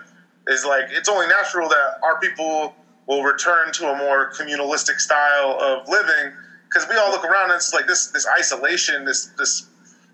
is 0.48 0.64
like 0.64 0.86
it's 0.90 1.08
only 1.08 1.26
natural 1.26 1.68
that 1.68 1.90
our 2.02 2.18
people 2.20 2.74
will 3.06 3.22
return 3.22 3.72
to 3.72 3.88
a 3.88 3.96
more 3.96 4.30
communalistic 4.32 5.00
style 5.00 5.56
of 5.60 5.88
living 5.88 6.32
because 6.68 6.88
we 6.88 6.96
all 6.96 7.10
look 7.10 7.24
around 7.24 7.50
and 7.50 7.56
it's 7.56 7.72
like 7.72 7.86
this 7.86 8.08
this 8.08 8.26
isolation, 8.38 9.04
this 9.04 9.28
this 9.38 9.64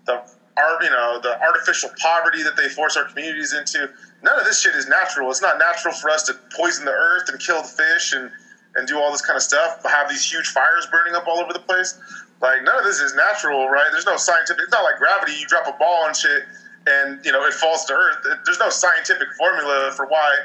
the 0.05 0.21
art, 0.57 0.83
you 0.83 0.89
know, 0.89 1.19
the 1.21 1.39
artificial 1.41 1.89
poverty 2.01 2.43
that 2.43 2.55
they 2.55 2.69
force 2.69 2.95
our 2.97 3.05
communities 3.05 3.53
into. 3.53 3.89
None 4.21 4.39
of 4.39 4.45
this 4.45 4.59
shit 4.61 4.75
is 4.75 4.87
natural. 4.87 5.29
It's 5.31 5.41
not 5.41 5.57
natural 5.57 5.93
for 5.93 6.09
us 6.09 6.23
to 6.23 6.35
poison 6.55 6.85
the 6.85 6.91
earth 6.91 7.29
and 7.29 7.39
kill 7.39 7.61
the 7.61 7.67
fish 7.67 8.13
and 8.13 8.29
and 8.75 8.87
do 8.87 8.99
all 8.99 9.11
this 9.11 9.21
kind 9.21 9.37
of 9.37 9.43
stuff. 9.43 9.77
Have 9.85 10.09
these 10.09 10.25
huge 10.29 10.47
fires 10.47 10.87
burning 10.91 11.15
up 11.15 11.27
all 11.27 11.39
over 11.39 11.53
the 11.53 11.59
place. 11.59 11.95
Like 12.41 12.63
none 12.63 12.77
of 12.77 12.85
this 12.85 12.99
is 12.99 13.13
natural, 13.13 13.69
right? 13.69 13.87
There's 13.91 14.05
no 14.05 14.17
scientific. 14.17 14.63
It's 14.63 14.71
not 14.71 14.83
like 14.83 14.97
gravity. 14.97 15.33
You 15.33 15.45
drop 15.47 15.67
a 15.67 15.73
ball 15.73 16.05
and 16.07 16.15
shit, 16.15 16.43
and 16.87 17.23
you 17.25 17.31
know 17.31 17.43
it 17.45 17.53
falls 17.53 17.85
to 17.85 17.93
earth. 17.93 18.25
There's 18.45 18.59
no 18.59 18.69
scientific 18.69 19.27
formula 19.37 19.91
for 19.95 20.05
why 20.05 20.35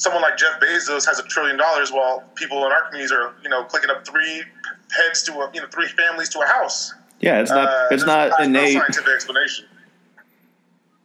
someone 0.00 0.22
like 0.22 0.36
Jeff 0.36 0.58
Bezos 0.60 1.06
has 1.06 1.18
a 1.18 1.22
trillion 1.24 1.56
dollars 1.56 1.92
while 1.92 2.24
people 2.34 2.64
in 2.64 2.72
our 2.72 2.84
communities 2.86 3.12
are, 3.12 3.34
you 3.42 3.50
know, 3.50 3.64
clicking 3.64 3.90
up 3.90 4.06
three 4.06 4.42
heads 4.90 5.22
to 5.24 5.32
a, 5.34 5.50
you 5.52 5.60
know, 5.60 5.68
three 5.68 5.88
families 5.88 6.30
to 6.30 6.40
a 6.40 6.46
house. 6.46 6.94
Yeah, 7.20 7.40
it's 7.40 7.50
not. 7.50 7.68
Uh, 7.68 7.88
it's 7.90 8.06
not 8.06 8.32
there's 8.38 8.48
innate. 8.48 8.74
No 8.74 8.80
scientific 8.80 9.12
explanation. 9.12 9.66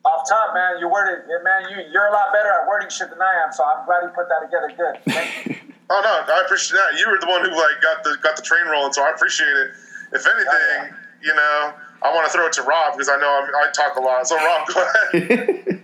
Off 0.06 0.30
top, 0.30 0.54
man, 0.54 0.80
you 0.80 0.88
worded, 0.88 1.26
yeah, 1.28 1.44
man, 1.44 1.70
you 1.70 1.84
you're 1.92 2.08
a 2.08 2.14
lot 2.14 2.32
better 2.32 2.50
at 2.50 2.68
wording 2.68 2.90
shit 2.90 3.10
than 3.10 3.20
I 3.22 3.44
am. 3.44 3.52
So 3.52 3.66
I'm 3.66 3.86
glad 3.86 4.04
you 4.04 4.10
put 4.10 4.30
that 4.30 4.46
together. 4.46 4.72
Good. 4.78 5.14
Thank 5.14 5.48
you. 5.48 5.56
Oh 5.88 6.02
no, 6.02 6.34
I 6.34 6.42
appreciate 6.42 6.80
that. 6.80 7.00
You 7.00 7.08
were 7.12 7.20
the 7.20 7.28
one 7.28 7.46
who 7.46 7.56
like 7.56 7.80
got 7.80 8.04
the 8.04 8.18
got 8.24 8.36
the 8.36 8.42
train 8.42 8.66
rolling, 8.66 8.92
so 8.92 9.04
I 9.04 9.12
appreciate 9.12 9.46
it. 9.46 9.70
If 10.14 10.26
anything, 10.26 10.98
you 11.22 11.32
know, 11.32 11.76
I 12.02 12.14
want 12.14 12.28
to 12.28 12.32
throw 12.32 12.46
it 12.48 12.54
to 12.54 12.64
Rob 12.64 12.94
because 12.94 13.10
I 13.10 13.18
know 13.18 13.42
I'm, 13.44 13.56
I 13.56 13.72
talk 13.72 13.96
a 13.96 14.02
lot. 14.02 14.28
So 14.28 14.36
Rob, 14.36 14.68
go 14.68 14.90
ahead. 15.14 15.82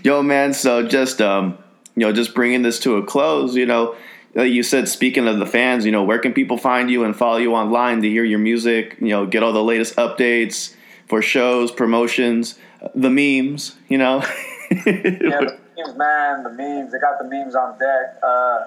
Yo, 0.04 0.22
man. 0.22 0.52
So 0.52 0.86
just 0.86 1.20
um, 1.20 1.58
you 1.96 2.06
know, 2.06 2.12
just 2.12 2.34
bringing 2.34 2.62
this 2.62 2.78
to 2.80 2.96
a 2.96 3.04
close. 3.04 3.56
You 3.56 3.66
know, 3.66 3.96
like 4.34 4.52
you 4.52 4.62
said, 4.62 4.88
speaking 4.88 5.26
of 5.26 5.38
the 5.38 5.46
fans, 5.46 5.86
you 5.86 5.92
know, 5.92 6.04
where 6.04 6.18
can 6.18 6.32
people 6.32 6.58
find 6.58 6.90
you 6.90 7.04
and 7.04 7.16
follow 7.16 7.38
you 7.38 7.54
online 7.54 8.02
to 8.02 8.08
hear 8.08 8.24
your 8.24 8.38
music? 8.38 8.96
You 9.00 9.08
know, 9.08 9.26
get 9.26 9.42
all 9.42 9.52
the 9.52 9.62
latest 9.62 9.96
updates 9.96 10.74
for 11.08 11.22
shows, 11.22 11.70
promotions, 11.70 12.58
the 12.94 13.10
memes. 13.10 13.76
You 13.88 13.98
know. 13.98 14.18
yeah, 14.70 14.78
the 14.84 15.58
memes, 15.76 15.96
man, 15.96 16.42
the 16.42 16.50
memes. 16.50 16.92
They 16.92 16.98
got 16.98 17.18
the 17.18 17.28
memes 17.28 17.54
on 17.54 17.78
deck. 17.78 18.18
Uh, 18.22 18.66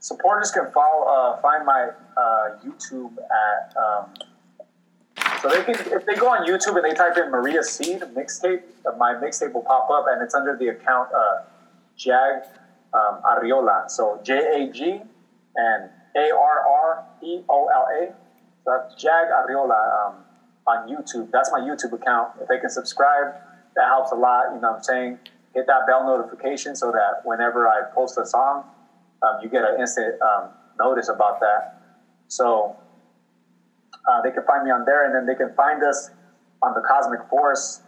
supporters 0.00 0.50
can 0.50 0.70
follow, 0.72 1.06
uh, 1.06 1.40
find 1.40 1.66
my 1.66 1.90
uh, 2.16 2.56
YouTube 2.64 3.12
at. 3.18 3.76
Um, 3.76 4.10
so 5.42 5.48
they 5.50 5.62
can, 5.64 5.74
if 5.92 6.06
they 6.06 6.14
go 6.14 6.28
on 6.28 6.46
YouTube 6.46 6.76
and 6.76 6.84
they 6.84 6.94
type 6.94 7.16
in 7.16 7.30
Maria 7.30 7.62
Seed 7.62 8.00
mixtape, 8.14 8.62
uh, 8.86 8.96
my 8.96 9.14
mixtape 9.14 9.52
will 9.52 9.62
pop 9.62 9.88
up, 9.90 10.06
and 10.08 10.22
it's 10.22 10.34
under 10.34 10.56
the 10.56 10.68
account 10.68 11.08
uh, 11.14 11.44
Jag 11.96 12.42
um, 12.94 13.20
Ariola. 13.24 13.90
So 13.90 14.20
J 14.22 14.38
A 14.38 14.72
G 14.72 15.00
and 15.56 15.90
A 16.16 16.30
R 16.34 16.66
R 16.66 17.04
E 17.22 17.40
O 17.48 17.68
L 17.68 17.86
A. 18.02 18.12
So 18.64 18.78
that's 18.78 19.00
Jag 19.00 19.28
Ariola 19.28 20.08
um, 20.08 20.14
on 20.66 20.88
YouTube. 20.88 21.30
That's 21.30 21.50
my 21.52 21.60
YouTube 21.60 21.92
account. 21.92 22.32
If 22.40 22.48
they 22.48 22.58
can 22.58 22.70
subscribe, 22.70 23.34
that 23.76 23.86
helps 23.88 24.12
a 24.12 24.16
lot. 24.16 24.54
You 24.54 24.60
know 24.60 24.70
what 24.70 24.78
I'm 24.78 24.82
saying? 24.82 25.18
Hit 25.54 25.66
that 25.66 25.86
bell 25.86 26.04
notification 26.04 26.76
so 26.76 26.92
that 26.92 27.22
whenever 27.24 27.68
I 27.68 27.82
post 27.94 28.18
a 28.18 28.26
song, 28.26 28.64
um, 29.22 29.40
you 29.42 29.48
get 29.48 29.64
an 29.64 29.80
instant 29.80 30.20
um, 30.20 30.50
notice 30.78 31.08
about 31.08 31.40
that. 31.40 31.80
So 32.28 32.76
uh, 34.06 34.22
they 34.22 34.30
can 34.30 34.44
find 34.44 34.64
me 34.64 34.70
on 34.70 34.84
there, 34.84 35.06
and 35.06 35.14
then 35.14 35.26
they 35.26 35.34
can 35.34 35.54
find 35.54 35.82
us 35.82 36.10
on 36.62 36.74
the 36.74 36.80
Cosmic 36.80 37.20
Force. 37.28 37.82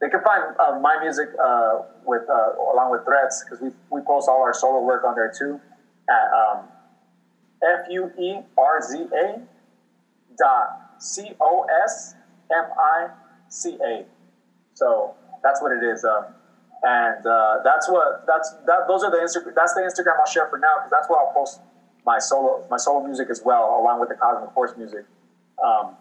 They 0.00 0.08
can 0.08 0.22
find 0.22 0.42
uh, 0.58 0.78
my 0.80 0.96
music 1.02 1.28
uh, 1.42 1.82
with 2.04 2.22
uh, 2.28 2.72
along 2.72 2.90
with 2.90 3.04
Threats 3.04 3.44
because 3.44 3.60
we 3.60 3.70
we 3.90 4.00
post 4.06 4.28
all 4.28 4.42
our 4.42 4.54
solo 4.54 4.82
work 4.82 5.04
on 5.04 5.14
there 5.14 5.32
too 5.36 5.60
at 6.08 6.26
um, 6.32 6.64
f 7.62 7.86
u 7.90 8.10
e 8.18 8.40
r 8.56 8.80
z 8.80 9.06
a 9.12 9.40
dot 10.38 10.96
c 10.98 11.32
o 11.40 11.66
s 11.84 12.14
m 12.50 12.64
i 12.78 13.08
c 13.48 13.78
a. 13.84 14.06
So 14.74 15.14
that's 15.42 15.60
what 15.60 15.72
it 15.72 15.84
is. 15.84 16.04
Um, 16.04 16.24
and 16.82 17.26
uh, 17.26 17.58
that's 17.62 17.90
what 17.90 18.24
that's 18.26 18.56
that. 18.66 18.88
Those 18.88 19.04
are 19.04 19.10
the 19.10 19.18
Instagram. 19.18 19.54
That's 19.54 19.74
the 19.74 19.82
Instagram 19.82 20.18
I'll 20.18 20.26
share 20.26 20.48
for 20.48 20.58
now 20.58 20.76
because 20.78 20.90
that's 20.90 21.08
where 21.10 21.20
I'll 21.20 21.32
post 21.34 21.60
my 22.06 22.18
solo 22.18 22.64
my 22.70 22.78
solo 22.78 23.04
music 23.04 23.28
as 23.30 23.42
well, 23.44 23.78
along 23.78 24.00
with 24.00 24.08
the 24.08 24.14
Cosmic 24.14 24.52
Force 24.54 24.72
music. 24.78 25.04
Um, 25.64 25.96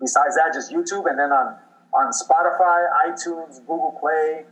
besides 0.00 0.36
that, 0.36 0.52
just 0.52 0.72
YouTube, 0.72 1.08
and 1.08 1.18
then 1.18 1.32
on 1.32 1.56
on 1.92 2.12
Spotify, 2.12 2.86
iTunes, 3.06 3.60
Google 3.60 3.96
Play, 4.00 4.44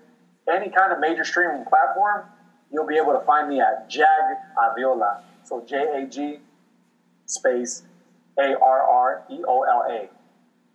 any 0.48 0.70
kind 0.70 0.92
of 0.92 1.00
major 1.00 1.24
streaming 1.24 1.64
platform, 1.64 2.24
you'll 2.72 2.86
be 2.86 2.96
able 2.96 3.12
to 3.12 3.24
find 3.26 3.48
me 3.48 3.60
at 3.60 3.88
Jag 3.88 4.06
Ariola. 4.56 5.20
So 5.44 5.64
J 5.66 5.86
A 5.94 6.06
G 6.06 6.38
space 7.26 7.82
A 8.38 8.56
R 8.58 8.82
R 8.82 9.24
E 9.30 9.40
O 9.46 9.62
L 9.62 9.84
A. 9.88 10.08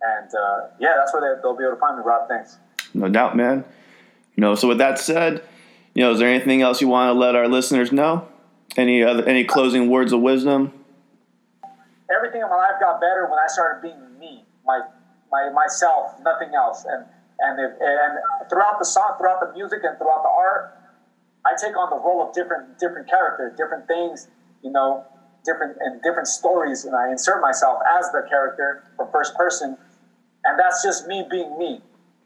And 0.00 0.30
uh, 0.34 0.68
yeah, 0.78 0.94
that's 0.96 1.12
where 1.12 1.34
they, 1.34 1.42
they'll 1.42 1.56
be 1.56 1.64
able 1.64 1.74
to 1.74 1.80
find 1.80 1.96
me, 1.98 2.04
Rob. 2.04 2.28
Thanks. 2.28 2.58
No 2.94 3.08
doubt, 3.08 3.36
man. 3.36 3.64
You 4.36 4.42
know, 4.42 4.54
so 4.54 4.68
with 4.68 4.78
that 4.78 4.98
said, 4.98 5.42
you 5.94 6.02
know, 6.02 6.12
is 6.12 6.20
there 6.20 6.28
anything 6.28 6.62
else 6.62 6.80
you 6.80 6.86
want 6.86 7.08
to 7.08 7.18
let 7.18 7.34
our 7.34 7.48
listeners 7.48 7.90
know? 7.90 8.28
Any 8.76 9.02
other 9.02 9.24
any 9.26 9.44
closing 9.44 9.88
words 9.88 10.12
of 10.12 10.20
wisdom? 10.20 10.72
Everything 12.14 12.40
in 12.42 12.48
my 12.48 12.56
life 12.56 12.80
got 12.80 13.00
better 13.00 13.26
when 13.28 13.38
I 13.38 13.46
started 13.48 13.82
being 13.82 14.18
me, 14.18 14.44
my 14.64 14.80
my 15.30 15.50
myself, 15.50 16.12
nothing 16.22 16.54
else. 16.54 16.84
And 16.84 17.04
and 17.40 17.60
if, 17.60 17.70
and 17.80 18.18
throughout 18.50 18.78
the 18.78 18.84
song, 18.84 19.14
throughout 19.18 19.40
the 19.40 19.52
music, 19.52 19.80
and 19.84 19.96
throughout 19.98 20.22
the 20.22 20.30
art, 20.30 20.74
I 21.46 21.54
take 21.60 21.76
on 21.76 21.90
the 21.90 21.96
role 21.98 22.22
of 22.22 22.34
different 22.34 22.78
different 22.78 23.08
characters, 23.08 23.52
different 23.56 23.86
things, 23.86 24.28
you 24.62 24.70
know, 24.70 25.04
different 25.44 25.76
and 25.80 26.02
different 26.02 26.28
stories, 26.28 26.84
and 26.84 26.94
I 26.94 27.10
insert 27.10 27.40
myself 27.40 27.78
as 27.98 28.10
the 28.12 28.22
character 28.28 28.82
from 28.96 29.08
first 29.12 29.34
person, 29.34 29.76
and 30.44 30.58
that's 30.58 30.82
just 30.82 31.06
me 31.06 31.24
being 31.30 31.56
me. 31.58 31.80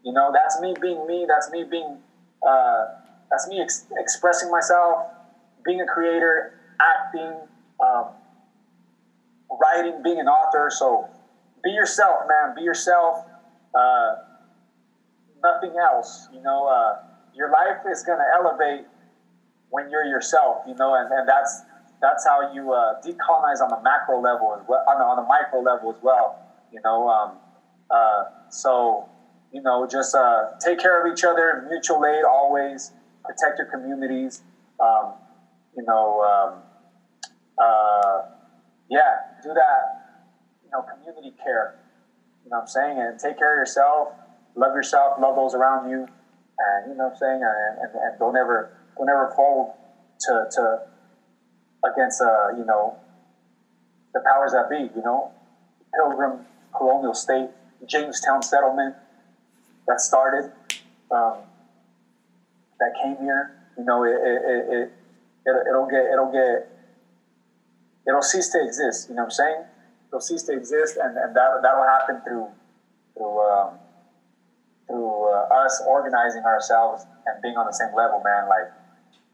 You 0.05 0.13
know, 0.13 0.33
that's 0.33 0.61
me 0.61 0.75
being 0.81 1.07
me. 1.07 1.27
That's 1.29 1.51
me 1.51 1.65
being. 1.65 1.99
Uh, 2.47 2.87
that's 3.31 3.47
me 3.49 3.61
ex- 3.61 3.87
expressing 3.99 4.51
myself, 4.51 5.07
being 5.65 5.81
a 5.81 5.87
creator, 5.87 6.53
acting. 6.81 7.35
Um, 7.81 8.07
writing, 9.61 10.03
being 10.03 10.21
an 10.21 10.29
author. 10.29 10.71
So 10.71 11.09
be 11.63 11.71
yourself, 11.71 12.21
man. 12.29 12.55
Be 12.55 12.63
yourself. 12.63 13.25
Uh, 13.75 14.15
nothing 15.43 15.75
else. 15.79 16.29
You 16.33 16.43
know, 16.43 16.67
uh, 16.67 17.03
your 17.35 17.51
life 17.51 17.79
is 17.91 18.03
going 18.03 18.19
to 18.19 18.25
elevate 18.35 18.87
when 19.71 19.91
you're 19.91 20.05
yourself. 20.05 20.59
You 20.67 20.75
know, 20.75 20.95
and, 20.95 21.11
and 21.13 21.29
that's 21.29 21.63
that's 22.01 22.27
how 22.27 22.53
you 22.53 22.73
uh, 22.73 23.01
decolonize 23.01 23.61
on 23.63 23.71
the 23.71 23.81
macro 23.83 24.21
level 24.21 24.57
as 24.61 24.67
well, 24.69 24.85
on 24.89 24.99
the, 24.99 25.05
on 25.05 25.17
the 25.17 25.29
micro 25.29 25.61
level 25.61 25.95
as 25.95 26.03
well. 26.03 26.39
You 26.73 26.81
know, 26.85 27.09
um, 27.09 27.33
uh, 27.91 28.25
so 28.51 29.09
you 29.53 29.63
know, 29.63 29.87
just 29.87 30.15
uh, 30.15 30.53
take 30.65 30.79
care 30.79 31.05
of 31.05 31.13
each 31.13 31.25
other, 31.25 31.67
mutual 31.69 32.05
aid 32.07 32.25
always. 32.25 32.93
Protect 33.25 33.59
your 33.59 33.69
communities. 33.69 34.43
Um, 34.81 35.15
you 35.77 35.85
know. 35.85 36.23
Um, 36.23 36.63
uh, 37.59 38.32
yeah, 38.93 39.41
do 39.43 39.57
that, 39.57 39.83
you 40.63 40.69
know, 40.69 40.85
community 40.85 41.33
care. 41.41 41.81
You 42.45 42.51
know 42.51 42.61
what 42.61 42.69
I'm 42.69 42.69
saying? 42.69 43.01
And 43.01 43.19
take 43.19 43.39
care 43.39 43.57
of 43.57 43.61
yourself, 43.65 44.13
love 44.55 44.75
yourself, 44.77 45.17
love 45.19 45.37
those 45.37 45.55
around 45.55 45.89
you, 45.89 46.05
and 46.05 46.81
you 46.91 46.95
know 46.95 47.09
what 47.09 47.17
I'm 47.17 47.25
saying? 47.25 47.41
And, 47.41 47.73
and, 47.81 47.91
and 47.97 48.19
don't 48.19 48.37
ever 48.37 48.77
don't 48.99 49.09
ever 49.09 49.33
fold 49.35 49.73
to, 50.29 50.47
to 50.53 50.63
against 51.89 52.21
uh, 52.21 52.53
you 52.59 52.65
know 52.69 53.01
the 54.13 54.21
powers 54.21 54.53
that 54.53 54.69
be, 54.69 54.93
you 54.95 55.03
know. 55.03 55.33
Pilgrim 55.95 56.47
colonial 56.75 57.13
state, 57.13 57.51
Jamestown 57.87 58.43
settlement 58.43 58.97
that 59.87 60.01
started, 60.01 60.51
um, 61.11 61.37
that 62.81 62.93
came 63.03 63.17
here, 63.19 63.53
you 63.77 63.85
know, 63.85 64.05
it, 64.05 64.17
it, 64.17 64.41
it, 64.43 64.73
it, 64.73 64.93
it, 65.45 65.67
it'll 65.69 65.87
get, 65.87 66.05
it'll 66.13 66.33
get, 66.33 66.72
it'll 68.07 68.23
cease 68.23 68.49
to 68.51 68.63
exist. 68.63 69.09
You 69.09 69.17
know 69.17 69.23
what 69.23 69.27
I'm 69.27 69.31
saying? 69.31 69.65
It'll 70.09 70.21
cease 70.21 70.43
to 70.45 70.53
exist, 70.53 70.99
and, 71.03 71.17
and 71.17 71.35
that 71.35 71.61
that'll 71.63 71.85
happen 71.85 72.21
through 72.25 72.49
through 73.17 73.41
um, 73.41 73.79
through 74.87 75.33
uh, 75.33 75.65
us 75.65 75.83
organizing 75.87 76.45
ourselves 76.45 77.05
and 77.27 77.41
being 77.43 77.57
on 77.57 77.67
the 77.67 77.73
same 77.73 77.95
level, 77.97 78.21
man. 78.25 78.49
Like, 78.49 78.73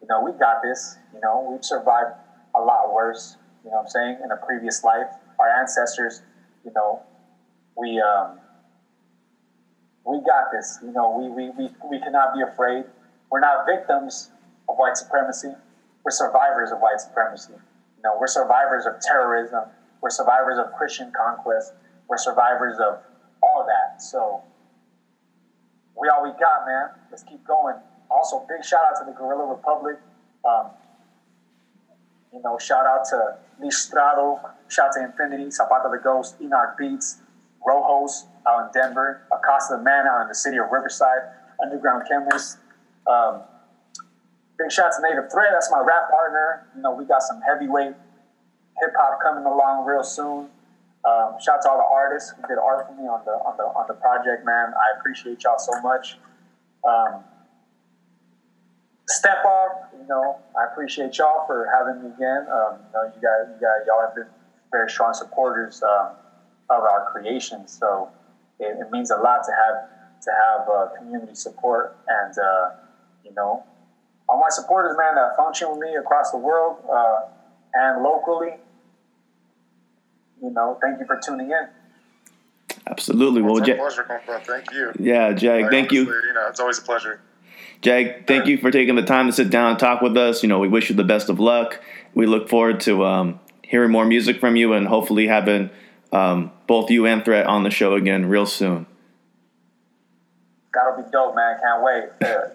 you 0.01 0.09
know, 0.09 0.23
we 0.23 0.33
got 0.33 0.63
this. 0.63 0.97
You 1.15 1.21
know, 1.21 1.49
we've 1.51 1.65
survived 1.65 2.15
a 2.55 2.61
lot 2.61 2.93
worse. 2.93 3.37
You 3.65 3.71
know 3.71 3.77
what 3.77 3.83
I'm 3.83 3.89
saying? 3.89 4.19
In 4.25 4.31
a 4.31 4.37
previous 4.37 4.85
life, 4.85 5.09
our 5.41 5.49
ancestors, 5.49 6.23
you 6.65 6.73
know, 6.75 7.03
we 7.77 8.01
um, 8.01 8.39
we 10.05 10.19
got 10.25 10.51
this. 10.53 10.79
You 10.83 10.93
know, 10.93 11.11
we, 11.19 11.29
we, 11.29 11.51
we, 11.51 11.71
we 11.91 11.99
cannot 11.99 12.35
be 12.35 12.41
afraid. 12.41 12.85
We're 13.31 13.41
not 13.41 13.67
victims 13.67 14.31
of 14.69 14.77
white 14.77 14.97
supremacy. 14.97 15.53
We're 16.05 16.13
survivors 16.13 16.71
of 16.71 16.79
white 16.79 17.01
supremacy. 17.01 17.53
You 17.99 18.03
know, 18.05 18.17
we're 18.19 18.29
survivors 18.29 18.87
of 18.87 19.01
terrorism. 19.01 19.65
We're 20.01 20.11
survivors 20.11 20.59
of 20.59 20.73
Christian 20.73 21.11
conquest. 21.11 21.75
We're 22.09 22.17
survivors 22.17 22.79
of 22.79 23.01
all 23.43 23.67
that. 23.67 24.01
So 24.01 24.43
we 26.01 26.09
all 26.09 26.23
we 26.23 26.31
got, 26.39 26.65
man. 26.65 26.91
Let's 27.11 27.25
keep 27.25 27.45
going. 27.45 27.75
Also, 28.09 28.47
big 28.49 28.65
shout 28.65 28.81
out 28.87 29.05
to 29.05 29.11
the 29.11 29.19
Guerrilla 29.19 29.47
Republic. 29.47 29.97
Um, 30.45 30.71
you 32.33 32.41
know, 32.43 32.57
shout 32.59 32.87
out 32.87 33.05
to 33.11 33.37
Listrado, 33.61 34.39
shout 34.69 34.89
out 34.89 34.93
to 34.95 35.05
Infinity, 35.05 35.51
Zapata 35.51 35.89
the 35.91 35.99
Ghost, 35.99 36.37
Enoch 36.41 36.77
Beats, 36.79 37.21
Rojos 37.67 38.27
out 38.47 38.67
in 38.67 38.81
Denver, 38.81 39.27
Acosta 39.33 39.77
the 39.77 39.83
Man 39.83 40.07
out 40.07 40.23
in 40.23 40.29
the 40.29 40.35
city 40.35 40.59
of 40.59 40.71
Riverside, 40.71 41.35
Underground 41.61 42.05
Chemist. 42.09 42.59
Um, 43.07 43.43
big 44.59 44.73
shout 44.73 44.91
to 44.97 45.03
Native 45.03 45.31
Threat, 45.31 45.49
that's 45.53 45.71
my 45.71 45.81
rap 45.81 46.11
partner. 46.11 46.67
You 46.75 46.83
know, 46.83 46.93
we 46.93 47.05
got 47.05 47.23
some 47.23 47.41
heavyweight 47.41 47.95
hip 48.81 48.93
hop 48.99 49.21
coming 49.23 49.47
along 49.47 49.87
real 49.87 50.03
soon. 50.03 50.51
Um, 51.05 51.39
shout 51.41 51.59
out 51.59 51.63
to 51.63 51.71
all 51.71 51.79
the 51.79 51.89
artists 51.95 52.35
who 52.37 52.43
did 52.49 52.59
art 52.59 52.87
for 52.87 52.95
me 52.95 53.07
on 53.07 53.25
the 53.25 53.33
on 53.47 53.57
the 53.57 53.65
on 53.65 53.87
the 53.87 53.95
project, 53.95 54.45
man. 54.45 54.75
I 54.75 54.99
appreciate 54.99 55.43
y'all 55.45 55.59
so 55.59 55.81
much. 55.81 56.19
Um, 56.87 57.23
step 59.07 59.45
off, 59.45 59.89
you 59.99 60.07
know, 60.07 60.39
I 60.59 60.71
appreciate 60.73 61.17
y'all 61.19 61.47
for 61.47 61.71
having 61.73 62.03
me 62.03 62.15
again. 62.15 62.47
Um, 62.51 62.83
you 62.83 62.93
know, 62.93 63.03
you 63.15 63.21
guys, 63.23 63.47
you 63.49 63.61
guys, 63.61 63.87
y'all 63.87 64.03
have 64.03 64.15
been 64.15 64.29
very 64.71 64.91
strong 64.91 65.15
supporters 65.15 65.83
um, 65.83 66.13
of 66.69 66.83
our 66.83 67.11
creation, 67.11 67.67
so 67.69 68.11
it, 68.59 68.77
it 68.79 68.91
means 68.91 69.11
a 69.11 69.17
lot 69.17 69.45
to 69.45 69.53
have 69.53 69.89
to 70.21 70.31
have 70.31 70.69
uh, 70.69 70.87
community 70.99 71.35
support 71.35 71.97
and 72.09 72.35
uh, 72.39 72.71
you 73.25 73.33
know, 73.35 73.63
all 74.29 74.39
my 74.39 74.49
supporters, 74.51 74.97
man, 74.99 75.15
that 75.15 75.37
function 75.37 75.71
with 75.71 75.79
me 75.81 75.95
across 75.97 76.31
the 76.31 76.37
world 76.39 76.79
uh, 76.91 77.21
and 77.75 78.03
locally. 78.03 78.55
You 80.43 80.51
know, 80.51 80.79
thank 80.81 81.01
you 81.01 81.07
for 81.07 81.19
tuning 81.25 81.51
in. 81.51 81.69
Absolutely. 82.87 83.43
Well, 83.43 83.59
It's 83.59 83.69
Ja- 83.69 83.75
a 83.75 83.79
pleasure, 83.79 84.05
compa. 84.05 84.41
Thank 84.45 84.73
you. 84.73 84.93
yeah, 84.99 85.33
Jag, 85.33 85.63
Like, 85.63 85.71
thank 85.71 85.93
you. 85.93 86.03
You 86.03 86.33
know, 86.35 86.47
it's 86.49 86.61
always 86.61 86.79
a 86.79 86.83
pleasure. 86.83 87.21
Jag, 87.81 88.27
thank 88.27 88.47
you 88.47 88.59
for 88.59 88.71
taking 88.71 88.97
the 88.97 89.03
time 89.03 89.27
to 89.27 89.33
sit 89.33 89.51
down 89.51 89.71
and 89.71 89.79
talk 89.79 90.01
with 90.01 90.17
us. 90.17 90.43
You 90.43 90.49
know, 90.49 90.59
we 90.59 90.69
wish 90.69 90.91
you 90.91 90.97
the 90.97 91.05
best 91.05 91.29
of 91.29 91.39
luck. 91.39 91.81
We 92.15 92.27
look 92.27 92.49
forward 92.49 92.81
to 92.81 93.05
um, 93.05 93.41
hearing 93.63 93.91
more 93.91 94.05
music 94.05 94.41
from 94.41 94.57
you 94.57 94.73
and 94.73 94.87
hopefully 94.89 95.27
having 95.29 95.71
um, 96.13 96.51
both 96.67 96.91
you 96.91 97.07
and 97.07 97.25
Threat 97.25 97.47
on 97.47 97.63
the 97.63 97.71
show 97.71 97.95
again 97.95 98.27
real 98.27 98.47
soon. 98.47 98.87
That'll 100.79 101.03
be 101.03 101.11
dope, 101.11 101.35
man. 101.35 101.59
Can't 101.61 101.83
wait. 101.83 102.05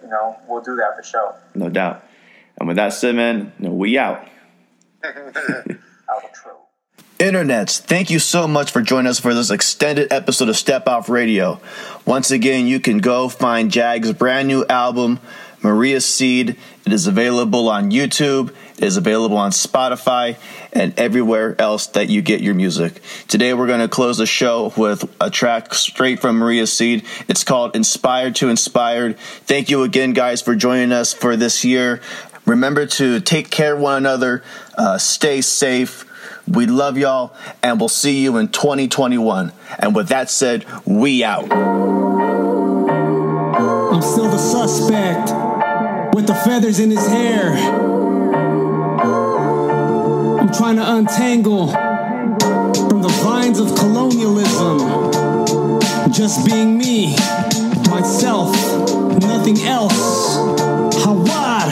You 0.01 0.09
know, 0.09 0.37
we'll 0.47 0.61
do 0.61 0.75
that 0.77 0.95
for 0.95 1.03
sure. 1.03 1.35
No 1.55 1.67
doubt. 1.67 2.05
And 2.57 2.67
with 2.69 2.77
that 2.77 2.93
said, 2.93 3.15
man, 3.15 3.51
you 3.59 3.67
know, 3.67 3.73
we 3.73 3.97
out. 3.97 4.25
Outro. 5.03 6.53
Internets, 7.19 7.79
thank 7.79 8.09
you 8.09 8.19
so 8.19 8.47
much 8.47 8.71
for 8.71 8.81
joining 8.81 9.09
us 9.09 9.19
for 9.19 9.33
this 9.33 9.51
extended 9.51 10.11
episode 10.11 10.47
of 10.47 10.55
Step 10.55 10.87
Off 10.87 11.09
Radio. 11.09 11.59
Once 12.05 12.31
again, 12.31 12.65
you 12.65 12.79
can 12.79 12.99
go 12.99 13.27
find 13.27 13.69
Jag's 13.69 14.13
brand 14.13 14.47
new 14.47 14.65
album, 14.67 15.19
Maria 15.61 15.99
Seed. 15.99 16.55
It 16.85 16.93
is 16.93 17.07
available 17.07 17.67
on 17.67 17.91
YouTube, 17.91 18.53
it 18.77 18.83
is 18.85 18.95
available 18.95 19.37
on 19.37 19.51
Spotify, 19.51 20.37
and 20.73 20.97
everywhere 20.99 21.55
else 21.59 21.87
that 21.87 22.09
you 22.09 22.21
get 22.21 22.41
your 22.41 22.55
music. 22.55 23.01
Today, 23.27 23.53
we're 23.53 23.67
going 23.67 23.79
to 23.79 23.87
close 23.87 24.17
the 24.17 24.25
show 24.25 24.73
with 24.75 25.09
a 25.21 25.29
track 25.29 25.73
straight 25.73 26.19
from 26.19 26.37
Maria 26.37 26.67
Seed. 26.67 27.05
It's 27.27 27.43
called 27.43 27.75
Inspired 27.75 28.35
to 28.37 28.49
Inspired. 28.49 29.17
Thank 29.17 29.69
you 29.69 29.83
again, 29.83 30.13
guys, 30.13 30.41
for 30.41 30.55
joining 30.55 30.91
us 30.91 31.13
for 31.13 31.37
this 31.37 31.63
year. 31.63 32.01
Remember 32.45 32.85
to 32.85 33.21
take 33.21 33.49
care 33.51 33.75
of 33.75 33.79
one 33.79 33.97
another, 33.97 34.43
uh, 34.77 34.97
stay 34.97 35.41
safe. 35.41 36.05
We 36.47 36.65
love 36.65 36.97
y'all, 36.97 37.33
and 37.61 37.79
we'll 37.79 37.87
see 37.87 38.21
you 38.21 38.35
in 38.37 38.49
2021. 38.49 39.53
And 39.79 39.95
with 39.95 40.09
that 40.09 40.29
said, 40.29 40.65
we 40.85 41.23
out. 41.23 41.49
I'm 43.93 44.01
still 44.01 44.29
the 44.29 44.37
suspect 44.37 45.31
with 46.15 46.27
the 46.27 46.35
feathers 46.35 46.79
in 46.79 46.91
his 46.91 47.07
hair. 47.07 47.92
Trying 50.57 50.75
to 50.75 50.95
untangle 50.95 51.67
from 51.67 53.01
the 53.01 53.19
vines 53.23 53.59
of 53.59 53.75
colonialism. 53.75 54.79
Just 56.11 56.45
being 56.45 56.77
me, 56.77 57.15
myself, 57.89 58.55
nothing 59.19 59.57
else. 59.61 60.37
Hawad. 61.03 61.62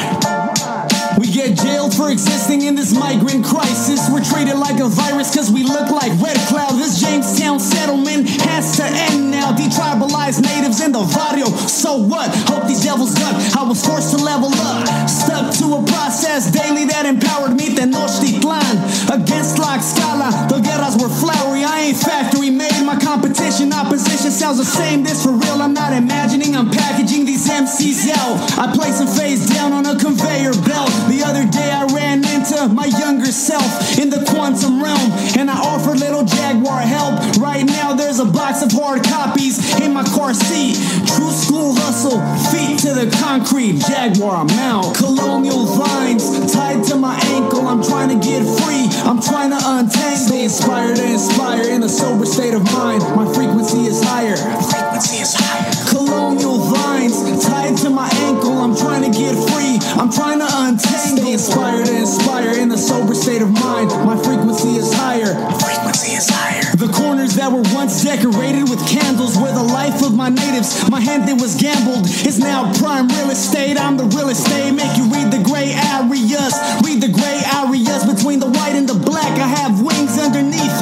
We 2.11 2.17
get 2.17 2.25
jailed 2.25 2.41
for 2.41 2.41
existing 2.41 2.61
in 2.63 2.75
this 2.75 2.93
migrant 2.93 3.45
crisis. 3.45 4.09
We're 4.11 4.23
treated 4.23 4.57
like 4.57 4.79
a 4.79 4.87
virus 4.87 5.33
cause 5.33 5.51
we 5.51 5.63
look 5.63 5.89
like 5.91 6.11
Red 6.19 6.37
Cloud. 6.47 6.75
This 6.75 6.99
Jamestown 6.99 7.59
settlement 7.59 8.27
has 8.47 8.77
to 8.77 8.83
end 8.83 9.31
now. 9.31 9.55
Detribalized 9.55 10.41
natives 10.41 10.81
in 10.81 10.91
the 10.91 11.03
barrio. 11.15 11.45
So 11.67 11.97
what? 11.97 12.29
Hope 12.49 12.67
these 12.67 12.83
devils 12.83 13.13
duck. 13.15 13.35
I 13.55 13.63
was 13.63 13.85
forced 13.85 14.11
to 14.11 14.17
level 14.17 14.51
up. 14.51 15.09
Stuck 15.09 15.53
to 15.59 15.79
a 15.79 15.81
process 15.87 16.51
daily 16.51 16.85
that 16.85 17.05
empowered 17.05 17.55
me. 17.55 17.69
Tenochtitlan. 17.75 18.75
Against 19.11 19.59
La 19.59 19.79
Scala. 19.79 20.47
The 20.49 20.59
guerras 20.59 20.97
were 20.99 21.09
flowery. 21.09 21.63
I 21.63 21.91
ain't 21.91 21.97
factory 21.97 22.49
made. 22.49 22.83
My 22.83 22.99
competition, 22.99 23.71
opposition 23.73 24.31
sounds 24.31 24.57
the 24.57 24.65
same. 24.65 25.03
This 25.03 25.23
for 25.23 25.31
real. 25.31 25.61
I'm 25.61 25.73
not 25.73 25.93
imagining. 25.93 26.55
I'm 26.55 26.69
packaging 26.69 27.25
these 27.25 27.47
MCs 27.47 28.09
out. 28.11 28.35
I 28.59 28.73
place 28.75 28.99
them 28.99 29.07
face 29.07 29.47
down 29.47 29.71
on 29.71 29.85
a 29.85 29.97
conveyor 29.97 30.53
belt. 30.67 30.91
The 31.07 31.23
other 31.23 31.45
day 31.47 31.71
I 31.71 31.85
ran 32.01 32.25
into 32.25 32.67
my 32.73 32.85
younger 32.85 33.31
self 33.31 33.97
in 33.97 34.09
the 34.09 34.23
quantum 34.29 34.81
realm 34.81 35.11
and 35.37 35.49
I 35.49 35.57
offered 35.57 35.99
little 35.99 36.25
Jaguar 36.25 36.81
help. 36.81 37.13
Right 37.37 37.65
now 37.65 37.93
there's 37.93 38.19
a 38.19 38.25
box 38.25 38.63
of 38.63 38.71
hard 38.71 39.03
copies 39.03 39.57
in 39.79 39.93
my 39.93 40.03
car 40.03 40.33
seat. 40.33 40.75
True 41.13 41.31
school 41.31 41.75
hustle, 41.77 42.19
feet 42.51 42.79
to 42.85 42.93
the 42.93 43.07
concrete. 43.21 43.79
Jaguar, 43.85 44.35
I'm 44.35 44.49
out. 44.65 44.95
Colonial 44.95 45.65
vines 45.77 46.25
tied 46.51 46.83
to 46.85 46.95
my 46.95 47.15
ankle. 47.37 47.67
I'm 47.67 47.83
trying 47.83 48.09
to 48.09 48.19
get 48.25 48.41
free. 48.61 48.85
I'm 49.05 49.21
trying 49.21 49.51
to 49.51 49.59
untangle. 49.61 50.27
Stay 50.27 50.43
inspired 50.43 50.97
and 50.97 51.13
inspire 51.13 51.69
in 51.69 51.83
a 51.83 51.89
sober 51.89 52.25
state 52.25 52.53
of 52.53 52.63
mind. 52.73 53.01
My 53.15 53.25
frequency 53.33 53.85
is 53.85 54.01
higher. 54.03 54.37
Frequency 54.37 55.17
is 55.17 55.33
higher. 55.33 55.70
Colonial 56.11 56.57
vines 56.67 57.23
tied 57.39 57.77
to 57.77 57.89
my 57.89 58.09
ankle. 58.27 58.51
I'm 58.59 58.75
trying 58.75 59.09
to 59.09 59.17
get 59.17 59.31
free. 59.31 59.79
I'm 59.95 60.11
trying 60.11 60.39
to 60.39 60.49
untangle. 60.59 61.23
Stay 61.23 61.31
inspired 61.31 61.87
and 61.87 62.03
inspire 62.03 62.51
in 62.59 62.69
a 62.69 62.77
sober 62.77 63.15
state 63.15 63.41
of 63.41 63.49
mind. 63.49 63.87
My 64.03 64.19
frequency 64.19 64.75
is 64.75 64.91
higher. 64.91 65.31
Frequency 65.55 66.19
is 66.19 66.27
higher. 66.27 66.75
The 66.75 66.91
corners 66.91 67.35
that 67.35 67.47
were 67.47 67.63
once 67.71 68.03
decorated 68.03 68.67
with 68.67 68.83
candles 68.91 69.39
were 69.39 69.55
the 69.55 69.63
life 69.63 70.03
of 70.03 70.13
my 70.13 70.27
natives. 70.27 70.83
My 70.91 70.99
hand 70.99 71.29
that 71.29 71.39
was 71.39 71.55
gambled 71.55 72.03
is 72.27 72.39
now 72.39 72.67
prime 72.75 73.07
real 73.07 73.31
estate. 73.31 73.79
I'm 73.79 73.95
the 73.95 74.03
real 74.11 74.27
estate. 74.27 74.75
Make 74.75 74.91
you 74.99 75.07
read 75.15 75.31
the 75.31 75.39
gray 75.47 75.71
areas. 75.95 76.51
Read 76.83 76.99
the 76.99 77.07
gray 77.07 77.39
areas 77.55 78.03
between 78.03 78.43
the 78.43 78.51
white 78.51 78.75
and 78.75 78.83
the 78.83 78.99
black. 78.99 79.31
I 79.39 79.47
have 79.47 79.79
wings 79.79 80.19
underneath 80.19 80.75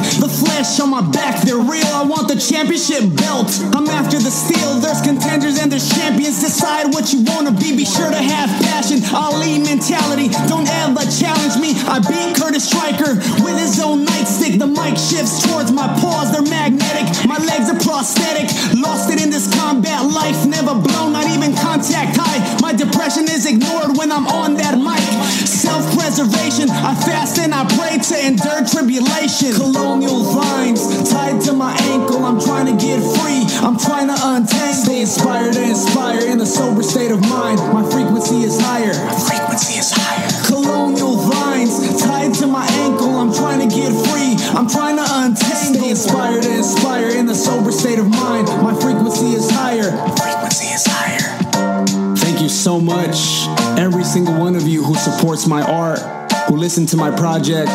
on 0.60 0.90
my 0.90 1.00
back. 1.00 1.40
They're 1.40 1.56
real. 1.56 1.88
I 1.88 2.04
want 2.04 2.28
the 2.28 2.36
championship 2.36 3.00
belt. 3.16 3.48
I'm 3.72 3.88
after 3.88 4.20
the 4.20 4.28
steel. 4.28 4.76
There's 4.76 5.00
contenders 5.00 5.56
and 5.56 5.72
there's 5.72 5.88
champions. 5.88 6.36
Decide 6.36 6.92
what 6.92 7.16
you 7.16 7.24
wanna 7.24 7.48
be. 7.48 7.72
Be 7.72 7.88
sure 7.88 8.12
to 8.12 8.20
have 8.20 8.52
passion. 8.68 9.00
Ali 9.08 9.56
mentality. 9.56 10.28
Don't 10.52 10.68
ever 10.84 11.00
challenge 11.08 11.56
me. 11.56 11.72
I 11.88 12.04
beat 12.04 12.36
Curtis 12.36 12.68
Stryker 12.68 13.16
with 13.40 13.56
his 13.56 13.80
own 13.80 14.04
nightstick. 14.04 14.60
The 14.60 14.68
mic 14.68 15.00
shifts 15.00 15.40
towards 15.48 15.72
my 15.72 15.88
paws. 15.96 16.28
They're 16.28 16.44
magnetic. 16.44 17.08
My 17.24 17.40
legs 17.40 17.72
are 17.72 17.80
prosthetic. 17.80 18.52
Lost 18.76 19.08
it 19.08 19.16
in 19.16 19.32
this 19.32 19.48
combat 19.56 20.04
life. 20.12 20.44
Never 20.44 20.76
blown, 20.76 21.16
not 21.16 21.24
even 21.24 21.56
contact 21.56 22.20
high. 22.20 22.36
My 22.60 22.76
depression 22.76 23.24
is 23.24 23.48
ignored 23.48 23.96
when 23.96 24.12
I'm 24.12 24.28
on 24.28 24.60
that 24.60 24.76
mic. 24.76 25.00
Self 25.48 25.88
preservation. 25.96 26.68
I 26.68 26.92
fast 27.00 27.40
and 27.40 27.54
I 27.54 27.64
pray 27.80 27.96
to 27.96 28.14
endure 28.28 28.60
tribulation. 28.68 29.56
Colonial 29.56 30.20
vines 30.50 31.10
tied 31.10 31.40
to 31.42 31.52
my 31.52 31.72
ankle. 31.94 32.24
I'm 32.24 32.40
trying 32.40 32.66
to 32.66 32.76
get 32.76 32.98
free. 33.18 33.42
I'm 33.66 33.78
trying 33.78 34.08
to 34.08 34.18
untangle. 34.18 34.84
Stay 34.84 35.00
inspired 35.00 35.56
and 35.56 35.70
inspire 35.70 36.26
in 36.26 36.40
a 36.40 36.46
sober 36.46 36.82
state 36.82 37.10
of 37.10 37.20
mind. 37.20 37.58
My 37.72 37.84
frequency 37.90 38.42
is 38.42 38.58
higher. 38.60 38.94
My 39.06 39.14
Frequency 39.14 39.78
is 39.78 39.90
higher. 39.92 40.28
Colonial 40.46 41.16
vines 41.16 42.02
tied 42.02 42.34
to 42.34 42.46
my 42.46 42.66
ankle. 42.84 43.10
I'm 43.16 43.32
trying 43.32 43.60
to 43.66 43.68
get 43.74 43.92
free. 44.08 44.34
I'm 44.56 44.68
trying 44.68 44.96
to 44.96 45.06
untangle. 45.06 45.74
Stay 45.74 45.90
inspired 45.90 46.44
and 46.44 46.56
inspire 46.56 47.10
in 47.10 47.28
a 47.28 47.34
sober 47.34 47.72
state 47.72 47.98
of 47.98 48.08
mind. 48.08 48.48
My 48.62 48.74
frequency 48.74 49.32
is 49.38 49.50
higher. 49.50 49.90
My 49.92 50.14
Frequency 50.16 50.66
is 50.66 50.84
higher. 50.86 52.16
Thank 52.16 52.40
you 52.40 52.48
so 52.48 52.80
much, 52.80 53.46
every 53.78 54.04
single 54.04 54.38
one 54.38 54.56
of 54.56 54.66
you 54.66 54.82
who 54.82 54.94
supports 54.94 55.46
my 55.46 55.62
art. 55.62 56.19
Who 56.48 56.56
listen 56.56 56.86
to 56.86 56.96
my 56.96 57.10
project. 57.10 57.70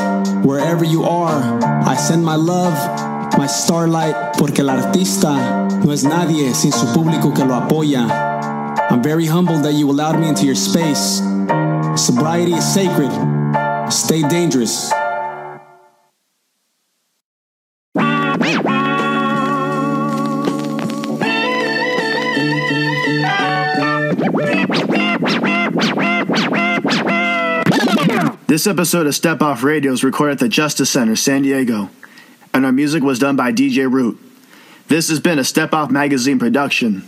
Wherever 0.46 0.84
you 0.84 1.04
are, 1.04 1.42
I 1.84 1.96
send 1.96 2.24
my 2.24 2.36
love, 2.36 2.74
my 3.38 3.48
starlight, 3.48 4.38
porque 4.38 4.60
el 4.60 4.70
artista 4.70 5.34
no 5.84 5.92
es 5.92 6.04
nadie 6.04 6.54
sin 6.54 6.72
su 6.72 6.86
público 6.88 7.34
que 7.36 7.44
lo 7.46 7.56
apoya. 7.56 8.08
I'm 8.90 9.02
very 9.02 9.26
humbled 9.26 9.64
that 9.64 9.74
you 9.74 9.90
allowed 9.90 10.20
me 10.20 10.28
into 10.28 10.46
your 10.46 10.56
space. 10.56 11.22
Sobriety 11.96 12.54
is 12.54 12.66
sacred. 12.66 13.12
Stay 13.90 14.22
dangerous. 14.22 14.92
This 28.56 28.68
episode 28.68 29.06
of 29.06 29.14
Step 29.14 29.42
Off 29.42 29.64
Radio 29.64 29.92
is 29.92 30.02
recorded 30.02 30.36
at 30.36 30.40
the 30.40 30.48
Justice 30.48 30.90
Center, 30.90 31.18
San 31.18 31.42
Diego, 31.42 31.90
and 32.54 32.66
our 32.66 32.72
music 32.72 33.04
was 33.04 33.20
done 33.20 33.36
by 33.36 33.52
DJ 33.52 33.92
Root. 33.92 34.18
This 34.88 35.10
has 35.10 35.20
been 35.20 35.40
a 35.40 35.44
Step 35.44 35.74
Off 35.74 35.92
Magazine 35.92 36.40
production. 36.40 37.06